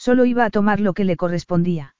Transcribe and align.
Solo 0.00 0.24
iba 0.24 0.46
a 0.46 0.50
tomar 0.50 0.80
lo 0.80 0.94
que 0.94 1.04
le 1.04 1.18
correspondía. 1.18 1.94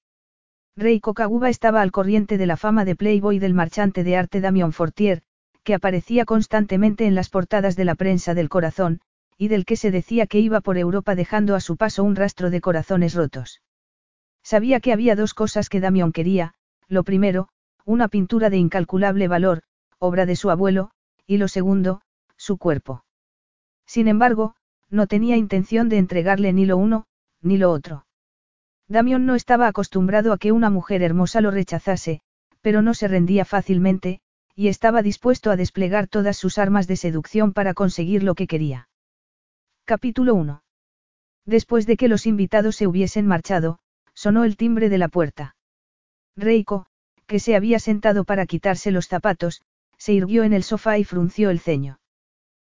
Rey 0.75 1.01
Kokaguba 1.01 1.51
estaba 1.51 1.83
al 1.83 1.93
corriente 1.93 2.39
de 2.39 2.47
la 2.47 2.57
fama 2.57 2.87
de 2.87 2.97
Playboy 2.97 3.39
del 3.39 3.53
marchante 3.53 4.05
de 4.05 4.17
arte 4.17 4.41
Damion 4.41 4.73
Fortier, 4.73 5.21
que 5.65 5.75
aparecía 5.75 6.25
constantemente 6.25 7.05
en 7.07 7.15
las 7.15 7.29
portadas 7.29 7.77
de 7.77 7.85
la 7.85 7.95
prensa 7.95 8.33
del 8.33 8.49
corazón, 8.49 9.03
y 9.37 9.49
del 9.49 9.67
que 9.67 9.77
se 9.77 9.91
decía 9.91 10.27
que 10.27 10.41
iba 10.41 10.63
por 10.63 10.79
Europa 10.79 11.15
dejando 11.15 11.55
a 11.55 11.61
su 11.61 11.77
paso 11.77 12.03
un 12.03 12.17
rastro 12.17 12.49
de 12.49 12.63
corazones 12.63 13.13
rotos. 13.13 13.61
Sabía 14.43 14.81
que 14.81 14.95
había 14.95 15.15
dos 15.15 15.35
cosas 15.35 15.69
que 15.69 15.81
Damión 15.81 16.13
quería, 16.13 16.55
lo 16.89 17.05
primero, 17.05 17.49
una 17.85 18.09
pintura 18.09 18.49
de 18.49 18.57
incalculable 18.57 19.29
valor, 19.29 19.61
obra 19.99 20.25
de 20.25 20.37
su 20.37 20.49
abuelo, 20.49 20.91
y 21.27 21.37
lo 21.37 21.49
segundo, 21.49 22.01
su 22.39 22.57
cuerpo. 22.57 23.05
Sin 23.85 24.09
embargo, 24.09 24.55
no 24.89 25.07
tenía 25.07 25.37
intención 25.37 25.91
de 25.91 25.99
entregarle 25.99 26.55
ni 26.55 26.65
lo 26.65 26.79
uno, 26.79 27.05
ni 27.43 27.59
lo 27.59 27.71
otro. 27.71 28.07
Damión 28.89 29.25
no 29.25 29.35
estaba 29.35 29.69
acostumbrado 29.69 30.33
a 30.33 30.39
que 30.39 30.53
una 30.53 30.69
mujer 30.69 31.03
hermosa 31.03 31.41
lo 31.41 31.51
rechazase, 31.51 32.21
pero 32.61 32.83
no 32.83 32.93
se 32.95 33.09
rendía 33.09 33.45
fácilmente, 33.45 34.21
y 34.55 34.69
estaba 34.69 35.03
dispuesto 35.03 35.51
a 35.51 35.57
desplegar 35.57 36.09
todas 36.09 36.37
sus 36.37 36.59
armas 36.59 36.87
de 36.87 36.97
seducción 36.97 37.53
para 37.53 37.73
conseguir 37.73 38.23
lo 38.23 38.35
que 38.35 38.47
quería. 38.47 38.89
Capítulo 39.85 40.35
1. 40.35 40.63
Después 41.47 41.87
de 41.87 41.97
que 41.97 42.09
los 42.09 42.27
invitados 42.27 42.77
se 42.77 42.87
hubiesen 42.87 43.27
marchado, 43.27 43.79
sonó 44.13 44.45
el 44.45 44.57
timbre 44.57 44.89
de 44.89 44.99
la 44.99 45.09
puerta. 45.09 45.57
Reiko, 46.37 46.87
que 47.27 47.39
se 47.39 47.55
había 47.55 47.79
sentado 47.79 48.25
para 48.25 48.45
quitarse 48.47 48.91
los 48.91 49.07
zapatos, 49.07 49.63
se 49.97 50.13
irguió 50.13 50.43
en 50.43 50.53
el 50.53 50.65
sofá 50.65 50.99
y 50.99 51.05
frunció 51.05 51.51
el 51.51 51.61
ceño. 51.61 52.00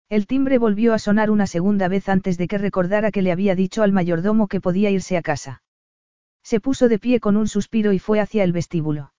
El 0.10 0.26
timbre 0.26 0.58
volvió 0.58 0.94
a 0.94 1.00
sonar 1.00 1.30
una 1.30 1.48
segunda 1.48 1.90
vez 1.90 2.08
antes 2.08 2.38
de 2.38 2.48
que 2.48 2.58
recordara 2.58 3.12
que 3.12 3.22
le 3.22 3.32
había 3.32 3.56
dicho 3.56 3.84
al 3.84 3.92
mayordomo 3.92 4.48
que 4.48 4.62
podía 4.62 4.90
irse 4.90 5.18
a 5.18 5.22
casa. 5.22 5.64
Se 6.44 6.62
puso 6.62 6.88
de 6.88 6.98
pie 6.98 7.20
con 7.20 7.36
un 7.36 7.48
suspiro 7.50 7.92
y 7.92 8.00
fue 8.00 8.22
hacia 8.22 8.46
el 8.46 8.54
vestíbulo. 8.54 9.12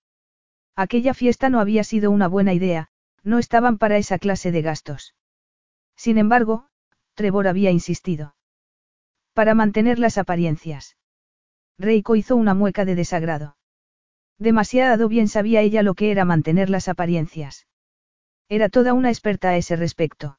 Aquella 0.75 1.13
fiesta 1.13 1.51
no 1.51 1.61
había 1.61 1.85
sido 1.85 2.11
una 2.11 2.27
buena 2.27 2.55
idea, 2.55 2.89
no 3.23 3.39
estaban 3.39 3.77
para 3.77 3.99
esa 3.99 4.19
clase 4.19 4.51
de 4.51 4.63
gastos. 4.63 5.15
Sin 5.95 6.17
embargo, 6.17 6.69
Trevor 7.15 7.49
había 7.49 7.71
insistido. 7.71 8.35
Para 9.35 9.55
mantener 9.55 9.99
las 9.99 10.17
apariencias. 10.17 10.97
Reiko 11.79 12.17
hizo 12.17 12.35
una 12.35 12.55
mueca 12.55 12.87
de 12.87 12.95
desagrado. 12.95 13.57
Demasiado 14.39 15.09
bien 15.09 15.29
sabía 15.29 15.61
ella 15.61 15.83
lo 15.83 15.95
que 15.95 16.11
era 16.11 16.25
mantener 16.25 16.71
las 16.71 16.89
apariencias. 16.89 17.67
Era 18.49 18.69
toda 18.69 18.95
una 18.95 19.11
experta 19.11 19.51
a 19.51 19.57
ese 19.57 19.77
respecto. 19.77 20.39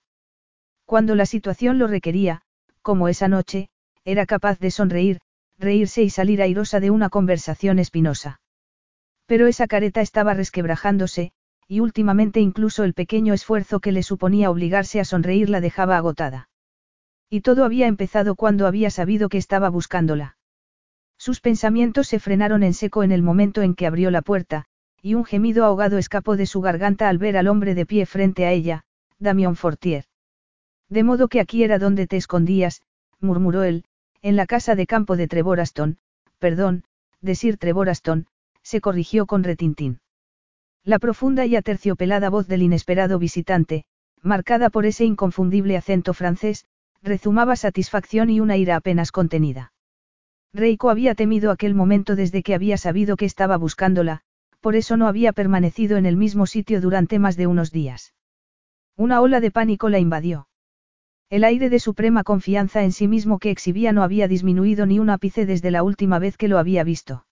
Cuando 0.90 1.14
la 1.14 1.28
situación 1.28 1.78
lo 1.78 1.86
requería, 1.86 2.42
como 2.82 3.10
esa 3.10 3.28
noche, 3.28 3.70
era 4.06 4.26
capaz 4.26 4.58
de 4.58 4.72
sonreír, 4.72 5.20
reírse 5.60 6.02
y 6.02 6.10
salir 6.10 6.42
airosa 6.42 6.80
de 6.80 6.90
una 6.90 7.10
conversación 7.10 7.78
espinosa. 7.78 8.42
Pero 9.28 9.46
esa 9.46 9.68
careta 9.68 10.02
estaba 10.02 10.34
resquebrajándose, 10.34 11.32
y 11.68 11.82
últimamente 11.82 12.40
incluso 12.40 12.84
el 12.84 12.96
pequeño 12.96 13.36
esfuerzo 13.36 13.82
que 13.82 13.92
le 13.92 14.02
suponía 14.02 14.50
obligarse 14.50 15.00
a 15.00 15.06
sonreír 15.06 15.52
la 15.52 15.62
dejaba 15.62 15.96
agotada. 15.96 16.50
Y 17.30 17.42
todo 17.42 17.66
había 17.66 17.86
empezado 17.86 18.34
cuando 18.34 18.66
había 18.66 18.90
sabido 18.90 19.30
que 19.30 19.38
estaba 19.38 19.70
buscándola. 19.70 20.38
Sus 21.20 21.40
pensamientos 21.40 22.08
se 22.08 22.18
frenaron 22.18 22.64
en 22.64 22.74
seco 22.74 23.04
en 23.04 23.12
el 23.12 23.22
momento 23.22 23.62
en 23.62 23.76
que 23.76 23.86
abrió 23.86 24.10
la 24.10 24.24
puerta, 24.24 24.66
y 25.04 25.14
un 25.14 25.24
gemido 25.24 25.66
ahogado 25.66 26.00
escapó 26.00 26.36
de 26.36 26.48
su 26.48 26.62
garganta 26.62 27.10
al 27.10 27.20
ver 27.20 27.38
al 27.38 27.48
hombre 27.48 27.76
de 27.76 27.86
pie 27.86 28.08
frente 28.08 28.48
a 28.48 28.52
ella, 28.54 28.86
Damión 29.20 29.56
Fortier. 29.56 30.09
De 30.90 31.04
modo 31.04 31.28
que 31.28 31.40
aquí 31.40 31.64
era 31.64 31.78
donde 31.78 32.08
te 32.08 32.18
escondías, 32.18 32.82
murmuró 33.20 33.64
él, 33.64 33.86
en 34.22 34.36
la 34.36 34.48
casa 34.48 34.76
de 34.76 34.88
campo 34.88 35.16
de 35.16 35.28
Trevoraston, 35.28 35.98
perdón, 36.40 36.84
de 37.22 37.36
Sir 37.36 37.58
Trevoraston, 37.58 38.28
se 38.64 38.82
corrigió 38.82 39.26
con 39.26 39.44
retintín. 39.44 40.00
La 40.84 41.00
profunda 41.00 41.46
y 41.46 41.56
aterciopelada 41.56 42.30
voz 42.30 42.48
del 42.48 42.64
inesperado 42.64 43.20
visitante, 43.20 43.86
marcada 44.22 44.70
por 44.70 44.86
ese 44.86 45.06
inconfundible 45.06 45.78
acento 45.78 46.14
francés, 46.14 46.66
rezumaba 47.02 47.56
satisfacción 47.56 48.30
y 48.30 48.40
una 48.40 48.58
ira 48.58 48.76
apenas 48.76 49.12
contenida. 49.12 49.72
Reiko 50.54 50.90
había 50.90 51.16
temido 51.16 51.52
aquel 51.52 51.76
momento 51.76 52.16
desde 52.16 52.42
que 52.42 52.56
había 52.56 52.78
sabido 52.78 53.16
que 53.16 53.26
estaba 53.26 53.58
buscándola, 53.58 54.22
por 54.60 54.76
eso 54.76 54.98
no 54.98 55.08
había 55.08 55.32
permanecido 55.32 55.98
en 55.98 56.06
el 56.06 56.18
mismo 56.18 56.48
sitio 56.48 56.82
durante 56.82 57.20
más 57.20 57.38
de 57.38 57.48
unos 57.48 57.72
días. 57.72 58.14
Una 58.98 59.22
ola 59.22 59.40
de 59.40 59.52
pánico 59.52 59.88
la 59.90 60.00
invadió. 60.00 60.49
El 61.30 61.44
aire 61.44 61.70
de 61.70 61.80
suprema 61.80 62.24
confianza 62.24 62.84
en 62.84 62.92
sí 62.92 63.08
mismo 63.08 63.38
que 63.38 63.52
exhibía 63.52 63.94
no 63.94 64.02
había 64.02 64.28
disminuido 64.28 64.88
ni 64.88 64.98
un 64.98 65.12
ápice 65.12 65.46
desde 65.46 65.70
la 65.70 65.84
última 65.84 66.18
vez 66.18 66.38
que 66.38 66.48
lo 66.48 66.58
había 66.58 66.84
visto. 66.84 67.28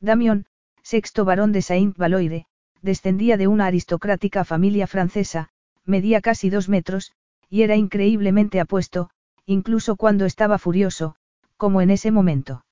Damión, 0.00 0.46
sexto 0.82 1.24
barón 1.24 1.52
de 1.52 1.62
Saint-Valoire, 1.62 2.46
descendía 2.80 3.36
de 3.36 3.46
una 3.46 3.66
aristocrática 3.66 4.44
familia 4.44 4.88
francesa, 4.88 5.50
medía 5.84 6.20
casi 6.20 6.50
dos 6.50 6.68
metros, 6.68 7.12
y 7.48 7.62
era 7.62 7.76
increíblemente 7.76 8.58
apuesto, 8.58 9.10
incluso 9.46 9.94
cuando 9.94 10.24
estaba 10.24 10.58
furioso, 10.58 11.14
como 11.56 11.80
en 11.80 11.90
ese 11.90 12.10
momento. 12.10 12.64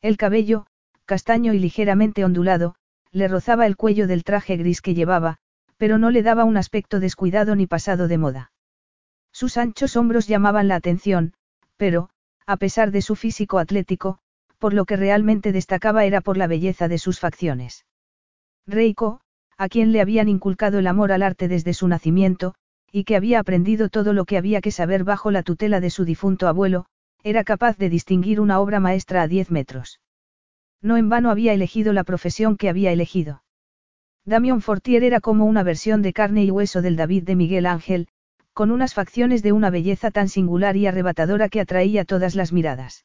El 0.00 0.16
cabello, 0.16 0.66
castaño 1.04 1.52
y 1.52 1.58
ligeramente 1.58 2.24
ondulado, 2.24 2.76
le 3.12 3.28
rozaba 3.28 3.66
el 3.66 3.76
cuello 3.76 4.06
del 4.06 4.24
traje 4.24 4.56
gris 4.56 4.80
que 4.80 4.94
llevaba, 4.94 5.36
pero 5.76 5.98
no 5.98 6.10
le 6.10 6.22
daba 6.22 6.44
un 6.44 6.56
aspecto 6.56 6.98
descuidado 6.98 7.54
ni 7.56 7.66
pasado 7.66 8.08
de 8.08 8.16
moda. 8.16 8.52
Sus 9.36 9.58
anchos 9.58 9.98
hombros 9.98 10.26
llamaban 10.28 10.66
la 10.66 10.76
atención, 10.76 11.34
pero, 11.76 12.08
a 12.46 12.56
pesar 12.56 12.90
de 12.90 13.02
su 13.02 13.16
físico 13.16 13.58
atlético, 13.58 14.18
por 14.58 14.72
lo 14.72 14.86
que 14.86 14.96
realmente 14.96 15.52
destacaba 15.52 16.06
era 16.06 16.22
por 16.22 16.38
la 16.38 16.46
belleza 16.46 16.88
de 16.88 16.96
sus 16.96 17.20
facciones. 17.20 17.84
Reiko, 18.66 19.20
a 19.58 19.68
quien 19.68 19.92
le 19.92 20.00
habían 20.00 20.30
inculcado 20.30 20.78
el 20.78 20.86
amor 20.86 21.12
al 21.12 21.22
arte 21.22 21.48
desde 21.48 21.74
su 21.74 21.86
nacimiento, 21.86 22.54
y 22.90 23.04
que 23.04 23.14
había 23.14 23.38
aprendido 23.38 23.90
todo 23.90 24.14
lo 24.14 24.24
que 24.24 24.38
había 24.38 24.62
que 24.62 24.70
saber 24.70 25.04
bajo 25.04 25.30
la 25.30 25.42
tutela 25.42 25.80
de 25.80 25.90
su 25.90 26.06
difunto 26.06 26.48
abuelo, 26.48 26.86
era 27.22 27.44
capaz 27.44 27.76
de 27.76 27.90
distinguir 27.90 28.40
una 28.40 28.58
obra 28.58 28.80
maestra 28.80 29.20
a 29.20 29.28
diez 29.28 29.50
metros. 29.50 30.00
No 30.80 30.96
en 30.96 31.10
vano 31.10 31.28
había 31.28 31.52
elegido 31.52 31.92
la 31.92 32.04
profesión 32.04 32.56
que 32.56 32.70
había 32.70 32.90
elegido. 32.90 33.42
Damión 34.24 34.62
Fortier 34.62 35.04
era 35.04 35.20
como 35.20 35.44
una 35.44 35.62
versión 35.62 36.00
de 36.00 36.14
carne 36.14 36.42
y 36.42 36.50
hueso 36.50 36.80
del 36.80 36.96
David 36.96 37.24
de 37.24 37.36
Miguel 37.36 37.66
Ángel, 37.66 38.08
con 38.56 38.70
unas 38.70 38.94
facciones 38.94 39.42
de 39.42 39.52
una 39.52 39.68
belleza 39.68 40.10
tan 40.10 40.30
singular 40.30 40.78
y 40.78 40.86
arrebatadora 40.86 41.50
que 41.50 41.60
atraía 41.60 42.06
todas 42.06 42.34
las 42.34 42.54
miradas. 42.54 43.04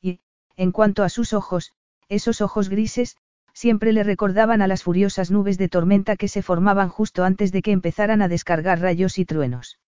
Y, 0.00 0.20
en 0.54 0.70
cuanto 0.70 1.02
a 1.02 1.08
sus 1.08 1.32
ojos, 1.32 1.72
esos 2.08 2.40
ojos 2.40 2.68
grises, 2.68 3.16
siempre 3.52 3.92
le 3.92 4.04
recordaban 4.04 4.62
a 4.62 4.68
las 4.68 4.84
furiosas 4.84 5.32
nubes 5.32 5.58
de 5.58 5.68
tormenta 5.68 6.14
que 6.14 6.28
se 6.28 6.40
formaban 6.40 6.88
justo 6.88 7.24
antes 7.24 7.50
de 7.50 7.62
que 7.62 7.72
empezaran 7.72 8.22
a 8.22 8.28
descargar 8.28 8.78
rayos 8.78 9.18
y 9.18 9.24
truenos. 9.24 9.80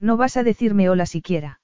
No 0.00 0.16
vas 0.16 0.36
a 0.36 0.42
decirme 0.42 0.88
hola 0.90 1.06
siquiera. 1.06 1.60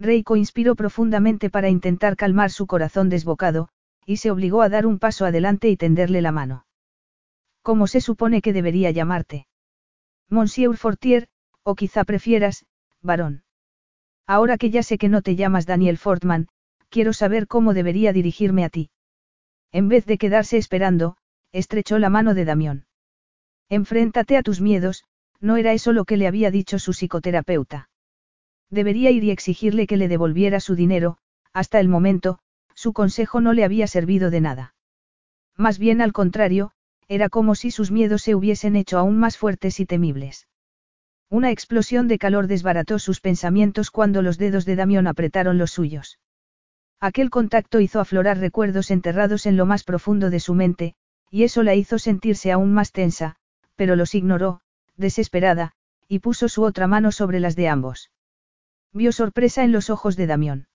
Reiko 0.00 0.36
inspiró 0.36 0.74
profundamente 0.74 1.50
para 1.50 1.68
intentar 1.68 2.16
calmar 2.16 2.50
su 2.50 2.66
corazón 2.66 3.10
desbocado, 3.10 3.68
y 4.06 4.16
se 4.16 4.30
obligó 4.30 4.62
a 4.62 4.70
dar 4.70 4.86
un 4.86 4.98
paso 4.98 5.26
adelante 5.26 5.68
y 5.68 5.76
tenderle 5.76 6.22
la 6.22 6.32
mano. 6.32 6.64
¿Cómo 7.60 7.86
se 7.86 8.00
supone 8.00 8.40
que 8.40 8.54
debería 8.54 8.90
llamarte? 8.90 9.46
Monsieur 10.30 10.74
Fortier, 10.78 11.28
o 11.68 11.74
quizá 11.74 12.04
prefieras, 12.04 12.64
varón. 13.02 13.42
Ahora 14.26 14.56
que 14.56 14.70
ya 14.70 14.82
sé 14.82 14.96
que 14.96 15.10
no 15.10 15.20
te 15.20 15.36
llamas 15.36 15.66
Daniel 15.66 15.98
Fortman, 15.98 16.48
quiero 16.88 17.12
saber 17.12 17.46
cómo 17.46 17.74
debería 17.74 18.14
dirigirme 18.14 18.64
a 18.64 18.70
ti. 18.70 18.88
En 19.70 19.90
vez 19.90 20.06
de 20.06 20.16
quedarse 20.16 20.56
esperando, 20.56 21.18
estrechó 21.52 21.98
la 21.98 22.08
mano 22.08 22.32
de 22.32 22.46
Damión. 22.46 22.86
Enfréntate 23.68 24.38
a 24.38 24.42
tus 24.42 24.62
miedos, 24.62 25.04
no 25.40 25.58
era 25.58 25.74
eso 25.74 25.92
lo 25.92 26.06
que 26.06 26.16
le 26.16 26.26
había 26.26 26.50
dicho 26.50 26.78
su 26.78 26.94
psicoterapeuta. 26.94 27.90
Debería 28.70 29.10
ir 29.10 29.24
y 29.24 29.30
exigirle 29.30 29.86
que 29.86 29.98
le 29.98 30.08
devolviera 30.08 30.60
su 30.60 30.74
dinero, 30.74 31.18
hasta 31.52 31.80
el 31.80 31.88
momento, 31.88 32.38
su 32.74 32.94
consejo 32.94 33.42
no 33.42 33.52
le 33.52 33.64
había 33.64 33.86
servido 33.88 34.30
de 34.30 34.40
nada. 34.40 34.74
Más 35.54 35.78
bien 35.78 36.00
al 36.00 36.14
contrario, 36.14 36.70
era 37.08 37.28
como 37.28 37.54
si 37.54 37.70
sus 37.70 37.90
miedos 37.90 38.22
se 38.22 38.34
hubiesen 38.34 38.74
hecho 38.74 38.96
aún 38.98 39.18
más 39.18 39.36
fuertes 39.36 39.80
y 39.80 39.84
temibles. 39.84 40.48
Una 41.30 41.50
explosión 41.50 42.08
de 42.08 42.18
calor 42.18 42.46
desbarató 42.46 42.98
sus 42.98 43.20
pensamientos 43.20 43.90
cuando 43.90 44.22
los 44.22 44.38
dedos 44.38 44.64
de 44.64 44.76
Damión 44.76 45.06
apretaron 45.06 45.58
los 45.58 45.72
suyos. 45.72 46.18
Aquel 47.00 47.28
contacto 47.28 47.80
hizo 47.80 48.00
aflorar 48.00 48.38
recuerdos 48.38 48.90
enterrados 48.90 49.44
en 49.44 49.56
lo 49.56 49.66
más 49.66 49.84
profundo 49.84 50.30
de 50.30 50.40
su 50.40 50.54
mente, 50.54 50.94
y 51.30 51.44
eso 51.44 51.62
la 51.62 51.74
hizo 51.74 51.98
sentirse 51.98 52.50
aún 52.50 52.72
más 52.72 52.92
tensa, 52.92 53.36
pero 53.76 53.94
los 53.94 54.14
ignoró, 54.14 54.62
desesperada, 54.96 55.72
y 56.08 56.20
puso 56.20 56.48
su 56.48 56.62
otra 56.62 56.86
mano 56.86 57.12
sobre 57.12 57.40
las 57.40 57.56
de 57.56 57.68
ambos. 57.68 58.10
Vio 58.92 59.12
sorpresa 59.12 59.62
en 59.64 59.72
los 59.72 59.90
ojos 59.90 60.16
de 60.16 60.26
Damión. 60.26 60.68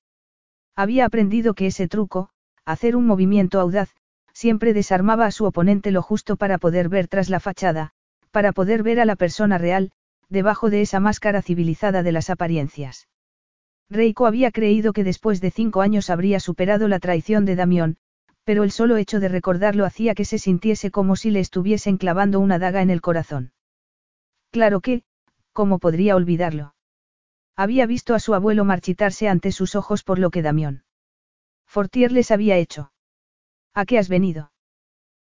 Había 0.75 1.05
aprendido 1.05 1.55
que 1.55 1.67
ese 1.67 1.87
truco, 1.87 2.29
hacer 2.63 2.95
un 2.95 3.07
movimiento 3.07 3.59
audaz, 3.59 3.89
siempre 4.33 4.73
desarmaba 4.73 5.25
a 5.25 5.31
su 5.31 5.45
oponente 5.45 5.91
lo 5.91 6.03
justo 6.03 6.37
para 6.37 6.59
poder 6.59 6.89
ver 6.89 7.07
tras 7.07 7.29
la 7.29 7.39
fachada, 7.39 7.91
para 8.31 8.51
poder 8.51 8.83
ver 8.83 8.99
a 8.99 9.05
la 9.05 9.15
persona 9.15 9.57
real, 9.57 9.91
debajo 10.33 10.69
de 10.69 10.81
esa 10.81 10.99
máscara 10.99 11.41
civilizada 11.41 12.03
de 12.03 12.11
las 12.11 12.29
apariencias. 12.29 13.07
Reiko 13.89 14.25
había 14.25 14.51
creído 14.51 14.91
que 14.91 15.03
después 15.03 15.39
de 15.39 15.51
cinco 15.51 15.81
años 15.81 16.09
habría 16.09 16.39
superado 16.39 16.87
la 16.87 16.99
traición 16.99 17.45
de 17.45 17.55
Damión, 17.55 17.97
pero 18.43 18.63
el 18.63 18.71
solo 18.71 18.97
hecho 18.97 19.19
de 19.19 19.29
recordarlo 19.29 19.85
hacía 19.85 20.15
que 20.15 20.25
se 20.25 20.39
sintiese 20.39 20.91
como 20.91 21.15
si 21.15 21.29
le 21.31 21.39
estuviesen 21.39 21.97
clavando 21.97 22.39
una 22.39 22.59
daga 22.59 22.81
en 22.81 22.89
el 22.89 22.99
corazón. 22.99 23.53
Claro 24.51 24.81
que, 24.81 25.03
¿cómo 25.53 25.79
podría 25.79 26.15
olvidarlo? 26.15 26.73
Había 27.55 27.85
visto 27.85 28.15
a 28.15 28.19
su 28.19 28.33
abuelo 28.33 28.65
marchitarse 28.65 29.29
ante 29.29 29.51
sus 29.51 29.75
ojos 29.75 30.03
por 30.03 30.17
lo 30.17 30.31
que 30.31 30.41
Damión. 30.41 30.83
Fortier 31.67 32.11
les 32.11 32.31
había 32.31 32.57
hecho. 32.57 32.91
¿A 33.75 33.85
qué 33.85 33.99
has 33.99 34.09
venido? 34.09 34.51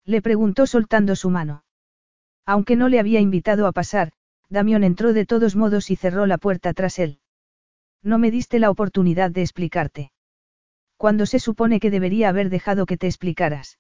Le 0.07 0.23
preguntó 0.23 0.67
soltando 0.67 1.15
su 1.15 1.29
mano. 1.29 1.65
Aunque 2.47 2.77
no 2.77 2.89
le 2.89 3.01
había 3.01 3.21
invitado 3.21 3.67
a 3.67 3.73
pasar, 3.73 4.13
Damión 4.49 4.85
entró 4.85 5.13
de 5.13 5.27
todos 5.27 5.57
modos 5.57 5.91
y 5.91 5.97
cerró 5.97 6.27
la 6.27 6.39
puerta 6.39 6.73
tras 6.73 6.99
él. 6.99 7.19
No 8.03 8.19
me 8.19 8.31
diste 8.31 8.59
la 8.59 8.71
oportunidad 8.71 9.31
de 9.31 9.43
explicarte. 9.43 10.13
Cuando 10.97 11.27
se 11.27 11.39
supone 11.39 11.81
que 11.81 11.91
debería 11.91 12.29
haber 12.29 12.51
dejado 12.51 12.87
que 12.87 12.97
te 12.97 13.07
explicaras. 13.07 13.79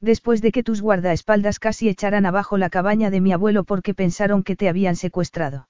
Después 0.00 0.42
de 0.42 0.52
que 0.52 0.62
tus 0.62 0.82
guardaespaldas 0.82 1.58
casi 1.58 1.88
echaran 1.88 2.26
abajo 2.26 2.58
la 2.58 2.70
cabaña 2.70 3.10
de 3.10 3.20
mi 3.20 3.32
abuelo 3.32 3.64
porque 3.64 3.94
pensaron 3.94 4.42
que 4.42 4.56
te 4.56 4.68
habían 4.68 4.96
secuestrado. 4.96 5.68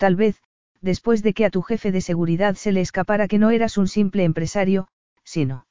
Tal 0.00 0.16
vez, 0.16 0.42
después 0.80 1.22
de 1.22 1.34
que 1.34 1.44
a 1.44 1.50
tu 1.50 1.60
jefe 1.60 1.92
de 1.92 2.00
seguridad 2.00 2.54
se 2.54 2.72
le 2.72 2.80
escapara 2.80 3.28
que 3.28 3.38
no 3.38 3.50
eras 3.50 3.76
un 3.76 3.86
simple 3.86 4.24
empresario, 4.24 4.88
sino. 5.24 5.66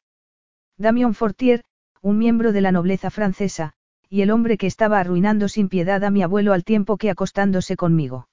Damien 0.78 1.16
Fortier, 1.16 1.64
un 2.04 2.20
miembro 2.20 2.52
de 2.52 2.62
la 2.62 2.72
nobleza 2.72 3.10
francesa, 3.10 3.74
y 4.10 4.24
el 4.24 4.32
hombre 4.32 4.58
que 4.58 4.68
estaba 4.68 5.00
arruinando 5.00 5.48
sin 5.48 5.70
piedad 5.70 6.04
a 6.04 6.10
mi 6.10 6.24
abuelo 6.24 6.54
al 6.54 6.64
tiempo 6.64 6.98
que 6.98 7.12
acostándose 7.12 7.76
conmigo. 7.76 8.28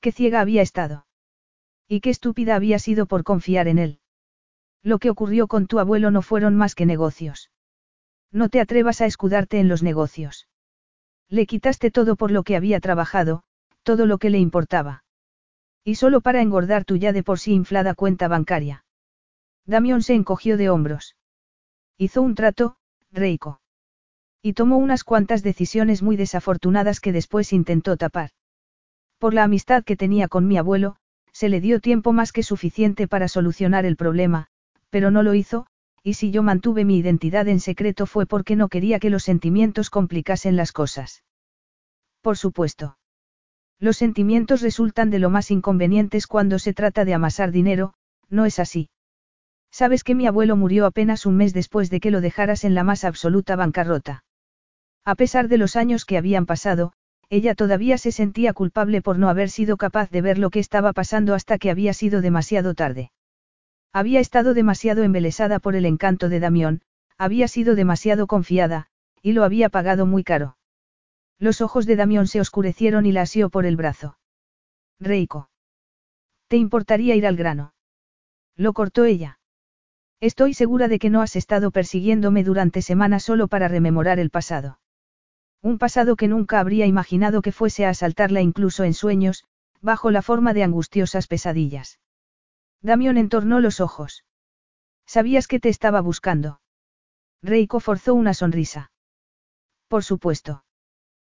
Qué 0.00 0.12
ciega 0.12 0.40
había 0.40 0.60
estado. 0.60 1.06
Y 1.88 2.00
qué 2.00 2.10
estúpida 2.10 2.54
había 2.54 2.78
sido 2.78 3.06
por 3.06 3.24
confiar 3.24 3.66
en 3.66 3.78
él. 3.78 4.00
Lo 4.82 4.98
que 4.98 5.08
ocurrió 5.08 5.48
con 5.48 5.66
tu 5.66 5.78
abuelo 5.78 6.10
no 6.10 6.20
fueron 6.20 6.54
más 6.56 6.74
que 6.74 6.84
negocios. 6.84 7.50
No 8.30 8.50
te 8.50 8.60
atrevas 8.60 9.00
a 9.00 9.06
escudarte 9.06 9.58
en 9.58 9.68
los 9.68 9.82
negocios. 9.82 10.48
Le 11.30 11.46
quitaste 11.46 11.90
todo 11.90 12.16
por 12.16 12.30
lo 12.30 12.42
que 12.42 12.56
había 12.56 12.80
trabajado, 12.80 13.44
todo 13.82 14.04
lo 14.04 14.18
que 14.18 14.28
le 14.28 14.38
importaba. 14.38 15.04
Y 15.82 15.94
solo 15.94 16.20
para 16.20 16.42
engordar 16.42 16.84
tu 16.84 16.96
ya 16.96 17.12
de 17.12 17.22
por 17.22 17.38
sí 17.38 17.52
inflada 17.54 17.94
cuenta 17.94 18.28
bancaria. 18.28 18.84
Damión 19.64 20.02
se 20.02 20.14
encogió 20.14 20.58
de 20.58 20.68
hombros. 20.68 21.16
Hizo 21.96 22.20
un 22.20 22.34
trato, 22.34 22.76
Reiko. 23.10 23.60
Y 24.46 24.52
tomó 24.52 24.76
unas 24.76 25.04
cuantas 25.04 25.42
decisiones 25.42 26.02
muy 26.02 26.16
desafortunadas 26.16 27.00
que 27.00 27.12
después 27.12 27.54
intentó 27.54 27.96
tapar. 27.96 28.28
Por 29.18 29.32
la 29.32 29.42
amistad 29.42 29.84
que 29.84 29.96
tenía 29.96 30.28
con 30.28 30.46
mi 30.46 30.58
abuelo, 30.58 30.96
se 31.32 31.48
le 31.48 31.62
dio 31.62 31.80
tiempo 31.80 32.12
más 32.12 32.30
que 32.30 32.42
suficiente 32.42 33.08
para 33.08 33.26
solucionar 33.26 33.86
el 33.86 33.96
problema, 33.96 34.48
pero 34.90 35.10
no 35.10 35.22
lo 35.22 35.32
hizo, 35.32 35.64
y 36.02 36.12
si 36.12 36.30
yo 36.30 36.42
mantuve 36.42 36.84
mi 36.84 36.98
identidad 36.98 37.48
en 37.48 37.58
secreto 37.58 38.04
fue 38.04 38.26
porque 38.26 38.54
no 38.54 38.68
quería 38.68 38.98
que 38.98 39.08
los 39.08 39.22
sentimientos 39.22 39.88
complicasen 39.88 40.56
las 40.56 40.72
cosas. 40.72 41.24
Por 42.20 42.36
supuesto. 42.36 42.98
Los 43.80 43.96
sentimientos 43.96 44.60
resultan 44.60 45.08
de 45.08 45.20
lo 45.20 45.30
más 45.30 45.50
inconvenientes 45.50 46.26
cuando 46.26 46.58
se 46.58 46.74
trata 46.74 47.06
de 47.06 47.14
amasar 47.14 47.50
dinero, 47.50 47.94
¿no 48.28 48.44
es 48.44 48.58
así? 48.58 48.90
Sabes 49.70 50.04
que 50.04 50.14
mi 50.14 50.26
abuelo 50.26 50.54
murió 50.54 50.84
apenas 50.84 51.24
un 51.24 51.38
mes 51.38 51.54
después 51.54 51.88
de 51.88 51.98
que 51.98 52.10
lo 52.10 52.20
dejaras 52.20 52.64
en 52.64 52.74
la 52.74 52.84
más 52.84 53.04
absoluta 53.04 53.56
bancarrota. 53.56 54.22
A 55.04 55.14
pesar 55.16 55.48
de 55.48 55.58
los 55.58 55.76
años 55.76 56.04
que 56.04 56.16
habían 56.16 56.46
pasado, 56.46 56.92
ella 57.28 57.54
todavía 57.54 57.98
se 57.98 58.12
sentía 58.12 58.52
culpable 58.52 59.02
por 59.02 59.18
no 59.18 59.28
haber 59.28 59.50
sido 59.50 59.76
capaz 59.76 60.10
de 60.10 60.22
ver 60.22 60.38
lo 60.38 60.50
que 60.50 60.60
estaba 60.60 60.92
pasando 60.92 61.34
hasta 61.34 61.58
que 61.58 61.70
había 61.70 61.92
sido 61.92 62.20
demasiado 62.20 62.74
tarde. 62.74 63.10
Había 63.92 64.20
estado 64.20 64.54
demasiado 64.54 65.02
embelesada 65.02 65.58
por 65.58 65.76
el 65.76 65.84
encanto 65.84 66.28
de 66.28 66.40
Damión, 66.40 66.82
había 67.18 67.48
sido 67.48 67.74
demasiado 67.74 68.26
confiada, 68.26 68.88
y 69.22 69.32
lo 69.32 69.44
había 69.44 69.68
pagado 69.68 70.06
muy 70.06 70.24
caro. 70.24 70.56
Los 71.38 71.60
ojos 71.60 71.86
de 71.86 71.96
Damión 71.96 72.26
se 72.26 72.40
oscurecieron 72.40 73.06
y 73.06 73.12
la 73.12 73.22
asió 73.22 73.50
por 73.50 73.66
el 73.66 73.76
brazo. 73.76 74.18
Reiko. 75.00 75.50
¿Te 76.48 76.56
importaría 76.56 77.14
ir 77.14 77.26
al 77.26 77.36
grano? 77.36 77.74
Lo 78.56 78.72
cortó 78.72 79.04
ella. 79.04 79.38
Estoy 80.20 80.54
segura 80.54 80.88
de 80.88 80.98
que 80.98 81.10
no 81.10 81.20
has 81.20 81.36
estado 81.36 81.70
persiguiéndome 81.70 82.44
durante 82.44 82.80
semanas 82.82 83.24
solo 83.24 83.48
para 83.48 83.68
rememorar 83.68 84.18
el 84.18 84.30
pasado. 84.30 84.78
Un 85.64 85.78
pasado 85.78 86.14
que 86.16 86.28
nunca 86.28 86.60
habría 86.60 86.84
imaginado 86.84 87.40
que 87.40 87.50
fuese 87.50 87.86
a 87.86 87.88
asaltarla 87.88 88.42
incluso 88.42 88.84
en 88.84 88.92
sueños, 88.92 89.44
bajo 89.80 90.10
la 90.10 90.20
forma 90.20 90.52
de 90.52 90.62
angustiosas 90.62 91.26
pesadillas. 91.26 91.98
Damión 92.82 93.16
entornó 93.16 93.60
los 93.60 93.80
ojos. 93.80 94.26
¿Sabías 95.06 95.48
que 95.48 95.60
te 95.60 95.70
estaba 95.70 96.02
buscando? 96.02 96.60
Reiko 97.42 97.80
forzó 97.80 98.12
una 98.12 98.34
sonrisa. 98.34 98.92
Por 99.88 100.04
supuesto. 100.04 100.66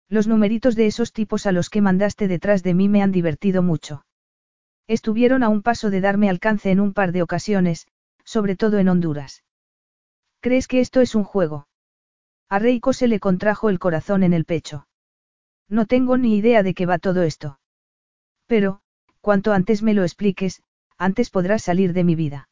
Los 0.09 0.27
numeritos 0.27 0.75
de 0.75 0.87
esos 0.87 1.13
tipos 1.13 1.45
a 1.45 1.53
los 1.53 1.69
que 1.69 1.79
mandaste 1.79 2.27
detrás 2.27 2.63
de 2.63 2.73
mí 2.73 2.89
me 2.89 3.01
han 3.01 3.13
divertido 3.13 3.63
mucho. 3.63 4.05
Estuvieron 4.87 5.41
a 5.41 5.47
un 5.47 5.61
paso 5.61 5.89
de 5.89 6.01
darme 6.01 6.29
alcance 6.29 6.69
en 6.69 6.81
un 6.81 6.93
par 6.93 7.13
de 7.13 7.21
ocasiones, 7.21 7.87
sobre 8.25 8.57
todo 8.57 8.77
en 8.77 8.89
Honduras. 8.89 9.45
¿Crees 10.41 10.67
que 10.67 10.81
esto 10.81 10.99
es 10.99 11.15
un 11.15 11.23
juego? 11.23 11.66
A 12.49 12.59
Reiko 12.59 12.93
se 12.93 13.07
le 13.07 13.19
contrajo 13.19 13.69
el 13.69 13.79
corazón 13.79 14.23
en 14.23 14.33
el 14.33 14.45
pecho. 14.45 14.87
No 15.67 15.85
tengo 15.85 16.17
ni 16.17 16.37
idea 16.37 16.63
de 16.63 16.73
qué 16.73 16.85
va 16.85 16.97
todo 16.97 17.23
esto. 17.23 17.59
Pero, 18.45 18.79
cuanto 19.19 19.51
antes 19.51 19.83
me 19.83 19.93
lo 19.93 20.03
expliques, 20.03 20.61
antes 20.97 21.29
podrás 21.29 21.63
salir 21.63 21.91
de 21.91 22.05
mi 22.05 22.15
vida. 22.15 22.49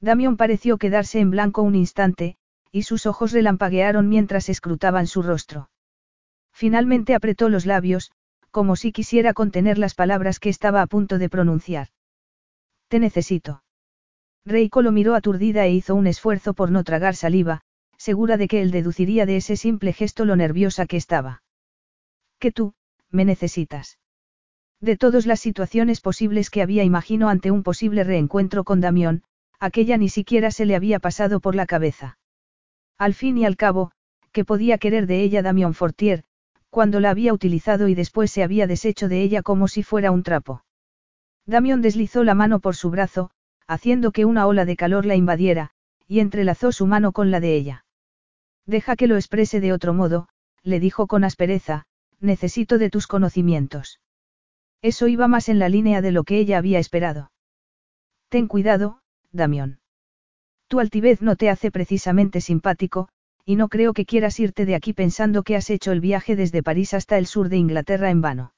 Damión 0.00 0.36
pareció 0.36 0.78
quedarse 0.78 1.18
en 1.18 1.30
blanco 1.30 1.62
un 1.62 1.74
instante, 1.74 2.36
y 2.70 2.82
sus 2.82 3.06
ojos 3.06 3.32
relampaguearon 3.32 4.08
mientras 4.08 4.48
escrutaban 4.48 5.08
su 5.08 5.22
rostro. 5.22 5.70
Finalmente 6.52 7.14
apretó 7.14 7.48
los 7.48 7.66
labios, 7.66 8.12
como 8.52 8.76
si 8.76 8.92
quisiera 8.92 9.34
contener 9.34 9.78
las 9.78 9.94
palabras 9.94 10.38
que 10.38 10.48
estaba 10.48 10.82
a 10.82 10.86
punto 10.86 11.18
de 11.18 11.28
pronunciar. 11.28 11.88
Te 12.88 13.00
necesito. 13.00 13.62
Reiko 14.44 14.80
lo 14.82 14.92
miró 14.92 15.14
aturdida 15.14 15.66
e 15.66 15.72
hizo 15.72 15.94
un 15.94 16.06
esfuerzo 16.06 16.54
por 16.54 16.70
no 16.70 16.84
tragar 16.84 17.16
saliva, 17.16 17.62
segura 18.08 18.38
de 18.38 18.48
que 18.48 18.62
él 18.62 18.70
deduciría 18.70 19.26
de 19.26 19.36
ese 19.36 19.54
simple 19.54 19.92
gesto 19.92 20.24
lo 20.24 20.34
nerviosa 20.34 20.86
que 20.86 20.96
estaba. 20.96 21.42
Que 22.38 22.52
tú, 22.52 22.72
me 23.10 23.26
necesitas. 23.26 23.98
De 24.80 24.96
todas 24.96 25.26
las 25.26 25.40
situaciones 25.40 26.00
posibles 26.00 26.48
que 26.48 26.62
había 26.62 26.84
imagino 26.84 27.28
ante 27.28 27.50
un 27.50 27.62
posible 27.62 28.04
reencuentro 28.04 28.64
con 28.64 28.80
Damión, 28.80 29.24
aquella 29.60 29.98
ni 29.98 30.08
siquiera 30.08 30.50
se 30.50 30.64
le 30.64 30.74
había 30.74 31.00
pasado 31.00 31.40
por 31.40 31.54
la 31.54 31.66
cabeza. 31.66 32.16
Al 32.96 33.12
fin 33.12 33.36
y 33.36 33.44
al 33.44 33.58
cabo, 33.58 33.90
que 34.32 34.46
podía 34.46 34.78
querer 34.78 35.06
de 35.06 35.20
ella 35.20 35.42
Damión 35.42 35.74
Fortier, 35.74 36.24
cuando 36.70 37.00
la 37.00 37.10
había 37.10 37.34
utilizado 37.34 37.88
y 37.88 37.94
después 37.94 38.30
se 38.30 38.42
había 38.42 38.66
deshecho 38.66 39.10
de 39.10 39.20
ella 39.20 39.42
como 39.42 39.68
si 39.68 39.82
fuera 39.82 40.12
un 40.12 40.22
trapo. 40.22 40.64
Damión 41.44 41.82
deslizó 41.82 42.24
la 42.24 42.32
mano 42.32 42.58
por 42.60 42.74
su 42.74 42.88
brazo, 42.88 43.32
haciendo 43.66 44.12
que 44.12 44.24
una 44.24 44.46
ola 44.46 44.64
de 44.64 44.76
calor 44.76 45.04
la 45.04 45.14
invadiera, 45.14 45.72
y 46.06 46.20
entrelazó 46.20 46.72
su 46.72 46.86
mano 46.86 47.12
con 47.12 47.30
la 47.30 47.40
de 47.40 47.54
ella. 47.54 47.84
Deja 48.68 48.96
que 48.96 49.06
lo 49.06 49.16
exprese 49.16 49.60
de 49.60 49.72
otro 49.72 49.94
modo, 49.94 50.28
le 50.62 50.78
dijo 50.78 51.06
con 51.06 51.24
aspereza, 51.24 51.86
necesito 52.20 52.76
de 52.76 52.90
tus 52.90 53.06
conocimientos. 53.06 53.98
Eso 54.82 55.08
iba 55.08 55.26
más 55.26 55.48
en 55.48 55.58
la 55.58 55.70
línea 55.70 56.02
de 56.02 56.12
lo 56.12 56.22
que 56.22 56.38
ella 56.38 56.58
había 56.58 56.78
esperado. 56.78 57.32
Ten 58.28 58.46
cuidado, 58.46 59.00
Damión. 59.32 59.80
Tu 60.66 60.80
altivez 60.80 61.22
no 61.22 61.34
te 61.36 61.48
hace 61.48 61.70
precisamente 61.70 62.42
simpático, 62.42 63.08
y 63.42 63.56
no 63.56 63.68
creo 63.68 63.94
que 63.94 64.04
quieras 64.04 64.38
irte 64.38 64.66
de 64.66 64.74
aquí 64.74 64.92
pensando 64.92 65.44
que 65.44 65.56
has 65.56 65.70
hecho 65.70 65.90
el 65.90 66.02
viaje 66.02 66.36
desde 66.36 66.62
París 66.62 66.92
hasta 66.92 67.16
el 67.16 67.26
sur 67.26 67.48
de 67.48 67.56
Inglaterra 67.56 68.10
en 68.10 68.20
vano. 68.20 68.52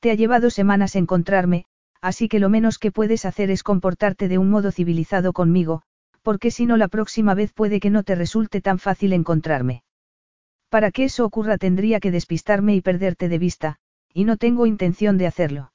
Te 0.00 0.10
ha 0.10 0.14
llevado 0.14 0.48
semanas 0.48 0.96
encontrarme, 0.96 1.66
así 2.00 2.28
que 2.28 2.38
lo 2.38 2.48
menos 2.48 2.78
que 2.78 2.92
puedes 2.92 3.26
hacer 3.26 3.50
es 3.50 3.62
comportarte 3.62 4.26
de 4.26 4.38
un 4.38 4.48
modo 4.48 4.72
civilizado 4.72 5.34
conmigo, 5.34 5.82
porque 6.22 6.50
si 6.50 6.66
no 6.66 6.76
la 6.76 6.88
próxima 6.88 7.34
vez 7.34 7.52
puede 7.52 7.80
que 7.80 7.90
no 7.90 8.02
te 8.02 8.14
resulte 8.14 8.60
tan 8.60 8.78
fácil 8.78 9.12
encontrarme. 9.12 9.82
Para 10.68 10.90
que 10.90 11.04
eso 11.04 11.24
ocurra 11.24 11.58
tendría 11.58 12.00
que 12.00 12.10
despistarme 12.10 12.74
y 12.74 12.80
perderte 12.80 13.28
de 13.28 13.38
vista, 13.38 13.76
y 14.12 14.24
no 14.24 14.36
tengo 14.36 14.66
intención 14.66 15.16
de 15.18 15.26
hacerlo. 15.26 15.72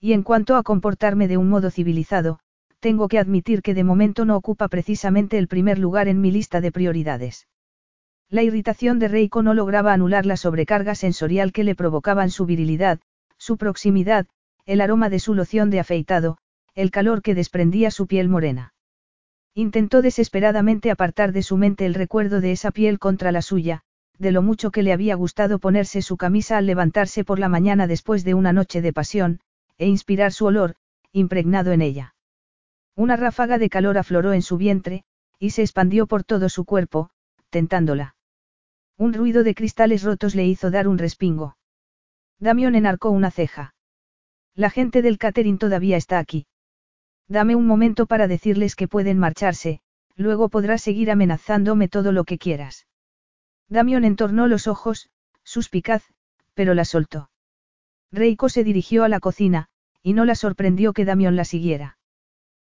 Y 0.00 0.12
en 0.12 0.22
cuanto 0.22 0.56
a 0.56 0.62
comportarme 0.62 1.28
de 1.28 1.36
un 1.36 1.48
modo 1.48 1.70
civilizado, 1.70 2.38
tengo 2.80 3.08
que 3.08 3.18
admitir 3.18 3.62
que 3.62 3.72
de 3.72 3.82
momento 3.82 4.26
no 4.26 4.36
ocupa 4.36 4.68
precisamente 4.68 5.38
el 5.38 5.48
primer 5.48 5.78
lugar 5.78 6.06
en 6.06 6.20
mi 6.20 6.30
lista 6.30 6.60
de 6.60 6.70
prioridades. 6.70 7.48
La 8.28 8.42
irritación 8.42 8.98
de 8.98 9.08
Reiko 9.08 9.42
no 9.42 9.54
lograba 9.54 9.94
anular 9.94 10.26
la 10.26 10.36
sobrecarga 10.36 10.94
sensorial 10.94 11.52
que 11.52 11.64
le 11.64 11.74
provocaban 11.74 12.30
su 12.30 12.44
virilidad, 12.44 13.00
su 13.38 13.56
proximidad, 13.56 14.26
el 14.66 14.82
aroma 14.82 15.08
de 15.08 15.20
su 15.20 15.34
loción 15.34 15.70
de 15.70 15.80
afeitado, 15.80 16.36
el 16.74 16.90
calor 16.90 17.22
que 17.22 17.34
desprendía 17.34 17.90
su 17.90 18.06
piel 18.06 18.28
morena. 18.28 18.73
Intentó 19.56 20.02
desesperadamente 20.02 20.90
apartar 20.90 21.32
de 21.32 21.42
su 21.42 21.56
mente 21.56 21.86
el 21.86 21.94
recuerdo 21.94 22.40
de 22.40 22.50
esa 22.50 22.72
piel 22.72 22.98
contra 22.98 23.30
la 23.30 23.40
suya, 23.40 23.82
de 24.18 24.32
lo 24.32 24.42
mucho 24.42 24.72
que 24.72 24.82
le 24.82 24.92
había 24.92 25.14
gustado 25.14 25.60
ponerse 25.60 26.02
su 26.02 26.16
camisa 26.16 26.58
al 26.58 26.66
levantarse 26.66 27.24
por 27.24 27.38
la 27.38 27.48
mañana 27.48 27.86
después 27.86 28.24
de 28.24 28.34
una 28.34 28.52
noche 28.52 28.82
de 28.82 28.92
pasión, 28.92 29.40
e 29.78 29.86
inspirar 29.86 30.32
su 30.32 30.46
olor, 30.46 30.74
impregnado 31.12 31.70
en 31.70 31.82
ella. 31.82 32.14
Una 32.96 33.16
ráfaga 33.16 33.58
de 33.58 33.70
calor 33.70 33.96
afloró 33.96 34.32
en 34.32 34.42
su 34.42 34.56
vientre, 34.56 35.04
y 35.38 35.50
se 35.50 35.62
expandió 35.62 36.06
por 36.06 36.24
todo 36.24 36.48
su 36.48 36.64
cuerpo, 36.64 37.10
tentándola. 37.50 38.16
Un 38.96 39.12
ruido 39.12 39.44
de 39.44 39.54
cristales 39.54 40.02
rotos 40.02 40.34
le 40.34 40.44
hizo 40.46 40.70
dar 40.70 40.88
un 40.88 40.98
respingo. 40.98 41.56
Damión 42.40 42.74
enarcó 42.74 43.10
una 43.10 43.30
ceja. 43.30 43.74
La 44.54 44.70
gente 44.70 45.02
del 45.02 45.18
catering 45.18 45.58
todavía 45.58 45.96
está 45.96 46.18
aquí. 46.18 46.46
Dame 47.28 47.56
un 47.56 47.66
momento 47.66 48.06
para 48.06 48.28
decirles 48.28 48.76
que 48.76 48.88
pueden 48.88 49.18
marcharse, 49.18 49.80
luego 50.16 50.48
podrás 50.48 50.82
seguir 50.82 51.10
amenazándome 51.10 51.88
todo 51.88 52.12
lo 52.12 52.24
que 52.24 52.38
quieras. 52.38 52.86
Damión 53.68 54.04
entornó 54.04 54.46
los 54.46 54.66
ojos, 54.66 55.08
suspicaz, 55.42 56.04
pero 56.54 56.74
la 56.74 56.84
soltó. 56.84 57.30
Reiko 58.12 58.48
se 58.48 58.62
dirigió 58.62 59.04
a 59.04 59.08
la 59.08 59.20
cocina, 59.20 59.68
y 60.02 60.12
no 60.12 60.24
la 60.24 60.34
sorprendió 60.34 60.92
que 60.92 61.04
Damión 61.04 61.34
la 61.34 61.44
siguiera. 61.44 61.98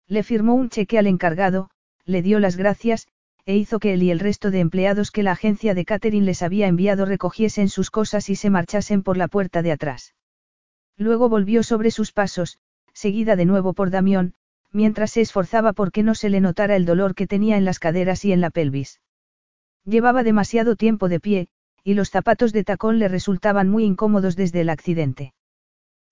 Le 0.08 0.24
firmó 0.24 0.54
un 0.54 0.70
cheque 0.70 1.00
al 1.00 1.08
encargado, 1.08 1.70
le 2.06 2.22
dio 2.22 2.40
las 2.40 2.56
gracias, 2.56 3.08
e 3.46 3.58
hizo 3.58 3.80
que 3.80 3.94
él 3.94 4.04
y 4.04 4.12
el 4.12 4.20
resto 4.20 4.52
de 4.52 4.60
empleados 4.60 5.12
que 5.12 5.24
la 5.24 5.32
agencia 5.32 5.74
de 5.74 5.84
catering 5.84 6.26
les 6.26 6.42
había 6.42 6.68
enviado 6.68 7.06
recogiesen 7.06 7.68
sus 7.68 7.92
cosas 7.92 8.30
y 8.30 8.36
se 8.36 8.50
marchasen 8.50 9.04
por 9.04 9.18
la 9.18 9.28
puerta 9.28 9.62
de 9.62 9.72
atrás. 9.72 10.16
Luego 10.96 11.28
volvió 11.28 11.64
sobre 11.64 11.92
sus 11.92 12.12
pasos, 12.12 12.60
seguida 12.94 13.36
de 13.36 13.46
nuevo 13.46 13.74
por 13.74 13.90
Damión, 13.90 14.36
mientras 14.74 15.12
se 15.12 15.22
esforzaba 15.22 15.72
por 15.72 15.92
que 15.92 16.04
no 16.04 16.16
se 16.16 16.30
le 16.30 16.42
notara 16.42 16.76
el 16.76 16.86
dolor 16.86 17.16
que 17.16 17.28
tenía 17.28 17.58
en 17.58 17.64
las 17.64 17.80
caderas 17.80 18.26
y 18.26 18.34
en 18.34 18.42
la 18.42 18.50
pelvis. 18.50 19.00
Llevaba 19.86 20.24
demasiado 20.24 20.76
tiempo 20.76 21.08
de 21.08 21.20
pie, 21.20 21.48
y 21.84 21.94
los 21.94 22.10
zapatos 22.10 22.52
de 22.54 22.64
tacón 22.64 23.00
le 23.00 23.08
resultaban 23.08 23.70
muy 23.70 23.84
incómodos 23.84 24.36
desde 24.36 24.62
el 24.62 24.70
accidente. 24.70 25.34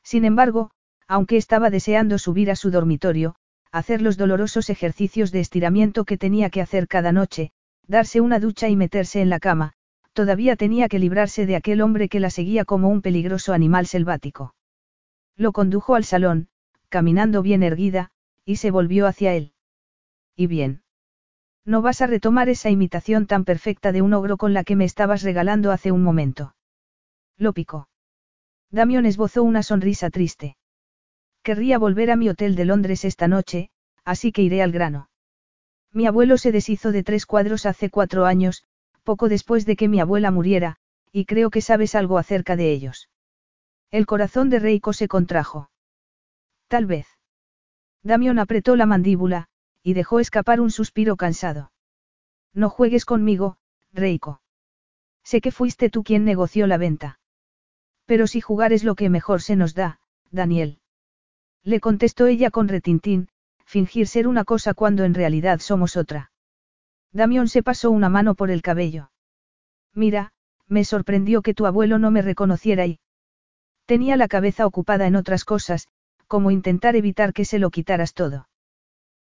Sin 0.03 0.25
embargo, 0.25 0.71
aunque 1.07 1.37
estaba 1.37 1.69
deseando 1.69 2.17
subir 2.17 2.51
a 2.51 2.55
su 2.55 2.71
dormitorio, 2.71 3.35
hacer 3.71 4.01
los 4.01 4.17
dolorosos 4.17 4.69
ejercicios 4.69 5.31
de 5.31 5.39
estiramiento 5.39 6.05
que 6.05 6.17
tenía 6.17 6.49
que 6.49 6.61
hacer 6.61 6.87
cada 6.87 7.11
noche, 7.11 7.51
darse 7.87 8.21
una 8.21 8.39
ducha 8.39 8.69
y 8.69 8.75
meterse 8.75 9.21
en 9.21 9.29
la 9.29 9.39
cama, 9.39 9.73
todavía 10.13 10.55
tenía 10.55 10.87
que 10.89 10.99
librarse 10.99 11.45
de 11.45 11.55
aquel 11.55 11.81
hombre 11.81 12.09
que 12.09 12.19
la 12.19 12.29
seguía 12.29 12.65
como 12.65 12.89
un 12.89 13.01
peligroso 13.01 13.53
animal 13.53 13.87
selvático. 13.87 14.53
Lo 15.37 15.53
condujo 15.53 15.95
al 15.95 16.03
salón, 16.03 16.49
caminando 16.89 17.41
bien 17.41 17.63
erguida, 17.63 18.11
y 18.45 18.57
se 18.57 18.71
volvió 18.71 19.07
hacia 19.07 19.33
él. 19.33 19.53
¿Y 20.35 20.47
bien? 20.47 20.83
No 21.65 21.81
vas 21.81 22.01
a 22.01 22.07
retomar 22.07 22.49
esa 22.49 22.69
imitación 22.69 23.27
tan 23.27 23.45
perfecta 23.45 23.91
de 23.91 24.01
un 24.01 24.13
ogro 24.13 24.37
con 24.37 24.53
la 24.53 24.63
que 24.63 24.75
me 24.75 24.85
estabas 24.85 25.21
regalando 25.21 25.71
hace 25.71 25.91
un 25.91 26.03
momento. 26.03 26.55
Lo 27.37 27.53
picó. 27.53 27.87
Damión 28.71 29.05
esbozó 29.05 29.43
una 29.43 29.63
sonrisa 29.63 30.09
triste. 30.09 30.57
Querría 31.43 31.77
volver 31.77 32.09
a 32.11 32.15
mi 32.15 32.29
hotel 32.29 32.55
de 32.55 32.65
Londres 32.65 33.05
esta 33.05 33.27
noche, 33.27 33.69
así 34.03 34.31
que 34.31 34.41
iré 34.41 34.61
al 34.61 34.71
grano. 34.71 35.09
Mi 35.91 36.07
abuelo 36.07 36.37
se 36.37 36.51
deshizo 36.51 36.91
de 36.91 37.03
tres 37.03 37.25
cuadros 37.25 37.65
hace 37.65 37.89
cuatro 37.89 38.25
años, 38.25 38.63
poco 39.03 39.27
después 39.27 39.65
de 39.65 39.75
que 39.75 39.87
mi 39.87 39.99
abuela 39.99 40.31
muriera, 40.31 40.77
y 41.11 41.25
creo 41.25 41.49
que 41.49 41.61
sabes 41.61 41.95
algo 41.95 42.17
acerca 42.17 42.55
de 42.55 42.71
ellos. 42.71 43.09
El 43.89 44.05
corazón 44.05 44.49
de 44.49 44.59
Reiko 44.59 44.93
se 44.93 45.07
contrajo. 45.07 45.69
Tal 46.67 46.85
vez. 46.85 47.07
Damión 48.03 48.39
apretó 48.39 48.75
la 48.75 48.85
mandíbula, 48.85 49.47
y 49.83 49.93
dejó 49.93 50.19
escapar 50.19 50.59
un 50.59 50.71
suspiro 50.71 51.15
cansado. 51.15 51.71
No 52.53 52.69
juegues 52.69 53.05
conmigo, 53.05 53.57
Reiko. 53.93 54.41
Sé 55.23 55.41
que 55.41 55.51
fuiste 55.51 55.89
tú 55.89 56.03
quien 56.03 56.25
negoció 56.25 56.67
la 56.67 56.77
venta. 56.77 57.19
Pero 58.05 58.27
si 58.27 58.41
jugar 58.41 58.73
es 58.73 58.83
lo 58.83 58.95
que 58.95 59.09
mejor 59.09 59.41
se 59.41 59.55
nos 59.55 59.75
da, 59.75 59.99
Daniel. 60.31 60.79
Le 61.63 61.79
contestó 61.79 62.25
ella 62.27 62.49
con 62.49 62.67
retintín, 62.67 63.29
fingir 63.65 64.07
ser 64.07 64.27
una 64.27 64.43
cosa 64.43 64.73
cuando 64.73 65.03
en 65.03 65.13
realidad 65.13 65.59
somos 65.59 65.95
otra. 65.95 66.31
Damión 67.11 67.47
se 67.47 67.61
pasó 67.61 67.91
una 67.91 68.09
mano 68.09 68.35
por 68.35 68.51
el 68.51 68.61
cabello. 68.61 69.11
Mira, 69.93 70.33
me 70.67 70.85
sorprendió 70.85 71.41
que 71.41 71.53
tu 71.53 71.65
abuelo 71.65 71.99
no 71.99 72.11
me 72.11 72.21
reconociera 72.21 72.85
y... 72.85 72.99
Tenía 73.85 74.15
la 74.15 74.27
cabeza 74.27 74.65
ocupada 74.65 75.05
en 75.05 75.15
otras 75.15 75.43
cosas, 75.43 75.87
como 76.31 76.49
intentar 76.49 76.95
evitar 76.95 77.33
que 77.33 77.43
se 77.43 77.59
lo 77.59 77.71
quitaras 77.71 78.13
todo. 78.13 78.47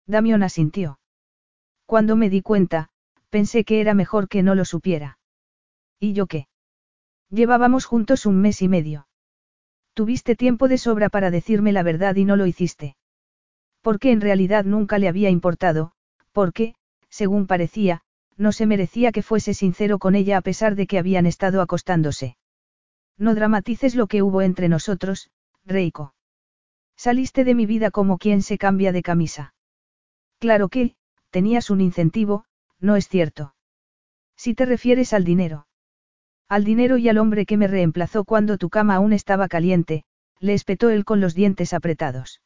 Damión 0.08 0.44
asintió. 0.44 1.00
Cuando 1.86 2.18
me 2.18 2.30
di 2.30 2.42
cuenta, 2.42 2.90
pensé 3.30 3.64
que 3.64 3.80
era 3.80 3.94
mejor 3.94 4.28
que 4.28 4.44
no 4.44 4.56
lo 4.56 4.66
supiera. 4.66 5.18
¿Y 6.02 6.12
yo 6.12 6.26
qué? 6.28 6.50
Llevábamos 7.30 7.86
juntos 7.86 8.26
un 8.26 8.42
mes 8.42 8.62
y 8.62 8.68
medio. 8.68 9.08
Tuviste 9.94 10.36
tiempo 10.36 10.68
de 10.68 10.78
sobra 10.78 11.08
para 11.08 11.32
decirme 11.32 11.72
la 11.72 11.82
verdad 11.82 12.14
y 12.18 12.26
no 12.26 12.36
lo 12.36 12.46
hiciste. 12.46 12.98
Porque 13.82 14.12
en 14.12 14.20
realidad 14.20 14.66
nunca 14.66 14.98
le 14.98 15.08
había 15.08 15.30
importado, 15.30 15.94
porque, 16.34 16.76
según 17.08 17.48
parecía, 17.48 18.02
no 18.36 18.52
se 18.52 18.66
merecía 18.66 19.14
que 19.14 19.24
fuese 19.24 19.54
sincero 19.54 19.98
con 19.98 20.14
ella 20.14 20.36
a 20.36 20.42
pesar 20.42 20.76
de 20.76 20.88
que 20.88 21.00
habían 21.00 21.26
estado 21.26 21.62
acostándose. 21.62 22.36
No 23.18 23.34
dramatices 23.34 23.96
lo 23.96 24.08
que 24.08 24.24
hubo 24.24 24.42
entre 24.42 24.68
nosotros, 24.68 25.32
Reiko. 25.64 26.17
Saliste 26.98 27.44
de 27.44 27.54
mi 27.54 27.68
vida 27.68 27.92
como 27.92 28.18
quien 28.18 28.42
se 28.42 28.58
cambia 28.58 28.92
de 28.92 29.04
camisa. 29.04 29.54
Claro 30.40 30.68
que, 30.68 30.96
tenías 31.30 31.70
un 31.70 31.80
incentivo, 31.80 32.46
no 32.80 32.96
es 32.96 33.08
cierto. 33.08 33.54
Si 34.36 34.56
te 34.56 34.66
refieres 34.66 35.14
al 35.14 35.24
dinero. 35.24 35.68
Al 36.50 36.64
dinero 36.64 36.98
y 36.98 37.08
al 37.08 37.20
hombre 37.20 37.46
que 37.46 37.58
me 37.58 37.68
reemplazó 37.68 38.24
cuando 38.24 38.58
tu 38.58 38.70
cama 38.70 38.96
aún 38.96 39.14
estaba 39.14 39.48
caliente, 39.48 40.06
le 40.40 40.54
espetó 40.54 40.90
él 40.90 41.06
con 41.06 41.22
los 41.22 41.36
dientes 41.36 41.74
apretados. 41.74 42.42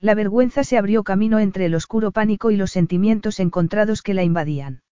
La 0.00 0.14
vergüenza 0.14 0.64
se 0.64 0.78
abrió 0.78 1.02
camino 1.02 1.38
entre 1.38 1.66
el 1.66 1.74
oscuro 1.74 2.12
pánico 2.12 2.50
y 2.50 2.56
los 2.56 2.70
sentimientos 2.70 3.40
encontrados 3.40 4.02
que 4.02 4.14
la 4.14 4.22
invadían. 4.22 4.82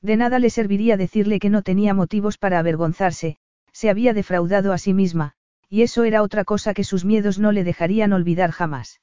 De 0.00 0.16
nada 0.16 0.38
le 0.38 0.50
serviría 0.50 0.96
decirle 0.96 1.38
que 1.38 1.50
no 1.50 1.62
tenía 1.62 1.94
motivos 1.94 2.38
para 2.38 2.58
avergonzarse, 2.58 3.38
se 3.72 3.90
había 3.90 4.14
defraudado 4.14 4.72
a 4.72 4.78
sí 4.78 4.94
misma, 4.94 5.34
y 5.70 5.82
eso 5.82 6.04
era 6.04 6.22
otra 6.22 6.44
cosa 6.44 6.74
que 6.74 6.84
sus 6.84 7.04
miedos 7.04 7.38
no 7.38 7.52
le 7.52 7.64
dejarían 7.64 8.12
olvidar 8.12 8.50
jamás. 8.50 9.00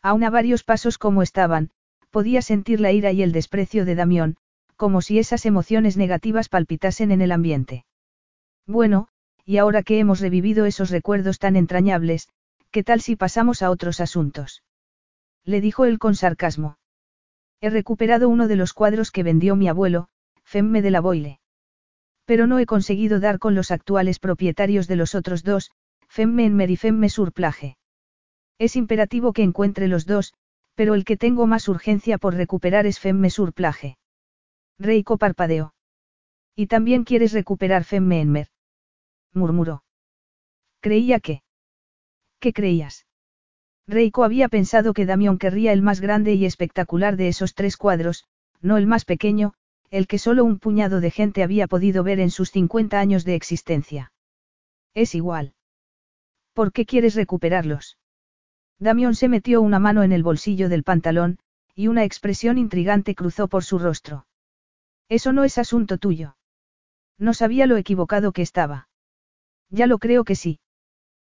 Aún 0.00 0.24
a 0.24 0.30
varios 0.30 0.62
pasos 0.62 0.96
como 0.96 1.22
estaban, 1.22 1.70
podía 2.10 2.40
sentir 2.42 2.80
la 2.80 2.92
ira 2.92 3.12
y 3.12 3.22
el 3.22 3.32
desprecio 3.32 3.84
de 3.84 3.96
Damión, 3.96 4.36
como 4.76 5.02
si 5.02 5.18
esas 5.18 5.44
emociones 5.44 5.96
negativas 5.96 6.48
palpitasen 6.48 7.10
en 7.10 7.20
el 7.20 7.32
ambiente. 7.32 7.84
Bueno, 8.66 9.08
y 9.44 9.58
ahora 9.58 9.82
que 9.82 9.98
hemos 9.98 10.20
revivido 10.20 10.64
esos 10.64 10.90
recuerdos 10.90 11.38
tan 11.38 11.56
entrañables, 11.56 12.28
¿qué 12.70 12.84
tal 12.84 13.00
si 13.00 13.16
pasamos 13.16 13.62
a 13.62 13.70
otros 13.70 14.00
asuntos? 14.00 14.62
Le 15.44 15.60
dijo 15.60 15.84
él 15.84 15.98
con 15.98 16.14
sarcasmo. 16.14 16.78
He 17.60 17.68
recuperado 17.68 18.28
uno 18.28 18.48
de 18.48 18.56
los 18.56 18.72
cuadros 18.72 19.10
que 19.10 19.22
vendió 19.22 19.56
mi 19.56 19.68
abuelo, 19.68 20.08
Femme 20.44 20.82
de 20.82 20.90
la 20.90 21.00
Boile. 21.00 21.40
Pero 22.24 22.46
no 22.46 22.58
he 22.58 22.66
conseguido 22.66 23.18
dar 23.20 23.38
con 23.38 23.54
los 23.54 23.70
actuales 23.70 24.18
propietarios 24.18 24.86
de 24.86 24.96
los 24.96 25.14
otros 25.14 25.42
dos, 25.42 25.70
Femme 26.12 26.44
en 26.44 26.60
y 26.60 26.76
Femme 26.76 27.08
Surplage. 27.08 27.76
Es 28.58 28.74
imperativo 28.74 29.32
que 29.32 29.44
encuentre 29.44 29.86
los 29.86 30.06
dos, 30.06 30.34
pero 30.74 30.94
el 30.94 31.04
que 31.04 31.16
tengo 31.16 31.46
más 31.46 31.68
urgencia 31.68 32.18
por 32.18 32.34
recuperar 32.34 32.84
es 32.84 32.98
Femme 32.98 33.30
Surplage. 33.30 33.96
Reiko 34.76 35.18
parpadeó. 35.18 35.72
¿Y 36.56 36.66
también 36.66 37.04
quieres 37.04 37.32
recuperar 37.32 37.84
Femme 37.84 38.20
Enmer? 38.20 38.48
murmuró. 39.32 39.84
Creía 40.80 41.20
que. 41.20 41.44
¿Qué 42.40 42.52
creías? 42.52 43.06
Reiko 43.86 44.24
había 44.24 44.48
pensado 44.48 44.94
que 44.94 45.06
Damión 45.06 45.38
querría 45.38 45.72
el 45.72 45.80
más 45.80 46.00
grande 46.00 46.34
y 46.34 46.44
espectacular 46.44 47.16
de 47.16 47.28
esos 47.28 47.54
tres 47.54 47.76
cuadros, 47.76 48.24
no 48.60 48.78
el 48.78 48.88
más 48.88 49.04
pequeño, 49.04 49.54
el 49.90 50.08
que 50.08 50.18
solo 50.18 50.44
un 50.44 50.58
puñado 50.58 51.00
de 51.00 51.12
gente 51.12 51.44
había 51.44 51.68
podido 51.68 52.02
ver 52.02 52.18
en 52.18 52.32
sus 52.32 52.50
50 52.50 52.98
años 52.98 53.24
de 53.24 53.36
existencia. 53.36 54.12
Es 54.92 55.14
igual. 55.14 55.54
¿Por 56.52 56.72
qué 56.72 56.86
quieres 56.86 57.14
recuperarlos? 57.14 57.98
Damión 58.78 59.14
se 59.14 59.28
metió 59.28 59.60
una 59.60 59.78
mano 59.78 60.02
en 60.02 60.12
el 60.12 60.22
bolsillo 60.22 60.68
del 60.68 60.84
pantalón, 60.84 61.38
y 61.74 61.88
una 61.88 62.04
expresión 62.04 62.58
intrigante 62.58 63.14
cruzó 63.14 63.48
por 63.48 63.64
su 63.64 63.78
rostro. 63.78 64.26
Eso 65.08 65.32
no 65.32 65.44
es 65.44 65.58
asunto 65.58 65.98
tuyo. 65.98 66.36
No 67.18 67.34
sabía 67.34 67.66
lo 67.66 67.76
equivocado 67.76 68.32
que 68.32 68.42
estaba. 68.42 68.88
Ya 69.68 69.86
lo 69.86 69.98
creo 69.98 70.24
que 70.24 70.34
sí. 70.34 70.60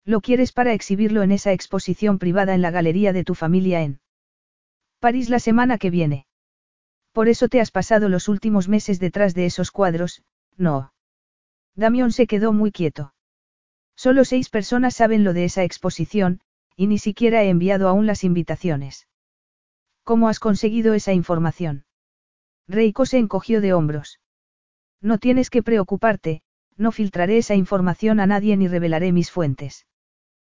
Lo 0.05 0.21
quieres 0.21 0.53
para 0.53 0.73
exhibirlo 0.73 1.23
en 1.23 1.33
esa 1.33 1.53
exposición 1.53 2.19
privada 2.19 2.55
en 2.55 2.63
la 2.63 2.71
galería 2.71 3.13
de 3.13 3.25
tu 3.25 3.35
familia 3.35 3.83
en. 3.83 4.01
París 4.99 5.31
la 5.31 5.39
semana 5.39 5.79
que 5.79 5.91
viene. 5.91 6.27
Por 7.13 7.29
eso 7.29 7.49
te 7.49 7.61
has 7.61 7.71
pasado 7.71 8.09
los 8.09 8.29
últimos 8.29 8.69
meses 8.69 8.99
detrás 9.01 9.35
de 9.35 9.47
esos 9.47 9.71
cuadros, 9.71 10.23
no. 10.57 10.93
Damión 11.75 12.13
se 12.13 12.27
quedó 12.27 12.53
muy 12.53 12.73
quieto. 12.73 13.14
Solo 13.97 14.25
seis 14.25 14.49
personas 14.49 14.95
saben 14.95 15.25
lo 15.25 15.33
de 15.33 15.45
esa 15.45 15.65
exposición, 15.65 16.41
y 16.77 16.87
ni 16.87 16.99
siquiera 16.99 17.43
he 17.43 17.49
enviado 17.49 17.89
aún 17.89 18.07
las 18.07 18.25
invitaciones. 18.25 19.07
¿Cómo 20.03 20.29
has 20.29 20.41
conseguido 20.41 20.95
esa 20.95 21.13
información? 21.13 21.85
Reiko 22.69 23.07
se 23.07 23.19
encogió 23.19 23.61
de 23.61 23.73
hombros. 23.73 24.21
No 25.01 25.19
tienes 25.19 25.51
que 25.51 25.63
preocuparte, 25.63 26.43
no 26.77 26.93
filtraré 26.93 27.39
esa 27.39 27.55
información 27.55 28.21
a 28.21 28.27
nadie 28.27 28.57
ni 28.57 28.69
revelaré 28.69 29.13
mis 29.13 29.31
fuentes. 29.31 29.87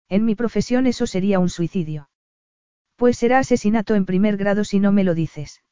En 0.09 0.25
mi 0.25 0.35
profesión 0.35 0.87
eso 0.87 1.07
sería 1.07 1.39
un 1.41 1.49
suicidio. 1.49 2.09
Pues 2.97 3.19
será 3.19 3.39
asesinato 3.39 3.95
en 3.95 4.05
primer 4.05 4.37
grado 4.37 4.65
si 4.65 4.79
no 4.79 4.93
me 4.93 5.03
lo 5.03 5.15
dices. 5.15 5.63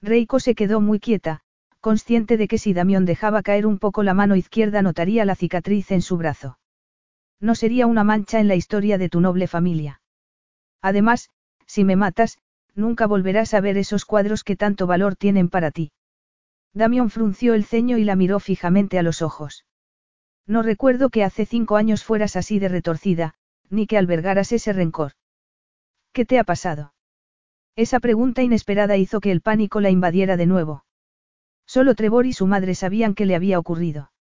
Reiko 0.00 0.38
se 0.40 0.54
quedó 0.54 0.80
muy 0.80 1.00
quieta, 1.00 1.40
consciente 1.80 2.36
de 2.36 2.48
que 2.48 2.58
si 2.58 2.72
Damión 2.74 3.04
dejaba 3.04 3.42
caer 3.42 3.66
un 3.66 3.78
poco 3.78 4.02
la 4.02 4.14
mano 4.14 4.36
izquierda 4.36 4.82
notaría 4.82 5.24
la 5.24 5.34
cicatriz 5.34 5.90
en 5.90 6.02
su 6.02 6.16
brazo. 6.16 6.58
No 7.40 7.54
sería 7.54 7.86
una 7.86 8.04
mancha 8.04 8.40
en 8.40 8.48
la 8.48 8.54
historia 8.54 8.98
de 8.98 9.08
tu 9.08 9.20
noble 9.20 9.46
familia. 9.46 10.00
Además, 10.80 11.30
si 11.66 11.84
me 11.84 11.96
matas, 11.96 12.38
nunca 12.74 13.06
volverás 13.06 13.54
a 13.54 13.60
ver 13.60 13.76
esos 13.76 14.04
cuadros 14.04 14.44
que 14.44 14.56
tanto 14.56 14.86
valor 14.86 15.16
tienen 15.16 15.48
para 15.48 15.70
ti. 15.70 15.92
Damión 16.72 17.10
frunció 17.10 17.54
el 17.54 17.64
ceño 17.64 17.98
y 17.98 18.04
la 18.04 18.16
miró 18.16 18.38
fijamente 18.38 18.98
a 18.98 19.02
los 19.02 19.22
ojos. 19.22 19.64
No 20.46 20.62
recuerdo 20.62 21.10
que 21.10 21.24
hace 21.24 21.46
cinco 21.46 21.76
años 21.76 22.04
fueras 22.04 22.36
así 22.36 22.58
de 22.58 22.68
retorcida, 22.68 23.34
ni 23.68 23.86
que 23.86 23.98
albergaras 23.98 24.52
ese 24.52 24.72
rencor. 24.72 25.12
¿Qué 26.12 26.24
te 26.24 26.38
ha 26.38 26.44
pasado? 26.44 26.94
Esa 27.74 28.00
pregunta 28.00 28.42
inesperada 28.42 28.96
hizo 28.96 29.20
que 29.20 29.32
el 29.32 29.40
pánico 29.42 29.80
la 29.80 29.90
invadiera 29.90 30.36
de 30.36 30.46
nuevo. 30.46 30.84
Solo 31.66 31.94
Trevor 31.94 32.26
y 32.26 32.32
su 32.32 32.46
madre 32.46 32.74
sabían 32.74 33.14
qué 33.14 33.26
le 33.26 33.34
había 33.34 33.58
ocurrido. 33.58 34.12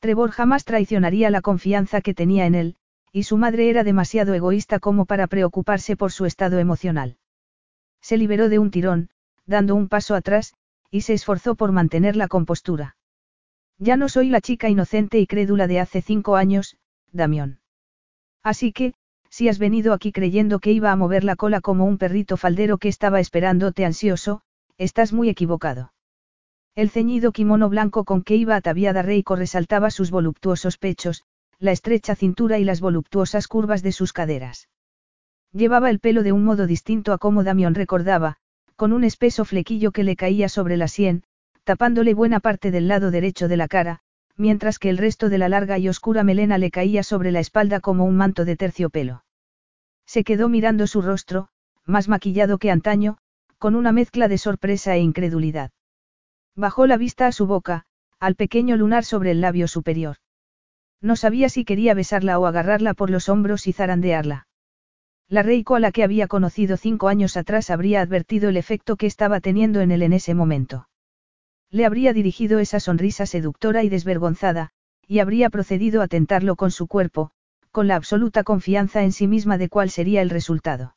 Trevor 0.00 0.30
jamás 0.30 0.64
traicionaría 0.64 1.30
la 1.30 1.40
confianza 1.40 2.00
que 2.00 2.14
tenía 2.14 2.46
en 2.46 2.54
él, 2.54 2.76
y 3.12 3.24
su 3.24 3.36
madre 3.36 3.68
era 3.68 3.84
demasiado 3.84 4.34
egoísta 4.34 4.78
como 4.78 5.06
para 5.06 5.26
preocuparse 5.26 5.96
por 5.96 6.12
su 6.12 6.24
estado 6.24 6.58
emocional. 6.58 7.16
Se 8.00 8.16
liberó 8.16 8.48
de 8.48 8.58
un 8.58 8.70
tirón, 8.70 9.10
dando 9.46 9.74
un 9.74 9.88
paso 9.88 10.14
atrás, 10.14 10.54
y 10.90 11.00
se 11.00 11.14
esforzó 11.14 11.54
por 11.54 11.72
mantener 11.72 12.16
la 12.16 12.28
compostura. 12.28 12.96
Ya 13.78 13.96
no 13.96 14.08
soy 14.08 14.28
la 14.28 14.40
chica 14.40 14.68
inocente 14.68 15.18
y 15.18 15.26
crédula 15.26 15.66
de 15.66 15.80
hace 15.80 16.02
cinco 16.02 16.36
años, 16.36 16.76
Damión. 17.12 17.60
Así 18.42 18.72
que, 18.72 18.94
si 19.30 19.48
has 19.48 19.58
venido 19.58 19.92
aquí 19.92 20.12
creyendo 20.12 20.58
que 20.58 20.72
iba 20.72 20.92
a 20.92 20.96
mover 20.96 21.24
la 21.24 21.36
cola 21.36 21.60
como 21.60 21.84
un 21.84 21.98
perrito 21.98 22.36
faldero 22.36 22.78
que 22.78 22.88
estaba 22.88 23.20
esperándote 23.20 23.84
ansioso, 23.84 24.42
estás 24.78 25.12
muy 25.12 25.28
equivocado. 25.28 25.92
El 26.74 26.90
ceñido 26.90 27.32
kimono 27.32 27.68
blanco 27.68 28.04
con 28.04 28.22
que 28.22 28.36
iba 28.36 28.56
ataviada 28.56 29.02
Reiko 29.02 29.36
resaltaba 29.36 29.90
sus 29.90 30.10
voluptuosos 30.10 30.78
pechos, 30.78 31.24
la 31.58 31.72
estrecha 31.72 32.14
cintura 32.14 32.58
y 32.58 32.64
las 32.64 32.80
voluptuosas 32.80 33.48
curvas 33.48 33.82
de 33.82 33.92
sus 33.92 34.12
caderas. 34.12 34.68
Llevaba 35.52 35.90
el 35.90 35.98
pelo 35.98 36.22
de 36.22 36.32
un 36.32 36.44
modo 36.44 36.66
distinto 36.66 37.12
a 37.12 37.18
como 37.18 37.42
Damión 37.42 37.74
recordaba, 37.74 38.36
con 38.76 38.92
un 38.92 39.02
espeso 39.02 39.44
flequillo 39.44 39.90
que 39.90 40.04
le 40.04 40.14
caía 40.14 40.48
sobre 40.48 40.76
la 40.76 40.86
sien, 40.86 41.24
tapándole 41.64 42.14
buena 42.14 42.38
parte 42.38 42.70
del 42.70 42.86
lado 42.86 43.10
derecho 43.10 43.48
de 43.48 43.56
la 43.56 43.66
cara, 43.66 44.00
mientras 44.36 44.78
que 44.78 44.88
el 44.88 44.98
resto 44.98 45.28
de 45.28 45.38
la 45.38 45.48
larga 45.48 45.78
y 45.78 45.88
oscura 45.88 46.22
melena 46.22 46.58
le 46.58 46.70
caía 46.70 47.02
sobre 47.02 47.32
la 47.32 47.40
espalda 47.40 47.80
como 47.80 48.04
un 48.04 48.16
manto 48.16 48.44
de 48.44 48.56
terciopelo. 48.56 49.24
Se 50.06 50.22
quedó 50.22 50.48
mirando 50.48 50.86
su 50.86 51.02
rostro, 51.02 51.48
más 51.84 52.08
maquillado 52.08 52.58
que 52.58 52.70
antaño, 52.70 53.18
con 53.58 53.74
una 53.74 53.90
mezcla 53.90 54.28
de 54.28 54.38
sorpresa 54.38 54.94
e 54.94 55.00
incredulidad. 55.00 55.72
Bajó 56.58 56.88
la 56.88 56.96
vista 56.96 57.28
a 57.28 57.32
su 57.32 57.46
boca, 57.46 57.84
al 58.18 58.34
pequeño 58.34 58.76
lunar 58.76 59.04
sobre 59.04 59.30
el 59.30 59.40
labio 59.40 59.68
superior. 59.68 60.16
No 61.00 61.14
sabía 61.14 61.48
si 61.48 61.64
quería 61.64 61.94
besarla 61.94 62.36
o 62.40 62.46
agarrarla 62.46 62.94
por 62.94 63.10
los 63.10 63.28
hombros 63.28 63.68
y 63.68 63.72
zarandearla. 63.72 64.48
La 65.28 65.44
Reiko 65.44 65.76
a 65.76 65.80
la 65.80 65.92
que 65.92 66.02
había 66.02 66.26
conocido 66.26 66.76
cinco 66.76 67.06
años 67.06 67.36
atrás 67.36 67.70
habría 67.70 68.00
advertido 68.00 68.48
el 68.48 68.56
efecto 68.56 68.96
que 68.96 69.06
estaba 69.06 69.38
teniendo 69.38 69.80
en 69.82 69.92
él 69.92 70.02
en 70.02 70.12
ese 70.12 70.34
momento. 70.34 70.88
Le 71.70 71.86
habría 71.86 72.12
dirigido 72.12 72.58
esa 72.58 72.80
sonrisa 72.80 73.24
seductora 73.24 73.84
y 73.84 73.88
desvergonzada, 73.88 74.70
y 75.06 75.20
habría 75.20 75.50
procedido 75.50 76.02
a 76.02 76.08
tentarlo 76.08 76.56
con 76.56 76.72
su 76.72 76.88
cuerpo, 76.88 77.30
con 77.70 77.86
la 77.86 77.94
absoluta 77.94 78.42
confianza 78.42 79.04
en 79.04 79.12
sí 79.12 79.28
misma 79.28 79.58
de 79.58 79.68
cuál 79.68 79.90
sería 79.90 80.22
el 80.22 80.30
resultado. 80.30 80.96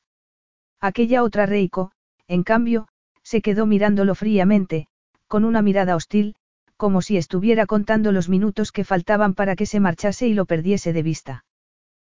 Aquella 0.79 1.21
otra 1.21 1.45
Reiko, 1.45 1.91
en 2.27 2.41
cambio, 2.41 2.87
se 3.21 3.43
quedó 3.43 3.67
mirándolo 3.67 4.15
fríamente, 4.15 4.87
con 5.31 5.45
una 5.45 5.61
mirada 5.61 5.95
hostil, 5.95 6.35
como 6.75 7.01
si 7.01 7.15
estuviera 7.15 7.65
contando 7.65 8.11
los 8.11 8.27
minutos 8.27 8.73
que 8.73 8.83
faltaban 8.83 9.33
para 9.33 9.55
que 9.55 9.65
se 9.65 9.79
marchase 9.79 10.27
y 10.27 10.33
lo 10.33 10.45
perdiese 10.45 10.91
de 10.91 11.03
vista. 11.03 11.45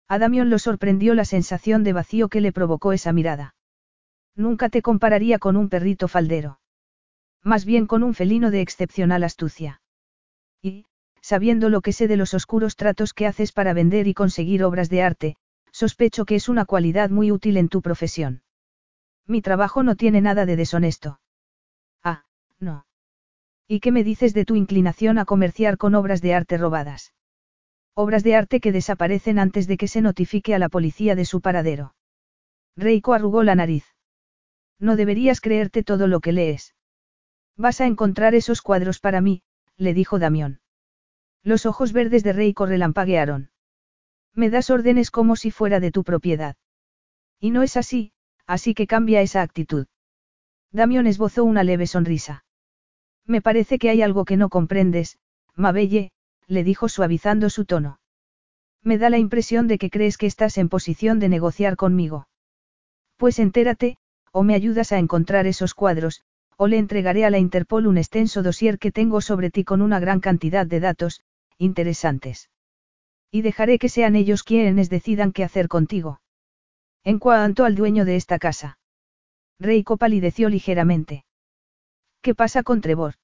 A 0.09 0.19
Damión 0.19 0.51
lo 0.51 0.59
sorprendió 0.59 1.15
la 1.15 1.25
sensación 1.25 1.85
de 1.85 1.93
vacío 1.93 2.29
que 2.29 2.41
le 2.41 2.51
provocó 2.51 2.93
esa 2.93 3.13
mirada. 3.13 3.55
Nunca 4.35 4.69
te 4.69 4.83
compararía 4.83 5.39
con 5.39 5.57
un 5.57 5.69
perrito 5.69 6.09
faldero. 6.09 6.59
Más 7.45 7.65
bien 7.65 7.87
con 7.87 8.03
un 8.03 8.15
felino 8.15 8.51
de 8.51 8.63
excepcional 8.63 9.23
astucia. 9.23 9.81
Y, 10.61 10.87
sabiendo 11.21 11.69
lo 11.69 11.83
que 11.83 11.93
sé 11.93 12.09
de 12.09 12.17
los 12.17 12.35
oscuros 12.35 12.75
tratos 12.75 13.15
que 13.15 13.29
haces 13.29 13.53
para 13.53 13.75
vender 13.75 14.09
y 14.09 14.15
conseguir 14.15 14.65
obras 14.65 14.91
de 14.91 15.03
arte, 15.03 15.37
sospecho 15.71 16.25
que 16.25 16.35
es 16.35 16.49
una 16.49 16.65
cualidad 16.65 17.11
muy 17.11 17.31
útil 17.31 17.59
en 17.59 17.69
tu 17.69 17.81
profesión. 17.81 18.43
Mi 19.25 19.41
trabajo 19.41 19.85
no 19.85 19.95
tiene 19.95 20.21
nada 20.21 20.47
de 20.47 20.57
deshonesto. 20.57 21.21
Ah, 22.03 22.25
no. 22.59 22.87
¿Y 23.67 23.81
qué 23.81 23.93
me 23.93 24.05
dices 24.05 24.35
de 24.35 24.45
tu 24.45 24.57
inclinación 24.57 25.19
a 25.19 25.25
comerciar 25.25 25.79
con 25.79 25.95
obras 25.95 26.21
de 26.21 26.35
arte 26.35 26.59
robadas? 26.59 27.15
Obras 27.95 28.23
de 28.23 28.35
arte 28.35 28.61
que 28.61 28.73
desaparecen 28.73 29.39
antes 29.39 29.67
de 29.67 29.77
que 29.77 29.89
se 29.89 30.03
notifique 30.03 30.55
a 30.55 30.59
la 30.59 30.69
policía 30.69 31.15
de 31.15 31.25
su 31.25 31.41
paradero. 31.41 31.95
Reiko 32.77 33.15
arrugó 33.15 33.43
la 33.43 33.55
nariz. 33.55 33.87
No 34.79 34.97
deberías 34.97 35.41
creerte 35.41 35.83
todo 35.83 36.09
lo 36.09 36.21
que 36.21 36.33
lees. 36.33 36.75
Vas 37.57 37.81
a 37.81 37.87
encontrar 37.87 38.35
esos 38.35 38.63
cuadros 38.63 38.99
para 38.99 39.21
mí, 39.21 39.43
le 39.77 39.95
dijo 39.95 40.19
Damión. 40.19 40.61
Los 41.43 41.67
ojos 41.67 41.93
verdes 41.93 42.25
de 42.25 42.33
Reiko 42.33 42.67
relampaguearon. 42.67 43.51
Me 44.35 44.51
das 44.51 44.71
órdenes 44.71 45.11
como 45.11 45.37
si 45.37 45.51
fuera 45.51 45.79
de 45.79 45.93
tu 45.93 46.03
propiedad. 46.03 46.57
Y 47.39 47.51
no 47.51 47.63
es 47.63 47.77
así, 47.77 48.13
así 48.47 48.75
que 48.75 48.87
cambia 48.87 49.23
esa 49.23 49.43
actitud. 49.43 49.87
Damión 50.73 51.07
esbozó 51.07 51.45
una 51.45 51.63
leve 51.63 51.87
sonrisa. 51.87 52.45
Me 53.27 53.41
parece 53.41 53.79
que 53.79 53.91
hay 53.91 54.03
algo 54.03 54.25
que 54.25 54.37
no 54.37 54.49
comprendes, 54.49 55.19
Mabelle, 55.55 56.11
le 56.47 56.65
dijo 56.65 56.89
suavizando 56.89 57.51
su 57.51 57.65
tono. 57.65 58.01
Me 58.83 58.99
da 58.99 59.09
la 59.09 59.19
impresión 59.19 59.67
de 59.67 59.79
que 59.79 59.91
crees 59.91 60.19
que 60.19 60.27
estás 60.27 60.59
en 60.59 60.69
posición 60.69 61.19
de 61.19 61.31
negociar 61.31 61.77
conmigo. 61.77 62.29
Pues 63.17 63.39
entérate, 63.39 63.97
o 64.31 64.43
me 64.43 64.55
ayudas 64.55 64.93
a 64.93 64.99
encontrar 64.99 65.47
esos 65.47 65.75
cuadros, 65.75 66.23
o 66.57 66.67
le 66.67 66.77
entregaré 66.77 67.25
a 67.25 67.31
la 67.31 67.39
Interpol 67.39 67.87
un 67.87 67.99
extenso 67.99 68.43
dossier 68.43 68.79
que 68.79 68.93
tengo 68.93 69.21
sobre 69.21 69.51
ti 69.51 69.65
con 69.65 69.81
una 69.81 70.01
gran 70.01 70.21
cantidad 70.21 70.67
de 70.67 70.81
datos, 70.81 71.23
interesantes. 71.57 72.51
Y 73.31 73.43
dejaré 73.43 73.79
que 73.79 73.89
sean 73.89 74.17
ellos 74.17 74.43
quienes 74.43 74.91
decidan 74.91 75.33
qué 75.33 75.45
hacer 75.45 75.69
contigo. 75.69 76.21
En 77.05 77.19
cuanto 77.19 77.65
al 77.65 77.75
dueño 77.75 78.05
de 78.05 78.17
esta 78.17 78.39
casa. 78.39 78.79
Reiko 79.59 79.97
palideció 79.97 80.49
ligeramente. 80.49 81.25
¿Qué 82.25 82.35
pasa 82.35 82.63
con 82.63 82.81
Trevor? 82.81 83.17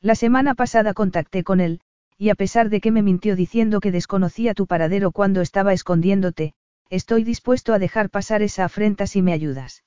La 0.00 0.16
semana 0.16 0.56
pasada 0.56 0.94
contacté 0.94 1.44
con 1.44 1.60
él, 1.60 1.80
y 2.18 2.30
a 2.30 2.34
pesar 2.34 2.70
de 2.70 2.80
que 2.80 2.90
me 2.90 3.00
mintió 3.00 3.36
diciendo 3.36 3.78
que 3.78 3.92
desconocía 3.92 4.52
tu 4.52 4.66
paradero 4.66 5.12
cuando 5.12 5.42
estaba 5.42 5.72
escondiéndote, 5.72 6.52
estoy 6.90 7.22
dispuesto 7.22 7.72
a 7.72 7.78
dejar 7.78 8.10
pasar 8.10 8.42
esa 8.42 8.64
afrenta 8.64 9.06
si 9.06 9.22
me 9.22 9.32
ayudas. 9.32 9.84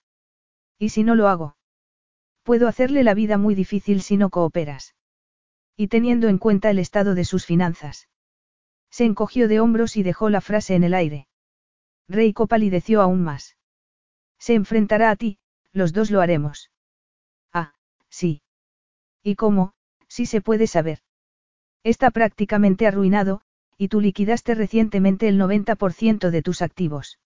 ¿Y 0.77 0.87
si 0.87 1.03
no 1.03 1.15
lo 1.15 1.27
hago? 1.27 1.57
Puedo 2.43 2.69
hacerle 2.69 3.03
la 3.03 3.13
vida 3.13 3.37
muy 3.37 3.55
difícil 3.55 4.01
si 4.01 4.15
no 4.15 4.29
cooperas. 4.29 4.95
Y 5.75 5.89
teniendo 5.89 6.29
en 6.29 6.37
cuenta 6.37 6.69
el 6.69 6.79
estado 6.79 7.15
de 7.15 7.25
sus 7.25 7.45
finanzas. 7.45 8.07
Se 8.89 9.03
encogió 9.03 9.49
de 9.49 9.59
hombros 9.59 9.97
y 9.97 10.03
dejó 10.03 10.29
la 10.29 10.39
frase 10.39 10.75
en 10.75 10.85
el 10.85 10.93
aire. 10.93 11.27
Reiko 12.07 12.47
palideció 12.47 13.01
aún 13.01 13.21
más. 13.21 13.57
Se 14.37 14.53
enfrentará 14.53 15.11
a 15.11 15.17
ti, 15.17 15.39
los 15.73 15.91
dos 15.91 16.09
lo 16.09 16.21
haremos. 16.21 16.71
Sí. 18.19 18.41
¿Y 19.23 19.35
cómo, 19.35 19.71
si 20.09 20.25
se 20.25 20.41
puede 20.41 20.67
saber? 20.67 20.99
Está 21.85 22.11
prácticamente 22.11 22.85
arruinado, 22.85 23.39
y 23.77 23.87
tú 23.87 24.01
liquidaste 24.01 24.55
recientemente 24.55 25.29
el 25.29 25.39
90% 25.39 26.29
de 26.29 26.41
tus 26.41 26.61
activos. 26.61 27.17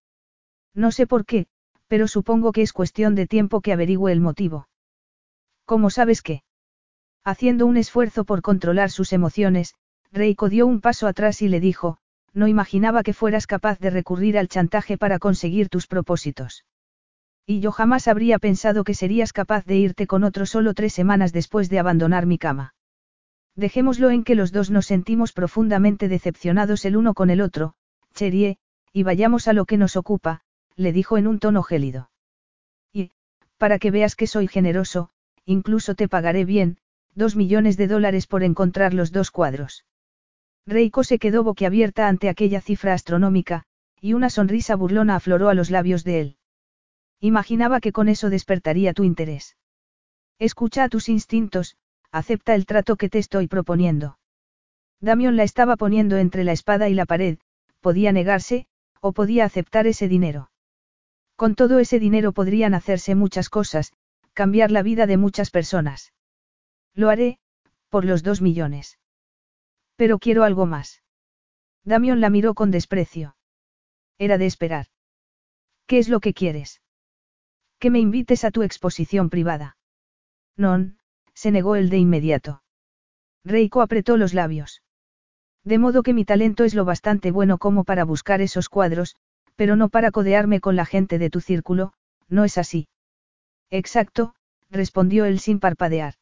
No 0.76 0.92
sé 0.92 1.08
por 1.08 1.26
qué, 1.26 1.48
pero 1.88 2.08
supongo 2.08 2.52
que 2.52 2.62
es 2.62 2.74
cuestión 2.74 3.16
de 3.16 3.26
tiempo 3.26 3.62
que 3.62 3.74
averigüe 3.74 4.12
el 4.12 4.22
motivo. 4.22 4.68
¿Cómo 5.66 5.90
sabes 5.90 6.22
qué? 6.22 6.44
Haciendo 7.24 7.66
un 7.66 7.78
esfuerzo 7.78 8.24
por 8.24 8.44
controlar 8.44 8.92
sus 8.92 9.14
emociones, 9.14 9.74
Reiko 10.12 10.48
dio 10.48 10.68
un 10.68 10.80
paso 10.80 11.08
atrás 11.08 11.42
y 11.42 11.48
le 11.48 11.60
dijo, 11.60 11.98
no 12.34 12.48
imaginaba 12.48 13.02
que 13.02 13.14
fueras 13.14 13.48
capaz 13.48 13.80
de 13.80 13.90
recurrir 13.90 14.38
al 14.38 14.48
chantaje 14.48 15.00
para 15.00 15.18
conseguir 15.18 15.70
tus 15.70 15.88
propósitos. 15.88 16.66
Y 17.46 17.60
yo 17.60 17.72
jamás 17.72 18.08
habría 18.08 18.40
pensado 18.40 18.84
que 18.84 18.94
serías 18.94 19.34
capaz 19.34 19.66
de 19.66 19.76
irte 19.76 20.08
con 20.08 20.24
otro 20.24 20.46
solo 20.46 20.74
tres 20.74 20.94
semanas 20.94 21.34
después 21.34 21.70
de 21.70 21.80
abandonar 21.80 22.26
mi 22.26 22.38
cama. 22.38 22.74
Dejémoslo 23.56 24.10
en 24.10 24.24
que 24.24 24.36
los 24.36 24.52
dos 24.52 24.72
nos 24.72 24.86
sentimos 24.86 25.34
profundamente 25.34 26.08
decepcionados 26.08 26.86
el 26.86 26.96
uno 26.96 27.14
con 27.14 27.30
el 27.30 27.42
otro, 27.42 27.76
Cherie, 28.14 28.58
y 28.94 29.04
vayamos 29.04 29.48
a 29.48 29.54
lo 29.54 29.66
que 29.66 29.78
nos 29.78 29.96
ocupa, 29.96 30.42
le 30.76 30.94
dijo 30.94 31.18
en 31.18 31.28
un 31.28 31.40
tono 31.40 31.64
gélido. 31.64 32.10
Y, 32.94 33.12
para 33.58 33.78
que 33.78 33.92
veas 33.92 34.16
que 34.16 34.28
soy 34.28 34.48
generoso, 34.48 35.10
incluso 35.46 35.96
te 35.96 36.08
pagaré 36.08 36.46
bien, 36.46 36.78
dos 37.14 37.36
millones 37.36 37.78
de 37.78 37.88
dólares 37.88 38.26
por 38.26 38.44
encontrar 38.44 38.94
los 38.94 39.12
dos 39.12 39.32
cuadros. 39.32 39.86
Reiko 40.66 41.04
se 41.04 41.20
quedó 41.20 41.44
boquiabierta 41.44 42.08
ante 42.08 42.30
aquella 42.30 42.62
cifra 42.62 42.94
astronómica, 42.94 43.66
y 44.00 44.14
una 44.14 44.30
sonrisa 44.30 44.76
burlona 44.76 45.16
afloró 45.16 45.50
a 45.50 45.54
los 45.54 45.70
labios 45.70 46.04
de 46.04 46.22
él. 46.22 46.38
Imaginaba 47.24 47.80
que 47.80 47.94
con 47.94 48.10
eso 48.10 48.30
despertaría 48.30 48.92
tu 48.92 49.06
interés. 49.06 49.56
Escucha 50.40 50.84
a 50.84 50.90
tus 50.90 51.08
instintos, 51.08 51.78
acepta 52.12 52.54
el 52.54 52.66
trato 52.66 52.98
que 52.98 53.08
te 53.08 53.18
estoy 53.18 53.48
proponiendo. 53.48 54.20
Damión 55.00 55.38
la 55.38 55.44
estaba 55.44 55.78
poniendo 55.78 56.18
entre 56.18 56.44
la 56.44 56.52
espada 56.52 56.90
y 56.90 56.94
la 56.94 57.06
pared, 57.06 57.38
podía 57.80 58.12
negarse, 58.12 58.68
o 59.00 59.14
podía 59.14 59.46
aceptar 59.46 59.88
ese 59.88 60.10
dinero. 60.10 60.52
Con 61.38 61.56
todo 61.56 61.80
ese 61.80 61.98
dinero 61.98 62.34
podrían 62.34 62.74
hacerse 62.74 63.16
muchas 63.16 63.48
cosas, 63.48 63.94
cambiar 64.34 64.70
la 64.70 64.84
vida 64.84 65.08
de 65.08 65.16
muchas 65.16 65.50
personas. 65.50 66.12
Lo 66.94 67.10
haré, 67.10 67.40
por 67.88 68.04
los 68.04 68.24
dos 68.24 68.42
millones. 68.42 69.00
Pero 69.96 70.20
quiero 70.20 70.44
algo 70.44 70.66
más. 70.66 71.02
Damión 71.86 72.20
la 72.20 72.30
miró 72.30 72.54
con 72.54 72.70
desprecio. 72.70 73.38
Era 74.18 74.38
de 74.38 74.46
esperar. 74.46 74.88
¿Qué 75.88 76.00
es 76.00 76.10
lo 76.10 76.20
que 76.20 76.34
quieres? 76.34 76.83
Que 77.84 77.90
me 77.90 78.00
invites 78.00 78.46
a 78.46 78.52
tu 78.52 78.64
exposición 78.64 79.30
privada. 79.30 79.76
Non, 80.56 81.00
se 81.34 81.52
negó 81.52 81.76
el 81.76 81.90
de 81.90 81.98
inmediato. 81.98 82.64
Reiko 83.44 83.82
apretó 83.82 84.16
los 84.16 84.34
labios. 84.34 84.82
De 85.66 85.78
modo 85.80 86.02
que 86.02 86.14
mi 86.14 86.24
talento 86.24 86.64
es 86.64 86.76
lo 86.76 86.86
bastante 86.86 87.30
bueno 87.30 87.58
como 87.58 87.84
para 87.84 88.06
buscar 88.06 88.40
esos 88.40 88.70
cuadros, 88.70 89.18
pero 89.58 89.76
no 89.76 89.90
para 89.90 90.12
codearme 90.12 90.62
con 90.62 90.78
la 90.78 90.86
gente 90.86 91.20
de 91.20 91.30
tu 91.30 91.42
círculo, 91.42 91.92
¿no 92.30 92.46
es 92.46 92.58
así? 92.58 92.88
Exacto, 93.70 94.34
respondió 94.70 95.26
él 95.26 95.40
sin 95.40 95.60
parpadear. 95.60 96.14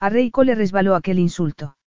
A 0.00 0.10
Reiko 0.10 0.44
le 0.44 0.54
resbaló 0.54 0.96
aquel 0.96 1.18
insulto. 1.18 1.78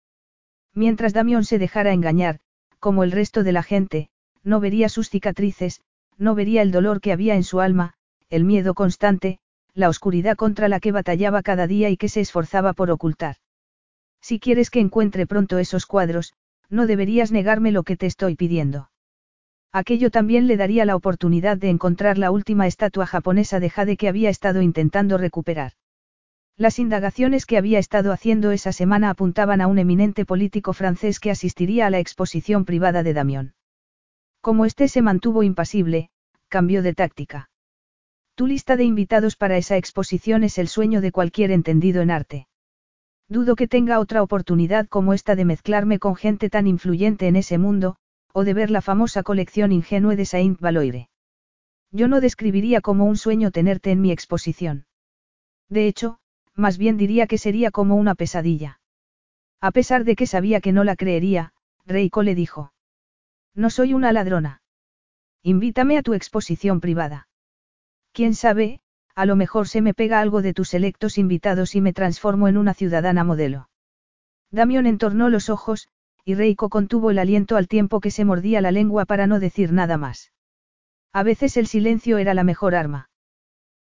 Mientras 0.74 1.12
Damión 1.12 1.44
se 1.44 1.60
dejara 1.60 1.92
engañar, 1.92 2.40
como 2.80 3.04
el 3.04 3.12
resto 3.12 3.44
de 3.44 3.52
la 3.52 3.62
gente, 3.62 4.10
no 4.42 4.58
vería 4.58 4.88
sus 4.88 5.08
cicatrices, 5.08 5.82
no 6.16 6.34
vería 6.34 6.62
el 6.62 6.72
dolor 6.72 7.00
que 7.00 7.12
había 7.12 7.36
en 7.36 7.44
su 7.44 7.60
alma, 7.60 7.94
el 8.30 8.44
miedo 8.44 8.74
constante, 8.74 9.38
la 9.74 9.88
oscuridad 9.88 10.36
contra 10.36 10.68
la 10.68 10.80
que 10.80 10.92
batallaba 10.92 11.42
cada 11.42 11.66
día 11.66 11.88
y 11.88 11.96
que 11.96 12.08
se 12.08 12.20
esforzaba 12.20 12.72
por 12.72 12.90
ocultar. 12.90 13.36
Si 14.20 14.40
quieres 14.40 14.70
que 14.70 14.80
encuentre 14.80 15.26
pronto 15.26 15.58
esos 15.58 15.86
cuadros, 15.86 16.34
no 16.68 16.86
deberías 16.86 17.32
negarme 17.32 17.72
lo 17.72 17.82
que 17.84 17.96
te 17.96 18.06
estoy 18.06 18.34
pidiendo. 18.34 18.90
Aquello 19.72 20.10
también 20.10 20.46
le 20.46 20.56
daría 20.56 20.84
la 20.84 20.96
oportunidad 20.96 21.56
de 21.56 21.70
encontrar 21.70 22.18
la 22.18 22.30
última 22.30 22.66
estatua 22.66 23.06
japonesa 23.06 23.60
de 23.60 23.70
Jade 23.70 23.96
que 23.96 24.08
había 24.08 24.30
estado 24.30 24.62
intentando 24.62 25.18
recuperar. 25.18 25.72
Las 26.56 26.78
indagaciones 26.78 27.46
que 27.46 27.56
había 27.56 27.78
estado 27.78 28.12
haciendo 28.12 28.50
esa 28.50 28.72
semana 28.72 29.10
apuntaban 29.10 29.60
a 29.60 29.68
un 29.68 29.78
eminente 29.78 30.24
político 30.24 30.72
francés 30.72 31.20
que 31.20 31.30
asistiría 31.30 31.86
a 31.86 31.90
la 31.90 32.00
exposición 32.00 32.64
privada 32.64 33.02
de 33.02 33.14
Damión. 33.14 33.54
Como 34.40 34.64
éste 34.64 34.88
se 34.88 35.02
mantuvo 35.02 35.42
impasible, 35.42 36.10
cambió 36.48 36.82
de 36.82 36.94
táctica. 36.94 37.48
Tu 38.38 38.46
lista 38.46 38.76
de 38.76 38.84
invitados 38.84 39.34
para 39.34 39.56
esa 39.56 39.76
exposición 39.76 40.44
es 40.44 40.58
el 40.58 40.68
sueño 40.68 41.00
de 41.00 41.10
cualquier 41.10 41.50
entendido 41.50 42.02
en 42.02 42.12
arte. 42.12 42.46
Dudo 43.28 43.56
que 43.56 43.66
tenga 43.66 43.98
otra 43.98 44.22
oportunidad 44.22 44.86
como 44.86 45.12
esta 45.12 45.34
de 45.34 45.44
mezclarme 45.44 45.98
con 45.98 46.14
gente 46.14 46.48
tan 46.48 46.68
influyente 46.68 47.26
en 47.26 47.34
ese 47.34 47.58
mundo, 47.58 47.96
o 48.32 48.44
de 48.44 48.54
ver 48.54 48.70
la 48.70 48.80
famosa 48.80 49.24
colección 49.24 49.72
ingenue 49.72 50.14
de 50.14 50.24
Saint 50.24 50.60
Valoire. 50.60 51.08
Yo 51.90 52.06
no 52.06 52.20
describiría 52.20 52.80
como 52.80 53.06
un 53.06 53.16
sueño 53.16 53.50
tenerte 53.50 53.90
en 53.90 54.00
mi 54.00 54.12
exposición. 54.12 54.86
De 55.68 55.88
hecho, 55.88 56.20
más 56.54 56.78
bien 56.78 56.96
diría 56.96 57.26
que 57.26 57.38
sería 57.38 57.72
como 57.72 57.96
una 57.96 58.14
pesadilla. 58.14 58.78
A 59.60 59.72
pesar 59.72 60.04
de 60.04 60.14
que 60.14 60.28
sabía 60.28 60.60
que 60.60 60.70
no 60.70 60.84
la 60.84 60.94
creería, 60.94 61.54
Reiko 61.86 62.22
le 62.22 62.36
dijo. 62.36 62.72
No 63.56 63.68
soy 63.68 63.94
una 63.94 64.12
ladrona. 64.12 64.62
Invítame 65.42 65.98
a 65.98 66.02
tu 66.02 66.14
exposición 66.14 66.80
privada. 66.80 67.27
Quién 68.18 68.34
sabe, 68.34 68.80
a 69.14 69.26
lo 69.26 69.36
mejor 69.36 69.68
se 69.68 69.80
me 69.80 69.94
pega 69.94 70.18
algo 70.18 70.42
de 70.42 70.52
tus 70.52 70.70
selectos 70.70 71.18
invitados 71.18 71.76
y 71.76 71.80
me 71.80 71.92
transformo 71.92 72.48
en 72.48 72.56
una 72.56 72.74
ciudadana 72.74 73.22
modelo. 73.22 73.70
Damión 74.50 74.88
entornó 74.88 75.28
los 75.28 75.48
ojos, 75.48 75.88
y 76.24 76.34
Reiko 76.34 76.68
contuvo 76.68 77.12
el 77.12 77.20
aliento 77.20 77.56
al 77.56 77.68
tiempo 77.68 78.00
que 78.00 78.10
se 78.10 78.24
mordía 78.24 78.60
la 78.60 78.72
lengua 78.72 79.04
para 79.04 79.28
no 79.28 79.38
decir 79.38 79.72
nada 79.72 79.98
más. 79.98 80.32
A 81.12 81.22
veces 81.22 81.56
el 81.56 81.68
silencio 81.68 82.18
era 82.18 82.34
la 82.34 82.42
mejor 82.42 82.74
arma. 82.74 83.08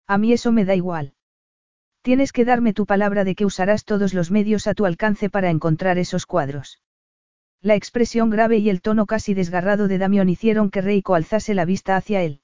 A 0.05 0.17
mí 0.17 0.33
eso 0.33 0.51
me 0.51 0.65
da 0.65 0.75
igual. 0.75 1.13
Tienes 2.01 2.33
que 2.33 2.43
darme 2.43 2.73
tu 2.73 2.85
palabra 2.85 3.23
de 3.23 3.35
que 3.35 3.45
usarás 3.45 3.85
todos 3.85 4.13
los 4.13 4.31
medios 4.31 4.67
a 4.67 4.73
tu 4.73 4.85
alcance 4.85 5.29
para 5.29 5.49
encontrar 5.49 5.97
esos 5.97 6.25
cuadros. 6.25 6.81
La 7.61 7.75
expresión 7.75 8.29
grave 8.29 8.57
y 8.57 8.69
el 8.69 8.81
tono 8.81 9.05
casi 9.05 9.33
desgarrado 9.33 9.87
de 9.87 9.97
Damión 9.97 10.27
hicieron 10.27 10.71
que 10.71 10.81
Reiko 10.81 11.15
alzase 11.15 11.53
la 11.53 11.63
vista 11.63 11.95
hacia 11.95 12.21
él. 12.21 12.41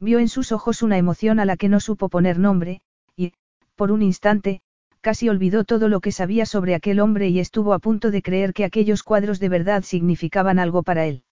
Vio 0.00 0.18
en 0.18 0.28
sus 0.28 0.50
ojos 0.50 0.82
una 0.82 0.96
emoción 0.96 1.38
a 1.40 1.44
la 1.44 1.56
que 1.56 1.68
no 1.68 1.78
supo 1.78 2.08
poner 2.08 2.38
nombre, 2.38 2.80
y, 3.16 3.34
por 3.76 3.92
un 3.92 4.00
instante, 4.00 4.62
casi 5.02 5.28
olvidó 5.28 5.64
todo 5.64 5.88
lo 5.88 6.00
que 6.00 6.10
sabía 6.10 6.46
sobre 6.46 6.74
aquel 6.74 7.00
hombre 7.00 7.28
y 7.28 7.38
estuvo 7.38 7.74
a 7.74 7.78
punto 7.78 8.10
de 8.10 8.22
creer 8.22 8.54
que 8.54 8.64
aquellos 8.64 9.02
cuadros 9.02 9.40
de 9.40 9.50
verdad 9.50 9.82
significaban 9.82 10.58
algo 10.58 10.82
para 10.82 11.06
él. 11.06 11.24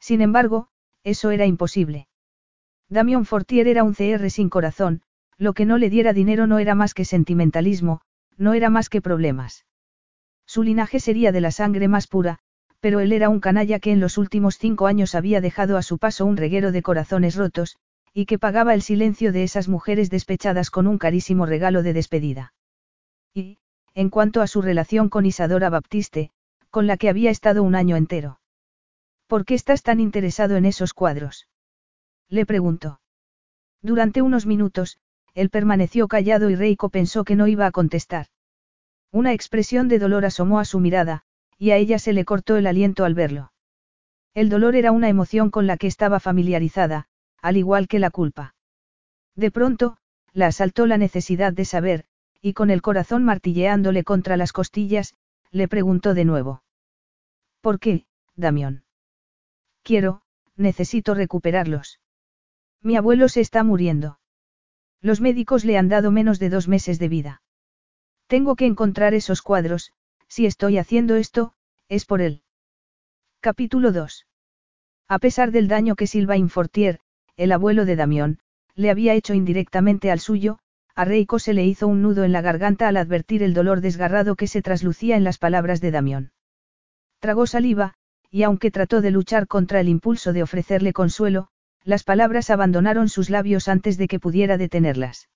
Sin 0.00 0.22
embargo, 0.22 0.68
eso 1.04 1.30
era 1.30 1.46
imposible. 1.46 2.08
Damión 2.88 3.24
Fortier 3.24 3.68
era 3.68 3.84
un 3.84 3.94
CR 3.94 4.30
sin 4.30 4.48
corazón, 4.48 5.02
lo 5.38 5.52
que 5.52 5.64
no 5.64 5.78
le 5.78 5.90
diera 5.90 6.12
dinero 6.12 6.46
no 6.46 6.58
era 6.58 6.74
más 6.74 6.94
que 6.94 7.04
sentimentalismo, 7.04 8.00
no 8.36 8.54
era 8.54 8.70
más 8.70 8.88
que 8.88 9.00
problemas. 9.00 9.66
Su 10.46 10.62
linaje 10.62 11.00
sería 11.00 11.32
de 11.32 11.40
la 11.40 11.50
sangre 11.50 11.88
más 11.88 12.06
pura, 12.06 12.38
pero 12.82 12.98
él 12.98 13.12
era 13.12 13.28
un 13.28 13.38
canalla 13.38 13.78
que 13.78 13.92
en 13.92 14.00
los 14.00 14.18
últimos 14.18 14.58
cinco 14.58 14.88
años 14.88 15.14
había 15.14 15.40
dejado 15.40 15.76
a 15.76 15.82
su 15.82 15.98
paso 15.98 16.26
un 16.26 16.36
reguero 16.36 16.72
de 16.72 16.82
corazones 16.82 17.36
rotos, 17.36 17.76
y 18.12 18.26
que 18.26 18.40
pagaba 18.40 18.74
el 18.74 18.82
silencio 18.82 19.30
de 19.30 19.44
esas 19.44 19.68
mujeres 19.68 20.10
despechadas 20.10 20.68
con 20.68 20.88
un 20.88 20.98
carísimo 20.98 21.46
regalo 21.46 21.84
de 21.84 21.92
despedida. 21.92 22.54
Y, 23.32 23.58
en 23.94 24.10
cuanto 24.10 24.42
a 24.42 24.48
su 24.48 24.62
relación 24.62 25.08
con 25.10 25.24
Isadora 25.26 25.70
Baptiste, 25.70 26.32
con 26.70 26.88
la 26.88 26.96
que 26.96 27.08
había 27.08 27.30
estado 27.30 27.62
un 27.62 27.76
año 27.76 27.94
entero. 27.94 28.40
¿Por 29.28 29.44
qué 29.44 29.54
estás 29.54 29.84
tan 29.84 30.00
interesado 30.00 30.56
en 30.56 30.64
esos 30.64 30.92
cuadros? 30.92 31.46
Le 32.28 32.44
preguntó. 32.46 33.00
Durante 33.80 34.22
unos 34.22 34.44
minutos, 34.44 34.98
él 35.34 35.50
permaneció 35.50 36.08
callado 36.08 36.50
y 36.50 36.56
Reiko 36.56 36.88
pensó 36.88 37.22
que 37.22 37.36
no 37.36 37.46
iba 37.46 37.66
a 37.66 37.70
contestar. 37.70 38.26
Una 39.12 39.32
expresión 39.32 39.86
de 39.86 40.00
dolor 40.00 40.24
asomó 40.24 40.58
a 40.58 40.64
su 40.64 40.80
mirada, 40.80 41.24
y 41.62 41.70
a 41.70 41.76
ella 41.76 42.00
se 42.00 42.12
le 42.12 42.24
cortó 42.24 42.56
el 42.56 42.66
aliento 42.66 43.04
al 43.04 43.14
verlo. 43.14 43.52
El 44.34 44.48
dolor 44.48 44.74
era 44.74 44.90
una 44.90 45.08
emoción 45.08 45.48
con 45.48 45.68
la 45.68 45.76
que 45.76 45.86
estaba 45.86 46.18
familiarizada, 46.18 47.06
al 47.40 47.56
igual 47.56 47.86
que 47.86 48.00
la 48.00 48.10
culpa. 48.10 48.56
De 49.36 49.52
pronto, 49.52 49.96
la 50.32 50.48
asaltó 50.48 50.86
la 50.86 50.98
necesidad 50.98 51.52
de 51.52 51.64
saber, 51.64 52.04
y 52.40 52.54
con 52.54 52.70
el 52.70 52.82
corazón 52.82 53.22
martilleándole 53.22 54.02
contra 54.02 54.36
las 54.36 54.52
costillas, 54.52 55.14
le 55.52 55.68
preguntó 55.68 56.14
de 56.14 56.24
nuevo. 56.24 56.64
¿Por 57.60 57.78
qué, 57.78 58.06
Damión? 58.34 58.82
Quiero, 59.84 60.22
necesito 60.56 61.14
recuperarlos. 61.14 62.00
Mi 62.80 62.96
abuelo 62.96 63.28
se 63.28 63.40
está 63.40 63.62
muriendo. 63.62 64.18
Los 65.00 65.20
médicos 65.20 65.64
le 65.64 65.78
han 65.78 65.88
dado 65.88 66.10
menos 66.10 66.40
de 66.40 66.50
dos 66.50 66.66
meses 66.66 66.98
de 66.98 67.08
vida. 67.08 67.42
Tengo 68.26 68.56
que 68.56 68.66
encontrar 68.66 69.14
esos 69.14 69.42
cuadros, 69.42 69.92
si 70.32 70.46
estoy 70.46 70.78
haciendo 70.78 71.16
esto, 71.16 71.52
es 71.90 72.06
por 72.06 72.22
él. 72.22 72.40
Capítulo 73.40 73.92
2. 73.92 74.26
A 75.06 75.18
pesar 75.18 75.50
del 75.50 75.68
daño 75.68 75.94
que 75.94 76.06
Silva 76.06 76.38
Infortier, 76.38 77.00
el 77.36 77.52
abuelo 77.52 77.84
de 77.84 77.96
Damión, 77.96 78.38
le 78.74 78.88
había 78.88 79.12
hecho 79.12 79.34
indirectamente 79.34 80.10
al 80.10 80.20
suyo, 80.20 80.58
a 80.94 81.04
Reiko 81.04 81.38
se 81.38 81.52
le 81.52 81.66
hizo 81.66 81.86
un 81.86 82.00
nudo 82.00 82.24
en 82.24 82.32
la 82.32 82.40
garganta 82.40 82.88
al 82.88 82.96
advertir 82.96 83.42
el 83.42 83.52
dolor 83.52 83.82
desgarrado 83.82 84.34
que 84.34 84.46
se 84.46 84.62
traslucía 84.62 85.18
en 85.18 85.24
las 85.24 85.36
palabras 85.36 85.82
de 85.82 85.90
Damión. 85.90 86.32
Tragó 87.18 87.46
saliva, 87.46 87.92
y 88.30 88.44
aunque 88.44 88.70
trató 88.70 89.02
de 89.02 89.10
luchar 89.10 89.46
contra 89.46 89.80
el 89.80 89.90
impulso 89.90 90.32
de 90.32 90.42
ofrecerle 90.42 90.94
consuelo, 90.94 91.48
las 91.84 92.04
palabras 92.04 92.48
abandonaron 92.48 93.10
sus 93.10 93.28
labios 93.28 93.68
antes 93.68 93.98
de 93.98 94.08
que 94.08 94.18
pudiera 94.18 94.56
detenerlas. 94.56 95.28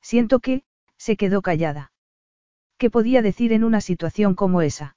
Siento 0.00 0.38
que, 0.38 0.62
se 0.96 1.16
quedó 1.16 1.42
callada. 1.42 1.91
¿Qué 2.82 2.90
podía 2.90 3.22
decir 3.22 3.52
en 3.52 3.62
una 3.62 3.80
situación 3.80 4.34
como 4.34 4.60
esa? 4.60 4.96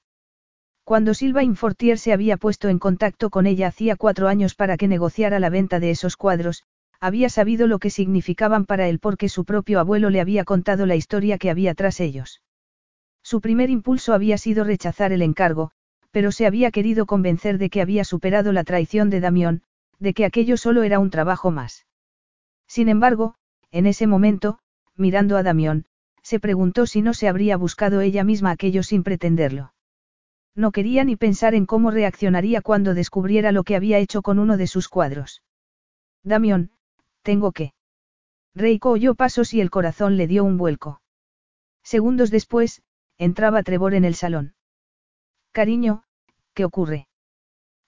Cuando 0.84 1.14
Silva 1.14 1.44
Infortier 1.44 2.00
se 2.00 2.14
había 2.14 2.36
puesto 2.36 2.68
en 2.68 2.80
contacto 2.80 3.30
con 3.30 3.46
ella 3.46 3.68
hacía 3.68 3.96
cuatro 3.96 4.28
años 4.28 4.56
para 4.56 4.76
que 4.76 4.88
negociara 4.88 5.40
la 5.40 5.52
venta 5.52 5.80
de 5.80 5.92
esos 5.92 6.18
cuadros, 6.18 6.64
había 7.00 7.30
sabido 7.30 7.68
lo 7.68 7.78
que 7.78 7.92
significaban 7.92 8.66
para 8.66 8.88
él 8.88 8.98
porque 8.98 9.30
su 9.30 9.46
propio 9.46 9.80
abuelo 9.80 10.10
le 10.10 10.20
había 10.20 10.46
contado 10.46 10.88
la 10.88 10.96
historia 10.96 11.38
que 11.38 11.52
había 11.52 11.76
tras 11.76 12.00
ellos. 12.00 12.42
Su 13.22 13.40
primer 13.40 13.70
impulso 13.70 14.16
había 14.16 14.40
sido 14.40 14.64
rechazar 14.64 15.12
el 15.12 15.22
encargo, 15.22 15.70
pero 16.10 16.32
se 16.32 16.48
había 16.48 16.72
querido 16.72 17.06
convencer 17.06 17.60
de 17.60 17.70
que 17.70 17.82
había 17.82 18.04
superado 18.04 18.52
la 18.52 18.64
traición 18.64 19.12
de 19.12 19.20
Damión, 19.20 19.62
de 20.00 20.16
que 20.16 20.26
aquello 20.26 20.58
solo 20.58 20.82
era 20.82 20.98
un 20.98 21.12
trabajo 21.12 21.52
más. 21.52 21.86
Sin 22.66 22.90
embargo, 22.90 23.36
en 23.70 23.86
ese 23.86 24.08
momento, 24.08 24.58
mirando 24.96 25.38
a 25.38 25.44
Damión, 25.44 25.86
se 26.26 26.40
preguntó 26.40 26.88
si 26.88 27.04
no 27.04 27.14
se 27.14 27.28
habría 27.28 27.56
buscado 27.56 28.02
ella 28.02 28.24
misma 28.24 28.50
aquello 28.50 28.82
sin 28.82 29.04
pretenderlo. 29.04 29.76
No 30.56 30.72
quería 30.72 31.04
ni 31.04 31.16
pensar 31.16 31.54
en 31.54 31.68
cómo 31.68 31.92
reaccionaría 31.92 32.62
cuando 32.62 32.96
descubriera 32.96 33.52
lo 33.52 33.64
que 33.64 33.76
había 33.76 34.00
hecho 34.00 34.24
con 34.24 34.40
uno 34.40 34.58
de 34.58 34.66
sus 34.66 34.90
cuadros. 34.90 35.44
Damión, 36.24 36.72
tengo 37.22 37.52
que. 37.52 37.76
Reiko 38.56 38.90
oyó 38.90 39.14
pasos 39.14 39.54
y 39.54 39.62
el 39.62 39.70
corazón 39.70 40.18
le 40.18 40.26
dio 40.26 40.44
un 40.44 40.58
vuelco. 40.58 41.00
Segundos 41.84 42.32
después, 42.32 42.82
entraba 43.20 43.62
Trevor 43.62 43.94
en 43.94 44.04
el 44.04 44.16
salón. 44.16 44.56
Cariño, 45.52 46.06
¿qué 46.56 46.66
ocurre? 46.66 47.08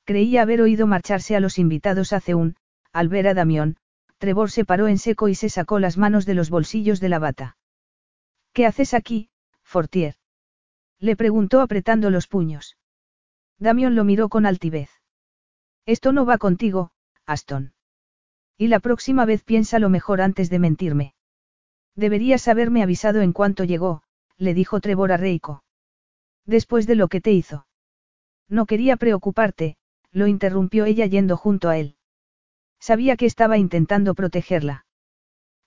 Creía 0.03 0.43
haber 0.43 0.61
oído 0.61 0.85
marcharse 0.85 1.35
a 1.35 1.39
los 1.39 1.57
invitados 1.57 2.13
hace 2.13 2.35
un, 2.35 2.55
al 2.93 3.09
ver 3.09 3.27
a 3.27 3.33
Damión, 3.33 3.77
Trevor 4.19 4.51
se 4.51 4.63
paró 4.63 4.87
en 4.87 4.99
seco 4.99 5.27
y 5.27 5.33
se 5.33 5.49
sacó 5.49 5.79
las 5.79 5.97
manos 5.97 6.27
de 6.27 6.35
los 6.35 6.51
bolsillos 6.51 6.99
de 6.99 7.09
la 7.09 7.17
bata. 7.17 7.56
¿Qué 8.57 8.65
haces 8.65 8.95
aquí, 8.95 9.29
Fortier? 9.61 10.15
Le 10.97 11.15
preguntó 11.15 11.61
apretando 11.61 12.09
los 12.09 12.25
puños. 12.25 12.75
Damión 13.59 13.93
lo 13.93 14.03
miró 14.03 14.29
con 14.29 14.47
altivez. 14.47 14.89
Esto 15.85 16.11
no 16.11 16.25
va 16.25 16.39
contigo, 16.39 16.89
Aston. 17.27 17.75
Y 18.57 18.69
la 18.69 18.79
próxima 18.79 19.25
vez 19.25 19.43
piensa 19.43 19.77
lo 19.77 19.89
mejor 19.89 20.21
antes 20.21 20.49
de 20.49 20.57
mentirme. 20.57 21.13
Deberías 21.93 22.47
haberme 22.47 22.81
avisado 22.81 23.21
en 23.21 23.31
cuanto 23.31 23.63
llegó, 23.63 24.01
le 24.37 24.55
dijo 24.55 24.81
Trevor 24.81 25.11
a 25.11 25.17
Reiko. 25.17 25.63
Después 26.47 26.87
de 26.87 26.95
lo 26.95 27.09
que 27.09 27.21
te 27.21 27.33
hizo. 27.33 27.67
No 28.49 28.65
quería 28.65 28.97
preocuparte, 28.97 29.77
lo 30.09 30.25
interrumpió 30.25 30.85
ella 30.85 31.05
yendo 31.05 31.37
junto 31.37 31.69
a 31.69 31.77
él. 31.77 31.95
Sabía 32.79 33.17
que 33.17 33.27
estaba 33.27 33.59
intentando 33.59 34.15
protegerla. 34.15 34.86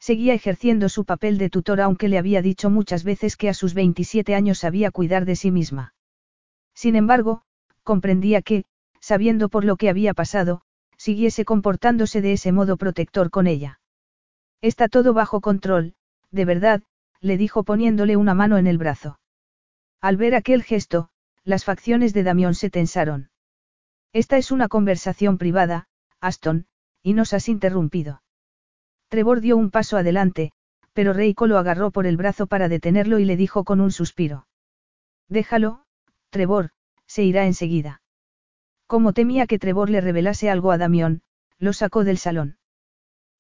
Seguía 0.01 0.33
ejerciendo 0.33 0.89
su 0.89 1.05
papel 1.05 1.37
de 1.37 1.51
tutor 1.51 1.81
aunque 1.81 2.09
le 2.09 2.17
había 2.17 2.41
dicho 2.41 2.71
muchas 2.71 3.05
veces 3.05 3.37
que 3.37 3.51
a 3.51 3.55
sus 3.55 3.75
27 3.75 4.35
años 4.35 4.59
sabía 4.59 4.91
cuidar 4.91 5.27
de 5.27 5.37
sí 5.37 5.51
misma. 5.51 5.95
Sin 6.75 6.97
embargo, 6.97 7.43
comprendía 7.83 8.41
que, 8.41 8.65
sabiendo 9.01 9.51
por 9.51 9.65
lo 9.65 9.77
que 9.77 9.91
había 9.91 10.15
pasado, 10.15 10.63
siguiese 10.97 11.45
comportándose 11.45 12.23
de 12.23 12.33
ese 12.33 12.51
modo 12.51 12.79
protector 12.79 13.31
con 13.31 13.47
ella. 13.47 13.81
Está 14.63 14.89
todo 14.89 15.13
bajo 15.13 15.41
control, 15.43 15.95
de 16.31 16.45
verdad, 16.47 16.83
le 17.21 17.37
dijo 17.37 17.63
poniéndole 17.65 18.17
una 18.17 18.35
mano 18.35 18.57
en 18.57 18.67
el 18.67 18.79
brazo. 18.79 19.21
Al 20.01 20.17
ver 20.17 20.35
aquel 20.35 20.63
gesto, 20.63 21.11
las 21.45 21.65
facciones 21.65 22.15
de 22.15 22.23
Damión 22.23 22.55
se 22.55 22.71
tensaron. 22.71 23.31
Esta 24.13 24.39
es 24.39 24.51
una 24.51 24.69
conversación 24.69 25.37
privada, 25.37 25.89
Aston, 26.21 26.67
y 27.03 27.13
nos 27.13 27.35
has 27.35 27.49
interrumpido. 27.49 28.23
Trevor 29.11 29.40
dio 29.40 29.57
un 29.57 29.70
paso 29.70 29.96
adelante, 29.96 30.53
pero 30.92 31.12
Reiko 31.12 31.49
lo 31.49 31.59
agarró 31.59 31.90
por 31.90 32.07
el 32.07 32.16
brazo 32.16 32.46
para 32.46 32.68
detenerlo 32.68 33.18
y 33.18 33.25
le 33.25 33.37
dijo 33.37 33.64
con 33.64 33.81
un 33.81 33.90
suspiro. 33.90 34.46
Déjalo, 35.29 35.83
Trevor, 36.31 36.70
se 37.07 37.25
irá 37.25 37.44
enseguida. 37.46 38.03
Como 38.87 39.12
temía 39.12 39.49
que 39.49 39.59
Trevor 39.59 39.90
le 39.90 40.01
revelase 40.01 40.49
algo 40.49 40.70
a 40.70 40.79
Damión, 40.79 41.23
lo 41.59 41.73
sacó 41.73 42.05
del 42.05 42.18
salón. 42.18 42.59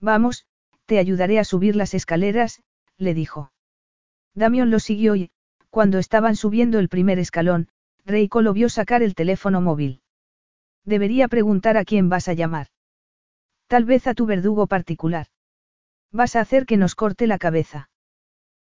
Vamos, 0.00 0.44
te 0.86 0.98
ayudaré 0.98 1.38
a 1.38 1.44
subir 1.44 1.76
las 1.76 1.94
escaleras, 1.94 2.62
le 2.96 3.14
dijo. 3.14 3.52
Damión 4.34 4.72
lo 4.72 4.80
siguió 4.80 5.14
y, 5.14 5.30
cuando 5.70 5.98
estaban 5.98 6.34
subiendo 6.34 6.80
el 6.80 6.88
primer 6.88 7.20
escalón, 7.20 7.68
Reiko 8.04 8.42
lo 8.42 8.52
vio 8.52 8.68
sacar 8.68 9.04
el 9.04 9.14
teléfono 9.14 9.60
móvil. 9.60 10.02
Debería 10.84 11.28
preguntar 11.28 11.76
a 11.76 11.84
quién 11.84 12.08
vas 12.08 12.26
a 12.26 12.32
llamar. 12.32 12.66
Tal 13.68 13.84
vez 13.84 14.08
a 14.08 14.14
tu 14.14 14.26
verdugo 14.26 14.66
particular. 14.66 15.28
Vas 16.12 16.36
a 16.36 16.40
hacer 16.40 16.66
que 16.66 16.76
nos 16.76 16.94
corte 16.94 17.26
la 17.26 17.38
cabeza. 17.38 17.88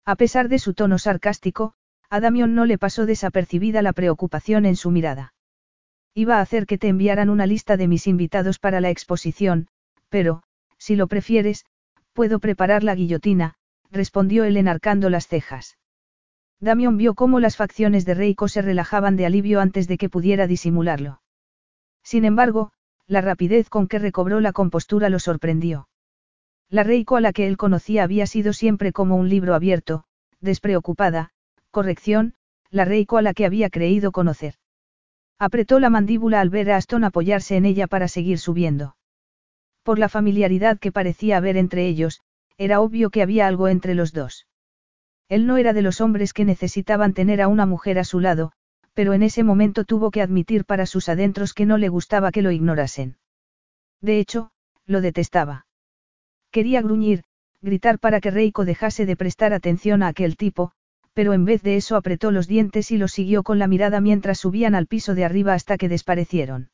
A 0.03 0.15
pesar 0.15 0.49
de 0.49 0.59
su 0.59 0.73
tono 0.73 0.97
sarcástico, 0.97 1.73
a 2.09 2.19
Damión 2.19 2.55
no 2.55 2.65
le 2.65 2.77
pasó 2.77 3.05
desapercibida 3.05 3.81
la 3.81 3.93
preocupación 3.93 4.65
en 4.65 4.75
su 4.75 4.91
mirada. 4.91 5.33
Iba 6.13 6.37
a 6.37 6.41
hacer 6.41 6.65
que 6.65 6.77
te 6.77 6.87
enviaran 6.87 7.29
una 7.29 7.45
lista 7.45 7.77
de 7.77 7.87
mis 7.87 8.07
invitados 8.07 8.57
para 8.59 8.81
la 8.81 8.89
exposición, 8.89 9.67
pero, 10.09 10.43
si 10.77 10.95
lo 10.95 11.07
prefieres, 11.07 11.65
puedo 12.13 12.39
preparar 12.39 12.83
la 12.83 12.95
guillotina, 12.95 13.55
respondió 13.91 14.43
él 14.43 14.57
enarcando 14.57 15.09
las 15.09 15.27
cejas. 15.27 15.77
Damión 16.59 16.97
vio 16.97 17.15
cómo 17.15 17.39
las 17.39 17.57
facciones 17.57 18.05
de 18.05 18.13
Reiko 18.13 18.47
se 18.47 18.61
relajaban 18.61 19.17
de 19.17 19.25
alivio 19.25 19.59
antes 19.59 19.87
de 19.87 19.97
que 19.97 20.09
pudiera 20.09 20.47
disimularlo. 20.47 21.21
Sin 22.01 22.23
embargo, 22.23 22.71
la 23.07 23.21
rapidez 23.21 23.69
con 23.69 23.87
que 23.87 23.99
recobró 23.99 24.39
la 24.39 24.53
compostura 24.53 25.09
lo 25.09 25.19
sorprendió. 25.19 25.89
La 26.69 26.83
Reiko 26.83 27.15
a 27.15 27.21
la 27.21 27.31
que 27.31 27.47
él 27.47 27.57
conocía 27.57 28.03
había 28.03 28.25
sido 28.27 28.53
siempre 28.53 28.91
como 28.91 29.15
un 29.15 29.29
libro 29.29 29.53
abierto, 29.53 30.05
despreocupada, 30.41 31.31
corrección, 31.71 32.33
la 32.71 32.85
Reiko 32.85 33.17
a 33.17 33.21
la 33.21 33.33
que 33.33 33.45
había 33.45 33.69
creído 33.69 34.11
conocer. 34.11 34.55
Apretó 35.37 35.79
la 35.79 35.89
mandíbula 35.89 36.41
al 36.41 36.49
ver 36.49 36.71
a 36.71 36.77
Aston 36.77 37.03
apoyarse 37.03 37.57
en 37.57 37.65
ella 37.65 37.87
para 37.87 38.07
seguir 38.07 38.39
subiendo. 38.39 38.95
Por 39.83 39.99
la 39.99 40.09
familiaridad 40.09 40.79
que 40.79 40.91
parecía 40.91 41.37
haber 41.37 41.57
entre 41.57 41.87
ellos, 41.87 42.21
era 42.57 42.79
obvio 42.79 43.09
que 43.09 43.21
había 43.21 43.47
algo 43.47 43.67
entre 43.67 43.93
los 43.93 44.13
dos. 44.13 44.47
Él 45.27 45.45
no 45.45 45.57
era 45.57 45.73
de 45.73 45.81
los 45.81 46.01
hombres 46.01 46.33
que 46.33 46.45
necesitaban 46.45 47.13
tener 47.13 47.41
a 47.41 47.47
una 47.47 47.65
mujer 47.65 47.99
a 47.99 48.03
su 48.03 48.19
lado, 48.19 48.51
pero 48.93 49.13
en 49.13 49.23
ese 49.23 49.43
momento 49.43 49.83
tuvo 49.83 50.09
que 50.09 50.21
admitir 50.21 50.65
para 50.65 50.85
sus 50.85 51.09
adentros 51.09 51.53
que 51.53 51.65
no 51.65 51.77
le 51.77 51.89
gustaba 51.89 52.31
que 52.31 52.41
lo 52.41 52.51
ignorasen. 52.51 53.17
De 54.01 54.19
hecho, 54.19 54.51
lo 54.85 55.01
detestaba. 55.01 55.64
Quería 56.55 56.81
gruñir, 56.81 57.25
gritar 57.61 57.99
para 57.99 58.21
que 58.21 58.31
Reiko 58.31 58.63
dejase 58.63 59.05
de 59.05 59.17
prestar 59.17 59.51
atención 59.51 60.01
a 60.01 60.07
aquel 60.07 60.37
tipo, 60.37 60.71
pero 61.11 61.33
en 61.33 61.43
vez 61.43 61.61
de 61.63 61.75
eso 61.75 61.97
apretó 61.97 62.31
los 62.31 62.47
dientes 62.47 62.91
y 62.91 62.97
lo 62.97 63.09
siguió 63.09 63.43
con 63.43 63.59
la 63.59 63.67
mirada 63.67 63.99
mientras 63.99 64.39
subían 64.39 64.73
al 64.73 64.87
piso 64.87 65.15
de 65.15 65.25
arriba 65.25 65.53
hasta 65.53 65.75
que 65.75 65.89
desparecieron. 65.89 66.69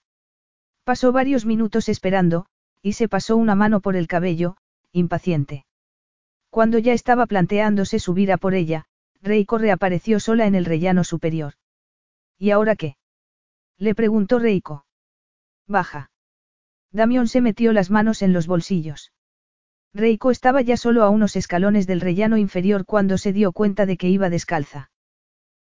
Pasó 0.84 1.12
varios 1.12 1.48
minutos 1.48 1.90
esperando, 1.90 2.46
y 2.84 2.94
se 2.94 3.10
pasó 3.10 3.38
una 3.38 3.56
mano 3.56 3.80
por 3.80 3.96
el 3.96 4.06
cabello, 4.06 4.56
impaciente. 4.92 5.66
Cuando 6.52 6.78
ya 6.78 6.94
estaba 6.94 7.26
planteándose 7.26 7.98
subir 7.98 8.32
a 8.32 8.38
por 8.38 8.54
ella, 8.54 8.86
Reiko 9.24 9.58
reapareció 9.58 10.20
sola 10.20 10.46
en 10.46 10.54
el 10.54 10.66
rellano 10.66 11.04
superior. 11.04 11.54
¿Y 12.38 12.52
ahora 12.52 12.76
qué? 12.76 12.98
Le 13.80 13.96
preguntó 13.96 14.38
Reiko. 14.38 14.86
Baja. 15.68 16.12
Damión 16.92 17.28
se 17.28 17.42
metió 17.42 17.74
las 17.74 17.90
manos 17.90 18.22
en 18.22 18.32
los 18.32 18.46
bolsillos. 18.46 19.12
Reiko 19.94 20.32
estaba 20.32 20.62
ya 20.62 20.78
solo 20.78 21.04
a 21.04 21.10
unos 21.10 21.36
escalones 21.36 21.86
del 21.88 22.02
rellano 22.02 22.38
inferior 22.38 22.86
cuando 22.86 23.18
se 23.18 23.34
dio 23.34 23.52
cuenta 23.52 23.86
de 23.86 23.98
que 23.98 24.10
iba 24.10 24.30
descalza. 24.30 24.90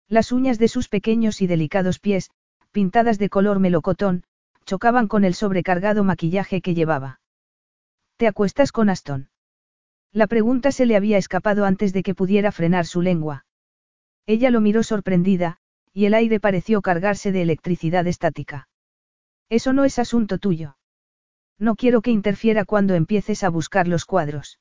Las 0.09 0.33
uñas 0.33 0.59
de 0.59 0.69
sus 0.69 0.89
pequeños 0.89 1.43
y 1.43 1.47
delicados 1.47 1.99
pies, 1.99 2.31
pintadas 2.71 3.19
de 3.19 3.29
color 3.29 3.59
melocotón, 3.59 4.25
chocaban 4.65 5.09
con 5.09 5.25
el 5.25 5.35
sobrecargado 5.35 6.05
maquillaje 6.05 6.61
que 6.61 6.75
llevaba. 6.75 7.21
¿Te 8.17 8.27
acuestas 8.27 8.73
con 8.73 8.91
Aston? 8.91 9.31
La 10.13 10.27
pregunta 10.27 10.73
se 10.73 10.87
le 10.87 10.97
había 10.97 11.19
escapado 11.19 11.65
antes 11.65 11.93
de 11.93 12.03
que 12.03 12.15
pudiera 12.15 12.53
frenar 12.53 12.87
su 12.87 13.03
lengua. 13.03 13.47
Ella 14.27 14.51
lo 14.51 14.61
miró 14.61 14.83
sorprendida, 14.83 15.59
y 15.93 16.07
el 16.07 16.15
aire 16.15 16.41
pareció 16.41 16.83
cargarse 16.83 17.33
de 17.33 17.43
electricidad 17.43 18.07
estática. 18.07 18.69
Eso 19.49 19.73
no 19.73 19.85
es 19.85 19.99
asunto 19.99 20.39
tuyo. 20.39 20.78
No 21.59 21.75
quiero 21.75 22.03
que 22.03 22.11
interfiera 22.11 22.65
cuando 22.65 22.95
empieces 22.95 23.43
a 23.43 23.49
buscar 23.49 23.89
los 23.89 24.05
cuadros. 24.05 24.61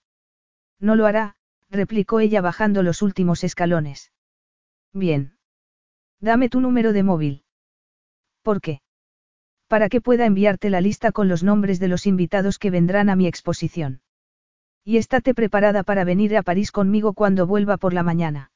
No 0.79 0.95
lo 0.95 1.05
hará, 1.05 1.35
replicó 1.69 2.19
ella 2.19 2.41
bajando 2.41 2.83
los 2.83 3.01
últimos 3.01 3.43
escalones. 3.43 4.11
Bien. 4.93 5.37
Dame 6.19 6.49
tu 6.49 6.59
número 6.59 6.93
de 6.93 7.03
móvil. 7.03 7.43
¿Por 8.41 8.61
qué? 8.61 8.81
Para 9.67 9.89
que 9.89 10.01
pueda 10.01 10.25
enviarte 10.25 10.69
la 10.69 10.81
lista 10.81 11.11
con 11.11 11.27
los 11.27 11.43
nombres 11.43 11.79
de 11.79 11.89
los 11.89 12.07
invitados 12.07 12.57
que 12.57 12.71
vendrán 12.71 13.09
a 13.09 13.15
mi 13.15 13.27
exposición. 13.27 14.01
Y 14.83 14.97
estate 14.97 15.33
preparada 15.33 15.83
para 15.83 16.05
venir 16.05 16.35
a 16.37 16.43
París 16.43 16.71
conmigo 16.71 17.13
cuando 17.13 17.45
vuelva 17.45 17.77
por 17.77 17.93
la 17.93 18.03
mañana. 18.03 18.51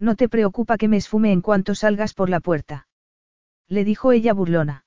No 0.00 0.16
te 0.16 0.28
preocupa 0.28 0.76
que 0.76 0.88
me 0.88 0.96
esfume 0.96 1.30
en 1.30 1.40
cuanto 1.40 1.74
salgas 1.74 2.12
por 2.12 2.28
la 2.28 2.40
puerta. 2.40 2.88
Le 3.68 3.84
dijo 3.84 4.10
ella 4.10 4.34
burlona. 4.34 4.84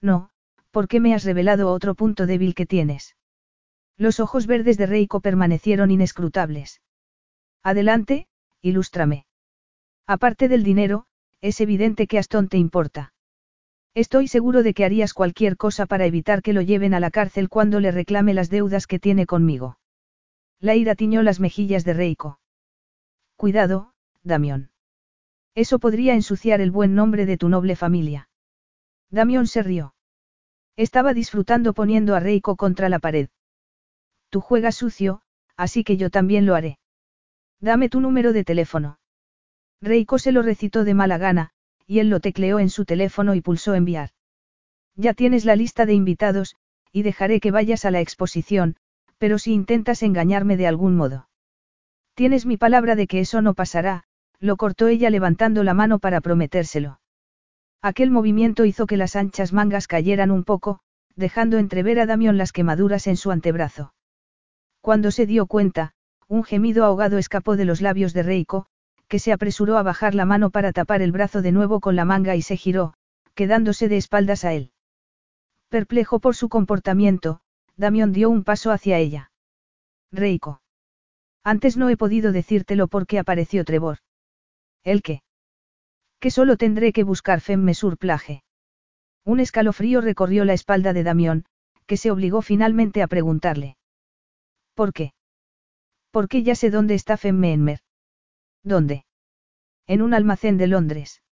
No, 0.00 0.30
porque 0.70 1.00
me 1.00 1.14
has 1.14 1.24
revelado 1.24 1.70
otro 1.70 1.94
punto 1.94 2.26
débil 2.26 2.54
que 2.54 2.66
tienes. 2.66 3.16
Los 3.96 4.20
ojos 4.20 4.46
verdes 4.46 4.78
de 4.78 4.86
Reiko 4.86 5.20
permanecieron 5.20 5.90
inescrutables. 5.90 6.80
Adelante, 7.62 8.26
ilústrame. 8.62 9.26
Aparte 10.06 10.48
del 10.48 10.62
dinero, 10.62 11.06
es 11.40 11.60
evidente 11.60 12.06
que 12.06 12.18
Aston 12.18 12.48
te 12.48 12.58
importa. 12.58 13.12
Estoy 13.94 14.28
seguro 14.28 14.62
de 14.62 14.72
que 14.72 14.84
harías 14.84 15.14
cualquier 15.14 15.56
cosa 15.56 15.86
para 15.86 16.06
evitar 16.06 16.42
que 16.42 16.52
lo 16.52 16.62
lleven 16.62 16.94
a 16.94 17.00
la 17.00 17.10
cárcel 17.10 17.48
cuando 17.48 17.80
le 17.80 17.90
reclame 17.90 18.34
las 18.34 18.48
deudas 18.48 18.86
que 18.86 18.98
tiene 18.98 19.26
conmigo. 19.26 19.78
La 20.60 20.74
ira 20.76 20.94
tiñó 20.94 21.22
las 21.22 21.40
mejillas 21.40 21.84
de 21.84 21.94
Reiko. 21.94 22.38
Cuidado, 23.36 23.94
Damión. 24.22 24.70
Eso 25.54 25.78
podría 25.78 26.14
ensuciar 26.14 26.60
el 26.60 26.70
buen 26.70 26.94
nombre 26.94 27.26
de 27.26 27.36
tu 27.36 27.48
noble 27.48 27.74
familia. 27.74 28.28
Damión 29.10 29.46
se 29.46 29.62
rió. 29.62 29.94
Estaba 30.80 31.12
disfrutando 31.12 31.74
poniendo 31.74 32.14
a 32.14 32.20
Reiko 32.20 32.56
contra 32.56 32.88
la 32.88 33.00
pared. 33.00 33.28
Tú 34.30 34.40
juegas 34.40 34.76
sucio, 34.76 35.20
así 35.54 35.84
que 35.84 35.98
yo 35.98 36.08
también 36.08 36.46
lo 36.46 36.54
haré. 36.54 36.78
Dame 37.60 37.90
tu 37.90 38.00
número 38.00 38.32
de 38.32 38.44
teléfono. 38.44 38.98
Reiko 39.82 40.18
se 40.18 40.32
lo 40.32 40.40
recitó 40.40 40.84
de 40.84 40.94
mala 40.94 41.18
gana, 41.18 41.50
y 41.86 41.98
él 41.98 42.08
lo 42.08 42.20
tecleó 42.20 42.58
en 42.58 42.70
su 42.70 42.86
teléfono 42.86 43.34
y 43.34 43.42
pulsó 43.42 43.74
enviar. 43.74 44.12
Ya 44.96 45.12
tienes 45.12 45.44
la 45.44 45.54
lista 45.54 45.84
de 45.84 45.92
invitados, 45.92 46.56
y 46.92 47.02
dejaré 47.02 47.40
que 47.40 47.50
vayas 47.50 47.84
a 47.84 47.90
la 47.90 48.00
exposición, 48.00 48.76
pero 49.18 49.38
si 49.38 49.52
intentas 49.52 50.02
engañarme 50.02 50.56
de 50.56 50.66
algún 50.66 50.96
modo. 50.96 51.28
Tienes 52.14 52.46
mi 52.46 52.56
palabra 52.56 52.96
de 52.96 53.06
que 53.06 53.20
eso 53.20 53.42
no 53.42 53.52
pasará, 53.52 54.04
lo 54.38 54.56
cortó 54.56 54.88
ella 54.88 55.10
levantando 55.10 55.62
la 55.62 55.74
mano 55.74 55.98
para 55.98 56.22
prometérselo. 56.22 56.99
Aquel 57.82 58.10
movimiento 58.10 58.64
hizo 58.66 58.86
que 58.86 58.96
las 58.98 59.16
anchas 59.16 59.52
mangas 59.52 59.86
cayeran 59.86 60.30
un 60.30 60.44
poco, 60.44 60.80
dejando 61.16 61.58
entrever 61.58 61.98
a 61.98 62.06
Damión 62.06 62.36
las 62.36 62.52
quemaduras 62.52 63.06
en 63.06 63.16
su 63.16 63.30
antebrazo. 63.30 63.94
Cuando 64.80 65.10
se 65.10 65.26
dio 65.26 65.46
cuenta, 65.46 65.92
un 66.28 66.44
gemido 66.44 66.84
ahogado 66.84 67.18
escapó 67.18 67.56
de 67.56 67.64
los 67.64 67.80
labios 67.80 68.12
de 68.12 68.22
Reiko, 68.22 68.66
que 69.08 69.18
se 69.18 69.32
apresuró 69.32 69.78
a 69.78 69.82
bajar 69.82 70.14
la 70.14 70.24
mano 70.24 70.50
para 70.50 70.72
tapar 70.72 71.02
el 71.02 71.10
brazo 71.10 71.42
de 71.42 71.52
nuevo 71.52 71.80
con 71.80 71.96
la 71.96 72.04
manga 72.04 72.36
y 72.36 72.42
se 72.42 72.56
giró, 72.56 72.94
quedándose 73.34 73.88
de 73.88 73.96
espaldas 73.96 74.44
a 74.44 74.52
él. 74.52 74.72
Perplejo 75.68 76.20
por 76.20 76.36
su 76.36 76.48
comportamiento, 76.48 77.40
Damión 77.76 78.12
dio 78.12 78.28
un 78.28 78.44
paso 78.44 78.72
hacia 78.72 78.98
ella. 78.98 79.32
Reiko. 80.12 80.60
Antes 81.42 81.76
no 81.76 81.88
he 81.88 81.96
podido 81.96 82.32
decírtelo 82.32 82.88
porque 82.88 83.18
apareció 83.18 83.64
Trevor. 83.64 83.98
¿El 84.84 85.02
qué? 85.02 85.22
Que 86.20 86.30
solo 86.30 86.56
tendré 86.56 86.92
que 86.92 87.02
buscar 87.02 87.40
femme 87.40 87.74
sur 87.74 87.96
plage. 87.96 88.44
Un 89.24 89.40
escalofrío 89.40 90.00
recorrió 90.00 90.44
la 90.44 90.52
espalda 90.52 90.92
de 90.92 91.02
Damión, 91.02 91.44
que 91.86 91.96
se 91.96 92.10
obligó 92.10 92.42
finalmente 92.42 93.02
a 93.02 93.06
preguntarle. 93.06 93.76
¿Por 94.74 94.92
qué? 94.92 95.12
Porque 96.10 96.42
ya 96.42 96.54
sé 96.54 96.70
dónde 96.70 96.94
está 96.94 97.16
Femme 97.16 97.52
Enmer. 97.52 97.80
¿Dónde? 98.62 99.04
En 99.86 100.02
un 100.02 100.14
almacén 100.14 100.56
de 100.56 100.66
Londres. 100.66 101.22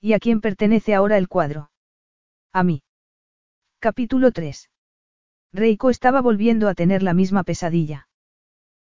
¿Y 0.00 0.14
a 0.14 0.18
quién 0.18 0.40
pertenece 0.40 0.94
ahora 0.94 1.18
el 1.18 1.28
cuadro? 1.28 1.70
A 2.52 2.62
mí. 2.62 2.82
Capítulo 3.80 4.32
3. 4.32 4.70
Reiko 5.52 5.90
estaba 5.90 6.20
volviendo 6.20 6.68
a 6.68 6.74
tener 6.74 7.02
la 7.02 7.14
misma 7.14 7.44
pesadilla. 7.44 8.08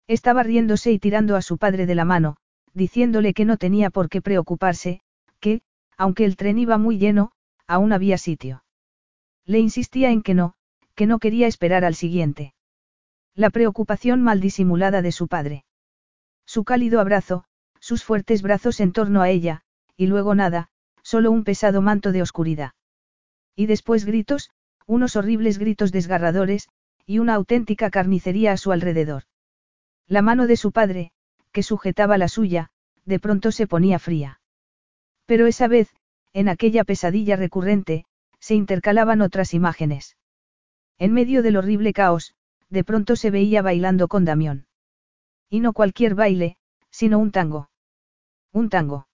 Estaba 0.06 0.42
riéndose 0.42 0.92
y 0.92 0.98
tirando 0.98 1.36
a 1.36 1.42
su 1.42 1.58
padre 1.58 1.86
de 1.86 1.94
la 1.94 2.04
mano, 2.04 2.36
diciéndole 2.72 3.34
que 3.34 3.44
no 3.44 3.56
tenía 3.56 3.90
por 3.90 4.08
qué 4.08 4.20
preocuparse, 4.20 5.00
que, 5.44 5.60
aunque 5.98 6.24
el 6.24 6.36
tren 6.36 6.58
iba 6.58 6.78
muy 6.78 6.96
lleno, 6.96 7.30
aún 7.66 7.92
había 7.92 8.16
sitio. 8.16 8.64
Le 9.44 9.58
insistía 9.58 10.10
en 10.10 10.22
que 10.22 10.32
no, 10.32 10.54
que 10.94 11.06
no 11.06 11.18
quería 11.18 11.46
esperar 11.46 11.84
al 11.84 11.94
siguiente. 11.94 12.54
La 13.34 13.50
preocupación 13.50 14.22
mal 14.22 14.40
disimulada 14.40 15.02
de 15.02 15.12
su 15.12 15.28
padre. 15.28 15.66
Su 16.46 16.64
cálido 16.64 16.98
abrazo, 16.98 17.44
sus 17.78 18.04
fuertes 18.04 18.40
brazos 18.40 18.80
en 18.80 18.92
torno 18.92 19.20
a 19.20 19.28
ella, 19.28 19.60
y 19.98 20.06
luego 20.06 20.34
nada, 20.34 20.70
solo 21.02 21.30
un 21.30 21.44
pesado 21.44 21.82
manto 21.82 22.10
de 22.10 22.22
oscuridad. 22.22 22.72
Y 23.54 23.66
después 23.66 24.06
gritos, 24.06 24.50
unos 24.86 25.14
horribles 25.14 25.58
gritos 25.58 25.92
desgarradores, 25.92 26.70
y 27.04 27.18
una 27.18 27.34
auténtica 27.34 27.90
carnicería 27.90 28.52
a 28.52 28.56
su 28.56 28.72
alrededor. 28.72 29.24
La 30.06 30.22
mano 30.22 30.46
de 30.46 30.56
su 30.56 30.72
padre, 30.72 31.12
que 31.52 31.62
sujetaba 31.62 32.16
la 32.16 32.28
suya, 32.28 32.70
de 33.04 33.18
pronto 33.20 33.52
se 33.52 33.66
ponía 33.66 33.98
fría. 33.98 34.40
Pero 35.26 35.46
esa 35.46 35.68
vez, 35.68 35.94
en 36.32 36.48
aquella 36.48 36.84
pesadilla 36.84 37.36
recurrente, 37.36 38.04
se 38.40 38.54
intercalaban 38.54 39.22
otras 39.22 39.54
imágenes. 39.54 40.16
En 40.98 41.12
medio 41.12 41.42
del 41.42 41.56
horrible 41.56 41.92
caos, 41.92 42.34
de 42.68 42.84
pronto 42.84 43.16
se 43.16 43.30
veía 43.30 43.62
bailando 43.62 44.08
con 44.08 44.24
Damión. 44.24 44.66
Y 45.48 45.60
no 45.60 45.72
cualquier 45.72 46.14
baile, 46.14 46.56
sino 46.90 47.18
un 47.18 47.30
tango. 47.30 47.70
Un 48.52 48.68
tango. 48.68 49.08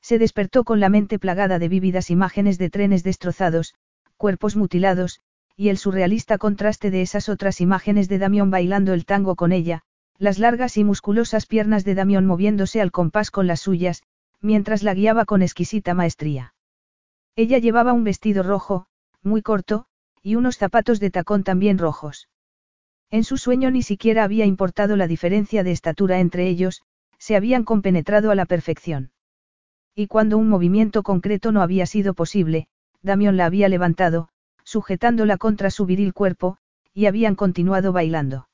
Se 0.00 0.18
despertó 0.18 0.64
con 0.64 0.80
la 0.80 0.88
mente 0.88 1.18
plagada 1.18 1.58
de 1.58 1.68
vívidas 1.68 2.10
imágenes 2.10 2.58
de 2.58 2.70
trenes 2.70 3.02
destrozados, 3.02 3.74
cuerpos 4.16 4.56
mutilados, 4.56 5.20
y 5.56 5.68
el 5.68 5.78
surrealista 5.78 6.38
contraste 6.38 6.90
de 6.90 7.02
esas 7.02 7.28
otras 7.28 7.60
imágenes 7.60 8.08
de 8.08 8.18
Damión 8.18 8.50
bailando 8.50 8.92
el 8.92 9.04
tango 9.04 9.36
con 9.36 9.52
ella, 9.52 9.82
las 10.18 10.38
largas 10.38 10.76
y 10.76 10.84
musculosas 10.84 11.46
piernas 11.46 11.84
de 11.84 11.94
Damión 11.94 12.26
moviéndose 12.26 12.80
al 12.80 12.92
compás 12.92 13.30
con 13.30 13.46
las 13.46 13.60
suyas, 13.60 14.02
mientras 14.40 14.82
la 14.82 14.94
guiaba 14.94 15.24
con 15.24 15.42
exquisita 15.42 15.94
maestría. 15.94 16.54
Ella 17.34 17.58
llevaba 17.58 17.92
un 17.92 18.04
vestido 18.04 18.42
rojo, 18.42 18.86
muy 19.22 19.42
corto, 19.42 19.86
y 20.22 20.36
unos 20.36 20.56
zapatos 20.56 21.00
de 21.00 21.10
tacón 21.10 21.44
también 21.44 21.78
rojos. 21.78 22.28
En 23.10 23.24
su 23.24 23.36
sueño 23.36 23.70
ni 23.70 23.82
siquiera 23.82 24.24
había 24.24 24.46
importado 24.46 24.96
la 24.96 25.06
diferencia 25.06 25.62
de 25.62 25.72
estatura 25.72 26.20
entre 26.20 26.48
ellos, 26.48 26.82
se 27.18 27.36
habían 27.36 27.64
compenetrado 27.64 28.30
a 28.30 28.34
la 28.34 28.46
perfección. 28.46 29.12
Y 29.94 30.08
cuando 30.08 30.38
un 30.38 30.48
movimiento 30.48 31.02
concreto 31.02 31.52
no 31.52 31.62
había 31.62 31.86
sido 31.86 32.14
posible, 32.14 32.68
Damión 33.02 33.36
la 33.36 33.46
había 33.46 33.68
levantado, 33.68 34.28
sujetándola 34.64 35.38
contra 35.38 35.70
su 35.70 35.86
viril 35.86 36.12
cuerpo, 36.12 36.58
y 36.92 37.06
habían 37.06 37.36
continuado 37.36 37.92
bailando. 37.92 38.48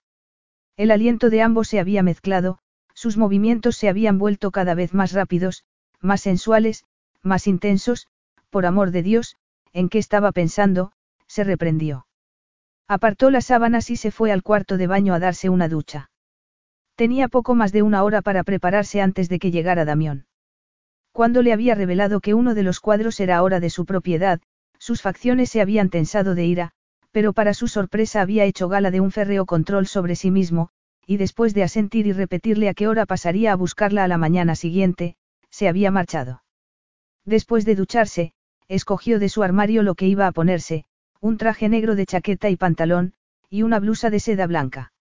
El 0.77 0.91
aliento 0.91 1.31
de 1.31 1.43
ambos 1.43 1.69
se 1.69 1.81
había 1.81 2.03
mezclado, 2.03 2.59
sus 2.95 3.17
movimientos 3.17 3.77
se 3.77 3.89
habían 3.89 4.19
vuelto 4.19 4.51
cada 4.51 4.75
vez 4.75 4.93
más 4.95 5.13
rápidos, 5.13 5.65
más 6.03 6.21
sensuales, 6.21 6.85
más 7.23 7.47
intensos, 7.47 8.09
por 8.51 8.67
amor 8.67 8.91
de 8.91 9.03
Dios, 9.03 9.37
¿en 9.73 9.89
qué 9.89 9.99
estaba 9.99 10.33
pensando? 10.33 10.93
se 11.27 11.45
reprendió. 11.45 12.07
Apartó 12.89 13.31
las 13.31 13.47
sábanas 13.47 13.89
y 13.89 13.97
se 13.97 14.11
fue 14.11 14.33
al 14.33 14.43
cuarto 14.43 14.77
de 14.77 14.87
baño 14.87 15.15
a 15.15 15.19
darse 15.19 15.49
una 15.49 15.69
ducha. 15.69 16.11
Tenía 16.95 17.29
poco 17.29 17.55
más 17.55 17.73
de 17.73 17.83
una 17.83 18.03
hora 18.03 18.21
para 18.21 18.45
prepararse 18.45 19.01
antes 19.01 19.31
de 19.31 19.39
que 19.39 19.51
llegara 19.51 19.87
Damión. 19.87 20.27
Cuando 21.13 21.43
le 21.43 21.53
había 21.53 21.75
revelado 21.75 22.21
que 22.21 22.35
uno 22.35 22.55
de 22.55 22.63
los 22.63 22.81
cuadros 22.81 23.19
era 23.21 23.37
ahora 23.37 23.61
de 23.61 23.71
su 23.71 23.87
propiedad, 23.87 24.41
sus 24.79 25.01
facciones 25.01 25.49
se 25.51 25.61
habían 25.61 25.89
tensado 25.89 26.35
de 26.35 26.45
ira, 26.45 26.73
pero 27.13 27.33
para 27.33 27.55
su 27.55 27.69
sorpresa 27.69 28.21
había 28.21 28.45
hecho 28.45 28.69
gala 28.69 28.91
de 28.91 29.01
un 29.01 29.11
férreo 29.11 29.47
control 29.47 29.87
sobre 29.87 30.17
sí 30.17 30.31
mismo, 30.31 30.71
y 31.07 31.19
después 31.19 31.55
de 31.55 31.63
asentir 31.63 32.07
y 32.07 32.13
repetirle 32.13 32.69
a 32.69 32.75
qué 32.75 32.89
hora 32.89 33.07
pasaría 33.07 33.53
a 33.53 33.57
buscarla 33.57 34.05
a 34.05 34.09
la 34.09 34.19
mañana 34.19 34.55
siguiente, 34.55 35.17
se 35.53 35.69
había 35.69 35.93
marchado. 35.93 36.43
Después 37.25 37.65
de 37.65 37.77
ducharse, 37.77 38.33
escogió 38.67 39.21
de 39.21 39.29
su 39.29 39.45
armario 39.45 39.85
lo 39.85 39.95
que 39.95 40.09
iba 40.09 40.27
a 40.27 40.33
ponerse, 40.33 40.87
un 41.21 41.37
traje 41.37 41.69
negro 41.69 41.95
de 41.95 42.07
chaqueta 42.07 42.51
y 42.51 42.57
pantalón, 42.57 43.13
y 43.49 43.63
una 43.63 43.79
blusa 43.79 44.11
de 44.11 44.19
seda 44.19 44.49
blanca. 44.49 44.93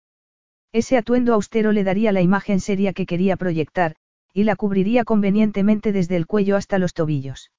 Ese 0.71 0.97
atuendo 0.97 1.33
austero 1.33 1.71
le 1.71 1.83
daría 1.83 2.11
la 2.11 2.21
imagen 2.21 2.59
seria 2.59 2.93
que 2.93 3.05
quería 3.05 3.37
proyectar, 3.37 3.95
y 4.33 4.43
la 4.43 4.55
cubriría 4.55 5.03
convenientemente 5.03 5.91
desde 5.91 6.17
el 6.17 6.27
cuello 6.27 6.57
hasta 6.57 6.77
los 6.77 6.93
tobillos. 6.93 7.51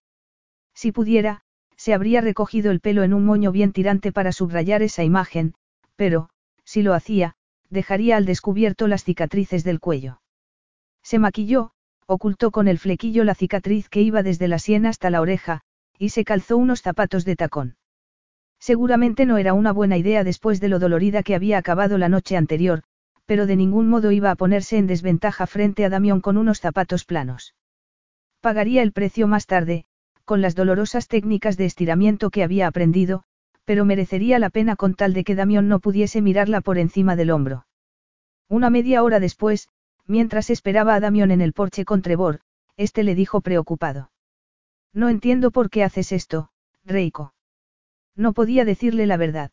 Si 0.74 0.92
pudiera, 0.92 1.42
se 1.76 1.94
habría 1.94 2.20
recogido 2.20 2.70
el 2.70 2.80
pelo 2.80 3.02
en 3.02 3.12
un 3.12 3.24
moño 3.24 3.52
bien 3.52 3.72
tirante 3.72 4.12
para 4.12 4.32
subrayar 4.32 4.82
esa 4.82 5.02
imagen, 5.02 5.54
pero, 5.96 6.28
si 6.64 6.82
lo 6.82 6.94
hacía, 6.94 7.34
dejaría 7.70 8.16
al 8.16 8.26
descubierto 8.26 8.86
las 8.86 9.02
cicatrices 9.02 9.64
del 9.64 9.80
cuello. 9.80 10.20
Se 11.02 11.18
maquilló, 11.18 11.72
ocultó 12.06 12.50
con 12.50 12.68
el 12.68 12.78
flequillo 12.78 13.24
la 13.24 13.34
cicatriz 13.34 13.88
que 13.88 14.02
iba 14.02 14.22
desde 14.22 14.48
la 14.48 14.58
sien 14.58 14.86
hasta 14.86 15.10
la 15.10 15.20
oreja, 15.20 15.60
y 15.98 16.10
se 16.10 16.24
calzó 16.24 16.56
unos 16.56 16.82
zapatos 16.82 17.24
de 17.24 17.36
tacón. 17.36 17.76
Seguramente 18.58 19.26
no 19.26 19.38
era 19.38 19.54
una 19.54 19.72
buena 19.72 19.96
idea 19.96 20.24
después 20.24 20.60
de 20.60 20.68
lo 20.68 20.78
dolorida 20.78 21.22
que 21.22 21.34
había 21.34 21.58
acabado 21.58 21.98
la 21.98 22.08
noche 22.08 22.36
anterior, 22.36 22.82
pero 23.26 23.46
de 23.46 23.56
ningún 23.56 23.88
modo 23.88 24.12
iba 24.12 24.30
a 24.30 24.36
ponerse 24.36 24.78
en 24.78 24.86
desventaja 24.86 25.46
frente 25.46 25.84
a 25.84 25.88
Damión 25.88 26.20
con 26.20 26.36
unos 26.36 26.60
zapatos 26.60 27.04
planos. 27.04 27.54
Pagaría 28.40 28.82
el 28.82 28.92
precio 28.92 29.26
más 29.26 29.46
tarde, 29.46 29.84
con 30.24 30.40
las 30.40 30.54
dolorosas 30.54 31.08
técnicas 31.08 31.56
de 31.56 31.66
estiramiento 31.66 32.30
que 32.30 32.42
había 32.42 32.66
aprendido, 32.66 33.24
pero 33.64 33.84
merecería 33.84 34.38
la 34.38 34.50
pena 34.50 34.76
con 34.76 34.94
tal 34.94 35.12
de 35.12 35.24
que 35.24 35.34
Damión 35.34 35.68
no 35.68 35.80
pudiese 35.80 36.20
mirarla 36.20 36.60
por 36.60 36.78
encima 36.78 37.16
del 37.16 37.30
hombro. 37.30 37.66
Una 38.48 38.70
media 38.70 39.02
hora 39.02 39.20
después, 39.20 39.68
mientras 40.06 40.50
esperaba 40.50 40.94
a 40.94 41.00
Damión 41.00 41.30
en 41.30 41.40
el 41.40 41.52
porche 41.52 41.84
con 41.84 42.02
Trevor, 42.02 42.40
este 42.76 43.02
le 43.02 43.14
dijo 43.14 43.40
preocupado. 43.40 44.10
No 44.92 45.08
entiendo 45.08 45.50
por 45.50 45.70
qué 45.70 45.84
haces 45.84 46.12
esto, 46.12 46.50
Reiko. 46.84 47.34
No 48.14 48.32
podía 48.32 48.64
decirle 48.64 49.06
la 49.06 49.16
verdad. 49.16 49.50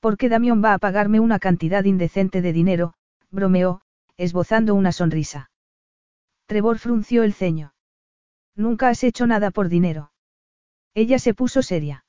¿Por 0.00 0.16
qué 0.16 0.28
Damión 0.28 0.62
va 0.64 0.74
a 0.74 0.78
pagarme 0.78 1.20
una 1.20 1.38
cantidad 1.38 1.84
indecente 1.84 2.42
de 2.42 2.52
dinero? 2.52 2.94
bromeó, 3.30 3.82
esbozando 4.16 4.74
una 4.74 4.92
sonrisa. 4.92 5.50
Trevor 6.46 6.78
frunció 6.78 7.22
el 7.22 7.32
ceño. 7.32 7.72
Nunca 8.54 8.88
has 8.88 9.04
hecho 9.04 9.26
nada 9.26 9.50
por 9.50 9.68
dinero. 9.68 10.12
Ella 10.94 11.18
se 11.18 11.32
puso 11.32 11.62
seria. 11.62 12.04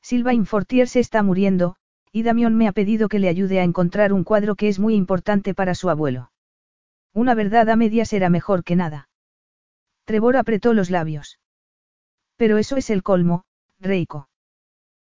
Sylvain 0.00 0.46
Fortier 0.46 0.88
se 0.88 1.00
está 1.00 1.22
muriendo, 1.22 1.76
y 2.12 2.22
Damión 2.22 2.56
me 2.56 2.68
ha 2.68 2.72
pedido 2.72 3.08
que 3.08 3.18
le 3.18 3.28
ayude 3.28 3.60
a 3.60 3.64
encontrar 3.64 4.12
un 4.12 4.24
cuadro 4.24 4.54
que 4.54 4.68
es 4.68 4.78
muy 4.78 4.94
importante 4.94 5.52
para 5.54 5.74
su 5.74 5.90
abuelo. 5.90 6.30
Una 7.18 7.34
verdad 7.34 7.68
a 7.68 7.74
medias 7.74 8.12
era 8.12 8.30
mejor 8.30 8.62
que 8.62 8.76
nada. 8.76 9.08
Trevor 10.04 10.36
apretó 10.36 10.72
los 10.72 10.88
labios. 10.88 11.40
Pero 12.36 12.58
eso 12.58 12.76
es 12.76 12.90
el 12.90 13.02
colmo, 13.02 13.42
Reiko. 13.80 14.28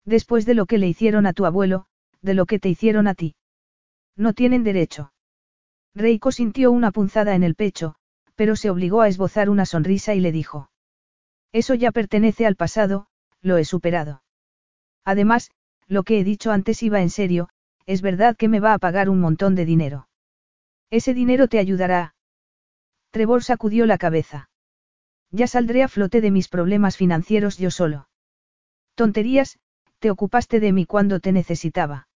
Después 0.04 0.44
de 0.44 0.52
lo 0.52 0.66
que 0.66 0.76
le 0.76 0.88
hicieron 0.88 1.24
a 1.24 1.32
tu 1.32 1.46
abuelo, 1.46 1.86
de 2.20 2.34
lo 2.34 2.44
que 2.44 2.58
te 2.58 2.68
hicieron 2.68 3.08
a 3.08 3.14
ti. 3.14 3.34
No 4.14 4.34
tienen 4.34 4.62
derecho. 4.62 5.14
Reiko 5.94 6.32
sintió 6.32 6.70
una 6.70 6.90
punzada 6.90 7.34
en 7.34 7.44
el 7.44 7.54
pecho, 7.54 7.94
pero 8.34 8.56
se 8.56 8.68
obligó 8.68 9.00
a 9.00 9.08
esbozar 9.08 9.48
una 9.48 9.64
sonrisa 9.64 10.14
y 10.14 10.20
le 10.20 10.32
dijo. 10.32 10.68
Eso 11.50 11.72
ya 11.72 11.92
pertenece 11.92 12.44
al 12.44 12.56
pasado, 12.56 13.06
lo 13.40 13.56
he 13.56 13.64
superado. 13.64 14.22
Además, 15.02 15.50
lo 15.88 16.02
que 16.02 16.20
he 16.20 16.24
dicho 16.24 16.52
antes 16.52 16.82
iba 16.82 17.00
en 17.00 17.08
serio, 17.08 17.48
es 17.86 18.02
verdad 18.02 18.36
que 18.36 18.48
me 18.48 18.60
va 18.60 18.74
a 18.74 18.78
pagar 18.78 19.08
un 19.08 19.18
montón 19.18 19.54
de 19.54 19.64
dinero. 19.64 20.08
Ese 20.92 21.14
dinero 21.14 21.48
te 21.48 21.58
ayudará. 21.58 22.14
Trevor 23.12 23.42
sacudió 23.42 23.86
la 23.86 23.96
cabeza. 23.96 24.50
Ya 25.30 25.46
saldré 25.46 25.82
a 25.82 25.88
flote 25.88 26.20
de 26.20 26.30
mis 26.30 26.48
problemas 26.48 26.98
financieros 26.98 27.56
yo 27.56 27.70
solo. 27.70 28.10
Tonterías, 28.94 29.58
te 30.00 30.10
ocupaste 30.10 30.60
de 30.60 30.70
mí 30.70 30.84
cuando 30.84 31.18
te 31.18 31.32
necesitaba. 31.32 32.08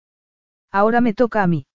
Ahora 0.72 1.00
me 1.00 1.14
toca 1.14 1.42
a 1.42 1.48
mí. 1.48 1.68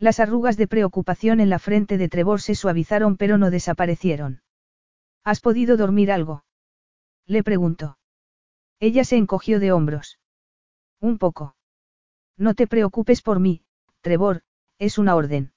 Las 0.00 0.18
arrugas 0.18 0.56
de 0.56 0.66
preocupación 0.66 1.38
en 1.38 1.48
la 1.48 1.60
frente 1.60 1.96
de 1.96 2.08
Trevor 2.08 2.40
se 2.40 2.56
suavizaron 2.56 3.16
pero 3.16 3.38
no 3.38 3.52
desaparecieron. 3.52 4.42
¿Has 5.22 5.38
podido 5.38 5.76
dormir 5.76 6.10
algo? 6.10 6.44
Le 7.26 7.44
preguntó. 7.44 7.98
Ella 8.80 9.04
se 9.04 9.16
encogió 9.16 9.60
de 9.60 9.70
hombros. 9.70 10.18
Un 11.00 11.18
poco. 11.18 11.54
No 12.36 12.54
te 12.54 12.66
preocupes 12.66 13.22
por 13.22 13.38
mí, 13.38 13.62
Trevor, 14.00 14.42
es 14.80 14.98
una 14.98 15.14
orden. 15.14 15.52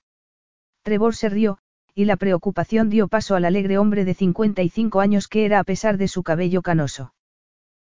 Trevor 0.90 1.16
se 1.16 1.30
rió, 1.30 1.60
y 1.94 2.06
la 2.06 2.18
preocupación 2.18 2.90
dio 2.90 3.08
paso 3.08 3.36
al 3.36 3.46
alegre 3.46 3.78
hombre 3.78 4.06
de 4.06 4.16
55 4.16 5.02
años 5.02 5.28
que 5.28 5.46
era 5.46 5.60
a 5.60 5.64
pesar 5.64 6.00
de 6.00 6.08
su 6.08 6.24
cabello 6.24 6.64
canoso. 6.64 7.14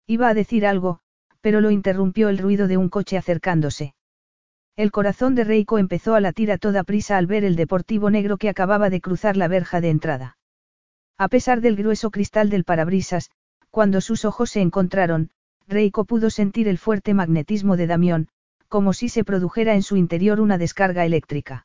Iba 0.07 0.28
a 0.28 0.34
decir 0.34 0.66
algo, 0.66 1.01
pero 1.40 1.62
lo 1.62 1.70
interrumpió 1.70 2.28
el 2.28 2.36
ruido 2.36 2.68
de 2.68 2.76
un 2.76 2.90
coche 2.90 3.16
acercándose. 3.16 3.94
El 4.76 4.90
corazón 4.90 5.34
de 5.34 5.44
Reiko 5.44 5.78
empezó 5.78 6.14
a 6.14 6.20
latir 6.20 6.53
a 6.53 6.59
toda 6.59 6.84
prisa 6.84 7.16
al 7.16 7.26
ver 7.26 7.42
el 7.42 7.57
deportivo 7.57 8.11
negro 8.11 8.36
que 8.36 8.51
acababa 8.51 8.90
de 8.90 9.01
cruzar 9.01 9.38
la 9.38 9.48
verja 9.48 9.80
de 9.80 9.88
entrada. 9.88 10.36
A 11.16 11.28
pesar 11.28 11.62
del 11.62 11.76
grueso 11.76 12.11
cristal 12.11 12.51
del 12.51 12.64
parabrisas, 12.64 13.30
cuando 13.70 14.03
sus 14.03 14.26
ojos 14.26 14.51
se 14.51 14.61
encontraron, 14.61 15.30
Reiko 15.66 16.05
pudo 16.05 16.28
sentir 16.28 16.68
el 16.68 16.76
fuerte 16.76 17.14
magnetismo 17.14 17.78
de 17.78 17.86
Damión, 17.86 18.28
como 18.68 18.92
si 18.92 19.09
se 19.09 19.24
produjera 19.24 19.74
en 19.74 19.82
su 19.82 19.96
interior 19.96 20.38
una 20.38 20.59
descarga 20.59 21.07
eléctrica. 21.07 21.64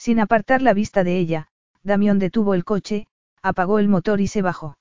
Sin 0.00 0.18
apartar 0.18 0.62
la 0.62 0.72
vista 0.72 1.04
de 1.04 1.18
ella, 1.18 1.48
Damión 1.82 2.18
detuvo 2.18 2.54
el 2.54 2.64
coche, 2.64 3.06
apagó 3.42 3.78
el 3.78 3.86
motor 3.86 4.22
y 4.22 4.28
se 4.28 4.40
bajó. 4.40 4.78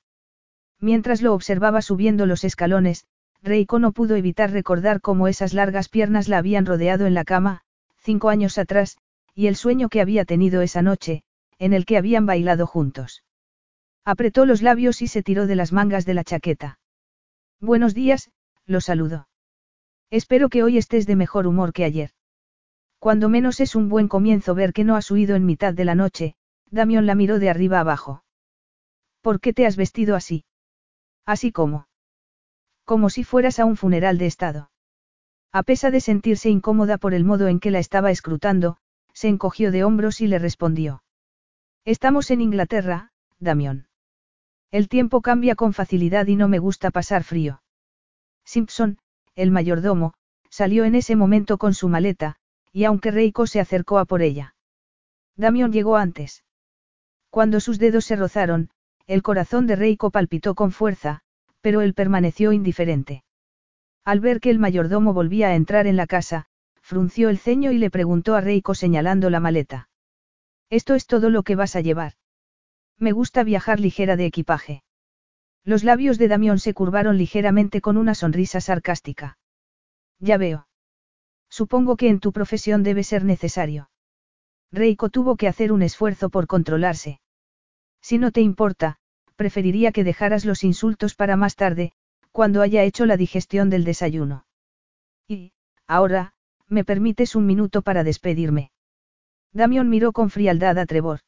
Mientras 0.80 1.22
lo 1.22 1.34
observaba 1.34 1.82
subiendo 1.82 2.26
los 2.26 2.46
escalones, 2.46 3.04
Reiko 3.42 3.80
no 3.80 3.92
pudo 3.92 4.16
evitar 4.16 4.52
recordar 4.52 5.02
cómo 5.02 5.28
esas 5.28 5.54
largas 5.54 5.90
piernas 5.90 6.30
la 6.30 6.38
habían 6.38 6.66
rodeado 6.66 7.06
en 7.06 7.14
la 7.14 7.26
cama, 7.26 7.64
cinco 7.98 8.30
años 8.30 8.58
atrás, 8.58 8.98
y 9.36 9.48
el 9.48 9.58
sueño 9.58 9.90
que 9.90 10.00
había 10.00 10.24
tenido 10.24 10.62
esa 10.62 10.82
noche, 10.82 11.24
en 11.58 11.74
el 11.74 11.86
que 11.86 11.98
habían 11.98 12.26
bailado 12.26 12.66
juntos. 12.66 13.26
Apretó 14.06 14.46
los 14.46 14.62
labios 14.62 15.02
y 15.02 15.08
se 15.08 15.22
tiró 15.22 15.48
de 15.48 15.58
las 15.58 15.74
mangas 15.74 16.06
de 16.06 16.14
la 16.14 16.24
chaqueta. 16.24 16.80
Buenos 17.60 17.94
días, 17.94 18.32
lo 18.66 18.80
saludó. 18.80 19.28
Espero 20.12 20.48
que 20.48 20.64
hoy 20.64 20.78
estés 20.78 21.06
de 21.08 21.18
mejor 21.18 21.46
humor 21.46 21.74
que 21.74 21.84
ayer. 21.84 22.12
Cuando 23.00 23.30
menos 23.30 23.62
es 23.62 23.76
un 23.76 23.88
buen 23.88 24.10
comienzo 24.10 24.54
ver 24.56 24.74
que 24.74 24.84
no 24.84 24.96
has 24.96 25.10
huido 25.10 25.36
en 25.36 25.46
mitad 25.46 25.74
de 25.74 25.86
la 25.86 25.96
noche, 25.96 26.36
Damión 26.70 27.06
la 27.06 27.16
miró 27.16 27.40
de 27.40 27.50
arriba 27.50 27.80
abajo. 27.80 28.24
¿Por 29.22 29.40
qué 29.40 29.54
te 29.54 29.66
has 29.66 29.78
vestido 29.78 30.16
así? 30.16 30.46
Así 31.26 31.52
como. 31.52 31.88
Como 32.84 33.10
si 33.10 33.24
fueras 33.24 33.60
a 33.60 33.66
un 33.66 33.78
funeral 33.78 34.18
de 34.18 34.26
Estado. 34.26 34.72
A 35.52 35.64
pesar 35.64 35.92
de 35.92 36.02
sentirse 36.02 36.50
incómoda 36.50 36.98
por 36.98 37.14
el 37.14 37.24
modo 37.24 37.48
en 37.48 37.60
que 37.60 37.72
la 37.72 37.80
estaba 37.80 38.12
escrutando, 38.12 38.78
se 39.14 39.30
encogió 39.30 39.72
de 39.72 39.84
hombros 39.84 40.22
y 40.22 40.28
le 40.28 40.40
respondió. 40.40 41.04
Estamos 41.86 42.30
en 42.32 42.42
Inglaterra, 42.42 43.12
Damión. 43.40 43.88
El 44.72 44.90
tiempo 44.90 45.22
cambia 45.22 45.56
con 45.56 45.74
facilidad 45.74 46.28
y 46.28 46.36
no 46.36 46.48
me 46.48 46.60
gusta 46.60 46.92
pasar 46.92 47.24
frío. 47.24 47.64
Simpson, 48.46 49.00
el 49.36 49.52
mayordomo, 49.52 50.14
salió 50.50 50.84
en 50.84 50.96
ese 50.96 51.16
momento 51.16 51.58
con 51.58 51.74
su 51.74 51.90
maleta, 51.90 52.39
y 52.72 52.84
aunque 52.86 53.12
Reiko 53.12 53.48
se 53.48 53.60
acercó 53.60 54.00
a 54.00 54.06
por 54.06 54.22
ella. 54.22 54.56
Damión 55.36 55.72
llegó 55.72 55.98
antes. 55.98 56.44
Cuando 57.30 57.60
sus 57.60 57.80
dedos 57.80 58.06
se 58.06 58.16
rozaron, 58.16 58.70
el 59.08 59.24
corazón 59.24 59.68
de 59.68 59.76
Reiko 59.76 60.12
palpitó 60.12 60.56
con 60.56 60.72
fuerza, 60.72 61.22
pero 61.62 61.82
él 61.82 61.94
permaneció 61.94 62.52
indiferente. 62.52 63.24
Al 64.06 64.20
ver 64.20 64.40
que 64.40 64.50
el 64.50 64.60
mayordomo 64.60 65.14
volvía 65.14 65.50
a 65.50 65.56
entrar 65.56 65.88
en 65.88 65.98
la 65.98 66.08
casa, 66.08 66.46
frunció 66.82 67.30
el 67.30 67.38
ceño 67.38 67.72
y 67.72 67.78
le 67.78 67.90
preguntó 67.90 68.36
a 68.36 68.42
Reiko 68.42 68.74
señalando 68.76 69.30
la 69.30 69.40
maleta. 69.40 69.90
¿Esto 70.70 70.96
es 70.96 71.08
todo 71.08 71.30
lo 71.30 71.44
que 71.44 71.56
vas 71.56 71.76
a 71.76 71.82
llevar? 71.82 72.14
Me 72.98 73.12
gusta 73.12 73.44
viajar 73.44 73.80
ligera 73.80 74.16
de 74.16 74.26
equipaje. 74.26 74.84
Los 75.64 75.84
labios 75.84 76.18
de 76.18 76.28
Damión 76.28 76.60
se 76.60 76.74
curvaron 76.74 77.18
ligeramente 77.18 77.82
con 77.82 77.98
una 77.98 78.16
sonrisa 78.16 78.62
sarcástica. 78.62 79.38
Ya 80.20 80.38
veo. 80.38 80.69
Supongo 81.50 81.98
que 81.98 82.10
en 82.10 82.20
tu 82.20 82.32
profesión 82.32 82.84
debe 82.84 83.04
ser 83.04 83.26
necesario. 83.26 83.90
Reiko 84.72 85.10
tuvo 85.10 85.36
que 85.36 85.48
hacer 85.48 85.72
un 85.72 85.82
esfuerzo 85.82 86.30
por 86.30 86.48
controlarse. 86.48 87.20
Si 88.02 88.18
no 88.18 88.32
te 88.32 88.42
importa, 88.42 88.98
preferiría 89.36 89.92
que 89.92 90.04
dejaras 90.04 90.46
los 90.46 90.64
insultos 90.64 91.16
para 91.16 91.36
más 91.36 91.56
tarde, 91.56 91.92
cuando 92.32 92.62
haya 92.62 92.84
hecho 92.84 93.06
la 93.06 93.18
digestión 93.18 93.70
del 93.70 93.84
desayuno. 93.84 94.46
Y, 95.28 95.54
ahora, 95.88 96.34
me 96.68 96.86
permites 96.86 97.36
un 97.36 97.46
minuto 97.46 97.82
para 97.82 98.04
despedirme. 98.04 98.72
Damión 99.52 99.90
miró 99.90 100.12
con 100.12 100.30
frialdad 100.30 100.78
a 100.78 100.86
Trevor. 100.86 101.22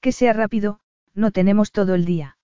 Que 0.00 0.12
sea 0.12 0.32
rápido, 0.32 0.80
no 1.14 1.30
tenemos 1.30 1.72
todo 1.72 1.94
el 1.94 2.04
día. 2.04 2.36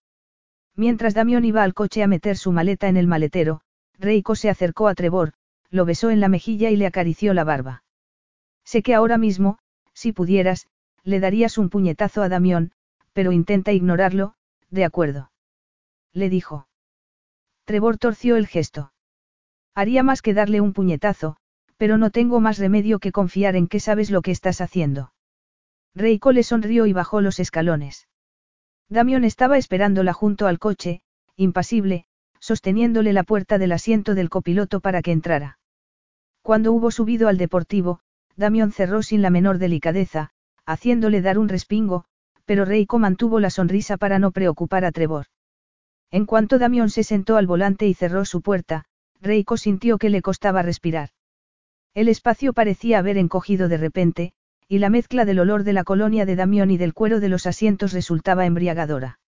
Mientras 0.75 1.15
Damión 1.15 1.45
iba 1.45 1.63
al 1.63 1.75
coche 1.75 2.03
a 2.03 2.07
meter 2.07 2.37
su 2.37 2.53
maleta 2.53 2.89
en 2.89 2.97
el 2.97 3.07
maletero, 3.07 3.61
Reiko 3.99 4.35
se 4.35 4.51
acercó 4.51 4.89
a 4.89 4.95
Trevor, 4.95 5.35
lo 5.71 5.85
besó 5.85 6.11
en 6.11 6.21
la 6.21 6.29
mejilla 6.29 6.71
y 6.71 6.77
le 6.77 6.87
acarició 6.87 7.35
la 7.35 7.45
barba. 7.45 7.85
Sé 8.65 8.83
que 8.83 8.95
ahora 8.95 9.19
mismo, 9.19 9.59
si 9.93 10.13
pudieras, 10.13 10.67
le 11.03 11.21
darías 11.21 11.59
un 11.59 11.71
puñetazo 11.71 12.23
a 12.23 12.29
Damión, 12.29 12.73
pero 13.13 13.33
intenta 13.33 13.73
ignorarlo, 13.73 14.35
de 14.71 14.85
acuerdo. 14.85 15.31
Le 16.13 16.29
dijo. 16.29 16.69
Trevor 17.65 17.99
torció 17.99 18.37
el 18.37 18.47
gesto. 18.47 18.93
Haría 19.75 20.03
más 20.03 20.23
que 20.23 20.35
darle 20.35 20.61
un 20.61 20.73
puñetazo, 20.73 21.37
pero 21.77 21.99
no 21.99 22.11
tengo 22.11 22.41
más 22.41 22.59
remedio 22.59 22.99
que 22.99 23.13
confiar 23.13 23.57
en 23.57 23.69
que 23.69 23.81
sabes 23.81 24.11
lo 24.11 24.23
que 24.23 24.31
estás 24.31 24.61
haciendo. 24.61 25.13
Reiko 25.95 26.33
le 26.33 26.43
sonrió 26.43 26.87
y 26.87 26.93
bajó 26.93 27.21
los 27.21 27.39
escalones. 27.39 28.09
Damión 28.89 29.25
estaba 29.25 29.59
esperándola 29.59 30.13
junto 30.13 30.47
al 30.47 30.59
coche, 30.59 31.03
impasible, 31.37 32.07
sosteniéndole 32.47 33.13
la 33.13 33.25
puerta 33.25 33.59
del 33.59 33.73
asiento 33.73 34.15
del 34.15 34.31
copiloto 34.31 34.79
para 34.79 35.03
que 35.03 35.11
entrara. 35.11 35.59
Cuando 36.43 36.73
hubo 36.73 36.93
subido 36.93 37.27
al 37.27 37.39
deportivo, 37.39 37.99
Damión 38.37 38.71
cerró 38.71 39.03
sin 39.03 39.21
la 39.21 39.31
menor 39.31 39.59
delicadeza, 39.59 40.31
haciéndole 40.65 41.23
dar 41.23 41.39
un 41.39 41.49
respingo, 41.49 42.05
pero 42.45 42.65
Reiko 42.65 43.01
mantuvo 43.01 43.41
la 43.41 43.51
sonrisa 43.51 43.97
para 43.97 44.21
no 44.21 44.31
preocupar 44.31 44.85
a 44.85 44.93
Trevor. 44.93 45.27
En 46.13 46.25
cuanto 46.25 46.61
Damión 46.61 46.89
se 46.89 47.03
sentó 47.03 47.37
al 47.37 47.49
volante 47.49 47.89
y 47.89 47.95
cerró 47.95 48.25
su 48.25 48.43
puerta, 48.43 48.85
Reiko 49.21 49.57
sintió 49.57 49.99
que 49.99 50.09
le 50.09 50.23
costaba 50.23 50.63
respirar. 50.63 51.09
El 51.95 52.07
espacio 52.07 52.53
parecía 52.53 53.01
haber 53.01 53.19
encogido 53.19 53.67
de 53.67 53.77
repente, 53.77 54.35
y 54.69 54.79
la 54.79 54.89
mezcla 54.89 55.25
del 55.25 55.41
olor 55.41 55.65
de 55.65 55.73
la 55.73 55.83
colonia 55.83 56.25
de 56.25 56.37
Damión 56.37 56.71
y 56.71 56.77
del 56.77 56.95
cuero 56.95 57.19
de 57.19 57.29
los 57.29 57.45
asientos 57.49 57.93
resultaba 57.93 58.47
embriagadora. 58.47 59.19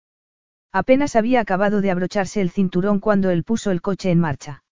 Apenas 0.73 1.17
había 1.17 1.41
acabado 1.41 1.81
de 1.81 1.91
abrocharse 1.91 2.41
el 2.41 2.51
cinturón 2.51 3.01
cuando 3.01 3.31
él 3.31 3.45
puso 3.45 3.71
el 3.71 3.81
coche 3.81 4.11
en 4.11 4.21
marcha. 4.21 4.63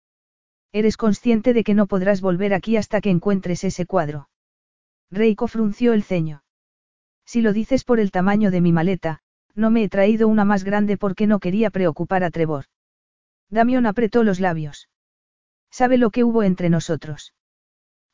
Eres 0.73 0.97
consciente 0.97 1.55
de 1.55 1.65
que 1.65 1.75
no 1.75 1.87
podrás 1.87 2.21
volver 2.21 2.53
aquí 2.53 2.77
hasta 2.77 3.01
que 3.01 3.11
encuentres 3.11 3.65
ese 3.65 3.87
cuadro. 3.87 4.29
Reiko 5.11 5.49
frunció 5.49 5.95
el 5.95 6.03
ceño. 6.03 6.43
Si 7.25 7.41
lo 7.41 7.53
dices 7.53 7.85
por 7.85 7.99
el 7.99 8.11
tamaño 8.11 8.51
de 8.51 8.61
mi 8.61 8.73
maleta, 8.73 9.21
no 9.55 9.71
me 9.71 9.83
he 9.83 9.89
traído 9.89 10.29
una 10.29 10.45
más 10.45 10.65
grande 10.65 10.99
porque 10.99 11.27
no 11.27 11.41
quería 11.41 11.71
preocupar 11.71 12.25
a 12.25 12.31
Trevor. 12.31 12.67
Damión 13.49 13.87
apretó 13.87 14.23
los 14.23 14.39
labios. 14.39 14.91
¿Sabe 15.71 15.97
lo 15.99 16.11
que 16.11 16.25
hubo 16.25 16.43
entre 16.43 16.69
nosotros? 16.69 17.33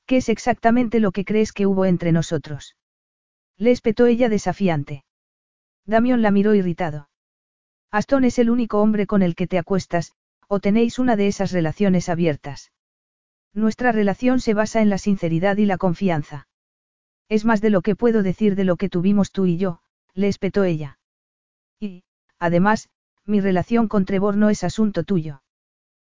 ¿Qué 0.07 0.19
es 0.19 0.29
exactamente 0.29 1.01
lo 1.01 1.11
que 1.11 1.25
crees 1.25 1.53
que 1.53 1.67
hubo 1.67 1.85
entre 1.85 2.13
nosotros? 2.13 2.77
Le 3.57 3.71
espetó 3.71 4.07
ella 4.07 4.29
desafiante. 4.29 5.05
Damión 5.85 6.23
la 6.23 6.31
miró 6.31 6.55
irritado. 6.55 7.09
Aston 7.93 8.25
es 8.25 8.39
el 8.39 8.49
único 8.49 8.81
hombre 8.81 9.07
con 9.07 9.21
el 9.21 9.35
que 9.35 9.47
te 9.47 9.59
acuestas, 9.59 10.15
o 10.49 10.61
tenéis 10.61 10.99
una 10.99 11.15
de 11.15 11.27
esas 11.27 11.53
relaciones 11.53 12.09
abiertas. 12.09 12.73
Nuestra 13.53 13.93
relación 13.93 14.41
se 14.41 14.55
basa 14.55 14.81
en 14.81 14.89
la 14.89 14.97
sinceridad 14.97 15.59
y 15.59 15.67
la 15.67 15.77
confianza. 15.77 16.49
Es 17.29 17.45
más 17.45 17.61
de 17.61 17.69
lo 17.69 17.83
que 17.83 17.95
puedo 17.95 18.23
decir 18.23 18.57
de 18.57 18.65
lo 18.65 18.77
que 18.77 18.89
tuvimos 18.89 19.31
tú 19.31 19.45
y 19.45 19.59
yo, 19.59 19.81
le 20.15 20.29
espetó 20.29 20.65
ella. 20.65 20.99
Y, 21.79 22.05
además, 22.39 22.89
mi 23.27 23.43
relación 23.43 23.89
con 23.89 24.07
Trevor 24.07 24.39
no 24.39 24.49
es 24.49 24.65
asunto 24.65 25.05
tuyo. 25.05 25.43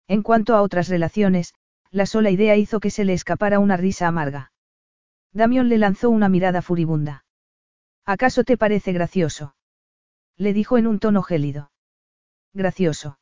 En 0.07 0.23
cuanto 0.23 0.55
a 0.55 0.61
otras 0.61 0.87
relaciones, 0.87 1.53
la 1.91 2.05
sola 2.05 2.29
idea 2.29 2.55
hizo 2.55 2.79
que 2.79 2.89
se 2.89 3.03
le 3.03 3.11
escapara 3.11 3.59
una 3.59 3.75
risa 3.75 4.07
amarga. 4.07 4.53
Damión 5.33 5.67
le 5.67 5.77
lanzó 5.77 6.09
una 6.09 6.29
mirada 6.29 6.61
furibunda. 6.61 7.25
¿Acaso 8.05 8.45
te 8.45 8.55
parece 8.55 8.93
gracioso? 8.93 9.55
Le 10.37 10.53
dijo 10.53 10.77
en 10.77 10.87
un 10.87 10.99
tono 10.99 11.21
gélido. 11.23 11.71
Gracioso. 12.53 13.19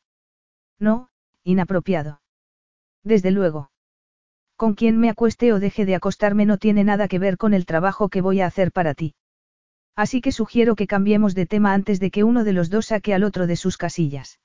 No, 0.78 1.08
inapropiado. 1.44 2.20
Desde 3.02 3.30
luego. 3.30 3.70
Con 4.56 4.74
quien 4.74 4.98
me 4.98 5.10
acueste 5.10 5.52
o 5.52 5.60
deje 5.60 5.84
de 5.84 5.94
acostarme 5.94 6.46
no 6.46 6.58
tiene 6.58 6.84
nada 6.84 7.08
que 7.08 7.18
ver 7.18 7.36
con 7.36 7.54
el 7.54 7.66
trabajo 7.66 8.08
que 8.08 8.20
voy 8.20 8.40
a 8.40 8.46
hacer 8.46 8.72
para 8.72 8.94
ti. 8.94 9.14
Así 9.96 10.20
que 10.20 10.32
sugiero 10.32 10.74
que 10.74 10.86
cambiemos 10.86 11.34
de 11.34 11.46
tema 11.46 11.72
antes 11.72 12.00
de 12.00 12.10
que 12.10 12.24
uno 12.24 12.44
de 12.44 12.52
los 12.52 12.70
dos 12.70 12.86
saque 12.86 13.14
al 13.14 13.24
otro 13.24 13.46
de 13.46 13.56
sus 13.56 13.76
casillas. 13.76 14.40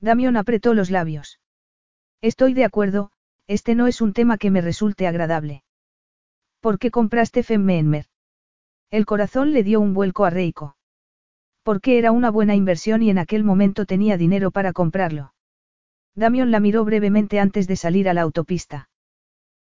Damión 0.00 0.36
apretó 0.36 0.74
los 0.74 0.90
labios. 0.90 1.40
Estoy 2.20 2.54
de 2.54 2.64
acuerdo, 2.64 3.10
este 3.46 3.74
no 3.74 3.86
es 3.86 4.00
un 4.00 4.12
tema 4.12 4.38
que 4.38 4.50
me 4.50 4.60
resulte 4.60 5.06
agradable. 5.06 5.62
¿Por 6.60 6.78
qué 6.78 6.90
compraste 6.90 7.42
Femmeenmer? 7.42 8.06
El 8.90 9.04
corazón 9.04 9.52
le 9.52 9.62
dio 9.62 9.80
un 9.80 9.94
vuelco 9.94 10.24
a 10.24 10.30
Reiko. 10.30 10.76
Porque 11.62 11.98
era 11.98 12.10
una 12.10 12.30
buena 12.30 12.54
inversión 12.54 13.02
y 13.02 13.10
en 13.10 13.18
aquel 13.18 13.44
momento 13.44 13.86
tenía 13.86 14.16
dinero 14.16 14.50
para 14.50 14.72
comprarlo. 14.72 15.32
Damión 16.14 16.50
la 16.50 16.60
miró 16.60 16.84
brevemente 16.84 17.40
antes 17.40 17.66
de 17.66 17.76
salir 17.76 18.08
a 18.08 18.14
la 18.14 18.22
autopista. 18.22 18.90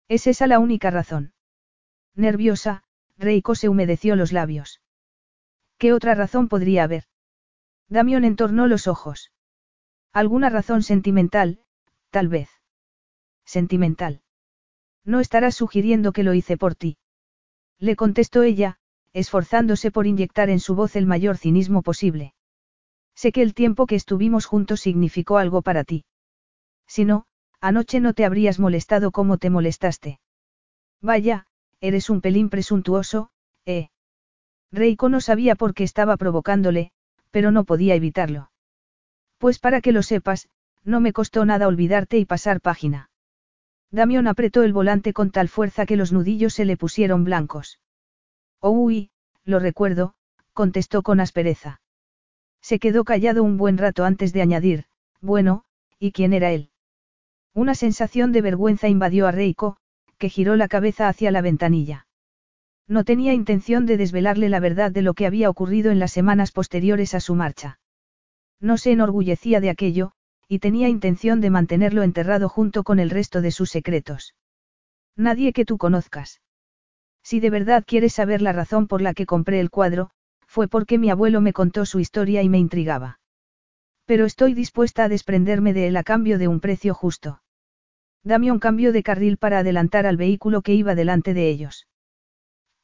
¿Es 0.09 0.27
esa 0.27 0.47
la 0.47 0.59
única 0.59 0.91
razón? 0.91 1.33
Nerviosa, 2.17 2.83
Reiko 3.17 3.55
se 3.55 3.69
humedeció 3.69 4.17
los 4.17 4.33
labios. 4.33 4.81
¿Qué 5.79 5.93
otra 5.93 6.15
razón 6.15 6.49
podría 6.49 6.85
haber? 6.85 7.05
Damión 7.89 8.25
entornó 8.25 8.67
los 8.67 8.89
ojos. 8.89 9.31
Alguna 10.13 10.51
razón 10.51 10.83
sentimental, 10.83 11.61
tal 12.11 12.29
vez. 12.29 12.51
Sentimental. 13.45 14.23
No 15.05 15.21
estarás 15.21 15.55
sugiriendo 15.55 16.13
que 16.13 16.25
lo 16.25 16.35
hice 16.35 16.57
por 16.57 16.75
ti. 16.75 16.99
Le 17.79 17.95
contestó 17.95 18.43
ella, 18.43 18.80
esforzándose 19.13 19.91
por 19.91 20.07
inyectar 20.07 20.51
en 20.51 20.61
su 20.61 20.75
voz 20.75 20.97
el 20.97 21.07
mayor 21.07 21.37
cinismo 21.37 21.83
posible. 21.83 22.35
Sé 23.15 23.33
que 23.33 23.43
el 23.43 23.55
tiempo 23.55 23.87
que 23.87 23.97
estuvimos 23.97 24.47
juntos 24.47 24.81
significó 24.81 25.39
algo 25.39 25.63
para 25.63 25.85
ti. 25.85 26.05
Si 26.87 27.05
no, 27.05 27.27
anoche 27.61 28.01
no 28.01 28.15
te 28.15 28.25
habrías 28.25 28.59
molestado 28.59 29.11
como 29.11 29.39
te 29.39 29.51
molestaste. 29.51 30.21
Vaya, 31.03 31.47
eres 31.81 32.11
un 32.11 32.21
pelín 32.21 32.49
presuntuoso, 32.49 33.31
¿eh? 33.67 33.89
Reiko 34.73 35.09
no 35.09 35.21
sabía 35.21 35.57
por 35.57 35.75
qué 35.75 35.85
estaba 35.85 36.17
provocándole, 36.17 36.93
pero 37.31 37.51
no 37.51 37.65
podía 37.65 37.95
evitarlo. 37.95 38.51
Pues 39.39 39.59
para 39.59 39.81
que 39.81 39.93
lo 39.93 40.03
sepas, 40.03 40.49
no 40.85 41.01
me 41.01 41.13
costó 41.13 41.45
nada 41.45 41.67
olvidarte 41.67 42.19
y 42.19 42.25
pasar 42.25 42.61
página. 42.61 43.11
Damión 43.91 44.29
apretó 44.29 44.63
el 44.63 44.73
volante 44.73 45.13
con 45.13 45.31
tal 45.31 45.49
fuerza 45.49 45.87
que 45.87 45.97
los 45.97 46.13
nudillos 46.13 46.55
se 46.55 46.65
le 46.65 46.77
pusieron 46.77 47.25
blancos. 47.25 47.81
Oh, 48.61 48.71
uy, 48.71 49.11
lo 49.45 49.59
recuerdo, 49.59 50.15
contestó 50.53 51.03
con 51.03 51.21
aspereza. 51.21 51.81
Se 52.61 52.79
quedó 52.79 53.05
callado 53.05 53.43
un 53.43 53.57
buen 53.57 53.79
rato 53.79 54.05
antes 54.05 54.33
de 54.33 54.43
añadir, 54.43 54.85
bueno, 55.21 55.65
¿y 55.99 56.13
quién 56.13 56.33
era 56.33 56.53
él? 56.53 56.71
Una 57.55 57.75
sensación 57.75 58.33
de 58.33 58.43
vergüenza 58.43 58.89
invadió 58.89 59.27
a 59.27 59.33
Reiko, 59.33 59.77
que 60.19 60.29
giró 60.29 60.57
la 60.57 60.69
cabeza 60.69 61.09
hacia 61.09 61.31
la 61.31 61.41
ventanilla. 61.41 62.07
No 62.87 63.05
tenía 63.05 63.33
intención 63.33 63.87
de 63.87 63.97
desvelarle 63.97 64.49
la 64.49 64.61
verdad 64.61 64.91
de 64.91 65.03
lo 65.03 65.15
que 65.15 65.27
había 65.27 65.49
ocurrido 65.49 65.91
en 65.91 65.99
las 65.99 66.13
semanas 66.13 66.53
posteriores 66.53 67.15
a 67.15 67.21
su 67.21 67.35
marcha. 67.35 67.79
No 68.61 68.77
se 68.77 68.93
enorgullecía 68.93 69.61
de 69.61 69.71
aquello, 69.71 70.13
y 70.49 70.59
tenía 70.59 70.89
intención 70.89 71.41
de 71.41 71.51
mantenerlo 71.51 72.03
enterrado 72.03 72.49
junto 72.49 72.83
con 72.83 72.99
el 72.99 73.09
resto 73.09 73.41
de 73.41 73.53
sus 73.53 73.71
secretos. 73.71 74.35
Nadie 75.17 75.53
que 75.53 75.65
tú 75.65 75.79
conozcas. 75.79 76.41
Si 77.23 77.41
de 77.41 77.51
verdad 77.51 77.85
quieres 77.87 78.15
saber 78.15 78.43
la 78.43 78.53
razón 78.53 78.87
por 78.87 79.03
la 79.03 79.15
que 79.15 79.27
compré 79.27 79.61
el 79.61 79.71
cuadro, 79.71 80.11
fue 80.47 80.69
porque 80.69 80.99
mi 80.99 81.11
abuelo 81.11 81.41
me 81.41 81.53
contó 81.53 81.87
su 81.87 82.01
historia 82.01 82.43
y 82.43 82.49
me 82.49 82.59
intrigaba. 82.59 83.21
Pero 84.05 84.25
estoy 84.25 84.55
dispuesta 84.55 85.05
a 85.05 85.09
desprenderme 85.09 85.73
de 85.73 85.87
él 85.87 85.97
a 85.97 86.03
cambio 86.03 86.39
de 86.39 86.49
un 86.49 86.61
precio 86.61 86.95
justo. 86.95 87.41
Dame 88.25 88.51
un 88.51 88.59
cambio 88.59 88.93
de 88.93 89.03
carril 89.03 89.37
para 89.37 89.61
adelantar 89.61 90.07
al 90.07 90.17
vehículo 90.17 90.63
que 90.63 90.75
iba 90.75 90.95
delante 90.95 91.33
de 91.33 91.49
ellos. 91.49 91.87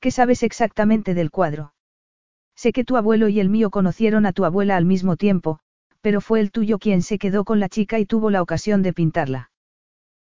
¿Qué 0.01 0.11
sabes 0.11 0.43
exactamente 0.43 1.15
del 1.15 1.31
cuadro? 1.31 1.75
Sé 2.55 2.73
que 2.73 2.85
tu 2.85 2.97
abuelo 2.97 3.29
y 3.29 3.41
el 3.41 3.49
mío 3.49 3.71
conocieron 3.71 4.25
a 4.25 4.33
tu 4.33 4.45
abuela 4.45 4.77
al 4.77 4.85
mismo 4.85 5.17
tiempo, 5.17 5.59
pero 6.01 6.21
fue 6.21 6.41
el 6.41 6.53
tuyo 6.53 6.79
quien 6.79 7.03
se 7.03 7.19
quedó 7.19 7.45
con 7.45 7.61
la 7.61 7.69
chica 7.69 7.99
y 7.99 8.07
tuvo 8.07 8.31
la 8.31 8.41
ocasión 8.41 8.83
de 8.83 8.93
pintarla. 8.93 9.51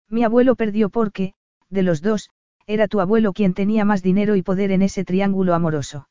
Mi 0.08 0.24
abuelo 0.24 0.54
perdió 0.54 0.88
porque, 0.88 1.34
de 1.68 1.82
los 1.82 2.00
dos, 2.00 2.30
era 2.72 2.88
tu 2.88 3.00
abuelo 3.00 3.34
quien 3.34 3.52
tenía 3.52 3.84
más 3.84 4.02
dinero 4.02 4.34
y 4.34 4.42
poder 4.42 4.70
en 4.70 4.80
ese 4.80 5.04
triángulo 5.04 5.54
amoroso. 5.54 6.08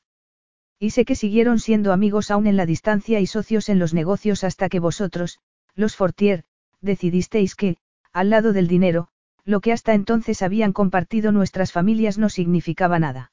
Y 0.80 0.92
sé 0.92 1.06
que 1.06 1.16
siguieron 1.16 1.58
siendo 1.58 1.92
amigos 1.92 2.30
aún 2.30 2.46
en 2.46 2.56
la 2.56 2.68
distancia 2.68 3.20
y 3.20 3.26
socios 3.26 3.68
en 3.70 3.80
los 3.80 3.96
negocios 3.96 4.44
hasta 4.44 4.70
que 4.70 4.80
vosotros, 4.80 5.40
los 5.76 5.96
Fortier, 5.96 6.44
decidisteis 6.80 7.56
que, 7.56 7.78
al 8.14 8.30
lado 8.30 8.54
del 8.54 8.68
dinero, 8.68 9.08
lo 9.44 9.60
que 9.60 9.74
hasta 9.74 9.96
entonces 9.96 10.44
habían 10.44 10.72
compartido 10.72 11.32
nuestras 11.32 11.72
familias 11.72 12.20
no 12.20 12.30
significaba 12.30 13.00
nada. 13.00 13.32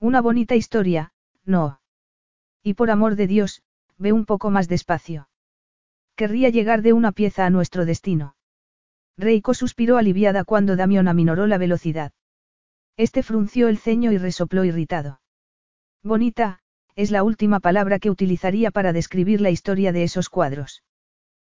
Una 0.00 0.22
bonita 0.22 0.54
historia, 0.54 1.12
no. 1.44 1.80
Y 2.62 2.74
por 2.74 2.90
amor 2.90 3.16
de 3.16 3.26
Dios, 3.26 3.62
ve 3.98 4.12
un 4.12 4.24
poco 4.24 4.50
más 4.50 4.68
despacio. 4.68 5.28
Querría 6.16 6.48
llegar 6.48 6.80
de 6.80 6.94
una 6.94 7.12
pieza 7.12 7.44
a 7.44 7.50
nuestro 7.50 7.84
destino. 7.84 8.36
Reiko 9.18 9.52
suspiró 9.52 9.98
aliviada 9.98 10.44
cuando 10.44 10.76
Damión 10.76 11.08
aminoró 11.08 11.46
la 11.46 11.58
velocidad. 11.58 12.12
Este 12.98 13.22
frunció 13.22 13.68
el 13.68 13.78
ceño 13.78 14.10
y 14.10 14.18
resopló 14.18 14.64
irritado. 14.64 15.20
Bonita, 16.02 16.58
es 16.96 17.12
la 17.12 17.22
última 17.22 17.60
palabra 17.60 18.00
que 18.00 18.10
utilizaría 18.10 18.72
para 18.72 18.92
describir 18.92 19.40
la 19.40 19.50
historia 19.50 19.92
de 19.92 20.02
esos 20.02 20.28
cuadros. 20.28 20.82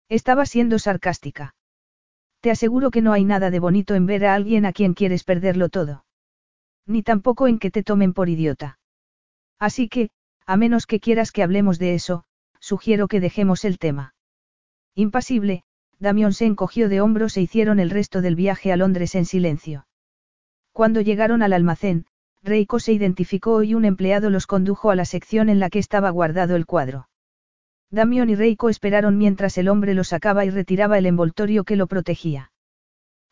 Estaba 0.08 0.46
siendo 0.46 0.78
sarcástica. 0.78 1.56
Te 2.40 2.52
aseguro 2.52 2.92
que 2.92 3.02
no 3.02 3.12
hay 3.12 3.24
nada 3.24 3.50
de 3.50 3.58
bonito 3.58 3.96
en 3.96 4.06
ver 4.06 4.24
a 4.24 4.34
alguien 4.34 4.64
a 4.66 4.72
quien 4.72 4.94
quieres 4.94 5.24
perderlo 5.24 5.68
todo. 5.68 6.04
Ni 6.86 7.02
tampoco 7.02 7.48
en 7.48 7.58
que 7.58 7.72
te 7.72 7.82
tomen 7.82 8.12
por 8.12 8.28
idiota. 8.28 8.78
Así 9.58 9.88
que, 9.88 10.10
a 10.46 10.56
menos 10.56 10.86
que 10.86 11.00
quieras 11.00 11.32
que 11.32 11.42
hablemos 11.42 11.80
de 11.80 11.94
eso, 11.94 12.22
sugiero 12.60 13.08
que 13.08 13.18
dejemos 13.18 13.64
el 13.64 13.78
tema. 13.78 14.14
Impasible, 14.94 15.64
Damión 15.98 16.34
se 16.34 16.46
encogió 16.46 16.88
de 16.88 17.00
hombros 17.00 17.36
e 17.36 17.40
hicieron 17.40 17.80
el 17.80 17.90
resto 17.90 18.22
del 18.22 18.36
viaje 18.36 18.72
a 18.72 18.76
Londres 18.76 19.16
en 19.16 19.24
silencio. 19.24 19.86
Cuando 20.72 21.00
llegaron 21.00 21.42
al 21.42 21.52
almacén, 21.52 22.06
Reiko 22.42 22.80
se 22.80 22.92
identificó 22.92 23.62
y 23.62 23.74
un 23.74 23.84
empleado 23.84 24.30
los 24.30 24.46
condujo 24.46 24.90
a 24.90 24.96
la 24.96 25.04
sección 25.04 25.48
en 25.48 25.60
la 25.60 25.70
que 25.70 25.78
estaba 25.78 26.10
guardado 26.10 26.56
el 26.56 26.66
cuadro. 26.66 27.08
Damión 27.90 28.30
y 28.30 28.34
Reiko 28.34 28.70
esperaron 28.70 29.18
mientras 29.18 29.58
el 29.58 29.68
hombre 29.68 29.92
lo 29.92 30.02
sacaba 30.02 30.44
y 30.46 30.50
retiraba 30.50 30.96
el 30.96 31.06
envoltorio 31.06 31.64
que 31.64 31.76
lo 31.76 31.86
protegía. 31.86 32.50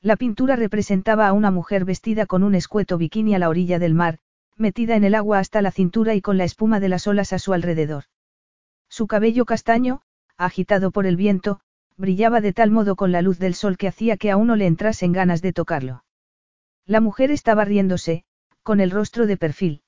La 0.03 0.17
pintura 0.17 0.55
representaba 0.55 1.27
a 1.27 1.33
una 1.33 1.51
mujer 1.51 1.85
vestida 1.85 2.27
con 2.27 2.43
un 2.43 2.55
escueto 2.55 2.99
bikini 2.99 3.35
a 3.35 3.39
la 3.39 3.49
orilla 3.49 3.79
del 3.79 3.95
mar, 3.95 4.19
metida 4.57 4.97
en 4.97 5.05
el 5.05 5.15
agua 5.15 5.39
hasta 5.39 5.63
la 5.63 5.71
cintura 5.71 6.15
y 6.15 6.21
con 6.21 6.37
la 6.37 6.45
espuma 6.45 6.79
de 6.79 6.91
las 6.91 7.07
olas 7.07 7.33
a 7.33 7.39
su 7.39 7.55
alrededor. 7.55 8.05
Su 8.89 9.07
cabello 9.07 9.47
castaño, 9.47 10.03
agitado 10.37 10.91
por 10.91 11.07
el 11.07 11.17
viento, 11.17 11.61
brillaba 11.97 12.41
de 12.41 12.53
tal 12.53 12.71
modo 12.71 12.97
con 12.97 13.13
la 13.13 13.23
luz 13.23 13.39
del 13.39 13.55
sol 13.55 13.77
que 13.77 13.89
hacía 13.89 14.17
que 14.17 14.31
a 14.31 14.37
uno 14.37 14.57
le 14.57 14.67
entrasen 14.67 15.13
ganas 15.13 15.43
de 15.43 15.53
tocarlo. 15.53 16.05
La 16.91 17.01
mujer 17.01 17.31
estaba 17.31 17.65
riéndose, 17.65 18.25
con 18.65 18.81
el 18.81 18.91
rostro 18.91 19.29
de 19.29 19.37
perfil. 19.37 19.83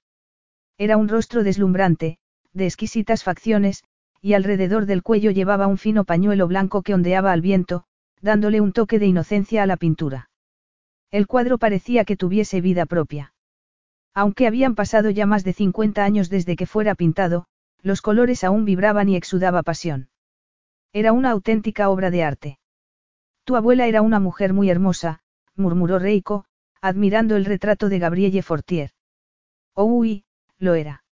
Era 0.79 0.97
un 0.97 1.09
rostro 1.09 1.43
deslumbrante, 1.43 2.19
de 2.53 2.65
exquisitas 2.65 3.25
facciones, 3.25 3.83
y 4.21 4.35
alrededor 4.35 4.87
del 4.87 5.03
cuello 5.03 5.33
llevaba 5.33 5.67
un 5.67 5.79
fino 5.79 6.05
pañuelo 6.05 6.47
blanco 6.47 6.83
que 6.83 6.95
ondeaba 6.95 7.33
al 7.33 7.41
viento, 7.41 7.83
dándole 8.21 8.61
un 8.61 8.73
toque 8.73 9.01
de 9.01 9.07
inocencia 9.07 9.65
a 9.65 9.67
la 9.67 9.77
pintura. 9.77 10.31
El 11.11 11.27
cuadro 11.27 11.59
parecía 11.59 12.05
que 12.05 12.17
tuviese 12.17 12.61
vida 12.61 12.87
propia. 12.87 13.35
Aunque 14.15 14.47
habían 14.47 14.77
pasado 14.77 15.11
ya 15.11 15.27
más 15.27 15.43
de 15.43 15.55
50 15.55 16.05
años 16.05 16.31
desde 16.31 16.55
que 16.55 16.67
fuera 16.67 16.95
pintado, 16.95 17.47
los 17.83 18.01
colores 18.01 18.45
aún 18.45 18.65
vibraban 18.65 19.09
y 19.09 19.17
exudaba 19.17 19.65
pasión. 19.65 20.09
Era 20.93 21.13
una 21.13 21.33
auténtica 21.33 21.91
obra 21.91 22.13
de 22.13 22.23
arte. 22.23 22.59
Tu 23.43 23.57
abuela 23.57 23.89
era 23.89 24.03
una 24.03 24.21
mujer 24.21 24.53
muy 24.53 24.71
hermosa, 24.71 25.19
murmuró 25.57 25.99
Reiko, 25.99 26.45
admirando 26.83 27.37
el 27.37 27.45
retrato 27.45 27.89
de 27.89 28.01
Gabrielle 28.01 28.43
Fortier. 28.43 28.91
Oh, 29.73 29.85
uy, 29.85 30.25
lo 30.59 30.75
era. 30.75 31.05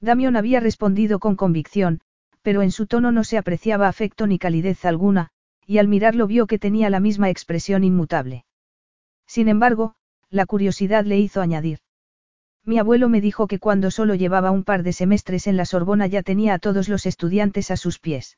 Damión 0.00 0.36
había 0.36 0.58
respondido 0.58 1.20
con 1.20 1.36
convicción, 1.36 2.00
pero 2.42 2.62
en 2.62 2.72
su 2.72 2.88
tono 2.88 3.12
no 3.12 3.22
se 3.22 3.38
apreciaba 3.38 3.86
afecto 3.86 4.26
ni 4.26 4.40
calidez 4.40 4.84
alguna, 4.84 5.30
y 5.66 5.78
al 5.78 5.86
mirarlo 5.86 6.26
vio 6.26 6.48
que 6.48 6.58
tenía 6.58 6.90
la 6.90 6.98
misma 6.98 7.30
expresión 7.30 7.84
inmutable. 7.84 8.44
Sin 9.26 9.48
embargo, 9.48 9.94
la 10.30 10.46
curiosidad 10.46 11.04
le 11.04 11.18
hizo 11.18 11.40
añadir. 11.40 11.78
Mi 12.64 12.78
abuelo 12.78 13.08
me 13.08 13.20
dijo 13.20 13.46
que 13.46 13.60
cuando 13.60 13.92
solo 13.92 14.16
llevaba 14.16 14.50
un 14.50 14.64
par 14.64 14.82
de 14.82 14.92
semestres 14.92 15.46
en 15.46 15.56
la 15.56 15.64
Sorbona 15.64 16.08
ya 16.08 16.22
tenía 16.22 16.54
a 16.54 16.58
todos 16.58 16.88
los 16.88 17.06
estudiantes 17.06 17.70
a 17.70 17.76
sus 17.76 18.00
pies. 18.00 18.36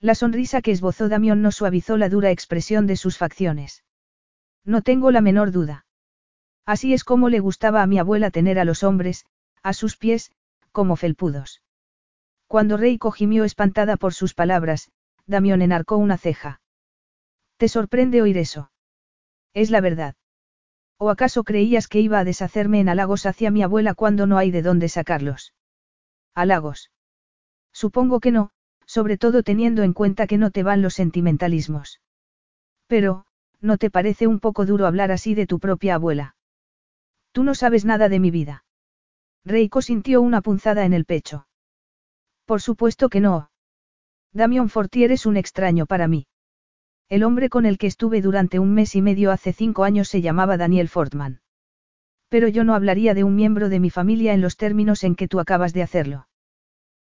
La 0.00 0.16
sonrisa 0.16 0.60
que 0.60 0.72
esbozó 0.72 1.08
Damión 1.08 1.40
no 1.40 1.52
suavizó 1.52 1.96
la 1.96 2.08
dura 2.08 2.32
expresión 2.32 2.86
de 2.86 2.96
sus 2.96 3.16
facciones. 3.16 3.84
No 4.68 4.82
tengo 4.82 5.10
la 5.10 5.22
menor 5.22 5.50
duda. 5.50 5.86
Así 6.66 6.92
es 6.92 7.02
como 7.02 7.30
le 7.30 7.40
gustaba 7.40 7.80
a 7.82 7.86
mi 7.86 7.98
abuela 7.98 8.30
tener 8.30 8.58
a 8.58 8.66
los 8.66 8.82
hombres, 8.82 9.24
a 9.62 9.72
sus 9.72 9.96
pies, 9.96 10.30
como 10.72 10.96
felpudos. 10.96 11.62
Cuando 12.46 12.76
Reiko 12.76 13.10
gimió 13.10 13.44
espantada 13.44 13.96
por 13.96 14.12
sus 14.12 14.34
palabras, 14.34 14.90
Damión 15.26 15.62
enarcó 15.62 15.96
una 15.96 16.18
ceja. 16.18 16.60
¿Te 17.56 17.68
sorprende 17.68 18.20
oír 18.20 18.36
eso? 18.36 18.70
Es 19.54 19.70
la 19.70 19.80
verdad. 19.80 20.16
¿O 20.98 21.08
acaso 21.08 21.44
creías 21.44 21.88
que 21.88 22.00
iba 22.00 22.18
a 22.18 22.24
deshacerme 22.24 22.80
en 22.80 22.90
halagos 22.90 23.24
hacia 23.24 23.50
mi 23.50 23.62
abuela 23.62 23.94
cuando 23.94 24.26
no 24.26 24.36
hay 24.36 24.50
de 24.50 24.60
dónde 24.60 24.90
sacarlos? 24.90 25.54
Halagos. 26.34 26.90
Supongo 27.72 28.20
que 28.20 28.32
no, 28.32 28.50
sobre 28.84 29.16
todo 29.16 29.42
teniendo 29.42 29.82
en 29.82 29.94
cuenta 29.94 30.26
que 30.26 30.36
no 30.36 30.50
te 30.50 30.62
van 30.62 30.82
los 30.82 30.92
sentimentalismos. 30.92 32.02
Pero, 32.86 33.24
¿no 33.60 33.78
te 33.78 33.90
parece 33.90 34.26
un 34.26 34.40
poco 34.40 34.66
duro 34.66 34.86
hablar 34.86 35.10
así 35.10 35.34
de 35.34 35.46
tu 35.46 35.58
propia 35.58 35.94
abuela? 35.94 36.34
Tú 37.32 37.44
no 37.44 37.54
sabes 37.54 37.84
nada 37.84 38.08
de 38.08 38.20
mi 38.20 38.30
vida. 38.30 38.64
Reiko 39.44 39.82
sintió 39.82 40.20
una 40.20 40.40
punzada 40.42 40.84
en 40.84 40.92
el 40.92 41.04
pecho. 41.04 41.46
Por 42.44 42.60
supuesto 42.60 43.08
que 43.08 43.20
no. 43.20 43.50
Damión 44.32 44.68
Fortier 44.68 45.12
es 45.12 45.26
un 45.26 45.36
extraño 45.36 45.86
para 45.86 46.08
mí. 46.08 46.26
El 47.08 47.22
hombre 47.24 47.48
con 47.48 47.64
el 47.64 47.78
que 47.78 47.86
estuve 47.86 48.20
durante 48.20 48.58
un 48.58 48.74
mes 48.74 48.94
y 48.94 49.02
medio 49.02 49.30
hace 49.30 49.52
cinco 49.52 49.84
años 49.84 50.08
se 50.08 50.20
llamaba 50.20 50.56
Daniel 50.56 50.88
Fortman. 50.88 51.40
Pero 52.28 52.48
yo 52.48 52.64
no 52.64 52.74
hablaría 52.74 53.14
de 53.14 53.24
un 53.24 53.34
miembro 53.34 53.70
de 53.70 53.80
mi 53.80 53.88
familia 53.88 54.34
en 54.34 54.42
los 54.42 54.56
términos 54.56 55.02
en 55.04 55.14
que 55.14 55.28
tú 55.28 55.40
acabas 55.40 55.72
de 55.72 55.82
hacerlo. 55.82 56.28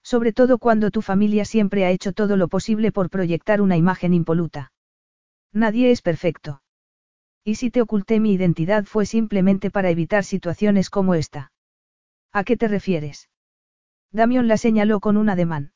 Sobre 0.04 0.34
todo 0.34 0.58
cuando 0.58 0.90
tu 0.90 1.04
familia 1.04 1.46
siempre 1.46 1.86
ha 1.86 1.92
hecho 1.92 2.12
todo 2.12 2.38
lo 2.38 2.48
posible 2.48 2.92
por 2.92 3.12
proyectar 3.12 3.62
una 3.62 3.78
imagen 3.78 4.16
impoluta. 4.16 4.72
Nadie 5.54 5.92
es 5.92 6.02
perfecto. 6.02 6.62
Y 7.44 7.56
si 7.56 7.72
te 7.72 7.82
oculté 7.82 8.20
mi 8.20 8.34
identidad 8.34 8.86
fue 8.86 9.06
simplemente 9.06 9.72
para 9.72 9.90
evitar 9.90 10.24
situaciones 10.24 10.90
como 10.90 11.16
esta. 11.16 11.52
¿A 12.32 12.44
qué 12.44 12.56
te 12.56 12.68
refieres? 12.68 13.30
Damión 14.12 14.48
la 14.48 14.58
señaló 14.58 15.00
con 15.00 15.18
un 15.18 15.30
ademán. 15.30 15.74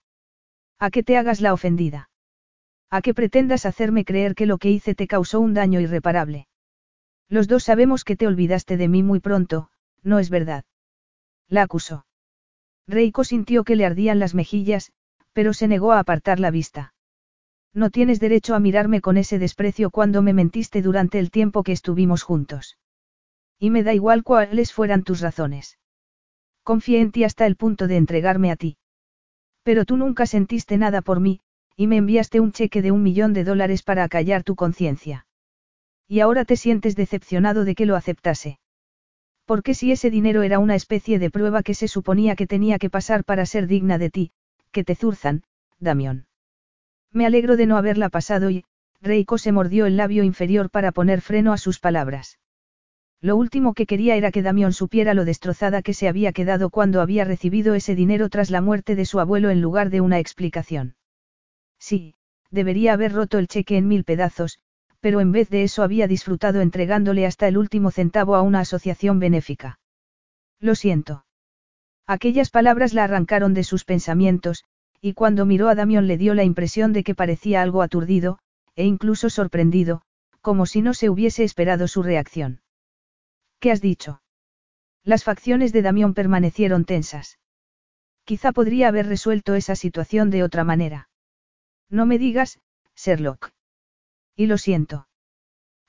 A 0.79 0.91
que 0.91 1.03
te 1.03 1.17
hagas 1.17 1.41
la 1.41 1.53
ofendida. 1.53 2.09
A 2.89 3.01
que 3.01 3.13
pretendas 3.13 3.65
hacerme 3.65 4.05
creer 4.05 4.35
que 4.35 4.45
lo 4.45 4.57
que 4.57 4.71
hice 4.71 4.95
te 4.95 5.07
causó 5.07 5.39
un 5.39 5.53
daño 5.53 5.79
irreparable. 5.79 6.47
Los 7.27 7.47
dos 7.47 7.63
sabemos 7.63 8.03
que 8.03 8.15
te 8.15 8.27
olvidaste 8.27 8.77
de 8.77 8.87
mí 8.87 9.03
muy 9.03 9.19
pronto, 9.19 9.69
¿no 10.03 10.19
es 10.19 10.29
verdad? 10.29 10.65
La 11.47 11.63
acusó. 11.63 12.05
Reiko 12.87 13.23
sintió 13.23 13.63
que 13.63 13.75
le 13.75 13.85
ardían 13.85 14.19
las 14.19 14.35
mejillas, 14.35 14.91
pero 15.33 15.53
se 15.53 15.67
negó 15.67 15.91
a 15.91 15.99
apartar 15.99 16.39
la 16.39 16.51
vista. 16.51 16.93
No 17.75 17.89
tienes 17.89 18.21
derecho 18.21 18.55
a 18.55 18.61
mirarme 18.61 19.01
con 19.01 19.17
ese 19.17 19.37
desprecio 19.37 19.91
cuando 19.91 20.21
me 20.21 20.31
mentiste 20.31 20.81
durante 20.81 21.19
el 21.19 21.29
tiempo 21.29 21.61
que 21.61 21.73
estuvimos 21.73 22.23
juntos. 22.23 22.77
Y 23.59 23.69
me 23.69 23.83
da 23.83 23.93
igual 23.93 24.23
cuáles 24.23 24.71
fueran 24.71 25.03
tus 25.03 25.19
razones. 25.19 25.77
Confié 26.63 27.01
en 27.01 27.11
ti 27.11 27.25
hasta 27.25 27.45
el 27.45 27.57
punto 27.57 27.87
de 27.87 27.97
entregarme 27.97 28.49
a 28.49 28.55
ti. 28.55 28.77
Pero 29.61 29.83
tú 29.83 29.97
nunca 29.97 30.25
sentiste 30.25 30.77
nada 30.77 31.01
por 31.01 31.19
mí, 31.19 31.41
y 31.75 31.87
me 31.87 31.97
enviaste 31.97 32.39
un 32.39 32.53
cheque 32.53 32.81
de 32.81 32.91
un 32.91 33.03
millón 33.03 33.33
de 33.33 33.43
dólares 33.43 33.83
para 33.83 34.05
acallar 34.05 34.43
tu 34.43 34.55
conciencia. 34.55 35.27
Y 36.07 36.21
ahora 36.21 36.45
te 36.45 36.55
sientes 36.55 36.95
decepcionado 36.95 37.65
de 37.65 37.75
que 37.75 37.85
lo 37.85 37.97
aceptase. 37.97 38.57
Porque 39.43 39.73
si 39.73 39.91
ese 39.91 40.09
dinero 40.09 40.43
era 40.43 40.59
una 40.59 40.75
especie 40.75 41.19
de 41.19 41.29
prueba 41.29 41.61
que 41.61 41.73
se 41.73 41.89
suponía 41.89 42.37
que 42.37 42.47
tenía 42.47 42.79
que 42.79 42.89
pasar 42.89 43.25
para 43.25 43.45
ser 43.45 43.67
digna 43.67 43.97
de 43.97 44.09
ti, 44.09 44.31
que 44.71 44.85
te 44.85 44.95
zurzan, 44.95 45.43
Damión. 45.77 46.25
Me 47.15 47.25
alegro 47.25 47.55
de 47.55 47.65
no 47.65 47.77
haberla 47.77 48.09
pasado 48.09 48.49
y, 48.49 48.65
Reiko 49.01 49.37
se 49.37 49.53
mordió 49.53 49.85
el 49.85 49.95
labio 49.95 50.25
inferior 50.25 50.69
para 50.69 50.91
poner 50.91 51.21
freno 51.21 51.53
a 51.53 51.57
sus 51.57 51.79
palabras. 51.79 52.39
Lo 53.21 53.37
último 53.37 53.73
que 53.73 53.85
quería 53.85 54.17
era 54.17 54.31
que 54.31 54.41
Damión 54.41 54.73
supiera 54.73 55.13
lo 55.13 55.23
destrozada 55.23 55.81
que 55.81 55.93
se 55.93 56.09
había 56.09 56.33
quedado 56.33 56.69
cuando 56.69 56.99
había 56.99 57.23
recibido 57.23 57.73
ese 57.73 57.95
dinero 57.95 58.27
tras 58.27 58.51
la 58.51 58.59
muerte 58.59 58.97
de 58.97 59.05
su 59.05 59.21
abuelo 59.21 59.49
en 59.49 59.61
lugar 59.61 59.91
de 59.91 60.01
una 60.01 60.19
explicación. 60.19 60.97
Sí, 61.79 62.15
debería 62.51 62.91
haber 62.91 63.13
roto 63.13 63.37
el 63.37 63.47
cheque 63.47 63.77
en 63.77 63.87
mil 63.87 64.03
pedazos, 64.03 64.59
pero 64.99 65.21
en 65.21 65.31
vez 65.31 65.49
de 65.49 65.63
eso 65.63 65.83
había 65.83 66.09
disfrutado 66.09 66.59
entregándole 66.59 67.25
hasta 67.25 67.47
el 67.47 67.57
último 67.57 67.91
centavo 67.91 68.35
a 68.35 68.41
una 68.41 68.59
asociación 68.59 69.19
benéfica. 69.19 69.79
Lo 70.59 70.75
siento. 70.75 71.25
Aquellas 72.05 72.49
palabras 72.49 72.93
la 72.93 73.05
arrancaron 73.05 73.53
de 73.53 73.63
sus 73.63 73.85
pensamientos, 73.85 74.65
y 75.01 75.13
cuando 75.13 75.45
miró 75.45 75.69
a 75.69 75.75
Damión 75.75 76.07
le 76.07 76.17
dio 76.17 76.33
la 76.33 76.43
impresión 76.43 76.93
de 76.93 77.03
que 77.03 77.15
parecía 77.15 77.61
algo 77.61 77.81
aturdido, 77.81 78.39
e 78.75 78.85
incluso 78.85 79.29
sorprendido, 79.29 80.01
como 80.41 80.65
si 80.65 80.81
no 80.81 80.93
se 80.93 81.09
hubiese 81.09 81.43
esperado 81.43 81.87
su 81.87 82.03
reacción. 82.03 82.61
¿Qué 83.59 83.71
has 83.71 83.81
dicho? 83.81 84.21
Las 85.03 85.23
facciones 85.23 85.73
de 85.73 85.81
Damión 85.81 86.13
permanecieron 86.13 86.85
tensas. 86.85 87.39
Quizá 88.25 88.51
podría 88.51 88.87
haber 88.87 89.07
resuelto 89.07 89.53
esa 89.53 89.75
situación 89.75 90.29
de 90.31 90.43
otra 90.43 90.63
manera. 90.63 91.09
No 91.89 92.05
me 92.05 92.17
digas, 92.17 92.59
Sherlock. 92.95 93.51
Y 94.35 94.47
lo 94.47 94.57
siento. 94.57 95.07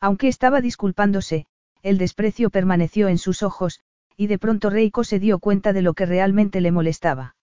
Aunque 0.01 0.29
estaba 0.29 0.61
disculpándose, 0.61 1.47
el 1.83 1.99
desprecio 1.99 2.51
permaneció 2.51 3.09
en 3.09 3.19
sus 3.19 3.43
ojos, 3.43 3.81
y 4.17 4.27
de 4.27 4.39
pronto 4.39 4.71
Reiko 4.71 5.05
se 5.05 5.19
dio 5.19 5.39
cuenta 5.39 5.73
de 5.73 5.83
lo 5.83 5.95
que 5.95 6.07
realmente 6.07 6.61
le 6.61 6.73
molestaba. 6.73 7.36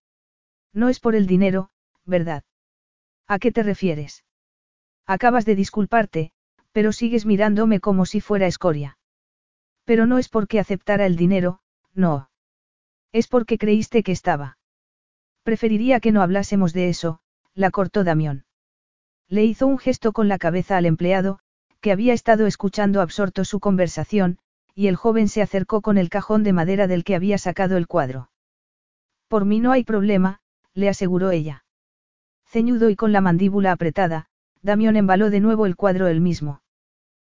No 0.74 0.90
es 0.90 1.00
por 1.00 1.16
el 1.16 1.28
dinero, 1.28 1.70
¿verdad? 2.06 2.44
¿A 3.28 3.40
qué 3.40 3.52
te 3.52 3.64
refieres? 3.64 4.26
Acabas 5.06 5.46
de 5.46 5.56
disculparte, 5.56 6.32
pero 6.72 6.92
sigues 6.92 7.26
mirándome 7.26 7.80
como 7.80 8.06
si 8.06 8.20
fuera 8.20 8.48
escoria. 8.48 8.98
Pero 9.86 10.06
no 10.06 10.18
es 10.18 10.30
porque 10.30 10.60
aceptara 10.60 11.06
el 11.06 11.16
dinero, 11.16 11.62
no. 11.94 12.30
Es 13.12 13.28
porque 13.28 13.58
creíste 13.58 14.02
que 14.02 14.12
estaba. 14.12 14.58
Preferiría 15.44 16.00
que 16.00 16.12
no 16.12 16.22
hablásemos 16.22 16.74
de 16.74 16.90
eso, 16.90 17.20
la 17.54 17.70
cortó 17.70 18.04
Damión. 18.04 18.46
Le 19.28 19.44
hizo 19.44 19.68
un 19.68 19.78
gesto 19.78 20.14
con 20.14 20.28
la 20.28 20.40
cabeza 20.40 20.78
al 20.78 20.86
empleado, 20.86 21.40
que 21.82 21.92
había 21.92 22.14
estado 22.14 22.48
escuchando 22.48 23.02
absorto 23.02 23.46
su 23.46 23.60
conversación, 23.60 24.40
y 24.74 24.88
el 24.88 24.96
joven 24.96 25.28
se 25.28 25.42
acercó 25.42 25.82
con 25.82 25.98
el 25.98 26.10
cajón 26.10 26.44
de 26.44 26.54
madera 26.54 26.88
del 26.88 27.04
que 27.04 27.16
había 27.16 27.38
sacado 27.38 27.78
el 27.78 27.88
cuadro. 27.88 28.32
Por 29.28 29.46
mí 29.46 29.60
no 29.60 29.72
hay 29.72 29.84
problema, 29.84 30.40
le 30.74 30.90
aseguró 30.90 31.32
ella. 31.32 31.66
Ceñudo 32.46 32.90
y 32.90 32.96
con 32.96 33.12
la 33.12 33.22
mandíbula 33.22 33.72
apretada, 33.72 34.28
Damión 34.62 34.96
embaló 34.96 35.30
de 35.30 35.40
nuevo 35.40 35.66
el 35.66 35.76
cuadro 35.76 36.08
él 36.08 36.22
mismo. 36.22 36.62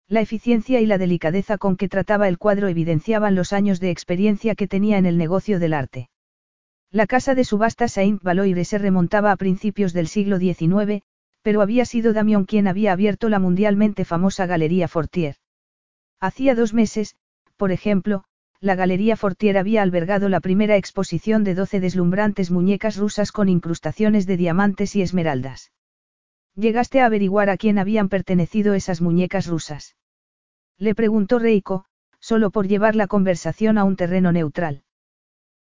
La 0.08 0.22
eficiencia 0.22 0.80
y 0.80 0.86
la 0.86 0.98
delicadeza 0.98 1.58
con 1.58 1.76
que 1.76 1.90
trataba 1.90 2.28
el 2.30 2.38
cuadro 2.38 2.70
evidenciaban 2.70 3.36
los 3.36 3.52
años 3.52 3.80
de 3.80 3.92
experiencia 3.92 4.56
que 4.56 4.68
tenía 4.68 4.98
en 4.98 5.06
el 5.06 5.18
negocio 5.18 5.60
del 5.60 5.74
arte. 5.74 6.10
La 6.92 7.08
casa 7.08 7.36
de 7.36 7.44
subasta 7.44 7.90
Saint 7.90 8.24
Valoire 8.24 8.64
se 8.64 8.78
remontaba 8.78 9.34
a 9.34 9.36
principios 9.36 9.92
del 9.92 10.08
siglo 10.08 10.40
XIX, 10.40 11.04
pero 11.42 11.62
había 11.62 11.84
sido 11.84 12.14
Damión 12.14 12.46
quien 12.46 12.68
había 12.68 12.94
abierto 12.94 13.28
la 13.28 13.40
mundialmente 13.40 14.06
famosa 14.06 14.46
Galería 14.46 14.88
Fortier. 14.88 15.36
Hacía 16.22 16.56
dos 16.56 16.74
meses, 16.74 17.18
por 17.58 17.72
ejemplo, 17.72 18.24
la 18.60 18.76
Galería 18.76 19.16
Fortier 19.16 19.58
había 19.58 19.84
albergado 19.84 20.30
la 20.30 20.40
primera 20.40 20.78
exposición 20.78 21.44
de 21.44 21.54
doce 21.54 21.80
deslumbrantes 21.80 22.50
muñecas 22.50 22.98
rusas 22.98 23.32
con 23.32 23.50
incrustaciones 23.50 24.26
de 24.26 24.38
diamantes 24.38 24.96
y 24.96 25.02
esmeraldas. 25.02 25.72
¿Llegaste 26.56 27.02
a 27.02 27.06
averiguar 27.06 27.50
a 27.50 27.58
quién 27.58 27.78
habían 27.78 28.10
pertenecido 28.10 28.74
esas 28.74 29.02
muñecas 29.02 29.46
rusas? 29.48 29.96
Le 30.80 30.96
preguntó 30.96 31.38
Reiko, 31.38 31.86
solo 32.20 32.50
por 32.50 32.68
llevar 32.68 32.96
la 32.96 33.08
conversación 33.08 33.78
a 33.78 33.84
un 33.84 33.96
terreno 33.96 34.32
neutral. 34.32 34.84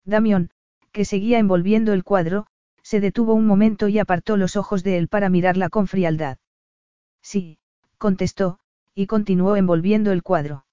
Damión, 0.04 0.50
que 0.92 1.04
seguía 1.04 1.38
envolviendo 1.38 1.92
el 1.92 2.04
cuadro, 2.04 2.46
se 2.82 3.00
detuvo 3.00 3.34
un 3.34 3.46
momento 3.46 3.88
y 3.88 3.98
apartó 3.98 4.36
los 4.36 4.56
ojos 4.56 4.84
de 4.84 4.96
él 4.96 5.08
para 5.08 5.28
mirarla 5.28 5.68
con 5.68 5.86
frialdad. 5.86 6.38
Sí, 7.20 7.58
contestó, 7.98 8.58
y 8.94 9.06
continuó 9.06 9.56
envolviendo 9.56 10.12
el 10.12 10.22
cuadro. 10.22 10.65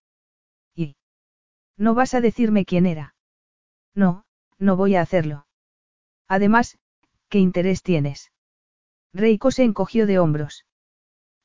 ¿No 1.77 1.93
vas 1.93 2.13
a 2.13 2.21
decirme 2.21 2.65
quién 2.65 2.85
era? 2.85 3.15
No, 3.95 4.25
no 4.59 4.75
voy 4.75 4.95
a 4.95 5.01
hacerlo. 5.01 5.45
Además, 6.27 6.77
¿qué 7.29 7.39
interés 7.39 7.83
tienes? 7.83 8.31
Reiko 9.13 9.51
se 9.51 9.63
encogió 9.63 10.07
de 10.07 10.19
hombros. 10.19 10.65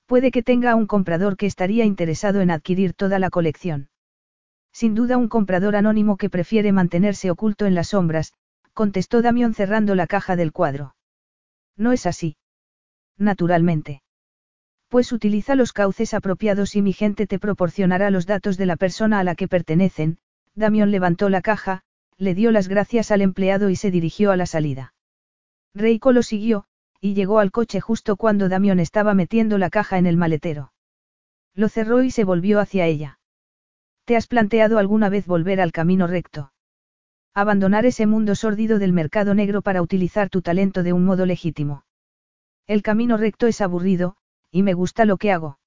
Puede 0.07 0.31
que 0.31 0.43
tenga 0.43 0.75
un 0.75 0.87
comprador 0.87 1.37
que 1.37 1.47
estaría 1.47 1.85
interesado 1.85 2.41
en 2.41 2.51
adquirir 2.51 2.95
toda 2.95 3.19
la 3.19 3.31
colección. 3.31 3.91
Sin 4.73 4.95
duda 4.95 5.17
un 5.17 5.29
comprador 5.29 5.77
anónimo 5.77 6.17
que 6.17 6.31
prefiere 6.31 6.73
mantenerse 6.73 7.31
oculto 7.31 7.67
en 7.67 7.75
las 7.75 7.89
sombras, 7.89 8.33
contestó 8.73 9.23
Damión 9.23 9.55
cerrando 9.55 9.95
la 9.95 10.07
caja 10.07 10.37
del 10.37 10.53
cuadro. 10.53 10.95
No 11.77 11.93
es 11.93 12.07
así. 12.07 12.37
Naturalmente. 13.19 14.03
Pues 14.89 15.13
utiliza 15.13 15.55
los 15.55 15.73
cauces 15.73 16.15
apropiados 16.15 16.75
y 16.75 16.83
mi 16.83 16.93
gente 16.93 17.27
te 17.27 17.39
proporcionará 17.39 18.11
los 18.11 18.27
datos 18.27 18.57
de 18.57 18.67
la 18.67 18.77
persona 18.77 19.19
a 19.19 19.25
la 19.25 19.35
que 19.35 19.47
pertenecen. 19.47 20.19
Damión 20.55 20.91
levantó 20.91 21.29
la 21.29 21.43
caja, 21.43 21.83
le 22.17 22.35
dio 22.35 22.51
las 22.51 22.69
gracias 22.69 23.11
al 23.11 23.21
empleado 23.21 23.69
y 23.69 23.77
se 23.77 23.91
dirigió 23.91 24.33
a 24.33 24.37
la 24.37 24.47
salida. 24.47 24.95
Reiko 25.75 26.13
lo 26.13 26.23
siguió, 26.23 26.65
y 27.01 27.15
llegó 27.15 27.39
al 27.39 27.53
coche 27.53 27.81
justo 27.81 28.17
cuando 28.17 28.49
Damión 28.49 28.81
estaba 28.81 29.15
metiendo 29.15 29.59
la 29.59 29.71
caja 29.71 29.99
en 29.99 30.07
el 30.07 30.17
maletero. 30.17 30.73
Lo 31.55 31.69
cerró 31.69 32.03
y 32.03 32.11
se 32.11 32.25
volvió 32.25 32.59
hacia 32.59 32.87
ella. 32.87 33.21
¿Te 34.05 34.17
has 34.17 34.27
planteado 34.27 34.79
alguna 34.79 35.11
vez 35.11 35.27
volver 35.27 35.61
al 35.61 35.71
camino 35.71 36.07
recto? 36.07 36.53
Abandonar 37.35 37.85
ese 37.85 38.07
mundo 38.07 38.35
sórdido 38.35 38.79
del 38.79 38.95
mercado 38.95 39.35
negro 39.35 39.61
para 39.61 39.83
utilizar 39.83 40.31
tu 40.31 40.41
talento 40.41 40.83
de 40.83 40.95
un 40.95 41.05
modo 41.05 41.27
legítimo. 41.27 41.85
El 42.67 42.83
camino 42.83 43.17
recto 43.17 43.47
es 43.47 43.61
aburrido, 43.61 44.17
y 44.51 44.63
me 44.63 44.75
gusta 44.75 45.05
lo 45.05 45.17
que 45.17 45.33
hago. 45.33 45.59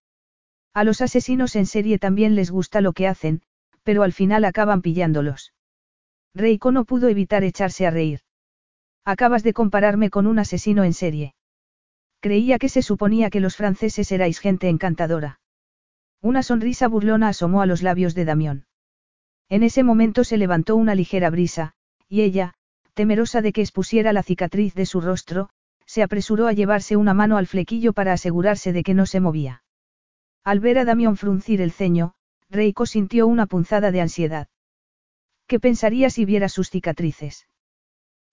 A 0.74 0.84
los 0.84 1.02
asesinos 1.02 1.56
en 1.56 1.66
serie 1.66 2.00
también 2.00 2.36
les 2.36 2.50
gusta 2.50 2.82
lo 2.82 2.94
que 2.94 3.08
hacen, 3.08 3.42
pero 3.84 4.04
al 4.04 4.14
final 4.14 4.46
acaban 4.46 4.82
pillándolos. 4.82 5.54
Reiko 6.34 6.72
no 6.72 6.86
pudo 6.86 7.10
evitar 7.10 7.44
echarse 7.44 7.86
a 7.86 7.92
reír. 7.92 8.22
Acabas 9.04 9.44
de 9.44 9.54
compararme 9.54 10.10
con 10.10 10.28
un 10.28 10.40
asesino 10.40 10.84
en 10.84 10.94
serie. 10.94 11.36
Creía 12.22 12.60
que 12.60 12.70
se 12.70 12.82
suponía 12.82 13.30
que 13.30 13.40
los 13.40 13.56
franceses 13.56 14.12
erais 14.12 14.40
gente 14.40 14.70
encantadora. 14.70 15.40
Una 16.22 16.44
sonrisa 16.44 16.88
burlona 16.88 17.30
asomó 17.30 17.62
a 17.62 17.66
los 17.66 17.82
labios 17.82 18.14
de 18.14 18.26
Damión. 18.26 18.66
En 19.50 19.64
ese 19.64 19.84
momento 19.84 20.24
se 20.24 20.38
levantó 20.38 20.76
una 20.76 20.96
ligera 20.96 21.30
brisa, 21.32 21.74
y 22.08 22.22
ella, 22.22 22.54
temerosa 22.94 23.42
de 23.42 23.52
que 23.52 23.62
expusiera 23.62 24.14
la 24.14 24.24
cicatriz 24.24 24.76
de 24.76 24.86
su 24.86 25.02
rostro, 25.02 25.50
se 25.92 26.04
apresuró 26.04 26.48
a 26.48 26.54
llevarse 26.54 26.96
una 26.96 27.14
mano 27.14 27.36
al 27.36 27.48
flequillo 27.48 27.92
para 27.92 28.14
asegurarse 28.14 28.72
de 28.72 28.82
que 28.82 28.94
no 28.94 29.06
se 29.06 29.20
movía. 29.20 29.62
Al 30.42 30.62
ver 30.62 30.80
a 30.80 30.86
Damión 30.86 31.18
fruncir 31.18 31.60
el 31.60 31.74
ceño, 31.74 32.14
Reiko 32.50 32.86
sintió 32.86 33.28
una 33.28 33.46
punzada 33.46 33.92
de 33.92 34.00
ansiedad. 34.00 34.48
¿Qué 35.48 35.60
pensaría 35.60 36.10
si 36.10 36.24
viera 36.24 36.48
sus 36.48 36.70
cicatrices? 36.70 37.46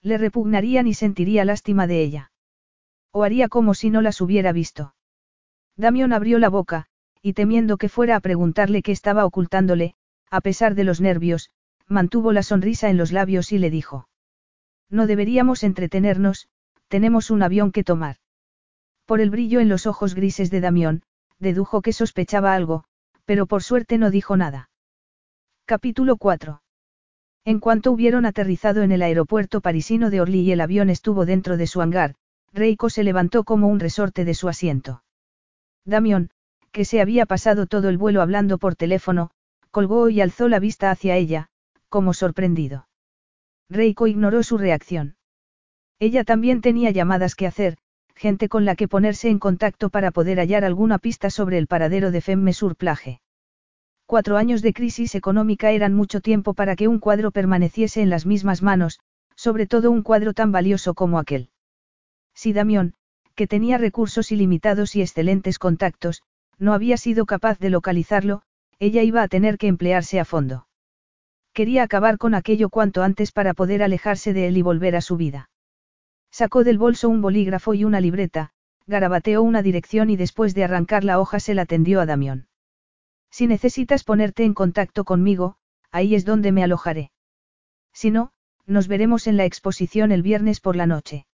Le 0.02 0.18
repugnarían 0.18 0.86
y 0.86 0.94
sentiría 0.94 1.44
lástima 1.44 1.88
de 1.88 2.00
ella. 2.00 2.30
O 3.10 3.24
haría 3.24 3.48
como 3.48 3.74
si 3.74 3.90
no 3.90 4.02
las 4.02 4.20
hubiera 4.20 4.52
visto. 4.52 4.94
Damión 5.74 6.12
abrió 6.12 6.38
la 6.38 6.50
boca, 6.50 6.86
y 7.22 7.32
temiendo 7.32 7.76
que 7.76 7.88
fuera 7.88 8.14
a 8.14 8.20
preguntarle 8.20 8.82
qué 8.82 8.92
estaba 8.92 9.26
ocultándole, 9.26 9.96
a 10.30 10.40
pesar 10.42 10.76
de 10.76 10.84
los 10.84 11.00
nervios, 11.00 11.50
mantuvo 11.88 12.30
la 12.30 12.44
sonrisa 12.44 12.88
en 12.88 12.98
los 12.98 13.10
labios 13.10 13.50
y 13.50 13.58
le 13.58 13.68
dijo. 13.68 14.08
No 14.88 15.08
deberíamos 15.08 15.64
entretenernos, 15.64 16.48
tenemos 16.88 17.30
un 17.30 17.42
avión 17.42 17.72
que 17.72 17.84
tomar. 17.84 18.16
Por 19.06 19.20
el 19.20 19.30
brillo 19.30 19.60
en 19.60 19.68
los 19.68 19.86
ojos 19.86 20.14
grises 20.14 20.50
de 20.50 20.60
Damión, 20.60 21.02
dedujo 21.38 21.82
que 21.82 21.92
sospechaba 21.92 22.54
algo, 22.54 22.84
pero 23.24 23.46
por 23.46 23.62
suerte 23.62 23.98
no 23.98 24.10
dijo 24.10 24.36
nada. 24.36 24.70
Capítulo 25.66 26.16
4. 26.16 26.62
En 27.44 27.60
cuanto 27.60 27.92
hubieron 27.92 28.26
aterrizado 28.26 28.82
en 28.82 28.92
el 28.92 29.02
aeropuerto 29.02 29.60
parisino 29.60 30.10
de 30.10 30.20
Orly 30.20 30.40
y 30.40 30.52
el 30.52 30.60
avión 30.60 30.90
estuvo 30.90 31.26
dentro 31.26 31.56
de 31.56 31.66
su 31.66 31.80
hangar, 31.80 32.14
Reiko 32.52 32.90
se 32.90 33.04
levantó 33.04 33.44
como 33.44 33.68
un 33.68 33.80
resorte 33.80 34.24
de 34.24 34.34
su 34.34 34.48
asiento. 34.48 35.02
Damión, 35.84 36.30
que 36.72 36.84
se 36.84 37.00
había 37.00 37.26
pasado 37.26 37.66
todo 37.66 37.88
el 37.88 37.98
vuelo 37.98 38.22
hablando 38.22 38.58
por 38.58 38.76
teléfono, 38.76 39.30
colgó 39.70 40.08
y 40.08 40.20
alzó 40.20 40.48
la 40.48 40.58
vista 40.58 40.90
hacia 40.90 41.16
ella, 41.16 41.48
como 41.88 42.14
sorprendido. 42.14 42.88
Reiko 43.68 44.06
ignoró 44.06 44.42
su 44.42 44.56
reacción. 44.56 45.17
Ella 46.00 46.24
también 46.24 46.60
tenía 46.60 46.90
llamadas 46.90 47.34
que 47.34 47.46
hacer, 47.46 47.76
gente 48.14 48.48
con 48.48 48.64
la 48.64 48.76
que 48.76 48.88
ponerse 48.88 49.28
en 49.30 49.38
contacto 49.38 49.90
para 49.90 50.10
poder 50.10 50.38
hallar 50.38 50.64
alguna 50.64 50.98
pista 50.98 51.30
sobre 51.30 51.58
el 51.58 51.66
paradero 51.66 52.10
de 52.10 52.20
Femme 52.20 52.52
Surplage. 52.52 53.20
Cuatro 54.06 54.36
años 54.36 54.62
de 54.62 54.72
crisis 54.72 55.14
económica 55.14 55.70
eran 55.70 55.94
mucho 55.94 56.20
tiempo 56.20 56.54
para 56.54 56.76
que 56.76 56.88
un 56.88 56.98
cuadro 56.98 57.30
permaneciese 57.30 58.00
en 58.00 58.10
las 58.10 58.26
mismas 58.26 58.62
manos, 58.62 59.00
sobre 59.34 59.66
todo 59.66 59.90
un 59.90 60.02
cuadro 60.02 60.34
tan 60.34 60.50
valioso 60.50 60.94
como 60.94 61.18
aquel. 61.18 61.50
Si 62.34 62.52
Damión, 62.52 62.94
que 63.34 63.46
tenía 63.46 63.76
recursos 63.78 64.32
ilimitados 64.32 64.96
y 64.96 65.02
excelentes 65.02 65.58
contactos, 65.58 66.22
no 66.58 66.72
había 66.74 66.96
sido 66.96 67.26
capaz 67.26 67.58
de 67.58 67.70
localizarlo, 67.70 68.42
ella 68.78 69.02
iba 69.02 69.22
a 69.22 69.28
tener 69.28 69.58
que 69.58 69.66
emplearse 69.66 70.18
a 70.20 70.24
fondo. 70.24 70.66
Quería 71.52 71.82
acabar 71.82 72.18
con 72.18 72.34
aquello 72.34 72.68
cuanto 72.68 73.02
antes 73.02 73.32
para 73.32 73.54
poder 73.54 73.82
alejarse 73.82 74.32
de 74.32 74.48
él 74.48 74.56
y 74.56 74.62
volver 74.62 74.96
a 74.96 75.00
su 75.00 75.16
vida. 75.16 75.50
Sacó 76.30 76.64
del 76.64 76.78
bolso 76.78 77.08
un 77.08 77.20
bolígrafo 77.20 77.74
y 77.74 77.84
una 77.84 78.00
libreta, 78.00 78.52
garabateó 78.86 79.42
una 79.42 79.62
dirección 79.62 80.10
y 80.10 80.16
después 80.16 80.54
de 80.54 80.64
arrancar 80.64 81.04
la 81.04 81.20
hoja 81.20 81.40
se 81.40 81.54
la 81.54 81.66
tendió 81.66 82.00
a 82.00 82.06
Damión. 82.06 82.48
Si 83.30 83.46
necesitas 83.46 84.04
ponerte 84.04 84.44
en 84.44 84.54
contacto 84.54 85.04
conmigo, 85.04 85.56
ahí 85.90 86.14
es 86.14 86.24
donde 86.24 86.52
me 86.52 86.64
alojaré. 86.64 87.10
Si 87.92 88.10
no, 88.10 88.32
nos 88.66 88.88
veremos 88.88 89.26
en 89.26 89.36
la 89.36 89.44
exposición 89.44 90.12
el 90.12 90.22
viernes 90.22 90.60
por 90.60 90.76
la 90.76 90.86
noche. 90.86 91.26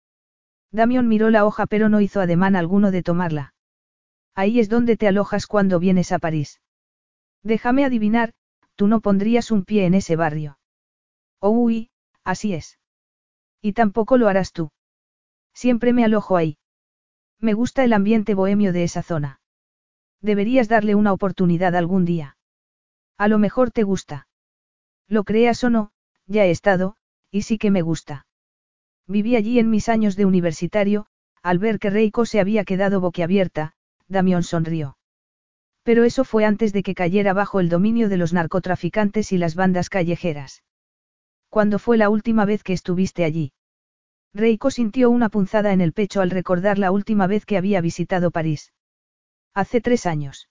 Damión 0.71 1.09
miró 1.09 1.31
la 1.31 1.45
hoja 1.45 1.67
pero 1.67 1.89
no 1.89 2.01
hizo 2.01 2.21
ademán 2.21 2.57
alguno 2.57 2.91
de 2.91 3.03
tomarla. 3.03 3.55
Ahí 4.35 4.61
es 4.61 4.69
donde 4.69 4.97
te 4.97 5.07
alojas 5.07 5.47
cuando 5.47 5.79
vienes 5.79 6.13
a 6.13 6.19
París. 6.19 6.61
Déjame 7.43 7.85
adivinar, 7.85 8.33
tú 8.77 8.87
no 8.87 9.01
pondrías 9.01 9.51
un 9.51 9.65
pie 9.65 9.85
en 9.85 9.95
ese 9.95 10.17
barrio. 10.17 10.59
Oh, 11.41 11.51
uy, 11.51 11.91
así 12.25 12.55
es. 12.55 12.79
Y 13.61 13.73
tampoco 13.75 14.17
lo 14.17 14.29
harás 14.29 14.53
tú. 14.53 14.71
Siempre 15.55 15.93
me 15.93 16.05
alojo 16.05 16.37
ahí. 16.37 16.59
Me 17.39 17.55
gusta 17.55 17.85
el 17.85 17.93
ambiente 17.93 18.35
bohemio 18.35 18.73
de 18.73 18.85
esa 18.85 19.03
zona. 19.03 19.41
Deberías 20.21 20.69
darle 20.69 20.95
una 20.95 21.13
oportunidad 21.13 21.75
algún 21.75 22.05
día. 22.05 22.37
A 23.19 23.29
lo 23.29 23.39
mejor 23.39 23.71
te 23.71 23.83
gusta. 23.83 24.29
Lo 25.09 25.25
creas 25.25 25.63
o 25.65 25.71
no, 25.71 25.93
ya 26.27 26.45
he 26.45 26.51
estado, 26.51 26.97
y 27.31 27.43
sí 27.43 27.59
que 27.59 27.71
me 27.71 27.83
gusta. 27.83 28.27
Viví 29.07 29.37
allí 29.37 29.59
en 29.59 29.71
mis 29.71 29.89
años 29.89 30.17
de 30.17 30.27
universitario, 30.27 31.07
al 31.43 31.59
ver 31.59 31.79
que 31.79 31.91
Reiko 31.91 32.25
se 32.25 32.41
había 32.41 32.65
quedado 32.65 33.01
boquiabierta, 33.01 33.75
Damión 34.07 34.45
sonrió. 34.45 34.97
Pero 35.83 36.05
eso 36.05 36.25
fue 36.25 36.45
antes 36.45 36.73
de 36.73 36.85
que 36.85 36.95
cayera 36.95 37.33
bajo 37.33 37.59
el 37.59 37.69
dominio 37.69 38.09
de 38.09 38.17
los 38.17 38.33
narcotraficantes 38.33 39.33
y 39.33 39.39
las 39.39 39.57
bandas 39.57 39.91
callejeras. 39.91 40.63
¿Cuándo 41.49 41.79
fue 41.81 41.99
la 41.99 42.09
última 42.09 42.45
vez 42.45 42.63
que 42.63 42.73
estuviste 42.73 43.25
allí? 43.25 43.53
Reiko 44.35 44.71
sintió 44.71 45.11
una 45.11 45.29
punzada 45.29 45.73
en 45.73 45.81
el 45.81 45.93
pecho 45.93 46.23
al 46.23 46.31
recordar 46.31 46.79
la 46.79 46.91
última 46.91 47.27
vez 47.27 47.45
que 47.45 47.59
había 47.59 47.81
visitado 47.81 48.31
París. 48.31 48.73
Hace 49.55 49.81
tres 49.81 50.07
años. 50.07 50.49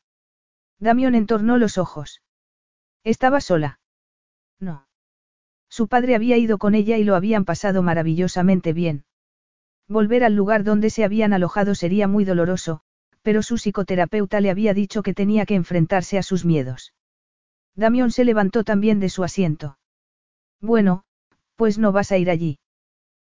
Damión 0.79 1.15
entornó 1.15 1.57
los 1.57 1.77
ojos. 1.77 2.21
¿Estaba 3.03 3.41
sola? 3.41 3.79
No. 4.59 4.87
Su 5.69 5.87
padre 5.87 6.15
había 6.15 6.37
ido 6.37 6.59
con 6.59 6.75
ella 6.75 6.97
y 6.97 7.03
lo 7.03 7.15
habían 7.15 7.45
pasado 7.45 7.81
maravillosamente 7.81 8.73
bien. 8.73 9.05
Volver 9.87 10.23
al 10.23 10.35
lugar 10.35 10.63
donde 10.63 10.89
se 10.89 11.03
habían 11.03 11.33
alojado 11.33 11.73
sería 11.73 12.07
muy 12.07 12.23
doloroso, 12.23 12.81
pero 13.23 13.41
su 13.41 13.57
psicoterapeuta 13.57 14.41
le 14.41 14.51
había 14.51 14.73
dicho 14.73 15.01
que 15.01 15.13
tenía 15.13 15.45
que 15.45 15.55
enfrentarse 15.55 16.17
a 16.17 16.23
sus 16.23 16.45
miedos. 16.45 16.93
Damión 17.75 18.11
se 18.11 18.25
levantó 18.25 18.63
también 18.63 18.99
de 18.99 19.09
su 19.09 19.23
asiento. 19.23 19.79
Bueno, 20.59 21.03
pues 21.55 21.77
no 21.77 21.91
vas 21.91 22.11
a 22.11 22.17
ir 22.17 22.29
allí. 22.29 22.59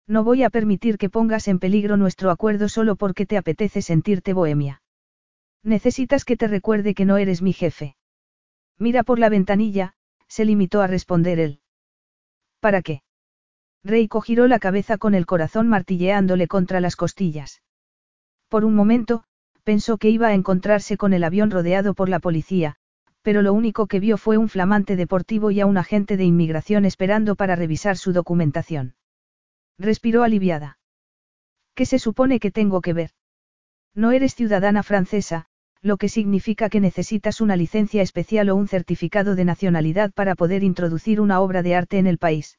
No 0.08 0.24
voy 0.24 0.42
a 0.42 0.50
permitir 0.50 0.98
que 0.98 1.08
pongas 1.08 1.46
en 1.46 1.60
peligro 1.60 1.96
nuestro 1.96 2.32
acuerdo 2.32 2.68
solo 2.68 2.96
porque 2.96 3.26
te 3.26 3.36
apetece 3.36 3.82
sentirte 3.82 4.32
bohemia. 4.32 4.82
Necesitas 5.62 6.24
que 6.24 6.36
te 6.36 6.48
recuerde 6.48 6.94
que 6.94 7.04
no 7.04 7.16
eres 7.16 7.42
mi 7.42 7.52
jefe. 7.52 7.94
Mira 8.78 9.04
por 9.04 9.20
la 9.20 9.28
ventanilla, 9.28 9.94
se 10.26 10.44
limitó 10.44 10.80
a 10.80 10.88
responder 10.88 11.38
él. 11.38 11.60
¿Para 12.58 12.82
qué? 12.82 13.02
Reiko 13.84 14.20
giró 14.20 14.48
la 14.48 14.58
cabeza 14.58 14.98
con 14.98 15.14
el 15.14 15.26
corazón 15.26 15.68
martilleándole 15.68 16.48
contra 16.48 16.80
las 16.80 16.96
costillas. 16.96 17.62
Por 18.48 18.64
un 18.64 18.74
momento, 18.74 19.24
Pensó 19.68 19.98
que 19.98 20.08
iba 20.08 20.28
a 20.28 20.32
encontrarse 20.32 20.96
con 20.96 21.12
el 21.12 21.22
avión 21.22 21.50
rodeado 21.50 21.92
por 21.92 22.08
la 22.08 22.20
policía, 22.20 22.76
pero 23.20 23.42
lo 23.42 23.52
único 23.52 23.86
que 23.86 24.00
vio 24.00 24.16
fue 24.16 24.38
un 24.38 24.48
flamante 24.48 24.96
deportivo 24.96 25.50
y 25.50 25.60
a 25.60 25.66
un 25.66 25.76
agente 25.76 26.16
de 26.16 26.24
inmigración 26.24 26.86
esperando 26.86 27.36
para 27.36 27.54
revisar 27.54 27.98
su 27.98 28.14
documentación. 28.14 28.94
Respiró 29.78 30.24
aliviada. 30.24 30.78
¿Qué 31.74 31.86
se 31.86 31.98
supone 31.98 32.40
que 32.40 32.50
tengo 32.50 32.80
que 32.80 32.92
ver? 32.92 33.10
No 33.94 34.10
eres 34.10 34.34
ciudadana 34.34 34.82
francesa, 34.82 35.46
lo 35.80 35.96
que 35.96 36.08
significa 36.08 36.68
que 36.68 36.80
necesitas 36.80 37.40
una 37.40 37.56
licencia 37.56 38.02
especial 38.02 38.50
o 38.50 38.56
un 38.56 38.66
certificado 38.66 39.36
de 39.36 39.44
nacionalidad 39.44 40.12
para 40.12 40.34
poder 40.34 40.64
introducir 40.64 41.20
una 41.20 41.40
obra 41.40 41.62
de 41.62 41.76
arte 41.76 41.98
en 41.98 42.06
el 42.06 42.18
país. 42.18 42.58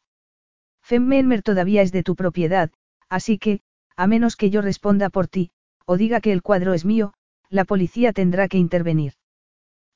Femmenmer 0.82 1.42
todavía 1.42 1.82
es 1.82 1.92
de 1.92 2.04
tu 2.04 2.16
propiedad, 2.16 2.72
así 3.10 3.38
que, 3.38 3.62
a 3.98 4.08
menos 4.08 4.38
que 4.38 4.50
yo 4.50 4.62
responda 4.62 5.10
por 5.10 5.28
ti, 5.28 5.52
o 5.86 5.98
diga 5.98 6.22
que 6.22 6.32
el 6.32 6.42
cuadro 6.42 6.74
es 6.74 6.86
mío, 6.86 7.14
la 7.50 7.66
policía 7.66 8.14
tendrá 8.14 8.48
que 8.48 8.58
intervenir. 8.58 9.14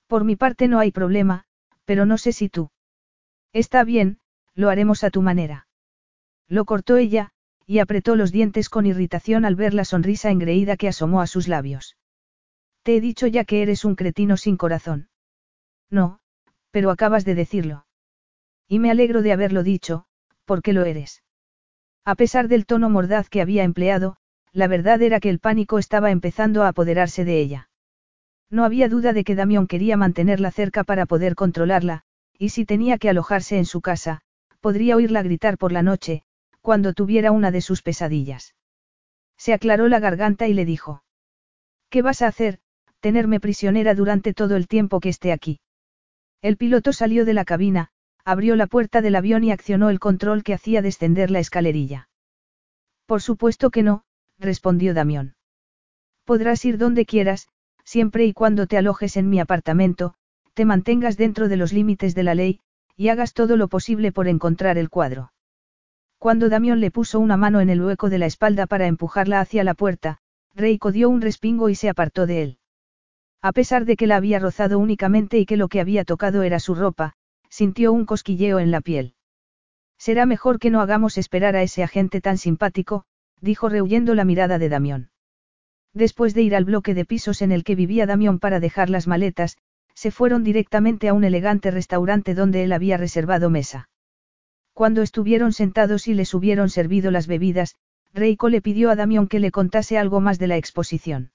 Por 0.07 0.25
mi 0.25 0.35
parte 0.35 0.67
no 0.67 0.79
hay 0.79 0.91
problema, 0.91 1.45
pero 1.85 2.05
no 2.05 2.17
sé 2.17 2.33
si 2.33 2.49
tú. 2.49 2.69
Está 3.53 3.83
bien, 3.83 4.17
lo 4.55 4.69
haremos 4.69 5.03
a 5.03 5.09
tu 5.09 5.21
manera. 5.21 5.67
Lo 6.49 6.65
cortó 6.65 6.97
ella, 6.97 7.31
y 7.65 7.79
apretó 7.79 8.15
los 8.15 8.31
dientes 8.31 8.69
con 8.69 8.85
irritación 8.85 9.45
al 9.45 9.55
ver 9.55 9.73
la 9.73 9.85
sonrisa 9.85 10.29
engreída 10.29 10.77
que 10.77 10.87
asomó 10.87 11.21
a 11.21 11.27
sus 11.27 11.47
labios. 11.47 11.97
Te 12.83 12.97
he 12.97 13.01
dicho 13.01 13.27
ya 13.27 13.45
que 13.45 13.61
eres 13.61 13.85
un 13.85 13.95
cretino 13.95 14.35
sin 14.37 14.57
corazón. 14.57 15.09
No, 15.89 16.19
pero 16.71 16.91
acabas 16.91 17.23
de 17.23 17.35
decirlo. 17.35 17.85
Y 18.67 18.79
me 18.79 18.91
alegro 18.91 19.21
de 19.21 19.31
haberlo 19.31 19.63
dicho, 19.63 20.05
porque 20.45 20.73
lo 20.73 20.83
eres. 20.83 21.23
A 22.05 22.15
pesar 22.15 22.47
del 22.47 22.65
tono 22.65 22.89
mordaz 22.89 23.29
que 23.29 23.41
había 23.41 23.63
empleado, 23.63 24.17
la 24.51 24.67
verdad 24.67 25.01
era 25.01 25.19
que 25.19 25.29
el 25.29 25.39
pánico 25.39 25.79
estaba 25.79 26.11
empezando 26.11 26.63
a 26.63 26.67
apoderarse 26.67 27.23
de 27.23 27.39
ella. 27.39 27.69
No 28.49 28.65
había 28.65 28.89
duda 28.89 29.13
de 29.13 29.23
que 29.23 29.35
Damión 29.35 29.67
quería 29.67 29.97
mantenerla 29.97 30.51
cerca 30.51 30.83
para 30.83 31.05
poder 31.05 31.35
controlarla, 31.35 32.03
y 32.37 32.49
si 32.49 32.65
tenía 32.65 32.97
que 32.97 33.09
alojarse 33.09 33.57
en 33.57 33.65
su 33.65 33.81
casa, 33.81 34.21
podría 34.59 34.95
oírla 34.95 35.23
gritar 35.23 35.57
por 35.57 35.71
la 35.71 35.81
noche, 35.81 36.23
cuando 36.63 36.93
tuviera 36.93 37.33
una 37.33 37.51
de 37.51 37.59
sus 37.59 37.81
pesadillas. 37.81 38.55
Se 39.37 39.53
aclaró 39.53 39.89
la 39.89 39.99
garganta 39.99 40.47
y 40.47 40.53
le 40.53 40.63
dijo. 40.63 41.03
¿Qué 41.89 42.01
vas 42.01 42.21
a 42.21 42.27
hacer? 42.27 42.59
Tenerme 43.01 43.41
prisionera 43.41 43.93
durante 43.93 44.33
todo 44.33 44.55
el 44.55 44.69
tiempo 44.69 45.01
que 45.01 45.09
esté 45.09 45.33
aquí. 45.33 45.59
El 46.41 46.55
piloto 46.55 46.93
salió 46.93 47.25
de 47.25 47.33
la 47.33 47.43
cabina, 47.43 47.89
abrió 48.23 48.55
la 48.55 48.67
puerta 48.67 49.01
del 49.01 49.15
avión 49.15 49.43
y 49.43 49.51
accionó 49.51 49.89
el 49.89 49.99
control 49.99 50.41
que 50.41 50.53
hacía 50.53 50.81
descender 50.81 51.31
la 51.31 51.39
escalerilla. 51.39 52.07
Por 53.07 53.21
supuesto 53.21 53.69
que 53.69 53.83
no, 53.83 54.05
respondió 54.39 54.93
Damión. 54.93 55.35
Podrás 56.23 56.63
ir 56.63 56.77
donde 56.77 57.05
quieras, 57.05 57.49
siempre 57.83 58.23
y 58.25 58.31
cuando 58.31 58.67
te 58.67 58.77
alojes 58.77 59.17
en 59.17 59.29
mi 59.29 59.41
apartamento, 59.41 60.13
te 60.53 60.63
mantengas 60.63 61.17
dentro 61.17 61.49
de 61.49 61.57
los 61.57 61.73
límites 61.73 62.15
de 62.15 62.23
la 62.23 62.35
ley, 62.35 62.61
y 62.95 63.09
hagas 63.09 63.33
todo 63.33 63.57
lo 63.57 63.67
posible 63.67 64.13
por 64.13 64.29
encontrar 64.29 64.77
el 64.77 64.89
cuadro. 64.89 65.32
Cuando 66.23 66.47
Damión 66.47 66.79
le 66.79 66.89
puso 66.89 67.19
una 67.19 67.35
mano 67.35 67.59
en 67.59 67.69
el 67.69 67.81
hueco 67.83 68.09
de 68.09 68.17
la 68.17 68.27
espalda 68.27 68.65
para 68.65 68.87
empujarla 68.87 69.41
hacia 69.41 69.65
la 69.65 69.73
puerta, 69.73 70.19
Reiko 70.55 70.93
dio 70.93 71.09
un 71.09 71.19
respingo 71.19 71.67
y 71.67 71.75
se 71.75 71.89
apartó 71.89 72.25
de 72.25 72.41
él. 72.41 72.57
A 73.41 73.51
pesar 73.51 73.83
de 73.83 73.97
que 73.97 74.07
la 74.07 74.15
había 74.15 74.39
rozado 74.39 74.79
únicamente 74.79 75.37
y 75.37 75.45
que 75.45 75.57
lo 75.57 75.67
que 75.67 75.81
había 75.81 76.05
tocado 76.05 76.43
era 76.43 76.61
su 76.61 76.75
ropa, 76.75 77.15
sintió 77.49 77.91
un 77.91 78.05
cosquilleo 78.05 78.59
en 78.59 78.71
la 78.71 78.79
piel. 78.79 79.15
Será 79.97 80.25
mejor 80.25 80.59
que 80.59 80.69
no 80.69 80.79
hagamos 80.79 81.17
esperar 81.17 81.57
a 81.57 81.61
ese 81.61 81.83
agente 81.83 82.21
tan 82.21 82.37
simpático, 82.37 83.03
dijo 83.41 83.67
rehuyendo 83.67 84.15
la 84.15 84.23
mirada 84.23 84.59
de 84.59 84.69
Damión. 84.69 85.09
Después 85.93 86.33
de 86.33 86.43
ir 86.43 86.55
al 86.55 86.63
bloque 86.63 86.93
de 86.93 87.03
pisos 87.03 87.41
en 87.41 87.51
el 87.51 87.65
que 87.65 87.75
vivía 87.75 88.05
Damión 88.05 88.39
para 88.39 88.61
dejar 88.61 88.89
las 88.89 89.07
maletas, 89.07 89.57
se 89.93 90.09
fueron 90.09 90.45
directamente 90.45 91.09
a 91.09 91.13
un 91.13 91.25
elegante 91.25 91.69
restaurante 91.69 92.33
donde 92.33 92.63
él 92.63 92.71
había 92.71 92.95
reservado 92.95 93.49
mesa. 93.49 93.89
Cuando 94.73 95.01
estuvieron 95.01 95.53
sentados 95.53 96.07
y 96.07 96.13
les 96.13 96.33
hubieron 96.33 96.69
servido 96.69 97.11
las 97.11 97.27
bebidas, 97.27 97.75
Reiko 98.13 98.49
le 98.49 98.61
pidió 98.61 98.89
a 98.89 98.95
Damión 98.95 99.27
que 99.27 99.39
le 99.39 99.51
contase 99.51 99.97
algo 99.97 100.19
más 100.19 100.39
de 100.39 100.47
la 100.47 100.57
exposición. 100.57 101.31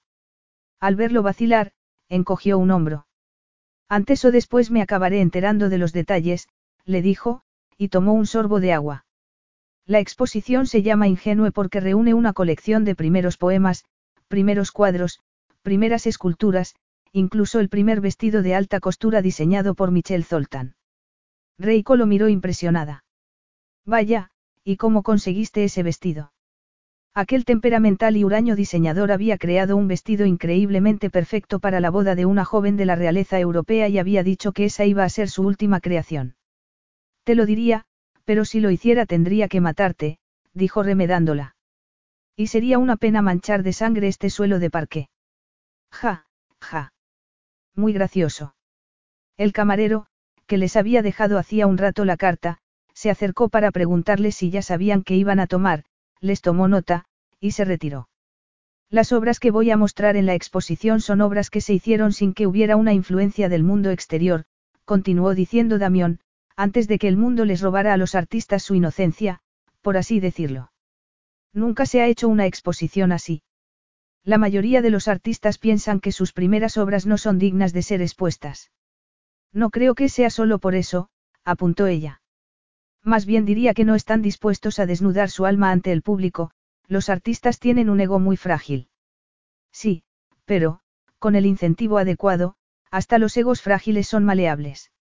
Al 0.79 0.95
verlo 0.95 1.23
vacilar, 1.23 1.71
encogió 2.09 2.57
un 2.57 2.71
hombro. 2.71 3.07
Antes 3.87 4.23
o 4.25 4.31
después 4.31 4.71
me 4.71 4.81
acabaré 4.81 5.21
enterando 5.21 5.69
de 5.69 5.77
los 5.77 5.93
detalles, 5.93 6.47
le 6.85 7.01
dijo, 7.01 7.41
y 7.77 7.89
tomó 7.89 8.13
un 8.13 8.27
sorbo 8.27 8.59
de 8.59 8.73
agua. 8.73 9.05
La 9.85 9.99
exposición 9.99 10.67
se 10.67 10.83
llama 10.83 11.07
Ingenue 11.07 11.51
porque 11.51 11.79
reúne 11.79 12.13
una 12.13 12.33
colección 12.33 12.85
de 12.85 12.95
primeros 12.95 13.37
poemas, 13.37 13.85
primeros 14.27 14.71
cuadros, 14.71 15.19
primeras 15.63 16.07
esculturas, 16.07 16.75
incluso 17.11 17.59
el 17.59 17.69
primer 17.69 17.99
vestido 17.99 18.41
de 18.41 18.53
alta 18.53 18.79
costura 18.79 19.21
diseñado 19.21 19.75
por 19.75 19.91
Michel 19.91 20.23
Zoltan. 20.23 20.75
Reiko 21.57 21.95
lo 21.95 22.05
miró 22.05 22.29
impresionada. 22.29 23.03
Vaya, 23.85 24.31
¿y 24.63 24.77
cómo 24.77 25.03
conseguiste 25.03 25.63
ese 25.63 25.83
vestido? 25.83 26.31
Aquel 27.15 27.43
temperamental 27.43 28.15
y 28.17 28.23
huraño 28.23 28.55
diseñador 28.55 29.11
había 29.11 29.37
creado 29.37 29.75
un 29.75 29.87
vestido 29.87 30.25
increíblemente 30.25 31.09
perfecto 31.09 31.59
para 31.59 31.79
la 31.79 31.89
boda 31.89 32.15
de 32.15 32.25
una 32.25 32.45
joven 32.45 32.77
de 32.77 32.85
la 32.85 32.95
realeza 32.95 33.39
europea 33.39 33.87
y 33.87 33.97
había 33.97 34.23
dicho 34.23 34.51
que 34.51 34.65
esa 34.65 34.85
iba 34.85 35.03
a 35.03 35.09
ser 35.09 35.29
su 35.29 35.43
última 35.43 35.79
creación. 35.79 36.35
Te 37.23 37.35
lo 37.35 37.45
diría, 37.45 37.85
pero 38.25 38.45
si 38.45 38.59
lo 38.59 38.69
hiciera 38.69 39.05
tendría 39.05 39.47
que 39.47 39.59
matarte, 39.59 40.19
dijo 40.53 40.83
remedándola. 40.83 41.55
Y 42.35 42.47
sería 42.47 42.77
una 42.77 42.95
pena 42.95 43.21
manchar 43.21 43.63
de 43.63 43.73
sangre 43.73 44.07
este 44.07 44.29
suelo 44.29 44.59
de 44.59 44.69
parqué. 44.69 45.09
Ja, 45.91 46.25
ja. 46.61 46.93
Muy 47.75 47.91
gracioso. 47.91 48.55
El 49.35 49.51
camarero, 49.51 50.05
que 50.45 50.57
les 50.57 50.75
había 50.75 51.01
dejado 51.01 51.37
hacía 51.37 51.67
un 51.67 51.77
rato 51.77 52.05
la 52.05 52.17
carta, 52.17 52.59
se 52.99 53.09
acercó 53.09 53.47
para 53.47 53.71
preguntarles 53.71 54.35
si 54.35 54.49
ya 54.49 54.61
sabían 54.61 55.03
que 55.03 55.15
iban 55.15 55.39
a 55.39 55.47
tomar, 55.47 55.85
les 56.19 56.41
tomó 56.41 56.67
nota, 56.67 57.05
y 57.39 57.51
se 57.51 57.63
retiró. 57.63 58.09
Las 58.89 59.13
obras 59.13 59.39
que 59.39 59.51
voy 59.51 59.71
a 59.71 59.77
mostrar 59.77 60.17
en 60.17 60.25
la 60.25 60.33
exposición 60.33 60.99
son 60.99 61.21
obras 61.21 61.49
que 61.49 61.61
se 61.61 61.73
hicieron 61.73 62.11
sin 62.11 62.33
que 62.33 62.45
hubiera 62.45 62.75
una 62.75 62.91
influencia 62.91 63.47
del 63.47 63.63
mundo 63.63 63.91
exterior, 63.91 64.43
continuó 64.83 65.33
diciendo 65.33 65.77
Damión, 65.77 66.19
antes 66.57 66.89
de 66.89 66.99
que 66.99 67.07
el 67.07 67.15
mundo 67.15 67.45
les 67.45 67.61
robara 67.61 67.93
a 67.93 67.97
los 67.97 68.15
artistas 68.15 68.63
su 68.63 68.75
inocencia, 68.75 69.39
por 69.81 69.95
así 69.95 70.19
decirlo. 70.19 70.73
Nunca 71.53 71.85
se 71.85 72.01
ha 72.01 72.07
hecho 72.07 72.27
una 72.27 72.47
exposición 72.47 73.13
así. 73.13 73.43
La 74.25 74.37
mayoría 74.37 74.81
de 74.81 74.89
los 74.89 75.07
artistas 75.07 75.57
piensan 75.57 76.01
que 76.01 76.11
sus 76.11 76.33
primeras 76.33 76.75
obras 76.75 77.05
no 77.05 77.17
son 77.17 77.39
dignas 77.39 77.71
de 77.71 77.81
ser 77.81 78.01
expuestas. 78.01 78.71
No 79.53 79.69
creo 79.69 79.95
que 79.95 80.09
sea 80.09 80.29
solo 80.29 80.59
por 80.59 80.75
eso, 80.75 81.07
apuntó 81.45 81.87
ella. 81.87 82.18
Más 83.03 83.25
bien 83.25 83.45
diría 83.45 83.73
que 83.73 83.85
no 83.85 83.95
están 83.95 84.21
dispuestos 84.21 84.79
a 84.79 84.85
desnudar 84.85 85.29
su 85.29 85.45
alma 85.45 85.71
ante 85.71 85.91
el 85.91 86.01
público, 86.01 86.51
los 86.87 87.09
artistas 87.09 87.59
tienen 87.59 87.89
un 87.89 87.99
ego 88.01 88.19
muy 88.19 88.37
frágil. 88.37 88.89
Sí, 89.71 90.03
pero, 90.45 90.81
con 91.19 91.35
el 91.35 91.45
incentivo 91.45 91.97
adecuado, 91.97 92.55
hasta 92.91 93.17
los 93.17 93.35
egos 93.37 93.61
frágiles 93.61 94.07
son 94.07 94.25
maleables. 94.25 94.91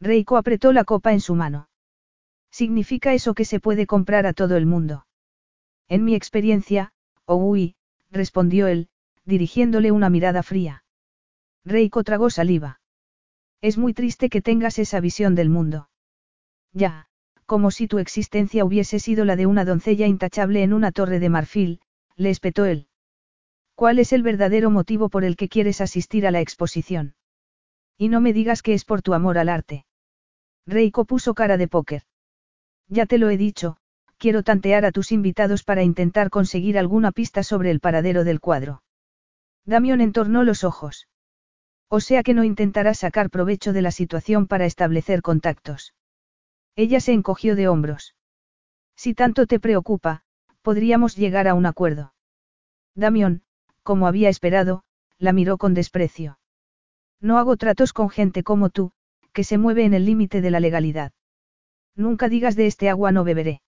Reiko 0.00 0.36
apretó 0.36 0.72
la 0.72 0.84
copa 0.84 1.12
en 1.12 1.20
su 1.20 1.34
mano. 1.34 1.68
¿Significa 2.50 3.14
eso 3.14 3.34
que 3.34 3.44
se 3.44 3.60
puede 3.60 3.86
comprar 3.86 4.26
a 4.26 4.32
todo 4.32 4.56
el 4.56 4.66
mundo? 4.66 5.06
En 5.88 6.04
mi 6.04 6.14
experiencia, 6.14 6.92
oh 7.24 7.56
respondió 8.10 8.66
él, 8.66 8.88
dirigiéndole 9.24 9.90
una 9.90 10.10
mirada 10.10 10.42
fría. 10.42 10.84
Reiko 11.64 12.04
tragó 12.04 12.30
saliva. 12.30 12.80
Es 13.60 13.78
muy 13.78 13.94
triste 13.94 14.28
que 14.28 14.42
tengas 14.42 14.78
esa 14.78 15.00
visión 15.00 15.34
del 15.34 15.50
mundo. 15.50 15.88
Ya, 16.72 17.08
como 17.46 17.70
si 17.70 17.86
tu 17.86 17.98
existencia 17.98 18.64
hubiese 18.64 18.98
sido 18.98 19.24
la 19.24 19.36
de 19.36 19.46
una 19.46 19.64
doncella 19.64 20.06
intachable 20.06 20.62
en 20.62 20.72
una 20.72 20.92
torre 20.92 21.20
de 21.20 21.28
marfil, 21.28 21.80
le 22.16 22.30
espetó 22.30 22.64
él. 22.64 22.88
¿Cuál 23.74 23.98
es 23.98 24.12
el 24.12 24.22
verdadero 24.22 24.70
motivo 24.70 25.08
por 25.08 25.24
el 25.24 25.36
que 25.36 25.48
quieres 25.48 25.80
asistir 25.80 26.26
a 26.26 26.30
la 26.30 26.40
exposición? 26.40 27.14
Y 27.96 28.08
no 28.08 28.20
me 28.20 28.32
digas 28.32 28.62
que 28.62 28.74
es 28.74 28.84
por 28.84 29.02
tu 29.02 29.14
amor 29.14 29.38
al 29.38 29.48
arte. 29.48 29.86
Reiko 30.66 31.04
puso 31.04 31.34
cara 31.34 31.56
de 31.56 31.68
póker. 31.68 32.02
Ya 32.88 33.06
te 33.06 33.18
lo 33.18 33.30
he 33.30 33.36
dicho, 33.36 33.76
quiero 34.18 34.42
tantear 34.42 34.84
a 34.84 34.92
tus 34.92 35.12
invitados 35.12 35.62
para 35.62 35.82
intentar 35.82 36.30
conseguir 36.30 36.78
alguna 36.78 37.12
pista 37.12 37.42
sobre 37.42 37.70
el 37.70 37.80
paradero 37.80 38.24
del 38.24 38.40
cuadro. 38.40 38.82
Damión 39.64 40.00
entornó 40.00 40.42
los 40.42 40.64
ojos. 40.64 41.06
O 41.88 42.00
sea 42.00 42.22
que 42.22 42.34
no 42.34 42.44
intentarás 42.44 42.98
sacar 42.98 43.30
provecho 43.30 43.72
de 43.72 43.82
la 43.82 43.92
situación 43.92 44.46
para 44.46 44.66
establecer 44.66 45.22
contactos. 45.22 45.94
Ella 46.76 47.00
se 47.00 47.12
encogió 47.12 47.56
de 47.56 47.68
hombros. 47.68 48.14
Si 48.94 49.14
tanto 49.14 49.46
te 49.46 49.58
preocupa, 49.58 50.22
podríamos 50.62 51.16
llegar 51.16 51.48
a 51.48 51.54
un 51.54 51.64
acuerdo. 51.64 52.12
Damión, 52.94 53.42
como 53.82 54.06
había 54.06 54.28
esperado, 54.28 54.82
la 55.18 55.32
miró 55.32 55.56
con 55.56 55.74
desprecio. 55.74 56.38
No 57.20 57.38
hago 57.38 57.56
tratos 57.56 57.92
con 57.92 58.10
gente 58.10 58.42
como 58.42 58.68
tú, 58.68 58.92
que 59.32 59.42
se 59.42 59.58
mueve 59.58 59.84
en 59.84 59.94
el 59.94 60.04
límite 60.04 60.40
de 60.40 60.50
la 60.50 60.60
legalidad. 60.60 61.12
Nunca 61.94 62.28
digas 62.28 62.56
de 62.56 62.66
este 62.66 62.90
agua 62.90 63.10
no 63.10 63.24
beberé. 63.24 63.62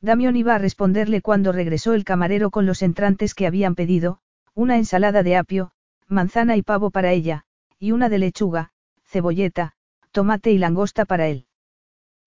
Damión 0.00 0.36
iba 0.36 0.54
a 0.54 0.58
responderle 0.58 1.22
cuando 1.22 1.52
regresó 1.52 1.94
el 1.94 2.04
camarero 2.04 2.50
con 2.50 2.66
los 2.66 2.82
entrantes 2.82 3.34
que 3.34 3.46
habían 3.46 3.74
pedido, 3.74 4.18
una 4.54 4.76
ensalada 4.76 5.22
de 5.22 5.36
apio, 5.36 5.70
manzana 6.08 6.56
y 6.56 6.62
pavo 6.62 6.90
para 6.90 7.12
ella, 7.12 7.44
y 7.78 7.92
una 7.92 8.08
de 8.08 8.18
lechuga, 8.18 8.72
cebolleta, 9.04 9.74
tomate 10.10 10.50
y 10.50 10.58
langosta 10.58 11.04
para 11.04 11.28
él. 11.28 11.46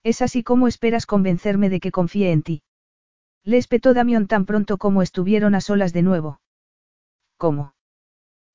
Es 0.07 0.21
así 0.21 0.41
como 0.41 0.69
esperas 0.69 1.05
convencerme 1.05 1.69
de 1.69 1.81
que 1.81 1.91
confíe 1.91 2.31
en 2.31 2.41
ti. 2.41 2.61
Le 3.43 3.57
espetó 3.57 3.93
Damión 3.93 4.27
tan 4.27 4.45
pronto 4.45 4.77
como 4.77 5.01
estuvieron 5.01 5.53
a 5.53 5.59
solas 5.59 5.91
de 5.91 6.01
nuevo. 6.01 6.39
¿Cómo? 7.35 7.73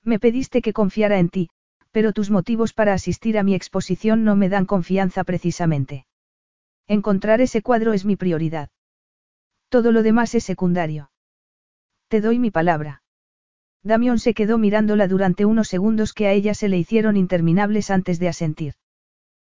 Me 0.03 0.17
pediste 0.17 0.63
que 0.63 0.73
confiara 0.73 1.19
en 1.19 1.29
ti, 1.29 1.49
pero 1.91 2.11
tus 2.11 2.31
motivos 2.31 2.73
para 2.73 2.93
asistir 2.93 3.37
a 3.37 3.43
mi 3.43 3.53
exposición 3.53 4.23
no 4.23 4.35
me 4.35 4.49
dan 4.49 4.65
confianza 4.65 5.23
precisamente. 5.23 6.07
Encontrar 6.87 7.39
ese 7.39 7.61
cuadro 7.61 7.93
es 7.93 8.03
mi 8.03 8.15
prioridad. 8.15 8.69
Todo 9.69 9.91
lo 9.91 10.01
demás 10.01 10.33
es 10.33 10.43
secundario. 10.43 11.11
Te 12.07 12.19
doy 12.19 12.39
mi 12.39 12.49
palabra. 12.49 13.03
Damión 13.83 14.17
se 14.17 14.33
quedó 14.33 14.57
mirándola 14.57 15.07
durante 15.07 15.45
unos 15.45 15.67
segundos 15.67 16.13
que 16.13 16.25
a 16.25 16.31
ella 16.31 16.55
se 16.55 16.67
le 16.67 16.79
hicieron 16.79 17.15
interminables 17.15 17.91
antes 17.91 18.17
de 18.17 18.27
asentir. 18.27 18.73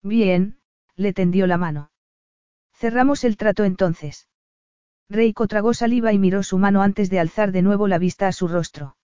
Bien, 0.04 0.60
le 0.98 1.14
tendió 1.14 1.48
la 1.48 1.58
mano. 1.58 1.92
Cerramos 2.74 3.24
el 3.24 3.38
trato 3.38 3.64
entonces. 3.64 4.28
Reiko 5.10 5.48
tragó 5.48 5.74
saliva 5.74 6.12
y 6.12 6.20
miró 6.20 6.44
su 6.44 6.58
mano 6.58 6.82
antes 6.82 7.10
de 7.10 7.20
alzar 7.20 7.52
de 7.52 7.62
nuevo 7.62 7.88
la 7.88 7.98
vista 7.98 8.28
a 8.28 8.34
su 8.34 8.48
rostro. 8.48 8.98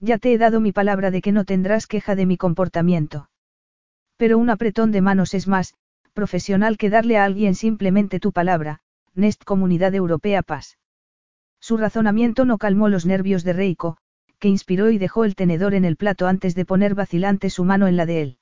Ya 0.00 0.18
te 0.18 0.32
he 0.32 0.38
dado 0.38 0.60
mi 0.60 0.72
palabra 0.72 1.10
de 1.10 1.20
que 1.20 1.32
no 1.32 1.44
tendrás 1.44 1.86
queja 1.86 2.14
de 2.14 2.24
mi 2.24 2.36
comportamiento. 2.36 3.28
Pero 4.16 4.38
un 4.38 4.48
apretón 4.48 4.90
de 4.90 5.00
manos 5.00 5.34
es 5.34 5.48
más, 5.48 5.74
profesional 6.12 6.78
que 6.78 6.88
darle 6.88 7.18
a 7.18 7.24
alguien 7.24 7.54
simplemente 7.54 8.20
tu 8.20 8.32
palabra, 8.32 8.80
Nest 9.14 9.44
Comunidad 9.44 9.94
Europea 9.94 10.42
Paz. 10.42 10.78
Su 11.60 11.76
razonamiento 11.76 12.44
no 12.44 12.58
calmó 12.58 12.88
los 12.88 13.04
nervios 13.04 13.44
de 13.44 13.52
Reiko, 13.52 13.98
que 14.38 14.48
inspiró 14.48 14.90
y 14.90 14.98
dejó 14.98 15.24
el 15.24 15.34
tenedor 15.34 15.74
en 15.74 15.84
el 15.84 15.96
plato 15.96 16.26
antes 16.26 16.54
de 16.54 16.64
poner 16.64 16.94
vacilante 16.94 17.50
su 17.50 17.64
mano 17.64 17.88
en 17.88 17.96
la 17.96 18.06
de 18.06 18.22
él. 18.22 18.37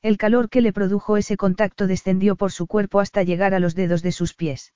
El 0.00 0.16
calor 0.16 0.48
que 0.48 0.60
le 0.60 0.72
produjo 0.72 1.16
ese 1.16 1.36
contacto 1.36 1.86
descendió 1.86 2.36
por 2.36 2.52
su 2.52 2.66
cuerpo 2.66 3.00
hasta 3.00 3.24
llegar 3.24 3.54
a 3.54 3.58
los 3.58 3.74
dedos 3.74 4.02
de 4.02 4.12
sus 4.12 4.34
pies. 4.34 4.72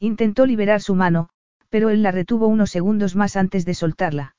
Intentó 0.00 0.46
liberar 0.46 0.80
su 0.80 0.96
mano, 0.96 1.28
pero 1.68 1.90
él 1.90 2.02
la 2.02 2.10
retuvo 2.10 2.48
unos 2.48 2.70
segundos 2.70 3.14
más 3.14 3.36
antes 3.36 3.64
de 3.64 3.74
soltarla. 3.74 4.34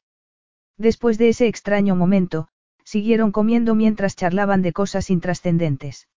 Después 0.77 1.17
de 1.17 1.29
ese 1.29 1.47
extraño 1.47 1.95
momento, 1.95 2.49
siguieron 2.83 3.31
comiendo 3.31 3.75
mientras 3.75 4.15
charlaban 4.15 4.61
de 4.61 4.73
cosas 4.73 5.09
intrascendentes. 5.09 6.09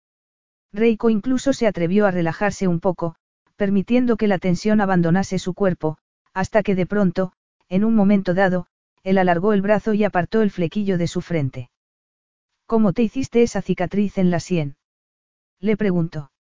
Reiko 0.73 1.09
incluso 1.09 1.53
se 1.53 1.67
atrevió 1.67 2.07
a 2.07 2.11
relajarse 2.11 2.67
un 2.67 2.81
poco, 2.81 3.15
permitiendo 3.55 4.17
que 4.17 4.27
la 4.27 4.39
tensión 4.39 4.81
abandonase 4.81 5.39
su 5.39 5.55
cuerpo, 5.55 5.99
hasta 6.35 6.63
que 6.63 6.75
de 6.75 6.87
pronto, 6.87 7.33
en 7.69 7.85
un 7.85 7.95
momento 7.95 8.35
dado, 8.35 8.67
él 9.05 9.19
alargó 9.19 9.53
el 9.53 9.63
brazo 9.63 9.95
y 9.95 10.05
apartó 10.05 10.43
el 10.43 10.51
flequillo 10.51 10.99
de 10.99 11.07
su 11.07 11.21
frente. 11.21 11.71
¿Cómo 12.67 12.93
te 12.93 13.03
hiciste 13.03 13.43
esa 13.43 13.63
cicatriz 13.63 14.19
en 14.19 14.31
la 14.31 14.41
sien? 14.41 14.77
Le 15.61 15.77
preguntó. 15.77 16.33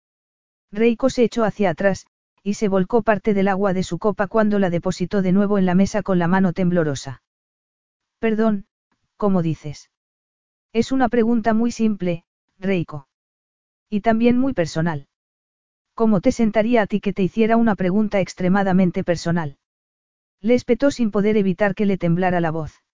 Reiko 0.71 1.09
se 1.09 1.23
echó 1.23 1.43
hacia 1.43 1.69
atrás, 1.69 2.07
y 2.41 2.55
se 2.55 2.67
volcó 2.67 3.03
parte 3.03 3.33
del 3.33 3.47
agua 3.47 3.73
de 3.73 3.83
su 3.83 3.99
copa 3.99 4.27
cuando 4.27 4.59
la 4.59 4.69
depositó 4.69 5.21
de 5.21 5.31
nuevo 5.31 5.57
en 5.57 5.65
la 5.65 5.75
mesa 5.75 6.01
con 6.01 6.19
la 6.19 6.27
mano 6.27 6.53
temblorosa. 6.53 7.21
Perdón, 8.19 8.65
¿cómo 9.17 9.41
dices? 9.41 9.91
Es 10.73 10.91
una 10.91 11.09
pregunta 11.09 11.53
muy 11.53 11.71
simple, 11.71 12.23
Reiko. 12.57 13.07
Y 13.89 14.01
también 14.01 14.37
muy 14.37 14.53
personal. 14.53 15.07
¿Cómo 15.93 16.21
te 16.21 16.31
sentaría 16.31 16.81
a 16.81 16.87
ti 16.87 17.01
que 17.01 17.13
te 17.13 17.23
hiciera 17.23 17.55
una 17.55 17.75
pregunta 17.75 18.19
extremadamente 18.19 19.03
personal? 19.03 19.57
Le 20.41 20.55
espetó 20.55 20.91
sin 20.91 21.11
poder 21.11 21.37
evitar 21.37 21.75
que 21.75 21.85
le 21.85 21.97
temblara 21.97 22.41
la 22.41 22.51
voz. 22.51 22.84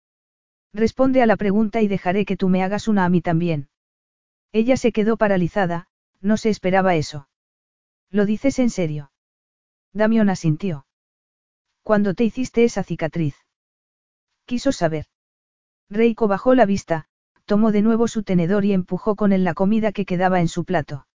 Responde 0.74 1.22
a 1.22 1.26
la 1.26 1.36
pregunta 1.36 1.82
y 1.82 1.88
dejaré 1.88 2.26
que 2.26 2.38
tú 2.38 2.50
me 2.50 2.64
hagas 2.64 2.88
una 2.88 3.06
a 3.06 3.10
mí 3.10 3.22
también. 3.22 3.70
Ella 4.54 4.78
se 4.78 4.92
quedó 4.92 5.18
paralizada, 5.18 5.88
no 6.22 6.38
se 6.38 6.50
esperaba 6.50 6.96
eso. 6.96 7.28
¿Lo 8.10 8.26
dices 8.26 8.60
en 8.60 8.70
serio? 8.70 9.12
Damión 9.94 10.30
asintió. 10.30 10.86
¿Cuándo 11.84 12.14
te 12.14 12.24
hiciste 12.24 12.64
esa 12.64 12.84
cicatriz? 12.84 13.36
Quiso 14.46 14.72
saber. 14.72 15.08
Reiko 15.90 16.28
bajó 16.28 16.56
la 16.56 16.66
vista, 16.66 17.06
tomó 17.46 17.72
de 17.72 17.82
nuevo 17.82 18.08
su 18.08 18.24
tenedor 18.24 18.64
y 18.66 18.74
empujó 18.74 19.16
con 19.16 19.34
él 19.34 19.44
la 19.44 19.54
comida 19.54 19.92
que 19.92 20.06
quedaba 20.06 20.40
en 20.40 20.48
su 20.48 20.64
plato. 20.64 21.08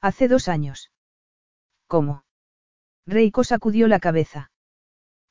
Hace 0.00 0.28
dos 0.28 0.48
años. 0.48 0.90
¿Cómo? 1.86 2.24
Reiko 3.06 3.44
sacudió 3.44 3.88
la 3.88 4.00
cabeza. 4.00 4.50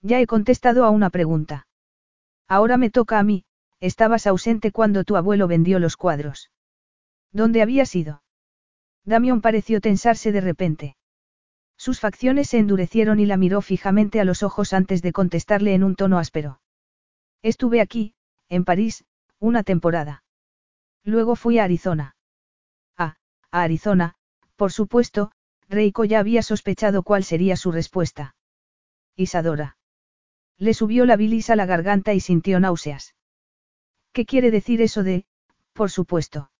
Ya 0.02 0.20
he 0.20 0.28
contestado 0.28 0.86
a 0.86 0.90
una 0.90 1.10
pregunta. 1.10 1.68
Ahora 2.48 2.78
me 2.78 2.90
toca 2.90 3.20
a 3.20 3.24
mí, 3.24 3.46
estabas 3.80 4.28
ausente 4.28 4.72
cuando 4.72 5.04
tu 5.04 5.16
abuelo 5.18 5.48
vendió 5.48 5.80
los 5.80 5.98
cuadros. 5.98 6.52
¿Dónde 7.32 7.62
habías 7.62 7.96
ido? 7.96 8.24
Damión 9.06 9.42
pareció 9.42 9.82
tensarse 9.82 10.32
de 10.32 10.42
repente. 10.42 10.96
Sus 11.78 12.00
facciones 12.00 12.50
se 12.50 12.60
endurecieron 12.60 13.20
y 13.20 13.26
la 13.26 13.38
miró 13.38 13.62
fijamente 13.62 14.20
a 14.20 14.26
los 14.26 14.44
ojos 14.44 14.74
antes 14.74 15.02
de 15.02 15.12
contestarle 15.12 15.74
en 15.74 15.84
un 15.84 15.96
tono 15.96 16.20
áspero. 16.20 16.62
Estuve 17.42 17.82
aquí, 17.82 18.16
en 18.48 18.64
París, 18.64 19.04
una 19.40 19.64
temporada. 19.64 20.24
Luego 21.04 21.36
fui 21.36 21.60
a 21.60 21.66
Arizona. 21.66 22.16
Ah, 22.98 23.18
a 23.52 23.64
Arizona, 23.64 24.16
por 24.56 24.72
supuesto, 24.72 25.32
Reiko 25.68 26.06
ya 26.06 26.20
había 26.20 26.44
sospechado 26.44 27.04
cuál 27.04 27.24
sería 27.24 27.58
su 27.58 27.72
respuesta. 27.72 28.36
Isadora. 29.16 29.78
Le 30.58 30.74
subió 30.74 31.06
la 31.06 31.16
bilis 31.16 31.50
a 31.50 31.56
la 31.56 31.66
garganta 31.66 32.14
y 32.14 32.20
sintió 32.20 32.60
náuseas. 32.60 33.16
¿Qué 34.12 34.26
quiere 34.26 34.52
decir 34.52 34.82
eso 34.82 35.04
de, 35.04 35.26
por 35.74 35.90
supuesto? 35.90 36.52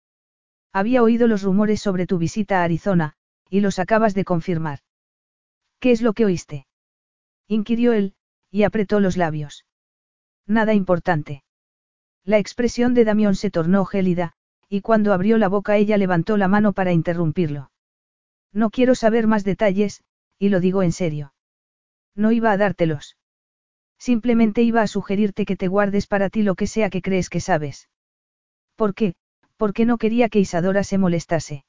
Había 0.72 1.04
oído 1.04 1.28
los 1.28 1.44
rumores 1.44 1.82
sobre 1.82 2.08
tu 2.08 2.18
visita 2.18 2.62
a 2.62 2.64
Arizona, 2.64 3.14
y 3.50 3.62
los 3.62 3.78
acabas 3.78 4.16
de 4.16 4.26
confirmar. 4.26 4.80
¿Qué 5.80 5.92
es 5.92 6.02
lo 6.02 6.14
que 6.14 6.26
oíste? 6.26 6.66
inquirió 7.48 7.94
él, 7.94 8.16
y 8.50 8.64
apretó 8.64 9.00
los 9.00 9.18
labios. 9.18 9.66
Nada 10.48 10.74
importante. 10.74 11.44
La 12.24 12.40
expresión 12.40 12.94
de 12.94 13.06
Damión 13.06 13.36
se 13.36 13.52
tornó 13.52 13.86
gélida, 13.86 14.34
y 14.70 14.82
cuando 14.82 15.14
abrió 15.14 15.38
la 15.38 15.50
boca 15.50 15.78
ella 15.78 15.98
levantó 15.98 16.38
la 16.38 16.48
mano 16.48 16.74
para 16.74 16.92
interrumpirlo. 16.92 17.72
No 18.52 18.70
quiero 18.70 18.96
saber 18.96 19.28
más 19.28 19.44
detalles, 19.44 20.04
y 20.40 20.50
lo 20.50 20.60
digo 20.60 20.82
en 20.84 20.92
serio. 20.92 21.34
No 22.16 22.32
iba 22.32 22.52
a 22.52 22.58
dártelos. 22.58 23.18
Simplemente 24.10 24.64
iba 24.64 24.82
a 24.82 24.88
sugerirte 24.88 25.46
que 25.46 25.56
te 25.56 25.70
guardes 25.70 26.08
para 26.08 26.30
ti 26.30 26.44
lo 26.44 26.56
que 26.56 26.68
sea 26.68 26.90
que 26.90 27.02
crees 27.02 27.30
que 27.30 27.40
sabes. 27.40 27.88
¿Por 28.76 28.96
qué? 28.96 29.14
Porque 29.56 29.86
no 29.86 29.98
quería 29.98 30.28
que 30.28 30.42
Isadora 30.42 30.84
se 30.84 30.98
molestase. 30.98 31.64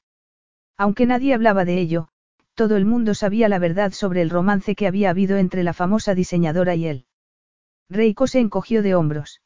Aunque 0.75 1.05
nadie 1.05 1.33
hablaba 1.33 1.63
de 1.63 1.79
ello, 1.79 2.09
todo 2.53 2.75
el 2.75 2.83
mundo 2.83 3.13
sabía 3.13 3.47
la 3.47 3.57
verdad 3.57 3.93
sobre 3.93 4.21
el 4.21 4.29
romance 4.29 4.75
que 4.75 4.85
había 4.85 5.11
habido 5.11 5.37
entre 5.37 5.63
la 5.63 5.71
famosa 5.71 6.13
diseñadora 6.13 6.75
y 6.75 6.87
él. 6.87 7.05
Reiko 7.89 8.27
se 8.27 8.41
encogió 8.41 8.83
de 8.83 8.95
hombros. 8.95 9.41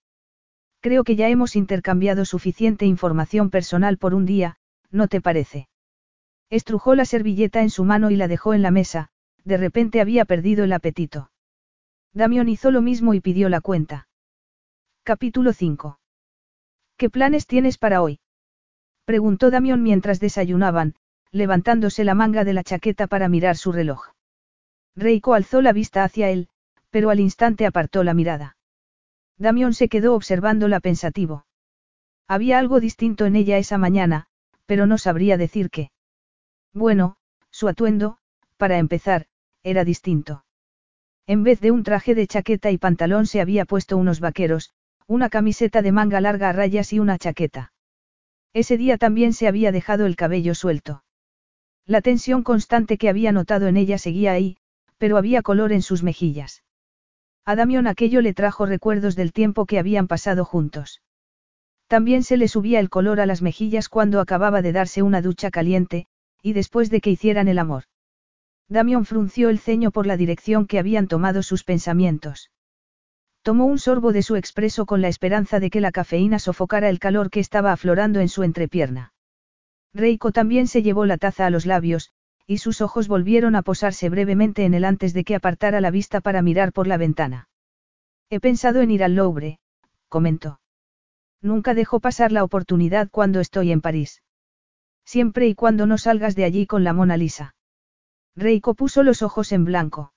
Creo 0.79 1.03
que 1.03 1.15
ya 1.15 1.29
hemos 1.29 1.55
intercambiado 1.55 2.25
suficiente 2.25 2.87
información 2.87 3.51
personal 3.51 3.99
por 3.99 4.15
un 4.15 4.25
día, 4.25 4.57
¿no 4.89 5.07
te 5.07 5.21
parece? 5.21 5.69
Estrujó 6.49 6.95
la 6.95 7.05
servilleta 7.05 7.61
en 7.61 7.69
su 7.69 7.83
mano 7.83 8.09
y 8.09 8.15
la 8.15 8.27
dejó 8.27 8.55
en 8.55 8.63
la 8.63 8.71
mesa, 8.71 9.09
de 9.43 9.57
repente 9.57 10.01
había 10.01 10.25
perdido 10.25 10.63
el 10.63 10.73
apetito. 10.73 11.29
Damión 12.13 12.49
hizo 12.49 12.71
lo 12.71 12.81
mismo 12.81 13.13
y 13.13 13.21
pidió 13.21 13.49
la 13.49 13.61
cuenta. 13.61 14.07
Capítulo 15.03 15.53
5. 15.53 15.99
¿Qué 16.97 17.09
planes 17.09 17.45
tienes 17.45 17.77
para 17.77 18.01
hoy? 18.01 18.19
Preguntó 19.05 19.51
Damión 19.51 19.83
mientras 19.83 20.19
desayunaban, 20.19 20.95
levantándose 21.31 22.03
la 22.03 22.15
manga 22.15 22.43
de 22.43 22.53
la 22.53 22.63
chaqueta 22.63 23.07
para 23.07 23.29
mirar 23.29 23.57
su 23.57 23.71
reloj. 23.71 24.09
Reiko 24.95 25.33
alzó 25.33 25.61
la 25.61 25.71
vista 25.71 26.03
hacia 26.03 26.29
él, 26.29 26.49
pero 26.89 27.09
al 27.09 27.19
instante 27.19 27.65
apartó 27.65 28.03
la 28.03 28.13
mirada. 28.13 28.57
Damión 29.37 29.73
se 29.73 29.87
quedó 29.87 30.15
observándola 30.15 30.79
pensativo. 30.79 31.45
Había 32.27 32.59
algo 32.59 32.79
distinto 32.79 33.25
en 33.25 33.35
ella 33.35 33.57
esa 33.57 33.77
mañana, 33.77 34.27
pero 34.65 34.85
no 34.85 34.97
sabría 34.97 35.37
decir 35.37 35.69
qué. 35.69 35.91
Bueno, 36.73 37.17
su 37.49 37.67
atuendo, 37.67 38.17
para 38.57 38.77
empezar, 38.77 39.27
era 39.63 39.83
distinto. 39.83 40.43
En 41.29 41.43
vez 41.43 41.59
de 41.61 41.69
un 41.69 41.83
traje 41.83 42.15
de 42.15 42.25
chaqueta 42.25 42.71
y 42.71 42.79
pantalón 42.79 43.27
se 43.27 43.39
había 43.39 43.65
puesto 43.65 43.97
unos 43.97 44.19
vaqueros, 44.19 44.71
una 45.05 45.29
camiseta 45.29 45.83
de 45.83 45.91
manga 45.91 46.19
larga 46.21 46.49
a 46.49 46.53
rayas 46.53 46.91
y 46.91 46.97
una 46.97 47.19
chaqueta. 47.19 47.71
Ese 48.51 48.77
día 48.77 48.97
también 48.97 49.33
se 49.33 49.47
había 49.47 49.71
dejado 49.71 50.07
el 50.07 50.15
cabello 50.15 50.55
suelto. 50.55 51.03
La 51.85 52.01
tensión 52.01 52.41
constante 52.41 52.97
que 52.97 53.09
había 53.09 53.31
notado 53.31 53.67
en 53.67 53.77
ella 53.77 53.99
seguía 53.99 54.31
ahí, 54.31 54.57
pero 54.97 55.17
había 55.17 55.43
color 55.43 55.71
en 55.71 55.83
sus 55.83 56.01
mejillas. 56.01 56.63
A 57.45 57.55
Damión 57.55 57.85
aquello 57.85 58.21
le 58.21 58.33
trajo 58.33 58.65
recuerdos 58.65 59.15
del 59.15 59.31
tiempo 59.31 59.67
que 59.67 59.77
habían 59.77 60.07
pasado 60.07 60.45
juntos. 60.45 61.03
También 61.85 62.23
se 62.23 62.37
le 62.37 62.47
subía 62.47 62.79
el 62.79 62.89
color 62.89 63.19
a 63.19 63.27
las 63.27 63.43
mejillas 63.43 63.87
cuando 63.87 64.19
acababa 64.19 64.63
de 64.63 64.71
darse 64.71 65.03
una 65.03 65.21
ducha 65.21 65.51
caliente, 65.51 66.07
y 66.41 66.53
después 66.53 66.89
de 66.89 67.01
que 67.01 67.11
hicieran 67.11 67.47
el 67.47 67.59
amor. 67.59 67.83
Damión 68.69 69.05
frunció 69.05 69.49
el 69.49 69.57
ceño 69.57 69.89
por 69.89 70.05
la 70.05 70.15
dirección 70.15 70.67
que 70.67 70.77
habían 70.77 71.07
tomado 71.07 71.41
sus 71.41 71.63
pensamientos. 71.63 72.51
Tomó 73.41 73.65
un 73.65 73.79
sorbo 73.79 74.13
de 74.13 74.21
su 74.21 74.35
expreso 74.35 74.85
con 74.85 75.01
la 75.01 75.07
esperanza 75.07 75.59
de 75.59 75.71
que 75.71 75.81
la 75.81 75.91
cafeína 75.91 76.37
sofocara 76.37 76.87
el 76.89 76.99
calor 76.99 77.31
que 77.31 77.39
estaba 77.39 77.71
aflorando 77.71 78.19
en 78.19 78.29
su 78.29 78.43
entrepierna. 78.43 79.13
Reiko 79.93 80.31
también 80.31 80.67
se 80.67 80.83
llevó 80.83 81.05
la 81.05 81.17
taza 81.17 81.47
a 81.47 81.49
los 81.49 81.65
labios, 81.65 82.11
y 82.45 82.59
sus 82.59 82.81
ojos 82.81 83.07
volvieron 83.07 83.55
a 83.55 83.63
posarse 83.63 84.07
brevemente 84.09 84.65
en 84.65 84.75
él 84.75 84.85
antes 84.85 85.13
de 85.13 85.23
que 85.23 85.35
apartara 85.35 85.81
la 85.81 85.89
vista 85.89 86.21
para 86.21 86.43
mirar 86.43 86.71
por 86.71 86.85
la 86.85 86.97
ventana. 86.97 87.49
He 88.29 88.39
pensado 88.39 88.81
en 88.81 88.91
ir 88.91 89.03
al 89.03 89.15
Louvre, 89.15 89.59
comentó. 90.09 90.59
Nunca 91.41 91.73
dejo 91.73 91.99
pasar 91.99 92.31
la 92.31 92.43
oportunidad 92.43 93.09
cuando 93.09 93.39
estoy 93.39 93.71
en 93.71 93.81
París. 93.81 94.21
Siempre 95.05 95.47
y 95.47 95.55
cuando 95.55 95.87
no 95.87 95.97
salgas 95.97 96.35
de 96.35 96.43
allí 96.43 96.67
con 96.67 96.83
la 96.83 96.93
Mona 96.93 97.17
Lisa. 97.17 97.55
Reiko 98.39 98.73
puso 98.73 99.03
los 99.03 99.21
ojos 99.21 99.51
en 99.51 99.65
blanco. 99.65 100.13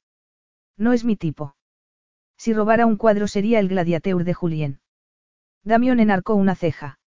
No 0.78 0.92
es 0.92 1.04
mi 1.04 1.16
tipo. 1.16 1.56
Si 2.38 2.52
robara 2.54 2.86
un 2.86 2.96
cuadro 2.96 3.26
sería 3.26 3.58
el 3.58 3.66
gladiateur 3.66 4.22
de 4.22 4.32
Julien. 4.32 4.80
Damión 5.64 5.98
enarcó 5.98 6.36
una 6.36 6.54
ceja. 6.54 7.00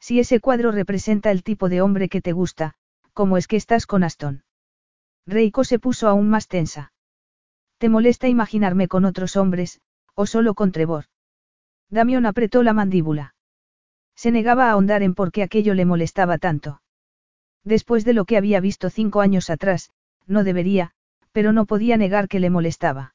Si 0.00 0.18
ese 0.18 0.40
cuadro 0.40 0.72
representa 0.72 1.30
el 1.30 1.44
tipo 1.44 1.68
de 1.68 1.80
hombre 1.80 2.08
que 2.08 2.20
te 2.20 2.32
gusta, 2.32 2.74
¿cómo 3.12 3.36
es 3.36 3.46
que 3.46 3.54
estás 3.54 3.86
con 3.86 4.02
Aston? 4.02 4.42
Reiko 5.28 5.62
se 5.62 5.78
puso 5.78 6.08
aún 6.08 6.28
más 6.28 6.48
tensa. 6.48 6.92
¿Te 7.78 7.88
molesta 7.88 8.26
imaginarme 8.26 8.88
con 8.88 9.04
otros 9.04 9.36
hombres, 9.36 9.80
o 10.14 10.26
solo 10.26 10.54
con 10.54 10.72
Trevor? 10.72 11.04
Damión 11.88 12.26
apretó 12.26 12.64
la 12.64 12.72
mandíbula. 12.72 13.36
Se 14.16 14.32
negaba 14.32 14.66
a 14.66 14.72
ahondar 14.72 15.04
en 15.04 15.14
por 15.14 15.30
qué 15.30 15.44
aquello 15.44 15.74
le 15.74 15.84
molestaba 15.84 16.38
tanto. 16.38 16.82
Después 17.62 18.04
de 18.04 18.12
lo 18.12 18.24
que 18.24 18.36
había 18.36 18.58
visto 18.60 18.90
cinco 18.90 19.20
años 19.20 19.48
atrás, 19.48 19.92
no 20.26 20.44
debería, 20.44 20.92
pero 21.32 21.52
no 21.52 21.66
podía 21.66 21.96
negar 21.96 22.28
que 22.28 22.40
le 22.40 22.50
molestaba. 22.50 23.14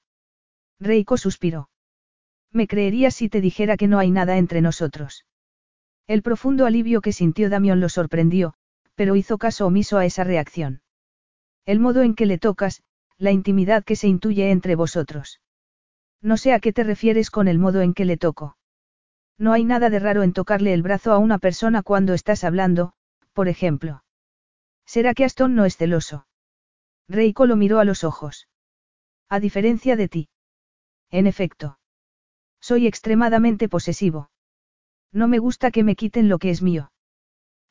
Reiko 0.79 1.17
suspiró. 1.17 1.69
Me 2.51 2.67
creerías 2.67 3.15
si 3.15 3.29
te 3.29 3.41
dijera 3.41 3.77
que 3.77 3.87
no 3.87 3.99
hay 3.99 4.11
nada 4.11 4.37
entre 4.37 4.61
nosotros. 4.61 5.25
El 6.07 6.21
profundo 6.21 6.65
alivio 6.65 7.01
que 7.01 7.11
sintió 7.11 7.49
Damión 7.49 7.79
lo 7.79 7.89
sorprendió, 7.89 8.53
pero 8.95 9.15
hizo 9.15 9.37
caso 9.37 9.67
omiso 9.67 9.97
a 9.97 10.05
esa 10.05 10.23
reacción. 10.23 10.81
El 11.65 11.79
modo 11.79 12.01
en 12.01 12.15
que 12.15 12.25
le 12.25 12.37
tocas, 12.37 12.83
la 13.17 13.31
intimidad 13.31 13.83
que 13.83 13.95
se 13.95 14.07
intuye 14.07 14.51
entre 14.51 14.75
vosotros. 14.75 15.41
No 16.21 16.37
sé 16.37 16.53
a 16.53 16.59
qué 16.59 16.71
te 16.73 16.83
refieres 16.83 17.29
con 17.29 17.47
el 17.47 17.59
modo 17.59 17.81
en 17.81 17.93
que 17.93 18.05
le 18.05 18.17
toco. 18.17 18.57
No 19.37 19.53
hay 19.53 19.63
nada 19.63 19.89
de 19.89 19.99
raro 19.99 20.23
en 20.23 20.33
tocarle 20.33 20.73
el 20.73 20.81
brazo 20.81 21.11
a 21.11 21.17
una 21.17 21.37
persona 21.37 21.83
cuando 21.83 22.13
estás 22.13 22.43
hablando, 22.43 22.93
por 23.33 23.47
ejemplo. 23.47 24.03
¿Será 24.85 25.13
que 25.13 25.25
Aston 25.25 25.55
no 25.55 25.65
es 25.65 25.77
celoso? 25.77 26.26
Reiko 27.09 27.45
lo 27.45 27.55
miró 27.55 27.79
a 27.79 27.85
los 27.85 28.03
ojos. 28.03 28.47
A 29.29 29.39
diferencia 29.39 29.95
de 29.95 30.07
ti. 30.09 30.29
En 31.09 31.27
efecto. 31.27 31.79
Soy 32.59 32.87
extremadamente 32.87 33.69
posesivo. 33.69 34.29
No 35.13 35.27
me 35.27 35.39
gusta 35.39 35.71
que 35.71 35.83
me 35.83 35.95
quiten 35.95 36.27
lo 36.27 36.37
que 36.37 36.49
es 36.49 36.61
mío. 36.61 36.91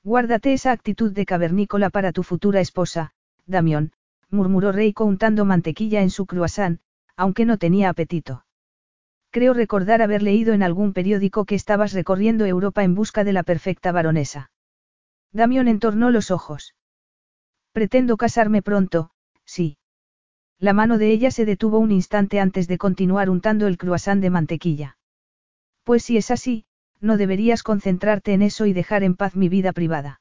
Guárdate 0.02 0.52
esa 0.52 0.72
actitud 0.72 1.12
de 1.12 1.26
cavernícola 1.26 1.90
para 1.90 2.12
tu 2.12 2.22
futura 2.22 2.60
esposa, 2.60 3.12
Damión, 3.44 3.92
murmuró 4.30 4.72
Reiko 4.72 5.04
untando 5.04 5.44
mantequilla 5.44 6.00
en 6.00 6.10
su 6.10 6.26
croissant, 6.26 6.80
aunque 7.16 7.44
no 7.44 7.58
tenía 7.58 7.88
apetito. 7.88 8.44
Creo 9.30 9.52
recordar 9.52 10.00
haber 10.00 10.22
leído 10.22 10.54
en 10.54 10.62
algún 10.62 10.92
periódico 10.92 11.44
que 11.44 11.54
estabas 11.54 11.92
recorriendo 11.92 12.46
Europa 12.46 12.84
en 12.84 12.94
busca 12.94 13.24
de 13.24 13.32
la 13.32 13.42
perfecta 13.42 13.92
baronesa. 13.92 14.50
Damión 15.32 15.68
entornó 15.68 16.10
los 16.10 16.30
ojos. 16.30 16.74
Pretendo 17.72 18.16
casarme 18.16 18.62
pronto, 18.62 19.10
sí. 19.46 19.78
La 20.58 20.72
mano 20.72 20.98
de 20.98 21.10
ella 21.10 21.30
se 21.30 21.44
detuvo 21.44 21.78
un 21.78 21.92
instante 21.92 22.40
antes 22.40 22.68
de 22.68 22.78
continuar 22.78 23.30
untando 23.30 23.66
el 23.66 23.78
croissant 23.78 24.20
de 24.20 24.30
mantequilla. 24.30 24.98
Pues 25.84 26.02
si 26.02 26.16
es 26.16 26.30
así, 26.30 26.64
no 27.00 27.16
deberías 27.16 27.62
concentrarte 27.62 28.32
en 28.32 28.42
eso 28.42 28.66
y 28.66 28.72
dejar 28.72 29.02
en 29.02 29.14
paz 29.14 29.36
mi 29.36 29.48
vida 29.48 29.72
privada. 29.72 30.20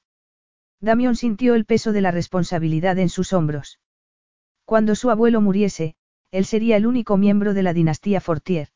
Damión 0.82 1.16
sintió 1.16 1.56
el 1.56 1.66
peso 1.66 1.94
de 1.94 2.02
la 2.02 2.12
responsabilidad 2.12 3.00
en 3.00 3.10
sus 3.10 3.34
hombros. 3.34 3.80
Cuando 4.66 4.96
su 4.96 5.10
abuelo 5.10 5.42
muriese, 5.42 5.96
él 6.32 6.46
sería 6.46 6.76
el 6.76 6.86
único 6.86 7.18
miembro 7.18 7.54
de 7.54 7.64
la 7.64 7.74
dinastía 7.74 8.20
Fortier. 8.20 8.70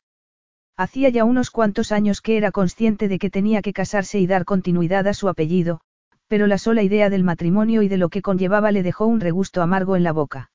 Hacía 0.78 1.10
ya 1.10 1.26
unos 1.26 1.52
cuantos 1.52 1.92
años 1.92 2.22
que 2.22 2.38
era 2.38 2.52
consciente 2.52 3.10
de 3.10 3.20
que 3.20 3.30
tenía 3.30 3.62
que 3.62 3.74
casarse 3.74 4.18
y 4.20 4.28
dar 4.28 4.46
continuidad 4.46 5.08
a 5.08 5.14
su 5.14 5.28
apellido, 5.28 5.82
pero 6.30 6.46
la 6.46 6.60
sola 6.60 6.84
idea 6.84 7.10
del 7.10 7.24
matrimonio 7.24 7.82
y 7.82 7.88
de 7.90 7.98
lo 7.98 8.10
que 8.10 8.22
conllevaba 8.22 8.72
le 8.72 8.84
dejó 8.84 9.08
un 9.08 9.20
regusto 9.20 9.64
amargo 9.64 9.96
en 9.96 10.04
la 10.04 10.14
boca. 10.14 10.52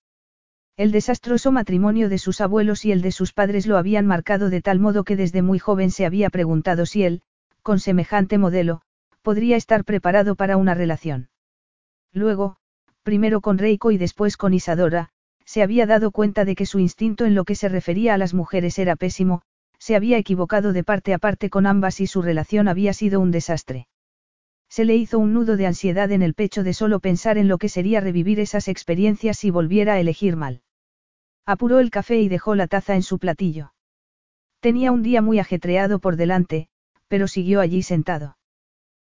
El 0.76 0.92
desastroso 0.92 1.50
matrimonio 1.50 2.08
de 2.08 2.18
sus 2.18 2.40
abuelos 2.40 2.84
y 2.84 2.92
el 2.92 3.02
de 3.02 3.10
sus 3.10 3.32
padres 3.32 3.66
lo 3.66 3.76
habían 3.76 4.06
marcado 4.06 4.50
de 4.50 4.62
tal 4.62 4.78
modo 4.78 5.02
que 5.02 5.16
desde 5.16 5.42
muy 5.42 5.58
joven 5.58 5.90
se 5.90 6.06
había 6.06 6.30
preguntado 6.30 6.86
si 6.86 7.02
él, 7.02 7.22
con 7.62 7.80
semejante 7.80 8.38
modelo, 8.38 8.82
podría 9.22 9.56
estar 9.56 9.84
preparado 9.84 10.36
para 10.36 10.56
una 10.56 10.74
relación. 10.74 11.28
Luego, 12.12 12.56
primero 13.02 13.40
con 13.40 13.58
Reiko 13.58 13.90
y 13.90 13.98
después 13.98 14.36
con 14.36 14.54
Isadora, 14.54 15.10
se 15.44 15.62
había 15.62 15.86
dado 15.86 16.12
cuenta 16.12 16.44
de 16.44 16.54
que 16.54 16.66
su 16.66 16.78
instinto 16.78 17.24
en 17.24 17.34
lo 17.34 17.44
que 17.44 17.56
se 17.56 17.68
refería 17.68 18.14
a 18.14 18.18
las 18.18 18.32
mujeres 18.32 18.78
era 18.78 18.94
pésimo, 18.94 19.42
se 19.78 19.96
había 19.96 20.18
equivocado 20.18 20.72
de 20.72 20.84
parte 20.84 21.14
a 21.14 21.18
parte 21.18 21.50
con 21.50 21.66
ambas 21.66 22.00
y 22.00 22.06
su 22.06 22.22
relación 22.22 22.68
había 22.68 22.92
sido 22.92 23.20
un 23.20 23.32
desastre. 23.32 23.88
Se 24.74 24.84
le 24.84 24.96
hizo 24.96 25.20
un 25.20 25.32
nudo 25.32 25.56
de 25.56 25.68
ansiedad 25.68 26.10
en 26.10 26.20
el 26.20 26.34
pecho 26.34 26.64
de 26.64 26.74
solo 26.74 26.98
pensar 26.98 27.38
en 27.38 27.46
lo 27.46 27.58
que 27.58 27.68
sería 27.68 28.00
revivir 28.00 28.40
esas 28.40 28.66
experiencias 28.66 29.38
si 29.38 29.50
volviera 29.50 29.92
a 29.92 30.00
elegir 30.00 30.34
mal. 30.34 30.62
Apuró 31.46 31.78
el 31.78 31.92
café 31.92 32.20
y 32.20 32.28
dejó 32.28 32.56
la 32.56 32.66
taza 32.66 32.96
en 32.96 33.04
su 33.04 33.20
platillo. 33.20 33.72
Tenía 34.58 34.90
un 34.90 35.04
día 35.04 35.22
muy 35.22 35.38
ajetreado 35.38 36.00
por 36.00 36.16
delante, 36.16 36.66
pero 37.06 37.28
siguió 37.28 37.60
allí 37.60 37.84
sentado. 37.84 38.36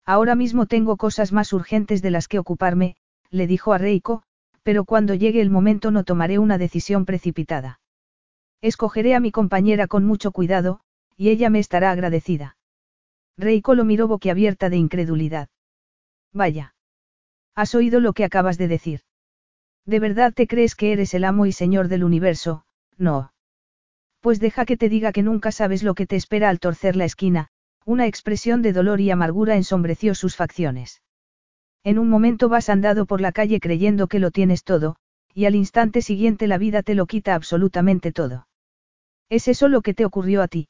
Ahora 0.07 0.35
mismo 0.35 0.65
tengo 0.65 0.97
cosas 0.97 1.31
más 1.31 1.53
urgentes 1.53 2.01
de 2.01 2.11
las 2.11 2.27
que 2.27 2.39
ocuparme, 2.39 2.97
le 3.29 3.47
dijo 3.47 3.75
a 3.75 3.77
Reiko, 3.77 4.23
pero 4.63 4.87
cuando 4.87 5.13
llegue 5.13 5.43
el 5.43 5.51
momento 5.51 5.91
no 5.91 6.05
tomaré 6.05 6.39
una 6.39 6.57
decisión 6.57 7.05
precipitada. 7.05 7.81
Escogeré 8.63 9.15
a 9.15 9.21
mi 9.21 9.31
compañera 9.31 9.89
con 9.89 10.07
mucho 10.07 10.33
cuidado, 10.33 10.81
y 11.19 11.29
ella 11.29 11.51
me 11.51 11.59
estará 11.59 11.91
agradecida. 11.91 12.57
Reiko 13.37 13.75
lo 13.75 13.85
miró 13.85 14.09
boquiabierta 14.09 14.69
de 14.69 14.77
incredulidad. 14.77 15.49
Vaya. 16.33 16.75
¿Has 17.55 17.75
oído 17.75 18.01
lo 18.01 18.13
que 18.13 18.25
acabas 18.25 18.59
de 18.59 18.69
decir? 18.69 19.01
¿De 19.87 19.99
verdad 19.99 20.33
te 20.33 20.47
crees 20.47 20.75
que 20.75 20.93
eres 20.93 21.15
el 21.15 21.25
amo 21.25 21.47
y 21.47 21.53
señor 21.53 21.89
del 21.89 22.05
universo? 22.05 22.65
No. 22.97 23.33
Pues 24.21 24.39
deja 24.39 24.65
que 24.65 24.77
te 24.77 24.89
diga 24.89 25.13
que 25.13 25.23
nunca 25.23 25.53
sabes 25.53 25.83
lo 25.83 25.95
que 25.95 26.07
te 26.07 26.17
espera 26.17 26.49
al 26.49 26.61
torcer 26.61 26.97
la 26.97 27.07
esquina, 27.07 27.49
una 27.85 28.07
expresión 28.07 28.63
de 28.63 28.73
dolor 28.73 29.01
y 29.01 29.11
amargura 29.11 29.57
ensombreció 29.57 30.15
sus 30.15 30.37
facciones. 30.37 31.03
En 31.83 31.99
un 31.99 32.11
momento 32.11 32.49
vas 32.49 32.69
andado 32.69 33.07
por 33.07 33.21
la 33.21 33.33
calle 33.33 33.59
creyendo 33.59 34.07
que 34.07 34.19
lo 34.19 34.31
tienes 34.31 34.65
todo, 34.65 34.97
y 35.35 35.47
al 35.47 35.55
instante 35.55 36.03
siguiente 36.03 36.47
la 36.47 36.59
vida 36.59 36.83
te 36.83 36.95
lo 36.95 37.07
quita 37.07 37.35
absolutamente 37.35 38.13
todo. 38.13 38.47
¿Es 39.31 39.49
eso 39.49 39.69
lo 39.69 39.81
que 39.81 39.95
te 39.95 40.05
ocurrió 40.05 40.43
a 40.43 40.49
ti? 40.49 40.69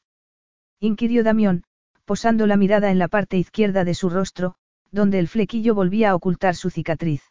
inquirió 0.79 1.25
Damión, 1.25 1.65
posando 2.11 2.49
la 2.49 2.57
mirada 2.57 2.91
en 2.91 2.99
la 2.99 3.07
parte 3.07 3.37
izquierda 3.37 3.85
de 3.85 3.95
su 3.95 4.11
rostro, 4.11 4.57
donde 4.91 5.21
el 5.21 5.29
flequillo 5.29 5.77
volvía 5.77 6.11
a 6.11 6.17
ocultar 6.17 6.57
su 6.57 6.69
cicatriz. 6.69 7.23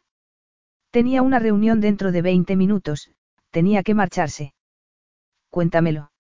Tenía 0.90 1.22
una 1.22 1.38
reunión 1.38 1.82
dentro 1.82 2.14
de 2.14 2.22
20 2.22 2.56
minutos, 2.56 3.12
tenía 3.52 3.84
que 3.84 3.94
marcharse. 3.94 4.54
Cuéntamelo. 5.50 6.14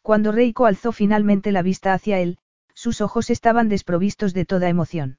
Cuando 0.00 0.32
Reiko 0.32 0.64
alzó 0.64 0.92
finalmente 0.92 1.52
la 1.52 1.60
vista 1.60 1.92
hacia 1.92 2.20
él, 2.20 2.38
sus 2.72 3.02
ojos 3.02 3.28
estaban 3.28 3.68
desprovistos 3.68 4.32
de 4.32 4.46
toda 4.46 4.70
emoción. 4.70 5.18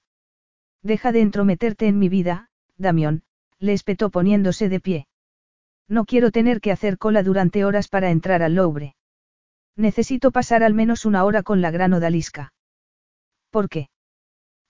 Deja 0.82 1.12
de 1.12 1.22
entrometerte 1.22 1.86
en 1.86 2.00
mi 2.00 2.10
vida, 2.10 2.50
Damión, 2.78 3.22
le 3.60 3.74
espetó 3.74 4.10
poniéndose 4.10 4.70
de 4.70 4.80
pie. 4.80 5.08
No 5.88 6.06
quiero 6.06 6.32
tener 6.32 6.62
que 6.62 6.72
hacer 6.72 6.98
cola 6.98 7.22
durante 7.22 7.64
horas 7.64 7.90
para 7.90 8.10
entrar 8.10 8.42
al 8.42 8.56
Louvre. 8.56 8.96
Necesito 9.76 10.32
pasar 10.32 10.64
al 10.64 10.74
menos 10.74 11.06
una 11.06 11.26
hora 11.26 11.44
con 11.44 11.62
la 11.62 11.70
gran 11.70 11.94
odalisca. 11.94 12.54
¿Por 13.56 13.70
qué? 13.70 13.88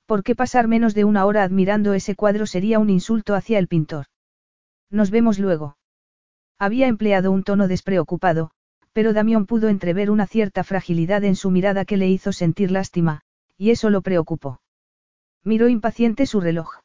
¿Por 0.05 0.21
qué 0.21 0.35
pasar 0.35 0.67
menos 0.67 0.93
de 0.93 1.05
una 1.05 1.25
hora 1.25 1.41
admirando 1.41 1.95
ese 1.95 2.13
cuadro 2.13 2.45
sería 2.45 2.77
un 2.77 2.91
insulto 2.91 3.33
hacia 3.33 3.57
el 3.57 3.67
pintor? 3.67 4.05
Nos 4.91 5.09
vemos 5.09 5.39
luego. 5.39 5.75
Había 6.59 6.85
empleado 6.85 7.31
un 7.31 7.41
tono 7.41 7.67
despreocupado, 7.67 8.51
pero 8.93 9.11
Damión 9.11 9.47
pudo 9.47 9.69
entrever 9.69 10.11
una 10.11 10.27
cierta 10.27 10.63
fragilidad 10.63 11.23
en 11.23 11.35
su 11.35 11.49
mirada 11.49 11.83
que 11.83 11.97
le 11.97 12.09
hizo 12.09 12.31
sentir 12.31 12.69
lástima, 12.69 13.21
y 13.57 13.71
eso 13.71 13.89
lo 13.89 14.03
preocupó. 14.03 14.61
Miró 15.43 15.67
impaciente 15.67 16.27
su 16.27 16.39
reloj. 16.39 16.81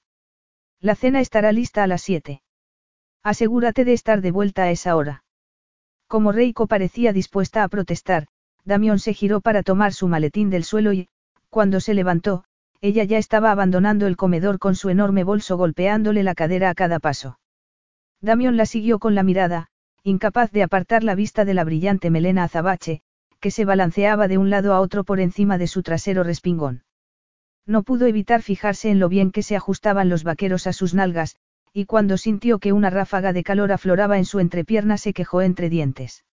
La 0.80 0.94
cena 0.94 1.20
estará 1.20 1.52
lista 1.52 1.82
a 1.82 1.86
las 1.86 2.00
siete. 2.00 2.40
Asegúrate 3.22 3.84
de 3.84 3.92
estar 3.92 4.22
de 4.22 4.30
vuelta 4.30 4.62
a 4.62 4.70
esa 4.70 4.96
hora. 4.96 5.22
Como 6.06 6.32
Reiko 6.32 6.66
parecía 6.66 7.12
dispuesta 7.12 7.62
a 7.62 7.68
protestar, 7.68 8.26
Damión 8.64 9.00
se 9.00 9.12
giró 9.12 9.42
para 9.42 9.62
tomar 9.62 9.92
su 9.92 10.08
maletín 10.08 10.48
del 10.48 10.64
suelo 10.64 10.94
y, 10.94 11.10
cuando 11.50 11.80
se 11.80 11.94
levantó, 11.94 12.44
ella 12.80 13.04
ya 13.04 13.18
estaba 13.18 13.50
abandonando 13.50 14.06
el 14.06 14.16
comedor 14.16 14.58
con 14.58 14.74
su 14.74 14.88
enorme 14.88 15.24
bolso 15.24 15.56
golpeándole 15.56 16.22
la 16.22 16.34
cadera 16.34 16.70
a 16.70 16.74
cada 16.74 16.98
paso. 16.98 17.38
Damión 18.22 18.56
la 18.56 18.66
siguió 18.66 18.98
con 18.98 19.14
la 19.14 19.22
mirada, 19.22 19.68
incapaz 20.02 20.50
de 20.50 20.62
apartar 20.62 21.04
la 21.04 21.14
vista 21.14 21.44
de 21.44 21.54
la 21.54 21.64
brillante 21.64 22.10
melena 22.10 22.44
azabache, 22.44 23.02
que 23.40 23.50
se 23.50 23.64
balanceaba 23.64 24.28
de 24.28 24.38
un 24.38 24.50
lado 24.50 24.72
a 24.72 24.80
otro 24.80 25.04
por 25.04 25.20
encima 25.20 25.58
de 25.58 25.66
su 25.66 25.82
trasero 25.82 26.22
respingón. 26.22 26.84
No 27.66 27.82
pudo 27.82 28.06
evitar 28.06 28.42
fijarse 28.42 28.90
en 28.90 28.98
lo 28.98 29.08
bien 29.08 29.30
que 29.30 29.42
se 29.42 29.56
ajustaban 29.56 30.08
los 30.08 30.24
vaqueros 30.24 30.66
a 30.66 30.72
sus 30.72 30.94
nalgas, 30.94 31.36
y 31.72 31.84
cuando 31.84 32.16
sintió 32.16 32.58
que 32.58 32.72
una 32.72 32.90
ráfaga 32.90 33.32
de 33.32 33.44
calor 33.44 33.72
afloraba 33.72 34.18
en 34.18 34.24
su 34.24 34.40
entrepierna 34.40 34.98
se 34.98 35.12
quejó 35.12 35.42
entre 35.42 35.68
dientes. 35.68 36.24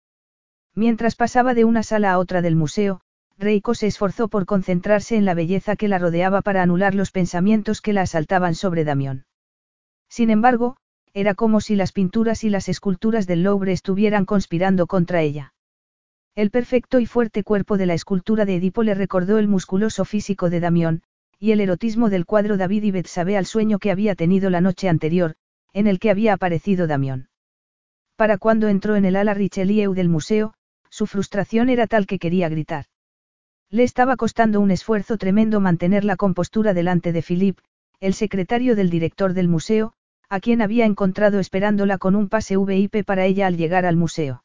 Mientras 0.73 1.15
pasaba 1.15 1.53
de 1.53 1.65
una 1.65 1.83
sala 1.83 2.11
a 2.11 2.19
otra 2.19 2.41
del 2.41 2.55
museo, 2.55 3.01
Reiko 3.39 3.75
se 3.75 3.85
esforzó 3.85 4.29
por 4.29 4.45
concentrarse 4.47 5.15
en 5.15 5.25
la 5.25 5.35
belleza 5.35 5.75
que 5.75 5.87
la 5.87 5.99
rodeaba 5.99 6.41
para 6.41 6.63
anular 6.63 6.95
los 6.95 7.11
pensamientos 7.11 7.81
que 7.81 7.93
la 7.93 8.01
asaltaban 8.01 8.55
sobre 8.55 8.83
Damión. 8.83 9.25
Sin 10.09 10.31
embargo, 10.31 10.77
era 11.13 11.35
como 11.35 11.61
si 11.61 11.75
las 11.75 11.91
pinturas 11.91 12.43
y 12.43 12.49
las 12.49 12.67
esculturas 12.67 13.27
del 13.27 13.43
Louvre 13.43 13.73
estuvieran 13.73 14.25
conspirando 14.25 14.87
contra 14.87 15.21
ella. 15.21 15.53
El 16.35 16.51
perfecto 16.51 16.99
y 16.99 17.05
fuerte 17.05 17.43
cuerpo 17.43 17.77
de 17.77 17.85
la 17.85 17.93
escultura 17.93 18.45
de 18.45 18.55
Edipo 18.55 18.83
le 18.83 18.93
recordó 18.93 19.37
el 19.37 19.47
musculoso 19.47 20.05
físico 20.05 20.49
de 20.49 20.59
Damión, 20.59 21.03
y 21.39 21.51
el 21.51 21.61
erotismo 21.61 22.09
del 22.09 22.25
cuadro 22.25 22.57
David 22.57 22.83
y 22.83 22.91
Betsabé 22.91 23.37
al 23.37 23.45
sueño 23.45 23.77
que 23.77 23.91
había 23.91 24.15
tenido 24.15 24.49
la 24.49 24.61
noche 24.61 24.89
anterior, 24.89 25.35
en 25.73 25.85
el 25.87 25.99
que 25.99 26.09
había 26.09 26.33
aparecido 26.33 26.87
Damión. 26.87 27.29
Para 28.15 28.39
cuando 28.39 28.67
entró 28.67 28.95
en 28.95 29.05
el 29.05 29.15
ala 29.15 29.35
Richelieu 29.35 29.93
del 29.93 30.09
museo, 30.09 30.53
su 30.89 31.05
frustración 31.05 31.69
era 31.69 31.85
tal 31.85 32.07
que 32.07 32.17
quería 32.17 32.49
gritar. 32.49 32.85
Le 33.69 33.83
estaba 33.83 34.15
costando 34.15 34.61
un 34.61 34.71
esfuerzo 34.71 35.17
tremendo 35.17 35.59
mantener 35.59 36.05
la 36.05 36.15
compostura 36.15 36.73
delante 36.73 37.11
de 37.11 37.21
Philip, 37.21 37.59
el 37.99 38.13
secretario 38.13 38.75
del 38.75 38.89
director 38.89 39.33
del 39.33 39.49
museo, 39.49 39.93
a 40.29 40.39
quien 40.39 40.61
había 40.61 40.85
encontrado 40.85 41.39
esperándola 41.39 41.97
con 41.97 42.15
un 42.15 42.29
pase 42.29 42.55
VIP 42.57 43.05
para 43.05 43.25
ella 43.25 43.47
al 43.47 43.57
llegar 43.57 43.85
al 43.85 43.97
museo. 43.97 44.43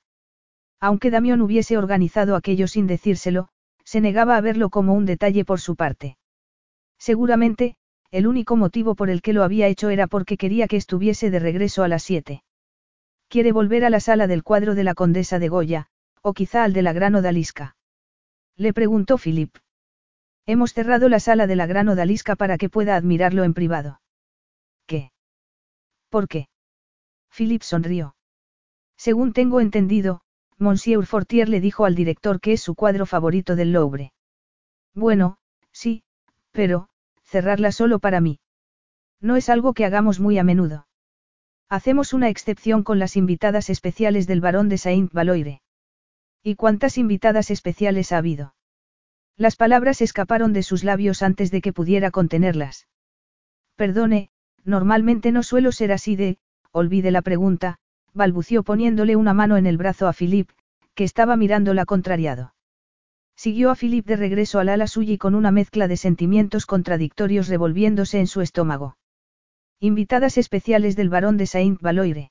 Aunque 0.80 1.10
Damión 1.10 1.40
hubiese 1.40 1.78
organizado 1.78 2.34
aquello 2.34 2.66
sin 2.66 2.88
decírselo, 2.88 3.48
se 3.84 4.00
negaba 4.00 4.36
a 4.36 4.40
verlo 4.40 4.70
como 4.70 4.94
un 4.94 5.06
detalle 5.06 5.44
por 5.44 5.60
su 5.60 5.76
parte. 5.76 6.16
Seguramente, 6.98 7.76
el 8.10 8.26
único 8.26 8.56
motivo 8.56 8.94
por 8.94 9.08
el 9.08 9.22
que 9.22 9.32
lo 9.32 9.44
había 9.44 9.68
hecho 9.68 9.88
era 9.90 10.06
porque 10.08 10.36
quería 10.36 10.66
que 10.66 10.76
estuviese 10.76 11.30
de 11.30 11.38
regreso 11.38 11.84
a 11.84 11.88
las 11.88 12.02
siete. 12.02 12.42
Quiere 13.28 13.52
volver 13.52 13.84
a 13.84 13.90
la 13.90 14.00
sala 14.00 14.26
del 14.26 14.42
cuadro 14.42 14.74
de 14.74 14.84
la 14.84 14.94
condesa 14.94 15.38
de 15.38 15.48
Goya, 15.48 15.86
o 16.22 16.34
quizá 16.34 16.64
al 16.64 16.72
de 16.72 16.82
la 16.82 16.92
gran 16.92 17.14
odalisca. 17.14 17.76
Le 18.56 18.72
preguntó 18.72 19.18
Philip. 19.18 19.56
Hemos 20.46 20.72
cerrado 20.72 21.08
la 21.08 21.20
sala 21.20 21.46
de 21.46 21.56
la 21.56 21.66
gran 21.66 21.88
odalisca 21.88 22.36
para 22.36 22.58
que 22.58 22.68
pueda 22.68 22.96
admirarlo 22.96 23.44
en 23.44 23.54
privado. 23.54 24.00
¿Qué? 24.86 25.12
¿Por 26.10 26.28
qué? 26.28 26.48
Philip 27.30 27.62
sonrió. 27.62 28.14
Según 28.96 29.32
tengo 29.32 29.60
entendido, 29.60 30.20
Monsieur 30.58 31.06
Fortier 31.06 31.48
le 31.48 31.60
dijo 31.60 31.84
al 31.84 31.94
director 31.94 32.40
que 32.40 32.52
es 32.52 32.60
su 32.60 32.74
cuadro 32.74 33.06
favorito 33.06 33.56
del 33.56 33.72
Louvre. 33.72 34.12
Bueno, 34.94 35.38
sí, 35.72 36.04
pero, 36.50 36.88
cerrarla 37.24 37.72
solo 37.72 37.98
para 37.98 38.20
mí. 38.20 38.38
No 39.20 39.36
es 39.36 39.48
algo 39.48 39.72
que 39.72 39.84
hagamos 39.84 40.20
muy 40.20 40.38
a 40.38 40.44
menudo. 40.44 40.86
Hacemos 41.68 42.12
una 42.12 42.28
excepción 42.28 42.82
con 42.82 42.98
las 42.98 43.16
invitadas 43.16 43.70
especiales 43.70 44.26
del 44.26 44.42
barón 44.42 44.68
de 44.68 44.76
Saint-Valoire. 44.76 45.61
¿Y 46.42 46.56
cuántas 46.56 46.98
invitadas 46.98 47.50
especiales 47.50 48.10
ha 48.10 48.18
habido? 48.18 48.54
Las 49.36 49.56
palabras 49.56 50.00
escaparon 50.00 50.52
de 50.52 50.62
sus 50.62 50.82
labios 50.82 51.22
antes 51.22 51.50
de 51.50 51.60
que 51.60 51.72
pudiera 51.72 52.10
contenerlas. 52.10 52.88
Perdone, 53.76 54.30
normalmente 54.64 55.32
no 55.32 55.42
suelo 55.42 55.72
ser 55.72 55.92
así 55.92 56.16
de, 56.16 56.38
olvide 56.72 57.10
la 57.10 57.22
pregunta, 57.22 57.78
balbució 58.12 58.62
poniéndole 58.62 59.16
una 59.16 59.34
mano 59.34 59.56
en 59.56 59.66
el 59.66 59.78
brazo 59.78 60.08
a 60.08 60.12
Philip, 60.12 60.50
que 60.94 61.04
estaba 61.04 61.36
mirándola 61.36 61.86
contrariado. 61.86 62.54
Siguió 63.36 63.70
a 63.70 63.76
Philip 63.76 64.06
de 64.06 64.16
regreso 64.16 64.58
al 64.58 64.68
ala 64.68 64.86
suya 64.86 65.14
y 65.14 65.18
con 65.18 65.34
una 65.34 65.50
mezcla 65.50 65.88
de 65.88 65.96
sentimientos 65.96 66.66
contradictorios 66.66 67.48
revolviéndose 67.48 68.20
en 68.20 68.26
su 68.26 68.40
estómago. 68.40 68.96
Invitadas 69.80 70.38
especiales 70.38 70.96
del 70.96 71.08
barón 71.08 71.36
de 71.36 71.46
Saint 71.46 71.80
Valoire. 71.80 72.30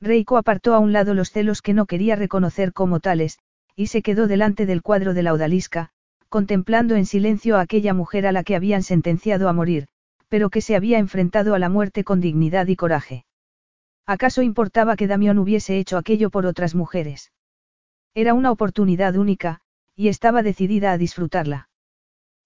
Reiko 0.00 0.38
apartó 0.38 0.74
a 0.74 0.78
un 0.78 0.92
lado 0.92 1.14
los 1.14 1.30
celos 1.30 1.60
que 1.60 1.74
no 1.74 1.86
quería 1.86 2.16
reconocer 2.16 2.72
como 2.72 3.00
tales, 3.00 3.38
y 3.76 3.88
se 3.88 4.02
quedó 4.02 4.26
delante 4.26 4.64
del 4.64 4.82
cuadro 4.82 5.14
de 5.14 5.22
la 5.22 5.32
odalisca, 5.32 5.90
contemplando 6.28 6.96
en 6.96 7.06
silencio 7.06 7.56
a 7.56 7.60
aquella 7.60 7.92
mujer 7.92 8.26
a 8.26 8.32
la 8.32 8.42
que 8.42 8.56
habían 8.56 8.82
sentenciado 8.82 9.48
a 9.48 9.52
morir, 9.52 9.88
pero 10.28 10.48
que 10.48 10.62
se 10.62 10.76
había 10.76 10.98
enfrentado 10.98 11.54
a 11.54 11.58
la 11.58 11.68
muerte 11.68 12.04
con 12.04 12.20
dignidad 12.20 12.66
y 12.68 12.76
coraje. 12.76 13.24
¿Acaso 14.06 14.42
importaba 14.42 14.96
que 14.96 15.06
Damión 15.06 15.38
hubiese 15.38 15.78
hecho 15.78 15.98
aquello 15.98 16.30
por 16.30 16.46
otras 16.46 16.74
mujeres? 16.74 17.32
Era 18.14 18.34
una 18.34 18.50
oportunidad 18.50 19.16
única, 19.16 19.60
y 19.94 20.08
estaba 20.08 20.42
decidida 20.42 20.92
a 20.92 20.98
disfrutarla. 20.98 21.68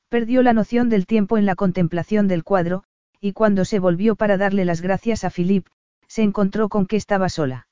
Perdió 0.09 0.43
la 0.43 0.53
noción 0.53 0.89
del 0.89 1.07
tiempo 1.07 1.39
en 1.39 1.47
la 1.47 1.55
contemplación 1.55 2.27
del 2.27 2.45
cuadro, 2.45 2.85
y 3.21 3.33
cuando 3.33 3.65
se 3.65 3.79
volvió 3.79 4.17
para 4.17 4.37
darle 4.37 4.65
las 4.65 4.81
gracias 4.81 5.25
a 5.25 5.31
Philip, 5.31 5.67
se 6.09 6.23
encontró 6.23 6.69
con 6.69 6.87
que 6.87 6.97
estaba 6.97 7.29
sola. 7.29 7.69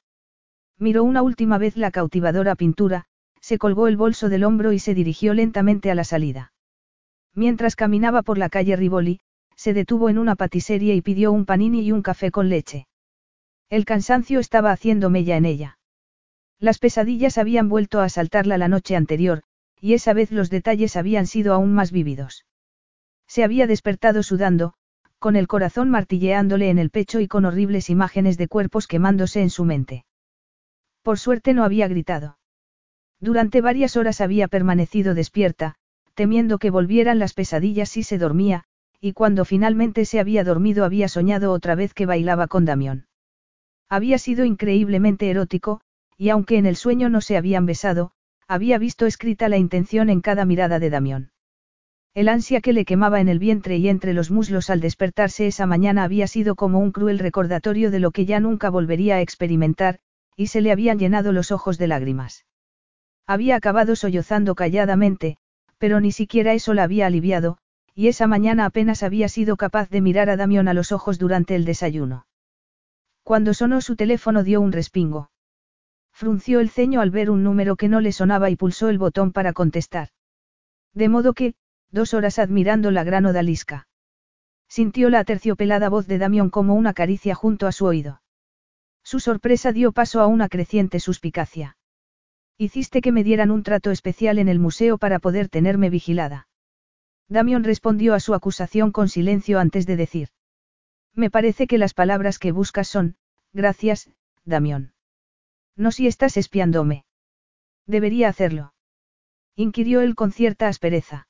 Miró 0.78 1.04
una 1.04 1.22
última 1.22 1.58
vez 1.58 1.76
la 1.76 1.90
cautivadora 1.90 2.54
pintura, 2.54 3.04
se 3.40 3.58
colgó 3.58 3.88
el 3.88 3.96
bolso 3.96 4.28
del 4.28 4.44
hombro 4.44 4.72
y 4.72 4.78
se 4.78 4.94
dirigió 4.94 5.34
lentamente 5.34 5.90
a 5.90 5.94
la 5.94 6.04
salida. 6.04 6.52
Mientras 7.34 7.76
caminaba 7.76 8.22
por 8.22 8.38
la 8.38 8.48
calle 8.48 8.76
Rivoli, 8.76 9.20
se 9.56 9.74
detuvo 9.74 10.08
en 10.08 10.18
una 10.18 10.36
patisería 10.36 10.94
y 10.94 11.02
pidió 11.02 11.32
un 11.32 11.44
panini 11.44 11.82
y 11.82 11.92
un 11.92 12.02
café 12.02 12.30
con 12.30 12.48
leche. 12.48 12.86
El 13.70 13.84
cansancio 13.84 14.38
estaba 14.38 14.70
haciendo 14.70 15.08
mella 15.08 15.36
en 15.36 15.46
ella. 15.46 15.78
Las 16.58 16.78
pesadillas 16.78 17.38
habían 17.38 17.68
vuelto 17.68 18.00
a 18.00 18.04
asaltarla 18.04 18.58
la 18.58 18.68
noche 18.68 18.96
anterior, 18.96 19.42
y 19.80 19.94
esa 19.94 20.12
vez 20.12 20.30
los 20.30 20.50
detalles 20.50 20.96
habían 20.96 21.26
sido 21.26 21.54
aún 21.54 21.72
más 21.72 21.90
vívidos. 21.90 22.46
Se 23.26 23.42
había 23.42 23.66
despertado 23.66 24.22
sudando, 24.22 24.74
con 25.22 25.36
el 25.36 25.46
corazón 25.46 25.88
martilleándole 25.88 26.68
en 26.68 26.80
el 26.80 26.90
pecho 26.90 27.20
y 27.20 27.28
con 27.28 27.44
horribles 27.44 27.90
imágenes 27.90 28.36
de 28.36 28.48
cuerpos 28.48 28.88
quemándose 28.88 29.40
en 29.40 29.50
su 29.50 29.64
mente. 29.64 30.04
Por 31.02 31.16
suerte 31.16 31.54
no 31.54 31.62
había 31.62 31.86
gritado. 31.86 32.38
Durante 33.20 33.60
varias 33.60 33.96
horas 33.96 34.20
había 34.20 34.48
permanecido 34.48 35.14
despierta, 35.14 35.76
temiendo 36.14 36.58
que 36.58 36.70
volvieran 36.70 37.20
las 37.20 37.34
pesadillas 37.34 37.88
si 37.88 38.02
se 38.02 38.18
dormía, 38.18 38.64
y 39.00 39.12
cuando 39.12 39.44
finalmente 39.44 40.06
se 40.06 40.18
había 40.18 40.42
dormido 40.42 40.84
había 40.84 41.06
soñado 41.06 41.52
otra 41.52 41.76
vez 41.76 41.94
que 41.94 42.04
bailaba 42.04 42.48
con 42.48 42.64
Damión. 42.64 43.06
Había 43.88 44.18
sido 44.18 44.44
increíblemente 44.44 45.30
erótico, 45.30 45.82
y 46.16 46.30
aunque 46.30 46.56
en 46.58 46.66
el 46.66 46.74
sueño 46.74 47.08
no 47.08 47.20
se 47.20 47.36
habían 47.36 47.64
besado, 47.64 48.10
había 48.48 48.76
visto 48.76 49.06
escrita 49.06 49.48
la 49.48 49.58
intención 49.58 50.10
en 50.10 50.20
cada 50.20 50.44
mirada 50.44 50.80
de 50.80 50.90
Damión. 50.90 51.31
El 52.14 52.28
ansia 52.28 52.60
que 52.60 52.74
le 52.74 52.84
quemaba 52.84 53.20
en 53.20 53.28
el 53.28 53.38
vientre 53.38 53.78
y 53.78 53.88
entre 53.88 54.12
los 54.12 54.30
muslos 54.30 54.68
al 54.68 54.80
despertarse 54.80 55.46
esa 55.46 55.64
mañana 55.64 56.04
había 56.04 56.26
sido 56.26 56.56
como 56.56 56.78
un 56.78 56.92
cruel 56.92 57.18
recordatorio 57.18 57.90
de 57.90 58.00
lo 58.00 58.10
que 58.10 58.26
ya 58.26 58.38
nunca 58.38 58.68
volvería 58.68 59.16
a 59.16 59.20
experimentar, 59.22 59.98
y 60.36 60.48
se 60.48 60.60
le 60.60 60.72
habían 60.72 60.98
llenado 60.98 61.32
los 61.32 61.52
ojos 61.52 61.78
de 61.78 61.86
lágrimas. 61.86 62.44
Había 63.26 63.56
acabado 63.56 63.96
sollozando 63.96 64.54
calladamente, 64.54 65.38
pero 65.78 66.00
ni 66.00 66.12
siquiera 66.12 66.52
eso 66.52 66.74
la 66.74 66.82
había 66.82 67.06
aliviado, 67.06 67.56
y 67.94 68.08
esa 68.08 68.26
mañana 68.26 68.66
apenas 68.66 69.02
había 69.02 69.30
sido 69.30 69.56
capaz 69.56 69.88
de 69.88 70.02
mirar 70.02 70.28
a 70.28 70.36
Damión 70.36 70.68
a 70.68 70.74
los 70.74 70.92
ojos 70.92 71.18
durante 71.18 71.54
el 71.54 71.64
desayuno. 71.64 72.26
Cuando 73.22 73.54
sonó 73.54 73.80
su 73.80 73.96
teléfono 73.96 74.42
dio 74.42 74.60
un 74.60 74.72
respingo. 74.72 75.30
Frunció 76.12 76.60
el 76.60 76.68
ceño 76.68 77.00
al 77.00 77.10
ver 77.10 77.30
un 77.30 77.42
número 77.42 77.76
que 77.76 77.88
no 77.88 78.02
le 78.02 78.12
sonaba 78.12 78.50
y 78.50 78.56
pulsó 78.56 78.90
el 78.90 78.98
botón 78.98 79.32
para 79.32 79.54
contestar. 79.54 80.08
De 80.92 81.08
modo 81.08 81.32
que, 81.32 81.54
dos 81.92 82.14
horas 82.14 82.38
admirando 82.38 82.90
la 82.90 83.04
gran 83.04 83.26
odalisca. 83.26 83.86
Sintió 84.68 85.10
la 85.10 85.20
aterciopelada 85.20 85.88
voz 85.90 86.06
de 86.06 86.18
Damión 86.18 86.50
como 86.50 86.74
una 86.74 86.94
caricia 86.94 87.34
junto 87.34 87.66
a 87.66 87.72
su 87.72 87.84
oído. 87.84 88.22
Su 89.04 89.20
sorpresa 89.20 89.72
dio 89.72 89.92
paso 89.92 90.20
a 90.20 90.26
una 90.26 90.48
creciente 90.48 90.98
suspicacia. 90.98 91.76
Hiciste 92.56 93.02
que 93.02 93.12
me 93.12 93.24
dieran 93.24 93.50
un 93.50 93.62
trato 93.62 93.90
especial 93.90 94.38
en 94.38 94.48
el 94.48 94.58
museo 94.58 94.96
para 94.96 95.18
poder 95.18 95.48
tenerme 95.48 95.90
vigilada. 95.90 96.48
Damión 97.28 97.64
respondió 97.64 98.14
a 98.14 98.20
su 98.20 98.34
acusación 98.34 98.92
con 98.92 99.08
silencio 99.08 99.58
antes 99.58 99.86
de 99.86 99.96
decir. 99.96 100.28
Me 101.14 101.30
parece 101.30 101.66
que 101.66 101.78
las 101.78 101.92
palabras 101.92 102.38
que 102.38 102.52
buscas 102.52 102.88
son, 102.88 103.16
gracias, 103.52 104.10
Damión. 104.44 104.94
No 105.76 105.90
si 105.92 106.06
estás 106.06 106.36
espiándome. 106.36 107.04
Debería 107.86 108.28
hacerlo. 108.28 108.74
Inquirió 109.56 110.00
él 110.00 110.14
con 110.14 110.32
cierta 110.32 110.68
aspereza. 110.68 111.26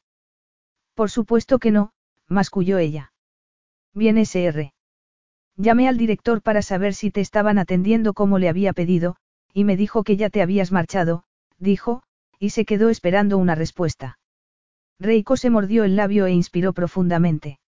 Por 0.95 1.11
supuesto 1.11 1.59
que 1.59 1.71
no, 1.71 1.93
masculló 2.29 2.79
ella. 2.79 3.13
Bien 3.95 4.19
SR. 4.19 4.73
Llamé 5.57 5.89
al 5.89 5.99
director 5.99 6.43
para 6.43 6.63
saber 6.63 6.95
si 6.95 7.11
te 7.11 7.21
estaban 7.21 7.59
atendiendo 7.59 8.15
como 8.15 8.39
le 8.39 8.49
había 8.49 8.73
pedido, 8.73 9.17
y 9.53 9.65
me 9.65 9.77
dijo 9.77 10.03
que 10.03 10.17
ya 10.17 10.31
te 10.31 10.43
habías 10.43 10.73
marchado, 10.73 11.25
dijo, 11.59 12.03
y 12.39 12.51
se 12.51 12.65
quedó 12.65 12.89
esperando 12.89 13.39
una 13.39 13.55
respuesta. 13.55 14.19
Reiko 14.99 15.37
se 15.37 15.51
mordió 15.51 15.85
el 15.85 15.97
labio 15.97 16.27
e 16.27 16.33
inspiró 16.33 16.73
profundamente. 16.73 17.59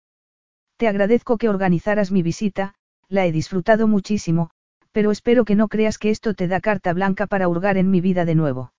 Te 0.76 0.88
agradezco 0.88 1.36
que 1.38 1.48
organizaras 1.48 2.10
mi 2.10 2.22
visita, 2.22 2.74
la 3.08 3.26
he 3.26 3.32
disfrutado 3.32 3.86
muchísimo, 3.86 4.50
pero 4.92 5.10
espero 5.10 5.44
que 5.44 5.54
no 5.54 5.68
creas 5.68 5.98
que 5.98 6.10
esto 6.10 6.34
te 6.34 6.48
da 6.48 6.60
carta 6.60 6.92
blanca 6.92 7.26
para 7.26 7.48
hurgar 7.48 7.76
en 7.76 7.90
mi 7.90 8.00
vida 8.00 8.24
de 8.24 8.34
nuevo. 8.34 8.72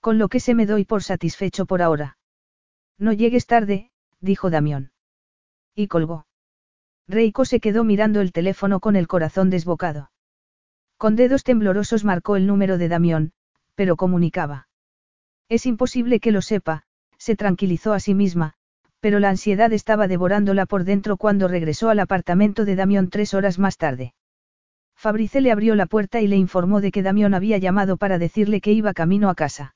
Con 0.00 0.18
lo 0.18 0.28
que 0.28 0.40
se 0.40 0.54
me 0.54 0.66
doy 0.66 0.84
por 0.84 1.02
satisfecho 1.02 1.66
por 1.66 1.82
ahora. 1.82 2.15
No 2.98 3.12
llegues 3.12 3.46
tarde, 3.46 3.90
dijo 4.20 4.50
Damión. 4.50 4.92
Y 5.74 5.88
colgó. 5.88 6.26
Reiko 7.06 7.44
se 7.44 7.60
quedó 7.60 7.84
mirando 7.84 8.20
el 8.20 8.32
teléfono 8.32 8.80
con 8.80 8.96
el 8.96 9.06
corazón 9.06 9.50
desbocado. 9.50 10.10
Con 10.96 11.14
dedos 11.14 11.44
temblorosos 11.44 12.04
marcó 12.04 12.36
el 12.36 12.46
número 12.46 12.78
de 12.78 12.88
Damión, 12.88 13.32
pero 13.74 13.96
comunicaba. 13.96 14.68
Es 15.48 15.66
imposible 15.66 16.18
que 16.18 16.32
lo 16.32 16.42
sepa, 16.42 16.84
se 17.18 17.36
tranquilizó 17.36 17.92
a 17.92 18.00
sí 18.00 18.14
misma, 18.14 18.54
pero 19.00 19.20
la 19.20 19.28
ansiedad 19.28 19.72
estaba 19.72 20.08
devorándola 20.08 20.66
por 20.66 20.84
dentro 20.84 21.16
cuando 21.16 21.46
regresó 21.46 21.90
al 21.90 22.00
apartamento 22.00 22.64
de 22.64 22.74
Damión 22.74 23.08
tres 23.10 23.34
horas 23.34 23.58
más 23.58 23.76
tarde. 23.76 24.14
Fabrice 24.96 25.40
le 25.40 25.52
abrió 25.52 25.74
la 25.74 25.86
puerta 25.86 26.20
y 26.20 26.26
le 26.26 26.36
informó 26.36 26.80
de 26.80 26.90
que 26.90 27.02
Damión 27.02 27.34
había 27.34 27.58
llamado 27.58 27.98
para 27.98 28.18
decirle 28.18 28.60
que 28.60 28.72
iba 28.72 28.94
camino 28.94 29.28
a 29.28 29.34
casa. 29.34 29.75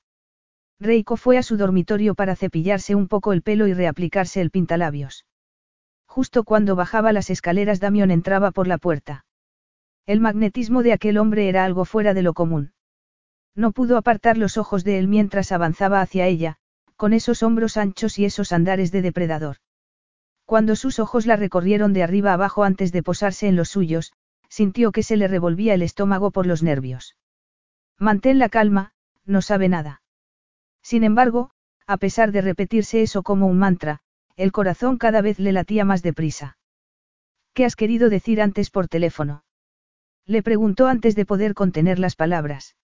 Reiko 0.81 1.19
fue 1.19 1.36
a 1.36 1.43
su 1.43 1.59
dormitorio 1.59 2.15
para 2.15 2.35
cepillarse 2.36 2.94
un 2.94 3.07
poco 3.07 3.35
el 3.35 3.43
pelo 3.43 3.66
y 3.66 3.74
reaplicarse 3.74 4.40
el 4.40 4.51
pintalabios. 4.51 5.27
Justo 6.07 6.43
cuando 6.43 6.74
bajaba 6.74 7.12
las 7.12 7.28
escaleras 7.28 7.81
Damión 7.81 8.11
entraba 8.11 8.51
por 8.51 8.66
la 8.66 8.78
puerta. 8.78 9.27
El 10.07 10.20
magnetismo 10.20 10.82
de 10.82 10.94
aquel 10.94 11.19
hombre 11.19 11.48
era 11.51 11.65
algo 11.65 11.85
fuera 11.85 12.15
de 12.15 12.23
lo 12.23 12.32
común. 12.32 12.73
No 13.55 13.73
pudo 13.73 13.98
apartar 13.98 14.39
los 14.39 14.57
ojos 14.57 14.82
de 14.82 14.98
él 14.98 15.07
mientras 15.07 15.52
avanzaba 15.52 16.01
hacia 16.01 16.27
ella, 16.27 16.57
con 16.97 17.12
esos 17.12 17.43
hombros 17.43 17.77
anchos 17.77 18.19
y 18.19 18.24
esos 18.24 18.51
andares 18.51 18.90
de 18.90 19.02
depredador. 19.02 19.57
Cuando 20.47 20.77
sus 20.77 20.98
ojos 20.98 21.27
la 21.27 21.36
recorrieron 21.36 21.93
de 21.93 22.02
arriba 22.02 22.32
abajo 22.32 22.65
antes 22.65 22.90
de 22.90 23.02
posarse 23.02 23.48
en 23.48 23.57
los 23.57 23.69
suyos, 23.69 24.12
sintió 24.48 24.93
que 24.93 25.02
se 25.02 25.16
le 25.16 25.28
revolvía 25.28 25.74
el 25.74 25.82
estómago 25.82 26.31
por 26.31 26.47
los 26.47 26.62
nervios. 26.62 27.16
Mantén 27.98 28.39
la 28.39 28.48
calma, 28.48 28.93
no 29.27 29.43
sabe 29.43 29.69
nada. 29.69 29.99
Sin 30.82 31.05
embargo, 31.05 31.51
a 31.86 31.97
pesar 31.97 32.32
de 32.32 32.40
repetirse 32.40 33.02
eso 33.02 33.23
como 33.23 33.47
un 33.47 33.59
mantra, 33.59 34.01
el 34.36 34.52
corazón 34.52 34.97
cada 34.97 35.20
vez 35.20 35.39
le 35.39 35.52
latía 35.52 35.85
más 35.85 36.02
deprisa. 36.02 36.57
¿Qué 37.52 37.65
has 37.65 37.77
querido 37.77 38.09
decir 38.09 38.40
antes 38.40 38.70
por 38.70 38.89
teléfono? 38.89 39.44
Le 40.27 40.43
preguntó 40.43 40.86
antes 40.86 41.16
de 41.16 41.27
poder 41.27 41.55
contener 41.55 41.98
las 41.98 42.16
palabras. 42.16 42.77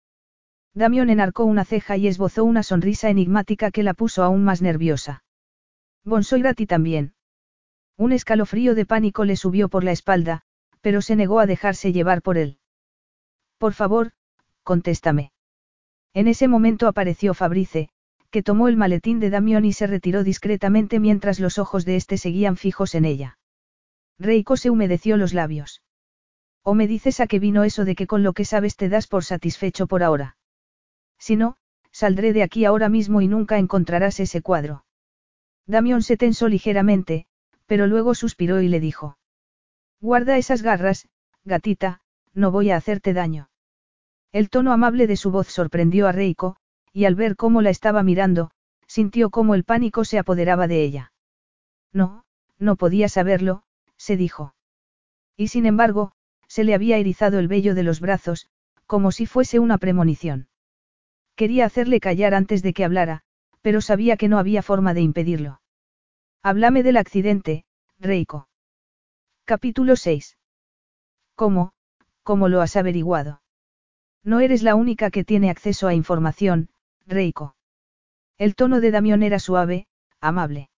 Damión 0.75 1.09
enarcó 1.09 1.45
una 1.45 1.65
ceja 1.65 1.97
y 1.97 2.07
esbozó 2.09 2.45
una 2.45 2.63
sonrisa 2.63 3.09
enigmática 3.09 3.71
que 3.71 3.83
la 3.83 3.95
puso 3.95 4.23
aún 4.23 4.45
más 4.45 4.61
nerviosa. 4.61 5.25
Bonsoirati 6.05 6.67
también. 6.67 7.15
Un 7.97 8.13
escalofrío 8.13 8.75
de 8.75 8.85
pánico 8.85 9.25
le 9.25 9.37
subió 9.37 9.69
por 9.69 9.85
la 9.85 9.93
espalda, 9.93 10.43
pero 10.83 11.01
se 11.01 11.17
negó 11.17 11.41
a 11.41 11.47
dejarse 11.47 11.93
llevar 11.93 12.21
por 12.21 12.37
él. 12.37 12.59
Por 13.59 13.73
favor, 13.73 14.13
contéstame. 14.63 15.33
En 16.17 16.29
ese 16.29 16.49
momento 16.49 16.89
apareció 16.89 17.35
Fabrice, 17.35 17.91
que 18.31 18.43
tomó 18.43 18.69
el 18.69 18.79
maletín 18.79 19.21
de 19.21 19.29
Damión 19.29 19.67
y 19.67 19.75
se 19.75 19.87
retiró 19.87 20.25
discretamente 20.25 20.99
mientras 20.99 21.39
los 21.41 21.59
ojos 21.59 21.85
de 21.85 21.97
éste 21.97 22.17
seguían 22.17 22.57
fijos 22.57 22.95
en 22.95 23.05
ella. 23.05 23.39
Reiko 24.19 24.57
se 24.57 24.71
humedeció 24.71 25.19
los 25.19 25.35
labios. 25.35 25.83
¿O 26.63 26.73
me 26.73 26.87
dices 26.87 27.21
a 27.21 27.27
qué 27.27 27.39
vino 27.39 27.65
eso 27.65 27.85
de 27.85 27.95
que 27.95 28.07
con 28.07 28.23
lo 28.23 28.33
que 28.33 28.47
sabes 28.47 28.77
te 28.77 28.89
das 28.89 29.09
por 29.09 29.25
satisfecho 29.25 29.87
por 29.87 30.03
ahora? 30.03 30.39
Si 31.19 31.37
no, 31.37 31.59
saldré 31.93 32.33
de 32.33 32.43
aquí 32.43 32.65
ahora 32.65 32.89
mismo 32.89 33.21
y 33.21 33.29
nunca 33.29 33.59
encontrarás 33.59 34.19
ese 34.19 34.41
cuadro. 34.41 34.87
Damión 35.67 36.03
se 36.03 36.17
tensó 36.17 36.49
ligeramente, 36.49 37.27
pero 37.67 37.87
luego 37.87 38.15
suspiró 38.15 38.63
y 38.63 38.69
le 38.69 38.81
dijo. 38.81 39.19
Guarda 40.01 40.39
esas 40.39 40.63
garras, 40.63 41.11
gatita, 41.45 42.01
no 42.33 42.51
voy 42.51 42.71
a 42.71 42.77
hacerte 42.77 43.13
daño. 43.13 43.51
El 44.37 44.51
tono 44.51 44.75
amable 44.75 45.07
de 45.07 45.17
su 45.17 45.31
voz 45.31 45.49
sorprendió 45.49 46.07
a 46.07 46.13
Reiko, 46.13 46.57
y 46.93 47.07
al 47.07 47.15
ver 47.15 47.37
cómo 47.37 47.63
la 47.63 47.71
estaba 47.71 48.03
mirando, 48.03 48.51
sintió 48.87 49.31
cómo 49.31 49.55
el 49.55 49.65
pánico 49.65 50.05
se 50.05 50.19
apoderaba 50.19 50.69
de 50.69 50.83
ella. 50.83 51.13
No, 51.91 52.27
no 52.59 52.77
podía 52.77 53.09
saberlo, 53.09 53.63
se 53.97 54.19
dijo. 54.19 54.55
Y 55.39 55.49
sin 55.49 55.65
embargo, 55.65 56.13
se 56.49 56.65
le 56.65 56.75
había 56.75 56.99
erizado 56.99 57.39
el 57.39 57.49
vello 57.49 57.75
de 57.75 57.83
los 57.83 58.01
brazos, 58.01 58.47
como 58.85 59.11
si 59.11 59.25
fuese 59.25 59.59
una 59.59 59.79
premonición. 59.79 60.49
Quería 61.35 61.65
hacerle 61.65 61.99
callar 61.99 62.35
antes 62.35 62.63
de 62.63 62.75
que 62.75 62.85
hablara, 62.85 63.23
pero 63.63 63.81
sabía 63.81 64.19
que 64.19 64.29
no 64.29 64.39
había 64.39 64.63
forma 64.63 64.93
de 64.93 65.01
impedirlo. 65.01 65.63
Háblame 66.43 66.83
del 66.83 66.99
accidente, 66.99 67.65
Reiko. 67.99 68.51
Capítulo 69.47 69.97
6. 69.97 70.37
¿Cómo, 71.37 71.73
cómo 72.23 72.51
lo 72.51 72.61
has 72.61 72.77
averiguado? 72.77 73.41
No 74.27 74.41
eres 74.41 74.65
la 74.65 74.75
única 74.75 75.13
que 75.13 75.23
tiene 75.23 75.51
acceso 75.51 75.87
a 75.87 75.95
información, 75.95 76.69
Reiko. 77.07 77.55
El 78.39 78.57
tono 78.57 78.81
de 78.81 78.91
Damión 78.91 79.23
era 79.23 79.39
suave, 79.39 79.87
amable. 80.21 80.69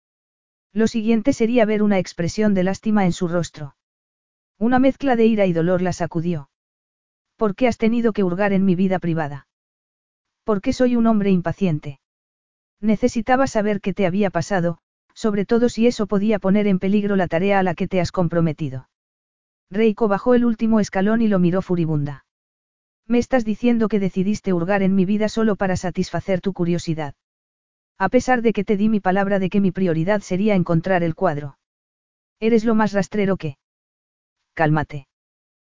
Lo 0.74 0.86
siguiente 0.86 1.32
sería 1.32 1.64
ver 1.64 1.82
una 1.82 1.98
expresión 1.98 2.52
de 2.52 2.62
lástima 2.62 3.06
en 3.06 3.12
su 3.12 3.26
rostro. 3.26 3.74
Una 4.58 4.78
mezcla 4.78 5.16
de 5.16 5.24
ira 5.24 5.46
y 5.46 5.54
dolor 5.54 5.80
la 5.80 5.94
sacudió. 5.94 6.50
¿Por 7.36 7.54
qué 7.54 7.68
has 7.68 7.78
tenido 7.78 8.12
que 8.12 8.22
hurgar 8.22 8.52
en 8.52 8.66
mi 8.66 8.74
vida 8.74 8.98
privada? 8.98 9.48
¿Por 10.44 10.60
qué 10.60 10.74
soy 10.74 10.94
un 10.94 11.06
hombre 11.06 11.30
impaciente? 11.30 12.00
Necesitaba 12.82 13.46
saber 13.46 13.80
qué 13.80 13.94
te 13.94 14.04
había 14.04 14.28
pasado, 14.28 14.76
sobre 15.14 15.46
todo 15.46 15.70
si 15.70 15.86
eso 15.86 16.06
podía 16.06 16.38
poner 16.38 16.66
en 16.66 16.78
peligro 16.78 17.16
la 17.16 17.28
tarea 17.28 17.60
a 17.60 17.62
la 17.62 17.74
que 17.74 17.88
te 17.88 18.02
has 18.02 18.12
comprometido. 18.12 18.90
Reiko 19.70 20.06
bajó 20.06 20.34
el 20.34 20.44
último 20.44 20.80
escalón 20.80 21.22
y 21.22 21.28
lo 21.28 21.38
miró 21.38 21.62
furibunda. 21.62 22.26
Me 23.08 23.18
estás 23.18 23.46
diciendo 23.46 23.88
que 23.88 24.00
decidiste 24.00 24.52
hurgar 24.52 24.82
en 24.82 24.94
mi 24.94 25.06
vida 25.06 25.30
solo 25.30 25.56
para 25.56 25.76
satisfacer 25.76 26.42
tu 26.42 26.52
curiosidad. 26.52 27.14
A 27.98 28.10
pesar 28.10 28.42
de 28.42 28.52
que 28.52 28.64
te 28.64 28.76
di 28.76 28.90
mi 28.90 29.00
palabra 29.00 29.38
de 29.38 29.48
que 29.48 29.60
mi 29.60 29.72
prioridad 29.72 30.20
sería 30.20 30.54
encontrar 30.54 31.02
el 31.02 31.14
cuadro. 31.14 31.58
Eres 32.38 32.66
lo 32.66 32.74
más 32.74 32.92
rastrero 32.92 33.38
que. 33.38 33.56
Cálmate. 34.54 35.08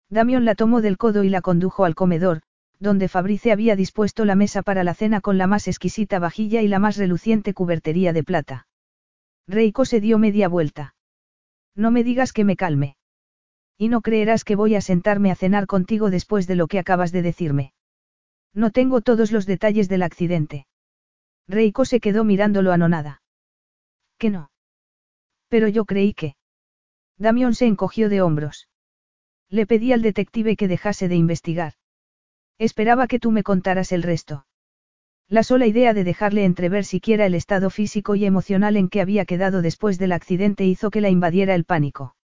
Damión 0.09 0.43
la 0.43 0.55
tomó 0.55 0.81
del 0.81 0.97
codo 0.97 1.23
y 1.23 1.29
la 1.29 1.41
condujo 1.41 1.85
al 1.85 1.93
comedor, 1.93 2.41
donde 2.79 3.07
Fabrice 3.07 3.51
había 3.51 3.75
dispuesto 3.75 4.25
la 4.25 4.35
mesa 4.35 4.63
para 4.63 4.83
la 4.83 4.95
cena 4.95 5.21
con 5.21 5.37
la 5.37 5.45
más 5.45 5.67
exquisita 5.67 6.17
vajilla 6.17 6.63
y 6.63 6.67
la 6.67 6.79
más 6.79 6.97
reluciente 6.97 7.53
cubertería 7.53 8.11
de 8.11 8.23
plata. 8.23 8.67
Reiko 9.47 9.85
se 9.85 10.01
dio 10.01 10.17
media 10.17 10.47
vuelta. 10.47 10.95
No 11.75 11.91
me 11.91 12.03
digas 12.03 12.33
que 12.33 12.43
me 12.43 12.55
calme. 12.55 12.95
Y 13.81 13.87
no 13.87 14.01
creerás 14.01 14.43
que 14.43 14.57
voy 14.57 14.75
a 14.75 14.81
sentarme 14.81 15.31
a 15.31 15.35
cenar 15.35 15.65
contigo 15.65 16.09
después 16.09 16.47
de 16.47 16.55
lo 16.55 16.67
que 16.67 16.79
acabas 16.79 17.13
de 17.13 17.21
decirme. 17.21 17.71
No 18.53 18.71
tengo 18.71 18.99
todos 18.99 19.31
los 19.31 19.45
detalles 19.45 19.87
del 19.87 20.03
accidente. 20.03 20.67
Reiko 21.47 21.85
se 21.85 22.01
quedó 22.01 22.25
mirándolo 22.25 22.73
anonada. 22.73 23.21
¿Que 24.17 24.31
no? 24.31 24.51
Pero 25.47 25.69
yo 25.69 25.85
creí 25.85 26.13
que. 26.13 26.35
Damión 27.17 27.55
se 27.55 27.67
encogió 27.67 28.09
de 28.09 28.21
hombros. 28.21 28.67
Le 29.49 29.65
pedí 29.65 29.93
al 29.93 30.01
detective 30.01 30.57
que 30.57 30.67
dejase 30.67 31.07
de 31.07 31.15
investigar. 31.15 31.73
Esperaba 32.57 33.07
que 33.07 33.19
tú 33.19 33.31
me 33.31 33.43
contaras 33.43 33.93
el 33.93 34.03
resto. 34.03 34.45
La 35.29 35.43
sola 35.43 35.67
idea 35.67 35.93
de 35.93 36.03
dejarle 36.03 36.43
entrever 36.43 36.83
siquiera 36.83 37.25
el 37.25 37.33
estado 37.33 37.69
físico 37.69 38.15
y 38.15 38.25
emocional 38.25 38.75
en 38.75 38.89
que 38.89 38.99
había 38.99 39.23
quedado 39.23 39.61
después 39.61 39.97
del 39.99 40.11
accidente 40.11 40.65
hizo 40.65 40.91
que 40.91 40.99
la 40.99 41.09
invadiera 41.09 41.55
el 41.55 41.63
pánico. 41.63 42.17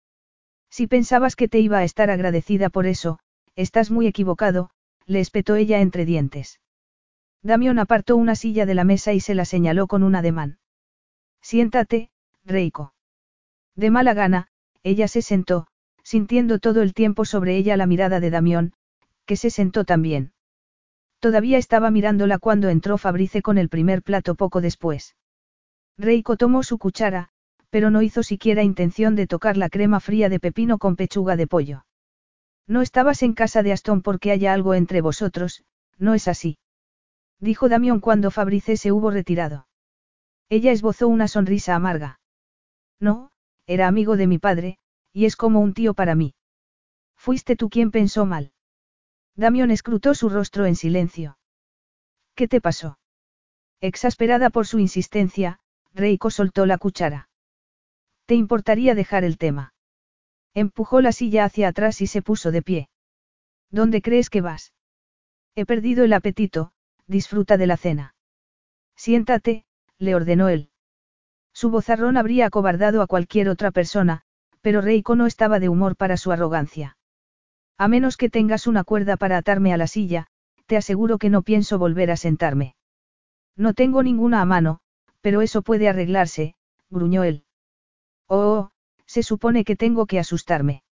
Si 0.73 0.87
pensabas 0.87 1.37
que 1.37 1.49
te 1.49 1.61
iba 1.61 1.77
a 1.77 1.85
estar 1.85 2.11
agradecida 2.11 2.71
por 2.71 2.87
eso, 2.87 3.19
estás 3.57 3.91
muy 3.91 4.07
equivocado, 4.07 4.71
le 5.05 5.21
espetó 5.21 5.55
ella 5.57 5.83
entre 5.83 6.07
dientes. 6.07 6.61
Damión 7.43 7.79
apartó 7.79 8.17
una 8.17 8.37
silla 8.37 8.65
de 8.65 8.75
la 8.75 8.85
mesa 8.85 9.13
y 9.13 9.21
se 9.21 9.35
la 9.35 9.45
señaló 9.45 9.87
con 9.87 10.03
un 10.03 10.15
ademán. 10.15 10.59
Siéntate, 11.43 12.11
Reiko. 12.47 12.95
De 13.77 13.91
mala 13.91 14.15
gana, 14.15 14.49
ella 14.83 15.09
se 15.09 15.21
sentó, 15.21 15.67
sintiendo 16.05 16.59
todo 16.59 16.81
el 16.81 16.95
tiempo 16.95 17.27
sobre 17.27 17.55
ella 17.59 17.77
la 17.77 17.87
mirada 17.87 18.19
de 18.19 18.31
Damión, 18.31 18.73
que 19.27 19.37
se 19.37 19.51
sentó 19.51 19.85
también. 19.85 20.33
Todavía 21.21 21.59
estaba 21.59 21.91
mirándola 21.91 22.39
cuando 22.39 22.71
entró 22.71 22.97
Fabrice 22.97 23.43
con 23.43 23.59
el 23.59 23.69
primer 23.69 24.03
plato 24.03 24.37
poco 24.37 24.63
después. 24.63 25.17
Reiko 25.99 26.39
tomó 26.39 26.63
su 26.63 26.79
cuchara, 26.79 27.32
pero 27.73 27.91
no 27.91 28.03
hizo 28.03 28.23
siquiera 28.23 28.63
intención 28.63 29.17
de 29.17 29.27
tocar 29.27 29.57
la 29.57 29.69
crema 29.69 29.99
fría 29.99 30.29
de 30.29 30.39
pepino 30.39 30.79
con 30.79 30.95
pechuga 30.95 31.35
de 31.35 31.49
pollo. 31.49 31.87
No 32.69 32.83
estabas 32.83 33.25
en 33.25 33.33
casa 33.33 33.65
de 33.65 33.73
Aston 33.73 34.03
porque 34.03 34.31
haya 34.31 34.53
algo 34.53 34.75
entre 34.75 35.01
vosotros, 35.01 35.65
no 35.99 36.15
es 36.15 36.29
así 36.29 36.59
dijo 37.43 37.69
Damión 37.69 37.99
cuando 37.99 38.31
Fabrice 38.31 38.77
se 38.77 38.93
hubo 38.93 39.11
retirado. 39.11 39.67
Ella 40.49 40.71
esbozó 40.71 41.09
una 41.09 41.27
sonrisa 41.27 41.75
amarga. 41.75 42.21
No, 43.01 43.33
era 43.67 43.89
amigo 43.89 44.17
de 44.17 44.29
mi 44.29 44.39
padre, 44.39 44.79
y 45.13 45.25
es 45.25 45.35
como 45.35 45.61
un 45.61 45.75
tío 45.75 45.93
para 45.93 46.15
mí. 46.15 46.35
Fuiste 47.17 47.57
tú 47.57 47.69
quien 47.69 47.91
pensó 47.91 48.27
mal. 48.27 48.53
Damión 49.35 49.73
escrutó 49.73 50.15
su 50.15 50.29
rostro 50.29 50.67
en 50.67 50.77
silencio. 50.77 51.37
¿Qué 52.37 52.47
te 52.47 52.61
pasó? 52.61 52.99
Exasperada 53.81 54.51
por 54.51 54.67
su 54.69 54.79
insistencia, 54.79 55.59
Reiko 55.95 56.31
soltó 56.31 56.65
la 56.65 56.79
cuchara. 56.79 57.29
¿Te 58.27 58.35
importaría 58.35 58.95
dejar 58.95 59.25
el 59.25 59.39
tema? 59.39 59.75
Empujó 60.55 61.01
la 61.01 61.13
silla 61.13 61.45
hacia 61.45 61.69
atrás 61.69 62.01
y 62.01 62.07
se 62.07 62.23
puso 62.23 62.51
de 62.51 62.63
pie. 62.63 62.89
¿Dónde 63.71 64.03
crees 64.03 64.31
que 64.31 64.41
vas? 64.41 64.73
He 65.55 65.65
perdido 65.67 66.05
el 66.05 66.13
apetito, 66.13 66.73
disfruta 67.07 67.57
de 67.57 67.67
la 67.67 67.77
cena. 67.77 68.15
Siéntate, 68.97 69.65
le 69.99 70.15
ordenó 70.15 70.49
él. 70.49 70.71
Su 71.53 71.71
bozarrón 71.71 72.17
habría 72.17 72.47
acobardado 72.47 73.03
a 73.03 73.07
cualquier 73.07 73.49
otra 73.49 73.71
persona, 73.71 74.23
pero 74.61 74.81
Reiko 74.81 75.17
no 75.17 75.27
estaba 75.27 75.59
de 75.59 75.69
humor 75.69 75.97
para 75.97 76.17
su 76.17 76.33
arrogancia. 76.33 76.97
A 77.79 77.89
menos 77.89 78.17
que 78.17 78.31
tengas 78.31 78.67
una 78.67 78.85
cuerda 78.85 79.17
para 79.17 79.37
atarme 79.39 79.73
a 79.73 79.77
la 79.77 79.87
silla, 79.87 80.29
te 80.67 80.77
aseguro 80.77 81.19
que 81.19 81.31
no 81.31 81.43
pienso 81.43 81.79
volver 81.79 82.11
a 82.11 82.17
sentarme. 82.17 82.77
No 83.57 83.75
tengo 83.75 84.03
ninguna 84.03 84.41
a 84.41 84.45
mano, 84.45 84.81
pero 85.21 85.43
eso 85.43 85.63
puede 85.63 85.89
arreglarse, 85.89 86.55
gruñó 86.91 87.25
él. 87.25 87.45
Oh, 88.35 88.39
oh, 88.39 88.71
se 89.05 89.23
supone 89.23 89.63
que 89.63 89.77
tengo 89.77 90.07
que 90.07 90.19
asustarme. 90.19 90.83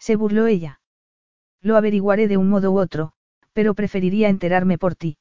Se 0.00 0.16
burló 0.16 0.48
ella. 0.48 0.80
Lo 1.62 1.76
averiguaré 1.76 2.26
de 2.26 2.38
un 2.38 2.48
modo 2.48 2.72
u 2.72 2.78
otro, 2.80 3.12
pero 3.52 3.74
preferiría 3.74 4.28
enterarme 4.28 4.76
por 4.76 4.96
ti. 4.96 5.16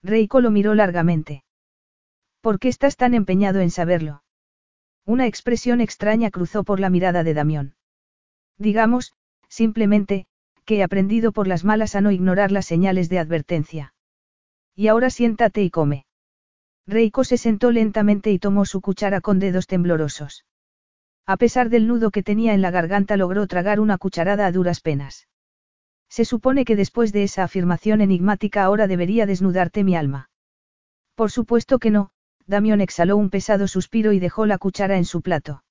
Reiko 0.00 0.40
lo 0.40 0.52
miró 0.52 0.76
largamente. 0.76 1.42
¿Por 2.40 2.60
qué 2.60 2.68
estás 2.68 2.96
tan 2.96 3.14
empeñado 3.14 3.58
en 3.58 3.72
saberlo? 3.72 4.22
Una 5.04 5.26
expresión 5.26 5.80
extraña 5.80 6.30
cruzó 6.30 6.62
por 6.62 6.78
la 6.78 6.88
mirada 6.88 7.24
de 7.24 7.34
Damión. 7.34 7.74
Digamos, 8.56 9.14
simplemente, 9.48 10.26
que 10.64 10.76
he 10.76 10.82
aprendido 10.84 11.32
por 11.32 11.48
las 11.48 11.64
malas 11.64 11.96
a 11.96 12.00
no 12.00 12.12
ignorar 12.12 12.52
las 12.52 12.66
señales 12.66 13.08
de 13.08 13.18
advertencia. 13.18 13.92
Y 14.76 14.86
ahora 14.86 15.10
siéntate 15.10 15.64
y 15.64 15.70
come. 15.70 16.06
Reiko 16.86 17.24
se 17.24 17.38
sentó 17.38 17.72
lentamente 17.72 18.30
y 18.30 18.38
tomó 18.38 18.64
su 18.66 18.80
cuchara 18.80 19.20
con 19.20 19.40
dedos 19.40 19.66
temblorosos. 19.66 20.44
A 21.26 21.36
pesar 21.36 21.70
del 21.70 21.86
nudo 21.86 22.10
que 22.10 22.22
tenía 22.22 22.54
en 22.54 22.62
la 22.62 22.70
garganta 22.70 23.16
logró 23.16 23.46
tragar 23.46 23.80
una 23.80 23.98
cucharada 23.98 24.46
a 24.46 24.52
duras 24.52 24.80
penas. 24.80 25.28
Se 26.08 26.24
supone 26.24 26.64
que 26.64 26.76
después 26.76 27.12
de 27.12 27.22
esa 27.22 27.44
afirmación 27.44 28.00
enigmática 28.00 28.64
ahora 28.64 28.88
debería 28.88 29.26
desnudarte 29.26 29.84
mi 29.84 29.94
alma. 29.94 30.30
Por 31.14 31.30
supuesto 31.30 31.78
que 31.78 31.90
no, 31.90 32.10
Damión 32.46 32.80
exhaló 32.80 33.16
un 33.16 33.30
pesado 33.30 33.68
suspiro 33.68 34.12
y 34.12 34.18
dejó 34.18 34.44
la 34.46 34.58
cuchara 34.58 34.96
en 34.96 35.04
su 35.04 35.22
plato. 35.22 35.62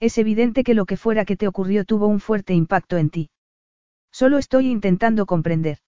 Es 0.00 0.18
evidente 0.18 0.64
que 0.64 0.74
lo 0.74 0.84
que 0.84 0.98
fuera 0.98 1.24
que 1.24 1.36
te 1.36 1.48
ocurrió 1.48 1.84
tuvo 1.84 2.08
un 2.08 2.20
fuerte 2.20 2.52
impacto 2.52 2.98
en 2.98 3.08
ti. 3.08 3.30
Solo 4.12 4.36
estoy 4.36 4.68
intentando 4.68 5.24
comprender. 5.24 5.78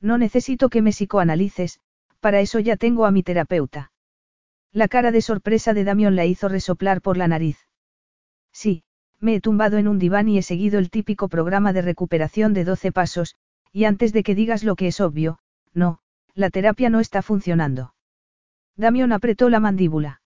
No 0.00 0.16
necesito 0.16 0.68
que 0.68 0.80
me 0.80 0.90
psicoanalices, 0.90 1.80
para 2.20 2.40
eso 2.40 2.60
ya 2.60 2.76
tengo 2.76 3.04
a 3.04 3.10
mi 3.10 3.24
terapeuta. 3.24 3.90
La 4.72 4.86
cara 4.86 5.10
de 5.10 5.22
sorpresa 5.22 5.74
de 5.74 5.84
Damión 5.84 6.14
la 6.14 6.24
hizo 6.24 6.48
resoplar 6.48 7.02
por 7.02 7.16
la 7.16 7.26
nariz. 7.26 7.58
Sí, 8.52 8.84
me 9.18 9.34
he 9.34 9.40
tumbado 9.40 9.78
en 9.78 9.88
un 9.88 9.98
diván 9.98 10.28
y 10.28 10.38
he 10.38 10.42
seguido 10.42 10.78
el 10.78 10.90
típico 10.90 11.28
programa 11.28 11.72
de 11.72 11.82
recuperación 11.82 12.54
de 12.54 12.64
12 12.64 12.92
pasos, 12.92 13.36
y 13.72 13.84
antes 13.84 14.12
de 14.12 14.22
que 14.22 14.34
digas 14.34 14.64
lo 14.64 14.76
que 14.76 14.88
es 14.88 15.00
obvio, 15.00 15.38
no, 15.72 16.00
la 16.34 16.50
terapia 16.50 16.90
no 16.90 17.00
está 17.00 17.22
funcionando. 17.22 17.94
Damión 18.76 19.12
apretó 19.12 19.48
la 19.48 19.60
mandíbula. 19.60 20.22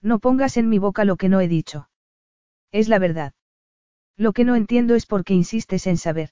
No 0.00 0.18
pongas 0.18 0.56
en 0.56 0.68
mi 0.68 0.78
boca 0.78 1.04
lo 1.04 1.16
que 1.16 1.28
no 1.28 1.40
he 1.40 1.48
dicho. 1.48 1.88
Es 2.70 2.88
la 2.88 2.98
verdad. 2.98 3.34
Lo 4.16 4.32
que 4.32 4.44
no 4.44 4.56
entiendo 4.56 4.94
es 4.94 5.06
por 5.06 5.24
qué 5.24 5.34
insistes 5.34 5.86
en 5.86 5.96
saber. 5.96 6.30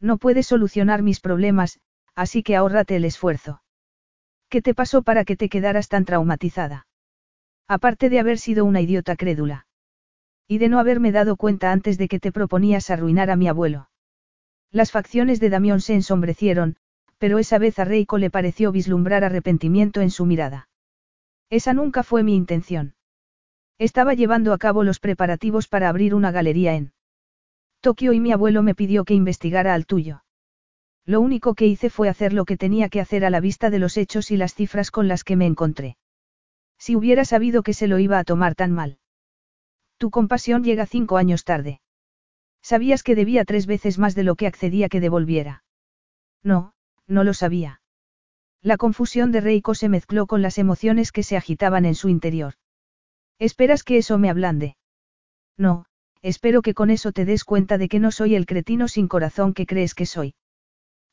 No 0.00 0.18
puedes 0.18 0.46
solucionar 0.46 1.02
mis 1.02 1.20
problemas, 1.20 1.80
así 2.14 2.42
que 2.42 2.56
ahórrate 2.56 2.96
el 2.96 3.04
esfuerzo. 3.04 3.62
¿Qué 4.48 4.62
te 4.62 4.74
pasó 4.74 5.02
para 5.02 5.24
que 5.24 5.36
te 5.36 5.48
quedaras 5.48 5.88
tan 5.88 6.04
traumatizada? 6.04 6.86
Aparte 7.66 8.08
de 8.08 8.18
haber 8.18 8.38
sido 8.38 8.64
una 8.64 8.80
idiota 8.80 9.16
crédula. 9.16 9.67
Y 10.48 10.58
de 10.58 10.70
no 10.70 10.78
haberme 10.78 11.12
dado 11.12 11.36
cuenta 11.36 11.70
antes 11.70 11.98
de 11.98 12.08
que 12.08 12.18
te 12.18 12.32
proponías 12.32 12.88
arruinar 12.88 13.30
a 13.30 13.36
mi 13.36 13.48
abuelo. 13.48 13.90
Las 14.72 14.90
facciones 14.90 15.40
de 15.40 15.50
Damión 15.50 15.80
se 15.82 15.94
ensombrecieron, 15.94 16.76
pero 17.18 17.38
esa 17.38 17.58
vez 17.58 17.78
a 17.78 17.84
Reiko 17.84 18.16
le 18.16 18.30
pareció 18.30 18.72
vislumbrar 18.72 19.24
arrepentimiento 19.24 20.00
en 20.00 20.10
su 20.10 20.24
mirada. 20.24 20.68
Esa 21.50 21.74
nunca 21.74 22.02
fue 22.02 22.22
mi 22.22 22.34
intención. 22.34 22.94
Estaba 23.78 24.14
llevando 24.14 24.52
a 24.52 24.58
cabo 24.58 24.84
los 24.84 25.00
preparativos 25.00 25.68
para 25.68 25.88
abrir 25.88 26.14
una 26.14 26.30
galería 26.30 26.74
en 26.74 26.92
Tokio 27.80 28.12
y 28.12 28.20
mi 28.20 28.32
abuelo 28.32 28.62
me 28.62 28.74
pidió 28.74 29.04
que 29.04 29.14
investigara 29.14 29.74
al 29.74 29.86
tuyo. 29.86 30.24
Lo 31.04 31.20
único 31.20 31.54
que 31.54 31.66
hice 31.66 31.90
fue 31.90 32.08
hacer 32.08 32.32
lo 32.32 32.44
que 32.44 32.56
tenía 32.56 32.88
que 32.88 33.00
hacer 33.00 33.24
a 33.24 33.30
la 33.30 33.40
vista 33.40 33.70
de 33.70 33.78
los 33.78 33.96
hechos 33.96 34.30
y 34.30 34.36
las 34.36 34.54
cifras 34.54 34.90
con 34.90 35.08
las 35.08 35.24
que 35.24 35.36
me 35.36 35.46
encontré. 35.46 35.96
Si 36.78 36.96
hubiera 36.96 37.24
sabido 37.24 37.62
que 37.62 37.72
se 37.74 37.86
lo 37.86 37.98
iba 37.98 38.18
a 38.18 38.24
tomar 38.24 38.54
tan 38.54 38.72
mal. 38.72 38.98
Tu 39.98 40.10
compasión 40.10 40.64
llega 40.64 40.86
cinco 40.86 41.16
años 41.16 41.44
tarde. 41.44 41.80
Sabías 42.62 43.02
que 43.02 43.14
debía 43.14 43.44
tres 43.44 43.66
veces 43.66 43.98
más 43.98 44.14
de 44.14 44.22
lo 44.22 44.36
que 44.36 44.46
accedía 44.46 44.88
que 44.88 45.00
devolviera. 45.00 45.64
No, 46.42 46.72
no 47.06 47.24
lo 47.24 47.34
sabía. 47.34 47.80
La 48.62 48.76
confusión 48.76 49.32
de 49.32 49.40
Reiko 49.40 49.74
se 49.74 49.88
mezcló 49.88 50.26
con 50.26 50.42
las 50.42 50.58
emociones 50.58 51.12
que 51.12 51.22
se 51.22 51.36
agitaban 51.36 51.84
en 51.84 51.94
su 51.94 52.08
interior. 52.08 52.54
¿Esperas 53.38 53.84
que 53.84 53.98
eso 53.98 54.18
me 54.18 54.30
ablande? 54.30 54.76
No, 55.56 55.84
espero 56.22 56.62
que 56.62 56.74
con 56.74 56.90
eso 56.90 57.12
te 57.12 57.24
des 57.24 57.44
cuenta 57.44 57.78
de 57.78 57.88
que 57.88 58.00
no 58.00 58.10
soy 58.10 58.34
el 58.34 58.46
cretino 58.46 58.88
sin 58.88 59.08
corazón 59.08 59.54
que 59.54 59.66
crees 59.66 59.94
que 59.94 60.06
soy. 60.06 60.34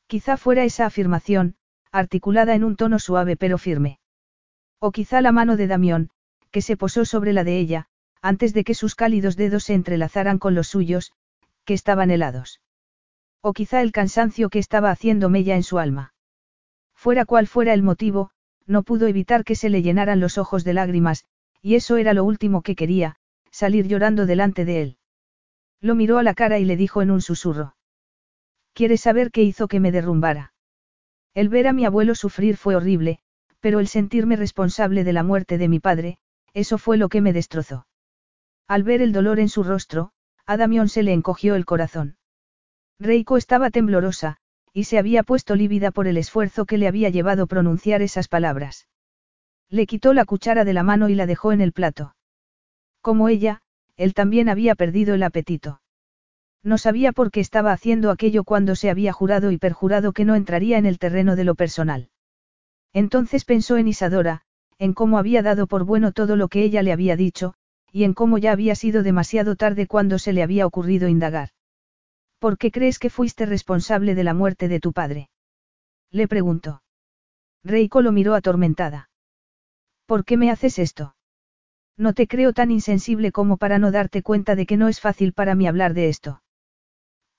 Quizá 0.06 0.36
fuera 0.36 0.64
esa 0.64 0.86
afirmación, 0.86 1.56
articulada 1.92 2.54
en 2.54 2.64
un 2.64 2.76
tono 2.76 2.98
suave 2.98 3.36
pero 3.36 3.58
firme. 3.58 3.98
O 4.78 4.92
quizá 4.92 5.20
la 5.20 5.32
mano 5.32 5.56
de 5.56 5.66
Damión, 5.66 6.10
que 6.50 6.62
se 6.62 6.76
posó 6.76 7.04
sobre 7.04 7.32
la 7.32 7.44
de 7.44 7.58
ella, 7.58 7.88
antes 8.22 8.52
de 8.54 8.64
que 8.64 8.74
sus 8.74 8.94
cálidos 8.94 9.36
dedos 9.36 9.64
se 9.64 9.74
entrelazaran 9.74 10.38
con 10.38 10.54
los 10.54 10.68
suyos, 10.68 11.12
que 11.64 11.74
estaban 11.74 12.10
helados. 12.10 12.60
O 13.40 13.52
quizá 13.52 13.82
el 13.82 13.92
cansancio 13.92 14.48
que 14.48 14.58
estaba 14.58 14.90
haciendo 14.90 15.28
mella 15.28 15.56
en 15.56 15.62
su 15.62 15.78
alma. 15.78 16.14
Fuera 16.94 17.24
cual 17.24 17.46
fuera 17.46 17.74
el 17.74 17.82
motivo, 17.82 18.30
no 18.66 18.82
pudo 18.82 19.06
evitar 19.06 19.44
que 19.44 19.54
se 19.54 19.68
le 19.68 19.82
llenaran 19.82 20.20
los 20.20 20.38
ojos 20.38 20.64
de 20.64 20.74
lágrimas, 20.74 21.24
y 21.62 21.74
eso 21.74 21.96
era 21.96 22.14
lo 22.14 22.24
último 22.24 22.62
que 22.62 22.74
quería, 22.74 23.16
salir 23.50 23.86
llorando 23.86 24.26
delante 24.26 24.64
de 24.64 24.82
él. 24.82 24.98
Lo 25.80 25.94
miró 25.94 26.18
a 26.18 26.22
la 26.22 26.34
cara 26.34 26.58
y 26.58 26.64
le 26.64 26.76
dijo 26.76 27.02
en 27.02 27.10
un 27.10 27.20
susurro. 27.20 27.76
¿Quieres 28.72 29.00
saber 29.00 29.30
qué 29.30 29.42
hizo 29.42 29.68
que 29.68 29.80
me 29.80 29.92
derrumbara? 29.92 30.52
El 31.34 31.48
ver 31.48 31.66
a 31.68 31.72
mi 31.72 31.84
abuelo 31.84 32.14
sufrir 32.14 32.56
fue 32.56 32.76
horrible, 32.76 33.20
pero 33.60 33.80
el 33.80 33.88
sentirme 33.88 34.36
responsable 34.36 35.04
de 35.04 35.12
la 35.12 35.22
muerte 35.22 35.58
de 35.58 35.68
mi 35.68 35.80
padre, 35.80 36.18
eso 36.54 36.78
fue 36.78 36.96
lo 36.96 37.08
que 37.08 37.20
me 37.20 37.32
destrozó. 37.32 37.86
Al 38.68 38.82
ver 38.82 39.02
el 39.02 39.12
dolor 39.12 39.38
en 39.38 39.48
su 39.48 39.62
rostro, 39.62 40.12
a 40.46 40.56
se 40.88 41.02
le 41.02 41.12
encogió 41.12 41.54
el 41.54 41.64
corazón. 41.64 42.16
Reiko 42.98 43.36
estaba 43.36 43.70
temblorosa, 43.70 44.38
y 44.72 44.84
se 44.84 44.98
había 44.98 45.22
puesto 45.22 45.54
lívida 45.54 45.90
por 45.90 46.06
el 46.06 46.16
esfuerzo 46.16 46.66
que 46.66 46.78
le 46.78 46.88
había 46.88 47.08
llevado 47.08 47.46
pronunciar 47.46 48.02
esas 48.02 48.28
palabras. 48.28 48.88
Le 49.68 49.86
quitó 49.86 50.12
la 50.12 50.24
cuchara 50.24 50.64
de 50.64 50.72
la 50.72 50.82
mano 50.82 51.08
y 51.08 51.14
la 51.14 51.26
dejó 51.26 51.52
en 51.52 51.60
el 51.60 51.72
plato. 51.72 52.14
Como 53.00 53.28
ella, 53.28 53.62
él 53.96 54.14
también 54.14 54.48
había 54.48 54.74
perdido 54.74 55.14
el 55.14 55.22
apetito. 55.22 55.80
No 56.62 56.78
sabía 56.78 57.12
por 57.12 57.30
qué 57.30 57.40
estaba 57.40 57.72
haciendo 57.72 58.10
aquello 58.10 58.44
cuando 58.44 58.74
se 58.74 58.90
había 58.90 59.12
jurado 59.12 59.50
y 59.50 59.58
perjurado 59.58 60.12
que 60.12 60.24
no 60.24 60.34
entraría 60.34 60.78
en 60.78 60.86
el 60.86 60.98
terreno 60.98 61.36
de 61.36 61.44
lo 61.44 61.54
personal. 61.54 62.10
Entonces 62.92 63.44
pensó 63.44 63.76
en 63.76 63.88
Isadora, 63.88 64.42
en 64.78 64.92
cómo 64.92 65.18
había 65.18 65.42
dado 65.42 65.66
por 65.66 65.84
bueno 65.84 66.12
todo 66.12 66.36
lo 66.36 66.48
que 66.48 66.62
ella 66.62 66.82
le 66.82 66.92
había 66.92 67.16
dicho, 67.16 67.54
y 67.92 68.04
en 68.04 68.14
cómo 68.14 68.38
ya 68.38 68.52
había 68.52 68.74
sido 68.74 69.02
demasiado 69.02 69.56
tarde 69.56 69.86
cuando 69.86 70.18
se 70.18 70.32
le 70.32 70.42
había 70.42 70.66
ocurrido 70.66 71.08
indagar. 71.08 71.50
¿Por 72.38 72.58
qué 72.58 72.70
crees 72.70 72.98
que 72.98 73.10
fuiste 73.10 73.46
responsable 73.46 74.14
de 74.14 74.24
la 74.24 74.34
muerte 74.34 74.68
de 74.68 74.80
tu 74.80 74.92
padre? 74.92 75.30
Le 76.10 76.28
preguntó. 76.28 76.82
Reiko 77.64 78.02
lo 78.02 78.12
miró 78.12 78.34
atormentada. 78.34 79.10
¿Por 80.06 80.24
qué 80.24 80.36
me 80.36 80.50
haces 80.50 80.78
esto? 80.78 81.16
No 81.96 82.12
te 82.12 82.28
creo 82.28 82.52
tan 82.52 82.70
insensible 82.70 83.32
como 83.32 83.56
para 83.56 83.78
no 83.78 83.90
darte 83.90 84.22
cuenta 84.22 84.54
de 84.54 84.66
que 84.66 84.76
no 84.76 84.88
es 84.88 85.00
fácil 85.00 85.32
para 85.32 85.54
mí 85.54 85.66
hablar 85.66 85.94
de 85.94 86.08
esto. 86.08 86.42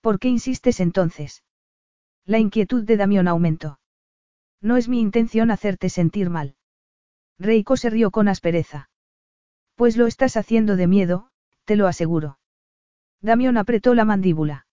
¿Por 0.01 0.19
qué 0.19 0.29
insistes 0.29 0.79
entonces? 0.79 1.43
La 2.25 2.39
inquietud 2.39 2.83
de 2.83 2.97
Damión 2.97 3.27
aumentó. 3.27 3.79
No 4.61 4.77
es 4.77 4.89
mi 4.89 4.99
intención 4.99 5.51
hacerte 5.51 5.89
sentir 5.89 6.29
mal. 6.29 6.55
Reiko 7.39 7.77
se 7.77 7.89
rió 7.89 8.09
con 8.09 8.27
aspereza. 8.27 8.89
Pues 9.77 9.95
lo 9.95 10.07
estás 10.07 10.37
haciendo 10.37 10.75
de 10.75 10.87
miedo, 10.87 11.29
te 11.65 11.75
lo 11.75 11.85
aseguro. 11.85 12.39
Damión 13.21 13.57
apretó 13.57 13.93
la 13.93 14.05
mandíbula. 14.05 14.65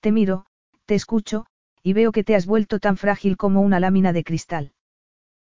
Te 0.00 0.10
miro, 0.10 0.46
te 0.84 0.96
escucho, 0.96 1.46
y 1.80 1.92
veo 1.92 2.10
que 2.10 2.24
te 2.24 2.34
has 2.34 2.44
vuelto 2.44 2.80
tan 2.80 2.96
frágil 2.96 3.36
como 3.36 3.60
una 3.60 3.78
lámina 3.78 4.12
de 4.12 4.24
cristal. 4.24 4.72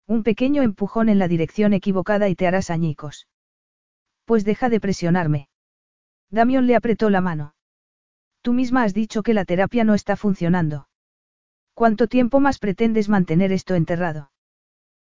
Un 0.06 0.22
pequeño 0.22 0.60
empujón 0.60 1.08
en 1.08 1.18
la 1.18 1.26
dirección 1.26 1.72
equivocada 1.72 2.28
y 2.28 2.34
te 2.34 2.46
harás 2.46 2.68
añicos. 2.68 3.26
Pues 4.26 4.44
deja 4.44 4.68
de 4.68 4.78
presionarme. 4.78 5.48
Damión 6.30 6.66
le 6.66 6.76
apretó 6.76 7.08
la 7.08 7.22
mano. 7.22 7.54
Tú 8.42 8.52
misma 8.52 8.82
has 8.82 8.92
dicho 8.92 9.22
que 9.22 9.32
la 9.32 9.46
terapia 9.46 9.84
no 9.84 9.94
está 9.94 10.16
funcionando. 10.16 10.86
¿Cuánto 11.72 12.08
tiempo 12.08 12.40
más 12.40 12.58
pretendes 12.58 13.08
mantener 13.08 13.52
esto 13.52 13.74
enterrado? 13.74 14.32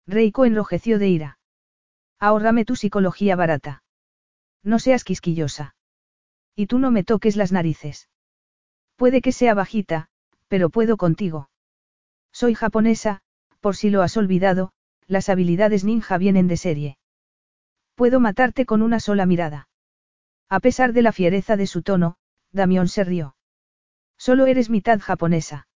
Reiko 0.09 0.45
enrojeció 0.45 0.99
de 0.99 1.09
ira. 1.09 1.40
Ahórrame 2.21 2.67
tu 2.67 2.77
psicología 2.77 3.35
barata. 3.35 3.83
No 4.63 4.79
seas 4.79 5.05
quisquillosa. 5.05 5.75
Y 6.55 6.67
tú 6.67 6.79
no 6.79 6.91
me 6.91 7.03
toques 7.03 7.37
las 7.37 7.51
narices. 7.51 8.11
Puede 8.97 9.23
que 9.23 9.33
sea 9.33 9.55
bajita, 9.55 10.09
pero 10.47 10.69
puedo 10.69 10.99
contigo. 10.99 11.49
Soy 12.33 12.55
japonesa, 12.55 13.23
por 13.61 13.75
si 13.75 13.89
lo 13.89 14.03
has 14.03 14.19
olvidado, 14.19 14.73
las 15.07 15.31
habilidades 15.31 15.85
ninja 15.85 16.19
vienen 16.19 16.47
de 16.47 16.59
serie. 16.59 16.99
Puedo 17.95 18.21
matarte 18.21 18.67
con 18.67 18.83
una 18.83 19.01
sola 19.01 19.25
mirada. 19.25 19.69
A 20.49 20.61
pesar 20.61 20.93
de 20.93 21.03
la 21.03 21.13
fiereza 21.13 21.57
de 21.57 21.67
su 21.67 21.83
tono, 21.83 22.17
Damión 22.53 22.89
se 22.89 23.05
rió. 23.05 23.37
Solo 24.19 24.47
eres 24.47 24.69
mitad 24.69 25.01
japonesa. 25.01 25.69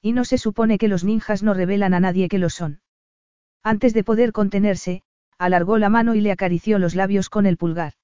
Y 0.00 0.12
no 0.12 0.24
se 0.24 0.38
supone 0.38 0.78
que 0.78 0.88
los 0.88 1.02
ninjas 1.02 1.42
no 1.42 1.54
revelan 1.54 1.94
a 1.94 2.00
nadie 2.00 2.28
que 2.28 2.38
lo 2.38 2.50
son. 2.50 2.80
Antes 3.62 3.94
de 3.94 4.04
poder 4.04 4.32
contenerse, 4.32 5.02
alargó 5.38 5.78
la 5.78 5.88
mano 5.88 6.14
y 6.14 6.20
le 6.20 6.32
acarició 6.32 6.78
los 6.78 6.94
labios 6.94 7.28
con 7.28 7.46
el 7.46 7.56
pulgar. 7.56 7.94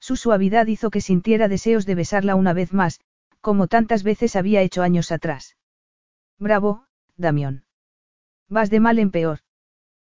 Su 0.00 0.16
suavidad 0.16 0.66
hizo 0.66 0.90
que 0.90 1.00
sintiera 1.00 1.48
deseos 1.48 1.86
de 1.86 1.94
besarla 1.94 2.34
una 2.34 2.52
vez 2.52 2.72
más, 2.72 3.00
como 3.40 3.66
tantas 3.66 4.02
veces 4.02 4.36
había 4.36 4.62
hecho 4.62 4.82
años 4.82 5.12
atrás. 5.12 5.56
Bravo, 6.38 6.84
Damión. 7.16 7.64
Vas 8.48 8.70
de 8.70 8.80
mal 8.80 8.98
en 8.98 9.10
peor. 9.10 9.40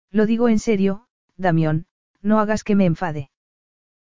Lo 0.09 0.25
digo 0.25 0.49
en 0.49 0.59
serio, 0.59 1.07
Damión, 1.35 1.85
no 2.21 2.39
hagas 2.39 2.63
que 2.63 2.75
me 2.75 2.85
enfade. 2.85 3.29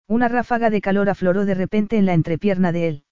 Una 0.07 0.27
ráfaga 0.27 0.69
de 0.69 0.81
calor 0.81 1.09
afloró 1.09 1.45
de 1.45 1.53
repente 1.53 1.97
en 1.97 2.05
la 2.05 2.13
entrepierna 2.13 2.71
de 2.71 2.87
él. 2.87 3.03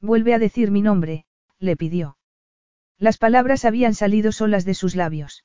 Vuelve 0.00 0.34
a 0.34 0.38
decir 0.38 0.70
mi 0.70 0.82
nombre, 0.82 1.26
le 1.58 1.76
pidió. 1.76 2.16
Las 2.98 3.18
palabras 3.18 3.64
habían 3.64 3.94
salido 3.94 4.30
solas 4.30 4.64
de 4.64 4.74
sus 4.74 4.94
labios. 4.94 5.44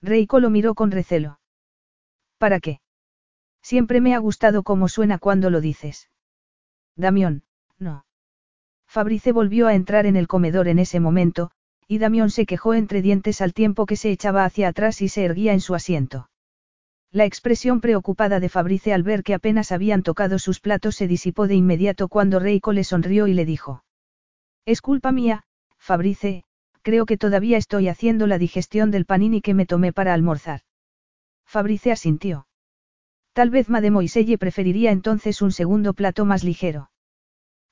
Reiko 0.00 0.38
lo 0.38 0.50
miró 0.50 0.74
con 0.74 0.92
recelo. 0.92 1.40
¿Para 2.38 2.60
qué? 2.60 2.80
Siempre 3.62 4.00
me 4.00 4.14
ha 4.14 4.18
gustado 4.18 4.62
cómo 4.62 4.88
suena 4.88 5.18
cuando 5.18 5.50
lo 5.50 5.60
dices. 5.60 6.08
Damión, 6.96 7.42
no. 7.78 8.06
Fabrice 8.86 9.32
volvió 9.32 9.66
a 9.66 9.74
entrar 9.74 10.06
en 10.06 10.16
el 10.16 10.26
comedor 10.26 10.68
en 10.68 10.78
ese 10.78 11.00
momento, 11.00 11.50
y 11.86 11.98
Damión 11.98 12.30
se 12.30 12.46
quejó 12.46 12.74
entre 12.74 13.02
dientes 13.02 13.40
al 13.40 13.52
tiempo 13.52 13.86
que 13.86 13.96
se 13.96 14.10
echaba 14.10 14.44
hacia 14.44 14.68
atrás 14.68 15.02
y 15.02 15.08
se 15.08 15.24
erguía 15.24 15.52
en 15.52 15.60
su 15.60 15.74
asiento. 15.74 16.30
La 17.10 17.24
expresión 17.24 17.80
preocupada 17.80 18.38
de 18.38 18.48
Fabrice 18.48 18.92
al 18.92 19.02
ver 19.02 19.22
que 19.22 19.34
apenas 19.34 19.72
habían 19.72 20.02
tocado 20.02 20.38
sus 20.38 20.60
platos 20.60 20.96
se 20.96 21.06
disipó 21.06 21.48
de 21.48 21.54
inmediato 21.54 22.08
cuando 22.08 22.38
Reiko 22.38 22.72
le 22.72 22.84
sonrió 22.84 23.26
y 23.26 23.34
le 23.34 23.46
dijo. 23.46 23.84
Es 24.66 24.82
culpa 24.82 25.12
mía, 25.12 25.44
Fabrice, 25.78 26.44
creo 26.82 27.06
que 27.06 27.16
todavía 27.16 27.56
estoy 27.56 27.88
haciendo 27.88 28.26
la 28.26 28.38
digestión 28.38 28.90
del 28.90 29.06
panini 29.06 29.40
que 29.40 29.54
me 29.54 29.64
tomé 29.64 29.92
para 29.94 30.12
almorzar. 30.12 30.60
Fabrice 31.48 31.90
asintió. 31.90 32.46
Tal 33.32 33.48
vez 33.48 33.70
Mademoiselle 33.70 34.36
preferiría 34.36 34.90
entonces 34.92 35.40
un 35.40 35.50
segundo 35.50 35.94
plato 35.94 36.26
más 36.26 36.44
ligero. 36.44 36.90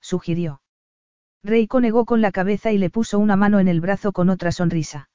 Sugirió. 0.01 0.63
Reiko 1.45 1.83
negó 1.83 2.07
con 2.07 2.23
la 2.23 2.33
cabeza 2.33 2.73
y 2.73 2.79
le 2.79 2.89
puso 2.89 3.19
una 3.19 3.37
mano 3.37 3.61
en 3.61 3.69
el 3.69 3.83
brazo 3.83 4.13
con 4.13 4.31
otra 4.31 4.51
sonrisa. 4.51 5.11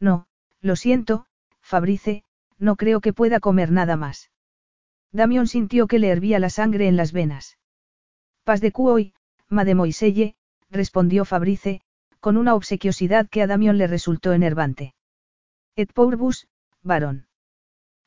No, 0.00 0.26
lo 0.60 0.74
siento, 0.74 1.26
Fabrice, 1.60 2.24
no 2.58 2.74
creo 2.74 3.00
que 3.00 3.12
pueda 3.12 3.38
comer 3.38 3.70
nada 3.70 3.96
más. 3.96 4.32
Damión 5.12 5.46
sintió 5.46 5.86
que 5.86 6.00
le 6.00 6.08
hervía 6.08 6.40
la 6.40 6.50
sangre 6.50 6.88
en 6.88 6.96
las 6.96 7.12
venas. 7.12 7.56
Paz 8.42 8.60
de 8.60 8.72
cuoy, 8.72 9.14
mademoiselle, 9.48 10.34
respondió 10.70 11.24
Fabrice, 11.24 11.82
con 12.18 12.36
una 12.36 12.56
obsequiosidad 12.56 13.28
que 13.28 13.42
a 13.42 13.46
Damión 13.46 13.78
le 13.78 13.86
resultó 13.86 14.32
enervante. 14.32 14.94
Et 15.76 15.92
bus, 15.94 16.48
varón. 16.82 17.25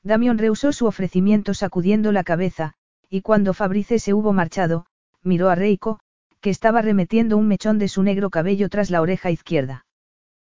Damión 0.04 0.38
rehusó 0.38 0.72
su 0.72 0.86
ofrecimiento 0.86 1.54
sacudiendo 1.54 2.12
la 2.12 2.24
cabeza, 2.24 2.74
y 3.10 3.22
cuando 3.22 3.54
Fabrice 3.54 4.00
se 4.00 4.14
hubo 4.14 4.34
marchado, 4.34 4.86
miró 5.24 5.50
a 5.50 5.56
Reiko, 5.56 6.00
que 6.42 6.50
estaba 6.50 6.82
remetiendo 6.82 7.38
un 7.38 7.48
mechón 7.48 7.80
de 7.80 7.88
su 7.88 8.04
negro 8.04 8.30
cabello 8.30 8.70
tras 8.70 8.90
la 8.90 9.02
oreja 9.02 9.32
izquierda. 9.32 9.86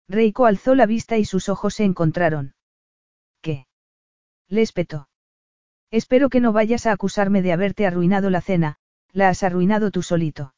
Reiko 0.07 0.45
alzó 0.45 0.76
la 0.76 0.85
vista 0.85 1.18
y 1.18 1.26
sus 1.26 1.49
ojos 1.49 1.76
se 1.76 1.84
encontraron. 1.84 2.53
¿Qué? 3.41 3.65
Le 4.47 4.61
espetó. 4.61 5.07
Espero 5.89 6.30
que 6.30 6.39
no 6.39 6.53
vayas 6.53 6.85
a 6.85 6.91
acusarme 6.91 7.41
de 7.41 7.53
haberte 7.53 7.88
arruinado 7.88 8.30
la 8.30 8.41
cena, 8.41 8.77
la 9.11 9.30
has 9.30 9.43
arruinado 9.43 9.91
tú 9.91 10.03
solito. 10.03 10.53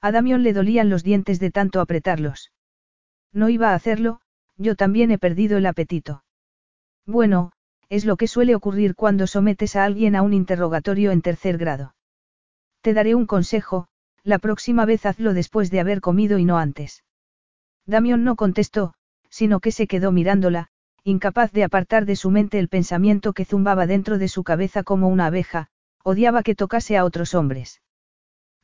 A 0.00 0.12
Damión 0.12 0.42
le 0.42 0.52
dolían 0.52 0.90
los 0.90 1.02
dientes 1.02 1.40
de 1.40 1.50
tanto 1.50 1.80
apretarlos. 1.80 2.52
No 3.32 3.48
iba 3.48 3.70
a 3.70 3.74
hacerlo, 3.74 4.20
yo 4.56 4.76
también 4.76 5.10
he 5.10 5.18
perdido 5.18 5.58
el 5.58 5.66
apetito. 5.66 6.22
Bueno, 7.04 7.52
es 7.88 8.04
lo 8.04 8.16
que 8.16 8.28
suele 8.28 8.54
ocurrir 8.54 8.94
cuando 8.94 9.26
sometes 9.26 9.76
a 9.76 9.84
alguien 9.84 10.16
a 10.16 10.22
un 10.22 10.32
interrogatorio 10.32 11.10
en 11.10 11.22
tercer 11.22 11.58
grado. 11.58 11.94
Te 12.80 12.94
daré 12.94 13.14
un 13.14 13.26
consejo, 13.26 13.88
la 14.22 14.38
próxima 14.38 14.84
vez 14.84 15.06
hazlo 15.06 15.34
después 15.34 15.70
de 15.70 15.80
haber 15.80 16.00
comido 16.00 16.38
y 16.38 16.44
no 16.44 16.58
antes. 16.58 17.04
Damión 17.86 18.24
no 18.24 18.36
contestó, 18.36 18.94
sino 19.30 19.60
que 19.60 19.70
se 19.70 19.86
quedó 19.86 20.10
mirándola, 20.10 20.68
incapaz 21.04 21.52
de 21.52 21.62
apartar 21.62 22.04
de 22.04 22.16
su 22.16 22.30
mente 22.30 22.58
el 22.58 22.68
pensamiento 22.68 23.32
que 23.32 23.44
zumbaba 23.44 23.86
dentro 23.86 24.18
de 24.18 24.28
su 24.28 24.42
cabeza 24.42 24.82
como 24.82 25.08
una 25.08 25.26
abeja, 25.26 25.68
odiaba 26.02 26.42
que 26.42 26.56
tocase 26.56 26.96
a 26.96 27.04
otros 27.04 27.34
hombres. 27.34 27.80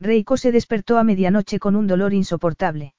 Reiko 0.00 0.36
se 0.36 0.50
despertó 0.50 0.98
a 0.98 1.04
medianoche 1.04 1.60
con 1.60 1.76
un 1.76 1.86
dolor 1.86 2.12
insoportable. 2.12 2.94